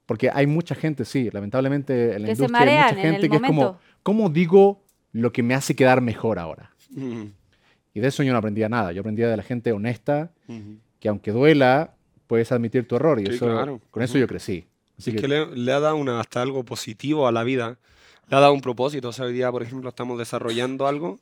Porque 0.07 0.31
hay 0.33 0.47
mucha 0.47 0.75
gente, 0.77 1.05
sí, 1.05 1.29
lamentablemente 1.33 2.15
en 2.15 2.23
la 2.23 2.29
Que 2.29 2.37
se 2.37 2.43
industria 2.43 2.61
hay 2.63 2.77
mucha 2.85 2.93
en 2.93 2.99
el 3.07 3.13
gente 3.13 3.29
que 3.29 3.37
es 3.37 3.43
como. 3.43 3.63
¿cómo 4.05 4.29
digo 4.31 4.85
lo 5.13 5.33
que 5.33 5.43
me 5.43 5.55
hace 5.55 5.75
quedar 5.75 6.01
mejor 6.01 6.39
ahora? 6.39 6.71
Y 7.93 8.01
de 8.01 8.07
eso 8.09 8.23
yo 8.23 8.31
no 8.33 8.39
aprendía 8.39 8.69
nada. 8.69 8.93
Yo 8.93 9.01
aprendía 9.01 9.29
de 9.29 9.37
la 9.37 9.43
gente 9.43 9.73
honesta. 9.73 10.31
Que 11.07 11.11
aunque 11.11 11.31
duela, 11.31 11.95
puedes 12.27 12.51
admitir 12.51 12.89
tu 12.89 12.97
error. 12.97 13.21
Y 13.21 13.27
Sí, 13.27 13.35
eso, 13.35 13.47
claro. 13.47 13.81
con 13.93 14.03
eso 14.03 14.19
yo 14.19 14.27
crecí. 14.27 14.67
Así 14.99 15.11
Es 15.11 15.17
que, 15.17 15.23
que 15.23 15.29
le, 15.29 15.47
le 15.55 15.73
ha 15.73 15.79
dado 15.79 15.95
una, 15.95 16.19
hasta 16.19 16.43
algo 16.43 16.65
positivo 16.65 17.29
a 17.29 17.33
la 17.33 17.45
vida. 17.45 17.79
Le 18.29 18.37
ha 18.37 18.41
dado 18.41 18.53
un 18.53 18.61
propósito. 18.61 19.11
O 19.11 19.13
sea, 19.13 19.27
hoy 19.27 19.33
día, 19.33 19.53
por 19.53 19.63
ejemplo, 19.63 19.89
estamos 19.89 20.19
desarrollando 20.19 20.89
algo 20.89 21.21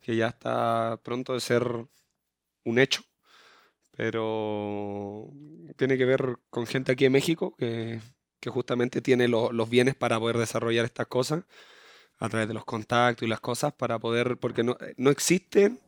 que 0.00 0.16
ya 0.16 0.26
está 0.26 0.98
pronto 1.04 1.34
de 1.34 1.40
ser 1.40 1.64
un 2.64 2.78
hecho. 2.80 3.02
Pero 3.96 5.28
tiene 5.76 5.96
que 5.96 6.04
ver 6.04 6.38
con 6.50 6.66
gente 6.66 6.90
aquí 6.90 7.04
en 7.04 7.12
México 7.12 7.54
que, 7.56 8.00
que 8.40 8.50
justamente 8.50 9.00
tiene 9.02 9.28
lo- 9.28 9.52
los 9.52 9.70
bienes 9.70 9.94
para 9.94 10.18
poder 10.18 10.38
desarrollar 10.38 10.84
estas 10.84 11.06
cosas 11.06 11.44
a 12.18 12.28
través 12.28 12.48
de 12.48 12.54
los 12.54 12.64
contactos 12.64 13.24
y 13.24 13.28
las 13.30 13.40
cosas 13.40 13.72
para 13.72 13.98
poder, 14.00 14.36
porque 14.38 14.64
no, 14.64 14.76
no 14.96 15.10
existen, 15.10 15.78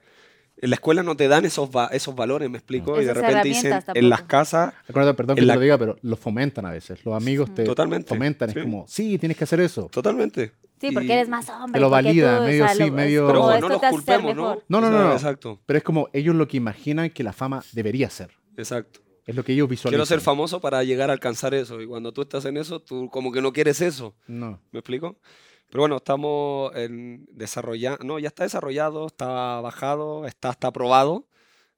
en 0.57 0.70
la 0.70 0.74
escuela 0.76 1.02
no 1.02 1.16
te 1.16 1.28
dan 1.28 1.44
esos, 1.44 1.68
va- 1.70 1.89
esos 1.89 2.15
valores, 2.15 2.49
me 2.49 2.58
explico, 2.58 2.94
y 3.00 3.05
de 3.05 3.10
Esas 3.12 3.16
repente 3.23 3.49
dicen 3.49 3.66
herramientas 3.73 3.97
en 3.97 4.08
las 4.08 4.18
tampoco. 4.20 4.31
casas, 4.31 4.74
acuérdate, 4.89 5.16
perdón 5.16 5.34
que 5.36 5.42
te 5.42 5.47
la- 5.47 5.55
lo 5.57 5.60
diga, 5.60 5.78
pero 5.78 5.97
lo 6.02 6.16
fomentan 6.16 6.65
a 6.66 6.70
veces. 6.70 7.05
Los 7.05 7.15
amigos 7.15 7.55
te 7.55 7.65
Totalmente, 7.65 8.08
fomentan. 8.08 8.50
sí. 8.50 8.58
Es 8.58 8.65
como, 8.65 8.84
sí, 8.89 9.18
tienes 9.18 9.36
que 9.36 9.44
hacer 9.44 9.60
eso. 9.60 9.89
totalmente. 9.92 10.52
Sí, 10.81 10.91
porque 10.92 11.07
Y- 11.08 11.12
eres 11.12 11.28
más 11.28 11.49
hombre. 11.49 11.73
Te 11.73 11.81
lo 11.81 11.89
validan, 11.91 12.39
tú, 12.39 12.44
medio 12.44 12.65
o 12.65 12.66
sea, 12.68 12.76
sí, 12.76 12.83
lo- 12.91 12.92
medio- 12.92 13.26
Pero 13.26 13.41
ojo, 13.41 13.58
no 13.60 13.68
los 13.68 13.83
culpemos, 13.83 14.34
¿no? 14.36 14.55
No, 14.68 14.81
no, 14.81 14.91
no, 14.91 15.05
no. 15.05 15.12
Exacto, 15.12 15.60
Pero 15.66 15.78
es 15.78 15.83
como 15.84 16.08
ellos 16.12 16.34
lo 16.34 16.47
que 16.49 16.57
imaginan 16.57 17.10
que 17.10 17.23
la 17.23 17.33
fama 17.33 17.62
debería 17.73 18.10
ser. 18.10 18.31
exacto. 18.57 19.00
Es 19.26 19.34
lo 19.34 19.42
que 19.42 19.55
ellos 19.55 19.66
visualizan. 19.70 19.92
Quiero 19.92 20.05
ser 20.05 20.20
famoso 20.20 20.60
para 20.60 20.84
llegar 20.84 21.08
a 21.08 21.15
alcanzar 21.15 21.55
eso. 21.55 21.81
Y 21.81 21.86
cuando 21.86 22.12
tú 22.12 22.20
estás 22.20 22.44
en 22.44 22.58
eso, 22.58 22.81
tú 22.81 23.08
como 23.08 23.33
que 23.33 23.41
no 23.41 23.55
quieres 23.55 23.81
eso. 23.81 24.15
No. 24.26 24.60
¿Me 24.70 24.81
explico? 24.81 25.18
Pero 25.68 25.83
bueno, 25.83 25.97
estamos 25.97 26.75
en 26.76 27.26
desarrollando. 27.33 28.05
No, 28.05 28.18
ya 28.18 28.28
está 28.28 28.44
desarrollado, 28.44 29.07
está 29.07 29.60
bajado, 29.60 30.26
está 30.26 30.51
hasta 30.51 30.68
aprobado. 30.68 31.26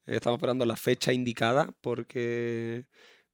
Estamos 0.07 0.39
esperando 0.39 0.65
la 0.67 0.77
fecha 0.77 1.13
indicada 1.13 1.73
porque 1.81 2.87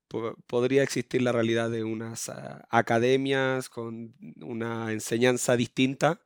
po- 0.08 0.36
podría 0.46 0.82
existir 0.82 1.22
la 1.22 1.32
realidad 1.32 1.70
de 1.70 1.84
unas 1.84 2.28
ah, 2.28 2.66
academias 2.70 3.68
con 3.68 4.14
una 4.40 4.92
enseñanza 4.92 5.56
distinta 5.56 6.20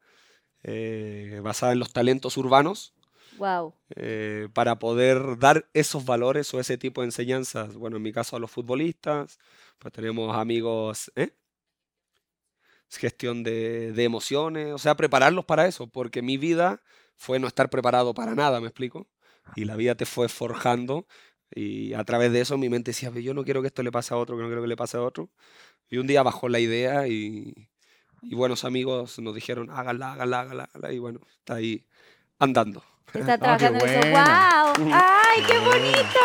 eh, 0.63 1.41
basada 1.43 1.73
en 1.73 1.79
los 1.81 1.93
talentos 1.93 2.37
urbanos 2.37 2.95
Wow. 3.39 3.75
eh, 3.97 4.49
para 4.55 4.79
poder 4.79 5.39
dar 5.39 5.69
esos 5.75 6.05
valores 6.05 6.53
o 6.55 6.61
ese 6.61 6.79
tipo 6.79 7.01
de 7.03 7.07
enseñanzas. 7.09 7.75
Bueno, 7.77 7.97
en 7.99 8.03
mi 8.03 8.13
caso 8.13 8.37
a 8.37 8.41
los 8.41 8.51
futbolistas, 8.51 9.39
pues 9.79 9.93
tenemos 9.93 10.35
amigos, 10.37 11.13
¿eh? 11.17 11.31
Es 12.91 12.99
Gestión 12.99 13.43
de, 13.43 13.93
de 13.93 14.05
emociones, 14.05 14.73
o 14.73 14.79
sea, 14.79 14.95
prepararlos 14.97 15.45
para 15.45 15.67
eso, 15.67 15.87
porque 15.89 16.23
mi 16.23 16.37
vida 16.37 16.83
fue 17.17 17.39
no 17.39 17.47
estar 17.49 17.69
preparado 17.71 18.15
para 18.15 18.35
nada, 18.35 18.61
¿me 18.61 18.69
explico? 18.69 19.09
Y 19.57 19.65
la 19.65 19.77
vida 19.77 19.95
te 19.95 20.07
fue 20.07 20.29
forjando 20.29 21.07
y 21.51 21.95
a 21.95 22.05
través 22.05 22.33
de 22.33 22.41
eso 22.41 22.59
mi 22.59 22.69
mente 22.69 22.91
decía, 22.91 23.11
yo 23.11 23.33
no 23.35 23.45
quiero 23.45 23.61
que 23.63 23.69
esto 23.69 23.83
le 23.83 23.93
pase 23.93 24.13
a 24.15 24.17
otro, 24.17 24.37
que 24.37 24.43
no 24.43 24.49
quiero 24.49 24.63
que 24.63 24.69
le 24.69 24.77
pase 24.77 24.97
a 24.97 25.03
otro. 25.03 25.31
Y 25.89 25.99
un 25.99 26.07
día 26.07 26.23
bajó 26.23 26.49
la 26.49 26.59
idea 26.59 27.07
y, 27.09 27.69
y 28.23 28.35
buenos 28.35 28.65
amigos 28.65 29.19
nos 29.21 29.35
dijeron, 29.35 29.71
hágala, 29.71 30.13
hágala, 30.13 30.41
hágala, 30.41 30.69
hágala", 30.73 30.93
y 30.93 30.99
bueno, 30.99 31.21
está 31.39 31.55
ahí 31.55 31.87
andando. 32.39 32.83
Está 33.15 33.35
Ah, 33.35 33.39
trabajando 33.39 33.85
en 33.87 33.89
eso. 33.89 34.09
¡Wow! 34.11 34.93
¡Ay, 34.93 35.43
qué 35.47 35.59
bonito! 35.59 36.21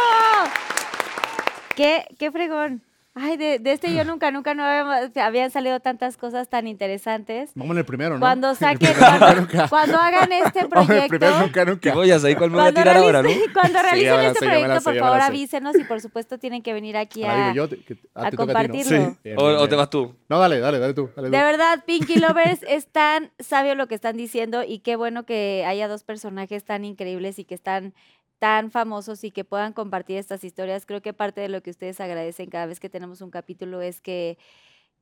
¡Qué, 1.75 2.05
qué 2.19 2.31
fregón! 2.31 2.83
Ay, 3.13 3.35
de, 3.35 3.59
de 3.59 3.73
este 3.73 3.93
yo 3.93 4.05
nunca, 4.05 4.31
nunca 4.31 4.53
no 4.53 4.63
habíamos- 4.63 5.17
habían 5.17 5.51
salido 5.51 5.81
tantas 5.81 6.15
cosas 6.15 6.47
tan 6.47 6.65
interesantes. 6.65 7.51
Vamos 7.55 7.73
en 7.73 7.79
el 7.79 7.85
primero, 7.85 8.13
¿no? 8.15 8.21
Cuando 8.21 8.55
saquen, 8.55 8.93
cuando, 8.97 9.97
hagan 9.99 10.31
este 10.31 10.65
Vamos 10.67 10.89
en 10.89 10.95
el 10.95 11.07
proyecto, 11.09 11.09
primero, 11.09 11.39
nunca, 11.41 11.65
nunca. 11.65 11.93
voy 11.93 12.09
a 12.09 12.19
saber 12.19 12.37
cuál 12.37 12.51
me 12.51 12.55
voy 12.55 12.61
a 12.61 12.63
cuando, 12.71 12.81
tirar 12.81 12.97
ahora, 12.97 13.21
¿no? 13.21 13.27
realicen- 13.29 13.51
cuando 13.53 13.81
realicen 13.81 14.19
este 14.21 14.39
sé, 14.39 14.45
proyecto, 14.45 14.79
sé, 14.79 14.83
por 14.83 14.95
favor 14.99 15.17
sé. 15.19 15.23
avísenos 15.25 15.75
y 15.77 15.83
por 15.83 15.99
supuesto 15.99 16.37
tienen 16.37 16.61
que 16.63 16.71
venir 16.71 16.95
aquí 16.95 17.23
Ahora 17.23 17.47
a... 17.47 17.51
digo 17.51 17.65
yo, 17.65 17.69
te- 17.69 17.83
que- 17.83 17.97
a 18.15 18.29
te 18.29 18.37
toca 18.37 18.43
a 18.59 18.63
ti, 18.63 18.77
¿no? 18.77 18.77
compartirlo. 18.77 18.83
Sí. 19.11 19.17
Bien, 19.25 19.35
O, 19.39 19.47
bien, 19.49 19.59
o 19.59 19.67
te 19.67 19.75
vas 19.75 19.89
tú. 19.89 20.15
No, 20.29 20.39
dale, 20.39 20.59
dale, 20.61 20.79
dale 20.79 20.93
tú. 20.93 21.09
Dale 21.13 21.27
tú. 21.27 21.31
De 21.35 21.43
verdad, 21.43 21.83
Pinky 21.85 22.15
Lovers, 22.17 22.63
es 22.65 22.87
tan 22.87 23.31
sabio 23.39 23.75
lo 23.75 23.87
que 23.87 23.95
están 23.95 24.15
diciendo 24.15 24.63
y 24.63 24.79
qué 24.79 24.95
bueno 24.95 25.25
que 25.25 25.65
haya 25.67 25.89
dos 25.89 26.03
personajes 26.05 26.63
tan 26.63 26.85
increíbles 26.85 27.39
y 27.39 27.43
que 27.43 27.55
están 27.55 27.93
tan 28.41 28.71
famosos 28.71 29.23
y 29.23 29.29
que 29.29 29.45
puedan 29.45 29.71
compartir 29.71 30.17
estas 30.17 30.43
historias. 30.43 30.87
Creo 30.87 31.03
que 31.03 31.13
parte 31.13 31.41
de 31.41 31.47
lo 31.49 31.61
que 31.61 31.69
ustedes 31.69 31.99
agradecen 32.01 32.49
cada 32.49 32.65
vez 32.65 32.79
que 32.79 32.89
tenemos 32.89 33.21
un 33.21 33.29
capítulo 33.29 33.81
es 33.83 34.01
que, 34.01 34.39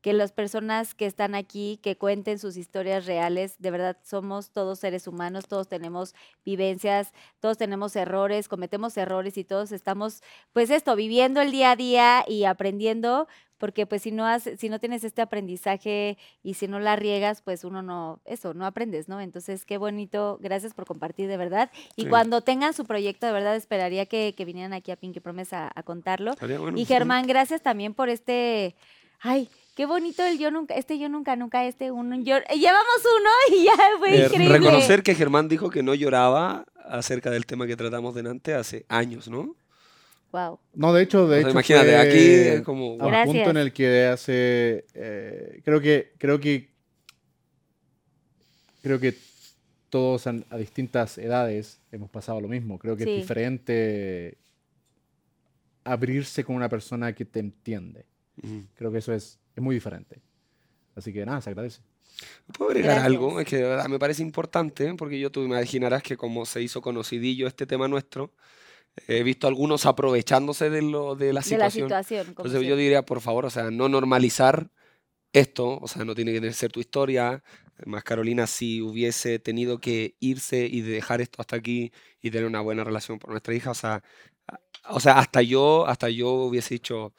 que 0.02 0.14
las 0.14 0.32
personas 0.32 0.96
que 0.96 1.06
están 1.06 1.36
aquí, 1.36 1.80
que 1.84 1.98
cuenten 1.98 2.40
sus 2.40 2.56
historias 2.58 3.06
reales, 3.06 3.56
de 3.60 3.72
verdad 3.72 3.98
somos 4.04 4.52
todos 4.52 4.80
seres 4.80 5.08
humanos, 5.08 5.48
todos 5.48 5.68
tenemos 5.68 6.16
vivencias, 6.46 7.14
todos 7.40 7.58
tenemos 7.58 7.96
errores, 7.96 8.48
cometemos 8.48 8.96
errores 8.98 9.38
y 9.38 9.44
todos 9.44 9.72
estamos, 9.72 10.22
pues 10.54 10.70
esto, 10.70 10.96
viviendo 10.96 11.42
el 11.42 11.52
día 11.52 11.72
a 11.72 11.76
día 11.76 12.24
y 12.28 12.46
aprendiendo, 12.46 13.28
porque 13.58 13.86
pues 13.86 14.04
si 14.04 14.12
no, 14.12 14.26
has, 14.26 14.44
si 14.58 14.70
no 14.70 14.80
tienes 14.80 15.04
este 15.04 15.22
aprendizaje 15.22 16.18
y 16.44 16.54
si 16.54 16.70
no 16.70 16.80
la 16.80 16.96
riegas, 16.96 17.42
pues 17.42 17.66
uno 17.66 17.82
no, 17.82 18.22
eso, 18.24 18.54
no 18.54 18.66
aprendes, 18.66 19.10
¿no? 19.10 19.20
Entonces, 19.20 19.66
qué 19.66 19.78
bonito, 19.78 20.38
gracias 20.42 20.74
por 20.74 20.86
compartir 20.86 21.28
de 21.28 21.36
verdad. 21.36 21.70
Y 21.98 22.04
Sí. 22.04 22.08
cuando 22.10 22.40
tengan 22.40 22.74
su 22.74 22.86
proyecto, 22.86 23.26
de 23.26 23.34
verdad 23.34 23.58
esperaría 23.58 24.06
que, 24.06 24.34
que 24.38 24.46
vinieran 24.46 24.72
aquí 24.72 24.92
a 24.92 24.96
Pinky 24.96 25.20
Promise 25.20 25.58
a, 25.58 25.72
a 25.76 25.84
contarlo. 25.84 26.36
Bueno, 26.40 26.78
Y 26.78 26.86
sí. 26.86 26.94
Germán, 26.94 27.28
gracias 27.28 27.62
también 27.62 27.94
por 27.94 28.08
este, 28.08 28.76
ay, 29.20 29.50
qué 29.80 29.86
bonito 29.86 30.26
el 30.26 30.38
yo 30.38 30.52
nunca, 30.52 30.74
este 30.76 31.00
yo 31.00 31.08
nunca, 31.08 31.38
nunca, 31.38 31.66
este 31.66 31.90
uno, 31.90 32.18
yo, 32.18 32.36
llevamos 32.54 33.02
uno 33.18 33.30
y 33.58 33.64
ya 33.64 33.72
fue 33.98 34.10
Eh, 34.14 34.26
increíble. 34.26 34.58
reconocer 34.58 35.04
que 35.04 35.16
Germán 35.16 35.48
dijo 35.48 35.70
que 35.70 35.82
no 35.82 35.96
lloraba 35.96 36.66
acerca 36.86 37.30
del 37.32 37.46
tema 37.46 37.66
que 37.66 37.78
tratamos 37.78 38.14
delante 38.14 38.54
hace 38.54 38.86
años, 38.90 39.30
¿no? 39.30 39.56
Wow. 40.34 40.60
No, 40.74 40.92
de 40.92 41.04
hecho, 41.04 41.20
de 41.20 41.26
O 41.28 41.30
sea, 41.30 41.40
hecho. 41.40 41.50
imagínate, 41.52 41.86
fue 41.92 41.96
aquí 41.98 42.18
es 42.58 42.62
como, 42.64 42.98
A 43.00 43.08
un 43.08 43.26
punto 43.26 43.50
en 43.52 43.56
el 43.58 43.72
que 43.72 44.08
hace. 44.08 44.86
eh, 44.94 45.62
creo 45.64 45.80
que. 45.80 46.12
Creo 46.18 46.42
que. 46.42 46.70
Creo 48.84 49.00
que 49.00 49.16
todos 49.90 50.28
an- 50.28 50.44
a 50.50 50.58
distintas 50.58 51.18
edades 51.18 51.80
hemos 51.94 52.10
pasado 52.10 52.42
lo 52.42 52.50
mismo. 52.50 52.78
Creo 52.80 52.98
que 52.98 53.06
Sí. 53.06 53.12
es 53.12 53.16
diferente 53.22 54.38
abrirse 55.86 56.44
con 56.44 56.58
una 56.58 56.68
persona 56.68 57.14
que 57.16 57.24
te 57.24 57.40
entiende. 57.40 58.06
Ujú. 58.44 58.64
Creo 58.76 58.92
que 58.92 59.00
eso 59.00 59.14
es, 59.14 59.40
es 59.60 59.64
muy 59.64 59.76
diferente. 59.76 60.22
Así 60.96 61.14
que 61.14 61.26
nada, 61.26 61.42
se 61.42 61.50
agradece. 61.52 61.82
¿Puedo 62.58 62.72
agregar 62.72 62.92
Gracias. 62.96 63.06
algo? 63.06 63.40
Es 63.40 63.48
que 63.48 63.58
de 63.58 63.64
verdad 63.64 63.88
me 63.88 64.00
parece 64.00 64.22
importante, 64.22 64.94
porque 64.96 65.20
yo 65.20 65.32
tú 65.32 65.44
imaginarás 65.44 66.04
que 66.04 66.18
como 66.18 66.46
se 66.46 66.62
hizo 66.62 66.82
conocidillo 66.82 67.48
este 67.48 67.66
tema 67.66 67.88
nuestro, 67.88 68.34
he 69.08 69.24
visto 69.24 69.48
algunos 69.48 69.86
aprovechándose 69.86 70.70
de, 70.70 70.82
lo, 70.82 71.16
de 71.16 71.32
la 71.34 71.42
De 71.42 71.58
la 71.58 71.70
situación. 71.70 71.88
situación. 71.88 72.34
como 72.34 72.48
Entonces 72.48 72.68
yo 72.68 72.76
diría, 72.76 73.04
por 73.04 73.22
favor, 73.22 73.46
o 73.46 73.50
sea, 73.50 73.72
no 73.72 73.88
normalizar 73.88 74.72
esto, 75.32 75.78
o 75.80 75.88
sea, 75.88 76.04
no 76.04 76.16
tiene 76.16 76.38
que 76.40 76.52
ser 76.54 76.72
tu 76.72 76.80
historia. 76.80 77.44
Más 77.86 78.04
Carolina, 78.04 78.48
si 78.48 78.82
hubiese 78.82 79.40
tenido 79.40 79.80
que 79.80 80.16
irse 80.20 80.66
y 80.66 80.82
dejar 80.82 81.22
esto 81.22 81.42
hasta 81.42 81.56
aquí 81.56 81.94
y 82.22 82.32
tener 82.32 82.48
una 82.48 82.60
buena 82.62 82.84
relación 82.84 83.20
por 83.20 83.30
nuestra 83.30 83.54
hija, 83.54 83.72
o 83.72 83.76
sea, 83.76 84.04
o 84.90 85.00
sea, 85.00 85.20
hasta 85.20 85.42
yo, 85.42 85.88
hasta 85.88 86.10
yo 86.10 86.32
hubiese 86.32 86.74
dicho, 86.76 87.14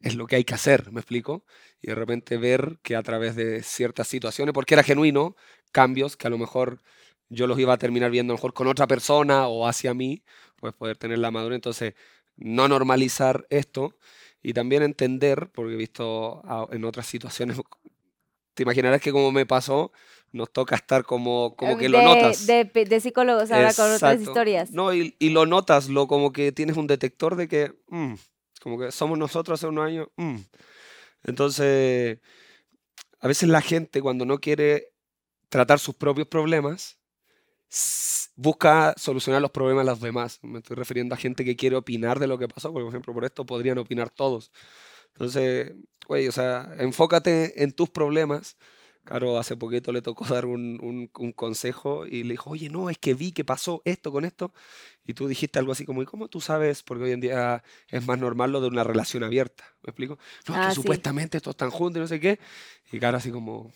es 0.00 0.14
lo 0.14 0.26
que 0.26 0.36
hay 0.36 0.44
que 0.44 0.54
hacer, 0.54 0.92
¿me 0.92 1.00
explico? 1.00 1.44
Y 1.80 1.88
de 1.88 1.94
repente 1.94 2.36
ver 2.36 2.78
que 2.82 2.96
a 2.96 3.02
través 3.02 3.36
de 3.36 3.62
ciertas 3.62 4.08
situaciones, 4.08 4.52
porque 4.52 4.74
era 4.74 4.82
genuino, 4.82 5.36
cambios 5.72 6.16
que 6.16 6.26
a 6.26 6.30
lo 6.30 6.38
mejor 6.38 6.82
yo 7.28 7.46
los 7.46 7.58
iba 7.58 7.72
a 7.72 7.78
terminar 7.78 8.10
viendo 8.10 8.32
a 8.32 8.34
lo 8.34 8.38
mejor 8.38 8.54
con 8.54 8.68
otra 8.68 8.86
persona 8.86 9.48
o 9.48 9.66
hacia 9.66 9.94
mí, 9.94 10.22
pues 10.56 10.74
poder 10.74 10.96
tener 10.96 11.18
la 11.18 11.30
madurez. 11.30 11.56
Entonces, 11.56 11.94
no 12.36 12.68
normalizar 12.68 13.46
esto 13.50 13.96
y 14.42 14.52
también 14.52 14.82
entender, 14.82 15.50
porque 15.52 15.74
he 15.74 15.76
visto 15.76 16.42
en 16.70 16.84
otras 16.84 17.06
situaciones, 17.06 17.58
te 18.54 18.62
imaginarás 18.62 19.00
que 19.00 19.12
como 19.12 19.32
me 19.32 19.44
pasó, 19.44 19.92
nos 20.32 20.52
toca 20.52 20.76
estar 20.76 21.04
como, 21.04 21.56
como 21.56 21.76
que 21.76 21.88
lo 21.88 22.02
notas. 22.02 22.46
De, 22.46 22.64
de 22.64 23.00
psicólogos 23.00 23.50
ahora 23.50 23.72
con 23.74 23.90
otras 23.92 24.20
historias. 24.20 24.70
No, 24.70 24.94
y, 24.94 25.16
y 25.18 25.30
lo 25.30 25.46
notas, 25.46 25.88
lo 25.88 26.06
como 26.06 26.32
que 26.32 26.52
tienes 26.52 26.76
un 26.76 26.86
detector 26.86 27.36
de 27.36 27.48
que, 27.48 27.72
mm, 27.88 28.14
como 28.66 28.80
que 28.80 28.90
somos 28.90 29.16
nosotros 29.16 29.60
hace 29.60 29.68
unos 29.68 29.86
años. 29.86 30.08
mm. 30.16 30.38
Entonces, 31.22 32.18
a 33.20 33.28
veces 33.28 33.48
la 33.48 33.60
gente 33.60 34.02
cuando 34.02 34.26
no 34.26 34.38
quiere 34.40 34.88
tratar 35.48 35.78
sus 35.78 35.94
propios 35.94 36.26
problemas, 36.26 36.98
busca 38.34 38.92
solucionar 38.96 39.40
los 39.40 39.52
problemas 39.52 39.84
de 39.84 39.92
los 39.92 40.00
demás. 40.00 40.40
Me 40.42 40.58
estoy 40.58 40.74
refiriendo 40.74 41.14
a 41.14 41.18
gente 41.18 41.44
que 41.44 41.54
quiere 41.54 41.76
opinar 41.76 42.18
de 42.18 42.26
lo 42.26 42.38
que 42.38 42.48
pasó, 42.48 42.72
porque, 42.72 42.86
por 42.86 42.92
ejemplo, 42.92 43.14
por 43.14 43.24
esto 43.24 43.46
podrían 43.46 43.78
opinar 43.78 44.10
todos. 44.10 44.50
Entonces, 45.12 45.72
güey, 46.08 46.26
o 46.26 46.32
sea, 46.32 46.74
enfócate 46.80 47.62
en 47.62 47.70
tus 47.70 47.88
problemas. 47.88 48.56
Claro, 49.06 49.38
hace 49.38 49.56
poquito 49.56 49.92
le 49.92 50.02
tocó 50.02 50.24
dar 50.42 50.46
un, 50.46 50.78
un- 50.82 51.10
un 51.18 51.32
consejo 51.32 52.06
y 52.06 52.24
le 52.24 52.32
dijo, 52.32 52.50
oye, 52.50 52.68
no, 52.68 52.90
es 52.90 52.98
que 52.98 53.14
vi 53.14 53.32
que 53.32 53.44
pasó 53.44 53.80
esto 53.84 54.10
con 54.12 54.24
esto. 54.24 54.52
Y 55.04 55.14
tú 55.14 55.28
dijiste 55.28 55.58
algo 55.60 55.72
así 55.72 55.84
como, 55.84 56.02
¿y 56.02 56.06
cómo 56.06 56.28
tú 56.28 56.40
sabes? 56.40 56.82
Porque 56.82 57.04
hoy 57.04 57.12
en 57.12 57.20
día 57.20 57.62
es 57.88 58.04
más 58.06 58.18
normal 58.18 58.50
lo 58.52 58.60
de 58.60 58.66
una 58.68 58.82
relación 58.84 59.22
abierta. 59.22 59.64
¿Me 59.82 59.90
explico? 59.90 60.18
No, 60.48 60.54
es 60.54 60.60
Ah, 60.60 60.62
que 60.64 60.70
sí. 60.70 60.74
supuestamente 60.74 61.36
estos 61.38 61.52
están 61.52 61.70
juntos 61.70 61.98
y 61.98 62.02
no 62.02 62.08
sé 62.08 62.18
qué. 62.20 62.40
Y 62.92 62.98
claro, 62.98 63.16
así 63.18 63.30
como, 63.30 63.70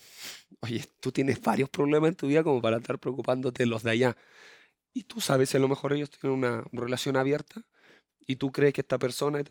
oye, 0.61 0.85
tú 0.99 1.11
tienes 1.13 1.41
varios 1.41 1.69
problemas 1.69 2.09
en 2.09 2.15
tu 2.15 2.27
vida 2.27 2.43
como 2.43 2.61
para 2.61 2.77
estar 2.77 2.99
preocupándote 2.99 3.63
de 3.63 3.67
los 3.67 3.83
de 3.83 3.91
allá. 3.91 4.17
Y 4.93 5.03
tú 5.03 5.21
sabes 5.21 5.55
a 5.55 5.59
lo 5.59 5.69
mejor 5.69 5.93
ellos 5.93 6.09
tienen 6.11 6.37
una 6.39 6.63
relación 6.73 7.17
abierta 7.17 7.63
y 8.27 8.37
tú 8.37 8.51
crees 8.51 8.73
que 8.73 8.81
esta 8.81 8.99
persona... 8.99 9.43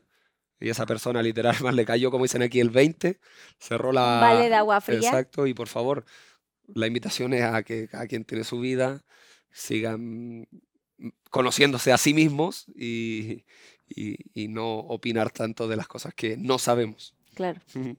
Y 0.61 0.69
esa 0.69 0.87
persona 0.87 1.23
literal 1.23 1.57
más 1.63 1.75
le 1.75 1.85
cayó, 1.85 2.11
como 2.11 2.25
dicen 2.25 2.43
aquí, 2.43 2.61
el 2.61 2.71
20, 2.71 3.19
cerró 3.59 3.93
la... 3.93 4.19
Vale 4.21 4.49
de 4.49 4.55
agua 4.55 4.81
fría. 4.81 4.99
Exacto, 4.99 5.47
y 5.47 5.55
por 5.55 5.69
favor, 5.69 6.05
la 6.75 6.87
invitación 6.87 7.33
es 7.35 7.43
a 7.43 7.63
que 7.63 7.89
a 7.93 8.07
quien 8.07 8.25
tiene 8.25 8.45
su 8.45 8.61
vida 8.61 9.03
sigan 9.53 10.41
mm, 10.99 11.09
conociéndose 11.31 11.93
a 11.93 11.99
sí 11.99 12.15
mismos 12.15 12.67
y, 12.75 13.45
y- 13.89 14.17
y 14.35 14.49
no 14.49 14.79
opinar 14.79 15.31
tanto 15.31 15.67
de 15.67 15.77
las 15.77 15.89
cosas 15.89 16.15
que 16.15 16.37
no 16.37 16.59
sabemos. 16.59 17.15
Claro. 17.35 17.61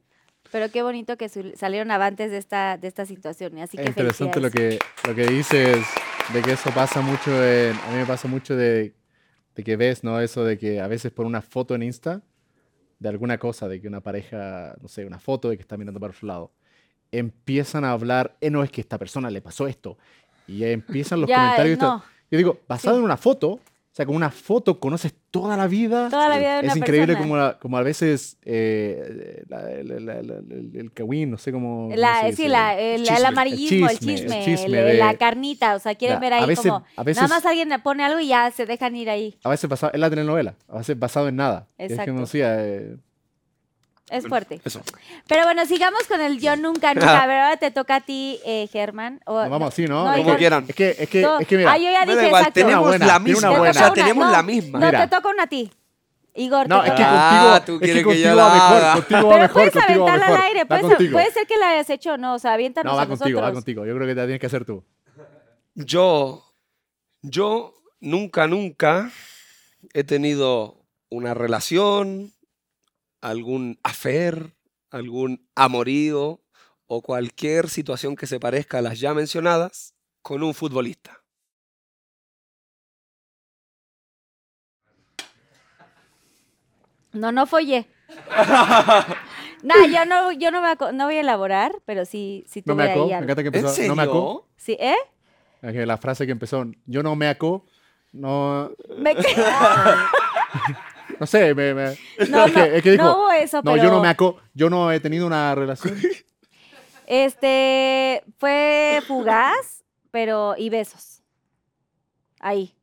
Pero 0.51 0.69
qué 0.69 0.81
bonito 0.83 1.17
que 1.17 1.29
salieron 1.55 1.91
avantes 1.91 2.29
de 2.31 2.37
esta, 2.37 2.77
de 2.77 2.87
esta 2.89 3.05
situación. 3.05 3.57
Así 3.59 3.77
es 3.77 3.83
que 3.83 3.89
interesante 3.89 4.41
lo 4.41 4.51
que, 4.51 4.79
lo 5.07 5.15
que 5.15 5.25
dices 5.27 5.85
de 6.33 6.41
que 6.41 6.51
eso 6.53 6.71
pasa 6.71 6.99
mucho 7.01 7.31
en, 7.45 7.73
a 7.75 7.91
mí 7.91 7.97
me 7.97 8.05
pasa 8.05 8.27
mucho 8.27 8.55
de, 8.57 8.93
de 9.55 9.63
que 9.63 9.77
ves, 9.77 10.03
¿no? 10.03 10.19
Eso 10.19 10.43
de 10.43 10.57
que 10.57 10.81
a 10.81 10.87
veces 10.87 11.11
por 11.13 11.25
una 11.25 11.41
foto 11.41 11.73
en 11.75 11.83
Insta 11.83 12.21
de 13.01 13.09
alguna 13.09 13.39
cosa, 13.39 13.67
de 13.67 13.81
que 13.81 13.87
una 13.87 13.99
pareja, 14.01 14.75
no 14.79 14.87
sé, 14.87 15.05
una 15.05 15.17
foto 15.19 15.49
de 15.49 15.57
que 15.57 15.61
está 15.63 15.75
mirando 15.75 15.99
para 15.99 16.13
otro 16.13 16.27
lado, 16.27 16.51
empiezan 17.11 17.83
a 17.83 17.91
hablar, 17.91 18.37
eh, 18.41 18.51
no, 18.51 18.63
es 18.63 18.69
que 18.71 18.81
a 18.81 18.83
esta 18.83 18.99
persona 18.99 19.31
le 19.31 19.41
pasó 19.41 19.67
esto. 19.67 19.97
Y 20.47 20.63
empiezan 20.63 21.19
los 21.19 21.27
Ya, 21.27 21.35
comentarios. 21.37 21.79
no. 21.79 22.03
Yo 22.29 22.37
digo, 22.37 22.59
basado 22.67 22.95
Sí. 22.95 22.99
en 22.99 23.05
una 23.05 23.17
foto, 23.17 23.59
o 23.91 23.93
sea, 23.93 24.05
con 24.05 24.15
una 24.15 24.31
foto 24.31 24.79
conoces 24.79 25.13
toda 25.31 25.57
la 25.57 25.67
vida. 25.67 26.07
Toda 26.09 26.29
la 26.29 26.37
vida 26.37 26.53
de 26.61 26.67
es 26.67 26.73
una 26.73 26.77
increíble 26.77 27.07
persona. 27.07 27.21
como, 27.27 27.37
la- 27.37 27.59
como 27.59 27.77
a 27.77 27.83
veces 27.83 28.37
eh, 28.43 29.43
la- 29.49 29.61
la- 29.99 30.19
el, 30.19 30.91
cagüín, 30.93 31.31
no 31.31 31.37
sé 31.37 31.51
cómo. 31.51 31.89
La, 31.93 32.31
sí, 32.31 32.47
la- 32.47 32.79
el, 32.79 33.05
amarillismo, 33.25 33.87
el 33.87 33.91
El 33.91 33.99
chisme, 33.99 34.39
el 34.39 34.45
chisme 34.45 34.91
el- 34.91 34.99
la 34.99 35.15
carnita, 35.17 35.75
o 35.75 35.79
sea, 35.79 35.95
quieren 35.95 36.21
ver 36.21 36.31
a 36.33 36.37
ahí 36.37 36.45
veces- 36.47 36.63
como, 36.71 36.85
a 36.95 37.03
veces- 37.03 37.21
nada 37.21 37.35
más 37.35 37.45
alguien 37.45 37.69
pone 37.83 38.03
algo 38.05 38.21
y 38.21 38.27
ya 38.27 38.49
se 38.51 38.65
dejan 38.65 38.95
ir 38.95 39.09
ahí. 39.09 39.37
A 39.43 39.49
veces 39.49 39.69
basado, 39.69 39.91
es 39.93 39.99
la 39.99 40.09
telenovela, 40.09 40.55
a 40.69 40.77
veces 40.77 40.97
basado 40.97 41.27
en 41.27 41.35
nada. 41.35 41.67
Y 41.77 41.83
Es 41.83 41.87
que 41.89 41.93
Exacto. 41.95 42.11
eh, 42.33 42.95
Es 44.11 44.27
fuerte. 44.27 44.59
Eso. 44.65 44.81
Pero 45.27 45.43
bueno, 45.45 45.65
sigamos 45.65 46.03
con 46.07 46.19
el 46.21 46.39
yo 46.39 46.55
nunca, 46.57 46.93
nunca. 46.93 47.23
A 47.23 47.27
ver, 47.27 47.37
ahora 47.39 47.57
te 47.57 47.71
toca 47.71 47.95
a 47.95 48.01
ti, 48.01 48.39
eh, 48.45 48.67
Germán. 48.71 49.21
O- 49.25 49.39
nos 49.41 49.49
vamos 49.49 49.69
así, 49.69 49.85
¿no? 49.87 50.03
no, 50.05 50.13
Es 50.13 50.23
Como 50.23 50.35
quieran. 50.37 50.65
Es 50.67 50.75
que, 50.75 50.95
es 50.99 51.09
que, 51.09 51.21
no. 51.21 51.39
es 51.39 51.47
que 51.47 51.57
mira. 51.57 51.71
Ah, 51.71 51.77
yo 51.77 51.89
ya 51.91 52.05
dije 52.05 52.27
igual, 52.27 52.41
exacto. 52.41 52.53
tenemos 52.59 52.87
buena, 52.87 53.05
la 53.07 53.19
misma. 53.19 53.49
buena. 53.49 53.69
O 53.71 53.73
sea, 53.73 53.93
tenemos 53.93 54.25
no, 54.25 54.31
la 54.31 54.43
misma. 54.43 54.79
No, 54.79 54.85
Mira. 54.85 55.07
te 55.07 55.15
toca 55.15 55.29
una 55.29 55.43
a 55.43 55.47
ti. 55.47 55.71
Igor, 56.33 56.67
No, 56.69 56.81
te 56.81 56.87
es 56.87 56.93
que 56.93 57.01
toca. 57.03 57.09
Ah, 57.11 57.51
contigo, 57.59 57.79
tú 57.79 57.85
es 57.85 57.91
que 57.93 58.03
contigo 58.03 58.29
va 58.29 58.35
la 58.35 58.53
mejor, 58.53 58.93
contigo 58.93 59.27
va 59.27 59.29
Pero 59.33 59.41
mejor, 59.41 59.53
puedes 59.53 59.73
contigo 59.73 60.05
va 60.05 60.11
aventarla 60.11 60.27
mejor. 60.27 60.39
al 60.39 60.47
aire. 60.49 60.65
Puede, 60.65 60.81
contigo. 60.81 61.11
puede 61.13 61.31
ser 61.31 61.47
que 61.47 61.57
la 61.57 61.69
hayas 61.69 61.89
hecho 61.89 62.13
o 62.13 62.17
no. 62.17 62.33
O 62.35 62.39
sea, 62.39 62.53
aviéntanos 62.53 62.91
No, 62.91 62.97
va 62.97 63.03
a 63.03 63.07
contigo, 63.07 63.41
va 63.41 63.51
contigo. 63.53 63.85
Yo 63.85 63.95
creo 63.95 64.07
que 64.07 64.15
te 64.15 64.21
tienes 64.21 64.39
que 64.39 64.45
hacer 64.45 64.65
tú. 64.65 64.83
Yo, 65.75 66.43
yo 67.21 67.73
nunca, 67.99 68.47
nunca 68.47 69.09
he 69.93 70.03
tenido 70.03 70.77
una 71.09 71.33
relación, 71.33 72.31
algún 73.21 73.79
affair, 73.83 74.55
algún 74.89 75.47
amorío 75.55 76.41
o 76.87 77.01
cualquier 77.01 77.69
situación 77.69 78.15
que 78.15 78.27
se 78.27 78.39
parezca 78.39 78.79
a 78.79 78.81
las 78.81 78.99
ya 78.99 79.13
mencionadas 79.13 79.93
con 80.21 80.43
un 80.43 80.53
futbolista. 80.53 81.23
No, 87.13 87.31
no 87.31 87.45
follé. 87.45 87.87
No, 89.63 89.75
yo 89.85 90.05
no, 90.07 90.31
yo 90.31 90.49
no, 90.49 90.59
voy 90.59 90.71
a, 90.71 90.75
co- 90.75 90.91
no 90.91 91.05
voy 91.05 91.17
a 91.17 91.19
elaborar, 91.19 91.71
pero 91.85 92.03
sí, 92.05 92.43
sí 92.47 92.63
No 92.65 92.73
tuve 92.73 92.83
me 92.83 92.91
acó. 92.91 93.03
ahí 93.03 93.09
Me 93.09 93.13
algo. 93.13 93.23
encanta 93.25 93.43
que 93.43 93.49
¿En 93.49 93.55
empezó. 93.63 93.87
No 93.87 93.95
me 93.95 94.01
acó. 94.01 94.47
serio? 94.57 94.95
Sí, 95.61 95.73
¿eh? 95.75 95.85
La 95.85 95.97
frase 95.99 96.25
que 96.25 96.31
empezó. 96.31 96.65
Yo 96.87 97.03
no 97.03 97.15
me 97.15 97.27
acó. 97.27 97.67
No. 98.11 98.71
Me- 98.97 99.15
No 101.21 101.27
sé. 101.27 101.53
Me, 101.53 101.75
me- 101.75 101.97
No, 102.29 102.45
es, 102.47 102.51
que, 102.51 102.59
no, 102.59 102.65
es 102.65 102.81
que 102.81 102.91
dijo. 102.93 103.03
no 103.03 103.15
hubo 103.15 103.31
eso, 103.31 103.57
no, 103.57 103.73
pero... 103.73 103.83
yo 103.83 103.91
no 103.91 104.01
me 104.01 104.07
acó. 104.07 104.37
Yo 104.55 104.71
no 104.71 104.91
he 104.91 104.99
tenido 104.99 105.27
una 105.27 105.53
relación. 105.55 105.95
Este, 107.05 108.23
fue 108.39 109.01
fugaz, 109.05 109.83
pero... 110.11 110.55
y 110.57 110.69
besos. 110.69 111.21
Ahí. 112.39 112.73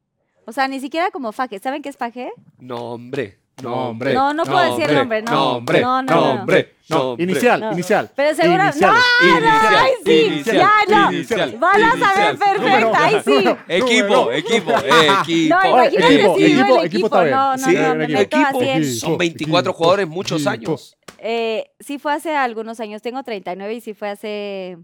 O 0.45 0.53
sea, 0.53 0.69
ni 0.69 0.81
siquiera 0.81 1.11
como 1.11 1.33
faje. 1.33 1.59
¿Saben 1.59 1.81
qué 1.83 1.89
es 1.89 1.97
faje? 1.97 2.31
No, 2.59 2.93
hombre. 2.93 3.39
No, 3.63 3.91
hombre. 3.91 4.15
No, 4.15 4.33
no 4.33 4.45
puedo 4.45 4.77
decir 4.77 4.89
el 4.91 4.97
nombre, 4.97 5.23
no. 5.23 5.31
No, 5.33 5.57
hombre. 5.57 5.81
No, 5.81 6.03
no, 6.03 6.15
No, 6.15 6.21
no, 6.21 6.45
no. 6.47 6.57
No, 6.91 7.17
No, 7.17 7.17
inicial, 7.23 7.61
No. 7.61 7.73
inicial. 7.73 8.11
Pero 8.15 8.35
seguro... 8.35 8.63
Iniciales. 8.65 8.81
¡No! 9.21 9.29
Inicial, 9.29 9.77
¡Ay, 9.77 9.91
sí! 10.07 10.13
inicial, 10.27 10.57
¡Ya, 10.57 10.71
no! 10.89 11.13
inicial, 11.13 11.57
Van 11.59 11.83
a 11.83 11.91
saber 11.99 12.29
inicial. 12.35 12.39
perfecta, 12.39 13.05
ahí 13.05 13.21
sí. 13.25 13.49
Equipo, 13.69 14.33
equipo, 14.33 14.73
equipo. 14.73 15.55
No, 15.57 15.69
imagínate 15.69 16.15
equipo, 16.15 16.37
si 16.37 16.45
digo 16.45 16.61
equipo, 16.63 16.81
el 16.81 16.87
equipo 16.87 17.21
bien. 17.21 17.31
No, 17.31 17.57
no, 17.57 17.59
Sí, 17.59 17.75
no, 17.77 17.95
me 17.95 18.05
equipo. 18.23 18.61
Son 19.01 19.19
24 19.19 19.73
jugadores 19.75 20.09
muchos 20.09 20.47
equipo. 20.47 20.71
años. 20.73 20.97
Eh, 21.19 21.71
sí 21.81 21.99
fue 21.99 22.13
hace 22.15 22.35
algunos 22.37 22.81
años, 22.81 23.03
tengo 23.03 23.23
39 23.23 23.75
y 23.75 23.81
sí 23.81 23.93
fue 23.95 24.09
hace... 24.11 24.79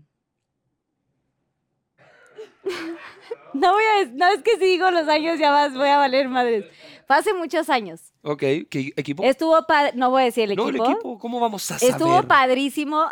No 3.54 3.72
voy 3.72 3.84
a, 3.84 4.04
no 4.12 4.28
es 4.30 4.42
que 4.42 4.56
si 4.58 4.64
digo 4.64 4.90
los 4.90 5.06
años 5.08 5.38
ya 5.38 5.52
vas, 5.52 5.72
voy 5.74 5.88
a 5.88 5.96
valer 5.98 6.28
madres. 6.28 6.64
Fue 7.06 7.16
hace 7.16 7.32
muchos 7.32 7.70
años. 7.70 8.12
Ok, 8.24 8.40
¿qué 8.70 8.92
equipo? 8.96 9.22
Estuvo 9.22 9.66
padre, 9.66 9.92
no 9.94 10.08
voy 10.08 10.22
a 10.22 10.24
decir 10.24 10.50
el 10.50 10.56
no, 10.56 10.68
equipo. 10.68 10.84
el 10.86 10.92
equipo, 10.92 11.18
¿cómo 11.18 11.40
vamos 11.40 11.70
a 11.70 11.78
saber? 11.78 11.94
Estuvo 11.94 12.22
padrísimo. 12.22 13.04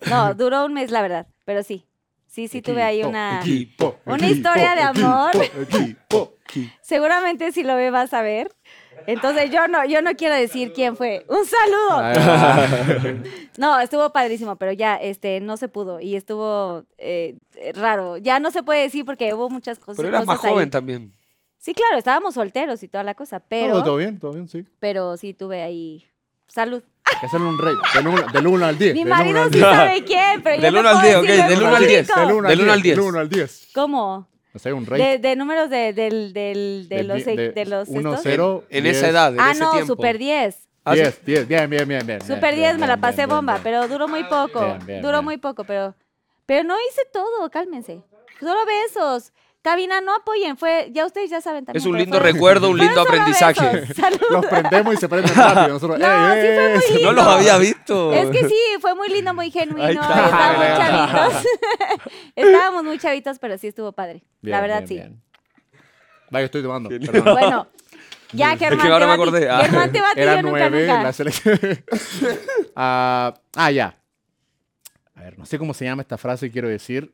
no, 0.08 0.34
duró 0.34 0.64
un 0.64 0.72
mes 0.72 0.90
la 0.90 1.02
verdad, 1.02 1.26
pero 1.44 1.62
sí. 1.62 1.84
Sí, 2.26 2.48
sí 2.48 2.60
tuve 2.60 2.82
ahí 2.82 3.02
una... 3.02 3.40
equipo, 3.40 3.96
una 4.04 4.16
equipo, 4.16 4.34
historia 4.34 4.74
de 4.74 4.82
amor. 4.82 5.30
Seguramente 6.82 7.52
si 7.52 7.62
lo 7.62 7.76
ve 7.76 7.90
vas 7.90 8.12
a 8.12 8.22
ver. 8.22 8.54
Entonces 9.06 9.50
yo 9.50 9.68
no, 9.68 9.84
yo 9.84 10.02
no 10.02 10.14
quiero 10.16 10.34
decir 10.34 10.72
quién 10.74 10.96
fue. 10.96 11.24
¡Un 11.28 11.44
saludo! 11.46 11.92
Ah, 11.92 12.66
No, 13.58 13.80
estuvo 13.80 14.10
padrísimo, 14.10 14.56
pero 14.56 14.72
ya 14.72 14.96
este, 14.96 15.40
no 15.40 15.56
se 15.56 15.68
pudo 15.68 16.00
y 16.00 16.16
estuvo 16.16 16.84
eh, 16.98 17.36
raro. 17.74 18.16
Ya 18.16 18.38
no 18.38 18.50
se 18.50 18.62
puede 18.62 18.82
decir 18.82 19.04
porque 19.04 19.32
hubo 19.32 19.48
muchas 19.48 19.78
cosas. 19.78 19.96
Pero 19.96 20.08
eras 20.08 20.26
más 20.26 20.44
ahí. 20.44 20.50
joven 20.50 20.70
también. 20.70 21.12
Sí, 21.66 21.74
claro, 21.74 21.98
estábamos 21.98 22.34
solteros 22.34 22.80
y 22.84 22.86
toda 22.86 23.02
la 23.02 23.14
cosa, 23.14 23.40
pero, 23.40 23.72
Todo, 23.72 23.82
todo 23.82 23.96
bien, 23.96 24.20
todo 24.20 24.32
bien, 24.34 24.48
sí. 24.48 24.64
pero 24.78 25.16
sí 25.16 25.34
tuve 25.34 25.64
ahí 25.64 26.06
salud. 26.46 26.80
Hay 27.02 27.18
que 27.18 27.26
hacerle 27.26 27.48
un 27.48 27.58
rey. 27.58 27.74
Del 27.92 28.06
1 28.06 28.26
del 28.32 28.46
uno 28.46 28.66
al 28.66 28.78
10. 28.78 28.94
Mi 28.94 29.04
marido 29.04 29.44
sí 29.46 29.50
10. 29.58 29.64
sabe 29.64 30.04
quién, 30.04 30.42
pero 30.44 30.54
yo 30.54 30.62
Del 30.62 30.74
no 30.74 30.78
uno 30.80 30.88
al 30.90 31.00
puedo 31.00 31.22
10, 31.22 31.40
ok, 31.40 31.44
del 31.48 31.52
en 31.52 31.66
uno 31.66 31.76
al 31.76 31.86
10, 31.88 32.06
público. 32.06 32.20
Del 32.20 32.36
1 32.36 32.48
Del 32.48 32.60
uno 32.60 32.72
al 32.72 32.82
10. 32.82 32.96
Del 32.96 33.04
1 33.04 33.18
al 33.18 33.28
10. 33.28 33.68
¿Cómo? 33.74 34.28
O 34.54 34.58
sea, 34.60 34.74
un 34.76 34.86
rey. 34.86 35.02
De, 35.02 35.18
de 35.18 35.34
números 35.34 35.68
de, 35.68 35.92
del, 35.92 36.32
del, 36.32 36.86
de, 36.88 37.02
los, 37.02 37.26
e- 37.26 37.50
de, 37.50 37.66
los 37.66 37.88
1, 37.88 38.10
estos? 38.10 38.20
0. 38.22 38.64
En 38.70 38.86
esa 38.86 39.08
edad, 39.08 39.34
en 39.34 39.40
Ah, 39.40 39.50
ese 39.50 39.60
no, 39.64 39.72
tiempo. 39.72 39.86
super 39.88 40.18
10. 40.18 40.68
Ah, 40.84 40.94
sí. 40.94 41.00
10, 41.00 41.24
10. 41.24 41.48
Bien, 41.48 41.68
bien, 41.68 41.88
bien, 41.88 42.06
bien. 42.06 42.20
Super 42.20 42.54
10 42.54 42.78
me 42.78 42.86
la 42.86 42.98
pasé 42.98 43.26
bomba, 43.26 43.58
pero 43.64 43.88
duró 43.88 44.06
muy 44.06 44.22
poco. 44.22 44.60
Bien, 44.64 44.86
bien, 44.86 45.02
duró 45.02 45.18
bien. 45.18 45.24
muy 45.24 45.36
poco, 45.38 45.64
pero 45.64 45.96
pero 46.46 46.62
no 46.62 46.76
hice 46.88 47.02
todo, 47.12 47.50
cálmense. 47.50 48.00
Solo 48.38 48.60
besos. 48.66 49.32
Cabina, 49.66 50.00
no 50.00 50.14
apoyen, 50.14 50.56
fue 50.56 50.90
ya 50.92 51.04
ustedes 51.04 51.28
ya 51.28 51.40
saben 51.40 51.64
también. 51.64 51.80
Es 51.82 51.86
un 51.86 51.98
lindo 51.98 52.20
recuerdo, 52.20 52.70
un 52.70 52.78
lindo 52.78 53.00
aprendizaje. 53.00 53.84
Los 54.30 54.46
prendemos 54.46 54.94
y 54.94 54.96
se 54.96 55.08
prenden 55.08 55.34
rápido. 55.34 55.68
Nosotros, 55.70 55.98
No, 55.98 56.32
¡ey, 56.34 56.40
sí 56.40 56.54
fue 56.54 56.68
muy 56.68 56.84
ey! 56.84 56.94
lindo. 56.94 57.12
No 57.12 57.12
los 57.12 57.26
había 57.26 57.58
visto. 57.58 58.12
Es 58.12 58.30
que 58.30 58.48
sí, 58.48 58.54
fue 58.80 58.94
muy 58.94 59.08
lindo, 59.08 59.34
muy 59.34 59.50
genuino. 59.50 60.02
Estábamos 60.02 60.56
muy 60.58 60.76
chavitos. 60.76 61.42
Estábamos 62.36 62.84
muy 62.84 62.98
chavitos, 63.00 63.38
pero 63.40 63.58
sí 63.58 63.66
estuvo 63.66 63.90
padre. 63.90 64.22
Bien, 64.40 64.52
la 64.52 64.60
verdad, 64.60 64.76
bien, 64.84 64.88
sí. 64.88 64.94
bien. 64.94 65.22
Vaya, 66.30 66.44
estoy 66.44 66.62
tomando. 66.62 66.88
Perdón. 66.88 67.24
Bueno, 67.24 67.66
ya, 68.30 68.56
Germán. 68.56 68.86
que 68.86 68.92
ahora 68.92 69.06
te 69.06 69.08
me 69.08 69.12
acordé. 69.14 69.50
Ah. 69.50 69.62
Germán, 69.64 69.90
te 69.90 70.00
bati 70.00 70.20
Era 70.20 70.36
yo 70.36 70.42
nunca, 70.42 70.70
9 70.70 70.86
nunca. 70.86 71.02
la 71.02 71.12
selección. 71.12 71.58
ah, 72.76 73.34
ah, 73.56 73.70
ya. 73.72 73.98
A 75.16 75.22
ver, 75.22 75.36
no 75.36 75.44
sé 75.44 75.58
cómo 75.58 75.74
se 75.74 75.86
llama 75.86 76.02
esta 76.02 76.16
frase, 76.16 76.52
quiero 76.52 76.68
decir. 76.68 77.12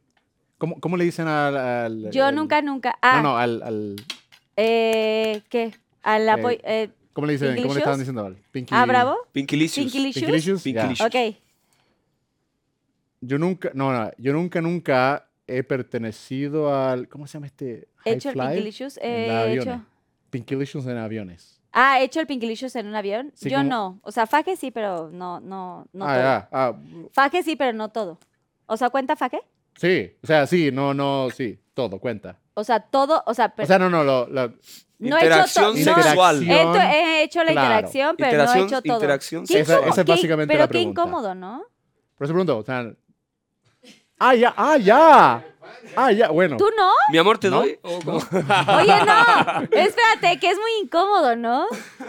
¿Cómo, 0.62 0.78
cómo 0.78 0.96
le 0.96 1.02
dicen 1.02 1.26
al. 1.26 1.56
al- 1.56 2.10
Yo 2.12 2.24
al- 2.26 2.36
nunca, 2.36 2.62
nunca. 2.62 2.96
Ah, 3.02 3.16
No, 3.16 3.30
no, 3.30 3.36
al. 3.36 3.60
al- 3.64 3.96
eh, 4.56 5.42
¿qué? 5.48 5.74
Al 6.04 6.28
apoyo. 6.28 6.56
eh, 6.62 6.88
¿Cómo 7.12 7.26
le 7.26 7.32
dicen? 7.32 7.56
¿Cómo 7.62 7.74
le 7.74 7.80
estaban 7.80 7.98
diciendo? 7.98 8.24
Al 8.24 8.36
Pinky, 8.52 8.72
ah, 8.72 8.86
bravo. 8.86 9.16
Pinkilicious. 9.32 9.86
Pinkilicious. 9.86 10.22
Pinkilicious, 10.24 10.62
ya. 10.62 10.82
Pinkilicious. 10.86 11.08
Ok. 11.08 11.36
Yo 13.22 13.38
nunca, 13.38 13.72
no, 13.74 13.92
no, 13.92 14.12
yo 14.18 14.32
nunca, 14.32 14.60
nunca 14.60 15.28
he 15.48 15.64
pertenecido 15.64 16.72
al. 16.72 17.08
¿Cómo 17.08 17.26
se 17.26 17.32
llama 17.32 17.46
este? 17.46 17.88
He 18.04 18.12
hecho 18.12 18.30
el 18.30 18.40
High 18.40 18.62
Fly? 18.72 18.86
En 19.00 19.30
eh, 19.30 19.54
hecho. 19.54 19.84
Pinkilicious 20.30 20.86
en 20.86 20.96
aviones. 20.96 21.60
Ah, 21.72 22.00
he 22.00 22.04
hecho 22.04 22.20
el 22.20 22.28
Pinkilicious 22.28 22.76
en 22.76 22.86
un 22.86 22.94
avión. 22.94 23.32
Sí, 23.34 23.50
Yo 23.50 23.56
como- 23.58 23.68
no. 23.68 24.00
O 24.04 24.12
sea, 24.12 24.28
faje 24.28 24.54
sí, 24.54 24.70
pero 24.70 25.10
no, 25.10 25.40
no, 25.40 25.88
no 25.92 26.04
ah, 26.08 26.14
todo. 26.14 26.22
ya. 26.22 26.48
Ah, 26.52 26.76
Faje 27.10 27.42
sí, 27.42 27.56
pero 27.56 27.72
no 27.72 27.88
todo. 27.88 28.20
O 28.66 28.76
sea, 28.76 28.90
¿cuenta 28.90 29.16
faje? 29.16 29.40
Sí, 29.76 30.12
o 30.22 30.26
sea, 30.26 30.46
sí, 30.46 30.70
no, 30.72 30.94
no, 30.94 31.28
sí, 31.34 31.58
todo 31.74 31.98
cuenta. 31.98 32.38
O 32.54 32.64
sea, 32.64 32.80
todo, 32.80 33.22
o 33.26 33.34
sea, 33.34 33.48
pero 33.50 33.64
O 33.64 33.66
sea, 33.66 33.78
no, 33.78 33.88
no, 33.90 34.04
lo, 34.04 34.26
lo- 34.28 34.48
no 34.98 35.16
he 35.16 35.20
hecho 35.20 35.26
Interacción 35.26 35.64
todo. 35.84 36.02
sexual. 36.02 36.42
He, 36.50 36.62
to- 36.62 36.74
he 36.80 37.22
hecho 37.24 37.42
la 37.44 37.52
Claro. 37.52 37.66
interacción, 37.68 38.16
pero 38.16 38.30
no 38.30 38.32
he 38.32 38.42
Interacción, 38.42 38.66
hecho 38.68 38.82
todo. 38.82 38.96
interacción 38.96 39.46
Qué 39.46 39.60
Esa- 39.60 39.78
esa 39.80 39.88
es 40.00 40.04
qué- 40.06 40.12
básicamente 40.12 40.52
Pero 40.52 40.62
la 40.64 40.68
qué 40.68 40.72
pregunta. 40.72 41.00
incómodo, 41.02 41.34
¿no? 41.34 41.64
por 42.16 42.24
eso 42.26 42.34
pregunto, 42.34 42.58
o 42.58 42.62
sea. 42.62 42.92
Ah, 44.18 44.34
ya, 44.36 44.54
ah, 44.56 44.76
ya. 44.76 45.44
Ah, 45.96 46.12
ya, 46.12 46.28
bueno. 46.30 46.56
¿Tú 46.56 46.66
no? 46.76 46.90
Mi 47.10 47.18
amor, 47.18 47.38
¿te 47.38 47.50
No. 47.50 47.58
doy? 47.58 47.78
¿O 47.82 47.98
cómo? 48.04 48.16
Oye, 48.78 48.94
no. 49.06 49.62
Espérate, 49.70 50.38
que 50.40 50.50
es 50.50 50.58
muy 50.58 50.70
incómodo, 50.82 51.36
¿no? 51.36 51.66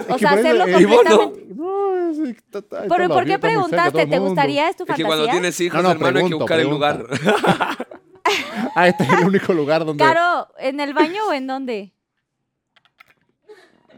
O 0.09 0.17
sea, 0.17 0.32
hacerlo 0.32 0.65
eh, 0.65 0.73
completamente. 0.73 1.45
No, 1.56 2.11
está- 2.25 2.59
está- 2.59 2.83
¿Pero 2.88 3.09
por 3.09 3.25
qué 3.25 3.40
preguntaste? 3.40 4.06
¿Te 4.07 4.19
gustaría? 4.19 4.69
¿Es 4.69 4.75
tu 4.75 4.83
Es 4.83 4.88
que 4.88 5.03
fantasía? 5.03 5.06
cuando 5.07 5.27
tienes 5.27 5.59
hijos, 5.59 5.77
No, 5.82 5.90
no, 5.90 5.91
hermano, 5.91 6.19
hay 6.19 6.27
que 6.30 6.35
buscar 6.35 6.59
el 6.59 6.69
lugar. 6.69 7.06
Ah, 8.75 8.88
este 8.88 9.03
es 9.03 9.09
el 9.11 9.25
único 9.27 9.53
lugar 9.53 9.85
donde. 9.85 10.03
Caro, 10.03 10.48
¿en 10.57 10.80
el 10.80 10.93
baño 10.93 11.27
o 11.30 11.33
en 11.33 11.45
dónde? 11.45 11.93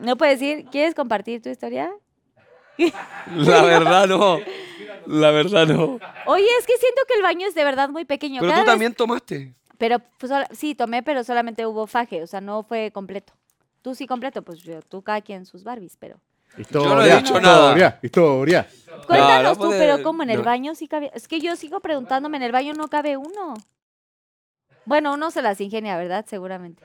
¿No 0.01 0.17
puedes 0.17 0.40
decir? 0.40 0.66
¿Quieres 0.72 0.93
compartir 0.95 1.42
tu 1.42 1.50
historia? 1.50 1.92
La 3.35 3.61
verdad, 3.61 4.08
no. 4.08 4.40
La 5.08 5.32
verdad, 5.32 5.67
no. 5.67 6.00
Oye, 6.25 6.48
es 6.59 6.66
que 6.66 6.77
siento 6.77 7.01
que 7.08 7.14
el 7.16 7.22
baño 7.24 7.48
es 7.48 7.56
de 7.56 7.64
verdad 7.64 7.90
muy 7.90 8.06
pequeño. 8.06 8.40
Pero 8.42 8.51
Cada 8.51 8.64
tú 8.64 8.66
vez- 8.66 8.74
también 8.74 8.93
tomaste. 8.93 9.53
Pero 9.77 10.00
pues, 10.17 10.30
sola- 10.32 10.48
sí, 10.51 10.74
tomé, 10.75 11.03
pero 11.03 11.24
solamente 11.24 11.66
hubo 11.66 11.85
faje, 11.88 12.24
o 12.24 12.27
sea, 12.27 12.42
no 12.42 12.64
fue 12.64 12.92
completo. 12.92 13.34
Tú 13.82 13.93
sí 13.93 14.08
completo, 14.08 14.42
pues 14.42 14.59
yo, 14.64 14.82
tú 14.82 15.01
cada 15.01 15.22
quien 15.22 15.45
sus 15.45 15.64
Barbies, 15.64 15.98
pero... 16.00 16.17
Historia, 16.58 16.90
Yo 16.90 16.95
no 16.95 17.01
he 17.03 17.16
dicho 17.17 17.42
nada. 17.42 17.67
Historia, 17.72 18.00
historia. 18.01 18.67
Cuéntanos 19.06 19.58
no 19.58 19.64
tú, 19.64 19.67
puede- 19.69 19.80
pero 19.80 20.01
¿cómo 20.03 20.24
en 20.24 20.30
el 20.30 20.38
no. 20.38 20.43
baño 20.43 20.74
sí 20.74 20.88
cabía? 20.88 21.11
Es 21.14 21.27
que 21.27 21.42
yo 21.42 21.56
sigo 21.58 21.82
preguntándome, 21.82 22.38
en 22.38 22.43
el 22.43 22.51
baño 22.53 22.74
no 22.74 22.88
cabe 22.88 23.17
uno. 23.17 23.56
Bueno, 24.85 25.14
uno 25.14 25.32
se 25.32 25.42
las 25.42 25.59
ingenia, 25.59 25.98
¿verdad? 25.98 26.25
Seguramente. 26.27 26.84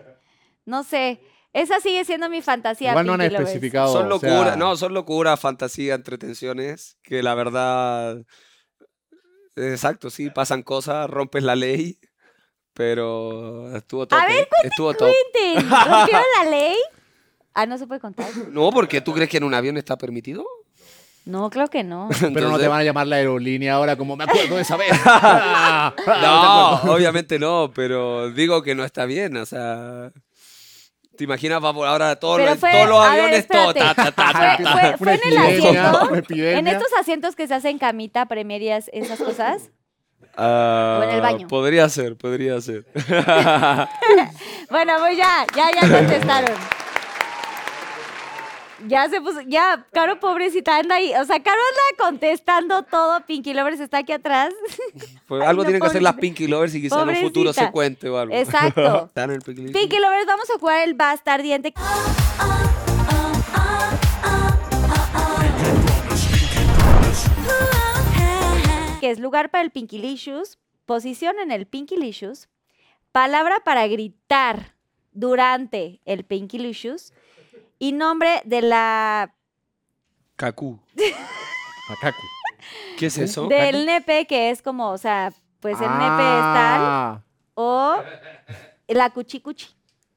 No 0.65 0.83
sé, 0.83 1.21
esa 1.53 1.81
sigue 1.81 2.05
siendo 2.05 2.29
mi 2.29 2.43
fantasía. 2.43 2.91
Igual 2.91 3.07
no 3.07 3.13
han 3.15 3.21
especificado. 3.23 3.93
Son 3.93 4.11
o 4.13 4.19
sea, 4.19 4.31
locuras, 4.31 4.57
no, 4.57 4.77
son 4.77 4.95
locuras, 4.95 5.39
fantasía, 5.41 5.95
entretenciones, 5.95 6.97
que 7.03 7.23
la 7.23 7.35
verdad, 7.35 8.19
exacto, 9.57 10.11
sí, 10.11 10.31
pasan 10.31 10.63
cosas, 10.63 11.09
rompes 11.11 11.43
la 11.43 11.57
ley, 11.57 11.99
pero 12.75 13.75
estuvo 13.77 14.07
top. 14.07 14.19
ver, 14.27 14.43
¿eh? 14.43 14.49
estuvo 14.65 14.95
top. 14.95 15.09
Cuenten, 15.09 15.69
¿Rompieron 15.71 16.25
la 16.39 16.45
ley? 16.51 16.77
Ah, 17.55 17.67
no 17.67 17.77
se 17.79 17.87
puede 17.87 18.01
contar. 18.01 18.29
No, 18.51 18.71
porque 18.71 19.01
tú 19.01 19.13
crees 19.13 19.29
que 19.29 19.39
en 19.39 19.45
un 19.45 19.55
avión 19.55 19.77
está 19.77 19.99
permitido. 19.99 20.47
No, 21.27 21.51
creo 21.51 21.69
que 21.69 21.83
no. 21.85 22.09
Pero 22.21 22.29
no 22.31 22.33
te 22.33 22.39
Entonces- 22.45 22.69
van 22.69 22.81
a 22.81 22.85
llamar 22.85 23.07
la 23.09 23.17
aerolínea 23.17 23.75
ahora 23.75 23.97
como 23.97 24.17
me 24.17 24.25
acuerdo 24.25 24.57
de 24.57 24.63
esa 24.63 24.77
vez. 24.77 24.91
Ah, 25.05 26.81
No, 26.85 26.93
obviamente 26.95 27.39
no, 27.39 27.73
pero 27.75 28.31
digo 28.31 28.63
que 28.63 28.75
no 28.75 28.85
está 28.85 29.05
bien, 29.05 29.37
o 29.37 29.45
sea. 29.47 30.13
¿Te 31.21 31.25
imaginas 31.25 31.63
va 31.63 31.75
por 31.75 31.87
ahora 31.87 32.17
todos, 32.17 32.41
los, 32.41 32.59
fue- 32.59 32.73
todos 32.73 32.89
los 32.89 32.99
a 33.05 33.11
ver, 33.11 33.21
aviones, 33.21 33.47
todo, 33.47 33.75
ta, 33.75 33.95
ta, 33.95 34.11
ta, 34.11 34.33
ta, 34.33 34.57
Fue, 34.57 34.65
ta. 34.65 34.73
fue- 34.73 34.97
fue 34.97 35.15
en 35.15 35.21
el 35.33 35.37
asiento. 35.37 36.15
En 36.39 36.67
estos 36.67 36.89
asientos 36.99 37.37
que 37.37 37.47
se 37.47 37.53
hacen 37.53 37.77
camita, 37.79 38.25
premierías, 38.25 38.89
esas 38.95 39.19
cosas. 39.21 39.69
Ah, 40.35 41.01
O 41.01 41.03
en 41.05 41.11
el 41.11 41.21
baño. 41.21 41.47
Podría 41.47 41.87
ser, 41.91 42.17
podría 42.17 42.59
ser. 42.63 42.87
Bueno, 44.71 44.95
pues 45.01 45.17
ya, 45.19 45.45
ya, 45.55 45.69
ya 45.79 45.99
contestaron. 45.99 46.57
Ya 48.87 49.09
se 49.09 49.21
puso, 49.21 49.41
ya, 49.43 49.87
Caro 49.93 50.19
pobrecita 50.21 50.79
anda 50.79 50.97
ahí, 50.97 51.13
o 51.15 51.25
sea, 51.25 51.43
Caro 51.43 51.59
anda 51.59 52.05
contestando 52.05 52.83
todo, 52.85 53.21
Pinky 53.27 53.53
Lovers 53.55 53.81
está 53.81 53.99
aquí 53.99 54.13
atrás. 54.13 54.53
Pues, 55.27 55.47
algo 55.47 55.63
tienen 55.63 55.81
que 55.81 55.87
hacer 55.87 56.03
las 56.03 56.15
Pinky 56.15 56.49
Lovers 56.49 56.75
y 56.75 56.83
quizá 56.83 57.03
en 57.03 57.09
un 57.11 57.17
futuro 57.17 57.53
se 57.53 57.71
cuente 57.71 58.09
o 58.09 58.19
algo. 58.19 58.35
Exacto. 58.35 59.05
¿Están 59.07 59.31
en 59.31 59.41
Pinky, 59.41 59.73
Pinky 59.73 59.99
Lovers, 60.01 60.27
vamos 60.27 60.51
a 60.51 60.59
jugar 60.59 60.83
el 60.83 60.95
bastardiente. 60.95 61.73
que 69.01 69.11
es 69.11 69.21
lugar 69.21 69.51
para 69.51 69.63
el 69.63 69.71
Pinkylicious, 69.71 70.59
posición 70.85 71.39
en 71.39 71.53
el 71.53 71.67
Pinkylicious, 71.67 72.49
palabra 73.13 73.61
para 73.65 73.87
gritar 73.87 74.75
durante 75.13 76.01
el 76.05 76.25
Pinkylicious 76.25 77.13
y 77.81 77.93
nombre 77.93 78.43
de 78.45 78.63
la 78.63 79.35
Kaku. 80.37 80.79
¿Qué 82.97 83.07
es 83.07 83.19
eso? 83.19 83.49
del 83.49 83.87
nepe 83.87 84.27
que 84.27 84.51
es 84.51 84.63
como, 84.63 84.91
o 84.91 84.99
sea, 84.99 85.33
pues 85.59 85.81
el 85.81 85.89
nepe 85.89 86.23
es 86.23 86.43
tal 86.55 86.81
Ah, 86.83 87.23
o 87.55 88.03
la 88.87 89.11
cuchicuchi. 89.11 89.75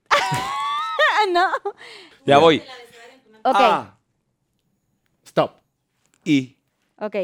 no. 1.32 1.50
Ya 2.26 2.38
voy. 2.38 2.62
Ok, 3.44 3.56
A, 3.56 3.98
Stop. 5.26 5.56
I. 6.26 6.58
ok. 6.98 7.16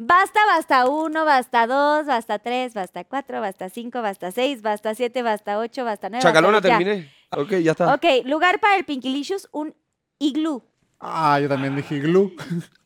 Basta, 0.00 0.38
basta 0.46 0.88
uno, 0.88 1.24
basta 1.24 1.66
dos, 1.66 2.06
basta 2.06 2.38
tres, 2.38 2.72
basta 2.72 3.02
cuatro, 3.02 3.40
basta 3.40 3.68
cinco, 3.68 4.00
basta 4.00 4.30
seis, 4.30 4.62
basta 4.62 4.94
siete, 4.94 5.22
basta 5.22 5.58
ocho, 5.58 5.84
basta 5.84 6.08
nueve. 6.08 6.22
Chacalona, 6.22 6.60
basta- 6.60 6.68
ya. 6.68 6.78
terminé. 6.78 7.10
Ok, 7.36 7.50
ya 7.64 7.72
está. 7.72 7.92
Ok, 7.92 8.04
lugar 8.24 8.60
para 8.60 8.76
el 8.76 8.84
Pinkylicious, 8.84 9.48
un 9.50 9.74
iglú. 10.20 10.62
Ah, 11.00 11.40
yo 11.40 11.48
también 11.48 11.74
dije 11.74 11.98
glue. 11.98 12.32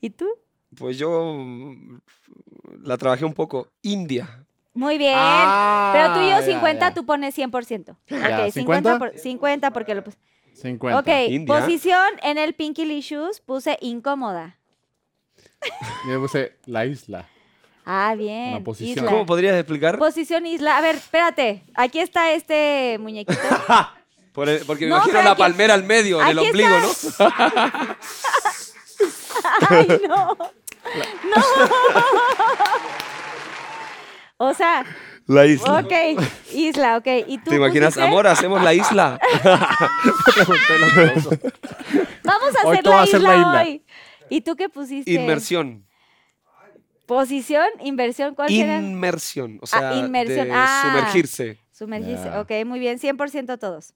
¿Y 0.01 0.09
tú? 0.09 0.27
Pues 0.75 0.97
yo 0.97 1.35
mm, 1.39 1.99
la 2.83 2.97
trabajé 2.97 3.27
un 3.27 3.35
poco. 3.35 3.69
India. 3.83 4.47
Muy 4.73 4.97
bien. 4.97 5.15
Ah, 5.19 5.91
Pero 5.93 6.15
tú 6.15 6.21
y 6.21 6.31
yo 6.31 6.39
ya, 6.39 6.43
50, 6.43 6.89
ya. 6.89 6.95
tú 6.95 7.05
pones 7.05 7.35
100%. 7.37 7.95
Ya, 8.07 8.17
Ok, 8.17 8.53
50, 8.53 8.53
50. 8.53 8.99
por- 8.99 9.19
50 9.19 9.71
porque 9.75 9.95
lo 9.95 10.03
puse. 10.03 10.17
50. 10.55 10.99
Ok, 10.99 11.09
India. 11.31 11.61
posición 11.61 12.07
en 12.23 12.39
el 12.39 12.55
Pinkylicious 12.55 13.41
puse 13.43 13.77
incómoda. 13.83 14.59
Yo 16.09 16.21
puse 16.21 16.57
la 16.67 16.85
isla. 16.87 17.27
Ah, 17.85 18.15
bien. 18.17 18.51
Una 18.55 18.61
posición. 18.65 18.99
isla. 18.99 19.11
¿Cómo 19.11 19.27
podrías 19.27 19.57
explicar? 19.57 19.99
Posición 19.99 20.47
isla. 20.47 20.79
A 20.79 20.81
ver, 20.81 20.97
espérate. 20.97 21.63
Aquí 21.75 21.99
está 21.99 22.33
este 22.33 22.97
muñequito. 23.01 23.41
Por 24.33 24.49
el- 24.49 24.65
porque 24.65 24.85
me 24.87 24.91
No, 24.91 24.97
imagino 24.97 25.13
pero 25.19 25.25
la 25.25 25.33
aquí- 25.33 25.43
palmera 25.43 25.75
al 25.75 25.85
medio, 25.85 26.23
en 26.23 26.29
el 26.29 26.39
aquí 26.39 26.47
ombligo, 26.49 26.71
está. 26.77 27.29
¿no? 27.29 27.97
Ay, 29.69 30.01
no. 30.09 30.37
No. 30.39 31.43
O 34.39 34.55
sea, 34.55 34.85
La 35.27 35.45
isla. 35.47 35.81
ok, 35.81 35.93
isla, 36.53 36.97
ok. 36.97 37.07
¿Y 37.29 37.39
tú 37.39 37.51
¿Te 37.51 37.57
imaginas? 37.57 37.95
pusiste? 37.95 38.09
Amor, 38.09 38.27
hacemos 38.27 38.63
la 38.63 38.75
isla. 38.75 39.19
Vamos 42.25 42.57
a 42.57 42.67
Hoy 42.67 42.79
hacer 42.79 42.85
la 42.87 43.01
a 43.01 43.05
isla 43.05 43.19
la 43.19 43.37
isla. 43.37 43.61
hoy. 43.63 43.85
¿Y 44.33 44.41
tú 44.41 44.57
qué 44.57 44.69
pusiste? 44.69 45.11
Inmersión. 45.12 45.85
Posición, 47.07 47.67
inversión, 47.83 48.35
¿cuál 48.35 48.49
será? 48.49 48.78
Inmersión. 48.81 49.59
O 49.61 49.65
Ah, 49.65 49.67
sea, 49.67 49.97
inmersión. 49.97 50.47
de 50.49 50.52
Ah. 50.55 50.83
sumergirse. 50.86 51.59
Sumergirse. 51.73 52.25
Ya. 52.25 52.41
Ok, 52.41 52.51
muy 52.65 52.78
bien, 52.78 52.99
100% 52.99 53.59
todos. 53.59 53.93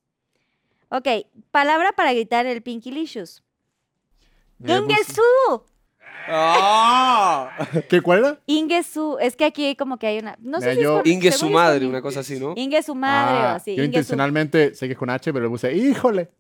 Ok, 0.88 1.08
palabra 1.50 1.92
para 1.92 2.12
gritar 2.12 2.46
el 2.46 2.62
puse- 4.58 4.82
Ingesu. 4.84 5.62
¡Ah! 6.28 7.50
¿Qué 7.88 8.00
cuál 8.00 8.18
era? 8.18 8.40
Ingesu. 8.46 9.16
Es 9.20 9.36
que 9.36 9.44
aquí 9.44 9.76
como 9.76 9.98
que 9.98 10.06
hay 10.08 10.18
una... 10.18 10.36
No 10.40 10.60
sé 10.60 10.72
si 10.74 10.78
es 10.80 10.84
yo- 10.84 10.96
con- 11.02 11.08
Inge 11.10 11.32
su 11.32 11.48
madre, 11.50 11.86
una 11.86 12.02
cosa 12.02 12.20
así, 12.20 12.38
¿no? 12.38 12.52
Inge 12.56 12.82
su 12.82 12.94
madre 12.94 13.38
Ah, 13.38 13.52
o 13.52 13.56
así. 13.56 13.74
yo 13.76 13.82
Inge 13.82 13.92
su- 13.94 13.98
intencionalmente 13.98 14.74
sé 14.74 14.86
que 14.86 14.92
es 14.92 14.98
con 14.98 15.08
H, 15.10 15.32
pero 15.32 15.44
le 15.44 15.50
puse 15.50 15.72
híjole. 15.74 16.30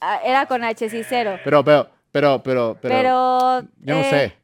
Ah, 0.00 0.20
era 0.24 0.46
con 0.46 0.62
H, 0.64 0.90
sí, 0.90 1.02
cero. 1.08 1.38
Pero, 1.44 1.64
pero, 1.64 1.88
pero, 2.20 2.42
pero, 2.42 2.78
pero. 2.80 2.94
Pero... 2.94 3.60
yo 3.80 3.94
no 3.94 4.00
eh, 4.00 4.10
sé. 4.10 4.36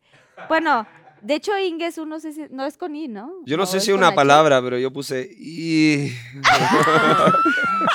Bueno, 0.49 0.87
de 1.23 1.35
hecho 1.35 1.57
Ingesu 1.59 2.05
no 2.05 2.21
sé 2.21 2.33
si... 2.33 2.47
No 2.51 2.65
es 2.67 2.77
con 2.77 2.95
I, 2.97 3.09
¿no? 3.09 3.31
Yo 3.47 3.57
no 3.57 3.63
¿O 3.63 3.67
sé 3.67 3.79
es 3.79 3.85
si 3.85 3.91
con 3.91 3.99
una 3.99 4.09
H? 4.09 4.17
palabra, 4.17 4.61
pero 4.61 4.79
yo 4.79 4.93
puse 4.93 5.29
y 5.39 6.13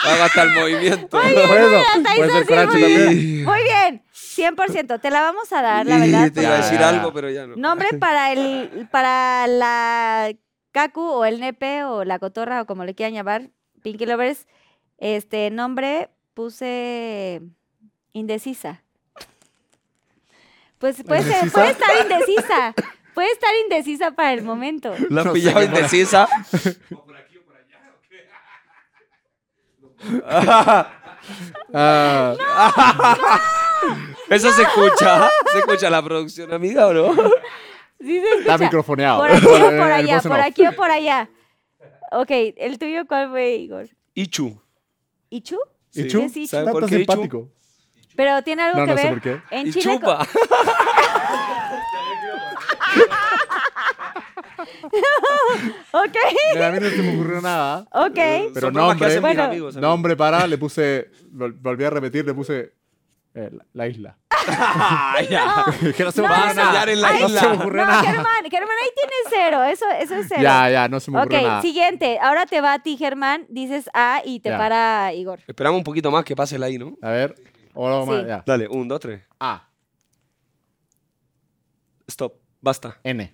haga 0.05 0.25
hasta 0.25 0.43
el 0.43 0.51
movimiento. 0.53 1.17
Hasta 1.17 2.15
puede 2.15 2.31
ser 2.31 2.45
con 2.47 2.57
H 2.59 2.65
muy 2.71 2.81
también. 2.81 3.11
Y- 3.11 3.43
Muy 3.43 3.63
bien, 3.63 4.03
100%. 4.13 5.01
Te 5.01 5.11
la 5.11 5.21
vamos 5.21 5.51
a 5.53 5.61
dar, 5.61 5.85
la 5.85 5.97
verdad. 5.99 6.31
Te 6.31 6.41
iba 6.41 6.53
a 6.53 6.57
decir 6.57 6.79
algo, 6.79 7.13
pero 7.13 7.29
ya 7.29 7.45
no. 7.47 7.55
Nombre 7.55 7.89
para 7.99 8.31
el 8.31 8.87
para 8.91 9.47
la 9.47 10.31
Kaku 10.71 11.01
o 11.01 11.25
el 11.25 11.39
nepe 11.39 11.83
o 11.83 12.03
la 12.03 12.19
cotorra 12.19 12.61
o 12.61 12.65
como 12.65 12.85
le 12.85 12.95
quieran 12.95 13.13
llamar, 13.13 13.49
Pinky 13.83 14.05
Lovers, 14.05 14.47
este 14.97 15.49
nombre 15.51 16.09
puse 16.33 17.41
indecisa. 18.13 18.83
Pues 20.79 21.01
puede, 21.03 21.23
ser- 21.23 21.31
¿Indecisa? 21.45 21.53
puede 21.53 21.71
estar 21.71 21.89
indecisa. 22.03 22.73
Puede 23.13 23.31
estar 23.31 23.49
indecisa 23.63 24.11
para 24.11 24.33
el 24.33 24.43
momento. 24.43 24.93
La 25.09 25.09
No 25.09 25.19
has 25.21 25.25
sé 25.27 25.33
pillado 25.33 25.59
qué 25.59 25.65
pasa. 25.67 25.75
indecisa. 25.79 26.27
Ah, 31.73 32.35
Eso 34.29 34.51
se 34.51 34.61
escucha. 34.63 35.29
¿Se 35.51 35.59
escucha 35.59 35.89
la 35.89 36.01
producción, 36.01 36.53
amiga, 36.53 36.87
o 36.87 36.93
no? 36.93 37.13
Sí 37.99 38.19
se 38.21 38.29
está 38.29 38.35
escucha. 38.37 38.57
microfoneado. 38.59 39.19
Por 39.19 39.31
aquí 39.31 39.45
o 39.45 39.55
Eh, 39.71 39.77
por 39.77 39.91
allá, 39.91 40.21
por 40.21 40.39
aquí 40.39 40.67
o 40.67 40.71
por 40.73 40.91
allá. 40.91 41.29
Ok, 42.11 42.29
¿el 42.29 42.79
tuyo 42.79 43.05
cuál 43.07 43.29
fue, 43.31 43.55
Igor? 43.55 43.89
Ichu. 44.13 44.61
¿Ichu? 45.29 45.57
¿Y 45.93 46.01
Sí. 46.01 46.01
¿Qué 46.03 46.07
Ichu? 46.07 46.19
Está 46.43 46.57
¿Sabe 46.59 46.71
por 46.71 46.81
qué 46.87 46.95
Ichu? 46.99 47.11
simpático. 47.11 47.49
Pero 48.17 48.41
tiene 48.41 48.63
algo 48.63 48.79
No, 48.81 48.85
que 48.85 48.91
no 48.91 48.97
sé 48.97 49.03
ver. 49.03 49.13
por 49.13 49.21
qué. 49.21 49.41
En 49.51 49.67
Y 49.67 49.71
Chile. 49.71 49.83
chupa. 49.95 50.27
Ok, 55.91 56.15
Mira, 56.53 56.67
a 56.67 56.71
mí 56.71 56.79
no 56.79 56.89
se 56.89 56.97
me 57.01 57.13
ocurrió 57.15 57.41
nada. 57.41 57.85
ok. 57.91 58.19
Pero 58.53 58.71
bromas 58.71 58.97
que 58.97 59.03
nombre- 59.03 59.19
Bueno, 59.19 59.43
amigos. 59.43 59.75
Nombre 59.75 60.15
para, 60.15 60.45
le 60.47 60.57
puse, 60.57 61.09
vol- 61.33 61.55
volví 61.59 61.83
a 61.83 61.89
repetir, 61.89 62.25
le 62.25 62.33
puse 62.33 62.73
eh, 63.33 63.49
la, 63.51 63.65
la 63.73 63.87
isla. 63.87 64.17
Que 65.95 66.03
no 66.03 66.11
se 66.11 66.21
me 66.21 66.27
nada. 66.27 66.49
sellar 66.53 66.89
en 66.89 67.01
la 67.01 67.11
no 67.19 67.25
isla. 67.27 67.39
se 67.41 67.47
me 67.49 67.55
ocurrió 67.55 67.85
No, 67.85 67.91
nada. 67.91 68.03
Germán, 68.03 68.25
Germán, 68.49 68.75
ahí 68.83 68.89
tienes 68.95 69.25
cero. 69.29 69.63
Eso, 69.63 69.85
eso 69.99 70.15
es 70.15 70.25
cero. 70.29 70.41
Ya, 70.41 70.69
ya, 70.69 70.87
no 70.87 70.99
se 70.99 71.11
me 71.11 71.17
Ok, 71.19 71.25
ocurrió 71.25 71.47
nada. 71.47 71.61
siguiente. 71.61 72.19
Ahora 72.21 72.45
te 72.45 72.61
va 72.61 72.73
a 72.73 72.79
ti, 72.79 72.97
Germán. 72.97 73.45
Dices 73.49 73.89
A 73.93 74.21
y 74.25 74.39
te 74.39 74.49
Ya. 74.49 74.57
para 74.57 75.13
Igor. 75.13 75.39
Esperamos 75.47 75.77
un 75.79 75.83
poquito 75.83 76.11
más 76.11 76.23
que 76.23 76.35
pase 76.35 76.57
la 76.57 76.69
I, 76.69 76.77
¿no? 76.77 76.97
A 77.01 77.09
ver, 77.09 77.35
Sí. 78.21 78.27
ya. 78.27 78.43
Dale, 78.45 78.67
un, 78.67 78.87
dos, 78.87 78.99
tres. 78.99 79.23
A, 79.39 79.63
Stop. 82.09 82.33
Basta. 82.61 82.97
N. 83.03 83.33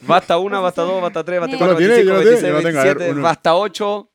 Basta 0.00 0.36
una, 0.38 0.60
basta 0.60 0.82
dos, 0.82 1.00
basta 1.00 1.24
tres, 1.24 1.40
basta 1.40 1.52
Yo 1.52 1.58
cuatro, 1.58 1.72
lo 1.74 1.78
tiene, 1.78 1.94
25, 1.94 2.12
yo 2.12 2.24
lo 2.24 2.38
tiene, 2.38 2.52
26, 2.52 2.52
yo 2.52 2.56
lo 2.58 2.68
tengo, 2.68 2.80
a 2.80 2.84
ver, 2.84 2.94
27, 2.98 3.12
uno. 3.12 3.22
basta 3.22 3.54
ocho, 3.54 4.10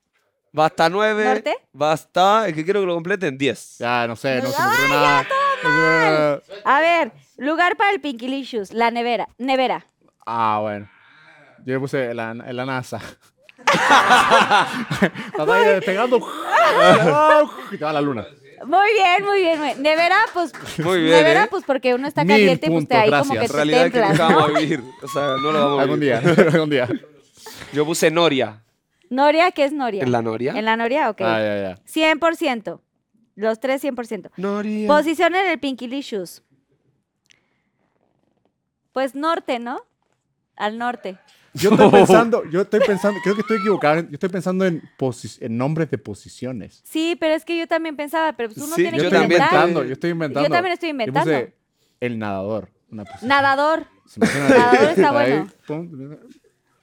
basta 0.52 0.90
nueve, 0.90 1.26
¿Norte? 1.26 1.56
basta, 1.74 2.48
es 2.48 2.54
que 2.54 2.64
quiero 2.64 2.82
que 2.82 2.86
lo 2.86 2.94
completen, 2.94 3.38
diez. 3.38 3.78
Ya, 3.80 4.06
no 4.08 4.16
sé, 4.16 4.42
no 4.42 4.50
se 4.50 4.62
me 4.62 4.68
ocurrió 4.68 4.88
nada. 4.90 5.24
No 5.24 5.30
se 5.30 5.68
me 5.68 5.72
ocurrió 5.72 6.00
nada. 6.00 6.42
A 6.66 6.80
ver, 6.82 7.12
lugar 7.38 7.76
para 7.76 7.92
el 7.92 8.02
Pinkylicious. 8.02 8.72
La 8.72 8.92
nevera. 8.92 9.28
Nevera. 9.40 9.86
Ah, 10.26 10.60
bueno. 10.62 10.90
Yo 11.66 11.74
le 11.74 11.80
puse 11.80 12.14
la, 12.14 12.32
en 12.32 12.56
la 12.56 12.66
NASA. 12.66 13.02
Estás 15.28 15.50
ahí 15.50 15.66
despegando. 15.66 16.18
y 17.72 17.78
te 17.78 17.84
va 17.86 17.94
la 17.94 18.02
luna. 18.02 18.26
Muy 18.66 18.92
bien, 18.94 19.24
muy 19.26 19.42
bien. 19.42 19.58
muy 19.60 19.68
bien. 19.70 19.82
Nevera, 19.82 20.18
pues. 20.34 20.52
Muy 20.80 21.02
bien, 21.02 21.12
Nevera, 21.16 21.44
¿eh? 21.46 21.48
pues 21.50 21.64
porque 21.64 21.94
uno 21.94 22.08
está 22.08 22.24
Mil 22.24 22.36
caliente, 22.36 22.68
pues 22.70 22.88
te 22.88 22.96
puntos, 22.96 22.98
ahí 22.98 23.10
como 23.10 23.34
gracias. 23.34 23.42
que 23.42 23.48
te 23.48 23.54
realidad 23.54 23.86
es 23.86 23.94
que 23.94 24.00
templas, 24.00 24.20
nunca 24.20 24.30
¿no? 24.30 24.36
vamos 24.42 24.56
a 24.56 24.60
vivir, 24.62 24.84
o 25.02 25.08
sea, 25.08 25.22
no 25.28 25.52
lo 25.52 25.60
vamos 25.60 25.80
a 25.80 25.82
Algún 25.84 26.00
vivir. 26.00 26.20
día, 26.22 26.46
algún 26.54 26.70
día. 26.70 26.90
Yo 27.74 27.86
puse 27.86 28.12
Noria. 28.12 28.62
Noria, 29.10 29.52
¿qué 29.52 29.64
es 29.66 29.72
Noria? 29.72 30.04
¿En 30.04 30.12
la 30.12 30.22
Noria? 30.22 30.54
En 30.56 30.66
la 30.66 30.76
Noria, 30.76 31.10
ok. 31.10 31.22
Ah, 31.22 31.40
ya, 31.40 31.62
ya. 31.62 32.16
100%. 32.16 32.80
Los 33.36 33.60
tres 33.60 33.84
100%. 33.84 34.30
Noria. 34.38 34.88
Posición 34.88 35.36
en 35.36 35.48
el 35.48 35.60
Pinkylicious. 35.60 36.44
Pues 38.92 39.16
norte, 39.16 39.60
¿no? 39.60 39.82
Al 40.58 40.78
norte. 40.78 41.18
Yo 41.54 41.72
estoy 41.72 41.90
pensando, 41.92 42.44
yo 42.50 42.62
estoy 42.62 42.80
pensando, 42.82 43.20
creo 43.24 43.36
que 43.36 43.42
estoy 43.42 43.58
equivocado. 43.58 44.02
Yo 44.02 44.08
estoy 44.14 44.30
pensando 44.30 44.66
en, 44.66 44.82
en 45.40 45.58
nombres 45.58 45.90
de 45.90 45.98
posiciones. 45.98 46.82
Sí, 46.84 47.16
pero 47.20 47.34
es 47.36 47.46
que 47.46 47.58
yo 47.58 47.68
también 47.68 47.96
pensaba, 47.96 48.34
pero 48.34 48.50
pues 48.50 48.60
uno 48.66 48.76
Sí, 48.76 48.84
tiene 48.84 48.98
Yo 48.98 49.04
que 49.04 49.08
estoy 49.08 49.24
inventar. 49.24 49.48
inventando, 49.52 49.84
yo 49.86 49.94
estoy 49.94 50.10
inventando. 50.12 50.48
Yo 50.50 50.54
también 50.54 50.74
estoy 50.74 50.90
Yo 50.90 50.92
inventando. 50.92 51.32
puse 51.32 51.54
el 52.02 52.20
nadador. 52.20 52.70
Una. 52.92 53.04
Nadador. 53.22 53.86
Nadador 54.18 54.80
ahí, 54.80 54.88
está 54.96 55.10
ahí, 55.20 55.32
bueno. 55.32 55.52
pum. 55.68 56.18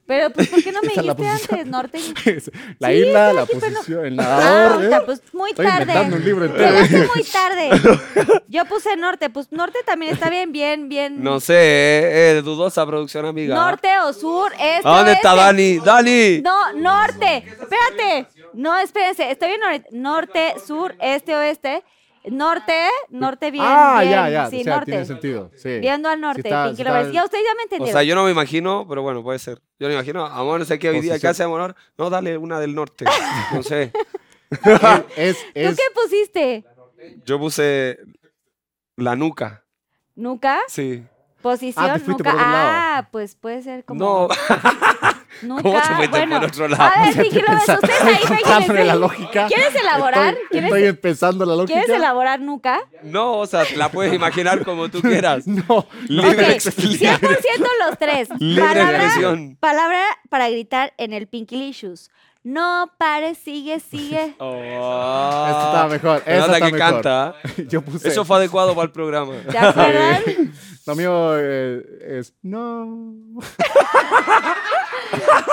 Pero 0.07 0.31
pues, 0.31 0.49
¿por 0.49 0.62
qué 0.62 0.70
no 0.73 0.81
me 0.83 0.93
Esa 0.93 1.02
dijiste 1.02 1.26
antes, 1.55 1.67
norte? 1.67 1.99
La 2.78 2.89
Sí, 2.89 2.94
isla, 2.94 3.33
la 3.33 3.47
pero- 3.47 3.60
posición, 3.60 4.07
el 4.07 4.20
Ah, 4.20 4.23
nadador. 4.23 4.85
¿eh? 4.85 5.02
pues 5.05 5.23
muy 5.33 5.51
Estoy 5.51 5.67
tarde. 5.67 5.83
inventando 5.83 6.17
un 6.17 6.25
libro 6.25 6.44
entero. 6.44 7.09
Muy 7.15 7.23
tarde. 7.25 7.70
Yo 8.49 8.65
puse 8.67 8.97
norte, 8.97 9.31
pues 9.31 9.51
norte 9.51 9.78
también 9.85 10.12
está 10.15 10.31
bien, 10.31 10.52
bien, 10.52 10.89
bien. 10.89 11.23
No 11.23 11.41
sé, 11.41 11.55
eh, 11.55 12.39
eh, 12.39 12.43
dudosa 12.43 12.86
producción, 12.86 13.26
amiga. 13.26 13.55
Norte 13.55 13.89
o 14.05 14.12
sur, 14.12 14.52
este 14.52 14.89
¿A 14.89 14.91
dónde 14.91 15.10
oeste. 15.12 15.26
está 15.28 15.35
Dani? 15.35 15.78
¡Dani! 15.78 16.41
No, 16.43 16.73
norte. 16.75 17.44
Espérate. 17.60 18.28
No, 18.55 18.78
espérense, 18.78 19.31
estoy 19.31 19.51
en 19.52 19.60
nor- 19.60 19.86
norte, 19.91 20.55
sur, 20.65 20.94
este, 21.01 21.35
oeste. 21.36 21.83
Norte, 22.30 22.88
norte 23.10 23.50
bien. 23.50 23.64
ah, 23.66 23.98
bien, 24.00 24.12
ya, 24.12 24.28
ya. 24.30 24.50
Sí, 24.50 24.60
o 24.60 24.64
sea, 24.64 24.74
norte. 24.76 24.90
tiene 24.92 25.06
sentido. 25.06 25.50
Sí. 25.56 25.78
Viendo 25.78 26.08
al 26.08 26.20
norte, 26.20 26.42
Si 26.42 26.48
está- 26.48 26.66
Pinky 26.68 26.84
Lovers. 26.84 27.12
Ya 27.12 27.24
ustedes 27.24 27.44
ya 27.44 27.55
me 27.55 27.60
O 27.60 27.62
entendieron. 27.62 27.92
sea, 27.92 28.02
yo 28.02 28.14
no 28.14 28.24
me 28.24 28.30
imagino, 28.32 28.86
pero 28.88 29.02
bueno, 29.02 29.22
puede 29.22 29.38
ser. 29.38 29.58
Yo 29.78 29.86
no 29.86 29.88
me 29.88 29.94
imagino, 29.94 30.26
amor, 30.26 30.58
no 30.58 30.64
sé 30.64 30.78
qué 30.78 30.88
hoy 30.90 31.00
día, 31.00 31.18
¿qué 31.18 31.28
hace 31.28 31.42
amor? 31.44 31.74
No, 31.96 32.10
dale 32.10 32.36
una 32.36 32.58
del 32.60 32.74
norte. 32.74 33.05
No 33.55 33.62
sé. 33.62 33.92
Es, 35.16 35.38
¿Tú 35.38 35.50
qué 35.55 35.82
pusiste? 35.94 36.64
Yo 37.24 37.38
puse 37.38 37.98
la 38.96 39.16
nuca. 39.16 39.64
¿Nuca? 40.14 40.60
Sí. 40.68 41.05
Posición, 41.47 41.84
Ah, 41.86 41.99
lado. 42.34 42.68
Ah, 42.73 43.08
pues 43.12 43.36
puede 43.36 43.62
ser 43.62 43.84
como. 43.84 44.00
No, 44.00 44.28
Nuca. 45.42 45.62
¿Cómo 45.62 45.81
te 45.81 45.89
fuiste 45.94 46.08
bueno. 46.08 46.41
por 46.41 46.49
otro 46.49 46.66
lado? 46.68 46.83
A 46.83 47.05
ver, 47.07 47.15
Pinky 47.23 47.41
Lovers, 47.41 47.60
Pensa- 47.66 47.75
ustedes 47.75 48.02
ahí 48.02 48.15
fíjense. 48.16 48.84
la 48.84 48.94
lógica. 48.97 49.47
¿Quieres 49.47 49.75
elaborar? 49.75 50.28
Estoy, 50.34 50.47
¿Quieres, 50.50 50.68
estoy 50.70 50.84
empezando 50.89 51.44
la 51.47 51.55
lógica. 51.55 51.78
¿Quieres 51.81 51.97
elaborar 51.97 52.41
nuca? 52.41 52.81
no, 53.05 53.34
o 53.39 53.47
sea, 53.47 53.62
la 53.76 53.91
puedes 53.91 54.12
imaginar 54.12 54.65
como 54.65 54.89
tú 54.89 55.00
quieras. 55.02 55.44
No, 55.68 55.86
Libre 56.08 56.31
Ok, 56.31 56.36
de 56.36 56.52
expresión. 56.52 57.20
100% 57.20 57.39
los 57.86 57.99
tres. 57.99 58.28
Libre 58.41 58.62
palabra, 58.66 58.97
expresión. 59.05 59.57
palabra 59.60 60.02
para 60.28 60.49
gritar 60.50 60.92
en 60.99 61.12
el 61.12 61.26
Pinkilicious. 61.28 62.10
No 62.49 62.92
pares, 62.97 63.39
sigue, 63.39 63.81
sigue. 63.81 64.36
Oh. 64.39 64.55
Esto 65.49 65.66
estaba 65.66 65.89
mejor. 65.89 66.18
Nota 66.20 66.36
está 66.36 66.57
que 66.66 66.73
mejor. 66.73 66.78
canta. 66.78 67.34
Yo 67.68 67.83
puse. 67.83 68.07
Eso 68.08 68.25
fue 68.25 68.36
adecuado 68.36 68.73
para 68.76 68.84
el 68.84 68.92
programa. 68.92 69.33
¿Se 69.50 69.58
acuerdan? 69.58 70.23
Lo 70.86 70.94
mío 70.94 71.33
eh, 71.41 71.83
es. 72.20 72.34
No. 72.42 72.84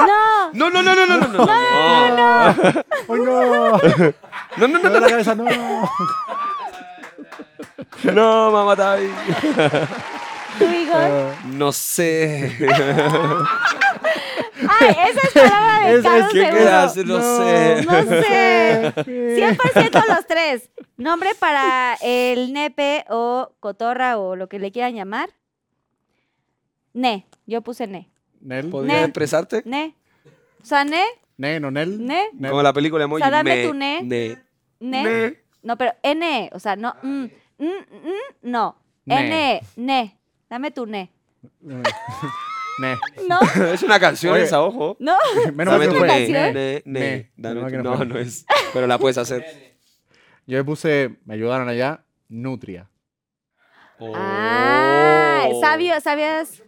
No. 0.05 0.51
No, 0.53 0.69
no, 0.69 0.83
no, 0.83 0.95
no, 0.95 1.05
no, 1.07 1.17
no, 1.17 1.27
no. 1.27 1.45
No, 1.45 1.47
¡Ay, 1.49 2.11
no! 2.11 2.53
no, 3.07 3.15
no, 3.25 4.67
Me 4.67 4.67
no, 4.67 4.79
duele 4.79 4.89
no, 4.89 4.99
la 4.99 5.07
cabeza, 5.09 5.33
no. 5.33 5.45
no, 8.03 8.51
mamá 8.51 8.75
Tavi. 8.75 9.09
¿Tú, 10.59 10.65
Igor? 10.65 10.95
Ah, 10.95 11.31
No 11.45 11.71
sé. 11.71 12.55
Ay, 14.69 14.89
esa 15.09 15.19
es 15.27 15.33
palabra 15.33 15.79
de 15.79 15.89
Es- 15.93 15.97
es 15.97 16.03
Carlos 16.03 16.33
que 16.33 16.39
¿Qué 16.39 16.49
quedas? 16.49 16.95
No 16.97 17.21
sé. 17.21 17.85
No 17.85 18.03
sé. 18.21 18.93
100% 18.95 20.07
los 20.07 20.27
tres. 20.27 20.69
Nombre 20.97 21.35
para 21.35 21.95
el 22.01 22.53
nepe 22.53 23.05
o 23.09 23.53
cotorra 23.59 24.17
o 24.17 24.35
lo 24.35 24.47
que 24.49 24.59
le 24.59 24.71
quieran 24.71 24.95
llamar. 24.95 25.29
Ne. 26.93 27.25
Yo 27.45 27.61
puse 27.61 27.87
ne. 27.87 28.09
Nel. 28.41 28.69
¿Podrías 28.69 28.97
Ne. 28.99 29.03
expresarte? 29.05 29.61
Ne. 29.65 29.95
O 30.61 30.65
sea, 30.65 30.83
ne, 30.85 31.03
Ne, 31.37 31.59
no, 31.59 31.71
Nel. 31.71 32.05
ne, 32.05 32.27
Nel. 32.33 32.51
Como 32.51 32.61
la 32.63 32.73
película 32.73 33.03
emoji. 33.05 33.21
O 33.21 33.25
sea, 33.25 33.31
dame 33.31 33.55
me, 33.55 33.67
tu 33.67 33.73
ne. 33.73 34.01
ne. 34.03 34.37
ne. 34.79 35.03
Ne. 35.03 35.43
No, 35.63 35.77
pero 35.77 35.93
N. 36.03 36.49
O 36.53 36.59
sea, 36.59 36.75
no. 36.75 36.93
mm, 37.01 37.23
mm, 37.57 37.65
mm, 37.67 38.11
no. 38.43 38.77
Ne. 39.05 39.27
N. 39.59 39.61
Ne. 39.77 40.17
Dame 40.49 40.71
tu 40.71 40.85
ne. 40.85 41.11
Ne. 42.79 42.97
¿No? 43.27 43.39
Es 43.73 43.83
una 43.83 43.99
canción 43.99 44.33
Oye. 44.33 44.43
esa, 44.43 44.61
ojo. 44.61 44.97
¿No? 44.99 45.15
Menos 45.53 45.73
mal 45.77 45.81
que 45.81 45.87
tu 45.93 45.99
fue. 45.99 46.07
ne, 46.07 46.13
canción? 46.13 46.53
ne, 46.53 46.81
ne. 46.85 46.99
Ne. 46.99 47.31
Dame 47.37 47.55
Menos 47.55 47.63
mal 47.63 47.71
tu- 47.71 47.77
que 47.77 47.83
no 47.83 47.91
No, 47.91 47.97
fue. 47.97 48.05
no 48.07 48.17
es. 48.17 48.45
Pero 48.73 48.87
la 48.87 48.97
puedes 48.97 49.17
hacer. 49.17 49.45
Yo 50.47 50.57
le 50.57 50.63
puse. 50.63 51.15
Me 51.25 51.35
ayudaron 51.35 51.69
allá. 51.69 52.03
Nutria. 52.29 52.89
Ah, 54.15 55.45
Oh. 55.49 55.61
sabio, 55.61 55.99
sabías. 56.01 56.61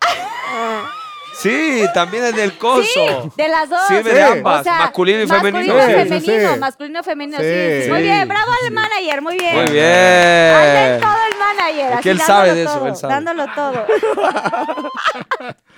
Sí, 1.40 1.84
también 1.94 2.24
es 2.24 2.34
del 2.34 2.58
coso. 2.58 3.32
De 3.36 3.48
las 3.48 3.68
dos. 3.70 3.80
Sirve 3.86 4.12
de 4.12 4.22
ambas, 4.24 4.66
masculino 4.66 5.22
y 5.22 5.26
femenino. 5.28 5.72
Masculino, 5.74 5.84
Sí, 5.86 5.92
sí, 6.20 6.26
femenino, 6.26 6.54
sí. 6.54 6.58
masculino, 6.58 7.02
femenino, 7.04 7.38
sí. 7.38 7.82
Sí. 7.84 7.90
Muy 7.90 8.02
bien, 8.02 8.26
bravo 8.26 8.50
al 8.64 8.72
manager, 8.72 9.22
muy 9.22 9.36
bien. 9.38 9.54
Muy 9.54 9.70
bien. 9.70 11.00
todo 11.00 11.16
el 11.27 11.27
manager. 11.54 11.92
Es 11.94 12.00
que 12.00 12.10
él 12.10 12.20
sabe 12.20 12.54
de 12.54 12.64
dándolo 12.64 12.70
eso, 12.70 12.78
todo, 12.78 12.88
él 12.88 12.96
sabe. 12.96 13.14
Dándolo 13.14 13.46
todo. 13.54 13.86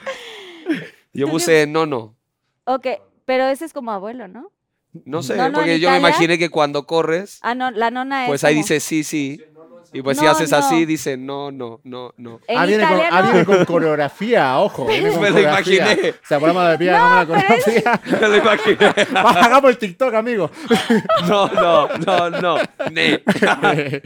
Yo 1.12 1.28
puse 1.28 1.66
no, 1.66 1.86
no. 1.86 2.14
Ok, 2.64 2.86
pero 3.24 3.46
ese 3.48 3.64
es 3.64 3.72
como 3.72 3.90
abuelo, 3.92 4.28
¿no? 4.28 4.50
No 5.04 5.22
sé, 5.22 5.36
No, 5.36 5.48
no, 5.48 5.54
porque 5.58 5.78
yo 5.78 5.88
me 5.90 5.98
Italia- 5.98 6.08
imaginé 6.10 6.38
que 6.38 6.50
cuando 6.50 6.84
corres, 6.86 7.38
Ah, 7.42 7.54
no, 7.54 7.70
la 7.70 7.90
nona 7.92 8.24
es. 8.24 8.28
pues 8.28 8.42
ahí 8.44 8.54
como- 8.54 8.62
dice 8.64 8.80
sí, 8.80 9.04
sí. 9.04 9.40
Y 9.92 10.02
pues 10.02 10.18
si 10.18 10.24
No, 10.24 10.30
haces 10.30 10.50
no. 10.52 10.56
así, 10.58 10.84
dice 10.84 11.16
no, 11.16 11.50
no, 11.50 11.80
no, 11.84 12.14
no. 12.16 12.40
Ah, 12.48 12.64
viene 12.64 12.86
con, 12.86 13.00
ah, 13.10 13.22
viene 13.22 13.44
con 13.44 13.64
coreografía, 13.66 14.58
ojo. 14.60 14.86
Viene 14.86 15.10
con 15.10 15.20
Me 15.20 15.30
lo 15.30 15.40
imaginé. 15.40 16.10
O 16.10 16.26
sea, 16.26 16.38
ponemos 16.38 16.68
de 16.70 16.78
pie, 16.78 16.90
hagamos 16.92 17.16
la 17.18 17.26
coreografía. 17.26 18.00
Me 18.20 18.28
lo 18.28 18.36
imaginé. 18.36 18.88
Hagamos 19.18 19.70
el 19.70 19.78
TikTok, 19.78 20.14
amigo. 20.14 20.50
No, 21.28 21.48
no, 21.48 21.88
no, 21.98 22.30
no. 22.30 22.56
Ne. 22.90 23.22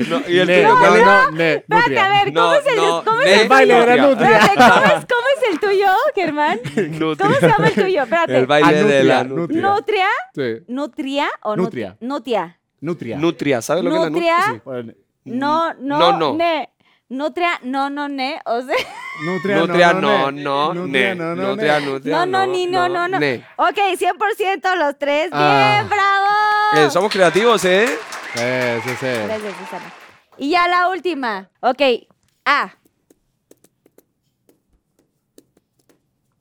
No, 0.08 0.20
¿Y 0.28 0.38
el 0.38 0.46
Ne, 0.46 0.62
tuyo 0.62 0.78
cuál 0.78 0.90
no, 0.90 0.96
es? 0.96 1.04
no, 1.04 1.30
ne, 1.32 1.52
Espérate, 1.54 1.88
nutria. 1.88 2.04
a 2.04 2.08
ver, 2.24 2.34
¿cómo 2.34 2.46
No, 2.46 2.54
es 2.54 2.66
el, 2.66 2.76
no, 2.76 3.04
¿cómo 3.04 3.20
es 3.20 3.40
el 3.42 3.48
baile 3.48 3.74
de 3.74 3.86
la 3.86 3.94
tuyo? 3.94 4.08
nutria. 4.08 4.38
Espérate, 4.38 4.56
¿cómo 4.74 4.86
es, 4.86 5.06
¿Cómo 5.06 5.26
es 5.36 5.52
el 5.52 5.60
tuyo, 5.60 5.88
Germán? 6.14 6.60
Nutria. 6.98 7.16
¿Cómo 7.26 7.34
se 7.40 7.48
llama 7.48 7.66
el 7.68 7.74
tuyo? 7.74 8.02
Espérate. 8.02 8.36
El 8.38 8.46
baile 8.46 8.68
Ah, 8.68 8.82
de 8.84 9.04
la 9.04 9.24
nutria, 9.24 9.60
nutria. 9.60 9.70
¿Nutria? 9.74 10.06
Sí. 10.34 10.64
¿Nutria 10.68 11.28
o 11.42 11.52
nut- 11.54 11.56
Nutria. 11.64 11.96
Nutria? 12.00 12.58
Nutria. 12.80 13.16
Nutria, 13.18 13.62
¿sabes 13.62 13.84
lo 13.84 13.90
que 13.90 13.96
es 13.96 14.02
la 14.02 14.10
Nutria. 14.10 14.36
nutria? 14.48 14.82
Sí. 14.94 14.96
No, 15.24 15.72
no, 15.74 15.98
No, 15.98 16.18
no. 16.18 16.34
ne. 16.34 16.70
Nutria, 17.08 17.60
no, 17.62 17.90
no, 17.90 18.08
ne. 18.08 18.40
O 18.46 18.62
sea, 18.62 18.76
Nutria, 19.24 19.56
Nutria, 19.58 19.92
no, 19.92 20.00
no, 20.00 20.30
ne. 20.32 20.42
no, 20.42 20.74
ne. 20.86 21.14
no, 21.14 21.34
no, 21.36 21.48
Nutria, 21.50 21.78
ne. 21.80 21.86
nutria, 21.86 22.14
no, 22.16 22.26
no, 22.26 22.46
ni 22.46 22.66
no, 22.66 22.88
no, 22.88 23.06
no. 23.08 23.18
Ne. 23.18 23.46
Ok, 23.56 23.76
100% 23.76 24.76
los 24.76 24.98
tres. 24.98 25.28
Ah. 25.32 25.76
¡Bien, 25.78 25.88
bravo! 25.88 26.86
Eh, 26.86 26.90
somos 26.90 27.12
creativos, 27.12 27.64
¿eh? 27.64 27.86
Sí, 28.34 28.40
sí, 28.90 28.96
sí. 28.98 29.06
Gracias, 29.06 29.54
Susana. 29.58 29.92
Y 30.38 30.50
ya 30.50 30.66
la 30.66 30.88
última. 30.88 31.50
Ok, 31.60 31.80
A, 32.44 32.74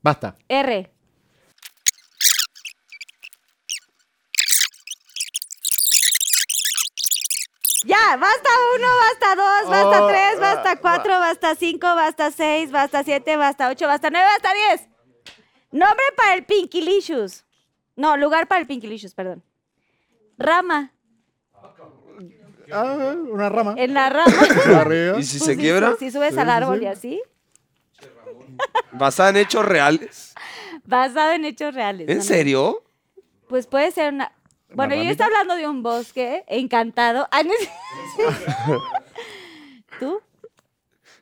Basta. 0.01 0.35
R. 0.49 0.92
Ya, 7.85 8.15
basta 8.17 8.49
uno, 8.77 8.87
basta 9.09 9.35
dos, 9.35 9.69
basta 9.69 10.03
Oh, 10.03 10.07
tres, 10.07 10.39
basta 10.39 10.71
ah, 10.71 10.79
cuatro, 10.79 11.19
basta 11.19 11.55
cinco, 11.55 11.87
basta 11.95 12.31
seis, 12.31 12.71
basta 12.71 13.03
siete, 13.03 13.35
basta 13.35 13.69
ocho, 13.69 13.87
basta 13.87 14.09
nueve, 14.09 14.25
basta 14.27 14.51
diez. 14.53 14.87
Nombre 15.71 16.03
para 16.15 16.35
el 16.35 16.45
Pinkilicious. 16.45 17.45
No, 17.95 18.15
lugar 18.17 18.47
para 18.47 18.61
el 18.61 18.67
Pinkilicious, 18.67 19.13
perdón. 19.13 19.43
Rama. 20.37 20.91
Ah, 22.71 23.13
una 23.29 23.49
rama. 23.49 23.75
En 23.77 23.93
la 23.93 24.09
rama. 24.09 24.31
¿Y 25.19 25.23
si 25.23 25.37
Pues 25.39 25.45
se 25.45 25.57
quiebra? 25.57 25.95
Si 25.99 26.09
subes 26.09 26.33
Sí, 26.33 26.39
al 26.39 26.49
árbol 26.49 26.79
sí. 26.79 26.83
y 26.83 26.87
así. 26.87 27.21
Basada 28.93 29.29
en 29.29 29.37
hechos 29.37 29.65
reales. 29.65 30.33
Basado 30.85 31.33
en 31.33 31.45
hechos 31.45 31.73
reales. 31.73 32.07
¿En 32.09 32.17
¿no? 32.17 32.23
serio? 32.23 32.83
Pues 33.47 33.67
puede 33.67 33.91
ser 33.91 34.13
una. 34.13 34.31
Bueno, 34.75 34.95
yo 34.95 35.01
estoy 35.09 35.25
hablando 35.25 35.55
de 35.55 35.67
un 35.67 35.83
bosque 35.83 36.43
encantado. 36.47 37.27
Ah, 37.31 37.43
no 37.43 37.51
es- 37.53 37.69
¿Tú? 39.99 40.19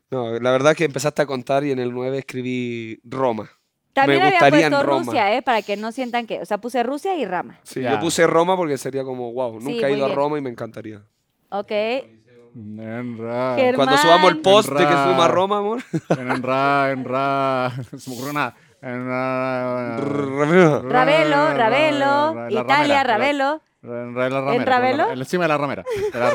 No, 0.09 0.39
la 0.39 0.51
verdad 0.51 0.75
que 0.75 0.85
empezaste 0.85 1.21
a 1.21 1.25
contar 1.25 1.63
y 1.63 1.71
en 1.71 1.79
el 1.79 1.91
9 1.93 2.17
escribí 2.19 2.99
Roma. 3.03 3.49
También 3.93 4.19
Me 4.19 4.25
había 4.27 4.39
gustaría 4.39 4.65
en 4.67 4.71
puesto 4.71 4.87
Roma. 4.87 5.03
Rusia, 5.05 5.35
¿eh? 5.35 5.41
Para 5.41 5.61
que 5.61 5.75
no 5.77 5.91
sientan 5.91 6.25
que. 6.27 6.39
O 6.41 6.45
sea, 6.45 6.59
puse 6.59 6.81
Rusia 6.83 7.15
y 7.15 7.25
Rama. 7.25 7.59
Sí, 7.63 7.81
Ya. 7.81 7.91
yo 7.93 7.99
puse 7.99 8.25
Roma 8.27 8.55
porque 8.55 8.77
sería 8.77 9.03
como, 9.03 9.33
wow, 9.33 9.59
Sí, 9.59 9.67
nunca 9.73 9.87
he 9.87 9.89
muy 9.89 9.97
ido 9.97 10.05
a 10.05 10.07
bien. 10.09 10.15
Roma 10.17 10.37
y 10.37 10.41
me 10.41 10.49
encantaría. 10.49 11.01
Ok. 11.49 11.71
En 11.71 13.17
ra. 13.17 13.55
Germán. 13.57 13.75
Cuando 13.75 13.97
subamos 13.97 14.31
el 14.31 14.39
post 14.41 14.69
de 14.69 14.77
que 14.77 14.83
Ra. 14.93 15.03
fuimos 15.05 15.25
a 15.25 15.27
Roma, 15.29 15.57
amor. 15.59 15.83
En 16.09 16.43
ra, 16.43 16.91
en 16.91 17.05
ra. 17.05 17.71
Se 17.97 18.09
me 18.09 18.15
ocurre 18.15 18.33
nada. 18.33 18.55
Ravelo. 18.81 20.81
Ravelo, 20.89 21.53
Ravelo, 21.53 22.33
La 22.49 22.61
Italia, 22.61 23.03
ramera, 23.03 23.05
Ravelo. 23.17 23.61
En 23.83 24.15
ramera. 24.15 24.55
¿En 24.55 24.65
Ravelo? 24.65 25.11
Encima 25.11 25.43
de 25.43 25.47
la 25.49 25.57
ramera. 25.57 25.83
De 26.13 26.19
la 26.19 26.29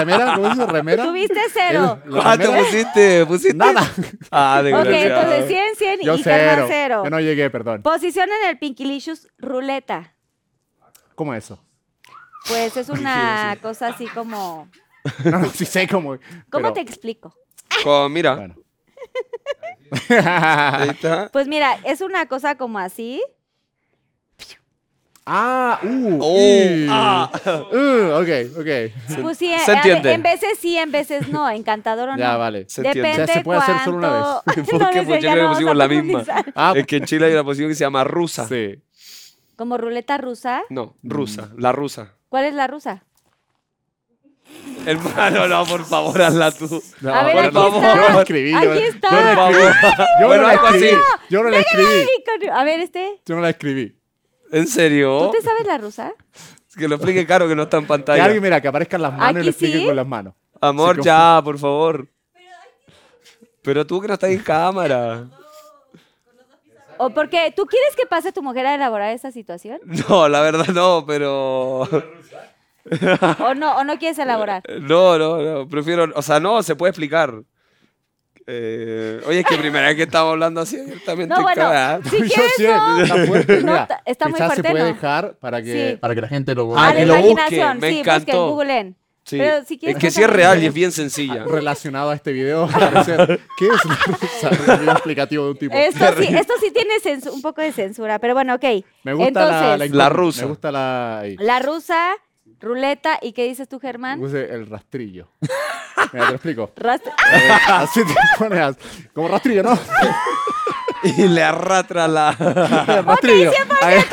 remera. 0.00 0.34
¿Cómo 0.34 0.48
dices? 0.48 0.68
¿Remera? 0.68 1.04
Tuviste 1.04 1.40
cero. 1.52 1.98
¿La 2.06 2.22
¿Cuánto 2.22 2.46
remera? 2.46 2.64
pusiste? 2.64 3.26
¿Pusiste? 3.26 3.56
Nada. 3.56 3.82
Ah, 4.30 4.62
de 4.62 4.74
Ok, 4.74 4.86
entonces 4.86 5.46
100, 5.48 5.76
100 5.76 6.00
Yo 6.02 6.14
y 6.14 6.22
cero. 6.22 6.64
cero. 6.68 7.02
Yo 7.04 7.10
no 7.10 7.20
llegué, 7.20 7.50
perdón. 7.50 7.82
Posición 7.82 8.28
en 8.42 8.50
el 8.50 8.58
Pinkilicious 8.58 9.28
ruleta. 9.38 10.14
¿Cómo 11.14 11.34
es 11.34 11.44
eso? 11.44 11.62
Pues 12.48 12.76
es 12.76 12.88
una 12.88 13.56
cosa 13.62 13.88
así 13.88 14.06
como. 14.08 14.68
No, 15.24 15.38
no, 15.38 15.48
sí 15.48 15.64
sé 15.64 15.88
cómo. 15.88 16.18
¿Cómo 16.50 16.52
pero- 16.64 16.72
te 16.74 16.80
explico? 16.82 17.34
Con- 17.82 18.12
mira, 18.12 18.34
Bueno. 18.34 18.56
Ahí 20.10 20.88
está. 20.90 21.28
Pues 21.32 21.46
mira, 21.48 21.76
es 21.84 22.00
una 22.00 22.26
cosa 22.26 22.56
como 22.56 22.78
así. 22.78 23.22
ah, 25.26 25.78
uh. 25.82 26.18
Oh, 26.22 26.38
y- 26.38 26.86
ah. 26.90 27.30
Uh, 27.44 28.12
ok, 28.22 28.58
ok. 28.60 29.20
Pues 29.22 29.38
sí, 29.38 29.52
se 29.64 29.72
a- 29.72 29.74
entiende. 29.76 30.12
en 30.12 30.22
veces 30.22 30.58
sí, 30.58 30.76
en 30.78 30.90
veces 30.90 31.28
no. 31.28 31.48
Encantador 31.50 32.08
o 32.10 32.12
no. 32.12 32.18
Ya, 32.18 32.36
vale. 32.36 32.64
Se 32.68 32.82
Depende 32.82 33.08
entiende. 33.10 33.22
O 33.22 33.26
sea, 33.26 33.34
se 33.34 33.44
puede 33.44 33.60
hacer 33.60 33.76
solo 33.84 33.96
una 33.98 34.08
cuánto- 34.08 34.42
¿Por 34.70 34.80
No, 34.80 34.90
qué? 34.90 35.02
Porque 35.06 35.20
ya 35.22 35.36
no 35.36 35.50
pusimos 35.50 35.76
la 35.76 35.88
misma. 35.88 36.24
Ah, 36.54 36.72
Es 36.74 36.86
que 36.86 36.96
en 36.96 37.04
Chile 37.04 37.26
hay 37.26 37.32
una 37.32 37.44
posición 37.44 37.68
que 37.68 37.74
se 37.74 37.84
llama 37.84 38.04
rusa. 38.04 38.46
sí. 38.48 38.82
¿Como 39.56 39.76
ruleta 39.76 40.16
rusa? 40.18 40.62
No, 40.70 40.94
rusa, 41.02 41.50
la 41.56 41.72
rusa. 41.72 42.14
¿Cuál 42.28 42.44
es 42.44 42.54
la 42.54 42.68
rusa? 42.68 43.02
Hermano, 44.86 45.46
no, 45.48 45.64
por 45.66 45.84
favor, 45.84 46.22
hazla 46.22 46.50
tú. 46.52 46.82
No, 47.00 47.12
A 47.14 47.22
ver, 47.24 47.34
por 47.34 47.44
aquí 47.44 47.54
favor. 47.54 47.84
está. 47.84 47.94
Yo 47.94 48.08
la 48.14 48.20
escribí. 48.20 48.50
yo- 48.52 48.58
Aquí 48.58 48.82
está. 48.84 49.10
Yo 49.10 49.16
la 49.24 49.34
Por 49.34 49.50
escribí. 49.50 49.72
favor. 49.74 50.06
Yo 50.20 50.26
Bueno, 50.28 50.42
no 50.42 50.48
la 50.48 50.52
algo 50.54 50.66
así. 50.66 50.76
escribí. 50.76 51.02
Yo 51.30 51.42
no 51.42 51.48
la 51.50 51.58
escribí. 51.58 52.48
A 52.52 52.64
ver, 52.64 52.80
este. 52.80 53.20
Yo 53.26 53.34
no 53.36 53.40
la 53.42 53.50
escribí. 53.50 53.98
¿En 54.52 54.66
serio? 54.66 55.18
¿Tú 55.26 55.30
te 55.32 55.42
sabes 55.42 55.66
la 55.66 55.76
rusa? 55.78 56.12
Que 56.76 56.88
lo 56.88 56.94
explique 56.94 57.26
caro 57.26 57.46
que 57.48 57.54
no 57.56 57.64
está 57.64 57.76
en 57.78 57.82
Que 57.84 57.88
pantalla. 57.88 58.24
alguien, 58.24 58.42
mira, 58.42 58.60
que 58.62 58.68
aparezcan 58.68 59.02
las 59.02 59.12
manos 59.12 59.42
y 59.42 59.44
le 59.44 59.50
explique 59.50 59.78
sí. 59.78 59.84
con 59.86 59.96
las 59.96 60.06
manos. 60.06 60.34
Amor, 60.60 60.96
Sí, 60.96 61.02
ya, 61.04 61.40
por 61.44 61.58
favor. 61.58 62.08
Pero 63.62 63.86
tú 63.86 64.00
que 64.00 64.08
no 64.08 64.14
estás 64.14 64.30
en 64.30 64.38
cámara. 64.38 65.26
¿O 66.96 67.10
porque 67.10 67.52
tú 67.54 67.66
quieres 67.66 67.94
que 67.94 68.06
pase 68.06 68.32
tu 68.32 68.42
mujer 68.42 68.64
a 68.66 68.74
elaborar 68.74 69.12
esa 69.12 69.30
situación? 69.32 69.80
No, 70.08 70.28
la 70.28 70.40
verdad 70.40 70.66
no, 70.68 71.04
pero... 71.06 71.86
¿O 73.44 73.54
no, 73.54 73.76
o 73.76 73.84
no 73.84 73.98
quieres 73.98 74.18
elaborar? 74.18 74.62
No, 74.80 75.18
no, 75.18 75.38
no, 75.42 75.68
prefiero... 75.68 76.06
O 76.14 76.22
sea, 76.22 76.40
no, 76.40 76.62
se 76.62 76.76
puede 76.76 76.90
explicar. 76.90 77.34
Eh, 78.50 79.20
oye, 79.26 79.40
es 79.40 79.46
que 79.46 79.58
primera 79.58 79.88
vez 79.88 79.96
que 79.96 80.04
estamos 80.04 80.32
hablando 80.32 80.62
así 80.62 80.78
abiertamente. 80.80 81.34
No, 81.34 81.42
bueno, 81.42 81.62
cara. 81.62 82.00
si 82.08 82.16
Yo 82.22 82.24
quieres 82.24 82.52
sé, 82.56 82.66
no. 82.68 83.02
está 83.02 83.26
fuerte. 83.26 83.56
No, 83.60 83.72
mira, 83.72 84.02
está 84.06 84.24
muy 84.28 84.34
quizás 84.34 84.46
fuerte, 84.54 84.62
se 84.68 84.70
puede 84.72 84.84
¿no? 84.84 84.94
dejar 84.94 85.34
para 85.38 85.62
que, 85.62 85.90
Sí. 85.90 85.96
para 85.98 86.14
que 86.14 86.20
la 86.22 86.28
gente 86.28 86.54
lo 86.54 86.78
Ah, 86.78 86.86
la 86.86 86.94
que 86.96 87.06
lo 87.06 87.14
busque, 87.16 87.30
imaginación, 87.30 87.78
me 87.78 87.90
sí, 87.90 87.98
encantó. 87.98 88.54
busquen. 88.54 88.96
Sí. 89.24 89.36
Pero 89.36 89.62
si 89.66 89.78
es 89.82 89.96
que 89.98 90.10
sí 90.10 90.22
es 90.22 90.30
real 90.30 90.62
y 90.62 90.66
es 90.66 90.72
bien 90.72 90.90
sencilla. 90.90 91.44
relacionado 91.44 92.08
a 92.08 92.14
este 92.14 92.32
video. 92.32 92.66
parecer, 92.72 93.38
¿Qué 93.58 93.66
es 93.66 93.84
una? 93.84 94.74
Un 94.74 94.80
video 94.80 94.92
explicativo 94.92 95.44
de 95.44 95.50
un 95.50 95.58
tipo. 95.58 95.76
Esto 95.76 96.06
sí, 96.16 96.34
esto 96.34 96.54
sí 96.58 96.70
tiene 96.72 96.94
un 97.30 97.42
poco 97.42 97.60
de 97.60 97.70
censura, 97.72 98.18
pero 98.18 98.32
bueno, 98.32 98.54
ok. 98.54 98.64
Me 99.04 99.12
gusta 99.12 99.28
Entonces, 99.28 99.60
la, 99.60 99.76
la, 99.76 99.84
incógnita, 99.84 100.08
rusa. 100.08 100.42
Me 100.42 100.48
gusta 100.48 100.72
la. 100.72 101.18
ahí. 101.20 101.36
rusa, 101.62 102.12
ruleta, 102.60 103.18
¿y 103.22 103.32
qué 103.32 103.44
dices 103.44 103.68
tú, 103.68 103.78
Germán? 103.80 104.18
Puse 104.20 104.52
el 104.52 104.66
rastrillo. 104.68 105.28
Mira, 105.40 106.08
te 106.10 106.18
lo 106.18 106.36
explico. 106.36 106.72
Rast- 106.76 107.06
Eh, 107.32 107.50
así 107.68 108.04
te 108.04 108.14
pones 108.38 108.76
como 109.14 109.28
rastrillo, 109.28 109.62
¿no? 109.62 109.78
Y 111.04 111.28
le 111.28 111.42
arrastra 111.44 112.08
la... 112.08 112.34
El 112.88 113.04
rastrillo. 113.04 113.52
Ahí- 113.82 114.04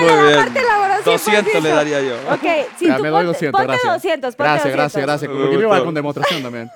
Muy 0.00 0.06
la 0.08 0.22
bien. 0.22 0.36
parte 0.44 0.62
laboral, 0.62 1.04
200 1.04 1.54
le 1.62 1.70
100%. 1.70 1.74
daría 1.74 2.00
yo. 2.00 2.14
Ok, 2.32 2.42
sí, 2.78 2.86
Ya, 2.86 2.96
tú 2.96 3.02
me 3.02 3.08
doy 3.10 3.24
ponte- 3.24 3.26
200, 3.26 3.52
ponte 3.60 3.66
gracias. 3.72 3.92
200, 3.92 4.36
ponte 4.36 4.42
gracias, 4.50 4.64
200. 4.64 4.76
gracias, 4.76 5.02
gracias. 5.06 5.30
Me 5.30 5.36
Porque 5.42 5.58
me 5.58 5.66
gustó. 5.66 5.84
con 5.84 5.94
demostración 5.94 6.42
también. 6.42 6.70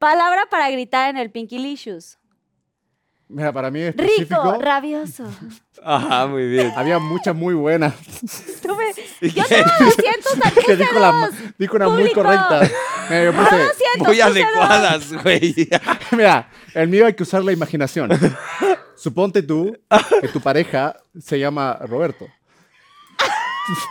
Palabra 0.00 0.42
para 0.50 0.68
gritar 0.70 1.10
en 1.10 1.18
el 1.18 1.30
Pinky 1.30 1.58
Licious. 1.58 2.18
Mira, 3.28 3.52
para 3.52 3.72
mí 3.72 3.80
es 3.80 3.96
Rico, 3.96 4.56
rabioso. 4.60 5.24
Ajá, 5.82 6.26
muy 6.26 6.46
bien. 6.48 6.72
Había 6.76 7.00
muchas 7.00 7.34
muy 7.34 7.54
buenas. 7.54 7.92
Yo 9.20 9.44
tengo 9.44 9.70
200, 9.80 10.38
aquí 10.44 10.60
que 10.64 10.76
dijo, 10.76 10.98
la, 10.98 11.12
muy 11.12 11.58
Público. 11.58 12.22
correctas. 12.22 12.70
Mira, 13.08 13.24
yo 13.24 13.32
No, 13.32 13.42
puse, 13.42 13.56
200, 13.56 14.06
Muy 14.06 14.20
adecuadas, 14.20 15.12
güey. 15.22 15.68
mira, 16.12 16.48
el 16.74 16.88
mío 16.88 17.06
hay 17.06 17.14
que 17.14 17.22
usar 17.22 17.42
la 17.42 17.52
imaginación. 17.52 18.10
Suponte 18.96 19.42
tú 19.42 19.76
que 20.20 20.28
tu 20.28 20.40
pareja 20.40 20.96
se 21.20 21.38
llama 21.38 21.78
Roberto. 21.86 22.26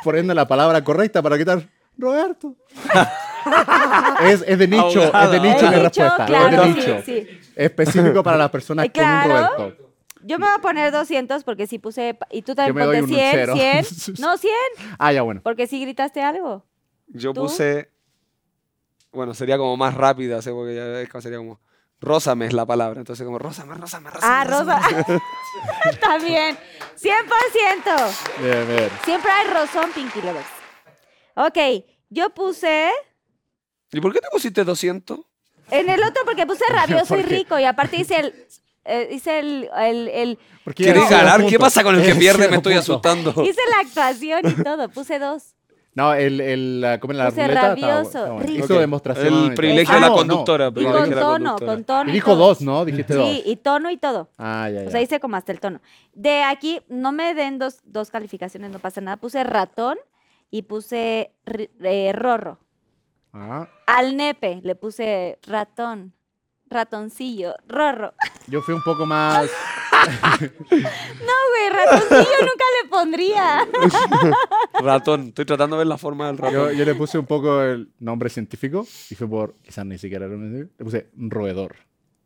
Por 0.04 0.16
ende, 0.16 0.34
la 0.34 0.48
palabra 0.48 0.84
correcta 0.84 1.22
para 1.22 1.38
quitar 1.38 1.68
Roberto. 1.98 2.56
es, 4.24 4.44
es 4.48 4.58
de 4.60 4.68
nicho, 4.68 5.02
es 5.14 5.32
de 5.32 5.40
nicho 5.40 5.70
mi 5.70 5.76
respuesta. 5.78 6.26
claro, 6.26 6.64
es 6.64 6.76
de 6.76 6.82
sí, 6.82 6.88
nicho. 6.88 7.02
sí. 7.06 7.40
Específico 7.56 8.22
para 8.24 8.38
las 8.38 8.50
personas 8.50 8.86
Eh, 8.86 8.92
con 8.92 9.04
un 9.04 9.10
claro. 9.10 9.58
Roberto. 9.58 9.86
Yo 10.28 10.40
me 10.40 10.46
voy 10.48 10.56
a 10.56 10.60
poner 10.62 10.92
200 10.92 11.44
porque 11.44 11.68
sí 11.68 11.78
puse. 11.78 12.18
Y 12.32 12.42
tú 12.42 12.56
también 12.56 12.76
ponte 12.88 13.02
un 13.04 13.08
100, 13.10 13.32
cero. 13.32 13.54
100. 13.56 14.16
No, 14.20 14.38
100. 14.38 14.52
Ah, 14.98 15.14
ya 15.14 15.22
bueno. 15.22 15.42
Porque 15.44 15.68
sí 15.68 15.80
gritaste 15.82 16.22
algo. 16.24 16.66
Yo 17.08 17.34
¿Tú? 17.34 17.42
puse... 17.44 17.92
Bueno, 19.12 19.34
sería 19.34 19.58
como 19.58 19.78
más 19.78 19.94
rápida, 19.94 20.42
¿sí? 20.42 20.50
porque 20.50 20.76
ya 20.76 21.00
es 21.02 21.10
como- 21.10 21.22
sería 21.22 21.38
como... 21.38 21.60
Rósame 22.02 22.48
es 22.48 22.54
la 22.54 22.66
palabra, 22.66 23.00
entonces 23.00 23.26
como 23.26 23.40
rósame, 23.40 23.74
rósame, 23.76 24.10
rósame. 24.12 24.34
Ah, 24.34 24.44
rósame, 24.44 24.74
Rosa. 24.74 24.90
rósame. 24.90 25.98
También. 26.02 26.58
100%. 26.98 28.42
Bien, 28.42 28.68
bien. 28.68 28.90
Siempre 29.06 29.32
hay 29.32 29.48
rozón, 29.54 29.92
Pinky 29.94 30.22
Lovers. 30.22 30.46
Ok, 31.36 31.86
yo 32.10 32.30
puse. 32.32 32.90
¿Y 33.92 34.02
por 34.02 34.12
qué 34.12 34.20
te 34.20 34.28
pusiste 34.30 34.64
200? 34.66 35.20
En 35.72 35.90
el 35.90 36.02
otro 36.04 36.24
porque 36.26 36.46
puse 36.46 36.64
rabioso 36.70 37.18
y 37.18 37.24
rico. 37.24 37.58
Y 37.60 37.64
aparte 37.66 37.98
hice 37.98 38.20
el. 38.20 38.34
eh, 38.86 39.10
hice 39.12 39.40
el, 39.40 39.70
el, 39.78 40.08
el- 40.10 40.40
Porque 40.64 40.84
¿Quieres 40.84 41.04
ya 41.04 41.08
cero 41.10 41.22
ganar? 41.26 41.46
¿Qué 41.48 41.58
pasa 41.60 41.84
con 41.84 41.96
el 41.96 42.04
que 42.06 42.16
pierde? 42.20 42.48
Me 42.48 42.58
estoy 42.58 42.74
asustando. 42.76 43.32
hice 43.44 43.62
la 43.72 43.80
actuación 43.88 44.42
y 44.46 44.64
todo. 44.64 44.90
Puse 44.90 45.20
dos. 45.20 45.52
No, 45.96 46.14
el, 46.14 46.42
el, 46.42 46.82
la- 46.82 47.00
¿cómo 47.00 47.14
es 47.14 47.18
la 47.20 47.30
Puse 47.30 47.42
ruleta? 47.48 47.74
Estaba 47.74 47.76
rabioso, 47.94 48.02
bu- 48.04 48.06
estaba 48.08 48.30
bueno. 48.34 48.48
rico. 48.48 48.66
Hizo 48.66 48.80
demostración. 48.82 49.34
El 49.46 49.54
privilegio 49.54 49.96
de 49.96 50.02
la 50.02 50.08
Ah, 50.08 50.12
conductora, 50.12 50.66
no, 50.66 50.70
Y 50.72 50.74
privilegio 50.74 51.00
con 51.02 51.10
de 51.10 51.16
la 51.16 51.22
tono, 51.22 51.34
conductora. 51.52 51.72
con 51.74 51.84
tono. 51.86 52.10
Y 52.10 52.14
dijo 52.14 52.32
todo. 52.34 52.48
dos, 52.48 52.62
¿no? 52.62 52.84
Dijiste 52.86 53.14
dos. 53.16 53.30
Sí, 53.30 53.44
y 53.46 53.56
tono 53.56 53.90
y 53.90 53.98
todo. 53.98 54.30
Ah, 54.38 54.70
ya, 54.70 54.82
ya. 54.82 54.88
O 54.90 54.92
sea, 54.92 55.02
hice 55.02 55.20
como 55.22 55.38
hasta 55.38 55.54
el 55.54 55.62
tono. 55.62 55.80
De 56.14 56.44
aquí, 56.44 56.82
no 56.90 57.14
me 57.14 57.34
den 57.34 57.60
dos, 57.60 57.80
dos 57.86 58.10
calificaciones, 58.12 58.72
no 58.72 58.80
pasa 58.80 59.00
nada. 59.00 59.16
Puse 59.16 59.42
ratón 59.46 59.98
y 60.52 60.64
puse 60.64 61.32
ri- 61.46 61.70
eh, 61.82 62.12
rorro. 62.14 62.60
Ah, 63.38 63.68
Al 63.88 64.16
nepe 64.16 64.62
le 64.64 64.76
puse 64.76 65.40
ratón, 65.46 66.14
ratoncillo, 66.70 67.54
rorro. 67.68 68.14
yo 68.48 68.62
fui 68.62 68.74
un 68.74 68.82
poco 68.84 69.06
más. 69.06 69.50
No, 70.72 70.78
güey, 70.80 71.70
ratoncillo 71.72 72.38
nunca 72.42 72.66
le 72.84 72.90
pondría. 72.90 73.68
Ratón. 74.80 75.28
Estoy 75.30 75.46
tratando 75.46 75.76
de 75.76 75.80
ver 75.80 75.88
la 75.88 75.98
forma 75.98 76.28
del 76.28 76.38
ratón. 76.38 76.74
yo 76.74 76.86
le 76.86 76.96
puse 76.96 77.18
un 77.18 77.26
poco 77.26 77.62
el 77.62 77.92
nombre 78.00 78.30
científico 78.30 78.86
y 79.10 79.16
fue 79.16 79.28
por. 79.28 79.56
Quizás 79.64 79.86
ni 79.86 79.98
siquiera 79.98 80.26
era 80.28 80.36
Le 80.36 80.66
puse 80.78 81.10
roedor. 81.16 81.76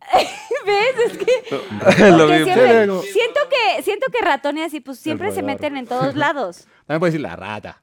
¿Ves? 0.66 0.96
Es 1.12 1.18
que 1.18 2.12
Lo 2.12 2.28
siempre- 2.28 2.86
siento 3.12 3.40
que 3.50 3.82
siento 3.84 4.08
que 4.12 4.22
ratón 4.24 4.58
y 4.58 4.62
así, 4.64 4.80
pues 4.80 5.00
siempre 5.00 5.32
se 5.32 5.42
meten 5.42 5.78
en 5.78 5.88
todos 5.88 6.16
lados. 6.16 6.68
También 6.86 7.00
puede 7.00 7.12
decir 7.14 7.22
la 7.22 7.36
rata. 7.36 7.82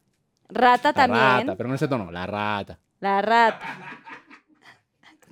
Rata 0.48 0.88
La 0.90 0.94
también. 0.94 1.46
rata, 1.48 1.56
pero 1.56 1.68
no 1.68 1.74
ese 1.74 1.88
tono, 1.88 2.10
la 2.12 2.26
rata. 2.26 2.78
La 3.00 3.22
rata. 3.22 4.00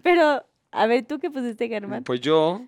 Pero, 0.02 0.44
a 0.70 0.86
ver, 0.86 1.04
¿tú 1.06 1.18
qué 1.18 1.30
pusiste, 1.30 1.68
Germán? 1.68 2.04
Pues 2.04 2.20
yo, 2.20 2.62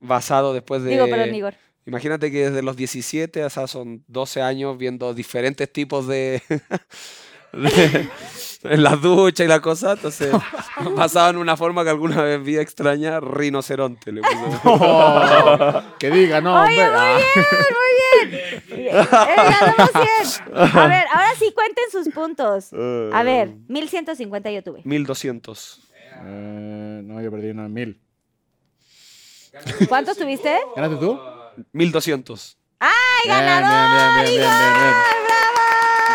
basado 0.00 0.52
después 0.54 0.82
de... 0.82 0.90
Digo, 0.92 1.08
perdón, 1.08 1.34
Igor. 1.34 1.54
Imagínate 1.86 2.30
que 2.30 2.46
desde 2.50 2.62
los 2.62 2.76
17, 2.76 3.44
o 3.44 3.50
sea, 3.50 3.66
son 3.66 4.04
12 4.08 4.42
años 4.42 4.78
viendo 4.78 5.12
diferentes 5.14 5.70
tipos 5.72 6.06
de... 6.06 6.42
de- 7.52 8.08
en 8.64 8.82
las 8.82 9.00
duchas 9.00 9.44
y 9.44 9.48
la 9.48 9.60
cosa, 9.60 9.92
entonces 9.92 10.32
basado 10.96 11.30
en 11.30 11.36
una 11.38 11.56
forma 11.56 11.82
que 11.84 11.90
alguna 11.90 12.22
vez 12.22 12.42
vi 12.42 12.58
extraña, 12.58 13.20
rinoceronte. 13.20 14.12
Le 14.12 14.20
puse. 14.22 14.60
Oh, 14.64 15.82
que 15.98 16.10
diga, 16.10 16.40
no, 16.40 16.60
Oye, 16.62 16.82
hombre. 16.86 17.14
muy 17.34 18.30
bien, 18.30 18.42
muy 18.70 18.78
bien. 18.78 18.98
Eh, 18.98 19.06
ganamos 19.36 19.90
100. 20.42 20.78
A 20.78 20.86
ver, 20.86 21.04
ahora 21.12 21.30
sí 21.38 21.52
cuenten 21.54 21.84
sus 21.90 22.08
puntos. 22.12 22.72
A 22.72 23.22
ver, 23.22 23.54
1150 23.68 24.50
yo 24.50 24.62
tuve. 24.62 24.80
1200. 24.84 25.80
Eh, 26.22 27.00
no, 27.04 27.20
yo 27.20 27.30
perdí 27.30 27.50
una 27.50 27.68
mil. 27.68 28.00
¿Cuántos 29.88 30.16
tuviste? 30.16 30.58
¿Ganaste 30.76 30.96
tú? 30.96 31.18
1200. 31.72 32.56
¡Ay, 32.80 32.90
Bien, 33.24 33.36
ganador! 33.38 34.24
bien, 34.24 34.24
bien, 34.24 34.48
bien, 34.48 34.50
bien, 34.50 34.72
bien, 34.80 34.94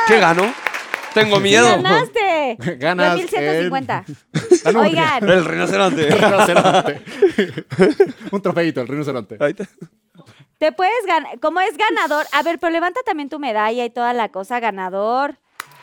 ¿Qué 0.08 0.20
gano? 0.20 0.54
Tengo 1.16 1.40
miedo. 1.40 1.68
¡Ganaste! 1.68 2.58
Ganas. 2.80 3.14
Yo 3.14 3.24
1150. 3.24 4.06
el- 4.08 4.16
la 4.64 4.72
nutria. 4.72 4.82
Oigan, 4.82 5.30
El 5.30 5.46
rinoceronte. 5.46 6.08
El 6.08 6.20
rinoceronte. 6.20 7.02
un 8.32 8.42
trofeito, 8.42 8.82
el 8.82 8.88
rinoceronte. 8.88 9.38
Ahí 9.40 9.56
está. 9.58 9.66
te 10.60 10.72
puedes 10.72 11.06
ganar. 11.08 11.40
Como 11.40 11.60
es 11.62 11.76
ganador. 11.78 12.26
A 12.34 12.44
ver, 12.44 12.60
pero 12.60 12.72
levanta 12.72 13.00
también 13.04 13.30
tu 13.30 13.40
medalla 13.40 13.84
y 13.84 13.90
toda 13.90 14.14
la 14.14 14.30
cosa. 14.30 14.60
Ganador. 14.60 15.38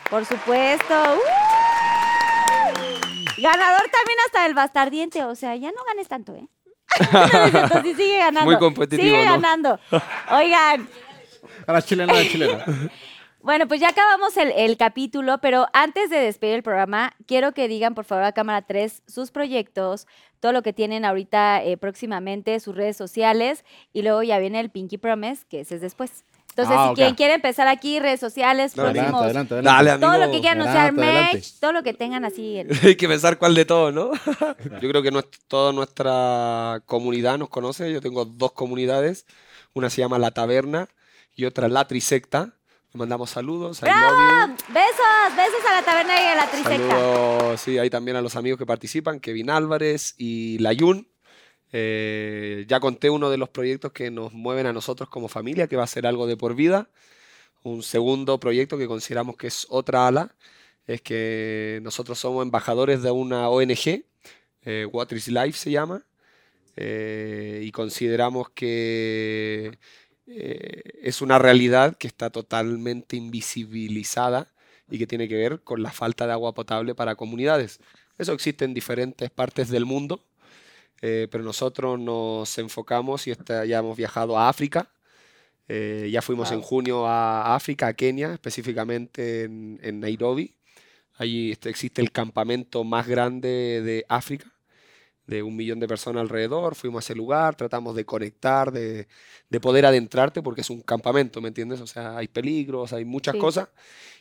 Por 0.09 0.23
supuesto. 0.25 0.93
¡Uh! 0.93 1.19
Ganador 3.41 3.81
también 3.91 4.19
hasta 4.25 4.45
el 4.45 4.53
bastardiente. 4.53 5.23
O 5.23 5.35
sea, 5.35 5.55
ya 5.55 5.71
no 5.71 5.83
ganes 5.85 6.07
tanto, 6.07 6.35
¿eh? 6.35 6.47
Entonces 7.53 7.97
sigue 7.97 8.17
ganando. 8.17 8.45
Muy 8.49 8.57
competitivo, 8.59 9.03
Sigue 9.09 9.25
¿no? 9.25 9.31
ganando. 9.31 9.79
Oigan. 10.31 10.87
A 11.65 11.73
la 11.73 11.81
chilena, 11.81 12.13
a 12.13 12.15
la 12.17 12.21
chilena. 12.23 12.65
Bueno, 13.43 13.67
pues 13.67 13.81
ya 13.81 13.89
acabamos 13.89 14.37
el, 14.37 14.51
el 14.55 14.77
capítulo, 14.77 15.39
pero 15.41 15.67
antes 15.73 16.09
de 16.09 16.17
despedir 16.17 16.55
el 16.55 16.63
programa, 16.63 17.13
quiero 17.27 17.51
que 17.53 17.67
digan, 17.67 17.93
por 17.93 18.05
favor, 18.05 18.23
a 18.23 18.31
Cámara 18.31 18.61
3 18.61 19.03
sus 19.05 19.31
proyectos, 19.31 20.07
todo 20.39 20.53
lo 20.53 20.61
que 20.63 20.71
tienen 20.71 21.03
ahorita 21.03 21.61
eh, 21.61 21.75
próximamente, 21.75 22.57
sus 22.61 22.73
redes 22.73 22.95
sociales, 22.95 23.65
y 23.91 24.01
luego 24.01 24.23
ya 24.23 24.39
viene 24.39 24.61
el 24.61 24.69
Pinky 24.69 24.97
Promise, 24.97 25.43
que 25.49 25.59
ese 25.59 25.75
es 25.75 25.81
después. 25.81 26.23
Entonces, 26.51 26.75
Ah, 26.79 26.89
si 26.89 26.95
quien 27.01 27.15
quiere 27.15 27.33
empezar 27.33 27.67
aquí, 27.67 27.99
redes 27.99 28.21
sociales, 28.21 28.75
Dale, 28.75 28.93
próximos, 28.93 29.21
Adelante, 29.23 29.55
adelante, 29.55 29.55
adelante. 29.55 29.75
Dale, 29.75 29.91
amigo. 29.91 30.07
todo 30.11 30.25
lo 30.25 30.31
que 30.31 30.39
quieran 30.39 30.61
anunciar, 30.61 30.93
merch, 30.93 31.59
todo 31.59 31.71
lo 31.73 31.83
que 31.83 31.93
tengan 31.93 32.23
así. 32.25 32.59
en- 32.59 32.69
Hay 32.83 32.95
que 32.95 33.07
pensar 33.09 33.37
cuál 33.37 33.55
de 33.55 33.65
todo, 33.65 33.91
¿no? 33.91 34.11
Yo 34.81 34.87
creo 34.89 35.01
que 35.01 35.11
toda 35.49 35.73
nuestra 35.73 36.81
comunidad 36.85 37.37
nos 37.39 37.49
conoce. 37.49 37.91
Yo 37.91 37.99
tengo 37.99 38.23
dos 38.23 38.53
comunidades. 38.53 39.25
Una 39.73 39.89
se 39.89 40.01
llama 40.01 40.17
La 40.19 40.31
Taberna 40.31 40.87
y 41.35 41.43
otra 41.45 41.67
La 41.67 41.87
Trisecta. 41.87 42.53
Le 42.93 42.99
mandamos 42.99 43.31
saludos. 43.31 43.79
I 43.81 43.85
¡Bravo! 43.85 44.15
love 44.15 44.49
you. 44.59 44.73
Besos, 44.73 45.35
besos 45.35 45.65
a 45.67 45.73
la 45.73 45.83
taberna 45.83 46.13
y 46.21 46.25
a 46.27 46.35
la 46.35 46.51
trisecta. 46.51 46.89
Saludos, 46.89 47.61
sí, 47.61 47.79
ahí 47.79 47.89
también 47.89 48.17
a 48.17 48.21
los 48.21 48.35
amigos 48.35 48.59
que 48.59 48.67
participan, 48.67 49.19
Kevin 49.19 49.49
Álvarez 49.49 50.13
y 50.19 50.59
Layun. 50.59 51.07
Eh, 51.71 52.65
ya 52.67 52.79
conté 52.79 53.09
uno 53.09 53.31
de 53.31 53.37
los 53.37 53.49
proyectos 53.49 53.93
que 53.93 54.11
nos 54.11 54.31
mueven 54.33 54.67
a 54.67 54.73
nosotros 54.73 55.09
como 55.09 55.27
familia, 55.27 55.67
que 55.67 55.75
va 55.75 55.85
a 55.85 55.87
ser 55.87 56.05
algo 56.05 56.27
de 56.27 56.37
por 56.37 56.53
vida. 56.53 56.91
Un 57.63 57.81
segundo 57.81 58.39
proyecto 58.39 58.77
que 58.77 58.85
consideramos 58.85 59.37
que 59.37 59.47
es 59.47 59.65
otra 59.71 60.07
ala, 60.07 60.35
es 60.85 61.01
que 61.01 61.79
nosotros 61.81 62.19
somos 62.19 62.43
embajadores 62.43 63.01
de 63.01 63.09
una 63.09 63.49
ONG, 63.49 64.05
eh, 64.65 64.85
Water 64.85 65.17
is 65.17 65.29
Life 65.29 65.57
se 65.57 65.71
llama, 65.71 66.05
eh, 66.75 67.61
y 67.63 67.71
consideramos 67.71 68.51
que 68.51 69.79
eh, 70.27 70.81
es 71.01 71.21
una 71.21 71.39
realidad 71.39 71.97
que 71.97 72.07
está 72.07 72.29
totalmente 72.29 73.15
invisibilizada 73.15 74.51
y 74.89 74.97
que 74.99 75.07
tiene 75.07 75.27
que 75.27 75.35
ver 75.35 75.61
con 75.61 75.81
la 75.83 75.91
falta 75.91 76.25
de 76.27 76.33
agua 76.33 76.53
potable 76.53 76.95
para 76.95 77.15
comunidades. 77.15 77.79
Eso 78.17 78.33
existe 78.33 78.65
en 78.65 78.73
diferentes 78.73 79.29
partes 79.31 79.69
del 79.69 79.85
mundo, 79.85 80.23
eh, 81.01 81.27
pero 81.31 81.43
nosotros 81.43 81.99
nos 81.99 82.57
enfocamos 82.57 83.27
y 83.27 83.31
está- 83.31 83.65
ya 83.65 83.79
hemos 83.79 83.97
viajado 83.97 84.37
a 84.37 84.49
África. 84.49 84.89
eh, 85.69 86.09
ya 86.11 86.21
fuimos 86.21 86.51
en 86.51 86.61
junio 86.61 87.07
a 87.07 87.55
África, 87.55 87.87
a 87.87 87.93
Kenia, 87.93 88.33
específicamente 88.33 89.43
en, 89.45 89.79
en 89.83 89.99
Nairobi. 90.01 90.55
Allí 91.15 91.51
este- 91.53 91.69
existe 91.69 92.01
el 92.01 92.11
campamento 92.11 92.83
más 92.83 93.07
grande 93.07 93.81
de 93.83 94.05
África, 94.09 94.51
de 95.27 95.43
un 95.43 95.55
millón 95.55 95.79
de 95.79 95.87
personas 95.87 96.21
alrededor. 96.21 96.75
Fuimos 96.75 97.03
a 97.03 97.05
ese 97.05 97.15
lugar, 97.15 97.55
tratamos 97.55 97.95
de 97.95 98.05
conectar, 98.05 98.71
de, 98.71 99.07
de 99.49 99.59
poder 99.59 99.85
adentrarte, 99.85 100.41
porque 100.41 100.61
es 100.61 100.69
un 100.69 100.81
campamento, 100.81 101.41
¿me 101.41 101.47
entiendes? 101.49 101.81
O 101.81 101.87
sea, 101.87 102.17
hay 102.17 102.27
peligros, 102.27 102.93
hay 102.93 103.05
muchas 103.05 103.33
Sí. 103.35 103.39
cosas. 103.39 103.69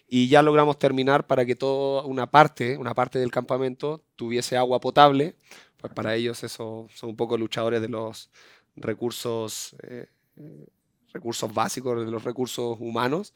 Y 0.09 0.29
ya 0.29 0.43
logramos 0.43 0.79
terminar 0.79 1.27
para 1.27 1.45
que 1.47 1.57
toda 1.57 2.05
una 2.05 2.31
parte, 2.31 2.77
una 2.77 2.95
parte 2.95 3.19
del 3.19 3.31
campamento 3.31 4.05
tuviese 4.17 4.57
agua 4.57 4.81
potable. 4.81 5.37
Pues 5.79 5.93
para 5.95 6.15
ellos 6.15 6.45
eso 6.45 6.87
son 6.95 7.11
un 7.11 7.17
poco 7.17 7.37
luchadores 7.39 7.81
de 7.81 7.89
los 7.89 8.31
recursos, 8.77 9.75
eh, 9.83 10.07
eh, 10.37 10.67
recursos 11.13 11.53
básicos, 11.53 12.05
de 12.05 12.11
los 12.11 12.25
recursos 12.25 12.77
humanos. 12.81 13.35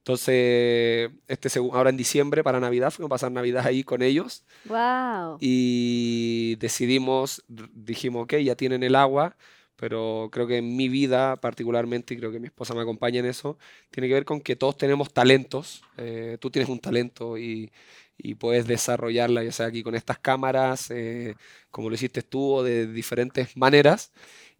Entonces, 0.00 1.10
este, 1.28 1.58
ahora 1.58 1.90
en 1.90 1.96
diciembre 1.96 2.42
para 2.42 2.58
Navidad 2.58 2.90
fuimos 2.90 3.08
a 3.10 3.14
pasar 3.16 3.32
Navidad 3.32 3.66
ahí 3.66 3.84
con 3.84 4.00
ellos 4.02 4.44
Wow. 4.64 5.36
y 5.40 6.56
decidimos, 6.56 7.44
dijimos, 7.48 8.24
ok, 8.24 8.36
ya 8.36 8.54
tienen 8.56 8.82
el 8.82 8.94
agua, 8.96 9.36
pero 9.76 10.28
creo 10.32 10.46
que 10.46 10.56
en 10.58 10.74
mi 10.76 10.88
vida 10.88 11.36
particularmente, 11.36 12.14
y 12.14 12.16
creo 12.16 12.32
que 12.32 12.40
mi 12.40 12.46
esposa 12.46 12.74
me 12.74 12.80
acompaña 12.80 13.20
en 13.20 13.26
eso, 13.26 13.58
tiene 13.90 14.08
que 14.08 14.14
ver 14.14 14.24
con 14.24 14.40
que 14.40 14.56
todos 14.56 14.76
tenemos 14.78 15.12
talentos. 15.12 15.82
eh, 15.98 16.38
tú 16.40 16.50
tienes 16.50 16.70
un 16.70 16.78
talento 16.80 17.36
y, 17.38 17.70
y 18.16 18.34
puedes 18.36 18.66
desarrollarla, 18.66 19.44
ya 19.44 19.52
sea 19.52 19.66
aquí 19.66 19.82
con 19.82 19.94
estas 19.94 20.18
cámaras, 20.18 20.90
eh, 20.90 21.34
como 21.70 21.88
lo 21.90 21.94
hiciste 21.94 22.22
tú, 22.22 22.54
o 22.54 22.62
de 22.62 22.86
diferentes 22.86 23.54
maneras. 23.56 24.12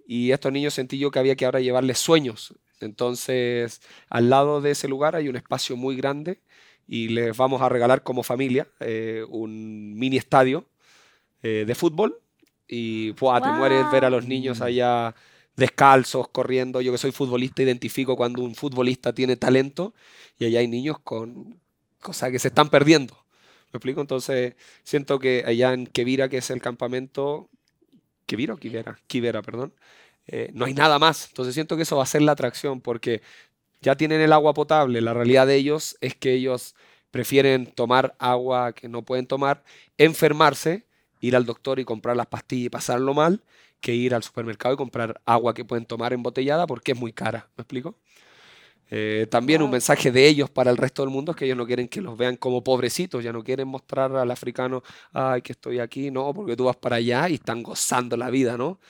Y 0.07 0.33
a 0.33 0.35
estos 0.35 0.52
niños 0.52 0.75
sentí 0.75 0.99
yo 0.99 1.10
que 1.10 1.19
había 1.19 1.35
que 1.36 1.44
ahora 1.47 1.60
llevarles 1.60 1.99
sueños. 1.99 2.55
Entonces, 2.86 3.81
al 4.09 4.31
lado 4.31 4.60
de 4.60 4.73
ese 4.73 4.89
lugar 4.89 5.17
hay 5.17 5.28
un 5.28 5.36
espacio 5.36 5.76
muy 5.76 5.97
grande 5.97 6.41
y 6.86 7.09
les 7.09 7.36
vamos 7.36 7.62
a 7.62 7.68
regalar 7.68 8.02
como 8.02 8.23
familia 8.23 8.68
eh, 8.81 9.25
un 9.28 9.94
mini 9.94 10.17
estadio 10.17 10.67
eh, 11.42 11.65
de 11.67 11.75
fútbol 11.75 12.20
y 12.67 13.12
¡buah! 13.12 13.41
te 13.41 13.49
mueres 13.49 13.91
ver 13.92 14.05
a 14.05 14.10
los 14.10 14.26
niños 14.26 14.60
allá 14.60 15.15
descalzos, 15.57 16.28
corriendo. 16.28 16.81
Yo 16.81 16.92
que 16.92 16.99
soy 16.99 17.12
futbolista 17.12 17.62
identifico 17.62 18.17
cuando 18.17 18.42
un 18.42 18.55
futbolista 18.55 19.12
tiene 19.12 19.36
talento 19.36 19.94
y 20.39 20.47
allá 20.47 20.60
hay 20.60 20.68
niños 20.68 20.99
con 21.00 21.60
cosas 22.00 22.31
que 22.31 22.39
se 22.39 22.49
están 22.49 22.70
perdiendo. 22.70 23.15
¿Me 23.73 23.78
explico? 23.78 24.00
Entonces 24.00 24.55
siento 24.83 25.18
que 25.18 25.44
allá 25.47 25.73
en 25.73 25.86
Quevira, 25.86 26.28
que 26.28 26.39
es 26.39 26.50
el 26.50 26.60
campamento, 26.60 27.49
¿Quevira 28.26 28.55
o 28.55 28.57
Quivera? 28.57 28.99
Quivera, 29.07 29.42
perdón. 29.42 29.75
Eh, 30.33 30.50
no 30.55 30.65
hay 30.65 30.75
nada 30.75 30.99
más. 30.99 31.28
Entonces 31.28 31.55
siento 31.55 31.76
que 31.76 31.83
eso 31.83 31.97
va 31.97 32.05
a 32.05 32.07
ser 32.07 32.23
la 32.23 32.33
atracción 32.33 32.81
porque 32.81 33.20
ya 33.81 33.97
tienen 33.97 34.20
el 34.20 34.33
agua 34.33 34.55
potable. 34.55 35.00
La 35.00 35.15
realidad 35.15 35.47
de 35.47 35.57
ellos 35.57 35.97
es 36.00 36.15
que 36.15 36.34
ellos 36.34 36.75
prefieren 37.10 37.67
tomar 37.67 38.15
agua 38.18 38.73
que 38.73 38.89
no 38.89 39.02
pueden 39.05 39.26
tomar, 39.26 39.65
enfermarse, 39.99 40.86
ir 41.20 41.36
al 41.36 41.47
doctor 41.47 41.81
y 41.81 41.84
comprar 41.84 42.17
las 42.17 42.26
pastillas 42.28 42.67
y 42.67 42.70
pasarlo 42.70 43.15
mal, 43.15 43.42
que 43.81 43.94
ir 43.94 44.15
al 44.15 44.23
supermercado 44.23 44.75
y 44.75 44.76
comprar 44.76 45.20
agua 45.26 45.55
que 45.55 45.65
pueden 45.65 45.86
tomar 45.86 46.12
embotellada 46.12 46.67
porque 46.67 46.92
es 46.92 46.99
muy 46.99 47.12
cara. 47.12 47.50
¿Me 47.57 47.62
explico? 47.62 47.97
Eh, 48.91 49.27
también 49.31 49.62
un 49.62 49.70
mensaje 49.70 50.10
de 50.10 50.27
ellos 50.27 50.51
para 50.51 50.70
el 50.70 50.77
resto 50.77 51.02
del 51.02 51.10
mundo 51.10 51.31
es 51.31 51.36
que 51.36 51.44
ellos 51.44 51.57
no 51.57 51.67
quieren 51.67 51.86
que 51.89 52.01
los 52.01 52.17
vean 52.19 52.36
como 52.36 52.65
pobrecitos, 52.65 53.23
ya 53.23 53.33
no 53.33 53.44
quieren 53.44 53.69
mostrar 53.69 54.15
al 54.17 54.31
africano, 54.31 54.83
ay, 55.12 55.43
que 55.43 55.52
estoy 55.52 55.78
aquí, 55.78 56.10
no, 56.10 56.35
porque 56.35 56.57
tú 56.57 56.65
vas 56.65 56.77
para 56.77 56.97
allá 56.97 57.28
y 57.28 57.35
están 57.35 57.62
gozando 57.62 58.17
la 58.17 58.31
vida, 58.31 58.57
¿no? 58.57 58.81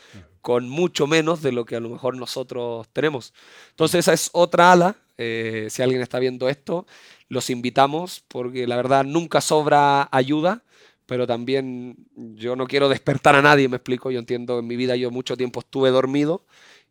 Con 0.41 0.71
mucho 0.71 1.07
menos 1.07 1.43
de 1.43 1.53
lo 1.53 1.67
que 1.67 1.77
a 1.77 1.81
lo 1.81 1.91
mejor 1.91 2.17
nosotros 2.17 2.89
tenemos. 2.95 3.35
Entonces 3.71 4.01
esa 4.01 4.15
es 4.15 4.31
otra 4.33 4.73
ala. 4.73 4.97
eh, 5.19 5.67
si 5.69 5.83
alguien 5.83 6.01
está 6.01 6.19
viendo 6.19 6.49
esto, 6.49 6.87
los 7.29 7.51
invitamos 7.51 8.25
porque 8.27 8.67
la 8.67 8.77
verdad 8.77 9.05
nunca 9.05 9.43
sobra 9.43 10.09
ayuda, 10.13 10.65
pero 11.05 11.27
también 11.27 11.97
yo 12.17 12.57
no 12.57 12.67
quiero 12.67 12.89
despertar 12.89 13.35
a 13.35 13.43
nadie, 13.43 13.69
me 13.69 13.77
explico. 13.77 14.11
Yo 14.11 14.19
entiendo, 14.19 14.59
en 14.61 14.67
mi 14.67 14.77
vida 14.77 14.97
yo 14.97 15.11
mucho 15.11 15.37
tiempo 15.37 15.61
estuve 15.61 15.91
dormido 15.91 16.47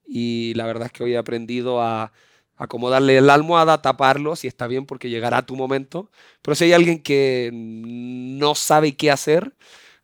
y 0.05 0.53
la 0.55 0.67
verdad 0.67 0.87
es 0.87 0.91
que 0.91 1.03
hoy 1.03 1.13
he 1.13 1.17
aprendido 1.17 1.81
a 1.81 2.11
acomodarle 2.59 3.21
la 3.21 3.33
almohada, 3.33 3.81
taparlo, 3.81 4.35
si 4.35 4.47
está 4.47 4.67
bien, 4.67 4.85
porque 4.85 5.09
llegará 5.09 5.45
tu 5.45 5.55
momento. 5.55 6.11
Pero 6.41 6.55
si 6.55 6.65
hay 6.65 6.73
alguien 6.73 7.01
que 7.01 7.49
no 7.53 8.53
sabe 8.53 8.95
qué 8.97 9.09
hacer, 9.09 9.55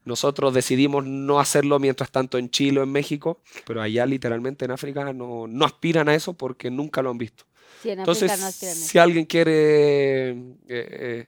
nosotros 0.06 0.54
decidimos 0.54 1.06
no 1.06 1.40
hacerlo 1.40 1.80
mientras 1.80 2.12
tanto 2.12 2.38
en 2.38 2.50
Chile 2.50 2.80
o 2.80 2.84
en 2.84 2.92
México, 2.92 3.42
pero 3.66 3.82
allá 3.82 4.06
literalmente 4.06 4.64
en 4.64 4.72
África 4.72 5.12
no, 5.12 5.48
no 5.48 5.66
aspiran 5.66 6.08
a 6.08 6.16
eso 6.16 6.34
porque 6.34 6.72
nunca 6.72 7.02
lo 7.02 7.10
han 7.10 7.18
visto. 7.18 7.44
Sí, 7.84 7.90
en 7.90 8.00
Entonces, 8.00 8.40
no 8.40 8.52
si 8.52 8.98
alguien 9.00 9.26
quiere, 9.26 10.30
eh, 10.30 10.56
eh, 10.70 11.28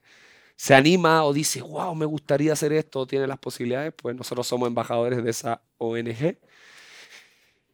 se 0.56 0.74
anima 0.74 1.24
o 1.24 1.34
dice, 1.34 1.60
wow, 1.60 1.94
me 1.94 2.06
gustaría 2.06 2.54
hacer 2.54 2.72
esto, 2.72 3.06
tiene 3.06 3.26
las 3.26 3.38
posibilidades, 3.38 3.92
pues 3.94 4.16
nosotros 4.16 4.46
somos 4.46 4.66
embajadores 4.66 5.22
de 5.22 5.30
esa 5.30 5.60
ONG. 5.76 6.38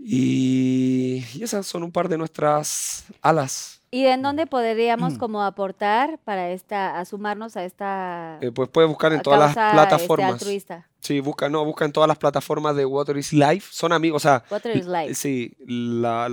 Y, 0.07 1.25
y 1.35 1.43
esas 1.43 1.67
son 1.67 1.83
un 1.83 1.91
par 1.93 2.09
de 2.09 2.19
nuestras 2.19 3.05
alas. 3.23 3.81
¿Y 3.91 4.07
en 4.07 4.23
dónde 4.23 4.47
podríamos 4.47 5.15
Mm. 5.15 5.17
como 5.19 5.43
aportar 5.45 6.19
para 6.25 6.51
esta, 6.51 6.99
a 6.99 7.05
sumarnos 7.05 7.57
a 7.57 7.65
esta 7.65 8.39
Eh, 8.43 8.51
pues 8.51 8.69
puedes 8.69 8.89
buscar 8.89 9.13
en 9.13 9.23
todas 9.23 9.39
las 9.39 9.51
este, 9.51 9.61
plataformas. 9.73 10.33
altruista? 10.33 10.89
Sí, 11.01 11.21
busca, 11.21 11.49
no, 11.49 11.65
busca 11.65 11.85
en 11.85 11.93
todas 11.93 12.09
las 12.09 12.19
plataformas 12.19 12.75
de 12.77 12.85
Water 12.87 13.17
is 13.17 13.33
Life. 13.33 13.69
Son 13.71 13.93
amigos, 13.93 14.25
o 14.25 14.29
sea, 14.29 14.45
Water 14.51 14.77
is 14.77 14.87
life. 14.87 15.15
sí, 15.15 15.57
la- 15.67 16.29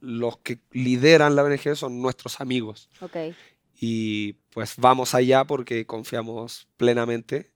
los 0.00 0.38
que 0.38 0.58
lideran 0.72 1.36
la 1.36 1.44
ONG 1.44 1.76
son 1.76 2.00
nuestros 2.02 2.40
amigos. 2.40 2.88
Ok. 3.00 3.16
y 3.86 4.34
pues 4.54 4.74
vamos 4.78 5.14
allá 5.14 5.44
porque 5.44 5.84
confiamos 5.84 6.68
plenamente. 6.76 7.50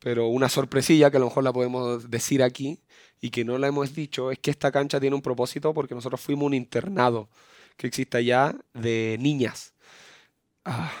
Pero 0.00 0.28
una 0.28 0.48
sorpresilla 0.48 1.10
que 1.10 1.16
a 1.16 1.20
lo 1.20 1.26
mejor 1.26 1.44
la 1.44 1.52
podemos 1.52 2.10
decir 2.10 2.42
aquí 2.42 2.80
y 3.20 3.30
que 3.30 3.44
no 3.44 3.58
la 3.58 3.68
hemos 3.68 3.94
dicho 3.94 4.30
es 4.30 4.38
que 4.38 4.50
esta 4.50 4.72
cancha 4.72 5.00
tiene 5.00 5.16
un 5.16 5.22
propósito 5.22 5.74
porque 5.74 5.94
nosotros 5.94 6.20
fuimos 6.20 6.46
un 6.46 6.54
internado 6.54 7.28
que 7.76 7.86
existe 7.86 8.18
allá 8.18 8.54
de 8.74 9.16
niñas. 9.20 9.74
Ah, 10.64 10.92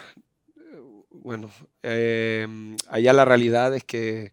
bueno, 1.10 1.50
em, 1.82 2.76
allá 2.88 3.12
la 3.12 3.24
realidad 3.24 3.74
es 3.74 3.84
que 3.84 4.32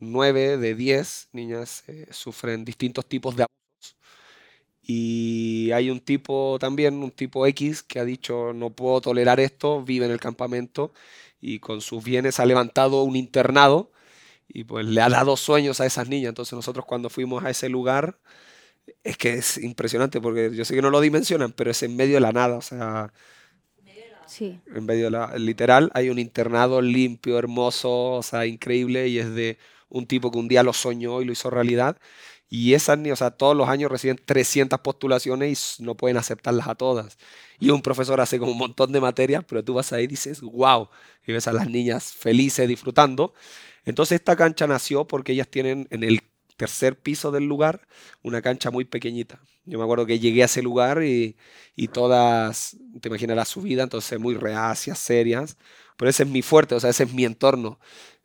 9 0.00 0.58
de 0.58 0.74
10 0.74 1.28
niñas 1.32 1.84
eh, 1.88 2.06
sufren 2.10 2.64
distintos 2.64 3.06
tipos 3.06 3.36
de 3.36 3.44
abusos. 3.44 3.96
Y 4.82 5.70
hay 5.72 5.90
un 5.90 6.00
tipo 6.00 6.58
también, 6.60 7.02
un 7.02 7.10
tipo 7.12 7.46
X, 7.46 7.82
que 7.82 8.00
ha 8.00 8.04
dicho, 8.04 8.52
no 8.52 8.70
puedo 8.70 9.00
tolerar 9.00 9.40
esto, 9.40 9.82
vive 9.84 10.06
en 10.06 10.12
el 10.12 10.20
campamento 10.20 10.92
y 11.40 11.60
con 11.60 11.80
sus 11.80 12.02
bienes 12.04 12.40
ha 12.40 12.46
levantado 12.46 13.02
un 13.04 13.16
internado 13.16 13.92
y 14.52 14.64
pues 14.64 14.86
le 14.86 15.00
ha 15.00 15.08
dado 15.08 15.36
sueños 15.36 15.80
a 15.80 15.86
esas 15.86 16.08
niñas. 16.08 16.30
Entonces 16.30 16.52
nosotros 16.54 16.84
cuando 16.86 17.08
fuimos 17.10 17.44
a 17.44 17.50
ese 17.50 17.68
lugar, 17.68 18.18
es 19.04 19.16
que 19.16 19.34
es 19.34 19.58
impresionante 19.58 20.20
porque 20.20 20.50
yo 20.54 20.64
sé 20.64 20.74
que 20.74 20.82
no 20.82 20.90
lo 20.90 21.00
dimensionan, 21.00 21.52
pero 21.52 21.70
es 21.70 21.82
en 21.82 21.96
medio 21.96 22.14
de 22.14 22.20
la 22.20 22.32
nada, 22.32 22.56
o 22.56 22.62
sea, 22.62 23.12
Sí. 24.26 24.60
en 24.74 24.86
medio 24.86 25.06
de 25.06 25.10
la 25.10 25.36
literal 25.36 25.90
hay 25.94 26.08
un 26.08 26.18
internado 26.18 26.80
limpio, 26.80 27.38
hermoso, 27.38 28.12
o 28.12 28.22
sea, 28.22 28.46
increíble 28.46 29.08
y 29.08 29.18
es 29.18 29.34
de 29.34 29.58
un 29.88 30.06
tipo 30.06 30.30
que 30.30 30.38
un 30.38 30.48
día 30.48 30.62
lo 30.62 30.72
soñó 30.72 31.20
y 31.20 31.26
lo 31.26 31.32
hizo 31.32 31.50
realidad. 31.50 31.98
Y 32.48 32.74
esas 32.74 32.98
niñas, 32.98 33.14
o 33.20 33.24
sea, 33.24 33.30
todos 33.30 33.56
los 33.56 33.68
años 33.68 33.90
reciben 33.90 34.18
300 34.24 34.80
postulaciones 34.80 35.76
y 35.80 35.82
no 35.82 35.96
pueden 35.96 36.16
aceptarlas 36.18 36.68
a 36.68 36.74
todas. 36.74 37.18
Y 37.58 37.70
un 37.70 37.82
profesor 37.82 38.20
hace 38.20 38.38
como 38.38 38.52
un 38.52 38.58
montón 38.58 38.92
de 38.92 39.00
materias, 39.00 39.44
pero 39.46 39.64
tú 39.64 39.74
vas 39.74 39.92
ahí 39.92 40.04
y 40.04 40.06
dices, 40.06 40.40
wow, 40.42 40.88
y 41.26 41.32
ves 41.32 41.46
a 41.48 41.52
las 41.52 41.68
niñas 41.68 42.12
felices 42.12 42.68
disfrutando. 42.68 43.34
Entonces 43.84 44.16
esta 44.16 44.36
cancha 44.36 44.66
nació 44.66 45.06
porque 45.06 45.32
ellas 45.32 45.48
tienen 45.48 45.88
en 45.90 46.04
el 46.04 46.20
tercer 46.56 46.98
piso 46.98 47.30
del 47.32 47.44
lugar, 47.44 47.86
una 48.22 48.42
cancha 48.42 48.70
muy 48.70 48.84
pequeñita. 48.84 49.40
Yo 49.64 49.78
me 49.78 49.84
acuerdo 49.84 50.06
que 50.06 50.18
llegué 50.18 50.42
a 50.42 50.46
ese 50.46 50.62
lugar 50.62 51.02
y, 51.02 51.36
todas, 51.92 52.76
te 53.00 53.08
imaginarás 53.08 53.48
su 53.48 53.62
vida, 53.62 53.82
entonces 53.82 54.18
muy 54.18 54.34
reacias, 54.34 54.98
serias, 54.98 55.56
pero 55.96 56.10
ese 56.10 56.24
es 56.24 56.28
mi 56.28 56.42
fuerte, 56.42 56.74
o 56.74 56.80
sea, 56.80 56.90
ese 56.90 57.04
es 57.04 57.12
mi 57.12 57.24
entorno. 57.24 57.78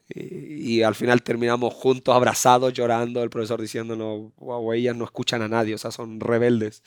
Y, 0.10 0.77
y 0.77 0.84
al 0.84 0.95
final 0.95 1.22
terminamos 1.24 1.74
juntos, 1.74 2.16
abrazados, 2.16 2.74
llorando, 2.74 3.24
el 3.24 3.30
profesor 3.30 3.61
diciéndonos, 3.61 4.32
wow, 4.38 4.74
ellas 4.74 4.95
no 4.95 5.06
escuchan 5.06 5.42
a 5.42 5.48
nadie, 5.48 5.76
o 5.76 5.77
sea, 5.77 5.92
son 5.92 6.19
rebeldes. 6.19 6.84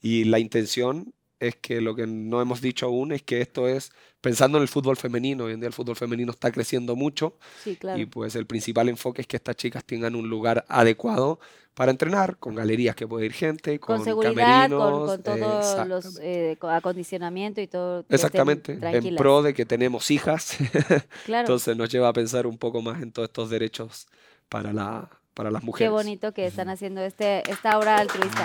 Y 0.00 0.24
la 0.24 0.38
intención 0.38 1.14
es 1.40 1.56
que 1.56 1.80
lo 1.80 1.94
que 1.94 2.06
no 2.06 2.40
hemos 2.42 2.60
dicho 2.60 2.86
aún 2.86 3.12
es 3.12 3.22
que 3.22 3.40
esto 3.40 3.68
es 3.68 3.92
pensando 4.20 4.58
en 4.58 4.62
el 4.62 4.68
fútbol 4.68 4.96
femenino. 4.96 5.44
Hoy 5.44 5.52
en 5.52 5.60
día 5.60 5.68
el 5.68 5.72
fútbol 5.72 5.96
femenino 5.96 6.32
está 6.32 6.50
creciendo 6.50 6.96
mucho 6.96 7.36
Sí, 7.62 7.76
claro. 7.76 7.98
y 8.00 8.06
pues 8.06 8.34
el 8.36 8.46
principal 8.46 8.88
enfoque 8.88 9.20
es 9.22 9.26
que 9.26 9.36
estas 9.36 9.56
chicas 9.56 9.84
tengan 9.84 10.14
un 10.16 10.28
lugar 10.28 10.64
adecuado 10.68 11.38
para 11.74 11.92
entrenar, 11.92 12.38
con 12.38 12.56
galerías 12.56 12.96
que 12.96 13.06
puede 13.06 13.26
ir 13.26 13.32
gente, 13.32 13.78
con, 13.78 13.98
con 13.98 14.04
seguridad, 14.04 14.32
con, 14.68 14.80
camerinos, 14.80 15.10
con 15.10 15.22
todos 15.22 15.86
los 15.88 16.04
exactamente. 16.06 16.50
eh, 16.52 16.56
co- 16.56 16.68
acondicionamiento 16.70 17.60
y 17.60 17.68
todo. 17.68 18.04
Exactamente, 18.08 18.78
en 18.82 19.14
pro 19.14 19.42
de 19.42 19.54
que 19.54 19.64
tenemos 19.64 20.10
hijas, 20.10 20.56
Claro. 21.24 21.42
entonces 21.42 21.76
nos 21.76 21.88
lleva 21.88 22.08
a 22.08 22.12
pensar 22.12 22.48
un 22.48 22.58
poco 22.58 22.82
más 22.82 23.00
en 23.00 23.12
todos 23.12 23.28
estos 23.28 23.48
derechos 23.48 24.08
para, 24.48 24.72
la, 24.72 25.08
para 25.34 25.52
las 25.52 25.62
mujeres. 25.62 25.86
Qué 25.88 25.92
bonito 25.92 26.32
que 26.34 26.46
están 26.46 26.68
haciendo 26.68 27.00
este, 27.02 27.48
esta 27.48 27.78
obra 27.78 27.98
altruista. 27.98 28.44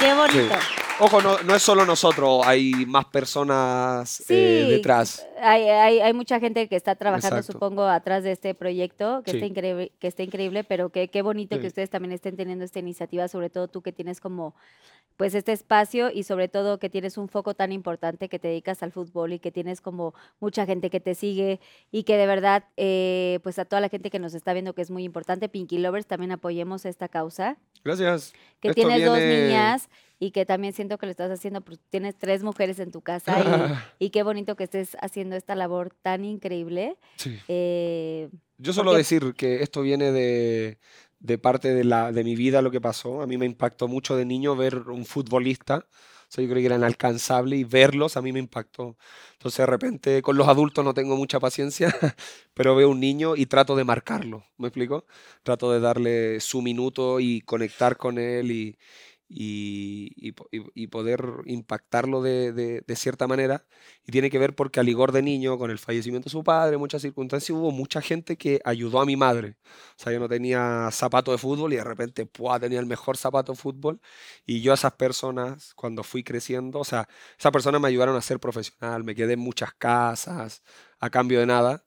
Qué 0.00 0.14
bonito. 0.14 0.54
Ojo, 1.00 1.20
no, 1.20 1.42
no 1.42 1.56
es 1.56 1.62
solo 1.62 1.84
nosotros, 1.84 2.42
hay 2.46 2.70
más 2.86 3.06
personas 3.06 4.22
eh, 4.30 4.64
detrás. 4.68 5.26
Hay, 5.42 5.62
hay, 5.62 5.98
hay 5.98 6.12
mucha 6.12 6.38
gente 6.38 6.68
que 6.68 6.76
está 6.76 6.94
trabajando, 6.94 7.38
Exacto. 7.38 7.52
supongo, 7.52 7.84
atrás 7.84 8.22
de 8.22 8.30
este 8.30 8.54
proyecto, 8.54 9.22
que, 9.24 9.32
Sí. 9.32 9.36
está, 9.38 9.46
increíble, 9.46 9.92
que 9.98 10.06
está 10.06 10.22
increíble, 10.22 10.62
pero 10.62 10.90
que, 10.90 11.08
qué 11.08 11.22
bonito 11.22 11.58
que 11.58 11.66
ustedes 11.66 11.90
también 11.90 12.12
estén 12.12 12.36
teniendo 12.36 12.64
esta 12.64 12.78
iniciativa, 12.78 13.26
sobre 13.26 13.50
todo 13.50 13.66
tú 13.66 13.82
que 13.82 13.90
tienes 13.92 14.20
como 14.20 14.54
pues 15.16 15.34
este 15.34 15.52
espacio 15.52 16.10
y 16.10 16.24
sobre 16.24 16.48
todo 16.48 16.78
que 16.78 16.90
tienes 16.90 17.18
un 17.18 17.28
foco 17.28 17.54
tan 17.54 17.70
importante 17.70 18.28
que 18.28 18.40
te 18.40 18.48
dedicas 18.48 18.82
al 18.82 18.90
fútbol 18.90 19.32
y 19.32 19.38
que 19.38 19.52
tienes 19.52 19.80
como 19.80 20.12
mucha 20.40 20.66
gente 20.66 20.90
que 20.90 20.98
te 20.98 21.14
sigue 21.14 21.60
y 21.92 22.02
que 22.02 22.16
de 22.16 22.26
verdad, 22.26 22.64
eh, 22.76 23.38
pues 23.42 23.58
a 23.58 23.64
toda 23.64 23.80
la 23.80 23.88
gente 23.88 24.10
que 24.10 24.18
nos 24.18 24.34
está 24.34 24.52
viendo 24.52 24.74
que 24.74 24.82
es 24.82 24.90
muy 24.90 25.04
importante, 25.04 25.48
Pinky 25.48 25.78
Lovers, 25.78 26.06
también 26.06 26.32
apoyemos 26.32 26.84
esta 26.84 27.08
causa 27.08 27.58
Gracias. 27.84 28.32
que 28.60 28.68
Esto 28.68 28.80
tienes 28.80 29.04
dos 29.04 29.18
niñas 29.18 29.88
y 30.18 30.30
que 30.30 30.46
también 30.46 30.72
siento 30.72 30.96
que 30.98 31.06
lo 31.06 31.10
estás 31.10 31.30
haciendo, 31.30 31.60
pues, 31.60 31.78
tienes 31.90 32.14
tres 32.16 32.42
mujeres 32.42 32.78
en 32.78 32.90
tu 32.90 33.00
casa 33.02 33.78
y, 33.98 34.04
y 34.06 34.10
qué 34.10 34.22
bonito 34.22 34.56
que 34.56 34.64
estés 34.64 34.96
haciendo 35.00 35.36
esta 35.36 35.54
labor 35.54 35.94
tan 36.02 36.24
increíble. 36.24 36.96
Sí. 37.16 37.38
Eh, 37.48 38.28
Yo 38.58 38.72
solo 38.72 38.90
porque- 38.92 38.98
decir 38.98 39.34
que 39.36 39.62
esto 39.62 39.82
viene 39.82 40.12
de, 40.12 40.78
de 41.20 41.38
parte 41.38 41.74
de, 41.74 41.84
la, 41.84 42.12
de 42.12 42.24
mi 42.24 42.36
vida, 42.36 42.62
lo 42.62 42.70
que 42.70 42.80
pasó. 42.80 43.22
A 43.22 43.26
mí 43.26 43.36
me 43.36 43.46
impactó 43.46 43.88
mucho 43.88 44.16
de 44.16 44.24
niño 44.24 44.56
ver 44.56 44.76
un 44.88 45.04
futbolista. 45.04 45.86
Yo 46.36 46.42
creo 46.48 46.56
que 46.56 46.66
era 46.66 46.74
inalcanzable 46.76 47.54
y 47.56 47.62
verlos 47.62 48.16
a 48.16 48.22
mí 48.22 48.32
me 48.32 48.40
impactó. 48.40 48.96
Entonces, 49.34 49.58
de 49.58 49.66
repente, 49.66 50.20
con 50.20 50.36
los 50.36 50.48
adultos 50.48 50.84
no 50.84 50.92
tengo 50.92 51.16
mucha 51.16 51.38
paciencia, 51.38 51.94
pero 52.54 52.74
veo 52.74 52.90
un 52.90 52.98
niño 52.98 53.36
y 53.36 53.46
trato 53.46 53.76
de 53.76 53.84
marcarlo. 53.84 54.42
¿Me 54.58 54.66
explico? 54.66 55.04
Trato 55.44 55.70
de 55.70 55.78
darle 55.78 56.40
su 56.40 56.60
minuto 56.60 57.20
y 57.20 57.40
conectar 57.42 57.96
con 57.96 58.18
él 58.18 58.50
y, 58.50 58.76
y, 59.36 60.12
y 60.16 60.32
po- 60.32 60.48
y- 60.52 60.62
y 60.74 60.86
poder 60.88 61.24
impactarlo 61.46 62.22
de 62.22 62.84
cierta 62.96 63.26
manera. 63.26 63.64
Y 64.06 64.12
tiene 64.12 64.30
que 64.30 64.38
ver 64.38 64.54
porque 64.54 64.80
al 64.80 64.88
Igor 64.88 65.12
de 65.12 65.22
niño, 65.22 65.58
con 65.58 65.70
el 65.70 65.78
fallecimiento 65.78 66.26
de 66.26 66.30
su 66.30 66.44
padre, 66.44 66.76
muchas 66.76 67.02
circunstancias, 67.02 67.50
hubo 67.56 67.70
mucha 67.70 68.00
gente 68.00 68.36
que 68.36 68.60
ayudó 68.64 69.00
a 69.00 69.06
mi 69.06 69.16
madre. 69.16 69.56
O 69.98 70.02
sea, 70.02 70.12
yo 70.12 70.20
no 70.20 70.28
tenía 70.28 70.88
zapato 70.92 71.32
de 71.32 71.38
fútbol 71.38 71.72
y 71.72 71.76
de 71.76 71.84
repente 71.84 72.26
¡pua! 72.26 72.60
tenía 72.60 72.80
el 72.80 72.86
mejor 72.86 73.16
zapato 73.16 73.52
de 73.52 73.58
fútbol. 73.58 74.00
Y 74.46 74.60
yo 74.62 74.72
a 74.72 74.74
esas 74.76 74.92
personas, 74.92 75.74
cuando 75.74 76.02
fui 76.04 76.22
creciendo, 76.24 76.78
o 76.80 76.84
sea, 76.84 77.08
esas 77.38 77.52
personas 77.52 77.80
me 77.80 77.88
ayudaron 77.88 78.16
a 78.16 78.20
ser 78.22 78.38
profesional. 78.40 79.04
Me 79.04 79.14
quedé 79.14 79.34
en 79.34 79.40
muchas 79.40 79.72
casas 79.74 80.62
a 81.00 81.10
cambio 81.10 81.40
de 81.40 81.46
nada. 81.46 81.84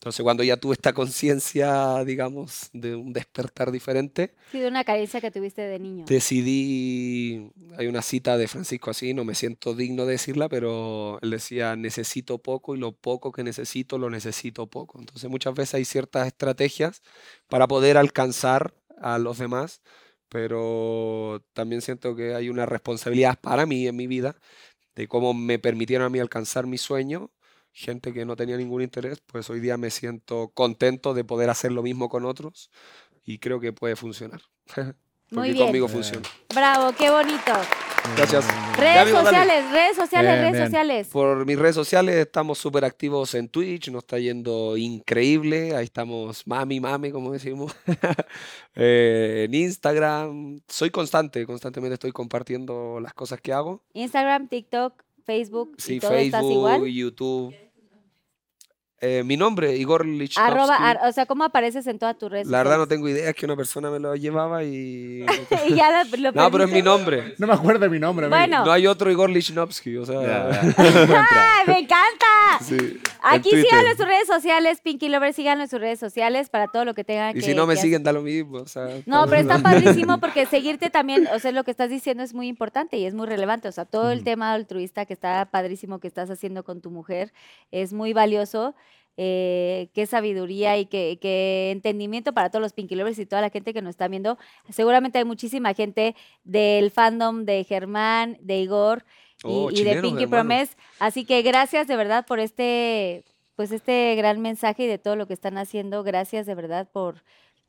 Entonces, 0.00 0.22
cuando 0.22 0.42
ya 0.42 0.56
tuve 0.56 0.72
esta 0.72 0.94
conciencia, 0.94 2.02
digamos, 2.06 2.70
de 2.72 2.96
un 2.96 3.12
despertar 3.12 3.70
diferente, 3.70 4.32
sí, 4.50 4.58
de 4.58 4.66
una 4.66 4.82
carencia 4.82 5.20
que 5.20 5.30
tuviste 5.30 5.60
de 5.60 5.78
niño. 5.78 6.06
decidí, 6.08 7.52
hay 7.76 7.86
una 7.86 8.00
cita 8.00 8.38
de 8.38 8.48
Francisco 8.48 8.90
así, 8.90 9.12
no 9.12 9.26
me 9.26 9.34
siento 9.34 9.74
digno 9.74 10.06
de 10.06 10.12
decirla, 10.12 10.48
pero 10.48 11.18
él 11.20 11.28
decía, 11.28 11.76
necesito 11.76 12.38
poco 12.38 12.74
y 12.74 12.78
lo 12.78 12.92
poco 12.92 13.30
que 13.30 13.44
necesito 13.44 13.98
lo 13.98 14.08
necesito 14.08 14.68
poco. 14.68 14.98
Entonces 14.98 15.28
muchas 15.28 15.52
veces 15.52 15.74
hay 15.74 15.84
ciertas 15.84 16.26
estrategias 16.26 17.02
para 17.50 17.68
poder 17.68 17.98
alcanzar 17.98 18.72
a 19.02 19.18
los 19.18 19.36
demás, 19.36 19.82
pero 20.30 21.44
también 21.52 21.82
siento 21.82 22.16
que 22.16 22.34
hay 22.34 22.48
una 22.48 22.64
responsabilidad 22.64 23.38
para 23.38 23.66
mí 23.66 23.86
en 23.86 23.96
mi 23.96 24.06
vida 24.06 24.34
de 24.94 25.08
cómo 25.08 25.34
me 25.34 25.58
permitieron 25.58 26.06
a 26.06 26.08
mí 26.08 26.20
alcanzar 26.20 26.66
mi 26.66 26.78
sueño. 26.78 27.30
Gente 27.72 28.12
que 28.12 28.24
no 28.24 28.36
tenía 28.36 28.56
ningún 28.56 28.82
interés, 28.82 29.22
pues 29.26 29.48
hoy 29.50 29.60
día 29.60 29.76
me 29.76 29.90
siento 29.90 30.50
contento 30.54 31.14
de 31.14 31.24
poder 31.24 31.50
hacer 31.50 31.72
lo 31.72 31.82
mismo 31.82 32.08
con 32.08 32.24
otros 32.24 32.70
y 33.24 33.38
creo 33.38 33.60
que 33.60 33.72
puede 33.72 33.96
funcionar. 33.96 34.40
Muy 35.30 35.52
bien. 35.52 35.66
conmigo 35.66 35.86
funciona. 35.86 36.28
Bravo, 36.52 36.92
qué 36.98 37.08
bonito. 37.08 37.52
Gracias. 38.16 38.44
Ya, 38.48 38.76
Redes 38.76 39.02
amigo, 39.02 39.16
dale. 39.22 39.28
sociales, 39.30 39.70
redes 39.70 39.96
sociales, 39.96 40.30
Bien, 40.32 40.40
redes 40.42 40.52
bien. 40.54 40.64
sociales. 40.66 41.08
Por 41.12 41.46
mis 41.46 41.56
redes 41.58 41.74
sociales 41.76 42.16
estamos 42.16 42.58
súper 42.58 42.84
activos 42.84 43.34
en 43.34 43.48
Twitch, 43.48 43.90
nos 43.90 44.02
está 44.02 44.18
yendo 44.18 44.76
increíble. 44.76 45.76
Ahí 45.76 45.84
estamos 45.84 46.44
mami, 46.48 46.80
mami, 46.80 47.12
como 47.12 47.32
decimos. 47.32 47.72
Eh, 48.74 49.44
en 49.46 49.54
Instagram. 49.54 50.60
Soy 50.68 50.90
constante, 50.90 51.44
constantemente 51.46 51.94
estoy 51.94 52.12
compartiendo 52.12 52.98
las 53.00 53.12
cosas 53.14 53.40
que 53.40 53.52
hago. 53.52 53.82
Instagram, 53.94 54.48
TikTok, 54.48 55.02
Facebook, 55.30 55.74
Sí, 55.78 55.94
y 55.94 56.00
todo 56.00 56.12
estás 56.14 56.40
Facebook, 56.40 56.52
igual. 56.52 56.84
YouTube. 56.86 57.54
Eh, 59.02 59.22
mi 59.24 59.36
nombre, 59.36 59.74
Igor 59.76 60.04
Lichnowsky. 60.04 60.40
Arroba, 60.40 60.76
ar- 60.76 61.00
o 61.08 61.12
sea, 61.12 61.24
¿cómo 61.24 61.44
apareces 61.44 61.86
en 61.86 61.98
todas 61.98 62.18
tus 62.18 62.30
redes 62.30 62.48
La 62.48 62.58
verdad 62.58 62.76
no 62.76 62.86
tengo 62.86 63.08
idea, 63.08 63.30
es 63.30 63.34
que 63.34 63.46
una 63.46 63.56
persona 63.56 63.90
me 63.90 63.98
lo 63.98 64.14
llevaba 64.14 64.62
y... 64.62 65.24
y 65.68 65.74
ya 65.74 66.04
lo, 66.04 66.16
lo 66.18 66.32
no, 66.32 66.50
pero 66.50 66.64
es 66.64 66.70
mi 66.70 66.82
nombre. 66.82 67.34
No 67.38 67.46
me 67.46 67.54
acuerdo 67.54 67.80
de 67.80 67.88
mi 67.88 67.98
nombre. 67.98 68.28
Bueno. 68.28 68.64
No 68.64 68.72
hay 68.72 68.86
otro 68.86 69.10
Igor 69.10 69.30
Lichnowsky, 69.30 69.96
o 69.96 70.04
sea... 70.04 70.20
Ya, 70.20 70.50
ya. 70.50 70.74
¡Ay, 71.30 71.66
me 71.68 71.78
encanta! 71.78 72.26
Sí, 72.60 73.00
Aquí 73.22 73.50
síganlo 73.50 73.90
en 73.90 73.96
sus 73.96 74.06
redes 74.06 74.26
sociales, 74.26 74.80
Pinky 74.80 75.08
Lover, 75.08 75.32
síganlo 75.32 75.64
en 75.64 75.70
sus 75.70 75.80
redes 75.80 75.98
sociales 75.98 76.48
para 76.48 76.68
todo 76.68 76.84
lo 76.84 76.94
que 76.94 77.04
tengan 77.04 77.30
Y 77.36 77.40
que 77.40 77.46
si 77.46 77.54
no 77.54 77.66
me 77.66 77.74
que 77.74 77.80
siguen, 77.80 78.02
da 78.02 78.12
lo 78.12 78.22
mismo. 78.22 78.58
O 78.58 78.66
sea, 78.66 78.88
No, 79.06 79.26
pero 79.26 79.42
está 79.42 79.58
padrísimo 79.58 80.18
porque 80.20 80.46
seguirte 80.46 80.90
también, 80.90 81.28
o 81.34 81.38
sea, 81.38 81.52
lo 81.52 81.64
que 81.64 81.70
estás 81.70 81.90
diciendo 81.90 82.22
es 82.22 82.34
muy 82.34 82.48
importante 82.48 82.96
y 82.96 83.04
es 83.04 83.14
muy 83.14 83.26
relevante. 83.26 83.68
O 83.68 83.72
sea, 83.72 83.84
todo 83.84 84.10
el 84.10 84.24
tema 84.24 84.52
altruista 84.52 85.06
que 85.06 85.12
está 85.12 85.50
padrísimo 85.50 86.00
que 86.00 86.08
estás 86.08 86.30
haciendo 86.30 86.64
con 86.64 86.80
tu 86.80 86.90
mujer 86.90 87.32
es 87.70 87.92
muy 87.92 88.12
valioso. 88.12 88.74
eh, 89.16 89.90
qué 89.92 90.06
sabiduría 90.06 90.78
y 90.78 90.86
qué, 90.86 91.18
qué 91.20 91.70
entendimiento 91.72 92.32
para 92.32 92.48
todos 92.48 92.62
los 92.62 92.72
Pinky 92.72 92.94
Lovers 92.94 93.18
y 93.18 93.26
toda 93.26 93.42
la 93.42 93.50
gente 93.50 93.74
que 93.74 93.82
nos 93.82 93.90
está 93.90 94.08
viendo. 94.08 94.38
Seguramente 94.70 95.18
hay 95.18 95.24
muchísima 95.24 95.74
gente 95.74 96.14
del 96.44 96.90
fandom 96.90 97.44
de 97.44 97.64
Germán, 97.64 98.38
de 98.40 98.60
Igor 98.60 99.04
y, 99.44 99.48
Oh, 99.48 99.70
y 99.70 99.84
de 99.84 100.00
Pinky 100.02 100.24
hermano. 100.24 100.48
Promise. 100.48 100.76
Así 100.98 101.24
que 101.24 101.42
gracias 101.42 101.86
de 101.86 101.96
verdad 101.96 102.26
por 102.26 102.40
este, 102.40 103.24
pues 103.56 103.72
este 103.72 104.14
gran 104.16 104.40
mensaje 104.40 104.84
y 104.84 104.86
de 104.86 104.98
todo 104.98 105.16
lo 105.16 105.26
que 105.26 105.34
están 105.34 105.58
haciendo. 105.58 106.02
Gracias 106.02 106.46
de 106.46 106.54
verdad 106.54 106.88
por, 106.92 107.22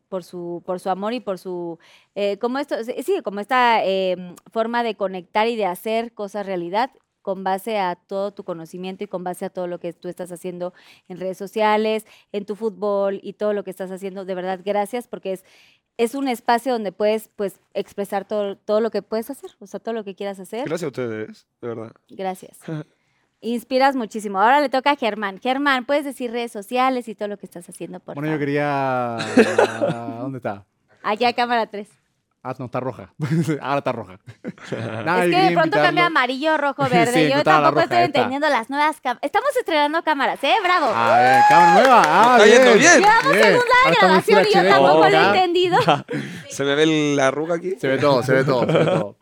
por 0.09 0.23
su, 0.23 0.61
por 0.65 0.79
su 0.79 0.89
amor 0.89 1.13
y 1.13 1.19
por 1.21 1.39
su, 1.39 1.79
eh, 2.15 2.37
como 2.39 2.59
esto, 2.59 2.83
sí, 2.83 2.93
sí, 3.03 3.21
como 3.23 3.39
esta 3.39 3.83
eh, 3.85 4.35
forma 4.51 4.83
de 4.83 4.95
conectar 4.95 5.47
y 5.47 5.55
de 5.55 5.65
hacer 5.65 6.13
cosas 6.13 6.45
realidad 6.45 6.91
con 7.21 7.43
base 7.43 7.77
a 7.77 7.95
todo 7.95 8.31
tu 8.31 8.43
conocimiento 8.43 9.03
y 9.03 9.07
con 9.07 9.23
base 9.23 9.45
a 9.45 9.49
todo 9.49 9.67
lo 9.67 9.79
que 9.79 9.93
tú 9.93 10.07
estás 10.09 10.31
haciendo 10.31 10.73
en 11.07 11.19
redes 11.19 11.37
sociales, 11.37 12.05
en 12.31 12.45
tu 12.45 12.55
fútbol 12.55 13.19
y 13.23 13.33
todo 13.33 13.53
lo 13.53 13.63
que 13.63 13.69
estás 13.69 13.91
haciendo. 13.91 14.25
De 14.25 14.35
verdad, 14.35 14.59
gracias 14.63 15.07
porque 15.07 15.33
es, 15.33 15.45
es 15.97 16.15
un 16.15 16.27
espacio 16.27 16.73
donde 16.73 16.91
puedes 16.91 17.29
pues 17.35 17.59
expresar 17.73 18.25
todo, 18.25 18.57
todo 18.57 18.81
lo 18.81 18.91
que 18.91 19.01
puedes 19.01 19.29
hacer, 19.29 19.51
o 19.59 19.67
sea, 19.67 19.79
todo 19.79 19.93
lo 19.93 20.03
que 20.03 20.15
quieras 20.15 20.39
hacer. 20.39 20.65
Gracias 20.65 20.83
a 20.83 20.87
ustedes, 20.87 21.47
de 21.61 21.67
verdad. 21.67 21.91
Gracias. 22.09 22.59
Inspiras 23.43 23.95
muchísimo. 23.95 24.39
Ahora 24.39 24.61
le 24.61 24.69
toca 24.69 24.91
a 24.91 24.95
Germán. 24.95 25.39
Germán, 25.39 25.85
puedes 25.85 26.05
decir 26.05 26.31
redes 26.31 26.51
sociales 26.51 27.07
y 27.07 27.15
todo 27.15 27.27
lo 27.27 27.37
que 27.37 27.47
estás 27.47 27.67
haciendo, 27.67 27.99
por 27.99 28.13
Bueno, 28.13 28.31
yo 28.31 28.37
quería. 28.37 29.17
¿Dónde 30.19 30.37
está? 30.37 30.63
Aquí 31.01 31.25
a 31.25 31.33
cámara 31.33 31.65
3. 31.65 31.87
Ah, 32.43 32.55
no, 32.57 32.65
está 32.65 32.79
roja. 32.79 33.13
Ahora 33.61 33.77
está 33.77 33.91
roja. 33.91 34.19
Nada, 35.05 35.25
es 35.25 35.35
que 35.35 35.41
de 35.41 35.51
pronto 35.51 35.77
cambia 35.77 36.07
amarillo, 36.07 36.57
rojo, 36.57 36.83
verde. 36.89 37.13
Sí, 37.27 37.29
Yo 37.31 37.43
tampoco 37.43 37.71
roja, 37.75 37.83
estoy 37.83 37.97
entendiendo 38.05 38.49
las 38.49 38.69
nuevas 38.69 38.99
cámaras. 38.99 39.23
Estamos 39.23 39.49
estrenando 39.55 40.01
cámaras, 40.03 40.43
¿eh? 40.43 40.55
¡Bravo! 40.63 40.87
Ah, 40.93 41.19
bien, 41.21 41.41
cámara 41.49 41.73
nueva. 41.75 42.01
Ah, 42.05 42.37
está 42.39 42.47
yendo 42.47 42.79
bien. 42.79 42.99
Llevamos 42.99 43.31
bien. 43.31 43.43
segunda 43.43 43.99
grabación 43.99 44.45
y 44.49 44.53
yo 44.55 44.69
tampoco 44.69 45.09
lo 45.09 45.17
he 45.17 45.19
Oh, 45.19 45.33
entendido. 45.35 45.77
¿Se 46.49 46.63
me 46.63 46.75
ve 46.75 47.15
la 47.15 47.27
arruga 47.27 47.55
aquí? 47.55 47.75
Se 47.79 47.87
ve 47.87 47.97
todo, 47.99 48.23
se 48.23 48.33
ve 48.33 48.43
todo, 48.43 48.65
se 48.65 48.77
ve 48.77 48.85
todo. 48.85 49.17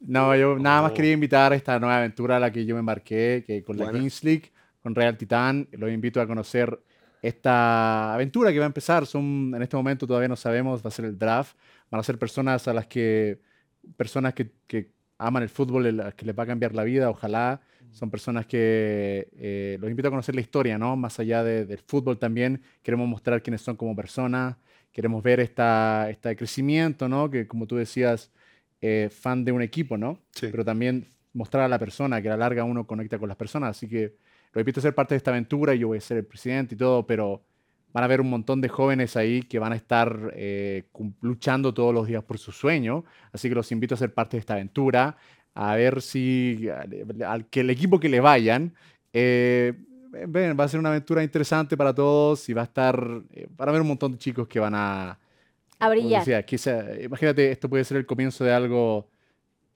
No, 0.00 0.34
yo 0.36 0.58
nada 0.58 0.82
más 0.82 0.92
quería 0.92 1.12
invitar 1.12 1.52
a 1.52 1.56
esta 1.56 1.78
nueva 1.78 1.98
aventura 1.98 2.36
a 2.36 2.40
la 2.40 2.50
que 2.50 2.64
yo 2.64 2.74
me 2.76 2.80
embarqué, 2.80 3.44
que 3.46 3.62
con 3.62 3.76
la. 3.76 3.90
Kings 3.90 4.24
League, 4.24 4.52
con 4.82 4.94
Real 4.94 5.16
Titán, 5.18 5.68
los 5.72 5.90
invito 5.90 6.20
a 6.20 6.26
conocer 6.26 6.78
esta 7.22 8.14
aventura 8.14 8.52
que 8.52 8.58
va 8.58 8.64
a 8.64 8.66
empezar. 8.66 9.06
Son, 9.06 9.52
en 9.54 9.62
este 9.62 9.76
momento 9.76 10.06
todavía 10.06 10.28
no 10.28 10.36
sabemos, 10.36 10.84
va 10.84 10.88
a 10.88 10.90
ser 10.92 11.04
el 11.06 11.18
draft. 11.18 11.56
Van 11.90 12.00
a 12.00 12.02
ser 12.02 12.18
personas 12.18 12.66
a 12.68 12.74
las 12.74 12.86
que, 12.86 13.40
personas 13.96 14.34
que, 14.34 14.50
que 14.66 14.90
aman 15.18 15.42
el 15.42 15.48
fútbol, 15.48 15.86
a 15.86 15.92
las 15.92 16.14
que 16.14 16.26
les 16.26 16.38
va 16.38 16.42
a 16.42 16.46
cambiar 16.46 16.74
la 16.74 16.84
vida, 16.84 17.10
ojalá. 17.10 17.60
Son 17.92 18.10
personas 18.10 18.44
que 18.46 19.28
eh, 19.38 19.78
los 19.80 19.88
invito 19.88 20.08
a 20.08 20.10
conocer 20.10 20.34
la 20.34 20.40
historia, 20.42 20.76
¿no? 20.76 20.96
Más 20.96 21.18
allá 21.18 21.42
de- 21.42 21.64
del 21.64 21.78
fútbol 21.78 22.18
también, 22.18 22.60
queremos 22.82 23.08
mostrar 23.08 23.42
quiénes 23.42 23.62
son 23.62 23.76
como 23.76 23.96
personas, 23.96 24.56
queremos 24.92 25.22
ver 25.22 25.40
esta, 25.40 26.10
este 26.10 26.36
crecimiento, 26.36 27.08
¿no? 27.08 27.30
Que 27.30 27.46
como 27.46 27.66
tú 27.66 27.76
decías, 27.76 28.30
eh, 28.82 29.08
fan 29.10 29.44
de 29.44 29.52
un 29.52 29.62
equipo, 29.62 29.96
¿no? 29.96 30.18
Sí. 30.32 30.48
Pero 30.50 30.64
también 30.64 31.06
mostrar 31.32 31.64
a 31.64 31.68
la 31.68 31.78
persona, 31.78 32.20
que 32.20 32.28
a 32.28 32.32
la 32.32 32.36
larga 32.38 32.64
uno 32.64 32.86
conecta 32.86 33.18
con 33.18 33.28
las 33.28 33.36
personas. 33.36 33.70
Así 33.70 33.88
que 33.88 34.16
a 34.64 34.80
ser 34.80 34.94
parte 34.94 35.14
de 35.14 35.18
esta 35.18 35.30
aventura, 35.30 35.74
yo 35.74 35.88
voy 35.88 35.98
a 35.98 36.00
ser 36.00 36.18
el 36.18 36.24
presidente 36.24 36.74
y 36.74 36.78
todo, 36.78 37.06
pero 37.06 37.42
van 37.92 38.02
a 38.02 38.06
haber 38.06 38.20
un 38.20 38.28
montón 38.30 38.60
de 38.60 38.68
jóvenes 38.68 39.16
ahí 39.16 39.42
que 39.42 39.58
van 39.58 39.72
a 39.72 39.76
estar 39.76 40.32
eh, 40.34 40.84
luchando 41.22 41.72
todos 41.72 41.94
los 41.94 42.06
días 42.06 42.22
por 42.22 42.38
su 42.38 42.52
sueño. 42.52 43.04
Así 43.32 43.48
que 43.48 43.54
los 43.54 43.72
invito 43.72 43.94
a 43.94 43.98
ser 43.98 44.12
parte 44.12 44.36
de 44.36 44.40
esta 44.40 44.54
aventura, 44.54 45.16
a 45.54 45.74
ver 45.76 46.02
si 46.02 46.68
al, 47.26 47.46
que 47.46 47.60
el 47.60 47.70
equipo 47.70 47.98
que 47.98 48.08
le 48.10 48.20
vayan, 48.20 48.74
eh, 49.12 49.72
ven, 50.28 50.56
va 50.58 50.64
a 50.64 50.68
ser 50.68 50.78
una 50.80 50.90
aventura 50.90 51.22
interesante 51.22 51.76
para 51.76 51.94
todos 51.94 52.46
y 52.48 52.52
va 52.52 52.62
a 52.62 52.64
estar, 52.64 53.22
eh, 53.32 53.46
van 53.56 53.68
a 53.68 53.70
haber 53.70 53.80
un 53.82 53.88
montón 53.88 54.12
de 54.12 54.18
chicos 54.18 54.46
que 54.46 54.60
van 54.60 54.74
a, 54.74 55.18
A 55.78 55.88
brillar. 55.88 56.20
decía, 56.20 56.42
quizá- 56.44 57.00
imagínate, 57.02 57.50
esto 57.50 57.68
puede 57.70 57.84
ser 57.84 57.96
el 57.96 58.04
comienzo 58.06 58.44
de 58.44 58.52
algo 58.52 59.08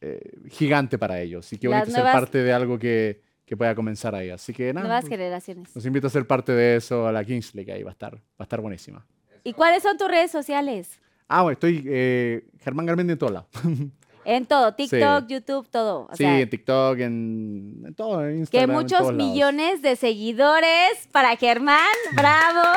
eh, 0.03 0.21
gigante 0.49 0.99
para 0.99 1.21
ellos 1.21 1.51
y 1.53 1.59
que 1.59 1.69
Las 1.69 1.81
bonito 1.81 1.97
ser 1.97 2.13
parte 2.13 2.39
de 2.39 2.53
algo 2.53 2.79
que, 2.79 3.21
que 3.51 3.57
pueda 3.57 3.75
comenzar 3.75 4.15
ahí. 4.15 4.31
Así 4.31 4.53
que 4.55 4.73
nada, 4.73 4.87
Nuevas 4.87 5.03
pues, 5.03 5.11
generaciones. 5.11 5.75
los 5.75 5.85
invito 5.85 6.07
a 6.07 6.11
ser 6.11 6.25
parte 6.25 6.53
de 6.53 6.77
eso, 6.77 7.09
a 7.09 7.11
la 7.11 7.25
Kings 7.25 7.53
League, 7.57 7.73
ahí 7.73 7.83
va 7.83 7.91
a 7.91 7.93
estar, 7.93 8.15
va 8.15 8.21
a 8.39 8.43
estar 8.45 8.61
buenísima. 8.61 9.05
¿Y 9.43 9.53
cuáles 9.55 9.83
son 9.83 9.99
tus 9.99 10.07
redes 10.07 10.31
sociales? 10.31 11.01
Ah, 11.27 11.43
bueno, 11.43 11.55
estoy 11.55 11.83
eh, 11.87 12.45
Germán 12.61 12.87
Garmendia 12.87 13.15
en 13.15 13.19
todos 13.19 13.33
lados. 13.33 13.49
En 14.23 14.45
todo, 14.45 14.75
TikTok, 14.75 15.27
YouTube, 15.29 15.67
todo. 15.71 16.03
O 16.03 16.11
sí, 16.15 16.19
sea, 16.25 16.39
en 16.39 16.51
TikTok, 16.51 16.99
en, 16.99 17.83
en 17.87 17.95
todo, 17.95 18.23
en 18.23 18.35
que 18.35 18.39
Instagram, 18.41 18.71
en 18.71 18.77
muchos 18.77 19.01
lados. 19.01 19.15
millones 19.15 19.81
de 19.81 19.97
seguidores 19.97 21.09
para 21.11 21.35
Germán. 21.37 21.81
¡Bravo! 22.13 22.69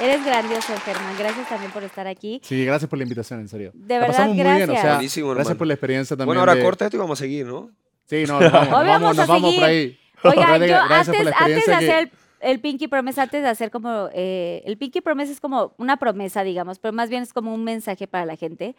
Eres 0.00 0.24
grandioso, 0.24 0.72
Germán. 0.86 1.14
Gracias 1.18 1.48
también 1.50 1.70
por 1.70 1.84
estar 1.84 2.06
aquí. 2.06 2.40
Sí, 2.42 2.64
gracias 2.64 2.88
por 2.88 2.98
la 2.98 3.02
invitación, 3.02 3.40
en 3.40 3.48
serio. 3.48 3.72
De 3.74 3.94
La 3.94 4.00
verdad, 4.00 4.16
pasamos 4.16 4.34
muy 4.36 4.42
bien, 4.42 4.54
o 4.54 4.56
gracias. 4.58 4.80
sea, 4.82 4.94
Buenísimo, 4.94 5.28
gracias 5.28 5.46
hermano. 5.48 5.58
por 5.58 5.66
la 5.66 5.74
experiencia 5.74 6.16
también. 6.16 6.26
Bueno, 6.28 6.40
ahora 6.40 6.54
de- 6.54 6.62
corta 6.62 6.84
esto 6.86 6.96
y 6.96 7.00
vamos 7.00 7.20
a 7.20 7.22
seguir, 7.22 7.46
¿no? 7.46 7.70
Sí, 8.12 8.24
no, 8.26 8.40
nos 8.40 8.52
vamos, 8.52 8.68
nos 8.70 8.86
vamos, 8.86 9.16
nos 9.16 9.18
a 9.18 9.32
vamos 9.32 9.54
por 9.54 9.64
seguir. 9.64 9.64
ahí. 9.64 9.98
Oigan, 10.24 10.62
yo 10.66 10.76
antes, 10.78 11.32
antes 11.36 11.66
de 11.66 11.72
que- 11.72 11.72
hacer 11.74 12.12
el, 12.40 12.60
Pinky 12.60 12.88
Promise, 12.88 13.20
antes 13.20 13.42
de 13.42 13.48
hacer 13.48 13.70
como... 13.70 14.08
eh, 14.12 14.62
el 14.66 14.76
Pinky 14.76 15.00
Promise 15.00 15.32
es 15.32 15.40
como 15.40 15.74
una 15.78 15.96
promesa, 15.96 16.44
digamos, 16.44 16.78
pero 16.78 16.92
más 16.92 17.08
bien 17.08 17.22
es 17.22 17.32
como 17.32 17.54
un 17.54 17.64
mensaje 17.64 18.06
para 18.06 18.26
la 18.26 18.36
gente. 18.36 18.76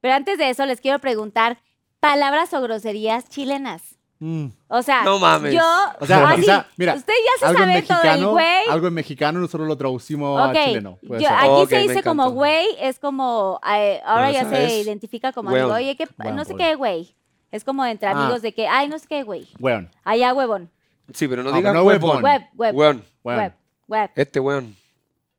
Pero 0.00 0.14
antes 0.14 0.38
de 0.38 0.48
eso, 0.50 0.64
les 0.66 0.80
quiero 0.80 0.98
preguntar, 1.00 1.58
palabras 2.00 2.54
o 2.54 2.60
groserías 2.60 3.28
chilenas. 3.28 3.98
Mm. 4.20 4.46
O 4.68 4.82
sea, 4.82 5.04
No 5.04 5.18
mames. 5.18 5.54
yo... 5.54 5.62
O 6.00 6.06
sea, 6.06 6.28
así, 6.30 6.40
quizá, 6.42 6.66
mira, 6.76 6.94
usted 6.94 7.12
ya 7.24 7.32
se 7.48 7.54
sabe 7.54 7.54
todo 7.56 7.62
el 7.62 7.68
mexicano, 7.74 8.30
güey. 8.32 8.68
algo 8.68 8.86
en 8.88 8.94
mexicano 8.94 9.38
nosotros 9.40 9.68
lo 9.68 9.76
traducimos 9.76 10.40
Ok, 10.50 10.56
a 10.56 10.64
chileno. 10.64 10.98
yo- 11.02 11.28
aquí 11.30 11.48
Ok, 11.48 11.68
se 11.68 11.78
dice 11.80 12.02
como 12.02 12.30
güey, 12.30 12.66
es 12.80 12.98
como, 12.98 13.60
eh, 13.68 14.00
ahora 14.04 14.30
Bueno, 14.30 14.32
ya 14.32 14.48
se 14.48 14.64
es 14.66 14.86
identifica 14.86 15.32
como 15.32 15.50
amigo, 15.50 15.72
oye, 15.72 15.96
que, 15.96 16.06
no 16.32 16.44
sé 16.44 16.54
qué 16.56 16.74
güey. 16.74 17.14
Es 17.50 17.64
como 17.64 17.84
entre 17.86 18.08
Ah. 18.08 18.12
amigos 18.12 18.42
de 18.42 18.52
que, 18.52 18.66
ay, 18.68 18.88
no 18.88 18.98
sé 18.98 19.06
qué 19.08 19.22
güey. 19.22 19.48
Weón, 19.58 19.90
Allá 20.04 20.34
huevón. 20.34 20.70
Sí, 21.14 21.26
pero 21.28 21.42
no 21.42 21.50
Ah, 21.50 21.56
digas 21.56 21.70
pero 21.72 21.80
no 21.80 21.86
huevón. 21.86 22.10
huevón. 22.10 22.22
Web, 22.22 22.42
web, 22.54 22.74
Weón. 22.74 23.04
weón. 23.24 23.38
web, 23.38 23.52
web, 23.86 24.10
Este 24.14 24.40
weón. 24.40 24.76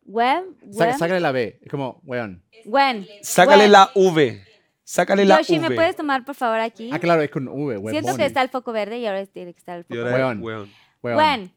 web, 0.05 0.43
web, 0.63 0.93
sácale 0.97 1.19
la 1.19 1.31
B, 1.31 1.59
es 1.61 1.69
como 1.69 2.01
weón. 2.03 2.43
wen, 2.65 3.07
Sácale 3.21 3.63
web. 3.63 3.71
la 3.71 3.91
V. 3.95 4.43
Sácale 4.83 5.23
la 5.25 5.37
Yoshi, 5.37 5.59
V. 5.59 5.69
¿me 5.69 5.75
puedes 5.75 5.95
tomar 5.95 6.25
por 6.25 6.33
favor 6.33 6.59
aquí? 6.59 6.89
Ah, 6.91 6.97
claro, 6.97 7.21
es 7.21 7.29
con 7.29 7.47
V, 7.47 7.77
weón. 7.77 7.91
Siento 7.91 8.17
que 8.17 8.25
está 8.25 8.41
el 8.41 8.49
foco 8.49 8.71
verde 8.71 8.97
y 8.97 9.05
ahora 9.05 9.23
tiene 9.27 9.53
que 9.53 9.59
estar 9.59 9.75
el 9.77 9.81
Y 9.81 9.83
foco 9.83 9.99
ahora 9.99 10.11
verde. 10.11 10.19
es 10.33 10.39
Weón. 10.39 10.41
weón. 10.41 10.69
Weón. 11.03 11.17
Wen. 11.17 11.51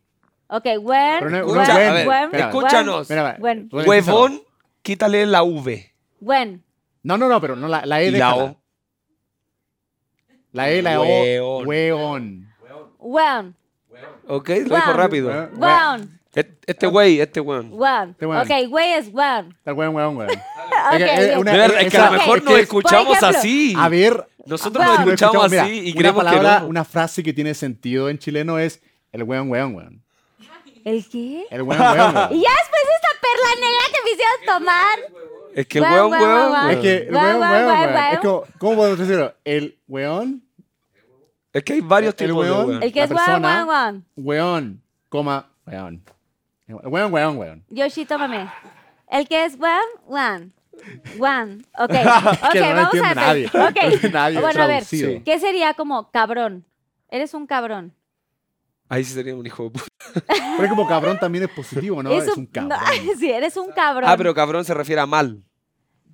Ok, 0.48 0.64
wen, 0.82 1.16
Pero 1.18 1.30
no 1.30 1.36
es- 1.38 1.46
Escucha, 1.46 1.74
a 1.74 1.78
ver, 1.78 2.06
wen, 2.08 2.24
espera, 2.24 2.46
escúchanos. 2.48 3.08
Mira, 3.08 3.36
Weón. 3.40 3.68
Huevón, 3.72 4.42
quítale 4.82 5.24
la 5.24 5.42
V. 5.44 5.94
wen. 6.20 6.62
No, 7.02 7.16
no, 7.16 7.26
no, 7.28 7.40
pero 7.40 7.56
no, 7.56 7.66
la, 7.68 7.86
la 7.86 8.02
E 8.02 8.08
Y 8.08 8.10
la 8.10 8.18
déjala. 8.18 8.44
O. 8.44 8.61
La 10.52 10.70
E, 10.70 10.82
la 10.82 11.00
Weón. 11.00 11.40
O. 11.42 11.58
Weón. 11.64 12.48
Weón, 12.98 13.56
Ok, 14.28 14.48
lo 14.48 14.54
dijo 14.56 14.74
Weón. 14.74 14.96
rápido. 14.96 15.28
Weón. 15.30 15.50
weón, 15.56 16.20
Et- 16.34 16.58
Este 16.66 16.86
güey, 16.86 17.20
este 17.20 17.40
weón. 17.40 17.70
weón. 17.72 18.10
Este 18.10 18.26
weón. 18.26 18.42
Ok, 18.42 18.68
güey 18.68 18.92
es 18.94 19.08
weón. 19.12 19.54
Está 19.58 19.72
weón, 19.74 19.94
weón, 19.94 20.16
weón. 20.16 20.30
Ok, 20.92 20.94
Es 21.00 21.10
que, 21.10 21.26
bien. 21.26 21.38
una- 21.38 21.52
De 21.52 21.58
verdad, 21.58 21.80
es 21.82 21.90
que 21.90 21.96
a 21.96 22.00
esa- 22.00 22.10
lo 22.10 22.18
mejor 22.18 22.38
es 22.38 22.44
nos 22.44 22.54
que- 22.54 22.60
escuchamos 22.62 23.16
ejemplo, 23.18 23.38
así. 23.38 23.74
A 23.78 23.88
ver, 23.88 24.26
Nosotros 24.44 24.84
Weón. 24.84 24.96
nos 24.98 25.06
lo 25.06 25.12
escuchamos 25.14 25.50
mira, 25.50 25.62
así 25.62 25.78
y 25.78 25.90
una 25.92 25.98
creemos 25.98 26.24
que 26.24 26.40
no. 26.40 26.66
una 26.66 26.84
frase 26.84 27.22
que 27.22 27.32
tiene 27.32 27.54
sentido 27.54 28.08
en 28.08 28.18
chileno 28.18 28.58
es 28.58 28.80
el 29.12 29.22
weón, 29.22 29.48
weón, 29.50 29.74
weón. 29.76 30.02
¿El 30.84 31.08
qué? 31.08 31.44
El 31.50 31.62
weón, 31.62 31.80
weón, 31.80 31.96
weón. 32.14 32.14
Y 32.32 32.42
ya 32.42 32.50
después 32.50 32.82
esta 32.96 33.12
perla 33.20 33.60
negra 33.60 33.84
que 33.92 34.00
me 34.04 34.10
hicieron 34.10 34.40
tomar. 34.46 34.98
Es 35.54 35.66
que 35.66 35.78
el 35.78 35.84
Weón, 35.84 36.10
weón, 36.10 36.10
weón, 36.12 36.22
weón, 36.22 36.40
weón. 36.40 36.52
weón. 36.52 36.70
Es 36.70 36.76
que 36.78 36.96
el 36.96 37.14
Weón, 37.14 37.24
weón, 37.24 37.40
weón, 37.40 37.52
weón, 37.52 37.66
weón, 37.66 37.78
weón. 37.80 37.94
weón. 37.94 38.12
Es 38.14 38.18
como, 38.20 38.44
¿cómo 38.58 38.76
podemos 38.76 38.98
decirlo? 38.98 39.34
El 39.44 39.78
weón, 39.88 40.42
Es 41.52 41.62
que 41.64 41.72
hay 41.74 41.80
varios 41.80 42.14
El 42.18 42.26
tipos 42.28 42.44
de 42.44 42.50
weón. 42.52 42.68
weón. 42.68 42.82
El 42.82 42.92
que 42.92 43.02
es 43.02 43.10
weón, 43.10 43.24
persona- 43.24 43.64
weón, 43.66 43.68
weón. 43.68 44.04
weón, 44.16 44.82
coma, 45.08 45.48
weón. 45.66 46.02
Weón, 46.68 47.12
weón, 47.12 47.36
weón. 47.36 47.64
Yoshi, 47.68 48.04
tómame. 48.06 48.48
El 49.10 49.28
que 49.28 49.44
es 49.44 49.58
weón, 49.58 49.82
weón. 50.06 50.52
Weón. 51.18 51.66
Ok, 51.78 51.90
ok, 51.90 52.54
no 52.54 52.74
vamos 52.74 52.94
a 53.04 53.14
nadie. 53.14 53.50
ver. 53.52 53.54
No 53.54 53.68
Ok. 53.68 54.02
nadie 54.12 54.40
bueno, 54.40 54.62
a 54.62 54.66
ver. 54.66 54.84
¿qué 55.24 55.38
sería 55.38 55.74
como 55.74 56.10
cabrón? 56.10 56.64
Eres 57.10 57.34
un 57.34 57.46
cabrón. 57.46 57.92
Ahí 58.92 59.04
sí 59.04 59.14
sería 59.14 59.34
un 59.34 59.46
hijo 59.46 59.64
de 59.64 59.70
puta. 59.70 59.84
Pero 60.26 60.64
es 60.64 60.68
como 60.68 60.86
cabrón 60.86 61.18
también 61.18 61.44
es 61.44 61.50
positivo, 61.50 62.02
¿no? 62.02 62.10
Es, 62.10 62.28
un 62.36 62.44
cabrón. 62.46 62.78
no, 62.78 63.12
sí, 63.18 63.30
eres 63.30 63.56
un 63.56 63.70
cabrón. 63.72 64.10
Ah, 64.10 64.16
pero 64.16 64.34
cabrón 64.34 64.64
se 64.64 64.74
refiere 64.74 65.00
a 65.00 65.06
mal. 65.06 65.42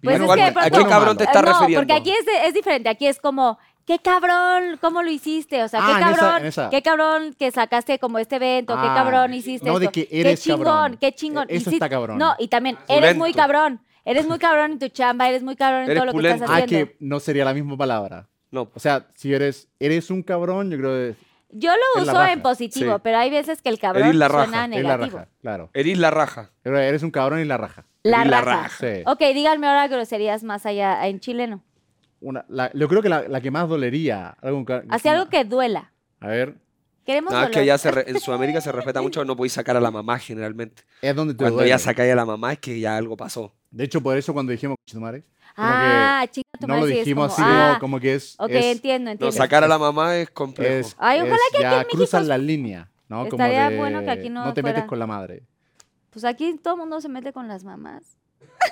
Pues 0.00 0.18
Bueno, 0.20 0.24
es 0.24 0.26
¿cuál- 0.26 0.38
que, 0.38 0.52
por 0.52 0.62
¿A 0.62 0.64
qué 0.64 0.68
ejemplo, 0.76 0.88
cabrón 0.90 1.16
te 1.16 1.24
estás 1.24 1.42
no, 1.44 1.48
refiriendo? 1.52 1.80
porque 1.80 1.92
aquí 2.00 2.12
es, 2.46 2.54
diferente. 2.54 2.88
Aquí 2.88 3.08
es 3.08 3.18
como, 3.18 3.58
qué 3.84 3.98
cabrón, 3.98 4.78
¿cómo 4.80 5.02
lo 5.02 5.10
hiciste? 5.10 5.64
O 5.64 5.68
sea, 5.68 5.80
Ah, 5.82 5.86
qué 5.86 5.92
en 5.92 6.08
esa- 6.08 6.16
cabrón, 6.20 6.40
en 6.42 6.46
esa. 6.46 6.70
qué 6.70 6.82
cabrón 6.82 7.34
que 7.36 7.50
sacaste 7.50 7.98
como 7.98 8.18
este 8.20 8.36
evento, 8.36 8.74
qué 8.74 8.86
Ah, 8.88 8.94
cabrón 8.94 9.34
hiciste 9.34 9.66
no 9.68 9.80
de 9.80 9.88
que 9.88 10.06
eres 10.12 10.38
qué 10.40 10.50
chingón, 10.52 10.64
cabrón. 10.64 10.98
qué 11.00 11.12
chingón. 11.12 11.44
E- 11.50 11.56
eso 11.56 11.70
hiciste- 11.70 11.74
está 11.76 11.88
cabrón. 11.88 12.18
No, 12.18 12.36
y 12.38 12.46
también, 12.46 12.78
eres 12.86 13.16
muy 13.16 13.32
cabrón. 13.34 13.80
Eres 14.04 14.26
muy 14.28 14.38
cabrón 14.38 14.72
en 14.72 14.78
tu 14.78 14.88
chamba, 14.88 15.28
eres 15.28 15.42
muy 15.42 15.56
cabrón 15.56 15.82
en 15.82 15.90
Eres 15.90 16.02
todo 16.04 16.12
lo 16.12 16.18
que 16.22 16.30
estás 16.30 16.48
Ah, 16.48 16.54
haciendo. 16.62 16.86
que 16.92 16.96
no 17.00 17.18
sería 17.20 17.44
la 17.44 17.52
misma 17.54 17.76
palabra. 17.76 18.28
No. 18.52 18.70
O 18.72 18.78
sea, 18.80 19.08
si 19.14 19.34
eres, 19.34 19.68
eres 19.80 20.10
un 20.10 20.22
cabrón, 20.22 20.70
yo 20.70 20.78
creo 20.78 20.90
que 20.90 21.27
Yo 21.50 21.70
lo 21.72 22.02
uso 22.02 22.24
en 22.26 22.42
positivo, 22.42 22.96
Sí. 22.96 23.00
pero 23.02 23.18
hay 23.18 23.30
veces 23.30 23.62
que 23.62 23.70
el 23.70 23.78
cabrón 23.78 24.18
la 24.18 24.28
suena 24.28 24.44
raja, 24.44 24.64
es 24.64 24.70
la 24.70 24.96
negativo. 24.96 25.18
raja, 25.18 25.28
claro. 25.40 25.70
Eres 25.72 25.98
la 25.98 26.10
raja. 26.10 26.50
Pero 26.62 26.78
eres 26.78 27.02
un 27.02 27.10
cabrón 27.10 27.40
y 27.40 27.44
la 27.44 27.56
raja. 27.56 27.86
La 28.02 28.24
raja. 28.24 28.42
raja. 28.42 28.68
Sí. 28.78 29.02
Ok, 29.06 29.20
díganme 29.34 29.66
ahora 29.66 29.88
groserías 29.88 30.42
más 30.44 30.66
allá 30.66 31.06
en 31.06 31.20
chileno. 31.20 31.62
Una, 32.20 32.44
la- 32.48 32.70
yo 32.74 32.88
creo 32.88 33.00
que 33.00 33.08
la, 33.08 33.28
la 33.28 33.40
que 33.40 33.50
más 33.50 33.68
dolería. 33.68 34.36
Hacia 34.90 35.12
algo 35.12 35.28
que 35.30 35.44
duela. 35.44 35.92
A 36.20 36.26
ver, 36.28 36.54
Queremos 37.06 37.32
No, 37.32 37.42
es 37.42 37.48
que 37.48 37.60
allá 37.60 37.78
se 37.78 37.90
re- 37.90 38.04
en 38.06 38.20
Sudamérica 38.20 38.60
se 38.60 38.70
respeta 38.70 39.00
mucho, 39.00 39.24
no 39.24 39.34
podéis 39.34 39.54
sacar 39.54 39.74
a 39.78 39.80
la 39.80 39.90
mamá 39.90 40.18
generalmente. 40.18 40.82
es 41.00 41.16
donde 41.16 41.32
te 41.32 41.38
Cuando 41.38 41.54
duele. 41.56 41.70
ya 41.70 41.78
sacáis 41.78 42.12
a 42.12 42.14
la 42.14 42.26
mamá 42.26 42.52
es 42.52 42.58
que 42.58 42.78
ya 42.78 42.98
algo 42.98 43.16
pasó. 43.16 43.54
De 43.70 43.84
hecho, 43.84 44.02
por 44.02 44.18
eso 44.18 44.34
cuando 44.34 44.52
dijimos 44.52 44.76
madre, 44.96 45.24
Ah, 45.60 46.24
chinga 46.30 46.44
tu 46.60 46.66
no 46.66 46.74
madre, 46.74 46.80
lo 46.80 46.86
dijimos 46.86 47.34
como, 47.34 47.46
así 47.46 47.54
como- 47.54 47.62
ah, 47.64 47.76
como 47.80 48.00
que 48.00 48.14
es. 48.14 48.36
Ok, 48.38 48.50
es, 48.50 48.64
entiendo, 48.66 49.06
No, 49.06 49.12
entiendo. 49.12 49.36
sacar 49.36 49.64
a 49.64 49.68
la 49.68 49.78
mamá 49.78 50.16
es 50.16 50.30
complejo. 50.30 50.88
es- 50.88 50.96
Ay, 50.98 51.20
ojalá 51.20 51.34
es 51.36 51.40
que 51.50 51.56
aquí 51.56 51.62
ya 51.62 51.72
en 51.72 51.78
México 51.78 51.96
cruzan 51.96 52.28
la 52.28 52.38
línea, 52.38 52.88
¿no? 53.08 53.16
Como 53.28 53.42
Estaría 53.42 53.70
de, 53.70 53.76
bueno 53.76 54.02
que 54.02 54.10
aquí 54.10 54.28
no 54.30 54.52
te 54.54 54.62
metes 54.62 54.74
fuera. 54.80 54.86
con 54.86 54.98
la 54.98 55.06
madre. 55.06 55.42
Pues 56.10 56.24
aquí 56.24 56.58
todo 56.62 56.74
el 56.74 56.80
mundo 56.80 57.00
se 57.00 57.08
mete 57.08 57.32
con 57.32 57.48
las 57.48 57.64
mamás. 57.64 58.02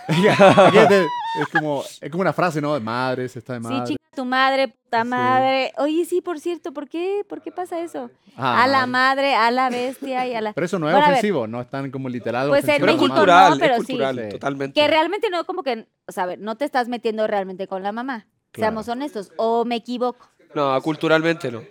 Aquí 0.09 0.79
es, 0.79 0.89
de- 0.89 1.07
es 1.41 1.49
como, 1.53 1.83
es 2.01 2.11
como 2.11 2.21
una 2.23 2.33
frase, 2.33 2.61
¿no? 2.61 2.75
De 2.75 2.81
madres, 2.81 3.37
está 3.37 3.55
de 3.55 3.61
Sí, 3.61 3.65
madre. 3.65 3.85
chinga 3.87 3.97
tu 4.15 4.25
madre, 4.25 4.69
puta 4.69 5.03
Sí. 5.03 5.09
madre. 5.09 5.73
Oye, 5.77 6.05
sí, 6.07 6.21
por 6.23 6.41
cierto, 6.41 6.73
¿por 6.73 6.89
qué? 6.89 7.23
¿Por 7.29 7.43
qué 7.43 7.53
pasa 7.53 7.81
eso? 7.81 8.11
Ah, 8.37 8.63
a 8.65 8.67
la 8.67 8.87
madre, 8.87 9.35
a 9.35 9.51
la 9.51 9.69
bestia 9.69 10.27
y 10.27 10.35
a 10.35 10.41
la... 10.41 10.53
Pero 10.55 10.65
eso 10.65 10.79
no 10.79 10.89
es 10.89 10.95
Bueno, 10.95 11.09
ofensivo, 11.11 11.47
no 11.47 11.61
es 11.61 11.69
tan 11.69 11.91
como 11.91 12.09
literal. 12.09 12.49
Pues 12.49 12.67
en 12.67 12.83
México 12.85 13.07
cultural, 13.07 13.51
no, 13.53 13.59
pero 13.59 13.75
es 13.75 13.81
sí. 13.81 13.87
cultural, 13.89 14.21
Sí. 14.25 14.29
totalmente. 14.31 14.81
Que 14.81 14.89
realmente 14.89 15.29
no, 15.31 15.45
como 15.45 15.63
que, 15.63 15.87
o 16.07 16.13
sea, 16.13 16.25
a 16.25 16.27
ver, 16.27 16.39
no 16.39 16.57
te 16.57 16.65
estás 16.65 16.89
metiendo 16.89 17.27
realmente 17.27 17.67
con 17.67 17.83
la 17.83 17.93
mamá. 17.93 18.27
Claro. 18.53 18.71
Seamos 18.71 18.89
honestos. 18.89 19.33
O 19.37 19.67
me 19.67 19.77
equivoco. 19.77 20.27
No, 20.55 20.81
culturalmente 20.81 21.53
no. 21.53 21.63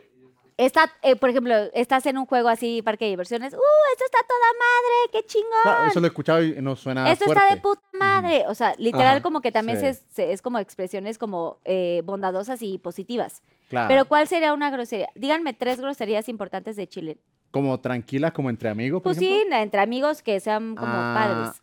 Está, 0.57 0.89
eh, 1.01 1.17
por 1.17 1.29
ejemplo, 1.29 1.53
estás 1.73 2.05
en 2.05 2.17
un 2.17 2.25
juego 2.25 2.47
así, 2.47 2.81
parque 2.81 3.03
de 3.05 3.09
diversiones. 3.11 3.53
¡Uh, 3.53 3.57
esto 3.91 4.05
está 4.05 4.19
toda 4.25 4.39
madre! 4.53 5.11
¡Qué 5.11 5.25
chingón! 5.27 5.49
Claro, 5.63 5.85
eso 5.87 5.99
lo 5.99 6.05
he 6.05 6.09
escuchado 6.09 6.41
y 6.43 6.61
no 6.61 6.77
suena 6.77 7.11
Esto 7.11 7.25
fuerte. 7.25 7.43
está 7.43 7.55
de 7.55 7.61
puta 7.61 7.81
madre. 7.99 8.45
O 8.47 8.55
sea, 8.55 8.73
literal 8.77 9.07
Ajá. 9.17 9.21
como 9.21 9.41
que 9.41 9.51
también 9.51 9.79
Sí. 9.81 9.85
se- 9.85 10.01
se- 10.13 10.31
es 10.31 10.41
como 10.41 10.59
expresiones 10.59 11.17
como 11.17 11.59
eh, 11.65 12.01
bondadosas 12.05 12.61
y 12.61 12.77
positivas. 12.77 13.43
Claro. 13.67 13.89
Pero 13.89 14.05
¿cuál 14.05 14.27
sería 14.29 14.53
una 14.53 14.69
grosería? 14.69 15.09
Díganme 15.15 15.53
tres 15.53 15.81
groserías 15.81 16.29
importantes 16.29 16.75
de 16.77 16.87
Chile. 16.87 17.17
como 17.51 17.79
tranquilas, 17.79 18.33
como 18.33 18.49
entre 18.49 18.67
amigos, 18.67 19.01
por 19.01 19.13
Pues 19.13 19.17
sí, 19.17 19.43
entre 19.49 19.79
amigos 19.79 20.21
que 20.21 20.41
sean 20.41 20.75
como 20.75 20.91
Ah, 20.93 21.13
padres. 21.15 21.61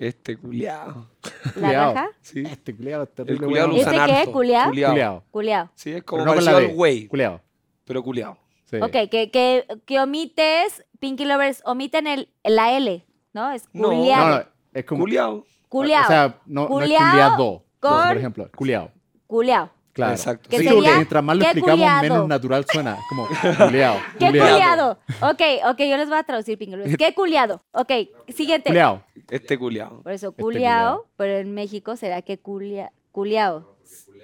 Este 0.00 0.36
culiao. 0.38 1.08
¿La 1.56 1.72
raja? 1.72 2.08
Sí. 2.22 2.42
Este 2.46 2.74
culiao 2.74 3.02
es 3.02 3.08
El 3.18 3.38
culiao 3.38 3.66
lo 3.68 3.74
weón. 3.74 3.76
¿Este 3.76 3.90
usan 3.94 4.06
qué? 4.24 4.30
Culiao. 4.32 4.68
Culiao. 4.70 5.24
Culeado. 5.30 5.70
Sí, 5.74 5.92
es 5.92 6.02
como 6.04 6.22
Pero 6.24 6.30
no 6.32 6.36
con 6.36 6.44
la 6.46 6.50
parecido 6.52 6.56
al 6.56 6.72
D. 6.72 6.74
güey, 6.74 7.06
Culiao. 7.06 7.40
pero 7.84 8.02
culiao. 8.02 8.38
Sí. 8.64 8.76
Ok, 8.76 8.92
que, 9.10 9.30
que, 9.30 9.66
que 9.84 10.00
omites, 10.00 10.84
Pinky 11.00 11.24
Lovers, 11.26 11.60
omiten 11.66 12.06
el, 12.06 12.28
la 12.44 12.76
L, 12.76 13.04
¿no? 13.34 13.50
Es 13.52 13.68
No. 13.74 13.88
culiado. 13.90 14.28
No, 14.28 14.36
no, 14.38 14.44
es 14.72 14.84
como. 14.86 15.00
Culiao. 15.02 15.44
Culiao. 15.68 16.04
O 16.04 16.06
sea, 16.06 16.40
no, 16.46 16.62
no 16.62 16.62
es 16.62 16.68
Culiao 16.86 17.10
culiado. 17.10 17.64
con- 17.80 18.08
Por 18.08 18.16
ejemplo, 18.16 18.50
culiao. 18.56 18.90
Culiao. 19.26 19.70
Claro. 19.92 20.12
Exacto. 20.12 20.48
Que 20.48 20.58
Sí, 20.58 20.62
sería, 20.64 20.74
porque 20.78 20.94
mientras 20.94 21.24
más 21.24 21.36
lo 21.36 21.40
¿qué 21.42 21.46
explicamos, 21.48 21.78
culiado? 21.80 22.02
menos 22.02 22.28
natural 22.28 22.64
suena. 22.72 22.96
Como 23.08 23.26
culiao. 23.58 23.96
¡Qué 24.18 24.26
culiao. 24.26 24.48
culiado! 24.52 24.98
Ok, 25.20 25.42
ok, 25.70 25.78
yo 25.80 25.96
les 25.96 26.08
voy 26.08 26.18
a 26.18 26.22
traducir, 26.22 26.58
Lovers. 26.68 26.96
¡Qué 26.98 27.12
culiado! 27.14 27.62
Ok, 27.72 27.90
siguiente. 28.28 28.68
Culiao. 28.70 29.02
Este 29.28 29.58
culiao. 29.58 30.02
Por 30.02 30.12
eso, 30.12 30.28
Este 30.30 30.42
culiao, 30.42 30.96
culiao. 30.98 31.06
pero 31.16 31.38
en 31.38 31.52
México 31.54 31.96
será 31.96 32.22
que 32.22 32.38
culia, 32.38 32.92
culiao. 33.12 33.76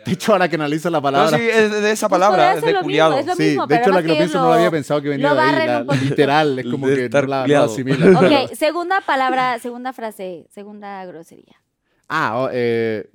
De 0.04 0.12
hecho, 0.12 0.32
ahora 0.32 0.48
que 0.48 0.54
analizo 0.54 0.88
la 0.88 0.98
No, 0.98 1.02
palabra. 1.02 1.36
sí, 1.36 1.42
es 1.48 1.70
de 1.82 1.90
esa 1.90 2.08
Pues 2.08 2.20
palabra, 2.20 2.54
es 2.54 2.62
de 2.62 2.72
lo 2.72 2.82
culiado. 2.82 3.16
mismo, 3.16 3.20
es 3.20 3.26
lo 3.26 3.34
Sí, 3.34 3.42
mismo, 3.48 3.66
de 3.66 3.76
hecho, 3.76 3.90
la 3.90 4.02
que 4.02 4.08
lo 4.08 4.14
pienso 4.14 4.38
no 4.38 4.46
lo 4.48 4.52
había 4.52 4.70
pensado 4.70 5.02
que 5.02 5.08
venía 5.08 5.34
de 5.34 5.40
ahí. 5.40 5.66
la- 5.66 5.94
literal, 5.96 6.58
es 6.60 6.66
como 6.66 6.86
De 6.86 6.94
que 6.94 7.04
estar 7.06 7.24
no 7.24 7.30
la, 7.30 7.36
no 7.38 7.40
la 7.40 7.44
culiado. 7.44 7.64
asimila. 7.72 8.20
Ok, 8.46 8.54
segunda 8.54 9.00
palabra, 9.00 9.58
segunda 9.58 9.92
frase, 9.92 10.46
segunda 10.50 11.04
grosería. 11.06 11.60
Ah, 12.08 12.38
oh, 12.38 12.48
eh, 12.52 13.10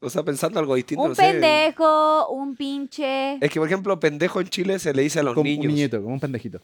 O 0.00 0.08
sea, 0.10 0.22
pensando 0.22 0.60
algo 0.60 0.74
distinto. 0.76 1.02
Un 1.02 1.08
no 1.10 1.14
sé. 1.14 1.22
pendejo, 1.22 2.28
un 2.30 2.54
pinche. 2.54 3.34
Es 3.44 3.50
que, 3.50 3.58
por 3.58 3.66
ejemplo, 3.68 3.98
pendejo 3.98 4.40
en 4.40 4.48
Chile 4.48 4.78
se 4.78 4.94
le 4.94 5.02
dice 5.02 5.20
a 5.20 5.22
los 5.24 5.34
como 5.34 5.44
niños. 5.44 5.66
un 5.66 5.74
niñito, 5.74 6.00
como 6.02 6.14
un 6.14 6.20
pendejito. 6.20 6.60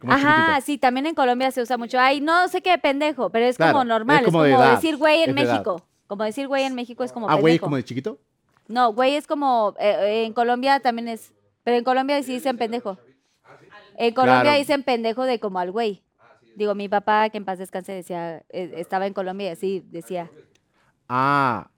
Como 0.00 0.12
Ajá, 0.12 0.36
chiquitito. 0.54 0.66
sí, 0.66 0.78
también 0.78 1.06
en 1.06 1.14
Colombia 1.14 1.50
se 1.50 1.60
usa 1.60 1.76
mucho. 1.76 1.98
Ay, 2.00 2.20
no 2.20 2.48
sé 2.48 2.62
qué 2.62 2.78
pendejo, 2.78 3.30
pero 3.30 3.44
es 3.46 3.56
Claro, 3.56 3.72
como 3.72 3.84
normal. 3.84 4.18
Es 4.20 4.24
como 4.24 4.38
como, 4.38 4.44
de 4.44 4.52
edad, 4.52 4.74
decir 4.76 4.96
güey 4.96 5.22
en 5.24 5.36
edad. 5.36 5.52
México. 5.52 5.82
Como 6.06 6.24
decir 6.24 6.46
güey 6.48 6.64
en 6.64 6.74
México 6.74 7.04
es 7.04 7.12
como 7.12 7.26
Ah, 7.26 7.30
pendejo. 7.30 7.40
güey, 7.42 7.54
es 7.56 7.60
como 7.60 7.76
de 7.76 7.84
chiquito. 7.84 8.18
No, 8.68 8.92
güey 8.94 9.16
es 9.16 9.26
como. 9.26 9.74
eh, 9.78 9.96
eh, 10.00 10.24
en 10.24 10.32
Colombia 10.32 10.80
también 10.80 11.08
es. 11.08 11.32
Pero 11.64 11.76
en 11.76 11.84
Colombia 11.84 12.22
sí 12.22 12.32
dicen 12.32 12.56
pendejo. 12.56 12.96
En 13.98 14.14
Colombia 14.14 14.42
Claro. 14.42 14.58
dicen 14.58 14.82
pendejo 14.84 15.24
de 15.24 15.40
como 15.40 15.58
al 15.58 15.72
güey. 15.72 16.02
Digo, 16.54 16.74
mi 16.74 16.88
papá, 16.88 17.28
que 17.30 17.36
en 17.38 17.44
paz 17.44 17.58
descanse, 17.58 17.92
decía. 17.92 18.44
eh, 18.48 18.72
estaba 18.76 19.06
en 19.06 19.12
Colombia 19.12 19.48
y 19.48 19.50
así 19.50 19.82
decía. 19.90 20.30
Ah, 21.08 21.70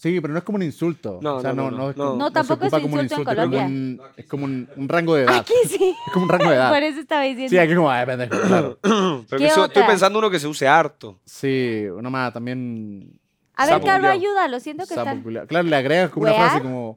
sí, 0.00 0.20
pero 0.20 0.32
no 0.32 0.38
es 0.38 0.44
como 0.44 0.56
un 0.56 0.62
insulto. 0.62 1.18
No, 1.22 1.36
o 1.36 1.40
sea, 1.40 1.52
no, 1.52 1.64
no, 1.64 1.70
no, 1.70 1.76
no, 1.78 1.90
es 1.90 1.96
como- 1.96 2.14
No, 2.16 2.30
tampoco 2.32 2.64
es 2.64 2.70
como 2.72 2.94
un 2.94 3.00
insulto 3.02 3.02
en 3.02 3.10
es 3.10 3.14
como 3.16 3.24
Colombia. 3.24 3.62
un- 3.64 4.00
Es 4.16 4.26
como 4.26 4.44
un, 4.46 4.68
un 4.76 4.88
rango 4.88 5.14
de 5.14 5.22
edad. 5.24 5.36
Aquí 5.36 5.52
sí. 5.68 5.94
Es 6.06 6.12
como 6.12 6.24
un 6.24 6.28
rango 6.30 6.48
de 6.50 6.56
edad. 6.56 6.70
Por 6.72 6.82
eso 6.82 7.00
estaba 7.00 7.22
diciendo. 7.22 7.50
Sí, 7.50 7.58
aquí 7.58 7.72
es 7.72 7.76
como, 7.76 7.90
ay, 7.90 8.06
pendejo, 8.06 8.40
claro. 8.40 8.78
Pero 8.82 9.24
¿Qué 9.28 9.36
que 9.36 9.46
eso- 9.46 9.64
estoy 9.66 9.82
pensando 9.84 10.18
uno 10.18 10.30
que 10.30 10.38
se 10.40 10.46
use 10.46 10.66
harto. 10.66 11.18
Sí, 11.24 11.84
uno 11.94 12.10
más 12.10 12.32
también. 12.32 13.20
a 13.56 13.66
ver, 13.66 13.74
Carlos, 13.82 14.10
culiao. 14.10 14.12
ayuda. 14.12 14.48
Lo 14.48 14.58
siento 14.60 14.84
que 14.86 14.94
sapo 14.94 15.10
está. 15.10 15.22
culiao. 15.22 15.46
Claro, 15.46 15.68
le 15.68 15.76
agregas 15.76 16.10
como 16.10 16.24
una 16.24 16.32
¿Wear? 16.32 16.44
frase 16.50 16.62
como. 16.62 16.96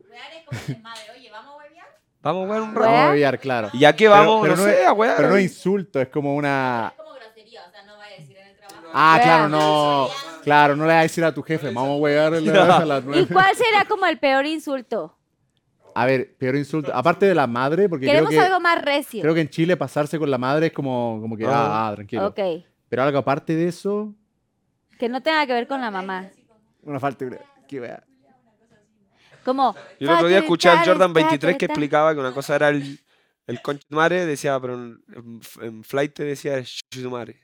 Vamos 2.22 2.49
a 2.49 2.53
ver 2.53 2.61
un 2.61 2.69
¿Wear? 2.69 2.73
rato. 2.75 2.80
Vamos 2.91 2.99
a 2.99 3.11
beber, 3.11 3.40
claro. 3.40 3.69
¿Y 3.73 3.83
a 3.83 3.93
qué 3.95 4.06
Pero- 4.06 4.11
vamos? 4.11 4.41
pero 4.43 4.56
no, 4.56 4.61
no 4.64 4.67
sé, 4.69 4.82
es- 4.82 4.88
a 4.88 4.93
wear. 4.93 5.15
Pero 5.17 5.30
no 5.30 5.35
es 5.38 5.43
insulto, 5.43 5.99
es 5.99 6.07
como 6.07 6.35
una. 6.35 6.93
como 6.95 7.11
grosería, 7.15 7.61
o 7.67 7.72
sea, 7.72 7.83
no 7.83 7.98
va 7.98 8.06
a 8.06 8.09
decir 8.17 8.38
en 8.38 8.48
el 8.48 8.56
trabajo. 8.57 8.88
Ah, 8.93 9.19
claro, 9.22 9.49
no. 9.49 10.07
Claro, 10.44 10.76
no 10.76 10.84
le 10.84 10.90
vas 10.94 11.00
a 11.00 11.04
decir 11.04 11.24
a 11.24 11.34
tu 11.34 11.42
jefe, 11.44 11.68
vamos 11.68 11.92
a 11.92 11.96
wear 11.96 12.34
a 12.34 12.86
las 12.86 13.04
¿Y 13.04 13.06
nueve. 13.08 13.28
cuál 13.32 13.56
sería 13.56 13.86
como 13.86 14.06
el 14.06 14.18
peor 14.20 14.46
insulto? 14.46 15.18
A 15.96 16.06
ver, 16.06 16.36
peor 16.38 16.56
insulto. 16.56 16.92
Aparte 16.94 17.26
de 17.28 17.36
la 17.36 17.46
madre, 17.48 17.88
porque 17.88 18.06
creo 18.08 18.14
Queremos 18.26 18.32
que, 18.32 18.40
algo 18.40 18.60
más 18.60 18.82
recio. 18.84 19.22
creo 19.22 19.34
que 19.34 19.42
en 19.42 19.50
Chile 19.50 19.78
pasarse 19.78 20.18
con 20.18 20.30
la 20.32 20.38
madre 20.40 20.68
es 20.68 20.74
como, 20.74 21.20
como 21.22 21.38
que, 21.38 21.46
ah, 21.46 21.88
ah, 21.90 21.92
tranquilo. 21.96 22.28
Ok. 22.28 22.40
Pero 22.90 23.04
algo 23.04 23.18
aparte 23.20 23.56
de 23.56 23.68
eso, 23.68 24.14
Que 25.00 25.08
no 25.10 25.22
tenga 25.22 25.46
que 25.46 25.54
ver 25.54 25.68
con 25.68 25.82
la 25.82 25.92
mamá. 25.92 26.30
una 26.82 27.00
falta 27.00 27.26
de. 27.26 27.40
Que 27.68 27.80
wea. 27.80 28.04
Como. 29.46 29.76
Yo 30.00 30.08
el 30.10 30.16
otro 30.16 30.28
día 30.28 30.40
escuché 30.40 30.70
al 30.70 30.80
Jordan 30.80 31.10
"Factory, 31.14 31.24
23 31.24 31.58
que 31.58 31.66
explicaba 31.66 32.14
que 32.14 32.20
una 32.20 32.32
cosa 32.32 32.56
era 32.56 32.70
el, 32.70 33.00
el 33.48 33.62
concha 33.62 33.86
de 33.90 33.96
madre, 33.96 34.26
decía, 34.26 34.60
pero 34.60 34.76
en, 34.76 35.04
en, 35.16 35.42
en 35.62 35.84
flight 35.84 36.18
decía 36.20 36.56
el 36.58 36.66
chucha 36.66 36.82
de 36.98 37.04
tu 37.04 37.10
madre. 37.12 37.44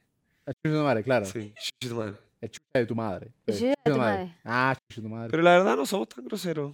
La 2.41 2.47
chucha 2.49 2.65
de 2.79 2.85
tu 2.85 2.95
madre. 2.95 3.31
Sí, 3.47 3.53
chucha 3.53 3.73
de 3.85 3.91
tu 3.91 3.97
madre. 3.97 4.35
Ah, 4.45 4.75
chucha 4.75 5.01
de 5.01 5.07
tu 5.07 5.13
madre. 5.13 5.29
Pero 5.31 5.43
la 5.43 5.51
verdad 5.51 5.75
no 5.75 5.85
somos 5.85 6.07
tan 6.09 6.23
groseros. 6.25 6.73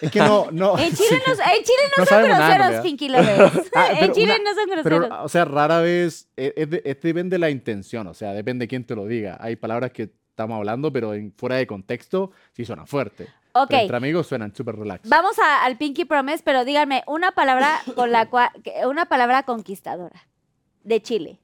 es 0.00 0.10
que 0.10 0.18
no, 0.20 0.50
no. 0.52 0.78
En 0.78 0.92
Chile, 0.94 1.22
no, 1.26 1.32
en 1.32 1.64
Chile 1.64 1.82
no, 1.96 2.02
No 2.02 2.06
son 2.06 2.22
groseros. 2.24 2.80
Pinky 2.82 3.08
Lovers. 3.08 3.70
Ah, 3.74 3.88
en 3.92 3.98
pero 4.00 4.12
Chile 4.12 4.34
una- 4.40 4.50
no 4.50 4.54
son 4.54 4.82
Pero, 4.84 4.98
groseros. 4.98 5.18
o 5.24 5.28
sea, 5.28 5.44
rara 5.46 5.80
vez, 5.80 6.28
es, 6.36 6.52
es 6.56 6.70
de- 6.70 6.82
es 6.84 7.00
depende 7.00 7.34
de 7.34 7.38
la 7.38 7.50
intención, 7.50 8.06
o 8.06 8.14
sea, 8.14 8.32
depende 8.32 8.64
de 8.64 8.68
quién 8.68 8.84
te 8.84 8.94
lo 8.94 9.06
diga. 9.06 9.36
Hay 9.40 9.56
palabras 9.56 9.90
que 9.92 10.10
estamos 10.30 10.56
hablando, 10.56 10.92
pero 10.92 11.14
en, 11.14 11.32
fuera 11.36 11.56
de 11.56 11.66
contexto 11.66 12.30
sí 12.52 12.64
suenan 12.64 12.86
fuerte. 12.86 13.26
ok. 13.52 13.68
Pero 13.68 13.80
entre 13.82 13.96
amigos 13.96 14.26
suenan 14.26 14.54
súper 14.54 14.76
relax. 14.76 15.08
Vamos 15.08 15.38
a- 15.38 15.64
al 15.64 15.76
Pinky 15.78 16.04
Promise, 16.04 16.42
pero 16.44 16.64
díganme 16.64 17.02
una 17.06 17.32
palabra 17.32 17.80
con 17.96 18.12
la 18.12 18.28
cual. 18.30 18.50
Una 18.86 19.06
palabra 19.06 19.42
conquistadora. 19.44 20.28
De 20.84 21.02
Chile. 21.02 21.40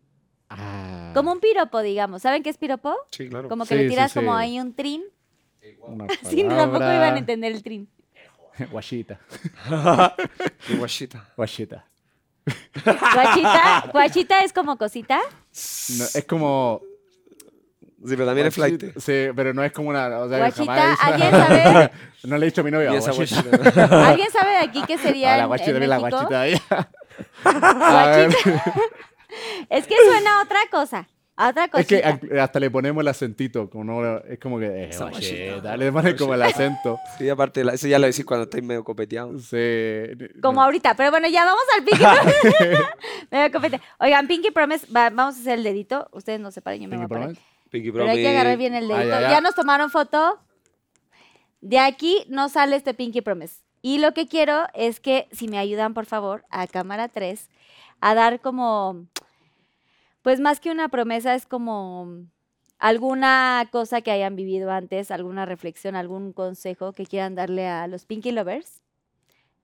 Ah, 0.49 1.10
Como 1.15 1.33
un 1.33 1.41
piropo, 1.41 1.81
digamos. 1.83 2.23
¿Saben 2.23 2.42
qué 2.42 2.50
es 2.50 2.58
piropo? 2.58 2.94
Sí, 3.10 3.28
claro. 3.28 3.49
Como 3.49 3.65
que 3.65 3.68
Sí, 3.70 3.75
le 3.76 3.83
sí, 3.84 3.89
tiras 3.91 4.12
sí. 4.12 4.18
como 4.20 4.34
ahí 4.34 4.60
un 4.60 4.75
trin. 4.75 5.02
una 5.83 6.07
Sí, 6.23 6.44
tampoco 6.44 6.84
iban 6.84 7.15
a 7.15 7.18
entender 7.18 7.52
el 7.52 7.62
trin. 7.62 7.89
Guachita, 8.70 9.18
guachita. 10.78 11.28
guachita. 11.36 11.84
Guachita, 12.84 13.84
guachita 13.92 14.41
es 14.41 14.52
como 14.52 14.78
cosita. 14.78 15.18
No, 15.18 16.05
es 16.15 16.25
como... 16.28 16.81
Sí, 18.05 18.15
pero 18.15 18.26
también 18.26 18.47
es 18.47 18.55
flight. 18.55 18.81
guachita, 18.81 19.00
Sí, 19.00 19.28
pero 19.34 19.52
no 19.52 19.65
es 19.65 19.73
como 19.73 19.89
una... 19.91 20.20
O 20.20 20.28
sea, 20.28 20.39
Guachita, 20.39 20.65
jamás- 20.75 20.99
¿alguien 21.02 21.31
sabe? 21.33 21.91
no 22.25 22.39
le 22.39 22.47
he 22.47 22.50
dicho 22.50 22.60
a 22.60 22.65
mi 22.65 22.70
novia, 22.70 22.91
guachita. 22.99 23.42
guachita. 23.42 24.08
¿Alguien 24.08 24.31
sabe 24.31 24.50
de 24.52 24.58
aquí 24.58 24.83
qué 24.86 24.97
sería 24.99 25.34
Ah, 25.34 25.39
la 25.39 25.47
guachita, 25.47 25.70
en 25.76 25.89
la 25.89 25.99
México? 25.99 26.16
guachita 26.28 26.42
de 26.42 26.52
ella. 26.52 26.91
Es 29.70 29.86
que 29.86 29.94
suena 30.05 30.40
a 30.40 30.42
otra 30.44 30.58
cosa. 30.70 31.08
A 31.39 31.50
otra 31.50 31.68
Es 31.74 31.86
que 31.86 32.02
hasta 32.40 32.58
le 32.58 32.70
ponemos 32.70 33.02
el 33.02 33.08
acentito, 33.08 33.68
como 33.68 33.84
no, 33.84 34.18
es 34.20 34.39
como 34.39 34.58
que... 34.58 34.66
Eh, 34.66 34.89
Esa 34.89 35.10
guachita. 35.10 35.44
guachita, 35.50 35.76
le 35.76 35.92
pones 35.92 36.15
como 36.15 36.32
el 36.32 36.42
acento. 36.42 36.98
Sí, 37.18 37.28
aparte, 37.28 37.60
eso 37.74 37.86
ya 37.86 37.98
lo 37.98 38.06
decís 38.06 38.24
cuando 38.24 38.44
estáis 38.44 38.65
medio 38.65 38.82
copeteados. 38.82 39.44
Sí. 39.44 39.58
Como 40.40 40.62
ahorita. 40.62 40.94
Pero 40.97 41.10
bueno, 41.10 41.28
ya 41.28 41.44
vamos 41.44 41.62
al 41.76 41.84
Pinky 41.84 42.05
Promise. 42.05 42.78
Me 43.31 43.39
voy 43.39 43.47
a 43.47 43.52
competir. 43.52 43.81
Oigan, 44.00 44.26
Pinky 44.26 44.50
Promise, 44.50 44.86
va- 44.90 45.10
vamos 45.10 45.36
a 45.36 45.40
hacer 45.40 45.58
el 45.58 45.65
dedito. 45.65 46.08
Ustedes 46.12 46.40
no 46.40 46.50
se 46.50 46.62
paren, 46.62 46.81
yo 46.81 46.89
me 46.89 46.97
voy 46.97 47.05
a 47.05 47.08
Pinky 47.08 47.15
parar. 47.15 47.34
Promise. 47.34 47.68
Pinky 47.70 47.92
Pero 47.92 48.08
hay 48.08 48.16
que 48.23 48.28
agarrar 48.28 48.56
bien 48.56 48.74
el 48.74 48.89
dedito. 48.89 49.06
ya, 49.08 49.20
ya, 49.20 49.31
ya. 49.32 49.40
nos 49.42 49.55
tomaron 49.55 49.90
foto. 49.90 50.39
De 51.60 51.78
aquí 51.78 52.24
no 52.28 52.48
sale 52.48 52.76
este 52.76 52.94
Pinky 52.94 53.20
Promise. 53.20 53.56
Y 53.82 53.98
lo 53.98 54.15
que 54.15 54.26
quiero 54.26 54.66
es 54.74 55.00
que, 55.00 55.28
si 55.32 55.48
me 55.48 55.58
ayudan, 55.58 55.92
por 55.94 56.06
favor, 56.06 56.44
a 56.50 56.66
cámara 56.66 57.08
3, 57.08 57.48
a 58.00 58.15
dar 58.15 58.40
como, 58.40 59.06
pues 60.27 60.41
más 60.41 60.59
que 60.59 60.73
una 60.73 60.89
promesa, 60.89 61.37
es 61.37 61.47
como 61.47 62.27
alguna 62.81 63.69
cosa 63.71 64.01
que 64.01 64.11
hayan 64.11 64.35
vivido 64.35 64.73
antes, 64.73 65.13
alguna 65.13 65.47
reflexión, 65.47 65.95
algún 65.95 66.33
consejo 66.33 66.93
que 66.93 67.07
quieran 67.07 67.37
darle 67.37 67.69
a 67.69 67.87
los 67.87 68.07
Pinky 68.07 68.33
Lovers. 68.33 68.83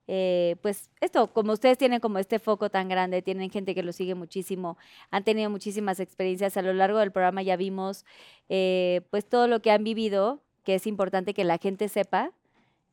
Eh, 0.07 0.55
pues 0.63 0.89
esto, 1.01 1.27
como 1.33 1.53
ustedes 1.53 1.79
tienen 1.79 1.99
como 1.99 2.21
este 2.21 2.39
foco 2.39 2.71
tan 2.71 2.89
grande, 2.89 3.23
tienen 3.23 3.51
gente 3.51 3.75
que 3.75 3.83
lo 3.83 3.93
sigue 3.93 4.15
muchísimo, 4.15 4.79
han 5.11 5.25
tenido 5.25 5.51
muchísimas 5.51 5.99
experiencias 5.99 6.57
a 6.57 6.63
lo 6.63 6.73
largo 6.73 7.01
del 7.01 7.11
programa, 7.11 7.43
ya 7.43 7.57
vimos 7.57 8.05
eh, 8.49 9.01
pues 9.11 9.29
todo 9.29 9.49
lo 9.49 9.63
que 9.63 9.73
han 9.73 9.83
vivido, 9.83 10.45
que 10.63 10.77
es 10.77 10.87
importante 10.87 11.35
que 11.35 11.43
la 11.43 11.59
gente 11.59 11.89
sepa, 11.89 12.31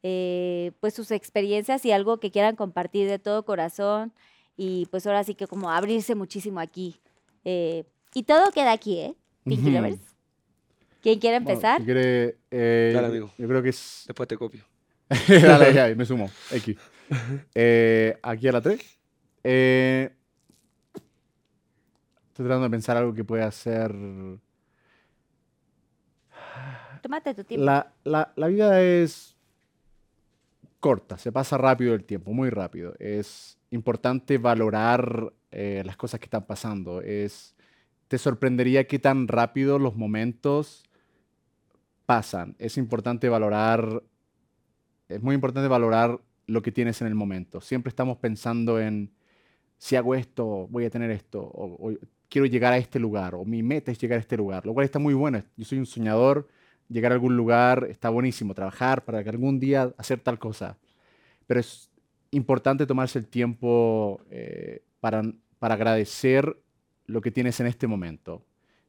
eh, 0.01 0.71
pues 0.79 0.95
sus 0.95 1.11
experiencias 1.11 1.85
y 1.85 1.91
algo 1.91 2.19
que 2.19 2.31
quieran 2.31 2.55
compartir 2.55 3.07
de 3.07 3.19
todo 3.19 3.45
corazón 3.45 4.11
y 4.57 4.87
pues 4.87 5.05
ahora 5.05 5.23
sí 5.23 5.35
que 5.35 5.45
como 5.45 5.69
abrirse 5.69 6.15
muchísimo 6.15 6.59
aquí. 6.59 6.99
Eh, 7.45 7.85
y 8.13 8.23
todo 8.23 8.51
queda 8.51 8.71
aquí, 8.71 8.99
¿eh? 8.99 9.15
Pinky. 9.43 9.71
Lovers. 9.71 9.99
¿Quién 11.01 11.19
quiere 11.19 11.39
Bueno, 11.39 11.51
empezar? 11.51 11.79
si 11.79 11.85
quiere, 11.85 12.37
eh, 12.51 12.91
Dale, 12.93 13.07
amigo. 13.07 13.31
Yo 13.37 13.47
creo 13.47 13.63
que 13.63 13.69
es... 13.69 14.03
Después 14.07 14.27
te 14.27 14.37
copio. 14.37 14.63
Dale, 15.27 15.73
ya, 15.73 15.87
me 15.95 16.05
sumo. 16.05 16.29
X. 16.51 16.77
Eh, 17.55 18.17
aquí 18.21 18.47
a 18.47 18.51
la 18.51 18.61
3. 18.61 18.99
Eh, 19.43 20.11
estoy 22.27 22.45
tratando 22.45 22.63
de 22.65 22.69
pensar 22.69 22.97
algo 22.97 23.13
que 23.13 23.23
pueda 23.23 23.49
ser... 23.51 23.95
Tómate 27.01 27.33
tu 27.33 27.43
tiempo. 27.45 27.65
La, 27.65 27.93
la- 28.03 28.33
la 28.35 28.47
vida 28.47 28.81
es 28.81 29.35
corta, 30.79 31.17
se 31.17 31.31
pasa 31.31 31.57
rápido 31.57 31.93
el 31.93 32.03
tiempo, 32.03 32.33
muy 32.33 32.49
rápido. 32.49 32.93
Es 32.99 33.57
importante 33.71 34.37
valorar 34.37 35.31
eh, 35.51 35.83
las 35.85 35.97
cosas 35.97 36.19
que 36.19 36.25
están 36.25 36.45
pasando. 36.45 37.01
Es, 37.01 37.55
te 38.07 38.17
sorprendería 38.17 38.87
qué 38.87 38.99
tan 38.99 39.27
rápido 39.27 39.79
los 39.79 39.95
momentos 39.95 40.83
pasan. 42.05 42.55
Es 42.59 42.77
importante 42.77 43.29
valorar, 43.29 44.03
es 45.07 45.21
muy 45.21 45.35
importante 45.35 45.67
valorar 45.67 46.19
lo 46.47 46.61
que 46.61 46.71
tienes 46.71 47.01
en 47.01 47.07
el 47.07 47.15
momento. 47.15 47.61
Siempre 47.61 47.89
estamos 47.89 48.17
pensando 48.17 48.79
en 48.79 49.11
si 49.77 49.95
hago 49.95 50.13
esto, 50.13 50.67
voy 50.69 50.85
a 50.85 50.89
tener 50.89 51.09
esto, 51.09 51.39
o, 51.41 51.93
quiero 52.27 52.45
llegar 52.45 52.73
a 52.73 52.77
este 52.77 52.99
lugar, 52.99 53.33
o 53.33 53.45
mi 53.45 53.63
meta 53.63 53.91
es 53.91 53.99
llegar 53.99 54.17
a 54.17 54.21
este 54.21 54.37
lugar, 54.37 54.65
lo 54.65 54.73
cual 54.73 54.85
está 54.85 54.99
muy 54.99 55.13
bueno. 55.13 55.41
Yo 55.55 55.65
soy 55.65 55.79
un 55.79 55.85
soñador, 55.85 56.47
llegar 56.89 57.11
a 57.11 57.15
algún 57.15 57.37
lugar 57.37 57.87
está 57.89 58.09
buenísimo, 58.09 58.53
trabajar 58.53 59.05
para 59.05 59.23
que 59.23 59.29
algún 59.29 59.59
día 59.59 59.93
hacer 59.97 60.19
tal 60.19 60.37
cosa. 60.37 60.77
Pero 61.47 61.61
es 61.61 61.89
importante 62.31 62.85
tomarse 62.85 63.19
el 63.19 63.27
tiempo 63.27 64.21
eh, 64.29 64.83
para, 64.99 65.21
para 65.59 65.75
agradecer 65.75 66.61
lo 67.05 67.21
que 67.21 67.31
tienes 67.31 67.59
en 67.59 67.67
este 67.67 67.87
momento. 67.87 68.45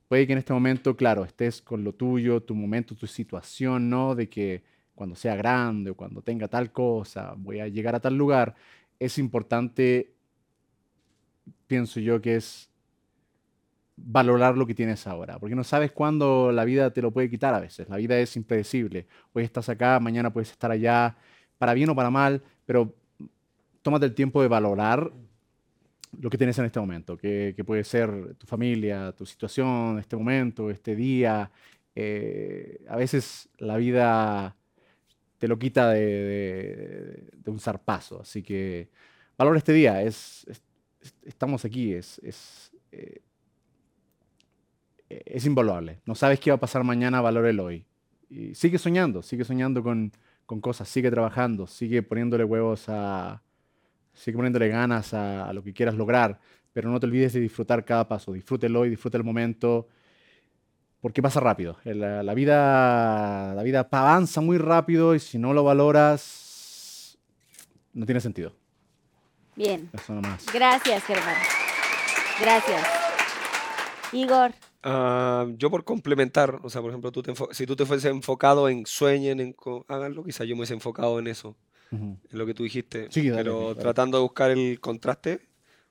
Puede 0.09 0.27
que 0.27 0.33
en 0.33 0.39
este 0.39 0.53
momento, 0.53 0.97
claro, 0.97 1.25
estés 1.25 1.63
con 1.63 1.85
lo 1.85 1.95
tuyo, 1.95 2.43
tu 2.43 2.55
momento, 2.55 2.97
tu 2.97 3.07
situación, 3.07 3.89
¿no? 3.89 4.15
De 4.15 4.29
que 4.29 4.65
cuando 4.95 5.15
sea 5.15 5.37
grande 5.37 5.91
o 5.91 5.97
cuando 5.97 6.21
tenga 6.21 6.49
tal 6.49 6.73
cosa, 6.73 7.35
voy 7.37 7.61
a 7.61 7.69
llegar 7.69 7.95
a 7.95 8.01
tal 8.01 8.17
lugar. 8.17 8.55
Es 8.99 9.19
importante, 9.19 10.13
pienso 11.67 12.01
yo, 12.01 12.21
que 12.21 12.37
es 12.37 12.69
valorar 13.97 14.57
lo 14.57 14.67
que 14.67 14.75
tienes 14.75 15.07
ahora, 15.07 15.39
porque 15.39 15.55
no 15.55 15.65
sabes 15.65 15.93
cuándo 15.93 16.53
la 16.53 16.65
vida 16.65 16.93
te 16.93 17.03
lo 17.03 17.13
puede 17.13 17.31
quitar 17.31 17.55
a 17.55 17.61
veces. 17.61 17.89
La 17.89 17.97
vida 17.97 18.19
es 18.19 18.37
impredecible. 18.37 19.07
Hoy 19.33 19.45
estás 19.45 19.69
acá, 19.69 20.01
mañana 20.01 20.33
puedes 20.33 20.51
estar 20.51 20.71
allá, 20.71 21.17
para 21.59 21.75
bien 21.75 21.91
o 21.91 21.95
para 21.95 22.11
mal, 22.11 22.43
pero 22.67 22.95
tómate 23.83 24.07
el 24.07 24.15
tiempo 24.15 24.43
de 24.43 24.49
valorar 24.49 25.13
lo 26.19 26.31
que 26.31 26.39
tienes 26.39 26.59
en 26.59 26.65
este 26.67 26.81
momento, 26.81 27.17
que, 27.17 27.55
que 27.57 27.65
puede 27.65 27.85
ser 27.85 28.35
tu 28.37 28.47
familia, 28.47 29.13
tu 29.13 29.25
situación, 29.27 29.99
este 29.99 30.17
momento, 30.17 30.71
este 30.71 30.97
día. 30.97 31.51
Eh, 31.95 32.85
a 32.89 32.97
veces 32.97 33.49
la 33.59 33.77
vida 33.77 34.57
te 35.39 35.49
lo 35.49 35.59
quita 35.59 35.91
de, 35.91 37.31
un 37.47 37.61
zarpazo, 37.61 38.21
así 38.23 38.43
que 38.43 38.89
valora 39.39 39.59
este 39.59 39.73
día. 39.73 40.03
Es, 40.03 40.47
es- 40.49 40.63
es- 41.01 41.15
estamos 41.25 41.65
aquí, 41.65 41.95
es, 41.95 42.21
eh, 42.93 43.23
es 45.09 45.45
invaluable. 45.47 46.01
No 46.07 46.15
sabes 46.15 46.41
qué 46.41 46.51
va 46.51 46.57
a 46.57 46.61
pasar 46.61 46.85
mañana, 46.85 47.21
valora 47.21 47.51
el 47.51 47.61
hoy. 47.61 47.85
Sigue 48.55 48.79
soñando, 48.79 49.23
sigue 49.23 49.45
soñando 49.45 49.83
con, 49.83 50.13
con 50.47 50.61
cosas, 50.61 50.89
sigue 50.89 51.11
trabajando, 51.11 51.67
sigue 51.67 52.03
poniéndole 52.03 52.45
huevos 52.45 52.85
a, 52.89 53.43
sigue 54.13 54.37
poniéndole 54.37 54.69
ganas 54.69 55.15
a, 55.15 55.49
a 55.49 55.53
lo 55.53 55.63
que 55.63 55.73
quieras 55.73 55.95
lograr, 55.95 56.39
pero 56.73 56.89
no 56.91 57.01
te 57.01 57.07
olvides 57.07 57.33
de 57.33 57.41
disfrutar 57.41 57.85
cada 57.85 58.07
paso, 58.09 58.33
disfrútelo 58.33 58.85
y 58.87 58.91
disfruta 58.91 59.17
el 59.19 59.25
momento, 59.25 59.89
porque 61.01 61.23
pasa 61.23 61.41
rápido. 61.41 61.77
Eh, 61.85 61.95
La, 61.95 62.23
la 62.23 62.35
vida, 62.35 63.55
la 63.55 63.63
vida 63.63 63.89
avanza 63.91 64.41
muy 64.41 64.59
rápido 64.59 65.15
y 65.15 65.19
si 65.21 65.39
no 65.39 65.53
lo 65.53 65.65
valoras, 65.65 67.19
no 67.93 68.05
tiene 68.07 68.21
sentido. 68.21 68.55
Bien. 69.57 69.91
Eso 69.93 70.15
nomás. 70.15 70.47
Gracias, 70.53 71.05
Germán. 71.05 71.37
Gracias. 72.41 72.87
Igor, 74.13 74.53
Ah, 74.83 75.47
yo 75.59 75.71
por 75.71 75.85
complementar, 75.85 76.59
o 76.63 76.71
sea, 76.71 76.81
por 76.81 76.89
ejemplo, 76.91 77.13
tú 77.13 77.23
te 77.23 77.35
si 77.51 77.67
tú 77.67 77.77
te 77.77 77.85
fueses 77.85 78.11
enfocado 78.11 78.67
en 78.67 78.87
sueñen, 78.87 79.39
en 79.39 79.53
co- 79.53 79.85
háganlo, 79.89 80.25
quizás 80.25 80.47
yo 80.47 80.55
me 80.55 80.61
hubiese 80.61 80.73
enfocado 80.73 81.19
en 81.19 81.27
eso, 81.27 81.55
Lo 82.31 82.47
que 82.47 82.55
tú 82.55 82.63
dijiste, 82.65 83.09
Sí, 83.11 83.29
dale, 83.29 83.45
pero 83.45 83.69
dale. 83.69 83.81
tratando 83.81 84.19
de 84.19 84.23
buscar 84.23 84.51
el 84.51 84.81
contraste 84.81 85.41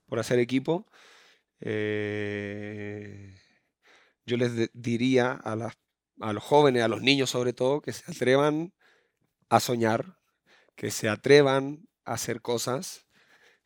por 0.08 0.20
hacer 0.20 0.40
equipo, 0.40 0.86
eh, 1.62 3.36
yo 4.26 4.38
les 4.38 4.70
diría 4.74 5.34
a, 5.34 5.56
las- 5.56 5.78
a 6.22 6.34
los 6.34 6.44
jóvenes, 6.44 6.84
a 6.84 6.88
los 6.88 7.02
niños 7.02 7.30
sobre 7.30 7.54
todo, 7.54 7.82
que 7.82 7.94
se 7.94 8.12
atrevan 8.12 8.74
a 9.50 9.60
soñar, 9.60 10.18
que 10.76 10.92
se 10.92 11.10
atrevan 11.10 11.88
a 12.06 12.14
hacer 12.14 12.42
cosas. 12.42 13.08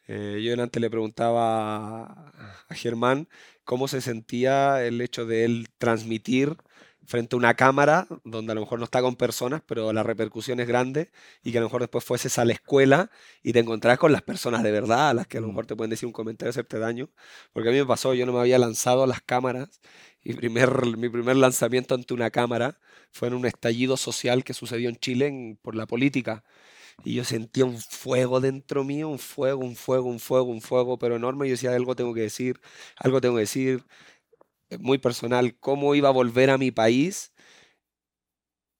Eh, 0.07 0.41
yo 0.43 0.61
antes 0.61 0.81
le 0.81 0.89
preguntaba 0.89 2.05
a, 2.05 2.65
a 2.69 2.75
Germán 2.75 3.29
cómo 3.63 3.87
se 3.87 4.01
sentía 4.01 4.83
el 4.85 5.01
hecho 5.01 5.25
de 5.25 5.45
él 5.45 5.67
transmitir 5.77 6.57
frente 7.05 7.35
a 7.35 7.37
una 7.37 7.53
cámara, 7.55 8.07
donde 8.23 8.51
a 8.53 8.55
lo 8.55 8.61
mejor 8.61 8.79
no 8.79 8.85
está 8.85 9.01
con 9.01 9.15
personas, 9.15 9.61
pero 9.65 9.91
la 9.93 10.03
repercusión 10.03 10.59
es 10.59 10.67
grande, 10.67 11.11
y 11.43 11.51
que 11.51 11.57
a 11.57 11.61
lo 11.61 11.67
mejor 11.67 11.81
después 11.81 12.03
fueses 12.05 12.39
a 12.39 12.45
la 12.45 12.53
escuela 12.53 13.11
y 13.43 13.53
te 13.53 13.59
encontrás 13.59 13.97
con 13.97 14.11
las 14.11 14.21
personas 14.21 14.63
de 14.63 14.71
verdad, 14.71 15.09
a 15.09 15.13
las 15.13 15.27
que 15.27 15.37
a 15.37 15.41
lo 15.41 15.47
Mm. 15.47 15.49
mejor 15.51 15.65
te 15.65 15.75
pueden 15.75 15.89
decir 15.91 16.07
un 16.07 16.13
comentario, 16.13 16.49
hacerte 16.51 16.79
daño. 16.79 17.09
Porque 17.51 17.69
a 17.69 17.71
mí 17.71 17.77
me 17.79 17.85
pasó, 17.85 18.13
yo 18.13 18.25
no 18.25 18.33
me 18.33 18.39
había 18.39 18.57
lanzado 18.59 19.03
a 19.03 19.07
las 19.07 19.21
cámaras, 19.21 19.81
y 20.23 20.33
primer, 20.33 20.85
mi 20.97 21.09
primer 21.09 21.35
lanzamiento 21.35 21.95
ante 21.95 22.13
una 22.13 22.29
cámara 22.31 22.79
fue 23.11 23.27
en 23.27 23.33
un 23.33 23.45
estallido 23.45 23.97
social 23.97 24.43
que 24.43 24.53
sucedió 24.53 24.89
en 24.89 24.95
Chile 24.95 25.27
en- 25.27 25.59
por 25.61 25.75
la 25.75 25.85
política. 25.85 26.43
Y 27.03 27.15
yo 27.15 27.23
sentía 27.25 27.65
un 27.65 27.79
fuego 27.79 28.39
dentro 28.39 28.83
mío, 28.83 29.09
un 29.09 29.19
fuego, 29.19 29.61
un 29.63 29.75
fuego, 29.75 30.05
un 30.09 30.19
fuego, 30.19 30.45
un 30.51 30.61
fuego, 30.61 30.97
pero 30.99 31.15
enorme. 31.15 31.45
Y 31.47 31.49
yo 31.49 31.53
decía, 31.55 31.73
algo 31.75 31.95
tengo 31.95 32.13
que 32.13 32.21
decir, 32.21 32.59
algo 32.97 33.19
tengo 33.21 33.35
que 33.35 33.41
decir. 33.41 33.83
Muy 34.79 34.97
personal, 34.97 35.57
cómo 35.59 35.95
iba 35.95 36.09
a 36.09 36.11
volver 36.11 36.49
a 36.49 36.57
mi 36.57 36.71
país, 36.71 37.33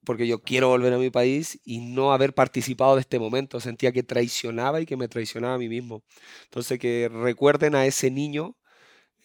porque 0.06 0.28
yo 0.28 0.42
quiero 0.42 0.68
volver 0.70 0.94
a 0.94 0.98
mi 0.98 1.10
país 1.10 1.60
y 1.64 1.80
no 1.80 2.12
haber 2.14 2.34
participado 2.34 2.96
de 2.96 3.02
este 3.02 3.20
momento. 3.20 3.60
Sentía 3.60 3.92
que 3.94 4.04
traicionaba 4.04 4.82
y 4.82 4.86
que 4.86 4.98
me 4.98 5.08
traicionaba 5.08 5.56
a 5.56 5.58
mí 5.58 5.70
mismo. 5.70 6.04
Entonces, 6.46 6.80
que 6.80 7.10
recuerden 7.10 7.76
a 7.76 7.86
ese 7.86 8.12
niño. 8.12 8.58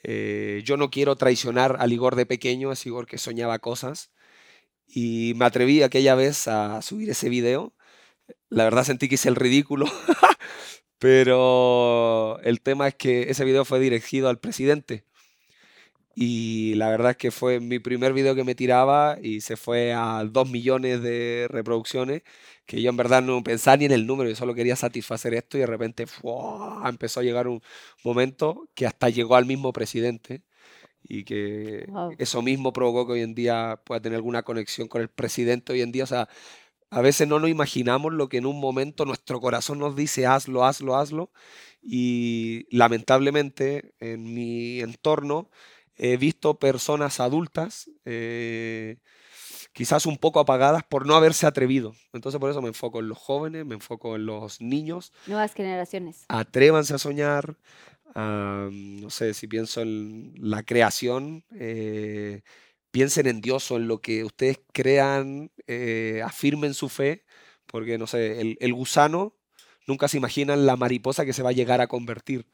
eh, 0.04 0.62
yo 0.64 0.76
no 0.78 0.90
quiero 0.90 1.16
traicionar 1.16 1.76
al 1.80 1.92
Igor 1.92 2.16
de 2.16 2.26
pequeño, 2.26 2.72
ese 2.72 2.90
Igor 2.90 3.06
que 3.06 3.18
soñaba 3.18 3.58
cosas. 3.60 4.12
Y 4.86 5.34
me 5.36 5.46
atreví 5.46 5.82
aquella 5.82 6.14
vez 6.16 6.48
a 6.48 6.82
subir 6.82 7.10
ese 7.10 7.28
video. 7.30 7.74
La 8.50 8.64
verdad 8.64 8.84
sentí 8.84 9.08
que 9.08 9.16
hice 9.16 9.28
el 9.30 9.36
ridículo, 9.36 9.86
pero 10.98 12.40
el 12.42 12.60
tema 12.62 12.88
es 12.88 12.94
que 12.96 13.30
ese 13.30 13.44
video 13.44 13.64
fue 13.64 13.80
dirigido 13.80 14.28
al 14.28 14.40
presidente. 14.40 15.04
Y 16.20 16.74
la 16.74 16.88
verdad 16.90 17.12
es 17.12 17.16
que 17.16 17.30
fue 17.30 17.60
mi 17.60 17.78
primer 17.78 18.12
video 18.12 18.34
que 18.34 18.42
me 18.42 18.56
tiraba 18.56 19.18
y 19.22 19.40
se 19.40 19.56
fue 19.56 19.92
a 19.92 20.24
2 20.28 20.50
millones 20.50 21.00
de 21.00 21.46
reproducciones, 21.48 22.22
que 22.66 22.82
yo 22.82 22.90
en 22.90 22.96
verdad 22.96 23.22
no 23.22 23.40
pensaba 23.44 23.76
ni 23.76 23.84
en 23.84 23.92
el 23.92 24.04
número, 24.06 24.28
yo 24.28 24.34
solo 24.34 24.52
quería 24.54 24.74
satisfacer 24.74 25.32
esto 25.34 25.56
y 25.56 25.60
de 25.60 25.66
repente 25.66 26.06
¡fua! 26.08 26.82
empezó 26.88 27.20
a 27.20 27.22
llegar 27.22 27.46
un 27.46 27.62
momento 28.04 28.68
que 28.74 28.84
hasta 28.86 29.10
llegó 29.10 29.36
al 29.36 29.46
mismo 29.46 29.72
presidente 29.72 30.42
y 31.02 31.24
que 31.24 31.86
Wow. 31.88 32.16
eso 32.18 32.42
mismo 32.42 32.72
provocó 32.72 33.06
que 33.06 33.12
hoy 33.14 33.22
en 33.22 33.34
día 33.34 33.80
pueda 33.84 34.00
tener 34.02 34.16
alguna 34.16 34.42
conexión 34.42 34.88
con 34.88 35.02
el 35.02 35.08
presidente 35.10 35.72
hoy 35.72 35.82
en 35.82 35.92
día. 35.92 36.04
O 36.04 36.06
sea, 36.08 36.28
a 36.90 37.02
veces 37.02 37.28
no 37.28 37.38
nos 37.38 37.50
imaginamos 37.50 38.12
lo 38.14 38.28
que 38.28 38.38
en 38.38 38.46
un 38.46 38.60
momento 38.60 39.04
nuestro 39.04 39.40
corazón 39.40 39.78
nos 39.78 39.94
dice 39.96 40.26
hazlo, 40.26 40.64
hazlo, 40.64 40.96
hazlo. 40.96 41.30
Y 41.82 42.66
lamentablemente 42.76 43.94
en 44.00 44.32
mi 44.34 44.80
entorno 44.80 45.50
he 45.98 46.16
visto 46.16 46.58
personas 46.58 47.20
adultas, 47.20 47.90
eh, 48.04 48.98
quizás 49.72 50.06
un 50.06 50.16
poco 50.16 50.40
apagadas 50.40 50.84
por 50.84 51.06
no 51.06 51.14
haberse 51.14 51.46
atrevido. 51.46 51.94
Entonces 52.12 52.40
por 52.40 52.50
eso 52.50 52.62
me 52.62 52.68
enfoco 52.68 53.00
en 53.00 53.08
los 53.08 53.18
jóvenes, 53.18 53.66
me 53.66 53.74
enfoco 53.74 54.16
en 54.16 54.26
los 54.26 54.60
niños. 54.60 55.12
nuevas 55.26 55.54
generaciones. 55.54 56.24
Atrévanse 56.28 56.94
a 56.94 56.98
soñar. 56.98 57.56
no 58.14 59.10
sé, 59.10 59.34
si 59.34 59.46
pienso 59.46 59.82
en 59.82 60.34
la 60.38 60.62
creación, 60.62 61.44
eh, 61.54 62.42
piensen 62.90 63.26
en 63.26 63.40
Dios 63.40 63.70
o 63.70 63.76
en 63.76 63.88
lo 63.88 64.00
que 64.00 64.24
ustedes 64.24 64.60
crean, 64.72 65.50
eh, 65.66 66.22
afirmen 66.24 66.74
su 66.74 66.88
fe, 66.88 67.24
porque 67.66 67.98
no 67.98 68.06
sé, 68.06 68.40
el, 68.40 68.56
el 68.60 68.72
gusano 68.72 69.34
nunca 69.86 70.08
se 70.08 70.16
imagina 70.16 70.54
en 70.54 70.66
la 70.66 70.76
mariposa 70.76 71.24
que 71.24 71.32
se 71.32 71.42
va 71.42 71.50
a 71.50 71.52
llegar 71.52 71.80
a 71.80 71.86
convertir. 71.86 72.46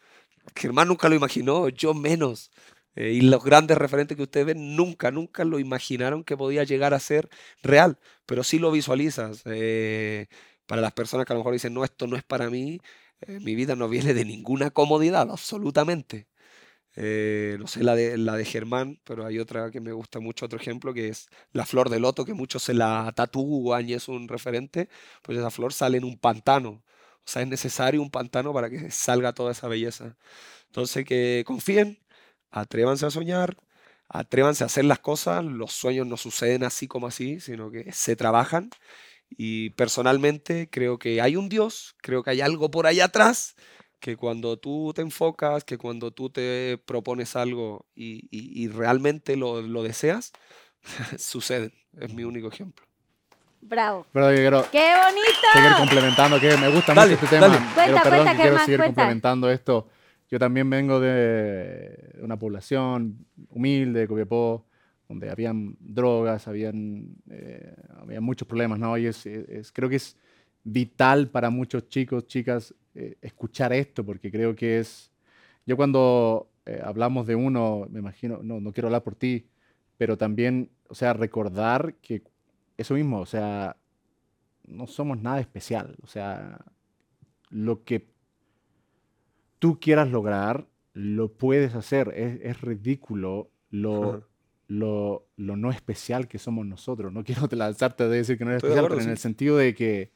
Germán 0.56 0.88
nunca 0.88 1.08
lo 1.08 1.14
imaginó, 1.14 1.68
yo 1.68 1.94
menos. 1.94 2.50
Eh, 2.96 3.10
y 3.12 3.20
los 3.22 3.42
grandes 3.44 3.78
referentes 3.78 4.16
que 4.16 4.22
ustedes 4.24 4.46
ven 4.46 4.76
nunca, 4.76 5.10
nunca 5.10 5.44
lo 5.44 5.58
imaginaron 5.58 6.24
que 6.24 6.36
podía 6.36 6.64
llegar 6.64 6.94
a 6.94 7.00
ser 7.00 7.28
real, 7.62 7.98
pero 8.26 8.44
sí 8.44 8.58
lo 8.58 8.70
visualizas. 8.70 9.42
eh, 9.46 10.26
para 10.66 10.80
las 10.82 10.92
personas 10.92 11.26
que 11.26 11.32
a 11.32 11.36
lo 11.36 11.40
mejor 11.40 11.52
dicen, 11.52 11.74
no, 11.74 11.84
esto 11.84 12.06
no 12.06 12.16
es 12.16 12.22
para 12.24 12.48
mí, 12.50 12.80
eh, 13.22 13.38
mi 13.40 13.54
vida 13.54 13.76
no 13.76 13.88
viene 13.88 14.14
de 14.14 14.24
ninguna 14.24 14.70
comodidad, 14.70 15.30
absolutamente. 15.30 16.26
Eh, 16.96 17.56
no 17.58 17.66
sé 17.66 17.82
la 17.82 17.96
de, 17.96 18.16
la 18.18 18.36
de 18.36 18.44
Germán, 18.44 19.00
pero 19.04 19.26
hay 19.26 19.38
otra 19.40 19.70
que 19.70 19.80
me 19.80 19.92
gusta 19.92 20.20
mucho, 20.20 20.46
otro 20.46 20.58
ejemplo, 20.60 20.94
que 20.94 21.08
es 21.08 21.28
la 21.52 21.66
flor 21.66 21.90
de 21.90 21.98
loto, 22.00 22.24
que 22.24 22.34
muchos 22.34 22.62
se 22.62 22.74
la 22.74 23.12
tatúan 23.16 23.88
y 23.88 23.94
es 23.94 24.08
un 24.08 24.28
referente, 24.28 24.88
pues 25.22 25.38
esa 25.38 25.50
flor 25.50 25.72
sale 25.72 25.98
en 25.98 26.04
un 26.04 26.18
pantano. 26.18 26.84
O 27.26 27.28
sea, 27.30 27.42
es 27.42 27.48
necesario 27.48 28.02
un 28.02 28.10
pantano 28.10 28.52
para 28.52 28.70
que 28.70 28.90
salga 28.90 29.32
toda 29.32 29.52
esa 29.52 29.66
belleza. 29.68 30.16
Entonces, 30.68 31.04
que 31.06 31.44
confíen, 31.46 31.98
atrévanse 32.60 33.04
a 33.06 33.10
soñar, 33.10 33.56
atrévanse 34.08 34.62
a 34.64 34.66
hacer 34.66 34.84
las 34.84 35.00
cosas. 35.00 35.44
Los 35.44 35.72
sueños 35.72 36.06
no 36.06 36.16
suceden 36.16 36.62
así 36.64 36.86
como 36.86 37.06
así, 37.08 37.40
sino 37.40 37.70
que 37.70 37.92
se 37.92 38.16
trabajan. 38.16 38.70
Y 39.36 39.70
personalmente 39.70 40.68
creo 40.70 40.98
que 40.98 41.20
hay 41.20 41.34
un 41.36 41.48
Dios, 41.48 41.96
creo 42.00 42.22
que 42.22 42.30
hay 42.30 42.40
algo 42.40 42.70
por 42.70 42.86
allá 42.86 43.06
atrás, 43.06 43.56
que 43.98 44.16
cuando 44.16 44.58
tú 44.58 44.92
te 44.94 45.02
enfocas, 45.02 45.64
que 45.64 45.78
cuando 45.78 46.10
tú 46.12 46.30
te 46.30 46.78
propones 46.86 47.34
algo 47.34 47.86
y, 47.94 48.28
y- 48.30 48.62
y 48.64 48.68
realmente 48.68 49.34
lo, 49.36 49.60
lo 49.62 49.82
deseas, 49.82 50.32
suceden. 51.18 51.72
Es 51.98 52.12
mi 52.12 52.22
único 52.24 52.48
ejemplo. 52.48 52.86
Bravo. 53.62 54.06
Pero 54.12 54.30
yo 54.30 54.36
quiero 54.36 54.70
¡Qué 54.70 54.92
bonito! 54.94 55.48
seguir 55.54 55.74
complementando, 55.78 56.38
que 56.38 56.56
me 56.58 56.68
gusta 56.68 56.92
Dale, 56.94 57.12
mucho 57.12 57.24
este 57.24 57.36
tema. 57.36 57.48
dale. 57.48 57.58
Quiero, 57.58 57.74
Cuenta, 57.74 58.02
perdón, 58.02 58.18
cuenta, 58.18 58.30
que 58.32 58.36
quiero 58.36 58.50
Germán, 58.50 58.64
seguir 58.66 58.78
cuenta. 58.78 58.94
complementando 58.94 59.50
esto. 59.50 59.88
Yo 60.34 60.38
también 60.40 60.68
vengo 60.68 60.98
de 60.98 62.18
una 62.20 62.36
población 62.36 63.24
humilde, 63.50 64.00
de 64.00 64.08
Copiapó, 64.08 64.66
donde 65.08 65.30
habían 65.30 65.76
drogas, 65.78 66.48
habían, 66.48 67.06
eh, 67.30 67.72
había 68.00 68.20
muchos 68.20 68.48
problemas, 68.48 68.80
¿no? 68.80 68.98
Y 68.98 69.06
es, 69.06 69.24
es- 69.26 69.70
creo 69.70 69.88
que 69.88 69.94
es 69.96 70.16
vital 70.64 71.28
para 71.30 71.50
muchos 71.50 71.88
chicos, 71.88 72.26
chicas, 72.26 72.74
eh, 72.96 73.16
escuchar 73.22 73.72
esto, 73.72 74.04
porque 74.04 74.32
creo 74.32 74.56
que 74.56 74.80
es... 74.80 75.12
Yo 75.66 75.76
cuando 75.76 76.50
eh, 76.66 76.80
hablamos 76.82 77.28
de 77.28 77.36
uno, 77.36 77.86
me 77.88 78.00
imagino, 78.00 78.40
no, 78.42 78.60
no 78.60 78.72
quiero 78.72 78.88
hablar 78.88 79.04
por 79.04 79.14
ti, 79.14 79.46
pero 79.96 80.18
también, 80.18 80.68
o 80.88 80.96
sea, 80.96 81.12
recordar 81.12 81.94
que 82.02 82.24
eso 82.76 82.94
mismo, 82.94 83.20
o 83.20 83.26
sea, 83.26 83.76
no 84.66 84.86
somos 84.88 85.20
nada 85.22 85.40
especial, 85.40 85.96
o 86.02 86.08
sea, 86.08 86.58
lo 87.50 87.84
que 87.84 88.13
tú 89.64 89.80
quieras 89.80 90.10
lograr, 90.10 90.66
lo 90.92 91.32
puedes 91.32 91.74
hacer, 91.74 92.12
es, 92.14 92.38
es 92.42 92.60
ridículo 92.60 93.50
lo, 93.70 94.28
lo, 94.66 95.26
lo 95.36 95.56
no 95.56 95.70
especial 95.70 96.28
que 96.28 96.38
somos 96.38 96.66
nosotros. 96.66 97.10
No 97.10 97.24
quiero 97.24 97.48
te 97.48 97.56
lanzarte 97.56 98.06
de 98.06 98.18
decir 98.18 98.36
que 98.36 98.44
no 98.44 98.50
eres 98.50 98.58
Estoy 98.58 98.72
especial, 98.72 98.84
acuerdo, 98.84 98.98
pero 98.98 99.06
en 99.06 99.12
el 99.12 99.18
sentido 99.18 99.56
de 99.56 99.74
que 99.74 100.12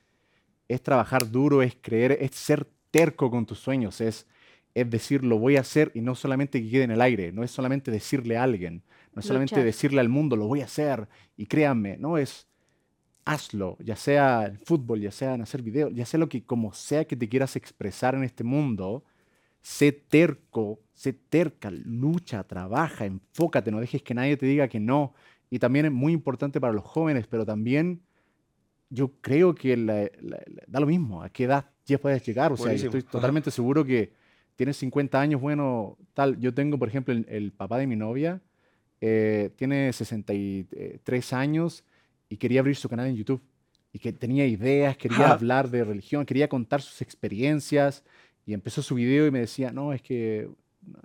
es 0.68 0.82
trabajar 0.82 1.30
duro, 1.30 1.62
es 1.62 1.78
creer, 1.80 2.18
es 2.20 2.32
ser 2.32 2.68
terco 2.90 3.30
con 3.30 3.46
tus 3.46 3.58
sueños, 3.58 4.02
es, 4.02 4.26
es 4.74 4.90
decir, 4.90 5.24
lo 5.24 5.38
voy 5.38 5.56
a 5.56 5.60
hacer 5.60 5.92
y 5.94 6.02
no 6.02 6.14
solamente 6.14 6.62
que 6.62 6.68
quede 6.68 6.82
en 6.82 6.90
el 6.90 7.00
aire, 7.00 7.32
no 7.32 7.42
es 7.42 7.50
solamente 7.50 7.90
decirle 7.90 8.36
a 8.36 8.42
alguien, 8.42 8.82
no 9.14 9.20
es 9.20 9.26
solamente 9.26 9.54
Luchar. 9.54 9.64
decirle 9.64 10.00
al 10.00 10.10
mundo, 10.10 10.36
lo 10.36 10.46
voy 10.46 10.60
a 10.60 10.66
hacer 10.66 11.08
y 11.38 11.46
créanme, 11.46 11.96
no 11.96 12.18
es 12.18 12.48
hazlo, 13.24 13.78
ya 13.80 13.96
sea 13.96 14.44
el 14.44 14.58
fútbol, 14.58 15.00
ya 15.00 15.10
sea 15.10 15.32
en 15.32 15.40
hacer 15.40 15.62
videos, 15.62 15.90
ya 15.94 16.04
sea 16.04 16.20
lo 16.20 16.28
que 16.28 16.44
como 16.44 16.74
sea 16.74 17.06
que 17.06 17.16
te 17.16 17.30
quieras 17.30 17.56
expresar 17.56 18.14
en 18.14 18.24
este 18.24 18.44
mundo, 18.44 19.04
sé 19.60 19.92
terco, 19.92 20.80
sé 20.92 21.12
terca, 21.12 21.70
lucha, 21.70 22.44
trabaja, 22.44 23.04
enfócate, 23.04 23.70
no 23.70 23.80
dejes 23.80 24.02
que 24.02 24.14
nadie 24.14 24.36
te 24.36 24.46
diga 24.46 24.68
que 24.68 24.80
no. 24.80 25.14
Y 25.50 25.58
también 25.58 25.86
es 25.86 25.92
muy 25.92 26.12
importante 26.12 26.60
para 26.60 26.72
los 26.72 26.84
jóvenes, 26.84 27.26
pero 27.26 27.44
también 27.46 28.02
yo 28.90 29.12
creo 29.20 29.54
que 29.54 29.76
la- 29.76 30.10
la- 30.20 30.42
la- 30.46 30.62
da 30.66 30.80
lo 30.80 30.86
mismo, 30.86 31.22
a 31.22 31.28
qué 31.30 31.44
edad 31.44 31.70
ya 31.86 31.98
puedes 31.98 32.24
llegar. 32.26 32.52
O 32.52 32.56
sea, 32.56 32.66
yo 32.66 32.68
Buenísimo, 32.70 32.98
estoy 32.98 33.02
totalmente 33.10 33.50
seguro 33.50 33.84
que 33.84 34.12
tienes 34.56 34.76
50 34.76 35.20
años, 35.20 35.40
bueno, 35.40 35.96
tal. 36.14 36.38
Yo 36.38 36.52
tengo, 36.52 36.78
por 36.78 36.88
ejemplo, 36.88 37.14
el, 37.14 37.26
el 37.28 37.52
papá 37.52 37.78
de 37.78 37.86
mi 37.86 37.96
novia, 37.96 38.40
eh, 39.00 39.50
tiene 39.56 39.92
63 39.92 41.32
años 41.32 41.84
y 42.28 42.36
quería 42.36 42.60
abrir 42.60 42.76
su 42.76 42.88
canal 42.88 43.06
en 43.06 43.16
YouTube. 43.16 43.42
Y 43.92 43.98
que 44.00 44.12
tenía 44.12 44.46
ideas, 44.46 44.96
quería 44.96 45.30
hablar 45.32 45.70
de 45.70 45.82
religión, 45.84 46.26
quería 46.26 46.48
contar 46.48 46.82
sus 46.82 47.00
experiencias. 47.00 48.04
Y 48.48 48.54
empezó 48.54 48.80
su 48.80 48.94
video 48.94 49.26
y 49.26 49.30
me 49.30 49.40
decía, 49.40 49.72
no, 49.72 49.92
es 49.92 50.00
que 50.00 50.48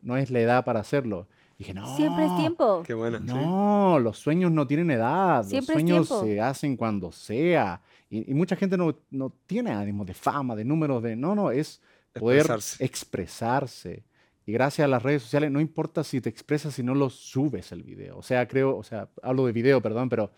no 0.02 0.16
es 0.16 0.32
la 0.32 0.40
edad 0.40 0.64
para 0.64 0.80
hacerlo. 0.80 1.28
Y 1.58 1.66
dije, 1.66 1.74
no. 1.74 1.94
Siempre 1.98 2.24
es 2.26 2.38
tiempo. 2.38 2.84
Qué 2.84 2.94
buena. 2.94 3.18
sí. 3.20 3.26
No, 3.26 4.00
los 4.00 4.18
sueños 4.18 4.50
no 4.50 4.66
tienen 4.66 4.90
edad. 4.92 5.44
Siempre 5.44 5.76
los 5.76 6.08
sueños 6.08 6.08
se 6.24 6.40
hacen 6.40 6.78
cuando 6.78 7.12
sea. 7.12 7.82
Y, 8.10 8.32
y 8.32 8.34
mucha 8.34 8.56
gente 8.56 8.78
no, 8.78 8.98
no 9.12 9.36
tiene 9.46 9.72
ánimo 9.72 10.06
de 10.06 10.14
fama, 10.14 10.56
de 10.56 10.64
números, 10.64 11.04
de... 11.04 11.18
No, 11.18 11.36
no, 11.36 11.52
es 11.52 11.82
poder 12.14 12.46
Expresarse. 12.46 12.86
expresarse. 12.86 14.04
Y 14.46 14.54
gracias 14.54 14.86
a 14.86 14.88
las 14.88 15.04
redes 15.04 15.24
sociales, 15.24 15.52
no 15.52 15.60
importa 15.60 16.06
si 16.06 16.22
te 16.22 16.30
expresas 16.30 16.74
si 16.74 16.82
no 16.82 16.96
lo 16.96 17.10
subes 17.10 17.74
el 17.74 17.84
video. 17.84 18.18
O 18.18 18.24
sea, 18.24 18.48
creo, 18.48 18.78
o 18.78 18.84
sea, 18.84 19.10
hablo 19.22 19.46
de 19.48 19.52
video, 19.52 19.82
perdón, 19.82 20.08
pero 20.08 20.32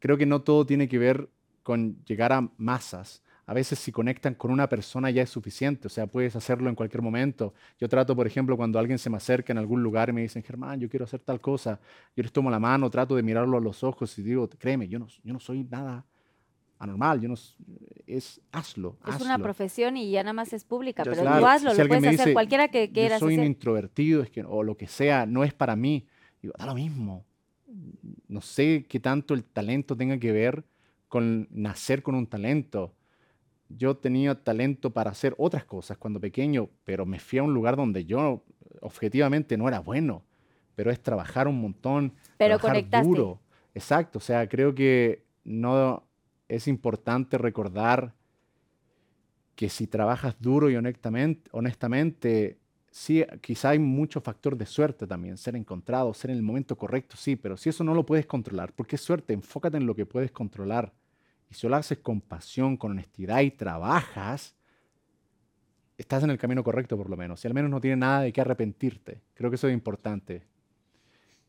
creo 0.00 0.18
que 0.18 0.26
no 0.26 0.42
todo 0.42 0.66
tiene 0.66 0.88
que 0.88 0.98
ver 0.98 1.28
con 1.62 2.04
llegar 2.04 2.32
a 2.32 2.50
masas. 2.56 3.22
A 3.48 3.54
veces 3.54 3.78
si 3.78 3.90
conectan 3.90 4.34
con 4.34 4.50
una 4.50 4.68
persona 4.68 5.10
ya 5.10 5.22
es 5.22 5.30
suficiente, 5.30 5.86
o 5.86 5.90
sea, 5.90 6.06
puedes 6.06 6.36
hacerlo 6.36 6.68
en 6.68 6.74
cualquier 6.74 7.00
momento. 7.00 7.54
Yo 7.80 7.88
trato, 7.88 8.14
por 8.14 8.26
ejemplo, 8.26 8.58
cuando 8.58 8.78
alguien 8.78 8.98
se 8.98 9.08
me 9.08 9.16
acerca 9.16 9.54
en 9.54 9.58
algún 9.58 9.82
lugar 9.82 10.10
y 10.10 10.12
me 10.12 10.20
dicen, 10.20 10.42
Germán, 10.42 10.78
yo 10.78 10.88
quiero 10.90 11.04
hacer 11.04 11.20
tal 11.20 11.40
cosa, 11.40 11.80
yo 12.14 12.22
les 12.22 12.30
tomo 12.30 12.50
la 12.50 12.58
mano, 12.60 12.90
trato 12.90 13.16
de 13.16 13.22
mirarlo 13.22 13.56
a 13.56 13.60
los 13.62 13.82
ojos 13.82 14.18
y 14.18 14.22
digo, 14.22 14.46
créeme, 14.50 14.86
yo 14.86 14.98
no, 14.98 15.06
yo 15.24 15.32
no 15.32 15.40
soy 15.40 15.64
nada 15.64 16.04
anormal, 16.78 17.22
yo 17.22 17.28
no, 17.30 17.36
es, 18.06 18.38
hazlo, 18.52 18.98
Es 19.06 19.20
una 19.22 19.34
hazlo". 19.36 19.44
profesión 19.44 19.96
y 19.96 20.10
ya 20.10 20.22
nada 20.22 20.34
más 20.34 20.52
es 20.52 20.64
pública, 20.64 21.02
Ya 21.04 21.10
pero 21.12 21.22
sé. 21.22 21.38
tú 21.40 21.46
hazlo, 21.46 21.70
si 21.70 21.76
lo 21.78 21.82
alguien 21.84 21.88
puedes 21.88 22.02
me 22.02 22.08
hacer 22.08 22.18
dice, 22.26 22.32
cualquiera 22.34 22.68
que 22.68 22.92
quieras 22.92 23.20
yo 23.20 23.26
soy 23.26 23.34
un 23.36 23.40
hacer. 23.40 23.46
introvertido, 23.50 24.22
es 24.22 24.30
que, 24.30 24.44
o 24.44 24.62
lo 24.62 24.76
que 24.76 24.86
sea, 24.88 25.24
no 25.24 25.42
es 25.42 25.54
para 25.54 25.74
mí. 25.74 26.06
Digo, 26.42 26.52
da 26.58 26.66
lo 26.66 26.74
mismo. 26.74 27.24
No 28.28 28.42
sé 28.42 28.84
qué 28.88 29.00
tanto 29.00 29.32
el 29.32 29.42
talento 29.44 29.96
tenga 29.96 30.18
que 30.18 30.32
ver 30.32 30.64
con 31.08 31.48
nacer 31.50 32.02
con 32.02 32.14
un 32.14 32.26
talento. 32.26 32.94
Yo 33.68 33.96
tenía 33.96 34.34
talento 34.34 34.90
para 34.90 35.10
hacer 35.10 35.34
otras 35.38 35.64
cosas 35.64 35.98
cuando 35.98 36.20
pequeño, 36.20 36.70
pero 36.84 37.04
me 37.04 37.18
fui 37.18 37.38
a 37.38 37.42
un 37.42 37.52
lugar 37.52 37.76
donde 37.76 38.04
yo 38.04 38.44
objetivamente 38.80 39.56
no 39.56 39.68
era 39.68 39.80
bueno, 39.80 40.24
pero 40.74 40.90
es 40.90 41.02
trabajar 41.02 41.48
un 41.48 41.60
montón, 41.60 42.14
Pero 42.36 42.58
trabajar 42.58 42.76
conectaste. 42.76 43.06
duro. 43.06 43.40
Exacto, 43.74 44.18
o 44.18 44.22
sea, 44.22 44.48
creo 44.48 44.74
que 44.74 45.24
no 45.44 46.04
es 46.48 46.66
importante 46.66 47.36
recordar 47.36 48.14
que 49.54 49.68
si 49.68 49.86
trabajas 49.86 50.36
duro 50.40 50.70
y 50.70 50.76
honestamente, 50.76 51.50
honestamente, 51.52 52.58
sí, 52.90 53.24
quizá 53.40 53.70
hay 53.70 53.78
mucho 53.78 54.20
factor 54.20 54.56
de 54.56 54.66
suerte 54.66 55.06
también, 55.06 55.36
ser 55.36 55.56
encontrado, 55.56 56.14
ser 56.14 56.30
en 56.30 56.36
el 56.36 56.42
momento 56.42 56.76
correcto, 56.76 57.16
sí, 57.16 57.36
pero 57.36 57.56
si 57.56 57.68
eso 57.68 57.82
no 57.84 57.92
lo 57.92 58.06
puedes 58.06 58.26
controlar, 58.26 58.72
porque 58.72 58.96
es 58.96 59.02
suerte, 59.02 59.32
enfócate 59.34 59.76
en 59.76 59.86
lo 59.86 59.94
que 59.94 60.06
puedes 60.06 60.30
controlar. 60.30 60.92
Y 61.50 61.54
si 61.54 61.66
lo 61.68 61.76
haces 61.76 61.98
con 61.98 62.20
pasión, 62.20 62.76
con 62.76 62.92
honestidad 62.92 63.40
y 63.40 63.50
trabajas, 63.50 64.54
estás 65.96 66.22
en 66.22 66.30
el 66.30 66.38
camino 66.38 66.62
correcto 66.62 66.96
por 66.96 67.08
lo 67.10 67.16
menos. 67.16 67.42
Y 67.44 67.48
al 67.48 67.54
menos 67.54 67.70
no 67.70 67.80
tienes 67.80 67.98
nada 67.98 68.20
de 68.22 68.32
qué 68.32 68.40
arrepentirte. 68.40 69.20
Creo 69.34 69.50
que 69.50 69.56
eso 69.56 69.68
es 69.68 69.74
importante. 69.74 70.42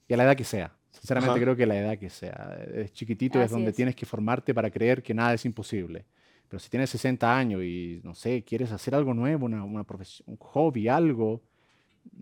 Y 0.07 0.13
a 0.13 0.17
la 0.17 0.23
edad 0.23 0.35
que 0.35 0.43
sea. 0.43 0.75
Sinceramente 0.91 1.33
Ajá. 1.35 1.41
creo 1.41 1.55
que 1.55 1.63
a 1.63 1.67
la 1.67 1.77
edad 1.79 1.97
que 1.97 2.09
sea. 2.09 2.57
Es 2.73 2.91
chiquitito, 2.93 3.39
es 3.39 3.45
Así 3.45 3.53
donde 3.53 3.69
es. 3.71 3.75
tienes 3.75 3.95
que 3.95 4.05
formarte 4.05 4.53
para 4.53 4.71
creer 4.71 5.03
que 5.03 5.13
nada 5.13 5.33
es 5.33 5.45
imposible. 5.45 6.05
Pero 6.47 6.59
si 6.59 6.69
tienes 6.69 6.89
60 6.89 7.37
años 7.37 7.61
y, 7.61 8.01
no 8.03 8.15
sé, 8.15 8.43
quieres 8.43 8.71
hacer 8.71 8.95
algo 8.95 9.13
nuevo, 9.13 9.45
una, 9.45 9.63
una 9.63 9.83
profesión, 9.83 10.29
un 10.31 10.37
hobby, 10.37 10.87
algo, 10.87 11.43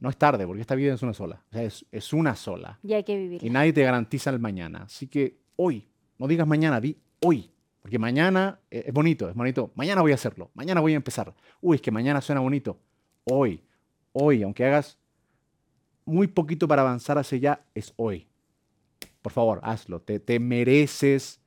no 0.01 0.09
es 0.09 0.17
tarde, 0.17 0.45
porque 0.45 0.59
esta 0.59 0.75
vida 0.75 0.93
es 0.95 1.01
una 1.01 1.13
sola. 1.13 1.41
O 1.49 1.53
sea, 1.53 1.63
es, 1.63 1.85
es 1.93 2.11
una 2.11 2.35
sola. 2.35 2.77
Y 2.83 2.91
hay 2.91 3.03
que 3.05 3.13
Y 3.13 3.17
vivir. 3.29 3.51
nadie 3.51 3.71
te 3.71 3.83
garantiza 3.83 4.29
el 4.31 4.39
mañana. 4.39 4.83
Así 4.83 5.07
que 5.07 5.37
hoy, 5.55 5.87
no 6.17 6.27
digas 6.27 6.45
mañana, 6.45 6.81
di 6.81 6.97
hoy. 7.21 7.49
Porque 7.87 7.99
mañana 7.99 8.59
eh, 8.69 8.83
es 8.87 8.93
bonito, 8.93 9.29
es 9.29 9.33
bonito. 9.33 9.71
Mañana 9.75 10.01
voy 10.01 10.11
a 10.11 10.15
hacerlo, 10.15 10.51
mañana 10.55 10.81
voy 10.81 10.91
a 10.91 10.97
empezar. 10.97 11.33
Uy, 11.61 11.77
es 11.77 11.81
que 11.81 11.89
mañana 11.89 12.19
suena 12.19 12.41
bonito. 12.41 12.77
Hoy, 13.23 13.63
hoy, 14.11 14.43
aunque 14.43 14.65
hagas 14.65 14.97
muy 16.03 16.27
poquito 16.27 16.67
para 16.67 16.81
avanzar 16.81 17.17
hacia 17.17 17.37
allá, 17.37 17.61
es 17.73 17.93
hoy. 17.95 18.27
Por 19.21 19.31
favor, 19.31 19.61
hazlo. 19.63 20.01
Te, 20.01 20.19
te 20.19 20.37
mereces 20.37 21.39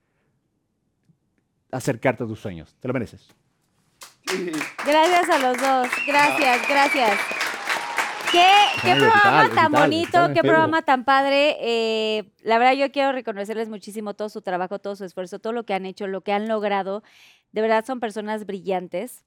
acercarte 1.71 2.25
a 2.25 2.27
tus 2.27 2.41
sueños. 2.41 2.75
Te 2.81 2.89
lo 2.89 2.95
mereces. 2.95 3.29
Gracias 4.87 5.29
a 5.29 5.39
los 5.41 5.61
dos. 5.61 5.89
Gracias, 6.07 6.67
gracias. 6.67 7.21
¿Qué, 8.33 8.47
qué 8.83 8.91
Ay, 8.93 8.99
programa 8.99 9.55
tan 9.55 9.73
bonito, 9.73 10.11
qué 10.13 10.19
enfermo. 10.19 10.41
programa 10.43 10.83
tan 10.83 11.05
padre. 11.05 11.57
Eh, 11.61 12.33
la 12.43 12.59
verdad, 12.59 12.75
yo 12.75 12.93
quiero 12.93 13.13
reconocerles 13.13 13.69
muchísimo 13.69 14.15
todo 14.15 14.29
su 14.29 14.41
trabajo, 14.43 14.79
todo 14.79 14.95
su 14.97 15.05
esfuerzo, 15.05 15.39
todo 15.39 15.53
lo 15.53 15.65
que 15.65 15.75
han 15.75 15.85
hecho, 15.87 16.07
lo 16.07 16.21
que 16.23 16.33
han 16.33 16.47
logrado. 16.49 17.03
De 17.53 17.61
verdad, 17.63 17.85
son 17.85 17.99
personas 18.01 18.47
brillantes 18.47 19.25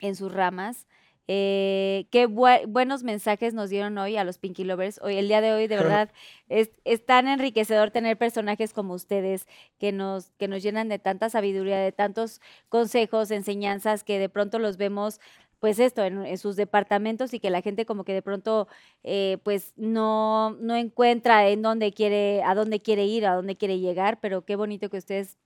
en 0.00 0.14
sus 0.14 0.32
ramas. 0.32 0.86
Eh, 1.28 2.06
qué 2.12 2.28
bue- 2.28 2.66
buenos 2.68 3.02
mensajes 3.02 3.52
nos 3.52 3.68
dieron 3.68 3.98
hoy 3.98 4.16
a 4.16 4.22
los 4.22 4.38
Pinky 4.38 4.62
Lovers. 4.62 5.00
Hoy, 5.02 5.16
el 5.16 5.26
día 5.26 5.40
de 5.40 5.52
hoy, 5.52 5.66
de 5.66 5.76
verdad, 5.82 6.12
es, 6.48 6.70
es 6.84 7.04
tan 7.04 7.26
enriquecedor 7.26 7.90
tener 7.90 8.16
personajes 8.16 8.72
como 8.72 8.94
ustedes 8.94 9.48
que 9.78 9.90
nos, 9.90 10.30
que 10.38 10.46
nos 10.46 10.62
llenan 10.62 10.88
de 10.88 11.00
tanta 11.00 11.28
sabiduría, 11.28 11.78
de 11.78 11.90
tantos 11.90 12.40
consejos, 12.68 13.32
enseñanzas, 13.32 14.04
que 14.04 14.20
de 14.20 14.28
pronto 14.28 14.60
los 14.60 14.76
vemos, 14.76 15.18
pues 15.60 15.78
esto, 15.78 16.02
en, 16.04 16.38
sus 16.38 16.56
departamentos 16.56 17.32
y 17.34 17.40
que 17.40 17.50
la 17.50 17.62
gente 17.62 17.86
como 17.86 18.04
que 18.04 18.12
de 18.12 18.22
pronto, 18.22 18.68
eh, 19.02 19.38
pues 19.42 19.72
no, 19.76 20.50
no 20.60 20.76
encuentra 20.76 21.48
en 21.48 21.62
dónde 21.62 21.92
quiere, 21.92 22.42
a 22.42 22.54
dónde 22.54 22.80
quiere 22.80 23.06
ir, 23.06 23.26
a 23.26 23.34
dónde 23.34 23.56
quiere 23.56 23.78
llegar, 23.80 24.20
pero 24.20 24.44
qué 24.44 24.56
bonito 24.56 24.90
que 24.90 24.98
ustedes, 24.98 25.38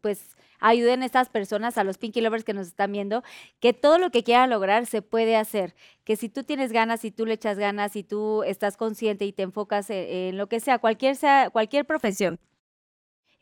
pues 0.00 0.36
ayuden 0.60 1.02
a 1.02 1.06
estas 1.06 1.28
personas, 1.28 1.78
a 1.78 1.84
los 1.84 1.98
Pinky 1.98 2.20
Lovers 2.20 2.44
que 2.44 2.52
nos 2.54 2.66
están 2.66 2.92
viendo, 2.92 3.22
que 3.60 3.72
todo 3.72 3.98
lo 3.98 4.10
que 4.10 4.24
quieran 4.24 4.50
lograr 4.50 4.86
se 4.86 5.02
puede 5.02 5.36
hacer, 5.36 5.74
que 6.04 6.16
si 6.16 6.28
tú 6.28 6.44
tienes 6.44 6.72
ganas, 6.72 7.00
si 7.00 7.10
tú 7.10 7.26
le 7.26 7.34
echas 7.34 7.58
ganas, 7.58 7.92
si 7.92 8.02
tú 8.04 8.42
estás 8.42 8.76
consciente 8.76 9.24
y 9.24 9.32
te 9.32 9.44
enfocas 9.44 9.90
en, 9.90 10.08
en 10.08 10.36
lo 10.36 10.48
que 10.48 10.60
sea, 10.60 10.78
cualquier, 10.78 11.16
sea, 11.16 11.50
cualquier 11.50 11.86
profesión 11.86 12.38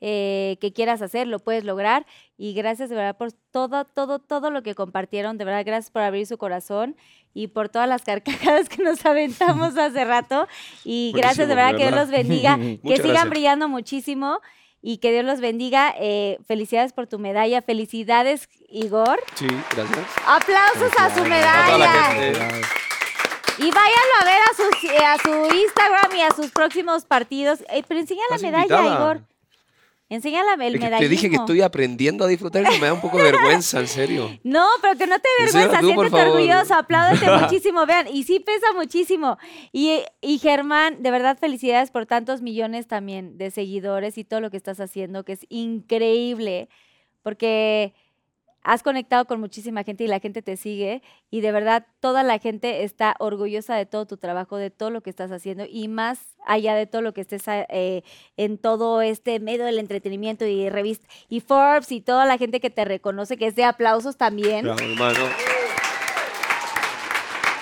eh, 0.01 0.59
que 0.61 0.73
quieras 0.73 1.01
hacer, 1.03 1.27
lo 1.27 1.39
puedes 1.39 1.65
lograr. 1.65 2.07
Y 2.37 2.53
gracias 2.55 2.91
de 2.91 2.97
verdad 2.97 3.17
por 3.17 3.33
todo, 3.33 3.85
todo, 3.85 4.19
todo 4.19 4.51
lo 4.51 4.63
que 4.63 4.75
compartieron. 4.75 5.39
De 5.39 5.45
verdad, 5.45 5.65
gracias 5.65 5.91
por 5.91 6.03
abrir 6.03 6.27
su 6.27 6.37
corazón 6.39 6.97
y 7.33 7.49
por 7.49 7.69
todas 7.69 7.89
las 7.89 8.03
carcajadas 8.05 8.69
que 8.69 8.83
nos 8.83 9.05
aventamos 9.07 9.77
hace 9.79 10.05
rato. 10.05 10.47
Y 10.85 11.13
gracias 11.15 11.49
de 11.49 11.55
verdad, 11.55 11.73
de 11.73 11.79
que 11.79 11.83
Dios 11.85 11.95
los 11.95 12.11
bendiga, 12.11 12.57
que 12.57 12.81
Muchas 12.83 12.99
sigan 12.99 13.11
gracias. 13.13 13.31
brillando 13.31 13.69
muchísimo. 13.69 14.41
Y 14.83 14.99
que 14.99 15.11
Dios 15.11 15.25
los 15.25 15.41
bendiga. 15.41 15.95
Eh, 15.99 16.39
felicidades 16.47 16.93
por 16.93 17.09
tu 17.09 17.19
medalla. 17.19 17.61
Felicidades, 17.61 18.49
Igor. 18.69 19.19
Sí, 19.35 19.49
gracias. 19.75 20.07
Aplausos 20.25 20.93
a 20.97 21.13
su 21.13 21.25
medalla. 21.25 22.13
Y 23.59 23.71
váyanlo 23.71 24.15
a 24.21 24.25
ver 24.25 24.41
a, 24.43 24.55
sus, 24.55 24.85
eh, 24.85 25.05
a 25.05 25.19
su 25.19 25.57
Instagram 25.57 26.15
y 26.17 26.21
a 26.21 26.31
sus 26.31 26.51
próximos 26.53 27.05
partidos. 27.05 27.61
Eh, 27.71 27.83
pero 27.89 27.99
enseña 27.99 28.21
la 28.31 28.39
medalla, 28.39 28.63
invitada. 28.63 28.95
Igor. 28.95 29.36
Enseña 30.09 30.45
la, 30.45 30.55
el 30.65 30.75
Es 30.75 30.81
que 30.81 30.87
medallismo. 30.87 30.99
te 31.01 31.09
dije 31.09 31.31
que 31.31 31.37
estoy 31.37 31.63
aprendiendo 31.63 32.25
a 32.25 32.29
disfrutar 32.29 32.63
y 32.63 32.81
me 32.81 32.87
da 32.87 32.93
un 32.93 33.01
poco 33.01 33.19
de 33.19 33.25
vergüenza, 33.33 33.81
en 33.81 33.89
serio. 33.89 34.39
No, 34.45 34.65
pero 34.81 34.97
que 34.97 35.07
no 35.09 35.17
te 35.19 35.29
Enséñala 35.41 35.73
vergüenza, 35.73 35.81
tú, 35.81 35.87
siéntete 36.01 36.31
orgulloso, 36.31 36.75
apláudate 36.75 37.27
muchísimo, 37.43 37.87
vean, 37.87 38.07
y 38.13 38.23
sí 38.23 38.39
pesa 38.39 38.73
muchísimo. 38.75 39.37
Y, 39.73 40.03
y 40.21 40.39
Germán, 40.39 41.03
de 41.03 41.11
verdad 41.11 41.37
felicidades 41.39 41.91
por 41.91 42.07
tantos 42.07 42.41
millones 42.41 42.87
también 42.87 43.37
de 43.37 43.51
seguidores 43.51 44.17
y 44.17 44.25
todo 44.25 44.41
lo 44.41 44.51
que 44.51 44.57
estás 44.57 44.79
haciendo, 44.79 45.25
que 45.25 45.33
es 45.33 45.47
increíble, 45.49 46.69
porque 47.23 47.93
has 48.67 48.83
conectado 48.83 49.27
con 49.27 49.39
muchísima 49.39 49.85
gente 49.85 50.03
y 50.03 50.09
la 50.09 50.19
gente 50.19 50.43
te 50.43 50.57
sigue 50.57 51.01
y 51.31 51.41
de 51.41 51.53
verdad 51.53 51.87
toda 52.01 52.25
la 52.25 52.41
gente 52.41 52.83
está 52.83 53.15
orgullosa 53.21 53.77
de 53.77 53.87
todo 53.87 54.07
tu 54.07 54.17
trabajo, 54.17 54.57
de 54.57 54.71
todo 54.71 54.91
lo 54.91 55.03
que 55.03 55.11
estás 55.11 55.31
haciendo 55.31 55.65
y 55.71 55.87
más 55.87 56.37
allá 56.45 56.75
de 56.75 56.87
todo 56.87 57.01
lo 57.01 57.15
que 57.15 57.21
estés 57.21 57.45
eh, 57.47 58.03
en 58.37 58.59
todo 58.59 59.03
este 59.03 59.39
medio 59.39 59.65
del 59.65 59.79
entretenimiento 59.79 60.45
y 60.47 60.69
revista 60.69 61.07
y 61.29 61.41
Forbes 61.41 61.93
y 61.93 62.01
toda 62.01 62.27
la 62.27 62.39
gente 62.39 62.59
que 62.59 62.71
te 62.71 62.85
reconoce, 62.85 63.37
que 63.37 63.47
es 63.47 63.55
de 63.55 63.63
aplausos 63.63 64.17
también. 64.17 64.67
Hermano. 64.67 65.56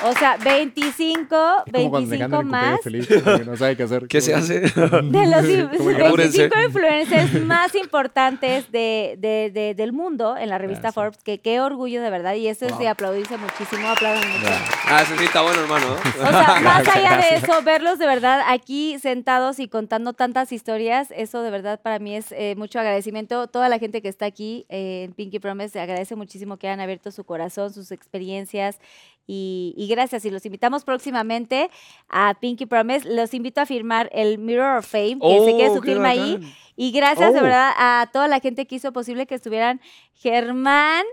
O 0.05 0.12
sea, 0.12 0.36
25, 0.36 1.36
Es 1.66 1.73
como 1.73 1.91
cuando 1.91 2.10
te 2.10 2.16
25 2.18 2.18
cantan 2.31 2.41
el 2.41 2.47
más. 2.47 2.81
feliz, 2.83 3.08
no 3.47 3.57
sabe 3.57 3.76
qué 3.76 3.83
hacer. 3.84 4.07
¿Qué 4.08 4.20
se 4.20 4.34
hace? 4.34 4.60
De 4.60 4.70
los 4.70 5.44
in- 5.49 5.68
Como 5.76 5.91
que 5.91 5.94
25 6.02 6.07
apúrense. 6.07 6.50
influencers 6.66 7.44
más 7.47 7.74
importantes 7.74 8.70
de, 8.70 9.16
de- 9.18 9.50
de- 9.52 9.74
del 9.74 9.92
mundo 9.92 10.36
en 10.36 10.50
la 10.50 10.58
revista 10.58 10.83
Gracias. 10.83 10.94
Forbes, 10.94 11.18
que 11.24 11.39
qué 11.41 11.60
orgullo 11.60 12.02
de 12.02 12.10
verdad, 12.10 12.34
y 12.34 12.49
eso 12.49 12.66
es 12.66 12.78
de 12.78 12.89
aplaudirse 12.89 13.36
muchísimo, 13.39 13.89
aplaudan 13.89 14.28
mucho. 14.31 14.50
Ah, 14.86 15.02
ese 15.02 15.16
sí 15.16 15.24
está 15.24 15.42
bueno, 15.42 15.60
hermano. 15.62 15.86
O 15.94 16.26
sea, 16.26 16.60
más 16.62 16.89
allá 16.89 17.16
de 17.16 17.36
eso, 17.36 17.62
verlos 17.62 17.99
de 17.99 18.07
verdad 18.07 18.42
aquí 18.47 18.99
sentados 18.99 19.58
y 19.58 19.68
contando 19.68 20.12
tantas 20.12 20.52
historias, 20.52 21.08
eso 21.16 21.42
de 21.42 21.50
verdad 21.50 21.81
para 21.81 21.99
mí 21.99 22.15
es 22.16 22.33
eh, 22.33 22.55
mucho 22.57 22.78
agradecimiento. 22.78 23.47
Toda 23.49 23.68
la 23.68 23.78
gente 23.78 24.02
que 24.02 24.08
está 24.08 24.26
aquí 24.26 24.66
eh, 24.68 25.05
en 25.05 25.12
Pinky 25.15 25.39
Promise 25.39 25.81
agradece 25.81 26.15
muchísimo 26.16 26.57
que 26.58 26.68
hayan 26.68 26.81
abierto 26.81 27.10
su 27.10 27.24
corazón, 27.24 27.73
sus 27.73 27.91
experiencias 27.92 28.78
y, 29.27 29.75
y 29.77 29.86
gracias. 29.89 30.25
Y 30.25 30.31
los 30.31 30.44
invitamos 30.47 30.85
próximamente 30.85 31.70
a 32.09 32.35
Pinky 32.41 32.67
Promise. 32.67 33.09
Los 33.15 33.33
invito 33.35 33.61
a 33.61 33.67
firmar 33.67 34.09
el 34.12 34.39
Mirror 34.39 34.78
of 34.78 34.86
Fame, 34.86 35.19
que 35.20 35.41
se 35.44 35.57
quede 35.57 35.70
Oh, 35.70 35.77
su 35.77 35.83
firma 35.83 36.09
ahí. 36.11 36.39
Y 36.77 36.91
gracias 36.93 37.33
de 37.33 37.41
Oh. 37.41 37.43
verdad 37.43 37.73
a 37.77 38.09
toda 38.12 38.28
la 38.28 38.41
gente 38.41 38.67
que 38.67 38.75
hizo 38.77 38.93
posible 38.93 39.27
que 39.27 39.35
estuvieran 39.36 39.81
Germán 40.15 41.05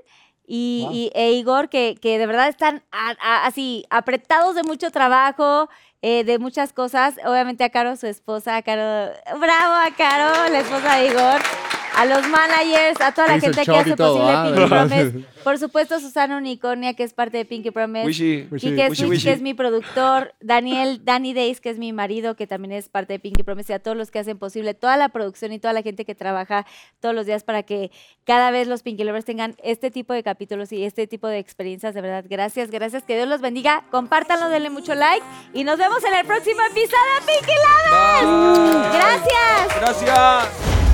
y, 0.47 0.81
Wow. 0.85 0.93
y- 0.93 1.11
e 1.13 1.31
Igor, 1.33 1.69
que, 1.69 1.95
que 2.01 2.17
de 2.17 2.25
verdad 2.27 2.47
están 2.49 2.83
a- 2.91 3.15
a- 3.21 3.45
así 3.45 3.85
apretados 3.89 4.55
de 4.55 4.63
mucho 4.63 4.89
trabajo, 4.91 5.69
eh, 6.01 6.23
de 6.23 6.39
muchas 6.39 6.73
cosas. 6.73 7.15
Obviamente 7.25 7.63
a 7.63 7.69
Caro, 7.69 7.95
su 7.95 8.07
esposa, 8.07 8.55
a 8.57 8.61
Caro, 8.63 9.13
bravo 9.39 9.73
a 9.75 9.91
Caro, 9.95 10.49
la 10.51 10.59
esposa 10.59 10.95
de 10.97 11.07
Igor. 11.07 11.41
A 11.95 12.05
los 12.05 12.27
managers, 12.27 13.01
a 13.01 13.11
toda 13.11 13.27
la 13.27 13.37
Hizo 13.37 13.47
gente 13.47 13.65
que 13.65 13.77
hace 13.77 13.95
todo, 13.95 14.13
posible 14.13 14.31
ah, 14.33 14.43
Pinky. 14.47 14.69
Promise. 14.69 15.25
Por 15.43 15.57
supuesto, 15.57 15.99
Susana 15.99 16.37
Unicornia, 16.37 16.93
que 16.93 17.03
es 17.03 17.13
parte 17.13 17.37
de 17.37 17.45
Pinky 17.45 17.71
Promise. 17.71 18.05
Wishy. 18.05 18.47
Wishy. 18.49 18.69
Quique 18.69 18.89
Wishy, 18.89 18.95
Switch, 18.95 19.09
wishy. 19.09 19.25
que 19.25 19.33
es 19.33 19.41
mi 19.41 19.53
productor, 19.53 20.33
Daniel, 20.39 21.03
Danny 21.03 21.33
Days, 21.33 21.59
que 21.59 21.69
es 21.69 21.77
mi 21.77 21.91
marido, 21.93 22.35
que 22.35 22.47
también 22.47 22.71
es 22.71 22.89
parte 22.89 23.13
de 23.13 23.19
Pinky 23.19 23.43
Promise, 23.43 23.73
y 23.73 23.75
a 23.75 23.79
todos 23.79 23.97
los 23.97 24.11
que 24.11 24.19
hacen 24.19 24.37
posible, 24.37 24.73
toda 24.73 24.97
la 24.97 25.09
producción 25.09 25.51
y 25.51 25.59
toda 25.59 25.73
la 25.73 25.81
gente 25.81 26.05
que 26.05 26.15
trabaja 26.15 26.65
todos 26.99 27.13
los 27.13 27.25
días 27.25 27.43
para 27.43 27.63
que 27.63 27.91
cada 28.23 28.51
vez 28.51 28.67
los 28.67 28.83
Pinky 28.83 29.03
Lovers 29.03 29.25
tengan 29.25 29.55
este 29.63 29.91
tipo 29.91 30.13
de 30.13 30.23
capítulos 30.23 30.71
y 30.71 30.83
este 30.83 31.07
tipo 31.07 31.27
de 31.27 31.39
experiencias. 31.39 31.93
De 31.93 32.01
verdad, 32.01 32.25
gracias, 32.29 32.71
gracias, 32.71 33.03
que 33.03 33.15
Dios 33.15 33.27
los 33.27 33.41
bendiga. 33.41 33.83
Compártanlo, 33.91 34.49
denle 34.49 34.69
mucho 34.69 34.95
like 34.95 35.25
y 35.53 35.63
nos 35.63 35.77
vemos 35.77 36.03
en 36.03 36.13
el 36.13 36.25
próximo 36.25 36.61
episodio 36.69 37.11
de 37.19 37.33
Pinky 37.33 37.53
Lovers. 37.65 38.71
Bye. 38.71 38.99
Gracias. 38.99 40.05
Gracias. 40.05 40.90